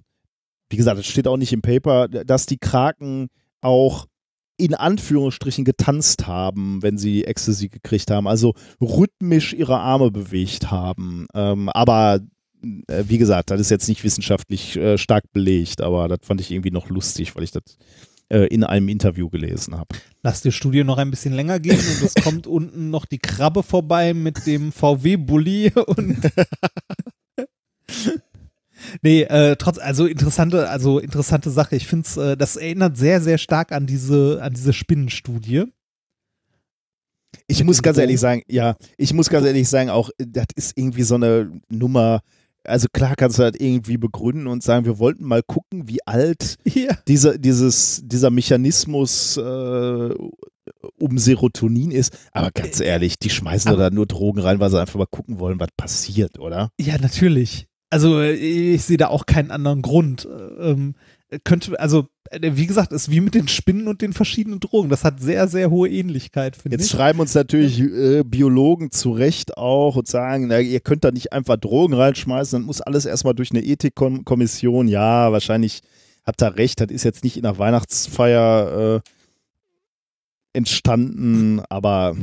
wie 0.68 0.76
gesagt, 0.76 0.98
es 0.98 1.06
steht 1.06 1.28
auch 1.28 1.36
nicht 1.36 1.52
im 1.52 1.62
Paper, 1.62 2.08
dass 2.08 2.46
die 2.46 2.58
Kraken 2.58 3.28
auch 3.60 4.06
in 4.56 4.74
Anführungsstrichen 4.74 5.64
getanzt 5.64 6.26
haben, 6.26 6.82
wenn 6.82 6.98
sie 6.98 7.24
Ecstasy 7.24 7.68
gekriegt 7.68 8.10
haben, 8.10 8.26
also 8.26 8.54
rhythmisch 8.80 9.52
ihre 9.52 9.78
Arme 9.78 10.10
bewegt 10.10 10.70
haben. 10.70 11.26
Ähm, 11.34 11.68
aber 11.68 12.20
äh, 12.62 13.04
wie 13.06 13.18
gesagt, 13.18 13.50
das 13.50 13.60
ist 13.60 13.70
jetzt 13.70 13.88
nicht 13.88 14.04
wissenschaftlich 14.04 14.76
äh, 14.76 14.98
stark 14.98 15.24
belegt, 15.32 15.80
aber 15.80 16.08
das 16.08 16.20
fand 16.22 16.40
ich 16.40 16.50
irgendwie 16.50 16.70
noch 16.70 16.88
lustig, 16.88 17.36
weil 17.36 17.44
ich 17.44 17.50
das 17.50 17.62
äh, 18.28 18.46
in 18.46 18.64
einem 18.64 18.88
Interview 18.88 19.28
gelesen 19.28 19.76
habe. 19.76 19.96
Lass 20.22 20.42
die 20.42 20.52
Studie 20.52 20.82
noch 20.82 20.98
ein 20.98 21.10
bisschen 21.10 21.34
länger 21.34 21.60
gehen 21.60 21.78
und 21.78 22.02
es 22.02 22.14
kommt 22.14 22.46
unten 22.48 22.90
noch 22.90 23.04
die 23.04 23.18
Krabbe 23.18 23.62
vorbei 23.62 24.14
mit 24.14 24.46
dem 24.46 24.72
VW-Bully 24.72 25.72
und 25.86 26.18
Nee, 29.06 29.22
äh, 29.22 29.54
trotz, 29.54 29.78
also 29.78 30.06
interessante, 30.06 30.68
also 30.68 30.98
interessante 30.98 31.50
Sache. 31.50 31.76
Ich 31.76 31.86
finde 31.86 32.06
es, 32.08 32.16
äh, 32.16 32.36
das 32.36 32.56
erinnert 32.56 32.96
sehr, 32.96 33.20
sehr 33.20 33.38
stark 33.38 33.70
an 33.70 33.86
diese, 33.86 34.40
an 34.42 34.52
diese 34.52 34.72
Spinnenstudie. 34.72 35.66
Ich 37.46 37.58
Mit 37.58 37.66
muss 37.68 37.82
ganz 37.82 37.98
ehrlich 37.98 38.16
Drogen. 38.16 38.40
sagen, 38.40 38.42
ja, 38.48 38.74
ich 38.98 39.12
muss 39.14 39.28
ganz 39.30 39.46
ehrlich 39.46 39.68
sagen, 39.68 39.90
auch 39.90 40.10
äh, 40.18 40.24
das 40.26 40.46
ist 40.56 40.72
irgendwie 40.76 41.04
so 41.04 41.14
eine 41.14 41.52
Nummer. 41.68 42.20
Also 42.64 42.88
klar 42.92 43.14
kannst 43.14 43.38
du 43.38 43.42
das 43.48 43.54
irgendwie 43.60 43.96
begründen 43.96 44.48
und 44.48 44.64
sagen, 44.64 44.84
wir 44.86 44.98
wollten 44.98 45.22
mal 45.24 45.42
gucken, 45.46 45.86
wie 45.88 46.04
alt 46.04 46.56
Ja. 46.64 46.96
dieser, 47.06 47.38
dieses, 47.38 48.00
dieser 48.04 48.30
Mechanismus 48.30 49.36
äh, 49.36 50.14
um 50.98 51.16
Serotonin 51.16 51.92
ist. 51.92 52.12
Aber 52.32 52.50
ganz 52.50 52.80
ehrlich, 52.80 53.20
die 53.20 53.30
schmeißen 53.30 53.70
Aber- 53.70 53.78
da 53.84 53.90
nur 53.90 54.06
Drogen 54.06 54.40
rein, 54.40 54.58
weil 54.58 54.70
sie 54.70 54.80
einfach 54.80 54.98
mal 54.98 55.06
gucken 55.06 55.38
wollen, 55.38 55.60
was 55.60 55.68
passiert, 55.76 56.40
oder? 56.40 56.70
Ja, 56.80 56.98
natürlich. 56.98 57.65
Also 57.90 58.20
äh, 58.20 58.32
ich 58.32 58.84
sehe 58.84 58.96
da 58.96 59.08
auch 59.08 59.26
keinen 59.26 59.50
anderen 59.50 59.82
Grund. 59.82 60.28
Ähm, 60.58 60.94
könnte, 61.44 61.78
also 61.80 62.06
äh, 62.30 62.52
wie 62.54 62.66
gesagt, 62.66 62.92
ist 62.92 63.10
wie 63.10 63.20
mit 63.20 63.34
den 63.34 63.48
Spinnen 63.48 63.88
und 63.88 64.02
den 64.02 64.12
verschiedenen 64.12 64.60
Drogen. 64.60 64.88
Das 64.88 65.04
hat 65.04 65.20
sehr, 65.20 65.48
sehr 65.48 65.70
hohe 65.70 65.88
Ähnlichkeit, 65.88 66.56
finde 66.56 66.76
Jetzt 66.76 66.86
ich. 66.86 66.90
schreiben 66.92 67.20
uns 67.20 67.34
natürlich 67.34 67.80
äh, 67.80 68.22
Biologen 68.24 68.90
zu 68.90 69.12
Recht 69.12 69.56
auch 69.56 69.96
und 69.96 70.08
sagen, 70.08 70.48
na, 70.48 70.60
ihr 70.60 70.80
könnt 70.80 71.04
da 71.04 71.10
nicht 71.10 71.32
einfach 71.32 71.56
Drogen 71.56 71.94
reinschmeißen, 71.94 72.60
dann 72.60 72.66
muss 72.66 72.80
alles 72.80 73.06
erstmal 73.06 73.34
durch 73.34 73.50
eine 73.50 73.64
Ethikkommission. 73.64 74.88
Ja, 74.88 75.32
wahrscheinlich 75.32 75.82
habt 76.24 76.42
ihr 76.42 76.56
recht, 76.56 76.80
das 76.80 76.90
ist 76.90 77.04
jetzt 77.04 77.24
nicht 77.24 77.36
in 77.36 77.42
der 77.42 77.58
Weihnachtsfeier 77.58 79.02
äh, 79.04 79.10
entstanden, 80.52 81.60
aber 81.68 82.16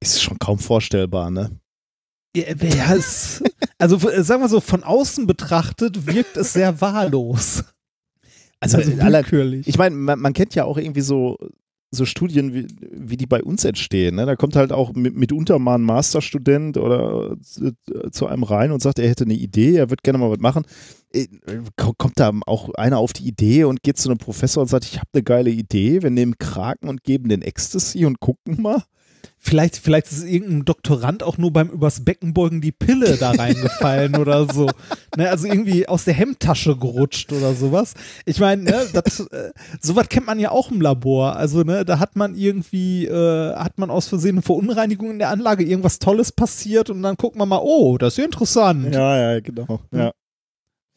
ist 0.00 0.22
schon 0.22 0.38
kaum 0.38 0.58
vorstellbar, 0.58 1.30
ne? 1.30 1.50
Ja, 2.36 2.94
es, 2.94 3.42
also 3.78 3.96
äh, 4.08 4.22
sagen 4.22 4.42
wir 4.42 4.48
so, 4.48 4.60
von 4.60 4.84
außen 4.84 5.26
betrachtet 5.26 6.06
wirkt 6.06 6.36
es 6.36 6.52
sehr 6.52 6.80
wahllos. 6.80 7.64
Also, 8.60 8.76
Also 8.78 8.96
willkürlich. 8.96 9.66
ich 9.66 9.78
meine, 9.78 9.96
man, 9.96 10.18
man 10.20 10.32
kennt 10.32 10.54
ja 10.54 10.64
auch 10.64 10.76
irgendwie 10.78 11.00
so, 11.00 11.38
so 11.90 12.04
Studien, 12.04 12.54
wie, 12.54 12.66
wie 12.92 13.16
die 13.16 13.26
bei 13.26 13.42
uns 13.42 13.64
entstehen. 13.64 14.14
Ne? 14.14 14.26
Da 14.26 14.36
kommt 14.36 14.54
halt 14.54 14.70
auch 14.70 14.92
mit, 14.92 15.16
mitunter 15.16 15.58
mal 15.58 15.74
ein 15.76 15.82
Masterstudent 15.82 16.76
oder 16.76 17.36
zu, 17.40 17.72
zu 18.12 18.26
einem 18.26 18.44
rein 18.44 18.70
und 18.70 18.80
sagt, 18.80 19.00
er 19.00 19.08
hätte 19.08 19.24
eine 19.24 19.34
Idee, 19.34 19.76
er 19.76 19.90
würde 19.90 20.02
gerne 20.04 20.18
mal 20.18 20.30
was 20.30 20.38
machen. 20.38 20.64
Äh, 21.12 21.26
ko- 21.76 21.94
Kommt 21.98 22.20
da 22.20 22.30
auch 22.46 22.72
einer 22.74 22.98
auf 22.98 23.12
die 23.12 23.26
Idee 23.26 23.64
und 23.64 23.82
geht 23.82 23.96
zu 23.98 24.08
einem 24.08 24.18
Professor 24.18 24.60
und 24.62 24.68
sagt, 24.68 24.84
ich 24.84 24.98
habe 24.98 25.08
eine 25.14 25.24
geile 25.24 25.50
Idee, 25.50 26.02
wir 26.02 26.10
nehmen 26.10 26.38
Kraken 26.38 26.88
und 26.88 27.02
geben 27.02 27.28
den 27.28 27.42
Ecstasy 27.42 28.04
und 28.04 28.20
gucken 28.20 28.62
mal. 28.62 28.84
Vielleicht, 29.42 29.78
vielleicht 29.78 30.12
ist 30.12 30.22
irgendein 30.22 30.64
Doktorand 30.66 31.22
auch 31.22 31.38
nur 31.38 31.50
beim 31.50 31.70
übers 31.70 32.04
Beckenbeugen 32.04 32.60
die 32.60 32.72
Pille 32.72 33.16
da 33.16 33.30
reingefallen 33.30 34.16
oder 34.16 34.52
so. 34.52 34.68
Ne, 35.16 35.30
also 35.30 35.46
irgendwie 35.46 35.88
aus 35.88 36.04
der 36.04 36.14
Hemdtasche 36.14 36.76
gerutscht 36.76 37.32
oder 37.32 37.54
sowas. 37.54 37.94
Ich 38.26 38.38
meine, 38.38 38.62
ne, 38.64 38.86
das, 38.92 39.20
äh, 39.20 39.50
sowas 39.80 40.08
kennt 40.10 40.26
man 40.26 40.38
ja 40.38 40.50
auch 40.50 40.70
im 40.70 40.80
Labor. 40.80 41.36
Also, 41.36 41.62
ne, 41.62 41.84
da 41.86 41.98
hat 41.98 42.16
man 42.16 42.34
irgendwie, 42.34 43.06
äh, 43.06 43.54
hat 43.54 43.78
man 43.78 43.90
aus 43.90 44.08
Versehen 44.08 44.36
eine 44.36 44.42
Verunreinigung 44.42 45.10
in 45.10 45.18
der 45.18 45.30
Anlage, 45.30 45.64
irgendwas 45.64 45.98
Tolles 45.98 46.32
passiert 46.32 46.90
und 46.90 47.02
dann 47.02 47.16
guckt 47.16 47.36
man 47.36 47.48
mal, 47.48 47.60
oh, 47.62 47.96
das 47.96 48.12
ist 48.14 48.18
ja 48.18 48.24
interessant. 48.24 48.94
Ja, 48.94 49.32
ja, 49.32 49.40
genau. 49.40 49.80
Ja, 49.92 50.12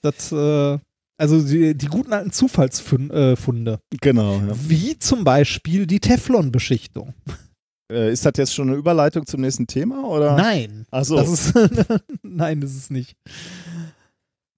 Das, 0.02 0.32
äh, 0.34 0.78
also 1.18 1.42
die, 1.42 1.78
die 1.78 1.88
guten 1.88 2.12
alten 2.12 2.32
Zufallsfunde. 2.32 3.80
Äh, 3.94 3.98
genau. 4.02 4.34
Ja. 4.34 4.54
Wie 4.68 5.00
zum 5.00 5.24
Beispiel 5.24 5.88
die 5.88 6.02
Teflon-Beschichtung. 6.02 7.14
Äh, 7.94 8.12
ist 8.12 8.26
das 8.26 8.34
jetzt 8.38 8.54
schon 8.54 8.70
eine 8.70 8.78
Überleitung 8.78 9.26
zum 9.26 9.42
nächsten 9.42 9.68
Thema? 9.68 10.04
Oder? 10.06 10.36
Nein. 10.36 10.86
Ach 10.92 11.06
so. 11.06 11.16
Das 11.16 11.30
ist, 11.30 11.54
nein, 12.24 12.60
das 12.60 12.74
ist 12.74 12.92
nicht. 12.92 13.16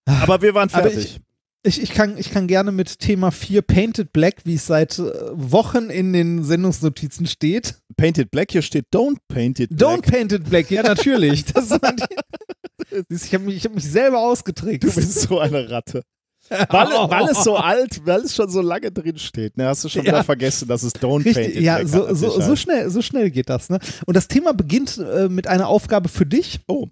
Aber 0.06 0.42
wir 0.42 0.54
waren 0.54 0.70
fertig. 0.70 1.20
Ich, 1.64 1.82
ich, 1.82 1.92
kann, 1.92 2.18
ich 2.18 2.30
kann 2.30 2.48
gerne 2.48 2.72
mit 2.72 3.00
Thema 3.00 3.32
4 3.32 3.64
Painted 3.64 4.14
Black, 4.14 4.36
wie 4.44 4.54
es 4.54 4.68
seit 4.68 5.00
äh, 5.00 5.12
Wochen 5.34 5.90
in 5.90 6.14
den 6.14 6.44
Sendungsnotizen 6.44 7.26
steht. 7.26 7.82
Painted 7.98 8.30
Black, 8.30 8.52
hier 8.52 8.62
steht 8.62 8.86
Don't 8.94 9.18
Painted 9.28 9.76
Black. 9.76 9.90
Don't 9.90 10.12
Painted 10.12 10.48
Black, 10.48 10.70
ja, 10.70 10.84
natürlich. 10.84 11.46
Das 11.46 11.72
ich 13.10 13.34
habe 13.34 13.46
mich, 13.46 13.56
ich 13.56 13.66
hab 13.66 13.74
mich 13.74 13.84
selber 13.84 14.20
ausgetrickst. 14.20 14.88
Du 14.88 14.94
bist 14.94 15.22
so 15.22 15.40
eine 15.40 15.70
Ratte. 15.70 16.04
Weil, 16.50 16.70
weil 17.10 17.30
es 17.30 17.44
so 17.44 17.56
alt, 17.58 18.06
weil 18.06 18.22
es 18.22 18.36
schon 18.36 18.50
so 18.50 18.62
lange 18.62 18.92
drin 18.92 19.18
steht. 19.18 19.58
Ne, 19.58 19.68
hast 19.68 19.84
du 19.84 19.90
schon 19.90 20.04
Ja. 20.04 20.12
wieder 20.12 20.24
vergessen, 20.24 20.68
dass 20.68 20.84
es 20.84 20.94
Don't 20.96 21.26
Richtig, 21.26 21.36
Painted 21.36 21.62
ja, 21.64 21.86
so, 21.86 22.14
so, 22.14 22.30
sicher. 22.32 22.42
so, 22.46 22.56
schnell, 22.56 22.90
so 22.90 23.02
schnell 23.02 23.32
geht 23.32 23.50
das. 23.50 23.70
Ne? 23.70 23.80
Und 24.06 24.16
das 24.16 24.28
Thema 24.28 24.54
beginnt 24.54 24.98
äh, 24.98 25.28
mit 25.30 25.48
einer 25.48 25.68
Aufgabe 25.68 26.08
für 26.10 26.26
dich. 26.26 26.60
Oh. 26.68 26.88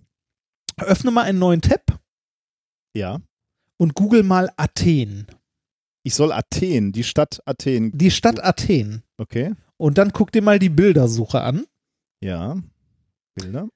Öffne 0.82 1.12
mal 1.12 1.24
einen 1.24 1.40
neuen 1.40 1.62
Tab 1.62 2.00
Ja. 2.96 3.20
und 3.78 3.94
google 3.96 4.24
mal 4.24 4.50
Athen. 4.58 5.28
Ich 6.06 6.16
soll 6.16 6.32
Athen, 6.32 6.92
die 6.92 7.04
Stadt 7.04 7.42
Athen. 7.46 7.92
Die 7.98 8.12
Stadt 8.12 8.44
Athen. 8.44 9.04
Okay. 9.18 9.54
Und 9.78 9.98
dann 9.98 10.12
guck 10.14 10.32
dir 10.32 10.42
mal 10.42 10.60
die 10.60 10.70
Bildersuche 10.70 11.42
an. 11.42 11.66
Ja. 12.22 12.58
Bilder. 13.36 13.68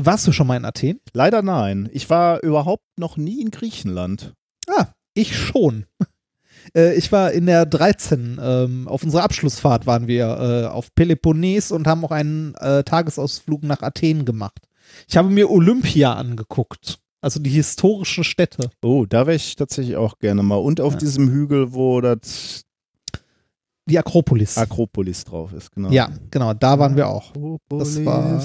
Warst 0.00 0.26
du 0.26 0.32
schon 0.32 0.46
mal 0.46 0.56
in 0.56 0.64
Athen? 0.64 1.00
Leider 1.12 1.42
nein. 1.42 1.88
Ich 1.92 2.08
war 2.08 2.42
überhaupt 2.42 2.84
noch 2.96 3.16
nie 3.16 3.40
in 3.42 3.50
Griechenland. 3.50 4.34
Ah, 4.68 4.88
ich 5.14 5.36
schon. 5.36 5.86
Äh, 6.74 6.96
Ich 6.96 7.10
war 7.12 7.32
in 7.32 7.46
der 7.46 7.64
13, 7.64 8.38
ähm, 8.42 8.88
auf 8.88 9.02
unserer 9.02 9.22
Abschlussfahrt 9.22 9.86
waren 9.86 10.06
wir 10.06 10.26
äh, 10.26 10.66
auf 10.66 10.94
Peloponnes 10.94 11.72
und 11.72 11.86
haben 11.86 12.04
auch 12.04 12.10
einen 12.10 12.54
äh, 12.56 12.82
Tagesausflug 12.84 13.62
nach 13.62 13.80
Athen 13.80 14.26
gemacht. 14.26 14.58
Ich 15.08 15.16
habe 15.16 15.30
mir 15.30 15.48
Olympia 15.50 16.12
angeguckt, 16.14 16.98
also 17.22 17.40
die 17.40 17.48
historischen 17.50 18.22
Städte. 18.22 18.68
Oh, 18.82 19.06
da 19.08 19.26
wäre 19.26 19.36
ich 19.36 19.56
tatsächlich 19.56 19.96
auch 19.96 20.18
gerne 20.18 20.42
mal. 20.42 20.56
Und 20.56 20.80
auf 20.82 20.94
Ja. 20.94 20.98
diesem 20.98 21.30
Hügel, 21.30 21.72
wo 21.72 22.02
das 22.02 22.64
Die 23.88 23.98
Akropolis. 23.98 24.58
Akropolis 24.58 25.24
drauf 25.24 25.54
ist, 25.54 25.70
genau. 25.72 25.90
ja, 25.90 26.10
genau, 26.30 26.52
da 26.52 26.78
waren 26.78 26.96
wir 26.96 27.08
auch. 27.08 27.30
Akropolis 27.30 28.04
war- 28.04 28.42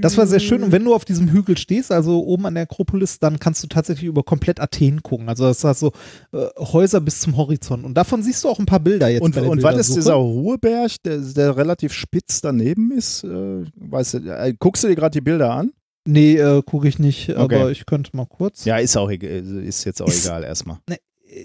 Das 0.00 0.16
war 0.16 0.26
sehr 0.26 0.40
schön. 0.40 0.62
Und 0.62 0.72
wenn 0.72 0.84
du 0.84 0.94
auf 0.94 1.04
diesem 1.04 1.28
Hügel 1.28 1.56
stehst, 1.58 1.92
also 1.92 2.22
oben 2.24 2.46
an 2.46 2.54
der 2.54 2.64
Akropolis, 2.64 3.18
dann 3.18 3.38
kannst 3.38 3.62
du 3.62 3.66
tatsächlich 3.68 4.06
über 4.06 4.22
komplett 4.22 4.60
Athen 4.60 5.02
gucken. 5.02 5.28
Also 5.28 5.44
das 5.44 5.62
heißt 5.64 5.80
so 5.80 5.92
äh, 6.32 6.46
Häuser 6.58 7.00
bis 7.00 7.20
zum 7.20 7.36
Horizont. 7.36 7.84
Und 7.84 7.94
davon 7.94 8.22
siehst 8.22 8.44
du 8.44 8.48
auch 8.48 8.58
ein 8.58 8.66
paar 8.66 8.80
Bilder 8.80 9.08
jetzt. 9.08 9.22
Und, 9.22 9.36
und 9.36 9.62
was 9.62 9.76
ist 9.76 9.96
dieser 9.96 10.18
hohe 10.18 10.58
Berg, 10.58 10.92
der, 11.04 11.18
der 11.18 11.56
relativ 11.56 11.92
spitz 11.92 12.40
daneben 12.40 12.90
ist? 12.92 13.24
Äh, 13.24 13.64
weißt 13.76 14.14
du, 14.14 14.18
äh, 14.18 14.54
guckst 14.58 14.84
du 14.84 14.88
dir 14.88 14.96
gerade 14.96 15.12
die 15.12 15.20
Bilder 15.20 15.52
an? 15.52 15.72
Nee, 16.06 16.36
äh, 16.36 16.62
gucke 16.64 16.88
ich 16.88 16.98
nicht, 16.98 17.28
Okay. 17.28 17.38
aber 17.60 17.70
ich 17.70 17.84
könnte 17.86 18.16
mal 18.16 18.26
kurz. 18.26 18.64
Ja, 18.64 18.78
ist 18.78 18.96
auch 18.96 19.10
egal, 19.10 19.30
ist 19.62 19.84
jetzt 19.84 20.00
auch 20.00 20.08
Ist- 20.08 20.24
egal 20.26 20.44
erstmal. 20.44 20.78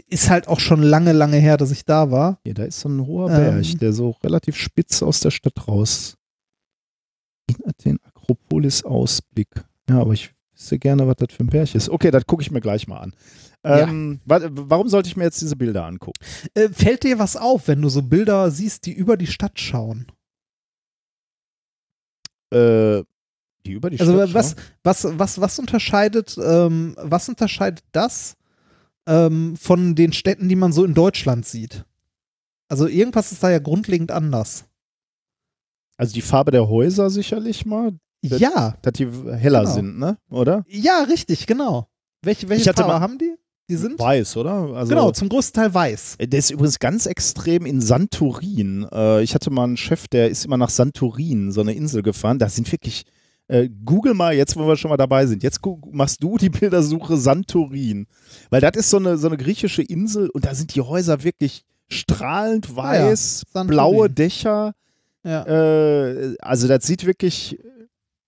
Ist 0.08 0.30
halt 0.32 0.48
auch 0.48 0.60
schon 0.60 0.82
lange, 0.82 1.12
lange 1.12 1.38
her, 1.38 1.58
dass 1.58 1.70
ich 1.70 1.86
da 1.86 2.10
war. 2.10 2.40
Hier, 2.44 2.56
da 2.56 2.64
ist 2.64 2.80
so 2.80 2.90
ein 2.90 3.06
hoher 3.06 3.30
Ähm. 3.30 3.62
Berg, 3.62 3.80
der 3.80 3.94
so 3.94 4.16
relativ 4.24 4.56
spitz 4.56 5.04
aus 5.04 5.20
der 5.20 5.30
Stadt 5.30 5.68
raus. 5.68 6.16
In 7.48 7.58
Athen, 7.68 8.00
Akropolis 8.26 8.84
Ausblick. 8.84 9.50
Ja, 9.90 10.02
aber 10.02 10.14
ich 10.14 10.34
wüsste 10.54 10.80
gerne, 10.80 11.08
was 11.08 11.18
das 11.18 11.34
für 11.34 11.44
ein 11.44 11.48
Berg 11.48 11.76
ist. 11.76 11.90
Okay, 11.90 12.12
das 12.12 12.26
gucke 12.26 12.42
ich 12.42 12.52
mir 12.52 12.62
gleich 12.62 12.88
mal 12.88 13.00
an. 13.00 13.14
Ähm, 13.64 14.20
wa 14.26 14.40
warum 14.52 14.90
sollte 14.90 15.10
ich 15.10 15.18
mir 15.18 15.24
jetzt 15.24 15.42
diese 15.42 15.56
Bilder 15.56 15.86
angucken? 15.86 16.20
Äh, 16.54 16.70
fällt 16.70 17.04
dir 17.04 17.18
was 17.18 17.36
auf, 17.36 17.68
wenn 17.68 17.82
du 17.82 17.90
so 17.90 18.04
Bilder 18.04 18.52
siehst, 18.52 18.86
die 18.86 18.94
über 18.94 19.18
die 19.18 19.28
Stadt 19.28 19.60
schauen? 19.60 20.06
Äh, 22.54 23.04
die 23.66 23.72
über 23.72 23.90
die 23.90 24.00
Also 24.00 24.14
Stadt 24.14 24.34
was, 24.34 24.50
schauen? 24.52 24.66
was, 24.84 25.20
was, 25.20 25.42
was 25.42 25.60
unterscheidet, 25.60 26.38
ähm, 26.42 26.96
was 27.00 27.28
unterscheidet 27.28 27.84
das 27.92 28.38
ähm, 29.08 29.58
von 29.58 29.96
den 29.96 30.14
Städten, 30.14 30.48
die 30.48 30.56
man 30.56 30.72
so 30.72 30.86
in 30.86 30.94
Deutschland 30.94 31.46
sieht? 31.46 31.86
Also 32.68 32.88
irgendwas 32.88 33.32
ist 33.32 33.42
da 33.44 33.50
ja 33.50 33.60
grundlegend 33.60 34.12
anders. 34.12 34.66
Also 35.98 36.14
die 36.14 36.22
Farbe 36.22 36.52
der 36.52 36.68
Häuser 36.68 37.10
sicherlich 37.10 37.66
mal, 37.66 37.94
ja, 38.28 38.76
dass 38.82 38.94
die 38.94 39.08
heller 39.08 39.62
Genau. 39.62 39.74
sind, 39.74 40.00
ne? 40.00 40.18
Oder? 40.30 40.64
ja, 40.68 41.04
richtig, 41.04 41.48
genau. 41.48 41.88
Welche, 42.22 42.50
welche 42.50 42.74
Farbe 42.74 43.00
haben 43.00 43.18
die? 43.18 43.36
Die 43.68 43.76
sind 43.78 44.00
Weiß, 44.00 44.38
oder? 44.38 44.52
Also, 44.76 44.90
genau 44.90 45.10
zum 45.12 45.28
größten 45.28 45.60
Teil 45.60 45.74
weiß. 45.74 46.18
Der 46.22 46.38
ist 46.38 46.52
übrigens 46.52 46.78
ganz 46.78 47.08
extrem 47.08 47.66
in 47.66 47.82
Santorin. 47.82 48.86
Äh, 48.92 49.24
ich 49.24 49.34
hatte 49.34 49.50
mal 49.50 49.64
einen 49.64 49.78
Chef, 49.78 50.08
der 50.08 50.30
ist 50.30 50.46
immer 50.46 50.58
nach 50.58 50.70
Santorin, 50.70 51.52
so 51.52 51.62
eine 51.62 51.74
Insel 51.74 52.04
gefahren. 52.04 52.38
Da 52.38 52.48
sind 52.48 52.72
wirklich, 52.72 53.06
äh, 53.48 53.68
google 53.84 54.14
mal 54.14 54.36
jetzt, 54.36 54.56
wo 54.56 54.68
wir 54.68 54.76
schon 54.76 54.90
mal 54.90 54.98
dabei 54.98 55.26
sind. 55.26 55.42
Jetzt 55.42 55.62
machst 55.92 56.22
du 56.22 56.38
die 56.38 56.50
Bildersuche 56.52 57.18
Santorin. 57.18 58.06
Weil 58.52 58.62
das 58.62 58.76
ist 58.76 58.92
so 58.92 58.98
eine, 58.98 59.18
so 59.18 59.28
eine 59.28 59.38
griechische 59.38 59.82
Insel 59.82 60.30
und 60.30 60.46
da 60.46 60.54
sind 60.54 60.76
die 60.76 60.82
Häuser 60.82 61.24
wirklich 61.24 61.64
strahlend 61.88 62.68
Ah 62.76 62.96
ja, 62.96 63.06
weiß, 63.08 63.46
Santorin. 63.52 63.68
blaue 63.68 64.10
Dächer. 64.12 64.74
Ja. 65.24 65.44
Äh, 65.44 66.36
also 66.40 66.68
das 66.68 66.86
sieht 66.86 67.06
wirklich 67.08 67.58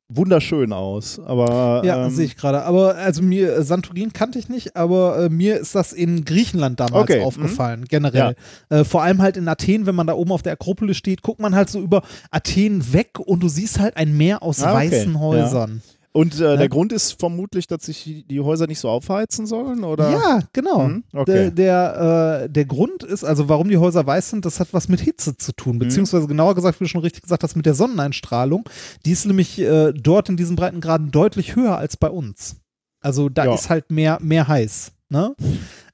wunderschön 0.09 0.73
aus. 0.73 1.19
Aber 1.19 1.81
Ja, 1.85 2.05
ähm, 2.05 2.11
sehe 2.11 2.25
ich 2.25 2.35
gerade. 2.37 2.63
Aber 2.63 2.95
also 2.95 3.21
mir, 3.21 3.53
äh, 3.57 3.63
Santorin 3.63 4.13
kannte 4.13 4.39
ich 4.39 4.49
nicht, 4.49 4.75
aber 4.75 5.25
äh, 5.25 5.29
mir 5.29 5.57
ist 5.59 5.75
das 5.75 5.93
in 5.93 6.23
Griechenland 6.25 6.79
damals 6.79 7.03
Okay, 7.03 7.19
mhm. 7.19 7.25
aufgefallen, 7.25 7.85
generell. 7.89 8.35
Äh, 8.69 8.83
vor 8.83 9.03
allem 9.03 9.21
halt 9.21 9.37
in 9.37 9.47
Athen, 9.47 9.85
wenn 9.85 9.95
man 9.95 10.07
da 10.07 10.13
oben 10.13 10.31
auf 10.31 10.41
der 10.43 10.53
Akropolis 10.53 10.97
steht, 10.97 11.21
guckt 11.21 11.39
man 11.41 11.55
halt 11.55 11.69
so 11.69 11.79
über 11.79 12.03
Athen 12.31 12.93
weg 12.93 13.19
und 13.19 13.41
du 13.41 13.49
siehst 13.49 13.79
halt 13.79 13.97
ein 13.97 14.15
Meer 14.15 14.43
aus 14.43 14.63
Ah, 14.63 14.73
okay. 14.73 14.91
weißen 14.91 15.19
Häusern. 15.19 15.81
Und 16.17 16.39
äh, 16.39 16.43
Ne? 16.43 16.57
der 16.57 16.69
Grund 16.69 16.91
ist 16.93 17.19
vermutlich, 17.19 17.67
dass 17.67 17.83
sich 17.85 18.25
die, 18.27 18.39
Häuser 18.39 18.65
nicht 18.65 18.79
so 18.79 18.89
aufheizen 18.89 19.45
sollen, 19.45 19.83
oder? 19.83 20.11
Ja, 20.11 20.39
genau. 20.51 20.87
Der, 21.13 21.21
okay. 21.21 21.51
der, 21.51 22.41
äh, 22.45 22.49
der 22.49 22.65
Grund 22.65 23.03
ist, 23.03 23.23
also 23.23 23.49
warum 23.49 23.69
die 23.69 23.77
Häuser 23.77 24.07
weiß 24.07 24.31
sind, 24.31 24.43
das 24.43 24.59
hat 24.59 24.69
was 24.71 24.87
mit 24.87 24.99
Hitze 24.99 25.37
zu 25.37 25.51
tun, 25.51 25.77
beziehungsweise 25.77 26.25
genauer 26.25 26.55
gesagt, 26.55 26.79
wie 26.79 26.85
du 26.85 26.89
schon 26.89 27.01
richtig 27.01 27.21
gesagt 27.21 27.43
hast, 27.43 27.55
mit 27.55 27.67
der 27.67 27.75
Sonneneinstrahlung. 27.75 28.67
Die 29.05 29.11
ist 29.11 29.25
nämlich 29.27 29.59
äh, 29.59 29.93
dort 29.93 30.27
in 30.29 30.37
diesen 30.37 30.55
Breitengraden 30.55 31.11
deutlich 31.11 31.55
höher 31.55 31.77
als 31.77 31.97
bei 31.97 32.09
uns. 32.09 32.55
Also 32.99 33.29
da 33.29 33.45
Ja. 33.45 33.53
ist 33.53 33.69
halt 33.69 33.91
mehr, 33.91 34.17
mehr 34.19 34.47
heiß. 34.47 34.93
Ne? 35.09 35.35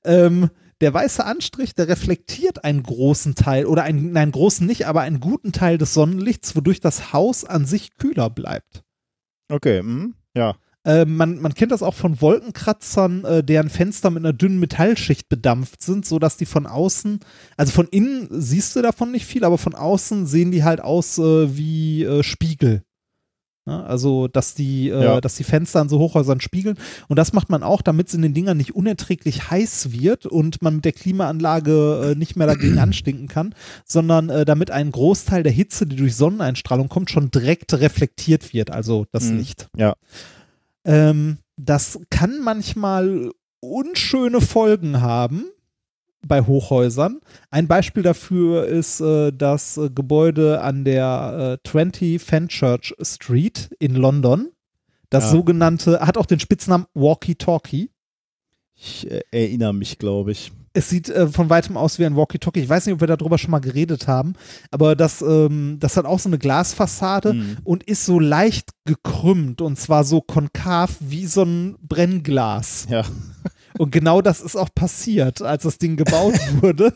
Ähm, 0.05 0.49
der 0.79 0.93
weiße 0.93 1.25
Anstrich, 1.25 1.75
der 1.75 1.89
reflektiert 1.89 2.63
einen 2.63 2.83
großen 2.83 3.35
Teil, 3.35 3.65
oder 3.65 3.83
einen, 3.83 4.13
nein, 4.13 4.31
großen 4.31 4.65
nicht, 4.65 4.87
aber 4.87 5.01
einen 5.01 5.19
guten 5.19 5.51
Teil 5.51 5.77
des 5.77 5.93
Sonnenlichts, 5.93 6.55
wodurch 6.55 6.79
das 6.79 7.11
Haus 7.11 7.43
an 7.43 7.65
sich 7.65 7.97
kühler 7.97 8.29
bleibt. 8.29 8.83
Okay, 9.53 9.83
mhm. 9.83 10.15
ja. 10.35 10.55
Äh, 10.83 11.05
man, 11.05 11.39
man 11.39 11.53
kennt 11.53 11.71
das 11.71 11.83
auch 11.83 11.93
von 11.93 12.19
Wolkenkratzern, 12.21 13.23
äh, 13.23 13.43
deren 13.43 13.69
Fenster 13.69 14.09
mit 14.09 14.23
einer 14.23 14.33
dünnen 14.33 14.59
Metallschicht 14.59 15.29
bedampft 15.29 15.83
sind, 15.83 16.05
sodass 16.05 16.37
die 16.37 16.47
von 16.47 16.65
außen, 16.65 17.19
also 17.55 17.71
von 17.71 17.87
innen 17.87 18.27
siehst 18.31 18.75
du 18.75 18.81
davon 18.81 19.11
nicht 19.11 19.25
viel, 19.25 19.45
aber 19.45 19.59
von 19.59 19.75
außen 19.75 20.25
sehen 20.25 20.51
die 20.51 20.63
halt 20.63 20.81
aus 20.81 21.19
äh, 21.19 21.55
wie 21.55 22.03
äh, 22.03 22.23
Spiegel. 22.23 22.83
Ja, 23.65 23.81
also, 23.83 24.27
dass 24.27 24.55
die, 24.55 24.89
äh, 24.89 25.03
Ja. 25.03 25.21
dass 25.21 25.35
die 25.35 25.45
Fenster 25.45 25.79
an 25.79 25.87
so 25.87 25.97
Hochhäusern 25.97 26.41
spiegeln. 26.41 26.77
Und 27.07 27.17
das 27.17 27.31
macht 27.31 27.49
man 27.49 27.63
auch, 27.63 27.81
damit 27.81 28.09
es 28.09 28.13
in 28.13 28.21
den 28.21 28.33
Dingern 28.33 28.57
nicht 28.57 28.75
unerträglich 28.75 29.49
heiß 29.49 29.93
wird 29.93 30.25
und 30.25 30.61
man 30.61 30.75
mit 30.75 30.85
der 30.85 30.91
Klimaanlage 30.91 32.11
äh, 32.11 32.15
nicht 32.15 32.35
mehr 32.35 32.47
dagegen 32.47 32.77
anstinken 32.79 33.29
kann, 33.29 33.55
sondern 33.85 34.29
äh, 34.29 34.43
damit 34.43 34.69
ein 34.69 34.91
Großteil 34.91 35.43
der 35.43 35.53
Hitze, 35.53 35.85
die 35.87 35.95
durch 35.95 36.15
Sonneneinstrahlung 36.15 36.89
kommt, 36.89 37.09
schon 37.09 37.31
direkt 37.31 37.73
reflektiert 37.73 38.53
wird, 38.53 38.69
also 38.69 39.05
das 39.13 39.25
Mhm. 39.29 39.37
Licht. 39.37 39.69
Ja. 39.77 39.93
Ähm, 40.83 41.37
das 41.55 41.99
kann 42.09 42.39
manchmal 42.41 43.31
unschöne 43.61 44.41
Folgen 44.41 44.99
haben 45.01 45.45
bei 46.27 46.41
Hochhäusern. 46.41 47.19
Ein 47.51 47.67
Beispiel 47.67 48.03
dafür 48.03 48.65
ist 48.65 48.99
äh, 49.01 49.31
das 49.31 49.77
äh, 49.77 49.89
Gebäude 49.89 50.61
an 50.61 50.83
der 50.85 51.59
äh, 51.63 51.67
20 51.69 52.21
Fenchurch 52.21 52.93
Street 53.01 53.69
in 53.79 53.95
London. 53.95 54.49
Das 55.09 55.25
Ja. 55.25 55.31
sogenannte, 55.31 55.99
hat 55.99 56.17
auch 56.17 56.25
den 56.25 56.39
Spitznamen 56.39 56.85
Walkie-Talkie. 56.93 57.89
Ich 58.75 59.09
äh, 59.11 59.21
erinnere 59.31 59.73
mich, 59.73 59.99
glaube 59.99 60.31
ich. 60.31 60.51
Es 60.75 60.89
sieht 60.89 61.07
äh, 61.09 61.27
von 61.27 61.51
weitem 61.51 61.77
aus 61.77 61.99
wie 61.99 62.05
ein 62.05 62.15
Walkie-Talkie. 62.15 62.61
Ich 62.61 62.69
weiß 62.69 62.87
nicht, 62.87 62.95
ob 62.95 62.99
wir 63.01 63.07
darüber 63.07 63.37
schon 63.37 63.51
mal 63.51 63.59
geredet 63.59 64.07
haben, 64.07 64.33
aber 64.71 64.95
das, 64.95 65.21
ähm, 65.21 65.77
das 65.79 65.97
hat 65.97 66.05
auch 66.05 66.17
so 66.17 66.29
eine 66.29 66.39
Glasfassade 66.39 67.33
Mhm. 67.33 67.57
und 67.63 67.83
ist 67.83 68.05
so 68.07 68.19
leicht 68.19 68.71
gekrümmt 68.85 69.61
und 69.61 69.77
zwar 69.77 70.03
so 70.03 70.19
konkav 70.21 70.95
wie 70.99 71.27
so 71.27 71.43
ein 71.43 71.75
Brennglas. 71.83 72.87
Ja. 72.89 73.03
Und 73.77 73.91
genau 73.91 74.21
das 74.21 74.41
ist 74.41 74.55
auch 74.55 74.69
passiert, 74.73 75.41
als 75.41 75.63
das 75.63 75.77
Ding 75.77 75.95
gebaut 75.95 76.33
wurde 76.61 76.93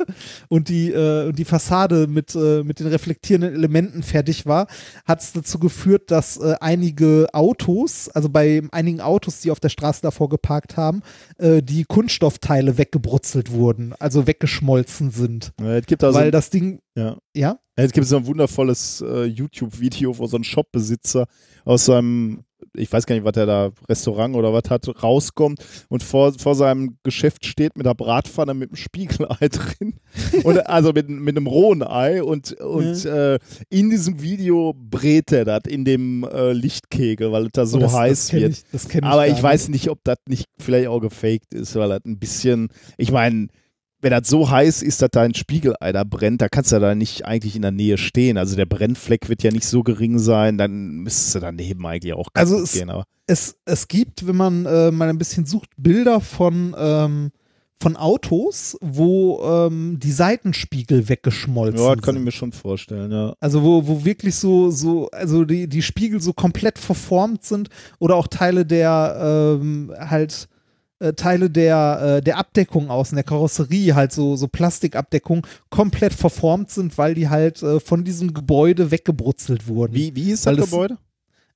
und 0.50 0.70
die, 0.70 0.92
äh, 0.92 1.28
und 1.28 1.40
die 1.40 1.46
Fassade 1.46 2.08
mit, 2.08 2.36
äh, 2.36 2.64
mit 2.64 2.80
den 2.80 2.88
reflektierenden 2.88 3.54
Elementen 3.54 4.04
fertig 4.04 4.46
war, 4.46 4.68
hat 5.06 5.22
es 5.22 5.34
dazu 5.34 5.60
geführt, 5.60 6.12
dass 6.12 6.38
äh, 6.38 6.56
einige 6.60 7.28
Autos, 7.34 8.10
also 8.10 8.30
bei 8.30 8.62
einigen 8.72 9.02
Autos, 9.02 9.42
die 9.42 9.52
auf 9.52 9.60
der 9.60 9.70
Straße 9.70 10.02
davor 10.02 10.30
geparkt 10.30 10.78
haben, 10.78 11.02
äh, 11.38 11.62
die 11.62 11.84
Kunststoffteile 11.86 12.78
weggebrutzelt 12.78 13.52
wurden, 13.52 13.94
also 14.00 14.28
weggeschmolzen 14.28 15.12
sind. 15.12 15.54
Ja, 15.60 15.78
Es 15.78 15.86
gibt 15.86 16.04
also, 16.04 16.20
weil 16.20 16.32
das 16.32 16.50
Ding, 16.50 16.80
ja. 16.96 17.18
ja, 17.36 17.60
Es 17.76 17.92
gibt 17.92 18.08
so 18.08 18.18
ein 18.18 18.26
wundervolles 18.26 19.02
äh, 19.02 19.26
YouTube-Video, 19.26 20.18
wo 20.18 20.28
so 20.28 20.38
ein 20.38 20.44
Shopbesitzer 20.44 21.28
aus 21.66 21.86
seinem, 21.86 22.44
ich 22.74 22.92
weiß 22.92 23.06
gar 23.06 23.16
nicht, 23.16 23.26
was 23.26 23.36
er 23.36 23.45
da, 23.45 23.72
Restaurant 23.90 24.36
oder 24.36 24.53
was 24.53 24.69
hat, 24.69 24.88
rauskommt 25.03 25.64
und 25.90 26.03
vor, 26.03 26.34
vor 26.34 26.56
seinem 26.56 26.98
Geschäft 27.03 27.45
steht 27.45 27.76
mit 27.77 27.86
der 27.86 27.94
Bratpfanne 27.94 28.53
mit 28.53 28.69
einem 28.69 28.76
Spiegelei 28.76 29.48
drin. 29.50 29.95
Und, 30.44 30.68
also 30.68 30.92
mit, 30.94 31.10
mit 31.10 31.36
einem 31.36 31.48
rohen 31.48 31.84
Ei 31.84 32.24
und, 32.24 32.53
und 32.53 33.06
äh, 33.06 33.40
in 33.69 33.90
diesem 33.90 34.22
Video 34.22 34.74
brät 34.74 35.32
er 35.32 35.45
das 35.45 35.61
in 35.68 35.86
dem 35.86 36.24
äh, 36.24 36.53
Lichtkegel, 36.53 37.32
weil 37.32 37.45
es 37.45 37.52
da 37.53 37.66
so 37.66 37.80
das, 37.80 37.94
heiß 37.94 38.27
das 38.27 38.34
wird. 38.34 38.52
Ich, 38.52 38.64
das 38.72 38.88
kenn 38.88 39.03
Aber 39.03 39.27
ich 39.27 39.42
weiß 39.42 39.69
nicht, 39.69 39.90
ob 39.90 40.03
das 40.03 40.18
nicht 40.27 40.48
vielleicht 40.60 40.88
auch 40.88 41.00
gefaked 41.00 41.53
ist, 41.53 41.76
weil 41.76 41.90
das 41.90 42.02
ein 42.06 42.19
bisschen, 42.19 42.69
ich 42.98 43.11
meine, 43.11 43.48
wenn 44.01 44.11
das 44.11 44.27
so 44.27 44.50
heiß 44.50 44.84
ist, 44.84 45.01
dass 45.01 45.09
da 45.11 45.22
ein 45.22 45.34
Spiegelei 45.34 45.92
da 45.92 46.03
brennt, 46.03 46.42
da 46.42 46.50
kannst 46.50 46.72
du 46.72 46.80
da 46.80 46.93
nicht 46.95 47.26
eigentlich 47.26 47.56
in 47.56 47.64
der 47.64 47.72
Nähe 47.72 47.98
stehen. 47.98 48.38
Also 48.38 48.56
der 48.56 48.66
Brennfleck 48.67 49.27
wird 49.30 49.42
ja 49.43 49.51
nicht 49.51 49.66
so 49.66 49.82
gering 49.84 50.19
sein, 50.19 50.58
dann 50.58 50.98
müsstest 51.00 51.35
du 51.35 51.40
daneben 51.40 51.85
eigentlich 51.85 52.14
auch 52.14 52.27
Also 52.34 52.59
es- 52.59 52.74
gehen. 52.74 52.90
Aber 52.90 53.06
es, 53.26 53.56
es 53.66 53.88
gibt, 53.88 54.27
wenn 54.27 54.35
man 54.38 54.66
äh, 54.66 54.92
mal 54.92 55.09
ein 55.09 55.17
bisschen 55.17 55.45
sucht, 55.45 55.69
Bilder 55.77 56.22
von, 56.22 56.76
ähm, 56.77 57.32
von 57.82 57.95
Autos, 57.98 58.77
wo 58.82 59.42
ähm, 59.43 59.98
die 60.01 60.11
Seitenspiegel 60.11 61.09
weggeschmolzen 61.09 61.80
ja, 61.84 61.93
das 61.95 62.03
kann 62.03 62.16
ich 62.16 62.19
sind. 62.19 62.24
mir 62.26 62.32
schon 62.32 62.51
vorstellen, 62.51 63.11
ja. 63.11 63.34
Also 63.40 63.64
wo, 63.64 63.85
wo 63.88 64.06
wirklich 64.06 64.35
so, 64.35 64.72
so, 64.72 65.09
also 65.11 65.43
die, 65.43 65.67
die 65.67 65.82
Spiegel 65.82 66.22
so 66.22 66.34
komplett 66.34 66.80
verformt 66.80 67.43
sind 67.43 67.69
oder 68.00 68.16
auch 68.16 68.27
Teile 68.27 68.66
der 68.66 69.58
ähm, 69.61 69.92
halt 70.00 70.48
äh, 71.00 71.14
Teile 71.14 71.50
der, 71.50 72.17
äh, 72.17 72.22
der 72.22 72.38
Abdeckung 72.38 72.90
außen, 72.90 73.16
der 73.16 73.24
Karosserie, 73.24 73.93
halt 73.95 74.11
so, 74.11 74.35
so 74.35 74.48
Plastikabdeckung, 74.48 75.45
komplett 75.69 76.14
verformt 76.14 76.69
sind, 76.72 76.98
weil 76.98 77.14
die 77.14 77.30
halt 77.30 77.61
äh, 77.64 77.80
von 77.80 78.03
diesem 78.03 78.34
Gebäude 78.34 78.92
weggebrutzelt 78.92 79.67
wurden. 79.67 79.93
Wie, 79.93 80.16
wie 80.16 80.32
ist 80.32 80.45
Weil 80.45 80.56
das 80.56 80.66
das- 80.66 80.72
Gebäude? 80.72 80.98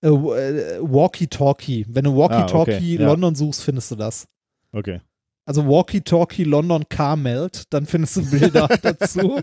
Äh, 0.03 0.07
äh, 0.07 0.79
Walkie-Talkie. 0.81 1.85
Wenn 1.89 2.05
du 2.05 2.15
Walkie-Talkie 2.17 2.71
Ah, 2.73 2.75
okay, 2.77 2.95
ja. 2.99 3.05
London 3.05 3.35
suchst, 3.35 3.63
findest 3.63 3.91
du 3.91 3.95
das. 3.95 4.25
Okay. 4.71 4.99
Also 5.45 5.67
Walkie-Talkie 5.67 6.43
London 6.43 6.83
Car 6.89 7.15
Melt, 7.17 7.63
dann 7.71 7.85
findest 7.85 8.15
du 8.17 8.29
Bilder 8.29 8.67
dazu. 8.81 9.39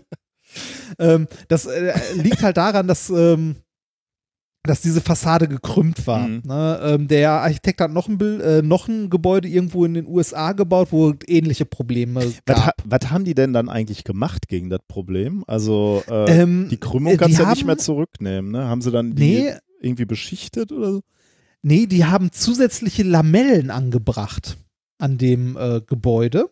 Ähm, 0.97 1.27
das 1.47 1.67
liegt 2.15 2.41
halt 2.41 2.57
daran, 2.57 2.87
dass, 2.87 3.09
ähm, 3.09 3.57
dass 4.69 4.81
diese 4.81 5.01
Fassade 5.01 5.47
gekrümmt 5.47 6.05
war. 6.07 6.27
Mhm. 6.27 6.41
Ne? 6.45 6.79
Ähm, 6.83 7.07
der 7.07 7.31
Architekt 7.31 7.81
hat 7.81 7.91
noch 7.91 8.07
ein, 8.07 8.19
äh, 8.21 8.61
noch 8.61 8.87
ein 8.87 9.09
Gebäude 9.09 9.47
irgendwo 9.47 9.83
in 9.85 9.93
den 9.95 10.07
USA 10.07 10.53
gebaut, 10.53 10.89
wo 10.91 11.13
ähnliche 11.27 11.65
Probleme 11.65 12.25
Was, 12.25 12.35
gab. 12.45 12.65
ha 12.65 12.71
was 12.85 13.11
haben 13.11 13.25
die 13.25 13.33
denn 13.35 13.51
dann 13.53 13.67
eigentlich 13.69 14.03
gemacht 14.03 14.47
gegen 14.47 14.69
das 14.69 14.79
Problem? 14.87 15.43
Also 15.47 16.03
äh, 16.07 16.41
Ähm, 16.41 16.67
die 16.69 16.77
Krümmung 16.77 17.13
äh, 17.13 17.17
kannst 17.17 17.37
du 17.39 17.43
ja 17.43 17.49
nicht 17.49 17.65
mehr 17.65 17.77
zurücknehmen, 17.77 18.51
ne? 18.51 18.65
Haben 18.67 18.81
sie 18.81 18.91
dann 18.91 19.15
die 19.15 19.23
Nee, 19.23 19.53
irgendwie 19.81 20.05
beschichtet 20.05 20.71
oder 20.71 20.91
so? 20.93 21.01
nee, 21.61 21.87
die 21.87 22.05
haben 22.05 22.31
zusätzliche 22.31 23.03
Lamellen 23.03 23.69
angebracht 23.71 24.57
an 24.97 25.17
dem 25.17 25.57
äh, 25.57 25.81
Gebäude, 25.85 26.49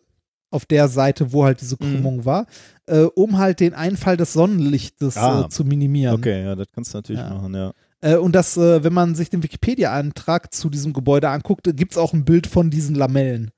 auf 0.50 0.64
der 0.64 0.88
Seite, 0.88 1.32
wo 1.32 1.44
halt 1.44 1.60
diese 1.60 1.76
Mhm. 1.78 1.84
Krümmung 1.90 2.24
war, 2.24 2.46
äh, 2.86 3.00
um 3.02 3.36
halt 3.38 3.60
den 3.60 3.74
Einfall 3.74 4.16
des 4.16 4.32
Sonnenlichtes 4.32 5.16
Ah, 5.18 5.42
äh, 5.44 5.48
zu 5.50 5.64
minimieren. 5.64 6.14
Okay, 6.16 6.42
ja, 6.44 6.54
das 6.56 6.68
kannst 6.74 6.94
du 6.94 6.98
natürlich 6.98 7.20
Ja. 7.20 7.28
machen, 7.34 7.54
ja. 7.54 7.72
Äh, 8.00 8.16
und 8.16 8.34
das, 8.34 8.56
äh, 8.56 8.84
wenn 8.84 8.92
man 8.92 9.14
sich 9.14 9.30
den 9.30 9.42
Wikipedia-Eintrag 9.42 10.52
zu 10.54 10.70
diesem 10.70 10.92
Gebäude 10.92 11.28
anguckt, 11.28 11.64
gibt 11.76 11.92
es 11.92 11.98
auch 11.98 12.12
ein 12.12 12.24
Bild 12.24 12.46
von 12.46 12.70
diesen 12.70 12.94
Lamellen, 12.94 13.50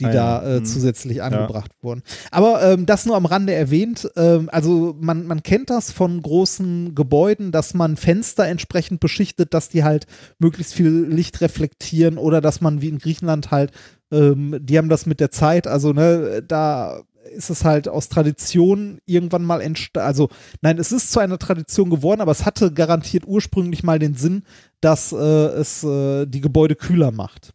die 0.00 0.06
Ah 0.06 0.12
ja, 0.12 0.40
da 0.40 0.56
äh, 0.56 0.60
mhm. 0.60 0.64
zusätzlich 0.64 1.22
angebracht 1.22 1.70
wurden. 1.80 2.02
Aber 2.30 2.62
ähm, 2.62 2.86
das 2.86 3.06
nur 3.06 3.16
am 3.16 3.26
Rande 3.26 3.54
erwähnt. 3.54 4.10
Ähm, 4.16 4.50
also 4.52 4.94
man, 5.00 5.26
man 5.26 5.42
kennt 5.42 5.70
das 5.70 5.92
von 5.92 6.20
großen 6.20 6.94
Gebäuden, 6.94 7.52
dass 7.52 7.72
man 7.72 7.96
Fenster 7.96 8.46
entsprechend 8.46 9.00
beschichtet, 9.00 9.54
dass 9.54 9.70
die 9.70 9.84
halt 9.84 10.06
möglichst 10.38 10.74
viel 10.74 10.90
Licht 10.90 11.40
reflektieren 11.40 12.18
oder 12.18 12.40
dass 12.40 12.60
man 12.60 12.82
wie 12.82 12.88
in 12.88 12.98
Griechenland 12.98 13.50
halt, 13.50 13.72
ähm, 14.10 14.58
die 14.60 14.76
haben 14.76 14.90
das 14.90 15.06
mit 15.06 15.20
der 15.20 15.30
Zeit, 15.30 15.66
also 15.66 15.92
ne, 15.92 16.42
da 16.46 17.02
ist 17.32 17.50
es 17.50 17.64
halt 17.64 17.88
aus 17.88 18.08
Tradition 18.08 18.98
irgendwann 19.06 19.44
mal 19.44 19.60
entstanden. 19.60 20.06
Also, 20.06 20.28
nein, 20.60 20.78
es 20.78 20.92
ist 20.92 21.10
zu 21.12 21.20
einer 21.20 21.38
Tradition 21.38 21.90
geworden, 21.90 22.20
aber 22.20 22.32
es 22.32 22.44
hatte 22.44 22.72
garantiert 22.72 23.24
ursprünglich 23.26 23.82
mal 23.82 23.98
den 23.98 24.14
Sinn, 24.14 24.44
dass 24.80 25.12
äh, 25.12 25.16
es 25.16 25.82
äh, 25.84 26.26
die 26.26 26.40
Gebäude 26.40 26.76
kühler 26.76 27.10
macht. 27.10 27.52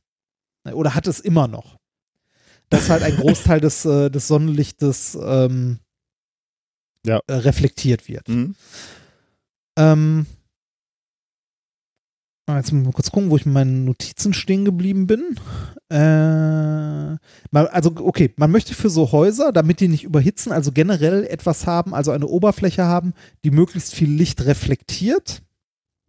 Oder 0.72 0.96
hat 0.96 1.08
es 1.08 1.20
immer 1.20 1.48
noch. 1.48 1.78
Dass 2.70 2.90
halt 2.90 3.04
ein 3.04 3.16
Großteil 3.16 3.62
des, 3.62 3.86
äh, 3.86 4.10
des 4.10 4.28
Sonnenlichtes 4.28 5.18
ähm, 5.22 5.80
Ja. 7.06 7.22
äh, 7.28 7.34
reflektiert 7.34 8.10
wird. 8.10 8.28
Mhm. 8.28 8.56
Ähm, 9.78 10.26
jetzt 12.56 12.72
muss 12.72 12.82
ich 12.82 12.86
mal 12.86 12.94
kurz 12.94 13.12
gucken, 13.12 13.30
wo 13.30 13.36
ich 13.36 13.46
mit 13.46 13.54
meinen 13.54 13.84
Notizen 13.84 14.34
stehen 14.34 14.64
geblieben 14.64 15.06
bin. 15.06 15.38
Äh, 15.90 17.18
also, 17.52 17.92
okay, 17.98 18.34
man 18.38 18.52
möchte 18.52 18.74
für 18.74 18.90
so 18.90 19.12
Häuser, 19.12 19.52
damit 19.52 19.82
die 19.82 19.90
nicht 19.90 20.06
überhitzen, 20.06 20.54
also 20.54 20.72
generell 20.72 21.26
etwas 21.26 21.68
haben, 21.68 21.94
also 21.94 22.12
eine 22.12 22.28
Oberfläche 22.28 22.86
haben, 22.86 23.14
die 23.44 23.52
möglichst 23.52 23.94
viel 23.94 24.10
Licht 24.10 24.46
reflektiert. 24.46 25.42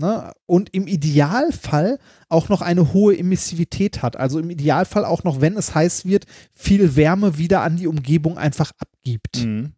Ne? 0.01 0.33
Und 0.47 0.73
im 0.75 0.87
Idealfall 0.87 1.99
auch 2.29 2.49
noch 2.49 2.63
eine 2.63 2.93
hohe 2.93 3.19
Emissivität 3.19 4.03
hat. 4.03 4.17
Also 4.17 4.39
im 4.39 4.49
Idealfall 4.49 5.05
auch 5.05 5.25
noch, 5.25 5.41
wenn 5.41 5.57
es 5.57 5.75
heiß 5.75 6.05
wird, 6.05 6.27
viel 6.55 6.95
Wärme 6.95 7.37
wieder 7.37 7.63
an 7.63 7.77
die 7.77 7.89
Umgebung 7.89 8.39
einfach 8.39 8.71
abgibt. 8.79 9.45
Mhm. 9.45 9.73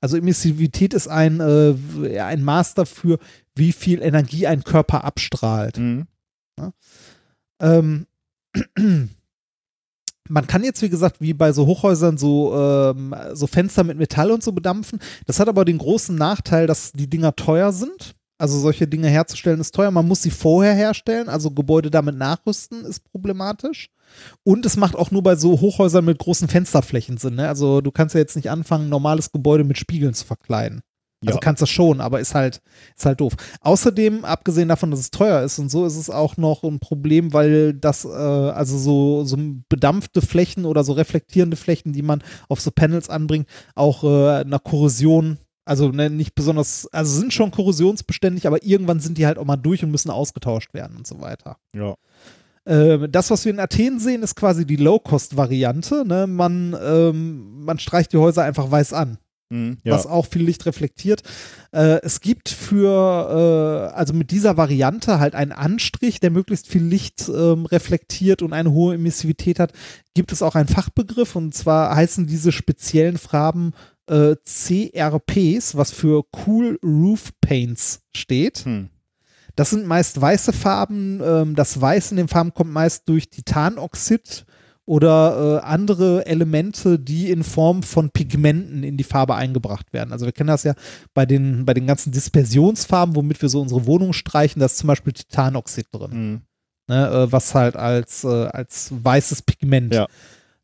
Also 0.00 0.16
Emissivität 0.16 0.94
ist 0.94 1.08
ein, 1.08 1.40
äh, 1.40 2.20
ein 2.20 2.42
Maß 2.42 2.72
dafür, 2.72 3.18
wie 3.54 3.72
viel 3.72 4.02
Energie 4.02 4.46
ein 4.46 4.64
Körper 4.64 5.04
abstrahlt. 5.04 5.78
Mhm. 5.78 6.06
Ähm, 7.60 8.06
man 10.28 10.46
kann 10.46 10.64
jetzt, 10.64 10.82
wie 10.82 10.88
gesagt, 10.88 11.20
wie 11.20 11.34
bei 11.34 11.52
so 11.52 11.66
Hochhäusern 11.66 12.18
so, 12.18 12.54
ähm, 12.54 13.14
so 13.32 13.46
Fenster 13.46 13.84
mit 13.84 13.98
Metall 13.98 14.30
und 14.30 14.42
so 14.42 14.52
bedampfen. 14.52 15.00
Das 15.26 15.40
hat 15.40 15.48
aber 15.48 15.64
den 15.64 15.78
großen 15.78 16.14
Nachteil, 16.14 16.66
dass 16.66 16.92
die 16.92 17.10
Dinger 17.10 17.36
teuer 17.36 17.72
sind. 17.72 18.14
Also 18.38 18.58
solche 18.58 18.88
Dinge 18.88 19.08
herzustellen 19.08 19.60
ist 19.60 19.74
teuer. 19.74 19.90
Man 19.90 20.08
muss 20.08 20.22
sie 20.22 20.30
vorher 20.30 20.72
herstellen, 20.72 21.28
also 21.28 21.50
Gebäude 21.50 21.90
damit 21.90 22.16
nachrüsten 22.16 22.86
ist 22.86 23.04
problematisch. 23.10 23.90
Und 24.44 24.64
es 24.64 24.78
macht 24.78 24.96
auch 24.96 25.10
nur 25.10 25.22
bei 25.22 25.36
so 25.36 25.60
Hochhäusern 25.60 26.06
mit 26.06 26.18
großen 26.18 26.48
Fensterflächen 26.48 27.18
Sinn. 27.18 27.34
Ne? 27.34 27.46
Also 27.48 27.82
du 27.82 27.90
kannst 27.90 28.14
ja 28.14 28.20
jetzt 28.20 28.36
nicht 28.36 28.50
anfangen, 28.50 28.86
ein 28.86 28.90
normales 28.90 29.30
Gebäude 29.30 29.64
mit 29.64 29.76
Spiegeln 29.76 30.14
zu 30.14 30.24
verkleiden. 30.24 30.80
Also 31.26 31.36
Ja. 31.36 31.40
kannst 31.40 31.60
du 31.60 31.66
schon, 31.66 32.00
aber 32.00 32.20
ist 32.20 32.34
halt, 32.34 32.62
ist 32.96 33.04
halt 33.04 33.20
doof. 33.20 33.34
Außerdem, 33.60 34.24
abgesehen 34.24 34.68
davon, 34.68 34.90
dass 34.90 35.00
es 35.00 35.10
teuer 35.10 35.42
ist 35.42 35.58
und 35.58 35.70
so, 35.70 35.84
ist 35.84 35.96
es 35.96 36.08
auch 36.08 36.38
noch 36.38 36.62
ein 36.64 36.80
Problem, 36.80 37.34
weil 37.34 37.74
das, 37.74 38.06
äh, 38.06 38.08
also 38.08 38.78
so, 38.78 39.24
so 39.24 39.36
bedampfte 39.68 40.22
Flächen 40.22 40.64
oder 40.64 40.82
so 40.82 40.92
reflektierende 40.94 41.58
Flächen, 41.58 41.92
die 41.92 42.02
man 42.02 42.22
auf 42.48 42.60
so 42.62 42.70
Panels 42.70 43.10
anbringt, 43.10 43.46
auch 43.74 44.02
äh, 44.02 44.40
einer 44.40 44.58
Korrosion, 44.58 45.36
also 45.66 45.90
ne, 45.90 46.08
nicht 46.08 46.34
besonders, 46.34 46.88
also 46.90 47.20
sind 47.20 47.34
schon 47.34 47.50
korrosionsbeständig, 47.50 48.46
aber 48.46 48.64
irgendwann 48.64 49.00
sind 49.00 49.18
die 49.18 49.26
halt 49.26 49.36
auch 49.36 49.44
mal 49.44 49.56
durch 49.56 49.84
und 49.84 49.90
müssen 49.90 50.10
ausgetauscht 50.10 50.72
werden 50.72 50.96
und 50.96 51.06
so 51.06 51.20
weiter. 51.20 51.58
Ja. 51.76 51.96
Äh, 52.64 53.10
das, 53.10 53.30
was 53.30 53.44
wir 53.44 53.52
in 53.52 53.60
Athen 53.60 54.00
sehen, 54.00 54.22
ist 54.22 54.36
quasi 54.36 54.66
die 54.66 54.76
Low-Cost-Variante. 54.76 56.04
Ne? 56.06 56.26
Man, 56.26 56.74
ähm, 56.82 57.62
man 57.64 57.78
streicht 57.78 58.12
die 58.14 58.18
Häuser 58.18 58.42
einfach 58.42 58.70
weiß 58.70 58.94
an 58.94 59.18
Mhm. 59.50 59.78
ja. 59.82 59.94
was 59.94 60.06
auch 60.06 60.26
viel 60.26 60.42
Licht 60.42 60.64
reflektiert. 60.64 61.22
Äh, 61.72 62.00
es 62.02 62.20
gibt 62.20 62.48
für, 62.48 63.90
äh, 63.92 63.94
also 63.94 64.14
mit 64.14 64.30
dieser 64.30 64.56
Variante 64.56 65.18
halt 65.18 65.34
einen 65.34 65.52
Anstrich, 65.52 66.20
der 66.20 66.30
möglichst 66.30 66.68
viel 66.68 66.84
Licht 66.84 67.28
ähm, 67.28 67.66
reflektiert 67.66 68.42
und 68.42 68.52
eine 68.52 68.70
hohe 68.70 68.94
Emissivität 68.94 69.58
hat, 69.58 69.72
gibt 70.14 70.32
es 70.32 70.42
auch 70.42 70.54
einen 70.54 70.68
Fachbegriff 70.68 71.34
und 71.34 71.54
zwar 71.54 71.94
heißen 71.94 72.26
diese 72.26 72.52
speziellen 72.52 73.18
Farben 73.18 73.72
äh, 74.08 74.36
CRPs, 74.44 75.76
was 75.76 75.90
für 75.90 76.24
Cool 76.46 76.78
Roof 76.82 77.30
Paints 77.40 78.02
steht. 78.14 78.64
Hm. 78.64 78.88
Das 79.56 79.70
sind 79.70 79.86
meist 79.86 80.20
weiße 80.20 80.52
Farben. 80.52 81.20
Ähm, 81.22 81.54
das 81.56 81.80
Weiß 81.80 82.12
in 82.12 82.16
den 82.16 82.28
Farben 82.28 82.54
kommt 82.54 82.72
meist 82.72 83.08
durch 83.08 83.30
Titanoxid 83.30 84.46
oder 84.90 85.60
äh, 85.62 85.66
andere 85.66 86.26
Elemente, 86.26 86.98
die 86.98 87.30
in 87.30 87.44
Form 87.44 87.84
von 87.84 88.10
Pigmenten 88.10 88.82
in 88.82 88.96
die 88.96 89.04
Farbe 89.04 89.36
eingebracht 89.36 89.92
werden. 89.92 90.10
Also 90.10 90.24
wir 90.26 90.32
kennen 90.32 90.48
das 90.48 90.64
ja 90.64 90.74
bei 91.14 91.26
den, 91.26 91.64
bei 91.64 91.74
den 91.74 91.86
ganzen 91.86 92.10
Dispersionsfarben, 92.10 93.14
womit 93.14 93.40
wir 93.40 93.48
so 93.48 93.60
unsere 93.60 93.86
Wohnung 93.86 94.12
streichen, 94.12 94.58
da 94.58 94.66
ist 94.66 94.78
zum 94.78 94.88
Beispiel 94.88 95.12
Titanoxid 95.12 95.86
drin, 95.92 96.10
Mhm. 96.10 96.40
ne, 96.88 97.08
äh, 97.08 97.30
was 97.32 97.54
halt 97.54 97.76
als, 97.76 98.24
äh, 98.24 98.46
als 98.46 98.90
weißes 98.90 99.42
Pigment 99.42 99.94
Ja. 99.94 100.08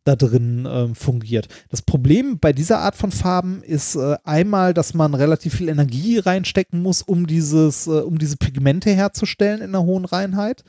Da 0.06 0.16
drin 0.16 0.66
ähm, 0.70 0.94
fungiert. 0.94 1.48
Das 1.68 1.82
Problem 1.82 2.38
bei 2.38 2.52
dieser 2.52 2.78
Art 2.78 2.96
von 2.96 3.10
Farben 3.10 3.62
ist 3.62 3.96
äh, 3.96 4.16
einmal, 4.24 4.72
dass 4.72 4.94
man 4.94 5.14
relativ 5.14 5.54
viel 5.56 5.68
Energie 5.68 6.18
reinstecken 6.18 6.80
muss, 6.80 7.02
um 7.02 7.26
dieses, 7.26 7.86
äh, 7.86 7.90
um 7.90 8.18
diese 8.18 8.36
Pigmente 8.36 8.90
herzustellen 8.90 9.60
in 9.60 9.70
einer 9.74 9.82
hohen 9.84 10.04
Reinheit. 10.04 10.62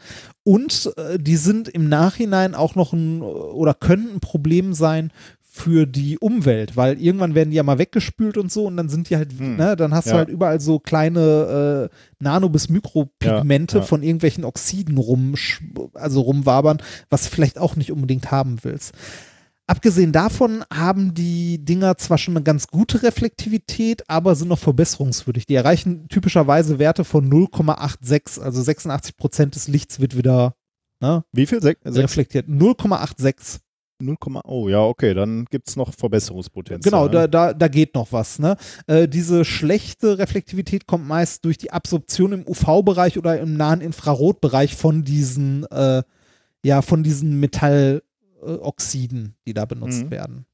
Und 0.44 0.92
äh, 0.98 1.18
die 1.20 1.36
sind 1.38 1.68
im 1.70 1.88
Nachhinein 1.88 2.56
auch 2.56 2.76
noch 2.76 2.94
ein 2.94 3.22
oder 3.22 3.74
können 3.74 4.16
ein 4.16 4.20
Problem 4.20 4.74
sein 4.74 5.12
für 5.50 5.88
die 5.88 6.20
Umwelt, 6.20 6.78
weil 6.78 7.02
irgendwann 7.02 7.34
werden 7.34 7.50
die 7.50 7.56
ja 7.58 7.64
mal 7.64 7.80
weggespült 7.80 8.38
und 8.38 8.52
so 8.52 8.66
und 8.68 8.78
dann 8.78 8.90
sind 8.90 9.10
die 9.10 9.16
halt, 9.18 9.32
Hm. 9.40 9.56
ne, 9.56 9.76
dann 9.76 9.92
hast 9.92 10.06
du 10.06 10.12
Ja. 10.12 10.18
halt 10.18 10.30
überall 10.30 10.60
so 10.62 10.78
kleine 10.78 11.90
äh, 11.90 12.24
Nano- 12.24 12.50
bis 12.50 12.70
Mikropigmente 12.70 13.78
Ja, 13.78 13.82
ja. 13.82 13.88
von 13.88 14.04
irgendwelchen 14.04 14.46
Oxiden 14.46 15.00
rum, 15.00 15.34
also 15.96 16.22
rumwabern, 16.22 16.78
was 17.10 17.24
du 17.24 17.30
vielleicht 17.32 17.58
auch 17.58 17.76
nicht 17.76 17.92
unbedingt 17.92 18.30
haben 18.30 18.58
willst. 18.62 18.94
Abgesehen 19.70 20.14
davon 20.14 20.64
haben 20.74 21.14
die 21.14 21.64
Dinger 21.64 21.98
zwar 21.98 22.18
schon 22.18 22.38
eine 22.38 22.44
ganz 22.44 22.68
gute 22.68 23.04
Reflektivität, 23.04 24.10
aber 24.10 24.34
sind 24.34 24.48
noch 24.48 24.60
verbesserungswürdig. 24.60 25.46
Die 25.46 25.56
erreichen 25.56 26.08
typischerweise 26.08 26.80
Werte 26.80 27.04
von 27.04 27.30
0,86, 27.30 28.40
also 28.40 28.62
86 28.62 29.18
Prozent 29.18 29.56
des 29.56 29.68
Lichts 29.68 30.00
wird 30.00 30.16
wieder 30.16 30.56
ne, 31.02 31.26
Wie 31.34 31.46
viel? 31.46 31.62
Sechs, 31.62 31.82
reflektiert. 31.86 32.48
0,86. 32.48 33.60
0, 34.00 34.16
oh 34.46 34.70
ja, 34.70 34.84
okay, 34.84 35.14
dann 35.14 35.46
gibt 35.46 35.68
es 35.68 35.76
noch 35.76 35.92
Verbesserungspotenzial. 35.92 36.92
Genau, 36.92 37.08
da, 37.08 37.28
da, 37.28 37.54
da 37.54 37.68
geht 37.68 37.96
noch 37.96 38.12
was. 38.12 38.40
Ne? 38.40 38.56
Äh, 38.86 39.08
diese 39.08 39.44
schlechte 39.44 40.20
Reflektivität 40.20 40.86
kommt 40.86 41.08
meist 41.08 41.44
durch 41.44 41.58
die 41.58 41.72
Absorption 41.72 42.32
im 42.32 42.48
UV-Bereich 42.48 43.18
oder 43.18 43.40
im 43.40 43.58
nahen 43.58 43.82
Infrarotbereich 43.82 44.76
von 44.76 45.04
diesen, 45.04 45.66
äh, 45.72 46.04
ja, 46.64 46.82
von 46.84 47.04
diesen 47.04 47.40
Metalloxiden, 48.42 49.36
die 49.46 49.54
da 49.54 49.66
benutzt 49.66 50.06
Mhm. 50.06 50.12
werden. 50.12 50.46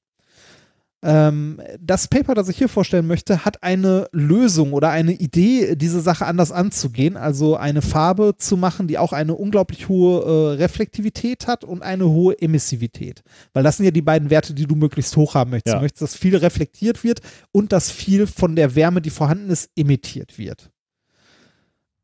Ähm, 1.06 1.60
das 1.82 2.08
Paper, 2.08 2.34
das 2.34 2.48
ich 2.48 2.58
hier 2.58 2.70
vorstellen 2.70 3.08
möchte, 3.08 3.44
hat 3.44 3.62
eine 3.62 4.08
Lösung 4.14 4.72
oder 4.72 4.90
eine 4.90 5.12
Idee, 5.12 5.76
diese 5.76 6.00
Sache 6.00 6.26
anders 6.26 6.54
anzugehen. 6.54 7.18
Also 7.18 7.58
eine 7.58 7.82
Farbe 7.82 8.36
zu 8.38 8.56
machen, 8.56 8.88
die 8.88 8.98
auch 8.98 9.12
eine 9.12 9.36
unglaublich 9.36 9.90
hohe 9.90 10.22
äh, 10.24 10.56
Reflektivität 10.62 11.46
hat 11.46 11.66
und 11.66 11.82
eine 11.84 12.08
hohe 12.08 12.40
Emissivität. 12.42 13.22
Weil 13.52 13.64
das 13.64 13.76
sind 13.78 13.86
ja 13.86 13.92
die 13.92 14.02
beiden 14.02 14.30
Werte, 14.30 14.54
die 14.54 14.66
du 14.66 14.76
möglichst 14.76 15.18
hoch 15.18 15.36
haben 15.36 15.52
möchtest. 15.52 15.74
Ja. 15.74 15.80
Du 15.80 15.84
möchtest, 15.84 16.02
dass 16.04 16.16
viel 16.16 16.38
reflektiert 16.38 17.04
wird 17.04 17.20
und 17.52 17.74
dass 17.74 17.92
viel 17.92 18.26
von 18.26 18.56
der 18.56 18.74
Wärme, 18.76 19.02
die 19.02 19.10
vorhanden 19.10 19.50
ist, 19.50 19.72
emittiert 19.76 20.38
wird. 20.40 20.72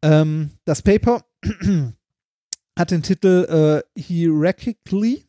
Ähm, 0.02 0.50
das 0.66 0.82
Paper 0.82 1.24
hat 2.78 2.92
den 2.92 3.02
Titel 3.02 3.82
äh, 3.96 4.02
Hierarchically, 4.02 5.24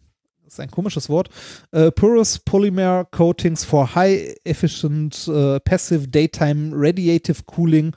ist 0.52 0.60
ein 0.60 0.70
komisches 0.70 1.08
Wort, 1.08 1.28
äh, 1.70 1.90
Porous 1.90 2.38
Polymer 2.38 3.04
Coatings 3.10 3.64
for 3.64 3.94
High 3.94 4.34
Efficient 4.44 5.28
äh, 5.28 5.60
Passive 5.60 6.08
Daytime 6.08 6.72
Radiative 6.74 7.42
Cooling. 7.46 7.94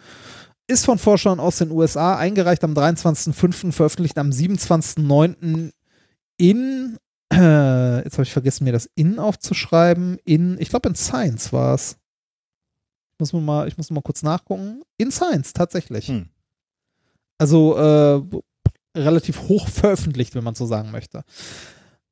Ist 0.68 0.86
von 0.86 0.98
Forschern 0.98 1.40
aus 1.40 1.58
den 1.58 1.72
USA, 1.72 2.18
eingereicht 2.18 2.64
am 2.64 2.74
23.05., 2.74 3.74
veröffentlicht 3.74 4.18
am 4.18 4.30
27.09. 4.30 5.72
in, 6.38 6.98
äh, 7.34 8.04
jetzt 8.04 8.14
habe 8.14 8.24
ich 8.24 8.32
vergessen, 8.32 8.64
mir 8.64 8.72
das 8.72 8.90
in 8.96 9.20
aufzuschreiben, 9.20 10.20
in, 10.24 10.58
ich 10.60 10.70
glaube 10.70 10.88
in 10.90 10.96
Science 10.96 11.52
war 11.52 11.76
es. 11.76 11.98
Ich 13.12 13.20
muss 13.20 13.34
mal, 13.34 13.68
ich 13.68 13.78
muss 13.78 13.92
mal 13.92 14.02
kurz 14.02 14.24
nachgucken. 14.24 14.84
In 14.98 15.12
Science, 15.12 15.54
tatsächlich. 15.54 16.08
Hm. 16.08 16.30
Also 17.38 17.78
äh, 17.78 18.22
relativ 18.96 19.42
hoch 19.50 19.68
veröffentlicht, 19.68 20.36
wenn 20.36 20.44
man 20.44 20.56
so 20.56 20.66
sagen 20.66 20.92
möchte. 20.92 21.24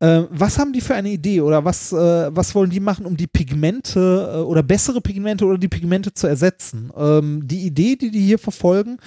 Äh, 0.02 0.24
was 0.32 0.58
haben 0.58 0.74
die 0.74 0.82
für 0.82 0.96
eine 0.96 1.12
Idee 1.12 1.42
oder 1.42 1.64
was, 1.64 1.94
äh, 1.94 2.36
was 2.36 2.56
wollen 2.56 2.72
die 2.72 2.80
machen, 2.80 3.06
um 3.06 3.16
die 3.16 3.28
Pigmente 3.28 4.32
äh, 4.34 4.38
oder 4.40 4.64
bessere 4.64 5.00
Pigmente 5.00 5.46
oder 5.46 5.60
die 5.60 5.68
Pigmente 5.68 6.12
zu 6.12 6.26
ersetzen? 6.26 6.92
Ähm, 6.98 7.48
die 7.48 7.68
Idee, 7.68 7.96
die 7.96 8.10
die 8.10 8.22
hier 8.22 8.40
verfolgen, 8.40 8.98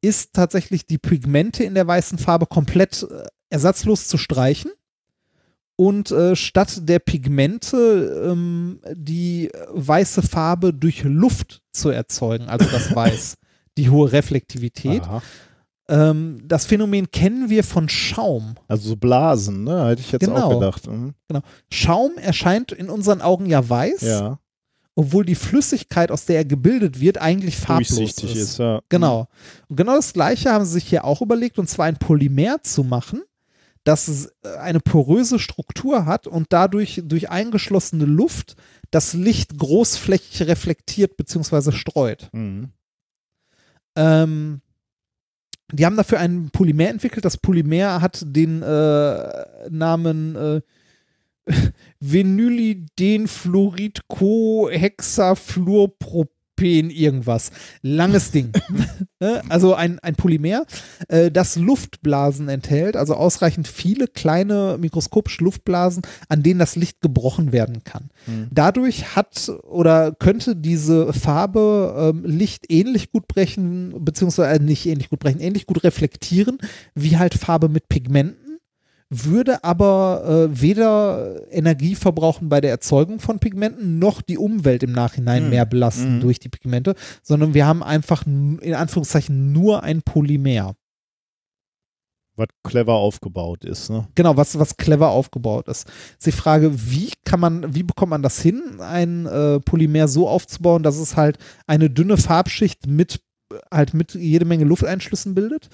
ist 0.00 0.32
tatsächlich 0.32 0.86
die 0.86 0.96
Pigmente 0.96 1.62
in 1.62 1.74
der 1.74 1.86
weißen 1.86 2.16
Farbe 2.16 2.46
komplett 2.46 3.02
äh, 3.02 3.24
ersatzlos 3.50 4.08
zu 4.08 4.16
streichen 4.16 4.70
und 5.76 6.10
äh, 6.10 6.34
statt 6.34 6.88
der 6.88 7.00
Pigmente 7.00 8.26
ähm, 8.30 8.80
die 8.94 9.50
weiße 9.74 10.22
Farbe 10.22 10.72
durch 10.72 11.04
Luft 11.04 11.60
zu 11.70 11.90
erzeugen, 11.90 12.48
also 12.48 12.64
das 12.70 12.96
Weiß, 12.96 13.34
die 13.76 13.90
hohe 13.90 14.10
Reflektivität. 14.10 15.02
Aha. 15.02 15.22
Ähm, 15.90 16.40
das 16.46 16.66
Phänomen 16.66 17.10
kennen 17.10 17.50
wir 17.50 17.64
von 17.64 17.88
Schaum. 17.88 18.54
Also 18.68 18.90
so 18.90 18.96
Blasen, 18.96 19.64
ne? 19.64 19.88
Hätte 19.88 20.00
ich 20.02 20.12
jetzt 20.12 20.28
auch 20.28 20.34
Genau. 20.34 20.58
gedacht. 20.60 20.86
Mhm. 20.86 21.14
Schaum 21.70 22.12
erscheint 22.16 22.70
in 22.72 22.88
unseren 22.88 23.20
Augen 23.20 23.46
ja 23.46 23.68
weiß, 23.68 24.02
Ja, 24.02 24.38
obwohl 24.94 25.24
die 25.24 25.34
Flüssigkeit, 25.34 26.10
aus 26.12 26.26
der 26.26 26.36
er 26.36 26.44
gebildet 26.44 27.00
wird, 27.00 27.18
eigentlich 27.18 27.56
farblos 27.56 27.98
ist. 27.98 28.22
ist, 28.22 28.58
ja. 28.58 28.80
Genau. 28.88 29.26
Und 29.68 29.76
genau 29.76 29.96
das 29.96 30.12
Gleiche 30.12 30.52
haben 30.52 30.64
sie 30.64 30.72
sich 30.74 30.84
hier 30.84 31.04
auch 31.04 31.22
überlegt, 31.22 31.58
und 31.58 31.68
zwar 31.68 31.86
ein 31.86 31.96
Polymer 31.96 32.62
zu 32.62 32.84
machen, 32.84 33.22
das 33.82 34.08
s- 34.08 34.32
eine 34.60 34.78
poröse 34.80 35.38
Struktur 35.38 36.04
hat 36.06 36.26
und 36.28 36.46
dadurch 36.50 37.00
durch 37.04 37.30
eingeschlossene 37.30 38.04
Luft 38.04 38.54
das 38.92 39.14
Licht 39.14 39.56
großflächig 39.58 40.46
reflektiert 40.46 41.16
bzw. 41.16 41.72
streut. 41.72 42.28
Mhm. 42.32 42.68
Ähm, 43.96 44.60
die 45.72 45.86
haben 45.86 45.96
dafür 45.96 46.18
ein 46.18 46.50
Polymer 46.50 46.88
entwickelt. 46.88 47.24
Das 47.24 47.36
Polymer 47.36 48.00
hat 48.00 48.22
den 48.24 48.62
äh, 48.62 49.44
Namen 49.70 50.36
äh, 50.36 50.60
Vinyldenfluorid-Cohexafluorpropen 56.60 56.90
irgendwas. 56.90 57.50
Langes 57.82 58.30
Ding. 58.30 58.52
Ne? 59.20 59.42
also 59.48 59.74
ein, 59.74 59.98
ein 60.00 60.14
Polymer, 60.14 60.64
äh, 61.08 61.30
das 61.30 61.56
Luftblasen 61.56 62.48
enthält, 62.48 62.96
also 62.96 63.14
ausreichend 63.14 63.68
viele 63.68 64.06
kleine 64.06 64.76
mikroskopische 64.80 65.44
Luftblasen, 65.44 66.02
an 66.28 66.42
denen 66.42 66.58
das 66.58 66.76
Licht 66.76 67.00
gebrochen 67.00 67.52
werden 67.52 67.84
kann. 67.84 68.10
Mhm. 68.26 68.48
Dadurch 68.50 69.16
hat 69.16 69.50
oder 69.64 70.12
könnte 70.12 70.56
diese 70.56 71.12
Farbe 71.12 72.12
ähm, 72.14 72.24
Licht 72.24 72.66
ähnlich 72.70 73.10
gut 73.10 73.28
brechen, 73.28 73.94
beziehungsweise 74.04 74.50
äh, 74.50 74.58
nicht 74.58 74.86
ähnlich 74.86 75.10
gut 75.10 75.20
brechen, 75.20 75.40
ähnlich 75.40 75.66
gut 75.66 75.84
reflektieren, 75.84 76.58
wie 76.94 77.16
halt 77.16 77.34
Farbe 77.34 77.68
mit 77.68 77.88
Pigmenten, 77.88 78.49
würde 79.10 79.64
aber 79.64 80.48
äh, 80.52 80.60
weder 80.60 81.50
Energie 81.52 81.96
verbrauchen 81.96 82.48
bei 82.48 82.60
der 82.60 82.70
Erzeugung 82.70 83.18
von 83.18 83.40
Pigmenten, 83.40 83.98
noch 83.98 84.22
die 84.22 84.38
Umwelt 84.38 84.84
im 84.84 84.92
Nachhinein 84.92 85.44
Mhm. 85.44 85.50
mehr 85.50 85.66
belasten 85.66 86.16
Mhm. 86.16 86.20
durch 86.20 86.38
die 86.38 86.48
Pigmente, 86.48 86.94
sondern 87.22 87.52
wir 87.52 87.66
haben 87.66 87.82
einfach 87.82 88.24
in 88.26 88.74
Anführungszeichen 88.74 89.52
nur 89.52 89.82
ein 89.82 90.02
Polymer. 90.02 90.76
Was 92.36 92.46
clever 92.62 92.94
aufgebaut 92.94 93.64
ist, 93.64 93.90
ne? 93.90 94.06
Genau, 94.14 94.36
was, 94.36 94.58
was 94.58 94.76
clever 94.76 95.10
aufgebaut 95.10 95.68
ist. 95.68 95.88
Ist 96.12 96.26
die 96.26 96.32
Frage, 96.32 96.70
wie 96.90 97.10
kann 97.24 97.40
man, 97.40 97.74
wie 97.74 97.82
bekommt 97.82 98.10
man 98.10 98.22
das 98.22 98.40
hin, 98.40 98.62
ein 98.78 99.26
äh, 99.26 99.60
Polymer 99.60 100.08
so 100.08 100.28
aufzubauen, 100.28 100.82
dass 100.82 100.96
es 100.96 101.16
halt 101.16 101.36
eine 101.66 101.90
dünne 101.90 102.16
Farbschicht 102.16 102.86
mit 102.86 103.20
halt 103.72 103.92
mit 103.94 104.14
jede 104.14 104.44
Menge 104.44 104.64
Lufteinschlüssen 104.64 105.34
bildet? 105.34 105.68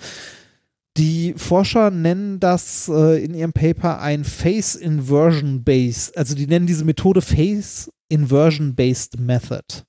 Die 0.96 1.34
Forscher 1.36 1.90
nennen 1.90 2.40
das 2.40 2.88
äh, 2.88 3.22
in 3.22 3.34
ihrem 3.34 3.52
Paper 3.52 4.00
ein 4.00 4.24
Phase 4.24 4.80
Inversion 4.80 5.62
Based, 5.62 6.16
also 6.16 6.34
die 6.34 6.46
nennen 6.46 6.66
diese 6.66 6.84
Methode 6.84 7.20
Phase 7.20 7.90
Inversion 8.08 8.74
Based 8.74 9.18
Method. 9.20 9.84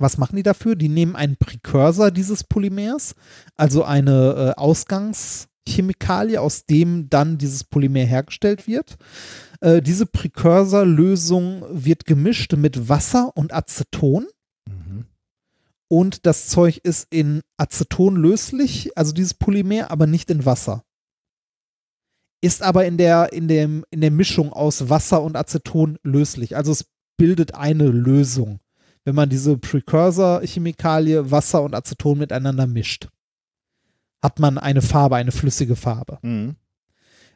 Was 0.00 0.18
machen 0.18 0.34
die 0.36 0.42
dafür? 0.42 0.74
Die 0.74 0.88
nehmen 0.88 1.14
einen 1.14 1.36
Präkursor 1.36 2.10
dieses 2.10 2.42
Polymers, 2.42 3.14
also 3.54 3.84
eine 3.84 4.54
äh, 4.56 4.60
Ausgangschemikalie, 4.60 6.40
aus 6.40 6.66
dem 6.66 7.08
dann 7.08 7.38
dieses 7.38 7.62
Polymer 7.62 8.00
hergestellt 8.00 8.66
wird. 8.66 8.96
Äh, 9.60 9.80
diese 9.80 10.06
Präkursorlösung 10.06 11.64
wird 11.70 12.04
gemischt 12.04 12.54
mit 12.56 12.88
Wasser 12.88 13.30
und 13.36 13.52
Aceton 13.52 14.26
und 15.92 16.24
das 16.24 16.48
Zeug 16.48 16.78
ist 16.78 17.06
in 17.10 17.42
Aceton 17.58 18.16
löslich, 18.16 18.96
also 18.96 19.12
dieses 19.12 19.34
Polymer, 19.34 19.90
aber 19.90 20.06
nicht 20.06 20.30
in 20.30 20.46
Wasser. 20.46 20.84
Ist 22.40 22.62
aber 22.62 22.86
in 22.86 22.96
der, 22.96 23.34
in 23.34 23.46
dem, 23.46 23.84
in 23.90 24.00
der 24.00 24.10
Mischung 24.10 24.54
aus 24.54 24.88
Wasser 24.88 25.22
und 25.22 25.36
Aceton 25.36 25.98
löslich. 26.02 26.56
Also 26.56 26.72
es 26.72 26.86
bildet 27.18 27.54
eine 27.54 27.88
Lösung, 27.88 28.60
wenn 29.04 29.14
man 29.14 29.28
diese 29.28 29.58
Precursor-Chemikalie, 29.58 31.30
Wasser 31.30 31.60
und 31.60 31.74
Aceton 31.74 32.16
miteinander 32.16 32.66
mischt. 32.66 33.08
Hat 34.22 34.38
man 34.38 34.56
eine 34.56 34.80
Farbe, 34.80 35.16
eine 35.16 35.30
flüssige 35.30 35.76
Farbe. 35.76 36.20
Mhm. 36.22 36.56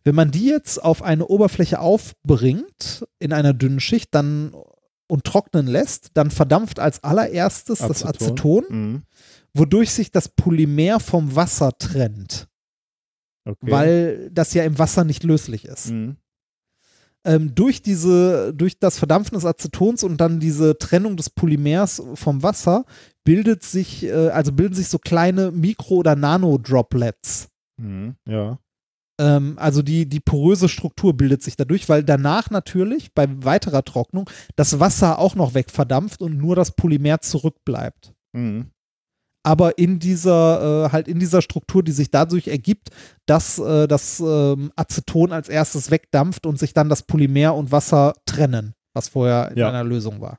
Wenn 0.03 0.15
man 0.15 0.31
die 0.31 0.47
jetzt 0.47 0.83
auf 0.83 1.03
eine 1.03 1.27
Oberfläche 1.27 1.79
aufbringt, 1.79 3.07
in 3.19 3.35
einer 3.35 3.53
dünnen 3.53 3.81
Schicht, 3.81 4.15
dann 4.15 4.55
und 5.09 5.25
trocknen 5.25 5.67
lässt, 5.67 6.11
dann 6.15 6.31
verdampft 6.31 6.79
als 6.81 7.03
allererstes 7.05 7.79
das 7.79 8.05
Aceton, 8.05 8.65
Mhm. 8.69 9.03
wodurch 9.55 9.91
sich 9.93 10.11
das 10.11 10.29
Polymer 10.29 11.01
vom 11.01 11.35
Wasser 11.37 11.73
trennt, 11.79 12.49
Okay. 13.47 13.71
weil 13.71 14.31
das 14.33 14.53
ja 14.55 14.65
im 14.65 14.79
Wasser 14.79 15.05
nicht 15.05 15.23
löslich 15.23 15.65
ist. 15.65 15.91
Mhm. 15.91 16.17
Ähm, 17.25 17.55
durch 17.57 17.83
diese, 17.83 18.55
durch 18.55 18.79
das 18.79 18.99
Verdampfen 18.99 19.35
des 19.35 19.45
Acetons 19.45 20.05
und 20.05 20.21
dann 20.21 20.39
diese 20.39 20.79
Trennung 20.79 21.17
des 21.17 21.29
Polymers 21.31 22.01
vom 22.15 22.43
Wasser 22.45 22.85
bildet 23.25 23.65
sich, 23.65 24.05
äh, 24.05 24.29
also 24.29 24.53
bilden 24.53 24.75
sich 24.75 24.89
so 24.89 24.99
kleine 24.99 25.51
Mikro- 25.51 25.97
oder 25.97 26.15
Nano-Droplets. 26.15 27.49
Mhm. 27.79 28.15
Ja. 28.29 28.59
Ähm, 29.19 29.55
also 29.59 29.83
die, 29.83 30.09
die 30.09 30.21
poröse 30.21 30.69
Struktur 30.69 31.17
bildet 31.17 31.43
sich 31.43 31.57
dadurch, 31.57 31.89
weil 31.89 32.05
danach 32.05 32.51
natürlich 32.51 33.15
bei 33.15 33.27
weiterer 33.45 33.85
Trocknung 33.85 34.29
das 34.57 34.79
Wasser 34.81 35.19
auch 35.19 35.35
noch 35.35 35.55
wegverdampft 35.55 36.21
und 36.23 36.37
nur 36.37 36.55
das 36.57 36.73
Polymer 36.73 37.21
zurückbleibt. 37.21 38.13
Mhm. 38.33 38.71
Aber 39.43 39.79
in 39.79 40.01
dieser, 40.01 40.87
äh, 40.87 40.93
halt 40.93 41.07
in 41.07 41.21
dieser 41.21 41.41
Struktur, 41.41 41.83
die 41.85 41.93
sich 41.93 42.11
dadurch 42.11 42.49
ergibt, 42.49 42.89
dass 43.27 43.59
äh, 43.61 43.87
das 43.87 44.19
ähm, 44.21 44.73
Aceton 44.75 45.33
als 45.33 45.49
erstes 45.49 45.91
wegdampft 45.91 46.47
und 46.47 46.59
sich 46.59 46.73
dann 46.73 46.89
das 46.89 47.05
Polymer 47.05 47.55
und 47.55 47.71
Wasser 47.71 48.15
trennen, 48.27 48.75
was 48.93 49.09
vorher 49.09 49.53
in 49.53 49.59
Ja. 49.59 49.69
einer 49.69 49.85
Lösung 49.85 50.21
war. 50.21 50.39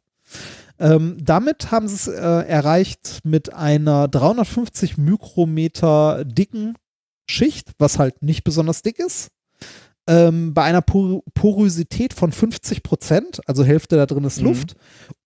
Ähm, 0.77 1.15
damit 1.23 1.71
haben 1.71 1.87
sie 1.87 1.95
es 1.95 2.07
äh, 2.07 2.19
erreicht 2.21 3.21
mit 3.23 3.53
einer 3.53 4.07
350 4.09 4.97
Mikrometer 4.97 6.23
dicken 6.25 6.75
Schicht, 7.29 7.71
was 7.77 7.99
halt 7.99 8.21
nicht 8.23 8.43
besonders 8.43 8.81
dick 8.81 8.99
ist. 8.99 9.29
Ähm, 10.09 10.53
bei 10.53 10.63
einer 10.63 10.81
Por 10.81 11.21
Porosität 11.33 12.13
von 12.13 12.31
50 12.31 12.81
Prozent, 12.81 13.41
also 13.45 13.65
Hälfte 13.65 13.97
da 13.97 14.05
drin 14.05 14.23
ist 14.23 14.39
Mhm. 14.39 14.45
Luft, 14.45 14.75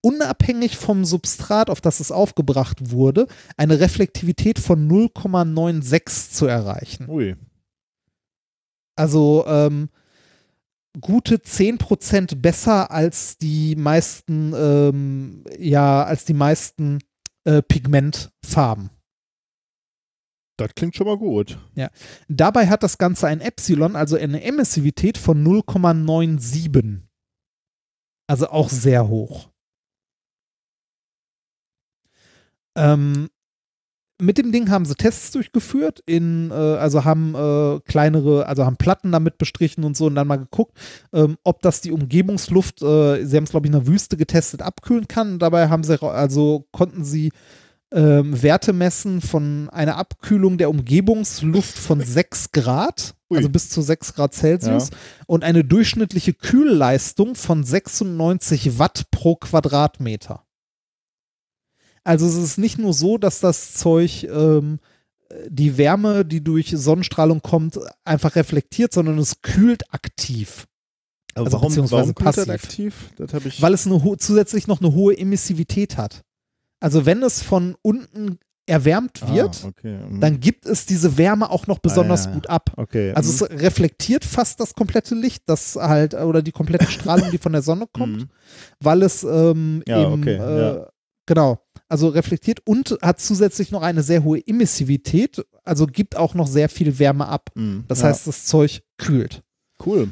unabhängig 0.01 0.75
vom 0.75 1.05
Substrat, 1.05 1.69
auf 1.69 1.81
das 1.81 1.99
es 1.99 2.11
aufgebracht 2.11 2.89
wurde, 2.89 3.27
eine 3.57 3.80
Reflektivität 3.80 4.57
von 4.57 4.88
0,96 4.89 6.31
zu 6.31 6.47
erreichen. 6.47 7.07
Ui. 7.09 7.35
Also 8.95 9.45
ähm, 9.47 9.89
gute 10.99 11.38
10% 11.38 12.35
besser 12.38 12.89
als 12.89 13.38
die 13.38 13.75
meisten, 13.75 14.53
ähm, 14.55 15.43
ja, 15.59 16.03
als 16.03 16.25
die 16.25 16.33
meisten 16.33 16.99
äh, 17.43 17.61
Pigmentfarben. 17.61 18.89
Das 20.67 20.75
klingt 20.75 20.95
schon 20.95 21.07
mal 21.07 21.17
gut. 21.17 21.57
Dabei 22.27 22.67
hat 22.67 22.83
das 22.83 22.98
Ganze 22.98 23.27
ein 23.27 23.41
Epsilon, 23.41 23.95
also 23.95 24.15
eine 24.15 24.43
Emissivität 24.43 25.17
von 25.17 25.43
0,97. 25.45 27.01
Also 28.27 28.48
auch 28.48 28.69
sehr 28.69 29.07
hoch. 29.07 29.49
Ähm, 32.77 33.30
mit 34.22 34.38
dem 34.38 34.51
Ding 34.51 34.69
haben 34.69 34.85
sie 34.85 34.95
Tests 34.95 35.31
durchgeführt, 35.31 36.03
in, 36.06 36.51
äh, 36.51 36.53
also 36.53 37.03
haben 37.03 37.33
äh, 37.33 37.80
kleinere, 37.81 38.45
also 38.45 38.65
haben 38.65 38.77
Platten 38.77 39.11
damit 39.11 39.40
bestrichen 39.40 39.83
und 39.83 39.98
so 39.98 40.06
und 40.06 40.15
dann 40.15 40.27
mal 40.27 40.38
geguckt, 40.38 40.77
ähm, 41.11 41.38
ob 41.43 41.61
das 41.64 41.81
die 41.81 41.91
Umgebungsluft, 41.91 42.83
äh, 42.83 43.25
sie 43.25 43.35
haben 43.35 43.45
es 43.45 43.49
glaube 43.49 43.65
ich 43.65 43.73
in 43.73 43.80
der 43.80 43.88
Wüste 43.88 44.17
getestet, 44.17 44.61
abkühlen 44.61 45.07
kann. 45.07 45.40
Dabei 45.40 45.69
haben 45.69 45.83
sie, 45.83 46.01
also 46.01 46.67
konnten 46.72 47.03
sie 47.03 47.31
ähm, 47.93 48.41
Werte 48.41 48.73
messen 48.73 49.21
von 49.21 49.69
einer 49.69 49.97
Abkühlung 49.97 50.57
der 50.57 50.69
Umgebungsluft 50.69 51.77
von 51.77 52.01
6 52.05 52.51
Grad, 52.51 53.15
Ui. 53.29 53.37
also 53.37 53.49
bis 53.49 53.69
zu 53.69 53.81
6 53.81 54.13
Grad 54.13 54.33
Celsius 54.33 54.89
und 55.27 55.43
eine 55.43 55.63
durchschnittliche 55.63 56.33
Kühlleistung 56.33 57.35
von 57.35 57.63
96 57.63 58.79
Watt 58.79 59.05
pro 59.11 59.35
Quadratmeter. 59.35 60.43
Also 62.03 62.25
es 62.25 62.35
ist 62.35 62.57
nicht 62.57 62.77
nur 62.79 62.93
so, 62.93 63.17
dass 63.17 63.39
das 63.41 63.73
Zeug 63.73 64.23
ähm, 64.23 64.79
die 65.47 65.77
Wärme, 65.77 66.25
die 66.25 66.43
durch 66.43 66.73
Sonnenstrahlung 66.75 67.41
kommt, 67.41 67.79
einfach 68.03 68.35
reflektiert, 68.35 68.93
sondern 68.93 69.17
es 69.17 69.41
kühlt 69.41 69.93
aktiv. 69.93 70.67
Aber 71.33 71.45
Also 71.45 71.57
warum, 71.57 71.67
beziehungsweise 71.69 72.01
warum 72.01 72.15
kühlt 72.15 72.37
das 72.37 72.45
passiv. 72.47 72.63
aktiv? 72.63 72.95
Das 73.17 73.45
ich. 73.45 73.61
weil 73.61 73.73
es 73.73 73.85
eine 73.85 74.17
zusätzlich 74.17 74.67
noch 74.67 74.81
eine 74.81 74.93
hohe 74.93 75.17
Emissivität 75.17 75.97
hat. 75.97 76.23
Also 76.81 77.05
wenn 77.05 77.23
es 77.23 77.41
von 77.41 77.75
unten 77.81 78.37
erwärmt 78.67 79.21
wird, 79.33 79.61
Ah, 79.63 79.67
okay. 79.69 79.97
mhm. 80.09 80.19
dann 80.21 80.39
gibt 80.39 80.65
es 80.65 80.85
diese 80.85 81.17
Wärme 81.17 81.49
auch 81.49 81.67
noch 81.67 81.79
besonders 81.79 82.25
Ah, 82.25 82.29
ja. 82.29 82.33
gut 82.35 82.49
ab. 82.49 82.71
okay. 82.77 83.11
Also 83.13 83.45
mhm. 83.45 83.51
es 83.55 83.61
reflektiert 83.63 84.23
fast 84.25 84.59
das 84.59 84.73
komplette 84.75 85.15
Licht, 85.15 85.43
das 85.45 85.75
halt, 85.75 86.13
oder 86.13 86.41
die 86.41 86.51
komplette 86.51 86.87
Strahlung, 86.91 87.31
die 87.31 87.37
von 87.37 87.53
der 87.53 87.61
Sonne 87.63 87.87
kommt, 87.93 88.17
Mhm. 88.23 88.29
weil 88.81 89.01
es 89.03 89.23
ähm, 89.23 89.83
Ja, 89.87 90.03
eben, 90.03 90.21
okay, 90.21 90.35
äh, 90.35 90.61
ja. 90.77 90.87
genau, 91.25 91.59
also 91.89 92.07
reflektiert 92.09 92.59
und 92.65 92.97
hat 93.01 93.19
zusätzlich 93.19 93.71
noch 93.71 93.81
eine 93.81 94.03
sehr 94.03 94.23
hohe 94.23 94.39
Emissivität, 94.45 95.43
also 95.65 95.85
gibt 95.87 96.15
auch 96.15 96.33
noch 96.33 96.47
sehr 96.47 96.69
viel 96.69 96.97
Wärme 96.99 97.27
ab. 97.27 97.49
Mhm. 97.55 97.83
Das 97.87 98.03
heißt, 98.03 98.27
das 98.27 98.45
Zeug 98.45 98.81
kühlt. 98.97 99.43
cool. 99.85 100.09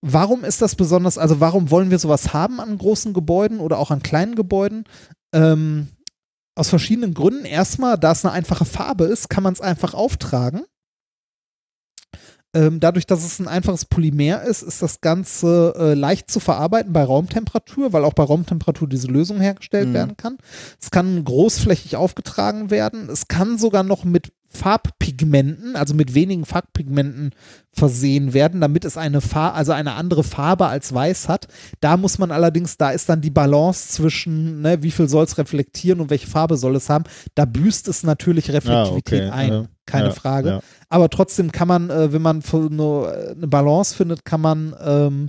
Warum 0.00 0.44
ist 0.44 0.62
das 0.62 0.76
besonders, 0.76 1.18
also 1.18 1.40
warum 1.40 1.70
wollen 1.72 1.90
wir 1.90 1.98
sowas 1.98 2.32
haben 2.32 2.60
an 2.60 2.78
großen 2.78 3.12
Gebäuden 3.14 3.58
oder 3.58 3.78
auch 3.78 3.90
an 3.90 4.00
kleinen 4.02 4.36
Gebäuden? 4.36 4.84
Ähm, 5.34 5.88
aus 6.58 6.68
verschiedenen 6.68 7.14
Gründen. 7.14 7.44
Erstmal, 7.44 7.96
da 7.98 8.12
es 8.12 8.24
eine 8.24 8.32
einfache 8.32 8.64
Farbe 8.64 9.04
ist, 9.04 9.30
kann 9.30 9.42
man 9.42 9.52
es 9.52 9.60
einfach 9.60 9.94
auftragen. 9.94 10.62
Ähm, 12.54 12.80
dadurch, 12.80 13.06
dass 13.06 13.24
es 13.24 13.38
ein 13.38 13.46
einfaches 13.46 13.84
Polymer 13.84 14.42
ist, 14.42 14.62
ist 14.62 14.80
das 14.80 15.02
Ganze 15.02 15.74
äh, 15.76 15.92
leicht 15.94 16.30
zu 16.30 16.40
verarbeiten 16.40 16.94
bei 16.94 17.04
Raumtemperatur, 17.04 17.92
weil 17.92 18.04
auch 18.04 18.14
bei 18.14 18.22
Raumtemperatur 18.22 18.88
diese 18.88 19.06
Lösung 19.06 19.38
hergestellt 19.38 19.88
Mhm. 19.88 19.94
werden 19.94 20.16
kann. 20.16 20.38
Es 20.80 20.90
kann 20.90 21.22
großflächig 21.24 21.96
aufgetragen 21.96 22.70
werden. 22.70 23.10
Es 23.10 23.28
kann 23.28 23.58
sogar 23.58 23.82
noch 23.82 24.04
mit 24.04 24.32
Farbpigmenten, 24.50 25.76
also 25.76 25.94
mit 25.94 26.14
wenigen 26.14 26.44
Farbpigmenten 26.46 27.32
versehen 27.70 28.32
werden, 28.32 28.60
damit 28.60 28.84
es 28.84 28.96
eine 28.96 29.20
Farbe, 29.20 29.54
also 29.54 29.72
eine 29.72 29.92
andere 29.92 30.24
Farbe 30.24 30.66
als 30.66 30.92
weiß 30.92 31.28
hat. 31.28 31.48
Da 31.80 31.96
muss 31.96 32.18
man 32.18 32.32
allerdings, 32.32 32.78
da 32.78 32.90
ist 32.90 33.08
dann 33.08 33.20
die 33.20 33.30
Balance 33.30 33.88
zwischen, 33.88 34.62
ne, 34.62 34.82
wie 34.82 34.90
viel 34.90 35.08
soll 35.08 35.24
es 35.24 35.36
reflektieren 35.36 36.00
und 36.00 36.10
welche 36.10 36.26
Farbe 36.26 36.56
soll 36.56 36.76
es 36.76 36.88
haben. 36.88 37.04
Da 37.34 37.44
büßt 37.44 37.88
es 37.88 38.02
natürlich 38.02 38.50
Reflektivität 38.50 39.24
Ah, 39.24 39.26
okay, 39.26 39.30
ein, 39.30 39.52
ja, 39.52 39.64
keine 39.86 40.08
ja, 40.08 40.12
Frage. 40.12 40.48
ja. 40.48 40.60
Aber 40.88 41.10
trotzdem 41.10 41.52
kann 41.52 41.68
man, 41.68 41.90
äh, 41.90 42.12
wenn 42.12 42.22
man 42.22 42.42
eine, 42.52 43.34
eine 43.36 43.48
Balance 43.48 43.94
findet, 43.94 44.24
kann 44.24 44.40
man, 44.40 44.74
ähm, 44.82 45.28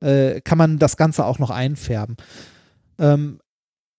äh, 0.00 0.40
kann 0.40 0.56
man 0.58 0.78
das 0.78 0.96
Ganze 0.96 1.26
auch 1.26 1.38
noch 1.38 1.50
einfärben. 1.50 2.16
Ähm, 2.98 3.38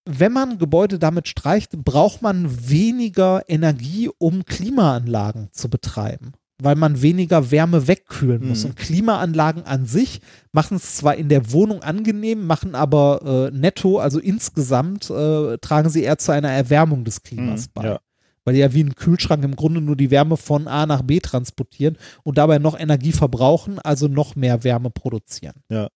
wenn 0.06 0.32
man 0.34 0.58
Gebäude 0.58 1.00
damit 1.00 1.28
streicht, 1.28 1.72
braucht 1.84 2.22
man 2.22 2.70
weniger 2.70 3.44
Energie, 3.48 4.10
um 4.18 4.46
Klimaanlagen 4.46 5.50
zu 5.52 5.70
betreiben, 5.70 6.34
weil 6.62 6.76
man 6.76 7.02
weniger 7.02 7.52
Wärme 7.52 7.88
wegkühlen 7.88 8.48
muss. 8.48 8.64
Mhm. 8.64 8.72
Und 8.72 8.76
Klimaanlagen 8.78 9.64
an 9.64 9.86
sich 9.86 10.22
machen 10.52 10.78
es 10.78 10.96
zwar 10.98 11.16
in 11.16 11.30
der 11.30 11.52
Wohnung 11.52 11.84
angenehm, 11.84 12.48
machen 12.48 12.74
aber 12.76 13.50
äh, 13.54 13.56
netto, 13.58 14.00
also 14.00 14.20
insgesamt, 14.20 15.10
äh, 15.10 15.58
tragen 15.60 15.90
sie 15.90 16.04
eher 16.04 16.18
zu 16.18 16.32
einer 16.32 16.50
Erwärmung 16.52 17.04
des 17.04 17.22
Klimas 17.24 17.68
Mhm, 17.68 17.72
bei. 17.74 17.86
ja. 17.86 18.00
Weil 18.44 18.56
die 18.56 18.60
ja 18.62 18.74
wie 18.74 18.84
ein 18.84 18.96
Kühlschrank 18.96 19.44
im 19.44 19.56
Grunde 19.56 19.82
nur 19.82 19.96
die 19.96 20.10
Wärme 20.10 20.36
von 20.36 20.68
A 20.68 20.88
nach 20.88 21.04
B 21.04 21.20
transportieren 21.20 21.96
und 22.24 22.40
dabei 22.40 22.58
noch 22.58 22.80
Energie 22.80 23.12
verbrauchen, 23.12 23.78
also 23.78 24.08
noch 24.08 24.36
mehr 24.36 24.64
Wärme 24.64 24.90
produzieren. 24.90 25.62
Ja. 25.70 25.90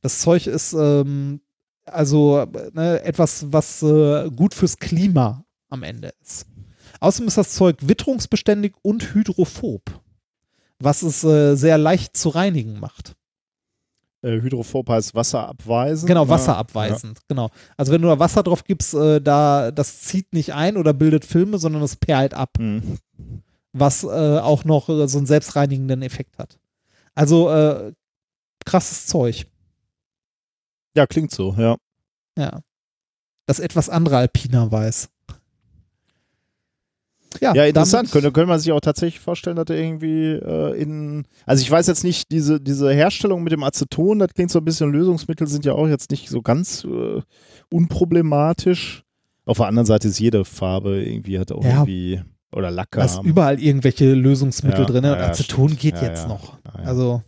Das 0.00 0.18
Zeug 0.18 0.48
ist 0.48 0.72
ähm, 0.72 1.40
also 1.92 2.46
ne, 2.72 3.02
etwas, 3.02 3.46
was 3.52 3.82
äh, 3.82 4.30
gut 4.30 4.54
fürs 4.54 4.78
Klima 4.78 5.44
am 5.68 5.82
Ende 5.82 6.12
ist. 6.22 6.46
Außerdem 7.00 7.28
ist 7.28 7.38
das 7.38 7.54
Zeug 7.54 7.76
witterungsbeständig 7.80 8.74
und 8.82 9.14
hydrophob, 9.14 9.82
was 10.78 11.02
es 11.02 11.24
äh, 11.24 11.54
sehr 11.54 11.78
leicht 11.78 12.16
zu 12.16 12.30
reinigen 12.30 12.78
macht. 12.80 13.16
Äh, 14.22 14.40
Hydrophob 14.40 14.88
heißt 14.88 15.14
wasserabweisend. 15.14 16.08
Genau, 16.08 16.24
ne? 16.24 16.30
wasserabweisend. 16.30 17.18
Genau. 17.28 17.50
Also 17.76 17.92
wenn 17.92 18.02
du 18.02 18.08
da 18.08 18.18
Wasser 18.18 18.42
drauf 18.42 18.64
gibst, 18.64 18.92
äh, 18.94 19.20
da 19.20 19.70
das 19.70 20.02
zieht 20.02 20.32
nicht 20.34 20.52
ein 20.52 20.76
oder 20.76 20.92
bildet 20.92 21.24
Filme, 21.24 21.58
sondern 21.58 21.82
es 21.82 21.96
perlt 21.96 22.34
ab, 22.34 22.50
Ja. 22.58 22.64
Hm. 22.64 22.98
was 23.72 24.04
äh, 24.04 24.38
auch 24.38 24.64
noch 24.64 24.88
äh, 24.88 25.08
so 25.08 25.18
einen 25.18 25.26
selbstreinigenden 25.26 26.02
Effekt 26.02 26.38
hat. 26.38 26.58
Also 27.14 27.50
äh, 27.50 27.92
krasses 28.64 29.06
Zeug. 29.06 29.46
Ja, 30.96 31.06
klingt 31.06 31.30
so, 31.30 31.54
ja. 31.58 31.76
Ja. 32.38 32.60
Das 33.46 33.58
etwas 33.60 33.88
andere 33.88 34.16
Alpina 34.18 34.70
weiß. 34.70 35.08
Ja, 37.40 37.54
Ja, 37.54 37.64
interessant. 37.64 38.10
Könnte, 38.10 38.32
könnte 38.32 38.48
man 38.48 38.58
sich 38.58 38.72
auch 38.72 38.80
tatsächlich 38.80 39.20
vorstellen, 39.20 39.56
dass 39.56 39.66
er 39.70 39.76
irgendwie 39.78 40.32
äh, 40.32 40.80
in. 40.80 41.24
Also 41.46 41.62
ich 41.62 41.70
weiß 41.70 41.86
jetzt 41.86 42.02
nicht, 42.02 42.30
diese, 42.32 42.60
diese 42.60 42.92
Herstellung 42.92 43.42
mit 43.44 43.52
dem 43.52 43.62
Aceton, 43.62 44.18
das 44.18 44.34
klingt 44.34 44.50
so 44.50 44.58
ein 44.58 44.64
bisschen, 44.64 44.90
Lösungsmittel 44.90 45.46
sind 45.46 45.64
ja 45.64 45.74
auch 45.74 45.86
jetzt 45.86 46.10
nicht 46.10 46.28
so 46.28 46.42
ganz 46.42 46.84
äh, 46.84 47.20
unproblematisch. 47.72 49.04
Auf 49.46 49.58
der 49.58 49.66
anderen 49.66 49.86
Seite 49.86 50.08
ist 50.08 50.18
jede 50.18 50.44
Farbe 50.44 51.02
irgendwie, 51.04 51.38
hat 51.38 51.52
auch 51.52 51.64
Ja. 51.64 51.70
irgendwie. 51.70 52.20
Oder 52.52 52.72
Lacker. 52.72 52.98
Da 52.98 53.04
ist 53.06 53.22
überall 53.22 53.60
irgendwelche 53.62 54.12
Lösungsmittel 54.12 54.80
Ja, 54.80 54.86
drin. 54.86 55.04
ja, 55.04 55.14
Aceton 55.14 55.68
stimmt. 55.68 55.80
geht 55.80 56.02
jetzt 56.02 56.26
noch. 56.26 56.58
Also, 56.64 57.22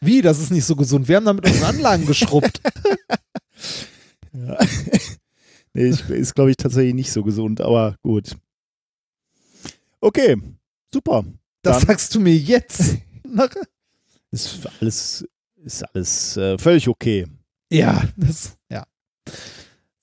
wie? 0.00 0.22
Das 0.22 0.38
ist 0.38 0.50
nicht 0.50 0.64
so 0.64 0.76
gesund. 0.76 1.08
Wir 1.08 1.16
haben 1.16 1.24
damit 1.26 1.46
unsere 1.46 1.66
Anlagen 1.66 2.06
geschrubbt. 2.06 2.60
Ja. 4.32 4.56
nee, 5.72 5.86
ich, 5.88 6.08
ist, 6.10 6.34
glaube 6.34 6.50
ich, 6.50 6.56
tatsächlich 6.56 6.94
nicht 6.94 7.10
so 7.10 7.24
gesund, 7.24 7.60
aber 7.60 7.96
gut. 8.02 8.36
Okay, 10.00 10.36
super. 10.92 11.24
Das 11.62 11.78
Dann- 11.78 11.86
sagst 11.88 12.14
du 12.14 12.20
mir 12.20 12.36
jetzt. 12.36 12.98
Ist 14.30 14.68
alles, 14.80 15.26
ist 15.64 15.82
alles 15.94 16.36
äh, 16.36 16.58
völlig 16.58 16.86
okay. 16.86 17.26
ja, 17.72 18.02
das, 18.16 18.56
ja. 18.70 18.84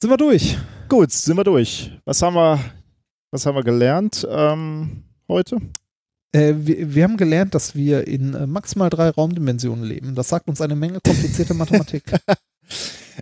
Sind 0.02 0.10
wir 0.10 0.18
durch? 0.18 0.58
Gut, 0.90 1.12
sind 1.12 1.38
wir 1.38 1.44
durch. 1.44 1.92
Was 2.06 2.22
haben 2.24 2.34
wir, 2.36 2.60
was 3.32 3.46
haben 3.46 3.56
wir 3.56 3.64
gelernt 3.64 4.28
ähm, 4.28 5.04
heute? 5.28 5.58
Äh, 6.36 6.56
wir, 6.58 6.94
wir 6.94 7.04
haben 7.04 7.18
gelernt, 7.18 7.56
dass 7.56 7.76
wir 7.76 8.08
in 8.08 8.34
äh, 8.34 8.46
maximal 8.46 8.90
drei 8.90 9.10
Raumdimensionen 9.10 9.86
leben. 9.86 10.16
Das 10.16 10.30
sagt 10.30 10.50
uns 10.50 10.62
eine 10.62 10.76
Menge 10.76 11.00
komplizierte 11.02 11.54
Mathematik. 11.56 12.04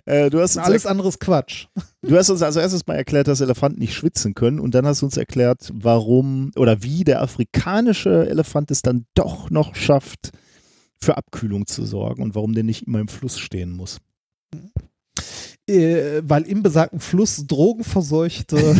Äh, 0.04 0.30
du, 0.30 0.40
hast 0.40 0.56
uns 0.56 0.66
Alles 0.66 0.86
andere 0.86 1.08
ist 1.08 1.20
Quatsch. 1.20 1.66
du 2.02 2.16
hast 2.16 2.28
uns 2.28 2.42
also 2.42 2.58
erstes 2.58 2.86
mal 2.86 2.96
erklärt, 2.96 3.28
dass 3.28 3.40
Elefanten 3.40 3.78
nicht 3.78 3.94
schwitzen 3.94 4.34
können 4.34 4.58
und 4.58 4.74
dann 4.74 4.86
hast 4.86 5.02
du 5.02 5.06
uns 5.06 5.16
erklärt, 5.16 5.70
warum 5.72 6.50
oder 6.56 6.82
wie 6.82 7.04
der 7.04 7.22
afrikanische 7.22 8.28
Elefant 8.28 8.70
es 8.70 8.82
dann 8.82 9.06
doch 9.14 9.50
noch 9.50 9.76
schafft, 9.76 10.32
für 11.00 11.16
Abkühlung 11.16 11.66
zu 11.66 11.84
sorgen 11.84 12.22
und 12.22 12.34
warum 12.34 12.54
der 12.54 12.64
nicht 12.64 12.86
immer 12.86 12.98
im 12.98 13.08
Fluss 13.08 13.38
stehen 13.38 13.72
muss. 13.72 13.98
Äh, 15.66 16.20
weil 16.22 16.42
im 16.42 16.62
besagten 16.62 17.00
Fluss 17.00 17.46
drogenverseuchte 17.46 18.58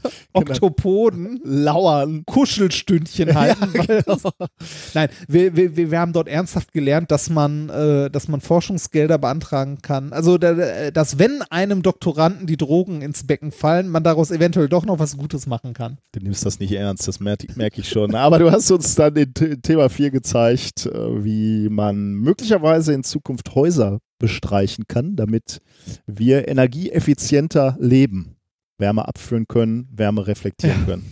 Oktopoden 0.32 1.40
Lauern. 1.44 2.24
Kuschelstündchen 2.26 3.34
halten. 3.34 3.72
weil 3.74 4.02
das, 4.02 4.22
nein, 4.94 5.08
wir, 5.28 5.56
wir, 5.56 5.76
wir 5.76 5.98
haben 5.98 6.12
dort 6.12 6.28
ernsthaft 6.28 6.72
gelernt, 6.72 7.10
dass 7.10 7.30
man, 7.30 7.68
äh, 7.70 8.10
dass 8.10 8.28
man 8.28 8.40
Forschungsgelder 8.40 9.18
beantragen 9.18 9.78
kann. 9.82 10.12
Also, 10.12 10.38
da, 10.38 10.90
dass 10.90 11.18
wenn 11.18 11.42
einem 11.48 11.82
Doktoranden 11.82 12.46
die 12.46 12.56
Drogen 12.56 13.02
ins 13.02 13.26
Becken 13.26 13.50
fallen, 13.50 13.88
man 13.88 14.04
daraus 14.04 14.30
eventuell 14.30 14.68
doch 14.68 14.84
noch 14.84 14.98
was 14.98 15.16
Gutes 15.16 15.46
machen 15.46 15.72
kann. 15.72 15.98
Du 16.12 16.20
nimmst 16.20 16.44
das 16.44 16.60
nicht 16.60 16.72
ernst, 16.72 17.08
das 17.08 17.20
merke 17.20 17.46
merke 17.56 17.80
ich 17.80 17.88
schon. 17.88 18.14
Aber 18.14 18.38
du 18.38 18.50
hast 18.50 18.70
uns 18.70 18.94
dann 18.94 19.16
in 19.16 19.62
Thema 19.62 19.88
4 19.88 20.10
gezeigt, 20.10 20.86
äh, 20.86 21.24
wie 21.24 21.68
man 21.70 22.12
möglicherweise 22.12 22.92
in 22.92 23.04
Zukunft 23.04 23.54
Häuser 23.54 24.00
bestreichen 24.20 24.84
kann, 24.86 25.16
damit 25.16 25.58
wir 26.06 26.46
energieeffizienter 26.46 27.76
leben. 27.80 28.36
Wärme 28.78 29.06
abführen 29.08 29.46
können, 29.48 29.88
Wärme 29.92 30.26
reflektieren 30.28 30.80
Ja. 30.80 30.86
können. 30.86 31.04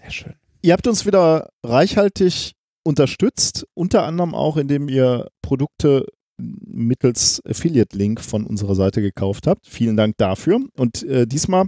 Sehr 0.00 0.10
schön. 0.10 0.34
Ihr 0.62 0.72
habt 0.72 0.86
uns 0.86 1.06
wieder 1.06 1.48
reichhaltig 1.64 2.52
unterstützt, 2.84 3.66
unter 3.74 4.04
anderem 4.04 4.34
auch, 4.34 4.56
indem 4.56 4.88
ihr 4.88 5.28
Produkte 5.42 6.06
mittels 6.38 7.42
Affiliate-Link 7.46 8.20
von 8.20 8.44
unserer 8.44 8.74
Seite 8.74 9.00
gekauft 9.00 9.46
habt. 9.46 9.66
Vielen 9.66 9.96
Dank 9.96 10.16
dafür. 10.18 10.60
Und 10.76 11.02
äh, 11.04 11.26
diesmal 11.26 11.66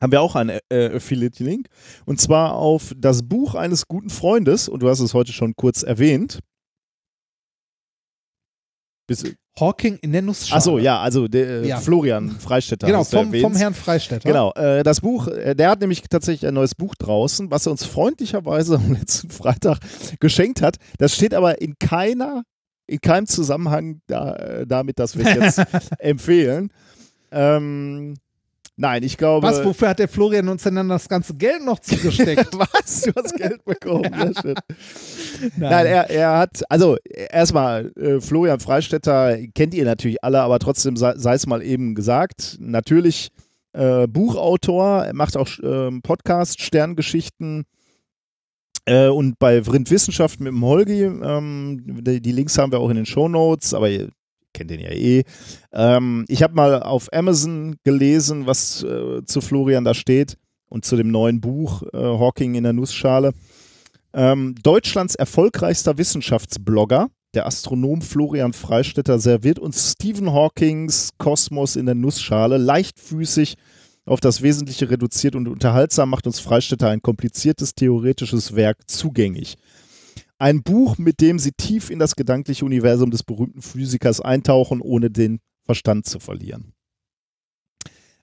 haben 0.00 0.12
wir 0.12 0.20
auch 0.20 0.36
einen 0.36 0.58
äh, 0.70 0.94
Affiliate-Link. 0.94 1.66
Und 2.04 2.20
zwar 2.20 2.54
auf 2.54 2.92
das 2.96 3.22
Buch 3.24 3.54
eines 3.54 3.88
guten 3.88 4.10
Freundes. 4.10 4.68
Und 4.68 4.82
du 4.82 4.88
hast 4.88 5.00
es 5.00 5.14
heute 5.14 5.32
schon 5.32 5.54
kurz 5.56 5.82
erwähnt. 5.82 6.40
Bis, 9.06 9.24
Hawking 9.58 9.96
in 10.02 10.12
der 10.12 10.20
Nussschale. 10.22 10.58
achso, 10.58 10.78
ja, 10.78 11.00
also 11.00 11.28
der, 11.28 11.62
äh, 11.62 11.68
Ja. 11.68 11.78
Florian 11.78 12.30
Freistetter. 12.30 12.86
Genau, 12.86 13.04
vom, 13.04 13.32
vom 13.32 13.54
Herrn 13.56 13.72
Freistetter. 13.72 14.28
Genau, 14.28 14.52
äh, 14.52 14.82
das 14.82 15.00
Buch, 15.00 15.28
äh, 15.28 15.54
der 15.54 15.70
hat 15.70 15.80
nämlich 15.80 16.02
tatsächlich 16.10 16.46
ein 16.46 16.54
neues 16.54 16.74
Buch 16.74 16.94
draußen, 16.96 17.50
was 17.50 17.66
er 17.66 17.72
uns 17.72 17.84
freundlicherweise 17.84 18.76
am 18.76 18.92
letzten 18.92 19.30
Freitag 19.30 19.78
geschenkt 20.20 20.60
hat. 20.60 20.76
Das 20.98 21.14
steht 21.14 21.32
aber 21.34 21.60
in 21.62 21.74
keiner, 21.78 22.42
in 22.86 23.00
keinem 23.00 23.26
Zusammenhang 23.26 24.02
da, 24.08 24.34
äh, 24.34 24.66
damit, 24.66 24.98
dass 24.98 25.16
wir 25.16 25.24
es 25.26 25.56
jetzt 25.56 25.66
empfehlen. 26.00 26.70
Ähm, 27.32 28.14
nein, 28.76 29.02
ich 29.02 29.16
glaube. 29.16 29.46
Was, 29.46 29.64
wofür 29.64 29.88
hat 29.88 29.98
der 29.98 30.08
Florian 30.08 30.48
uns 30.48 30.62
denn 30.62 30.74
dann 30.74 30.88
das 30.88 31.08
ganze 31.08 31.34
Geld 31.34 31.64
noch 31.64 31.78
zugesteckt? 31.78 32.52
Was? 32.58 33.02
Du 33.02 33.12
hast 33.16 33.34
Geld 33.36 33.64
bekommen. 33.64 34.04
Sehr 34.04 34.32
schön. 34.40 34.54
Nein, 35.56 35.86
er, 35.86 36.10
er 36.10 36.38
hat, 36.38 36.62
also 36.68 36.96
erstmal, 37.06 37.92
äh, 37.96 38.20
Florian 38.20 38.60
Freistetter 38.60 39.38
kennt 39.54 39.74
ihr 39.74 39.84
natürlich 39.84 40.22
alle, 40.22 40.40
aber 40.40 40.58
trotzdem 40.58 40.96
sei 40.96 41.34
es 41.34 41.46
mal 41.46 41.62
eben 41.62 41.94
gesagt. 41.94 42.56
Natürlich 42.60 43.30
äh, 43.72 44.06
Buchautor, 44.06 45.10
macht 45.12 45.36
auch 45.36 45.48
ähm, 45.62 46.02
Podcast, 46.02 46.60
Sterngeschichten 46.62 47.64
äh, 48.86 49.08
und 49.08 49.38
bei 49.38 49.62
Vrind 49.62 49.90
Wissenschaft 49.90 50.40
mit 50.40 50.52
dem 50.52 50.64
Holgi. 50.64 51.02
Ähm, 51.02 51.82
die, 51.84 52.20
die 52.20 52.32
Links 52.32 52.56
haben 52.56 52.72
wir 52.72 52.80
auch 52.80 52.88
in 52.88 52.96
den 52.96 53.06
Shownotes, 53.06 53.74
aber 53.74 53.90
ihr 53.90 54.08
kennt 54.56 54.70
den 54.70 54.80
ja 54.80 54.90
eh. 54.90 55.22
Ähm, 55.72 56.24
ich 56.28 56.42
habe 56.42 56.54
mal 56.54 56.82
auf 56.82 57.12
Amazon 57.12 57.76
gelesen, 57.84 58.46
was 58.46 58.82
äh, 58.82 59.24
zu 59.24 59.40
Florian 59.40 59.84
da 59.84 59.94
steht 59.94 60.36
und 60.68 60.84
zu 60.84 60.96
dem 60.96 61.10
neuen 61.10 61.40
Buch 61.40 61.82
äh, 61.92 61.96
Hawking 61.96 62.54
in 62.54 62.64
der 62.64 62.72
Nussschale. 62.72 63.32
Ähm, 64.12 64.54
Deutschlands 64.62 65.14
erfolgreichster 65.14 65.98
Wissenschaftsblogger, 65.98 67.08
der 67.34 67.46
Astronom 67.46 68.00
Florian 68.00 68.54
Freistetter, 68.54 69.18
serviert 69.18 69.58
uns 69.58 69.92
Stephen 69.92 70.32
Hawkings 70.32 71.10
Kosmos 71.18 71.76
in 71.76 71.86
der 71.86 71.94
Nussschale, 71.94 72.56
leichtfüßig 72.56 73.56
auf 74.06 74.20
das 74.20 74.40
Wesentliche 74.40 74.88
reduziert 74.88 75.34
und 75.34 75.48
unterhaltsam 75.48 76.10
macht 76.10 76.26
uns 76.26 76.40
Freistetter 76.40 76.88
ein 76.88 77.02
kompliziertes 77.02 77.74
theoretisches 77.74 78.56
Werk 78.56 78.78
zugänglich. 78.86 79.56
Ein 80.38 80.62
Buch, 80.62 80.98
mit 80.98 81.20
dem 81.20 81.38
sie 81.38 81.52
tief 81.52 81.90
in 81.90 81.98
das 81.98 82.14
gedankliche 82.16 82.64
Universum 82.64 83.10
des 83.10 83.22
berühmten 83.22 83.62
Physikers 83.62 84.20
eintauchen, 84.20 84.80
ohne 84.80 85.10
den 85.10 85.40
Verstand 85.64 86.06
zu 86.06 86.20
verlieren. 86.20 86.72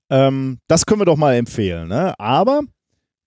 Ähm, 0.10 0.60
das 0.68 0.86
können 0.86 1.02
wir 1.02 1.06
doch 1.06 1.18
mal 1.18 1.36
empfehlen. 1.36 1.88
Ne? 1.90 2.18
Aber 2.20 2.62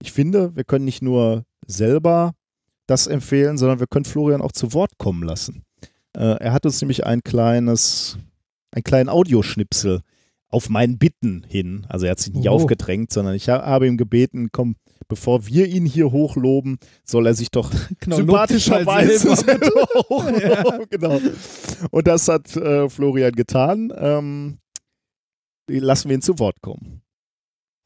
ich 0.01 0.13
finde, 0.13 0.55
wir 0.55 0.65
können 0.65 0.85
nicht 0.85 1.03
nur 1.03 1.45
selber 1.67 2.33
das 2.87 3.07
empfehlen, 3.07 3.59
sondern 3.59 3.81
wir 3.81 3.87
können 3.89 4.05
Florian 4.05 4.41
auch 4.43 4.53
zu 4.53 4.73
Wort 4.73 4.93
kommen 4.99 5.23
lassen. 5.25 5.65
Äh, 6.17 6.37
er 6.39 6.53
hat 6.53 6.65
uns 6.65 6.81
nämlich 6.81 7.05
ein 7.05 7.23
kleines, 7.25 8.19
einen 8.73 8.85
kleinen 8.85 9.09
Audioschnipsel 9.09 10.03
auf 10.49 10.69
meinen 10.69 10.99
Bitten 10.99 11.43
hin. 11.49 11.87
Also 11.89 12.07
er 12.07 12.13
hat 12.13 12.21
sich 12.21 12.33
nicht 12.33 12.49
Oh. 12.49 12.53
aufgedrängt, 12.53 13.13
sondern 13.13 13.35
ich 13.35 13.49
ha- 13.49 13.67
habe 13.67 13.87
ihm 13.89 13.97
gebeten, 13.97 14.51
komm, 14.53 14.77
bevor 15.09 15.47
wir 15.47 15.67
ihn 15.67 15.87
hier 15.87 16.13
hochloben, 16.13 16.79
soll 17.05 17.27
er 17.27 17.35
sich 17.35 17.51
doch 17.51 17.71
Genau, 18.01 18.17
sympathischerweise 18.17 19.31
hochloben. 20.09 20.87
Genau. 20.91 21.21
Und 21.91 22.07
das 22.07 22.29
hat 22.29 22.57
äh, 22.57 22.89
Florian 22.89 23.33
getan. 23.33 23.93
Ähm, 23.97 24.59
lassen 25.69 26.09
wir 26.09 26.17
ihn 26.17 26.23
zu 26.23 26.39
Wort 26.39 26.61
kommen. 26.63 27.03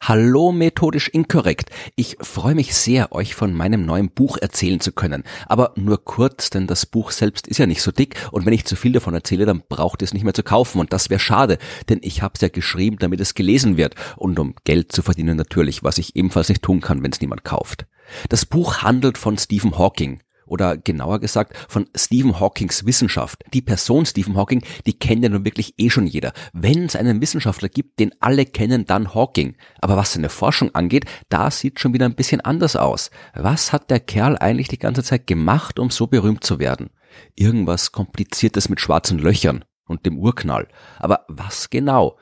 Hallo 0.02 0.50
methodisch 0.50 1.08
inkorrekt. 1.08 1.68
Ich 1.94 2.16
freue 2.22 2.54
mich 2.54 2.74
sehr, 2.74 3.12
euch 3.12 3.34
von 3.34 3.52
meinem 3.52 3.84
neuen 3.84 4.08
Buch 4.08 4.38
erzählen 4.38 4.80
zu 4.80 4.92
können. 4.92 5.24
Aber 5.46 5.74
nur 5.76 6.02
kurz, 6.02 6.48
denn 6.48 6.66
das 6.66 6.86
Buch 6.86 7.10
selbst 7.10 7.46
ist 7.46 7.58
ja 7.58 7.66
nicht 7.66 7.82
so 7.82 7.92
dick 7.92 8.16
und 8.32 8.46
wenn 8.46 8.54
ich 8.54 8.64
zu 8.64 8.76
viel 8.76 8.92
davon 8.92 9.12
erzähle, 9.12 9.44
dann 9.44 9.62
braucht 9.68 10.00
ihr 10.00 10.06
es 10.06 10.14
nicht 10.14 10.24
mehr 10.24 10.32
zu 10.32 10.42
kaufen 10.42 10.80
und 10.80 10.94
das 10.94 11.10
wäre 11.10 11.20
schade, 11.20 11.58
denn 11.90 11.98
ich 12.00 12.22
habe 12.22 12.32
es 12.34 12.40
ja 12.40 12.48
geschrieben, 12.48 12.96
damit 12.98 13.20
es 13.20 13.34
gelesen 13.34 13.76
wird 13.76 13.94
und 14.16 14.38
um 14.38 14.54
Geld 14.64 14.90
zu 14.90 15.02
verdienen 15.02 15.36
natürlich, 15.36 15.84
was 15.84 15.98
ich 15.98 16.16
ebenfalls 16.16 16.48
nicht 16.48 16.62
tun 16.62 16.80
kann, 16.80 17.02
wenn 17.02 17.12
es 17.12 17.20
niemand 17.20 17.44
kauft. 17.44 17.86
Das 18.30 18.46
Buch 18.46 18.78
handelt 18.78 19.18
von 19.18 19.36
Stephen 19.36 19.76
Hawking 19.76 20.22
oder 20.50 20.76
genauer 20.76 21.20
gesagt 21.20 21.56
von 21.68 21.88
Stephen 21.94 22.40
Hawkings 22.40 22.84
Wissenschaft. 22.84 23.42
Die 23.54 23.62
Person 23.62 24.04
Stephen 24.04 24.36
Hawking, 24.36 24.62
die 24.86 24.98
kennt 24.98 25.22
ja 25.22 25.28
nun 25.28 25.44
wirklich 25.44 25.74
eh 25.78 25.90
schon 25.90 26.06
jeder. 26.06 26.32
Wenn 26.52 26.84
es 26.84 26.96
einen 26.96 27.20
Wissenschaftler 27.20 27.68
gibt, 27.68 28.00
den 28.00 28.12
alle 28.20 28.44
kennen, 28.44 28.84
dann 28.84 29.14
Hawking. 29.14 29.56
Aber 29.80 29.96
was 29.96 30.12
seine 30.12 30.28
Forschung 30.28 30.74
angeht, 30.74 31.04
da 31.28 31.50
sieht 31.50 31.78
schon 31.78 31.94
wieder 31.94 32.06
ein 32.06 32.16
bisschen 32.16 32.40
anders 32.40 32.76
aus. 32.76 33.10
Was 33.34 33.72
hat 33.72 33.90
der 33.90 34.00
Kerl 34.00 34.36
eigentlich 34.36 34.68
die 34.68 34.78
ganze 34.78 35.04
Zeit 35.04 35.26
gemacht, 35.26 35.78
um 35.78 35.90
so 35.90 36.08
berühmt 36.08 36.44
zu 36.44 36.58
werden? 36.58 36.90
Irgendwas 37.36 37.92
Kompliziertes 37.92 38.68
mit 38.68 38.80
schwarzen 38.80 39.18
Löchern 39.18 39.64
und 39.86 40.04
dem 40.04 40.18
Urknall. 40.18 40.68
Aber 40.98 41.24
was 41.28 41.70
genau? 41.70 42.18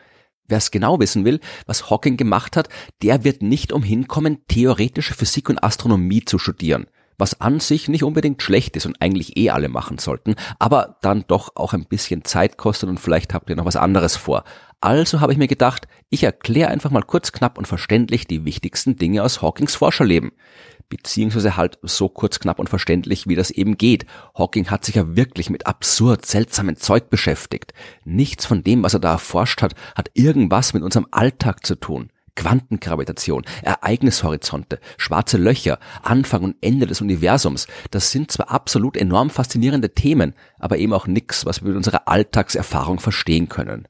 Wer 0.46 0.58
es 0.58 0.70
genau 0.70 0.98
wissen 0.98 1.24
will, 1.26 1.40
was 1.66 1.90
Hawking 1.90 2.16
gemacht 2.16 2.56
hat, 2.56 2.70
der 3.02 3.24
wird 3.24 3.42
nicht 3.42 3.70
umhin 3.72 4.08
kommen, 4.08 4.46
theoretische 4.48 5.14
Physik 5.14 5.50
und 5.50 5.62
Astronomie 5.62 6.24
zu 6.24 6.38
studieren 6.38 6.86
was 7.18 7.40
an 7.40 7.60
sich 7.60 7.88
nicht 7.88 8.04
unbedingt 8.04 8.42
schlecht 8.42 8.76
ist 8.76 8.86
und 8.86 8.96
eigentlich 9.00 9.36
eh 9.36 9.50
alle 9.50 9.68
machen 9.68 9.98
sollten, 9.98 10.36
aber 10.58 10.96
dann 11.02 11.24
doch 11.26 11.56
auch 11.56 11.74
ein 11.74 11.84
bisschen 11.84 12.24
Zeit 12.24 12.56
kostet 12.56 12.88
und 12.88 13.00
vielleicht 13.00 13.34
habt 13.34 13.50
ihr 13.50 13.56
noch 13.56 13.66
was 13.66 13.76
anderes 13.76 14.16
vor. 14.16 14.44
Also 14.80 15.20
habe 15.20 15.32
ich 15.32 15.38
mir 15.38 15.48
gedacht, 15.48 15.88
ich 16.08 16.22
erkläre 16.22 16.70
einfach 16.70 16.90
mal 16.90 17.02
kurz, 17.02 17.32
knapp 17.32 17.58
und 17.58 17.66
verständlich 17.66 18.28
die 18.28 18.44
wichtigsten 18.44 18.96
Dinge 18.96 19.24
aus 19.24 19.42
Hawkings 19.42 19.74
Forscherleben. 19.74 20.30
Beziehungsweise 20.88 21.56
halt 21.56 21.78
so 21.82 22.08
kurz, 22.08 22.38
knapp 22.38 22.58
und 22.58 22.70
verständlich, 22.70 23.26
wie 23.26 23.34
das 23.34 23.50
eben 23.50 23.76
geht. 23.76 24.06
Hawking 24.34 24.70
hat 24.70 24.84
sich 24.84 24.94
ja 24.94 25.16
wirklich 25.16 25.50
mit 25.50 25.66
absurd 25.66 26.24
seltsamen 26.24 26.76
Zeug 26.76 27.10
beschäftigt. 27.10 27.74
Nichts 28.04 28.46
von 28.46 28.62
dem, 28.62 28.82
was 28.82 28.94
er 28.94 29.00
da 29.00 29.12
erforscht 29.12 29.60
hat, 29.60 29.74
hat 29.94 30.10
irgendwas 30.14 30.72
mit 30.72 30.82
unserem 30.82 31.06
Alltag 31.10 31.66
zu 31.66 31.74
tun. 31.74 32.10
Quantengravitation, 32.38 33.44
Ereignishorizonte, 33.62 34.78
schwarze 34.96 35.38
Löcher, 35.38 35.80
Anfang 36.02 36.44
und 36.44 36.56
Ende 36.60 36.86
des 36.86 37.00
Universums, 37.00 37.66
das 37.90 38.12
sind 38.12 38.30
zwar 38.30 38.52
absolut 38.52 38.96
enorm 38.96 39.28
faszinierende 39.28 39.92
Themen, 39.92 40.34
aber 40.60 40.78
eben 40.78 40.92
auch 40.92 41.08
nix, 41.08 41.46
was 41.46 41.62
wir 41.62 41.68
mit 41.68 41.76
unserer 41.76 42.06
Alltagserfahrung 42.06 43.00
verstehen 43.00 43.48
können. 43.48 43.88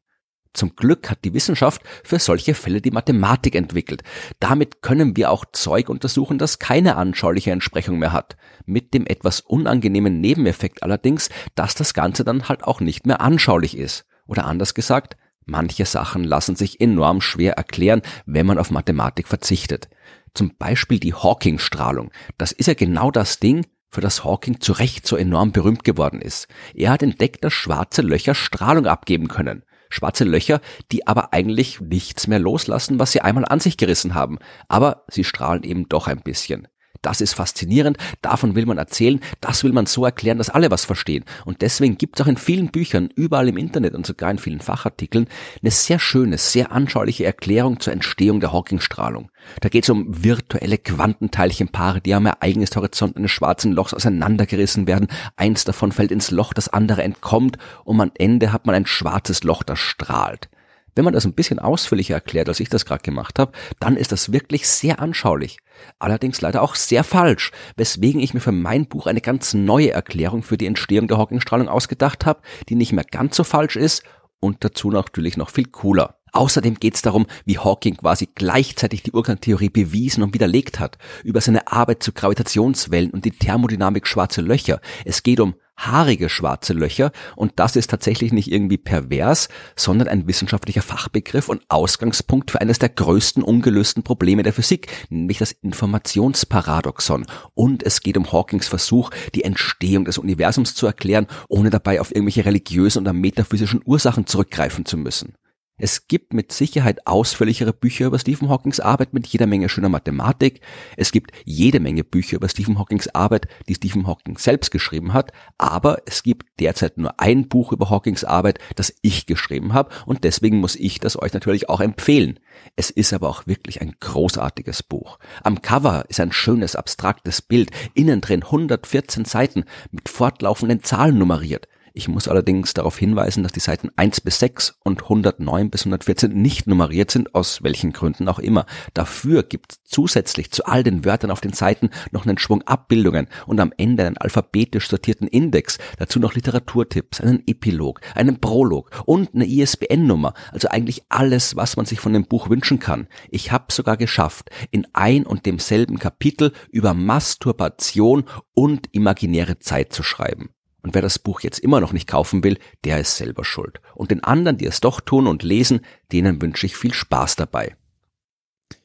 Zum 0.54 0.74
Glück 0.76 1.10
hat 1.10 1.26
die 1.26 1.34
Wissenschaft 1.34 1.82
für 2.02 2.18
solche 2.18 2.54
Fälle 2.54 2.80
die 2.80 2.90
Mathematik 2.90 3.54
entwickelt. 3.54 4.02
Damit 4.40 4.80
können 4.80 5.14
wir 5.14 5.30
auch 5.30 5.44
Zeug 5.52 5.90
untersuchen, 5.90 6.38
das 6.38 6.58
keine 6.58 6.96
anschauliche 6.96 7.50
Entsprechung 7.50 7.98
mehr 7.98 8.14
hat. 8.14 8.38
Mit 8.64 8.94
dem 8.94 9.06
etwas 9.06 9.40
unangenehmen 9.40 10.22
Nebeneffekt 10.22 10.82
allerdings, 10.82 11.28
dass 11.54 11.74
das 11.74 11.92
Ganze 11.92 12.24
dann 12.24 12.48
halt 12.48 12.64
auch 12.64 12.80
nicht 12.80 13.06
mehr 13.06 13.20
anschaulich 13.20 13.76
ist. 13.76 14.06
Oder 14.26 14.46
anders 14.46 14.72
gesagt, 14.72 15.18
Manche 15.50 15.86
Sachen 15.86 16.24
lassen 16.24 16.56
sich 16.56 16.78
enorm 16.78 17.22
schwer 17.22 17.54
erklären, 17.54 18.02
wenn 18.26 18.44
man 18.44 18.58
auf 18.58 18.70
Mathematik 18.70 19.26
verzichtet. 19.26 19.88
Zum 20.34 20.54
Beispiel 20.58 21.00
die 21.00 21.14
Hawking-Strahlung. 21.14 22.10
Das 22.36 22.52
ist 22.52 22.66
ja 22.66 22.74
genau 22.74 23.10
das 23.10 23.38
Ding, 23.38 23.64
für 23.90 24.02
das 24.02 24.24
Hawking 24.24 24.60
zu 24.60 24.72
Recht 24.72 25.06
so 25.06 25.16
enorm 25.16 25.52
berühmt 25.52 25.84
geworden 25.84 26.20
ist. 26.20 26.48
Er 26.74 26.90
hat 26.90 27.02
entdeckt, 27.02 27.44
dass 27.44 27.54
schwarze 27.54 28.02
Löcher 28.02 28.34
Strahlung 28.34 28.86
abgeben 28.86 29.28
können. 29.28 29.62
Schwarze 29.88 30.24
Löcher, 30.24 30.60
die 30.92 31.06
aber 31.06 31.32
eigentlich 31.32 31.80
nichts 31.80 32.26
mehr 32.26 32.38
loslassen, 32.38 32.98
was 32.98 33.12
sie 33.12 33.22
einmal 33.22 33.46
an 33.46 33.60
sich 33.60 33.78
gerissen 33.78 34.14
haben. 34.14 34.38
Aber 34.68 35.04
sie 35.08 35.24
strahlen 35.24 35.62
eben 35.62 35.88
doch 35.88 36.08
ein 36.08 36.20
bisschen. 36.20 36.68
Das 37.02 37.20
ist 37.20 37.34
faszinierend, 37.34 37.96
davon 38.22 38.54
will 38.54 38.66
man 38.66 38.78
erzählen, 38.78 39.20
das 39.40 39.64
will 39.64 39.72
man 39.72 39.86
so 39.86 40.04
erklären, 40.04 40.38
dass 40.38 40.50
alle 40.50 40.70
was 40.70 40.84
verstehen. 40.84 41.24
Und 41.44 41.62
deswegen 41.62 41.98
gibt 41.98 42.18
es 42.18 42.24
auch 42.24 42.28
in 42.28 42.36
vielen 42.36 42.68
Büchern, 42.68 43.10
überall 43.14 43.48
im 43.48 43.56
Internet 43.56 43.94
und 43.94 44.06
sogar 44.06 44.30
in 44.30 44.38
vielen 44.38 44.60
Fachartikeln 44.60 45.28
eine 45.62 45.70
sehr 45.70 45.98
schöne, 45.98 46.38
sehr 46.38 46.72
anschauliche 46.72 47.24
Erklärung 47.24 47.80
zur 47.80 47.92
Entstehung 47.92 48.40
der 48.40 48.52
Hawking-Strahlung. 48.52 49.30
Da 49.60 49.68
geht 49.68 49.84
es 49.84 49.90
um 49.90 50.06
virtuelle 50.24 50.78
Quantenteilchenpaare, 50.78 52.00
die 52.00 52.14
am 52.14 52.26
Ereignishorizont 52.26 53.16
eines 53.16 53.30
schwarzen 53.30 53.72
Lochs 53.72 53.94
auseinandergerissen 53.94 54.86
werden. 54.86 55.08
Eins 55.36 55.64
davon 55.64 55.92
fällt 55.92 56.12
ins 56.12 56.30
Loch, 56.30 56.52
das 56.52 56.68
andere 56.68 57.02
entkommt 57.02 57.58
und 57.84 58.00
am 58.00 58.10
Ende 58.16 58.52
hat 58.52 58.66
man 58.66 58.74
ein 58.74 58.86
schwarzes 58.86 59.44
Loch, 59.44 59.62
das 59.62 59.78
strahlt. 59.78 60.48
Wenn 60.94 61.04
man 61.04 61.14
das 61.14 61.24
ein 61.24 61.34
bisschen 61.34 61.60
ausführlicher 61.60 62.14
erklärt, 62.14 62.48
als 62.48 62.58
ich 62.58 62.68
das 62.68 62.84
gerade 62.84 63.02
gemacht 63.02 63.38
habe, 63.38 63.52
dann 63.78 63.96
ist 63.96 64.10
das 64.10 64.32
wirklich 64.32 64.68
sehr 64.68 65.00
anschaulich. 65.00 65.58
Allerdings 65.98 66.40
leider 66.40 66.62
auch 66.62 66.74
sehr 66.74 67.04
falsch, 67.04 67.52
weswegen 67.76 68.20
ich 68.20 68.34
mir 68.34 68.40
für 68.40 68.52
mein 68.52 68.86
Buch 68.86 69.06
eine 69.06 69.20
ganz 69.20 69.54
neue 69.54 69.90
Erklärung 69.90 70.42
für 70.42 70.58
die 70.58 70.66
Entstehung 70.66 71.08
der 71.08 71.18
Hawkingstrahlung 71.18 71.68
ausgedacht 71.68 72.26
habe, 72.26 72.40
die 72.68 72.74
nicht 72.74 72.92
mehr 72.92 73.04
ganz 73.04 73.36
so 73.36 73.44
falsch 73.44 73.76
ist 73.76 74.02
und 74.40 74.64
dazu 74.64 74.90
natürlich 74.90 75.36
noch 75.36 75.50
viel 75.50 75.66
cooler. 75.66 76.18
Außerdem 76.32 76.74
geht 76.74 76.94
es 76.94 77.02
darum, 77.02 77.26
wie 77.44 77.58
Hawking 77.58 77.96
quasi 77.96 78.28
gleichzeitig 78.34 79.02
die 79.02 79.12
Urknalltheorie 79.12 79.70
bewiesen 79.70 80.22
und 80.22 80.34
widerlegt 80.34 80.78
hat, 80.78 80.98
über 81.24 81.40
seine 81.40 81.70
Arbeit 81.72 82.02
zu 82.02 82.12
Gravitationswellen 82.12 83.10
und 83.10 83.24
die 83.24 83.30
Thermodynamik 83.30 84.06
schwarze 84.06 84.42
Löcher. 84.42 84.80
Es 85.04 85.22
geht 85.22 85.40
um 85.40 85.54
haarige 85.78 86.28
schwarze 86.28 86.72
Löcher 86.72 87.12
und 87.36 87.52
das 87.56 87.76
ist 87.76 87.88
tatsächlich 87.88 88.32
nicht 88.32 88.50
irgendwie 88.50 88.76
pervers, 88.76 89.48
sondern 89.76 90.08
ein 90.08 90.26
wissenschaftlicher 90.26 90.82
Fachbegriff 90.82 91.48
und 91.48 91.62
Ausgangspunkt 91.68 92.50
für 92.50 92.60
eines 92.60 92.78
der 92.78 92.88
größten 92.88 93.42
ungelösten 93.42 94.02
Probleme 94.02 94.42
der 94.42 94.52
Physik, 94.52 94.88
nämlich 95.08 95.38
das 95.38 95.52
Informationsparadoxon. 95.52 97.26
Und 97.54 97.84
es 97.84 98.00
geht 98.00 98.16
um 98.16 98.30
Hawkings 98.32 98.68
Versuch, 98.68 99.10
die 99.34 99.44
Entstehung 99.44 100.04
des 100.04 100.18
Universums 100.18 100.74
zu 100.74 100.86
erklären, 100.86 101.28
ohne 101.48 101.70
dabei 101.70 102.00
auf 102.00 102.14
irgendwelche 102.14 102.44
religiösen 102.44 103.02
oder 103.02 103.12
metaphysischen 103.12 103.80
Ursachen 103.84 104.26
zurückgreifen 104.26 104.84
zu 104.84 104.96
müssen. 104.96 105.34
Es 105.80 106.08
gibt 106.08 106.34
mit 106.34 106.50
Sicherheit 106.50 107.06
ausführlichere 107.06 107.72
Bücher 107.72 108.06
über 108.06 108.18
Stephen 108.18 108.48
Hawkings 108.48 108.80
Arbeit 108.80 109.14
mit 109.14 109.28
jeder 109.28 109.46
Menge 109.46 109.68
schöner 109.68 109.88
Mathematik. 109.88 110.60
Es 110.96 111.12
gibt 111.12 111.30
jede 111.44 111.78
Menge 111.78 112.02
Bücher 112.02 112.36
über 112.36 112.48
Stephen 112.48 112.80
Hawkings 112.80 113.06
Arbeit, 113.14 113.46
die 113.68 113.76
Stephen 113.76 114.08
Hawking 114.08 114.38
selbst 114.38 114.72
geschrieben 114.72 115.12
hat. 115.12 115.32
Aber 115.56 116.02
es 116.04 116.24
gibt 116.24 116.58
derzeit 116.58 116.98
nur 116.98 117.20
ein 117.20 117.48
Buch 117.48 117.72
über 117.72 117.90
Hawkings 117.90 118.24
Arbeit, 118.24 118.58
das 118.74 118.92
ich 119.02 119.26
geschrieben 119.26 119.72
habe. 119.72 119.94
Und 120.04 120.24
deswegen 120.24 120.58
muss 120.58 120.74
ich 120.74 120.98
das 120.98 121.16
euch 121.16 121.32
natürlich 121.32 121.68
auch 121.68 121.80
empfehlen. 121.80 122.40
Es 122.74 122.90
ist 122.90 123.12
aber 123.12 123.28
auch 123.28 123.46
wirklich 123.46 123.80
ein 123.80 123.94
großartiges 124.00 124.82
Buch. 124.82 125.20
Am 125.44 125.62
Cover 125.62 126.06
ist 126.08 126.18
ein 126.18 126.32
schönes, 126.32 126.74
abstraktes 126.74 127.40
Bild. 127.40 127.70
Innen 127.94 128.20
drin 128.20 128.42
114 128.42 129.24
Seiten 129.24 129.64
mit 129.92 130.08
fortlaufenden 130.08 130.82
Zahlen 130.82 131.18
nummeriert. 131.18 131.68
Ich 131.98 132.06
muss 132.06 132.28
allerdings 132.28 132.74
darauf 132.74 132.96
hinweisen, 132.96 133.42
dass 133.42 133.50
die 133.50 133.58
Seiten 133.58 133.90
1 133.96 134.20
bis 134.20 134.38
6 134.38 134.78
und 134.84 135.02
109 135.02 135.68
bis 135.68 135.80
114 135.80 136.30
nicht 136.30 136.68
nummeriert 136.68 137.10
sind, 137.10 137.34
aus 137.34 137.64
welchen 137.64 137.92
Gründen 137.92 138.28
auch 138.28 138.38
immer. 138.38 138.66
Dafür 138.94 139.42
gibt 139.42 139.72
es 139.72 139.82
zusätzlich 139.82 140.52
zu 140.52 140.64
all 140.64 140.84
den 140.84 141.04
Wörtern 141.04 141.32
auf 141.32 141.40
den 141.40 141.54
Seiten 141.54 141.90
noch 142.12 142.24
einen 142.24 142.38
Schwung 142.38 142.62
Abbildungen 142.62 143.26
und 143.48 143.58
am 143.58 143.72
Ende 143.76 144.06
einen 144.06 144.16
alphabetisch 144.16 144.88
sortierten 144.88 145.26
Index, 145.26 145.78
dazu 145.98 146.20
noch 146.20 146.36
Literaturtipps, 146.36 147.20
einen 147.20 147.42
Epilog, 147.48 148.00
einen 148.14 148.40
Prolog 148.40 148.92
und 149.04 149.34
eine 149.34 149.48
ISBN-Nummer, 149.48 150.34
also 150.52 150.68
eigentlich 150.68 151.02
alles, 151.08 151.56
was 151.56 151.76
man 151.76 151.84
sich 151.84 151.98
von 151.98 152.12
dem 152.12 152.26
Buch 152.26 152.48
wünschen 152.48 152.78
kann. 152.78 153.08
Ich 153.28 153.50
habe 153.50 153.72
sogar 153.72 153.96
geschafft, 153.96 154.50
in 154.70 154.86
ein 154.92 155.26
und 155.26 155.46
demselben 155.46 155.98
Kapitel 155.98 156.52
über 156.70 156.94
Masturbation 156.94 158.22
und 158.54 158.86
imaginäre 158.92 159.58
Zeit 159.58 159.92
zu 159.92 160.04
schreiben. 160.04 160.50
Und 160.82 160.94
wer 160.94 161.02
das 161.02 161.18
Buch 161.18 161.40
jetzt 161.40 161.58
immer 161.58 161.80
noch 161.80 161.92
nicht 161.92 162.06
kaufen 162.06 162.44
will, 162.44 162.58
der 162.84 163.00
ist 163.00 163.16
selber 163.16 163.44
schuld. 163.44 163.80
Und 163.94 164.10
den 164.10 164.22
anderen, 164.22 164.58
die 164.58 164.66
es 164.66 164.80
doch 164.80 165.00
tun 165.00 165.26
und 165.26 165.42
lesen, 165.42 165.80
denen 166.12 166.40
wünsche 166.40 166.66
ich 166.66 166.76
viel 166.76 166.94
Spaß 166.94 167.36
dabei. 167.36 167.76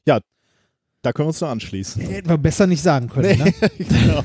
Ja, 0.05 0.19
da 1.01 1.13
können 1.13 1.25
wir 1.25 1.29
uns 1.29 1.41
nur 1.41 1.49
anschließen. 1.49 2.01
Hätten 2.01 2.29
wir 2.29 2.37
besser 2.37 2.65
nicht 2.65 2.81
sagen 2.81 3.09
können. 3.09 3.37
Ne? 3.37 3.53
genau. 3.77 4.23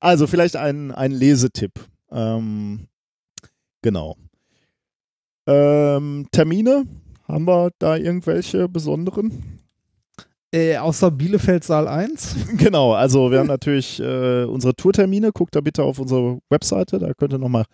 Also 0.00 0.26
vielleicht 0.26 0.56
ein, 0.56 0.92
ein 0.92 1.12
Lesetipp. 1.12 1.72
Ähm, 2.10 2.88
genau. 3.82 4.16
Ähm, 5.46 6.28
Termine, 6.30 6.84
haben 7.26 7.46
wir 7.46 7.70
da 7.78 7.96
irgendwelche 7.96 8.68
besonderen? 8.68 9.57
Äh, 10.52 10.78
außer 10.78 11.10
Bielefeld 11.10 11.64
Saal 11.64 11.86
1. 11.88 12.36
Genau, 12.56 12.94
also 12.94 13.30
wir 13.30 13.40
haben 13.40 13.48
natürlich 13.48 14.00
äh, 14.00 14.44
unsere 14.44 14.74
Tourtermine. 14.74 15.30
Guckt 15.32 15.54
da 15.54 15.60
bitte 15.60 15.82
auf 15.82 15.98
unsere 15.98 16.38
Webseite, 16.48 16.98
da 16.98 17.12
könnt 17.12 17.34
ihr 17.34 17.38
nochmal 17.38 17.64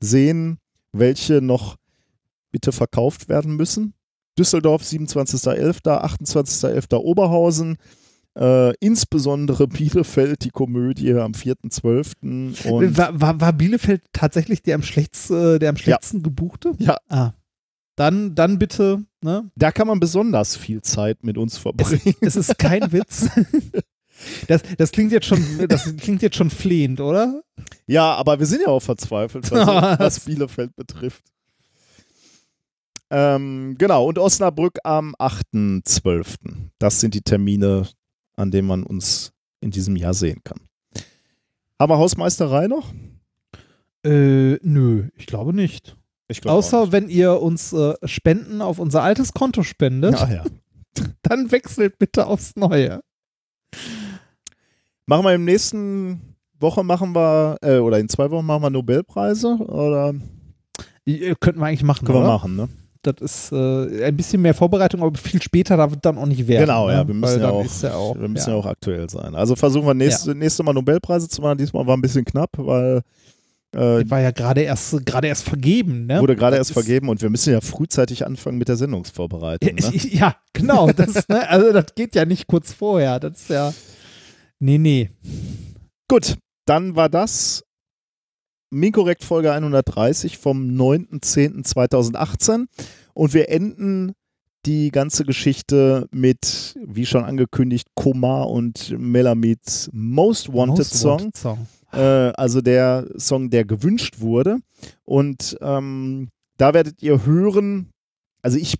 sehen, 0.00 0.58
welche 0.92 1.40
noch 1.40 1.76
bitte 2.50 2.72
verkauft 2.72 3.28
werden 3.28 3.56
müssen. 3.56 3.94
Düsseldorf 4.36 4.82
27.11., 4.82 5.84
28.11. 5.84 6.96
Oberhausen, 6.96 7.76
äh, 8.36 8.74
insbesondere 8.78 9.68
Bielefeld, 9.68 10.44
die 10.44 10.50
Komödie 10.50 11.14
am 11.14 11.32
4.12. 11.32 12.68
Und 12.68 12.96
War, 12.96 13.20
war, 13.20 13.40
war 13.40 13.52
Bielefeld 13.52 14.02
tatsächlich 14.12 14.62
der 14.62 14.74
am 14.74 14.82
schlechtesten, 14.82 15.54
äh, 15.54 15.58
der 15.60 15.70
am 15.70 15.76
schlechtesten 15.76 16.24
gebuchte? 16.24 16.72
Ja. 16.78 16.96
Ah. 17.08 17.32
Dann, 17.96 18.34
dann 18.34 18.58
bitte, 18.58 19.04
ne? 19.22 19.50
Da 19.54 19.72
kann 19.72 19.86
man 19.86 20.00
besonders 20.00 20.56
viel 20.56 20.82
Zeit 20.82 21.22
mit 21.22 21.38
uns 21.38 21.58
verbringen. 21.58 22.16
Es 22.20 22.36
ist 22.36 22.58
kein 22.58 22.92
Witz. 22.92 23.28
Das, 24.46 24.62
das 24.78 24.92
klingt 24.92 25.10
jetzt 25.10 25.26
schon, 25.26 25.42
das 25.68 25.96
klingt 25.96 26.22
jetzt 26.22 26.36
schon 26.36 26.48
flehend, 26.48 27.00
oder? 27.00 27.42
Ja, 27.86 28.14
aber 28.14 28.38
wir 28.38 28.46
sind 28.46 28.62
ja 28.62 28.68
auch 28.68 28.80
verzweifelt, 28.80 29.50
was, 29.50 29.66
was 29.98 30.20
Bielefeld 30.20 30.74
betrifft. 30.76 31.24
Ähm, 33.10 33.74
genau, 33.76 34.06
und 34.06 34.18
Osnabrück 34.18 34.78
am 34.84 35.14
8.12. 35.16 36.36
Das 36.78 37.00
sind 37.00 37.14
die 37.14 37.22
Termine, 37.22 37.88
an 38.36 38.50
denen 38.50 38.68
man 38.68 38.84
uns 38.84 39.32
in 39.60 39.70
diesem 39.70 39.96
Jahr 39.96 40.14
sehen 40.14 40.40
kann. 40.44 40.60
Haben 41.78 41.90
wir 41.90 41.98
Hausmeisterei 41.98 42.66
noch? 42.66 42.92
Äh, 44.04 44.58
nö, 44.62 45.08
ich 45.16 45.26
glaube 45.26 45.52
nicht. 45.52 45.96
Außer 46.46 46.90
wenn 46.92 47.08
ihr 47.08 47.40
uns 47.40 47.72
äh, 47.72 47.94
Spenden 48.04 48.62
auf 48.62 48.78
unser 48.78 49.02
altes 49.02 49.32
Konto 49.34 49.62
spendet, 49.62 50.14
Ah, 50.20 50.30
ja. 50.32 50.44
dann 51.22 51.50
wechselt 51.52 51.98
bitte 51.98 52.26
aufs 52.26 52.56
Neue. 52.56 53.00
Machen 55.06 55.24
wir 55.24 55.34
im 55.34 55.44
nächsten 55.44 56.36
Woche 56.58 56.82
machen 56.82 57.14
wir, 57.14 57.56
äh, 57.62 57.78
oder 57.78 57.98
in 57.98 58.08
zwei 58.08 58.30
Wochen 58.30 58.46
machen 58.46 58.62
wir 58.62 58.70
Nobelpreise 58.70 59.56
oder 59.56 60.14
Äh, 61.06 61.34
Könnten 61.38 61.60
wir 61.60 61.66
eigentlich 61.66 61.82
machen, 61.82 62.06
können 62.06 62.18
wir 62.18 62.22
oder? 62.24 62.32
machen, 62.32 62.56
ne? 62.56 62.68
Das 63.02 63.16
ist 63.20 63.52
äh, 63.52 64.06
ein 64.06 64.16
bisschen 64.16 64.40
mehr 64.40 64.54
Vorbereitung, 64.54 65.02
aber 65.02 65.14
viel 65.18 65.42
später 65.42 65.76
darf 65.76 65.92
es 65.92 65.98
dann 66.00 66.16
auch 66.16 66.24
nicht 66.24 66.48
werden. 66.48 66.64
Genau, 66.64 66.86
ne? 66.86 66.94
ja, 66.94 67.06
wir 67.06 67.14
müssen 67.14 67.42
ja 67.42 67.50
auch, 67.50 67.82
ja 67.82 67.94
auch, 67.94 68.18
wir 68.18 68.28
müssen 68.28 68.48
ja. 68.48 68.54
ja. 68.54 68.60
auch 68.60 68.64
aktuell 68.64 69.10
sein. 69.10 69.34
Also 69.34 69.54
versuchen 69.56 69.86
wir 69.86 69.92
nächste, 69.92 70.34
nächste 70.34 70.62
Mal 70.62 70.72
Nobelpreise 70.72 71.28
zu 71.28 71.42
machen. 71.42 71.58
Diesmal 71.58 71.86
war 71.86 71.98
ein 71.98 72.00
bisschen 72.00 72.24
knapp, 72.24 72.52
weil 72.56 73.02
äh, 73.74 74.04
Die 74.04 74.10
war 74.10 74.20
ja 74.20 74.30
gerade 74.30 74.62
erst, 74.62 75.04
gerade 75.04 75.28
erst 75.28 75.44
vergeben, 75.44 76.06
ne? 76.06 76.20
wurde 76.20 76.36
gerade 76.36 76.56
erst 76.56 76.72
vergeben 76.72 77.08
und 77.08 77.22
wir 77.22 77.30
müssen 77.30 77.52
ja 77.52 77.60
frühzeitig 77.60 78.26
anfangen 78.26 78.58
mit 78.58 78.68
der 78.68 78.76
Sendungsvorbereitung. 78.76 79.74
Ne? 79.74 79.92
Ja, 80.10 80.36
genau. 80.52 80.90
Das, 80.92 81.28
ne, 81.28 81.48
also 81.48 81.72
das 81.72 81.94
geht 81.94 82.14
ja 82.14 82.24
nicht 82.24 82.46
kurz 82.46 82.72
vorher. 82.72 83.20
Das 83.20 83.40
ist 83.40 83.50
ja. 83.50 83.72
Nee, 84.60 84.78
nee. 84.78 85.10
Gut, 86.08 86.36
dann 86.66 86.96
war 86.96 87.08
das 87.08 87.64
Minkorrekt 88.70 89.24
Folge 89.24 89.52
130 89.52 90.38
vom 90.38 90.68
9.10.2018 90.70 92.66
und 93.14 93.34
wir 93.34 93.48
enden 93.48 94.12
die 94.66 94.90
ganze 94.90 95.24
Geschichte 95.24 96.08
mit, 96.10 96.74
wie 96.84 97.06
schon 97.06 97.24
angekündigt, 97.24 97.88
Komar 97.94 98.48
und 98.50 98.94
Melamids 98.98 99.90
Most 99.92 100.52
Wanted 100.52 100.78
Most 100.78 100.94
Song. 100.94 101.20
Wanted 101.20 101.36
Song. 101.36 101.66
Äh, 101.96 102.32
also 102.36 102.60
der 102.60 103.06
Song, 103.18 103.50
der 103.50 103.64
gewünscht 103.64 104.20
wurde. 104.20 104.58
Und 105.04 105.56
ähm, 105.60 106.28
da 106.56 106.74
werdet 106.74 107.02
ihr 107.02 107.24
hören, 107.26 107.90
also 108.42 108.58
ich 108.58 108.74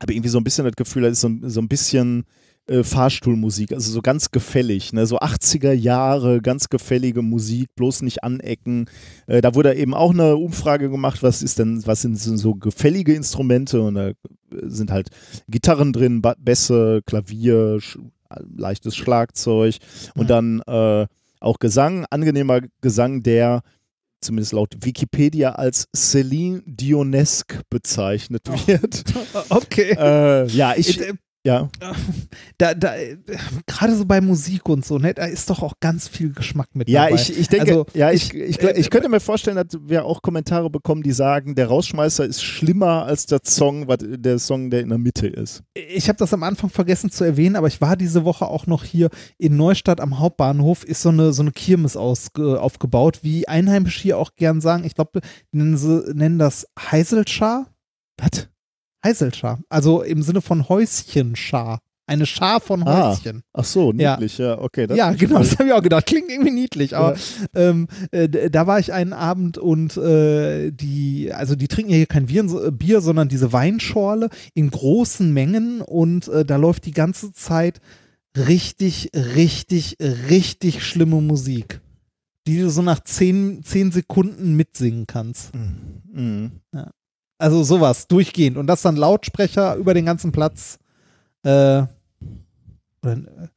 habe 0.00 0.12
irgendwie 0.14 0.28
so 0.28 0.38
ein 0.38 0.44
bisschen 0.44 0.64
das 0.64 0.76
Gefühl, 0.76 1.02
das 1.02 1.12
ist 1.12 1.20
so, 1.22 1.28
ein- 1.28 1.42
so 1.50 1.60
ein 1.60 1.68
bisschen 1.68 2.24
äh, 2.68 2.84
Fahrstuhlmusik, 2.84 3.72
also 3.72 3.90
so 3.90 4.02
ganz 4.02 4.30
gefällig, 4.30 4.92
ne? 4.92 5.06
so 5.06 5.18
80er 5.20 5.72
Jahre, 5.72 6.42
ganz 6.42 6.68
gefällige 6.68 7.22
Musik, 7.22 7.68
bloß 7.76 8.02
nicht 8.02 8.22
anecken. 8.24 8.90
Äh, 9.26 9.40
da 9.40 9.54
wurde 9.54 9.74
eben 9.74 9.94
auch 9.94 10.12
eine 10.12 10.36
Umfrage 10.36 10.90
gemacht, 10.90 11.22
was 11.22 11.42
ist 11.42 11.58
denn, 11.58 11.84
was 11.86 12.02
sind 12.02 12.18
so 12.18 12.36
so 12.36 12.54
gefällige 12.54 13.14
Instrumente 13.14 13.80
und 13.80 13.94
da 13.94 14.10
sind 14.50 14.90
halt 14.90 15.08
Gitarren 15.48 15.92
drin, 15.94 16.20
Ba- 16.20 16.36
Bässe, 16.38 17.00
Klavier, 17.06 17.80
sch 17.80 17.98
leichtes 18.54 18.94
Schlagzeug 18.94 19.76
und 20.14 20.24
Mhm. 20.24 20.28
dann 20.28 20.60
äh, 20.66 21.06
auch 21.40 21.58
Gesang, 21.58 22.06
angenehmer 22.10 22.60
Gesang, 22.80 23.22
der 23.22 23.62
zumindest 24.20 24.52
laut 24.52 24.74
Wikipedia 24.80 25.52
als 25.52 25.88
Celine 25.94 26.62
Dionesque 26.66 27.62
bezeichnet 27.70 28.46
wird. 28.66 29.04
Okay. 29.50 29.96
äh, 29.98 30.46
ja, 30.48 30.74
ich, 30.76 31.00
Äh, 31.00 31.14
ja, 31.48 31.70
da, 32.58 32.74
da, 32.74 32.96
äh, 32.96 33.16
gerade 33.66 33.96
so 33.96 34.04
bei 34.04 34.20
Musik 34.20 34.68
und 34.68 34.84
so, 34.84 34.98
ne, 34.98 35.14
da 35.14 35.24
ist 35.24 35.48
doch 35.48 35.62
auch 35.62 35.74
ganz 35.80 36.06
viel 36.06 36.32
Geschmack 36.32 36.68
mit 36.74 36.90
ja, 36.90 37.04
dabei. 37.04 37.14
ich, 37.14 37.38
ich 37.38 37.48
denke, 37.48 37.70
Also, 37.70 37.86
ja, 37.94 38.12
ich, 38.12 38.34
ich, 38.34 38.62
äh, 38.62 38.78
ich 38.78 38.90
könnte 38.90 39.08
mir 39.08 39.20
vorstellen, 39.20 39.56
dass 39.56 39.80
wir 39.86 40.04
auch 40.04 40.20
Kommentare 40.20 40.68
bekommen, 40.68 41.02
die 41.02 41.12
sagen, 41.12 41.54
der 41.54 41.68
Rausschmeißer 41.68 42.26
ist 42.26 42.42
schlimmer 42.42 43.06
als 43.06 43.24
der 43.24 43.40
Song, 43.44 43.88
was 43.88 43.98
der 44.00 44.38
Song, 44.38 44.68
der 44.68 44.80
in 44.80 44.90
der 44.90 44.98
Mitte 44.98 45.26
ist. 45.26 45.62
ich 45.72 46.08
habe 46.08 46.18
das 46.18 46.34
am 46.34 46.42
Anfang 46.42 46.68
vergessen 46.68 47.10
zu 47.10 47.24
erwähnen, 47.24 47.56
aber 47.56 47.68
ich 47.68 47.80
war 47.80 47.96
diese 47.96 48.26
Woche 48.26 48.46
auch 48.46 48.66
noch 48.66 48.84
hier 48.84 49.08
in 49.38 49.56
Neustadt 49.56 50.00
am 50.00 50.18
Hauptbahnhof, 50.18 50.84
ist 50.84 51.00
so 51.00 51.08
eine, 51.08 51.32
so 51.32 51.42
eine 51.42 51.52
Kirmes 51.52 51.96
ausge, 51.96 52.60
aufgebaut, 52.60 53.20
wie 53.22 53.48
Einheimische 53.48 54.02
hier 54.02 54.18
auch 54.18 54.34
gern 54.36 54.60
sagen. 54.60 54.84
Ich 54.84 54.94
glaube, 54.94 55.20
nennen 55.50 55.78
sie 55.78 56.12
nennen 56.12 56.38
das 56.38 56.66
Heiselschar. 56.78 57.66
Was? 58.18 58.48
Heiselschar. 59.04 59.60
Also 59.68 60.02
im 60.02 60.22
Sinne 60.22 60.40
von 60.40 60.68
Häuschenschar. 60.68 61.80
Eine 62.06 62.24
Schar 62.24 62.60
von 62.62 62.82
Ah. 62.88 63.10
Häuschen. 63.10 63.42
Ach 63.52 63.64
so, 63.64 63.92
Ja. 63.92 64.14
niedlich, 64.14 64.38
ja, 64.38 64.58
okay. 64.58 64.86
ja, 64.94 65.10
ist 65.10 65.18
schon 65.20 65.28
genau, 65.28 65.40
das 65.40 65.58
habe 65.58 65.68
ich 65.68 65.74
auch 65.74 65.82
gedacht. 65.82 66.06
Klingt 66.06 66.30
irgendwie 66.30 66.52
niedlich, 66.52 66.96
aber 66.96 67.16
ähm, 67.54 67.86
äh, 68.12 68.48
da 68.48 68.66
war 68.66 68.78
ich 68.78 68.94
einen 68.94 69.12
Abend 69.12 69.58
und 69.58 69.94
äh, 69.98 70.70
die, 70.70 71.30
also 71.34 71.54
die 71.54 71.68
trinken 71.68 71.90
ja 71.90 71.98
hier 71.98 72.06
kein 72.06 72.24
Bier, 72.26 72.48
so- 72.48 72.64
äh, 72.64 72.70
Bier, 72.72 73.02
sondern 73.02 73.28
diese 73.28 73.52
Weinschorle 73.52 74.30
in 74.54 74.70
großen 74.70 75.30
Mengen 75.34 75.82
und 75.82 76.28
äh, 76.28 76.46
da 76.46 76.56
läuft 76.56 76.86
die 76.86 76.92
ganze 76.92 77.32
Zeit 77.34 77.82
richtig, 78.38 79.10
richtig, 79.14 79.98
richtig 80.30 80.82
schlimme 80.82 81.20
Musik, 81.20 81.82
die 82.46 82.58
du 82.60 82.70
so 82.70 82.80
nach 82.80 83.00
zehn, 83.04 83.62
zehn 83.64 83.92
Sekunden 83.92 84.54
mitsingen 84.56 85.06
kannst. 85.06 85.50
Mhm. 85.54 86.52
Also 87.38 87.62
sowas, 87.62 88.08
durchgehend. 88.08 88.56
Und 88.56 88.66
das 88.66 88.82
dann 88.82 88.96
Lautsprecher 88.96 89.76
über 89.76 89.94
den 89.94 90.04
ganzen 90.04 90.32
Platz. 90.32 90.78
Äh, 91.44 91.82
oder, 93.02 93.12
äh, 93.12 93.48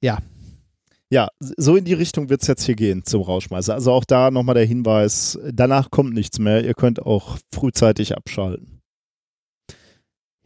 ja, 0.00 0.18
Ja, 1.10 1.28
so 1.38 1.76
in 1.76 1.84
die 1.84 1.94
Richtung 1.94 2.28
wird 2.28 2.42
es 2.42 2.48
jetzt 2.48 2.64
hier 2.64 2.74
gehen 2.74 3.02
zum 3.04 3.22
Rauschmeißer. 3.22 3.72
Also 3.72 3.92
auch 3.92 4.04
da 4.04 4.30
nochmal 4.30 4.56
der 4.56 4.66
Hinweis, 4.66 5.38
danach 5.52 5.90
kommt 5.90 6.12
nichts 6.12 6.38
mehr. 6.38 6.64
Ihr 6.64 6.74
könnt 6.74 7.00
auch 7.00 7.38
frühzeitig 7.54 8.14
abschalten. 8.14 8.82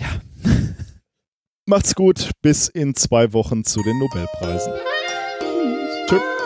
Ja. 0.01 0.21
Macht's 1.67 1.95
gut, 1.95 2.31
bis 2.43 2.69
in 2.69 2.95
zwei 2.95 3.33
Wochen 3.33 3.65
zu 3.65 3.83
den 3.83 3.99
Nobelpreisen. 3.99 4.73
Tschüss. 6.09 6.42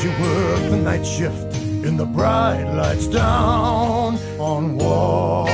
And 0.00 0.16
she 0.16 0.22
worked 0.22 0.70
the 0.70 0.76
night 0.76 1.04
shift 1.04 1.56
in 1.84 1.96
the 1.98 2.06
bright 2.06 2.64
lights 2.74 3.06
down 3.06 4.16
on 4.38 4.76
Washington. 4.78 5.50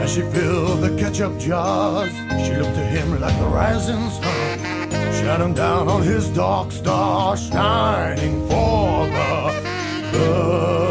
As 0.00 0.14
she 0.14 0.22
filled 0.22 0.80
the 0.80 0.96
ketchup 0.98 1.38
jars, 1.38 2.10
she 2.46 2.54
looked 2.54 2.76
to 2.76 2.86
him 2.86 3.20
like 3.20 3.38
the 3.38 3.46
rising 3.46 4.08
sun. 4.08 4.88
She 5.12 5.24
Got 5.24 5.42
him 5.42 5.52
down 5.52 5.88
on 5.88 6.02
his 6.02 6.30
dark 6.30 6.72
star, 6.72 7.36
shining 7.36 8.48
for 8.48 9.06
the 10.12 10.87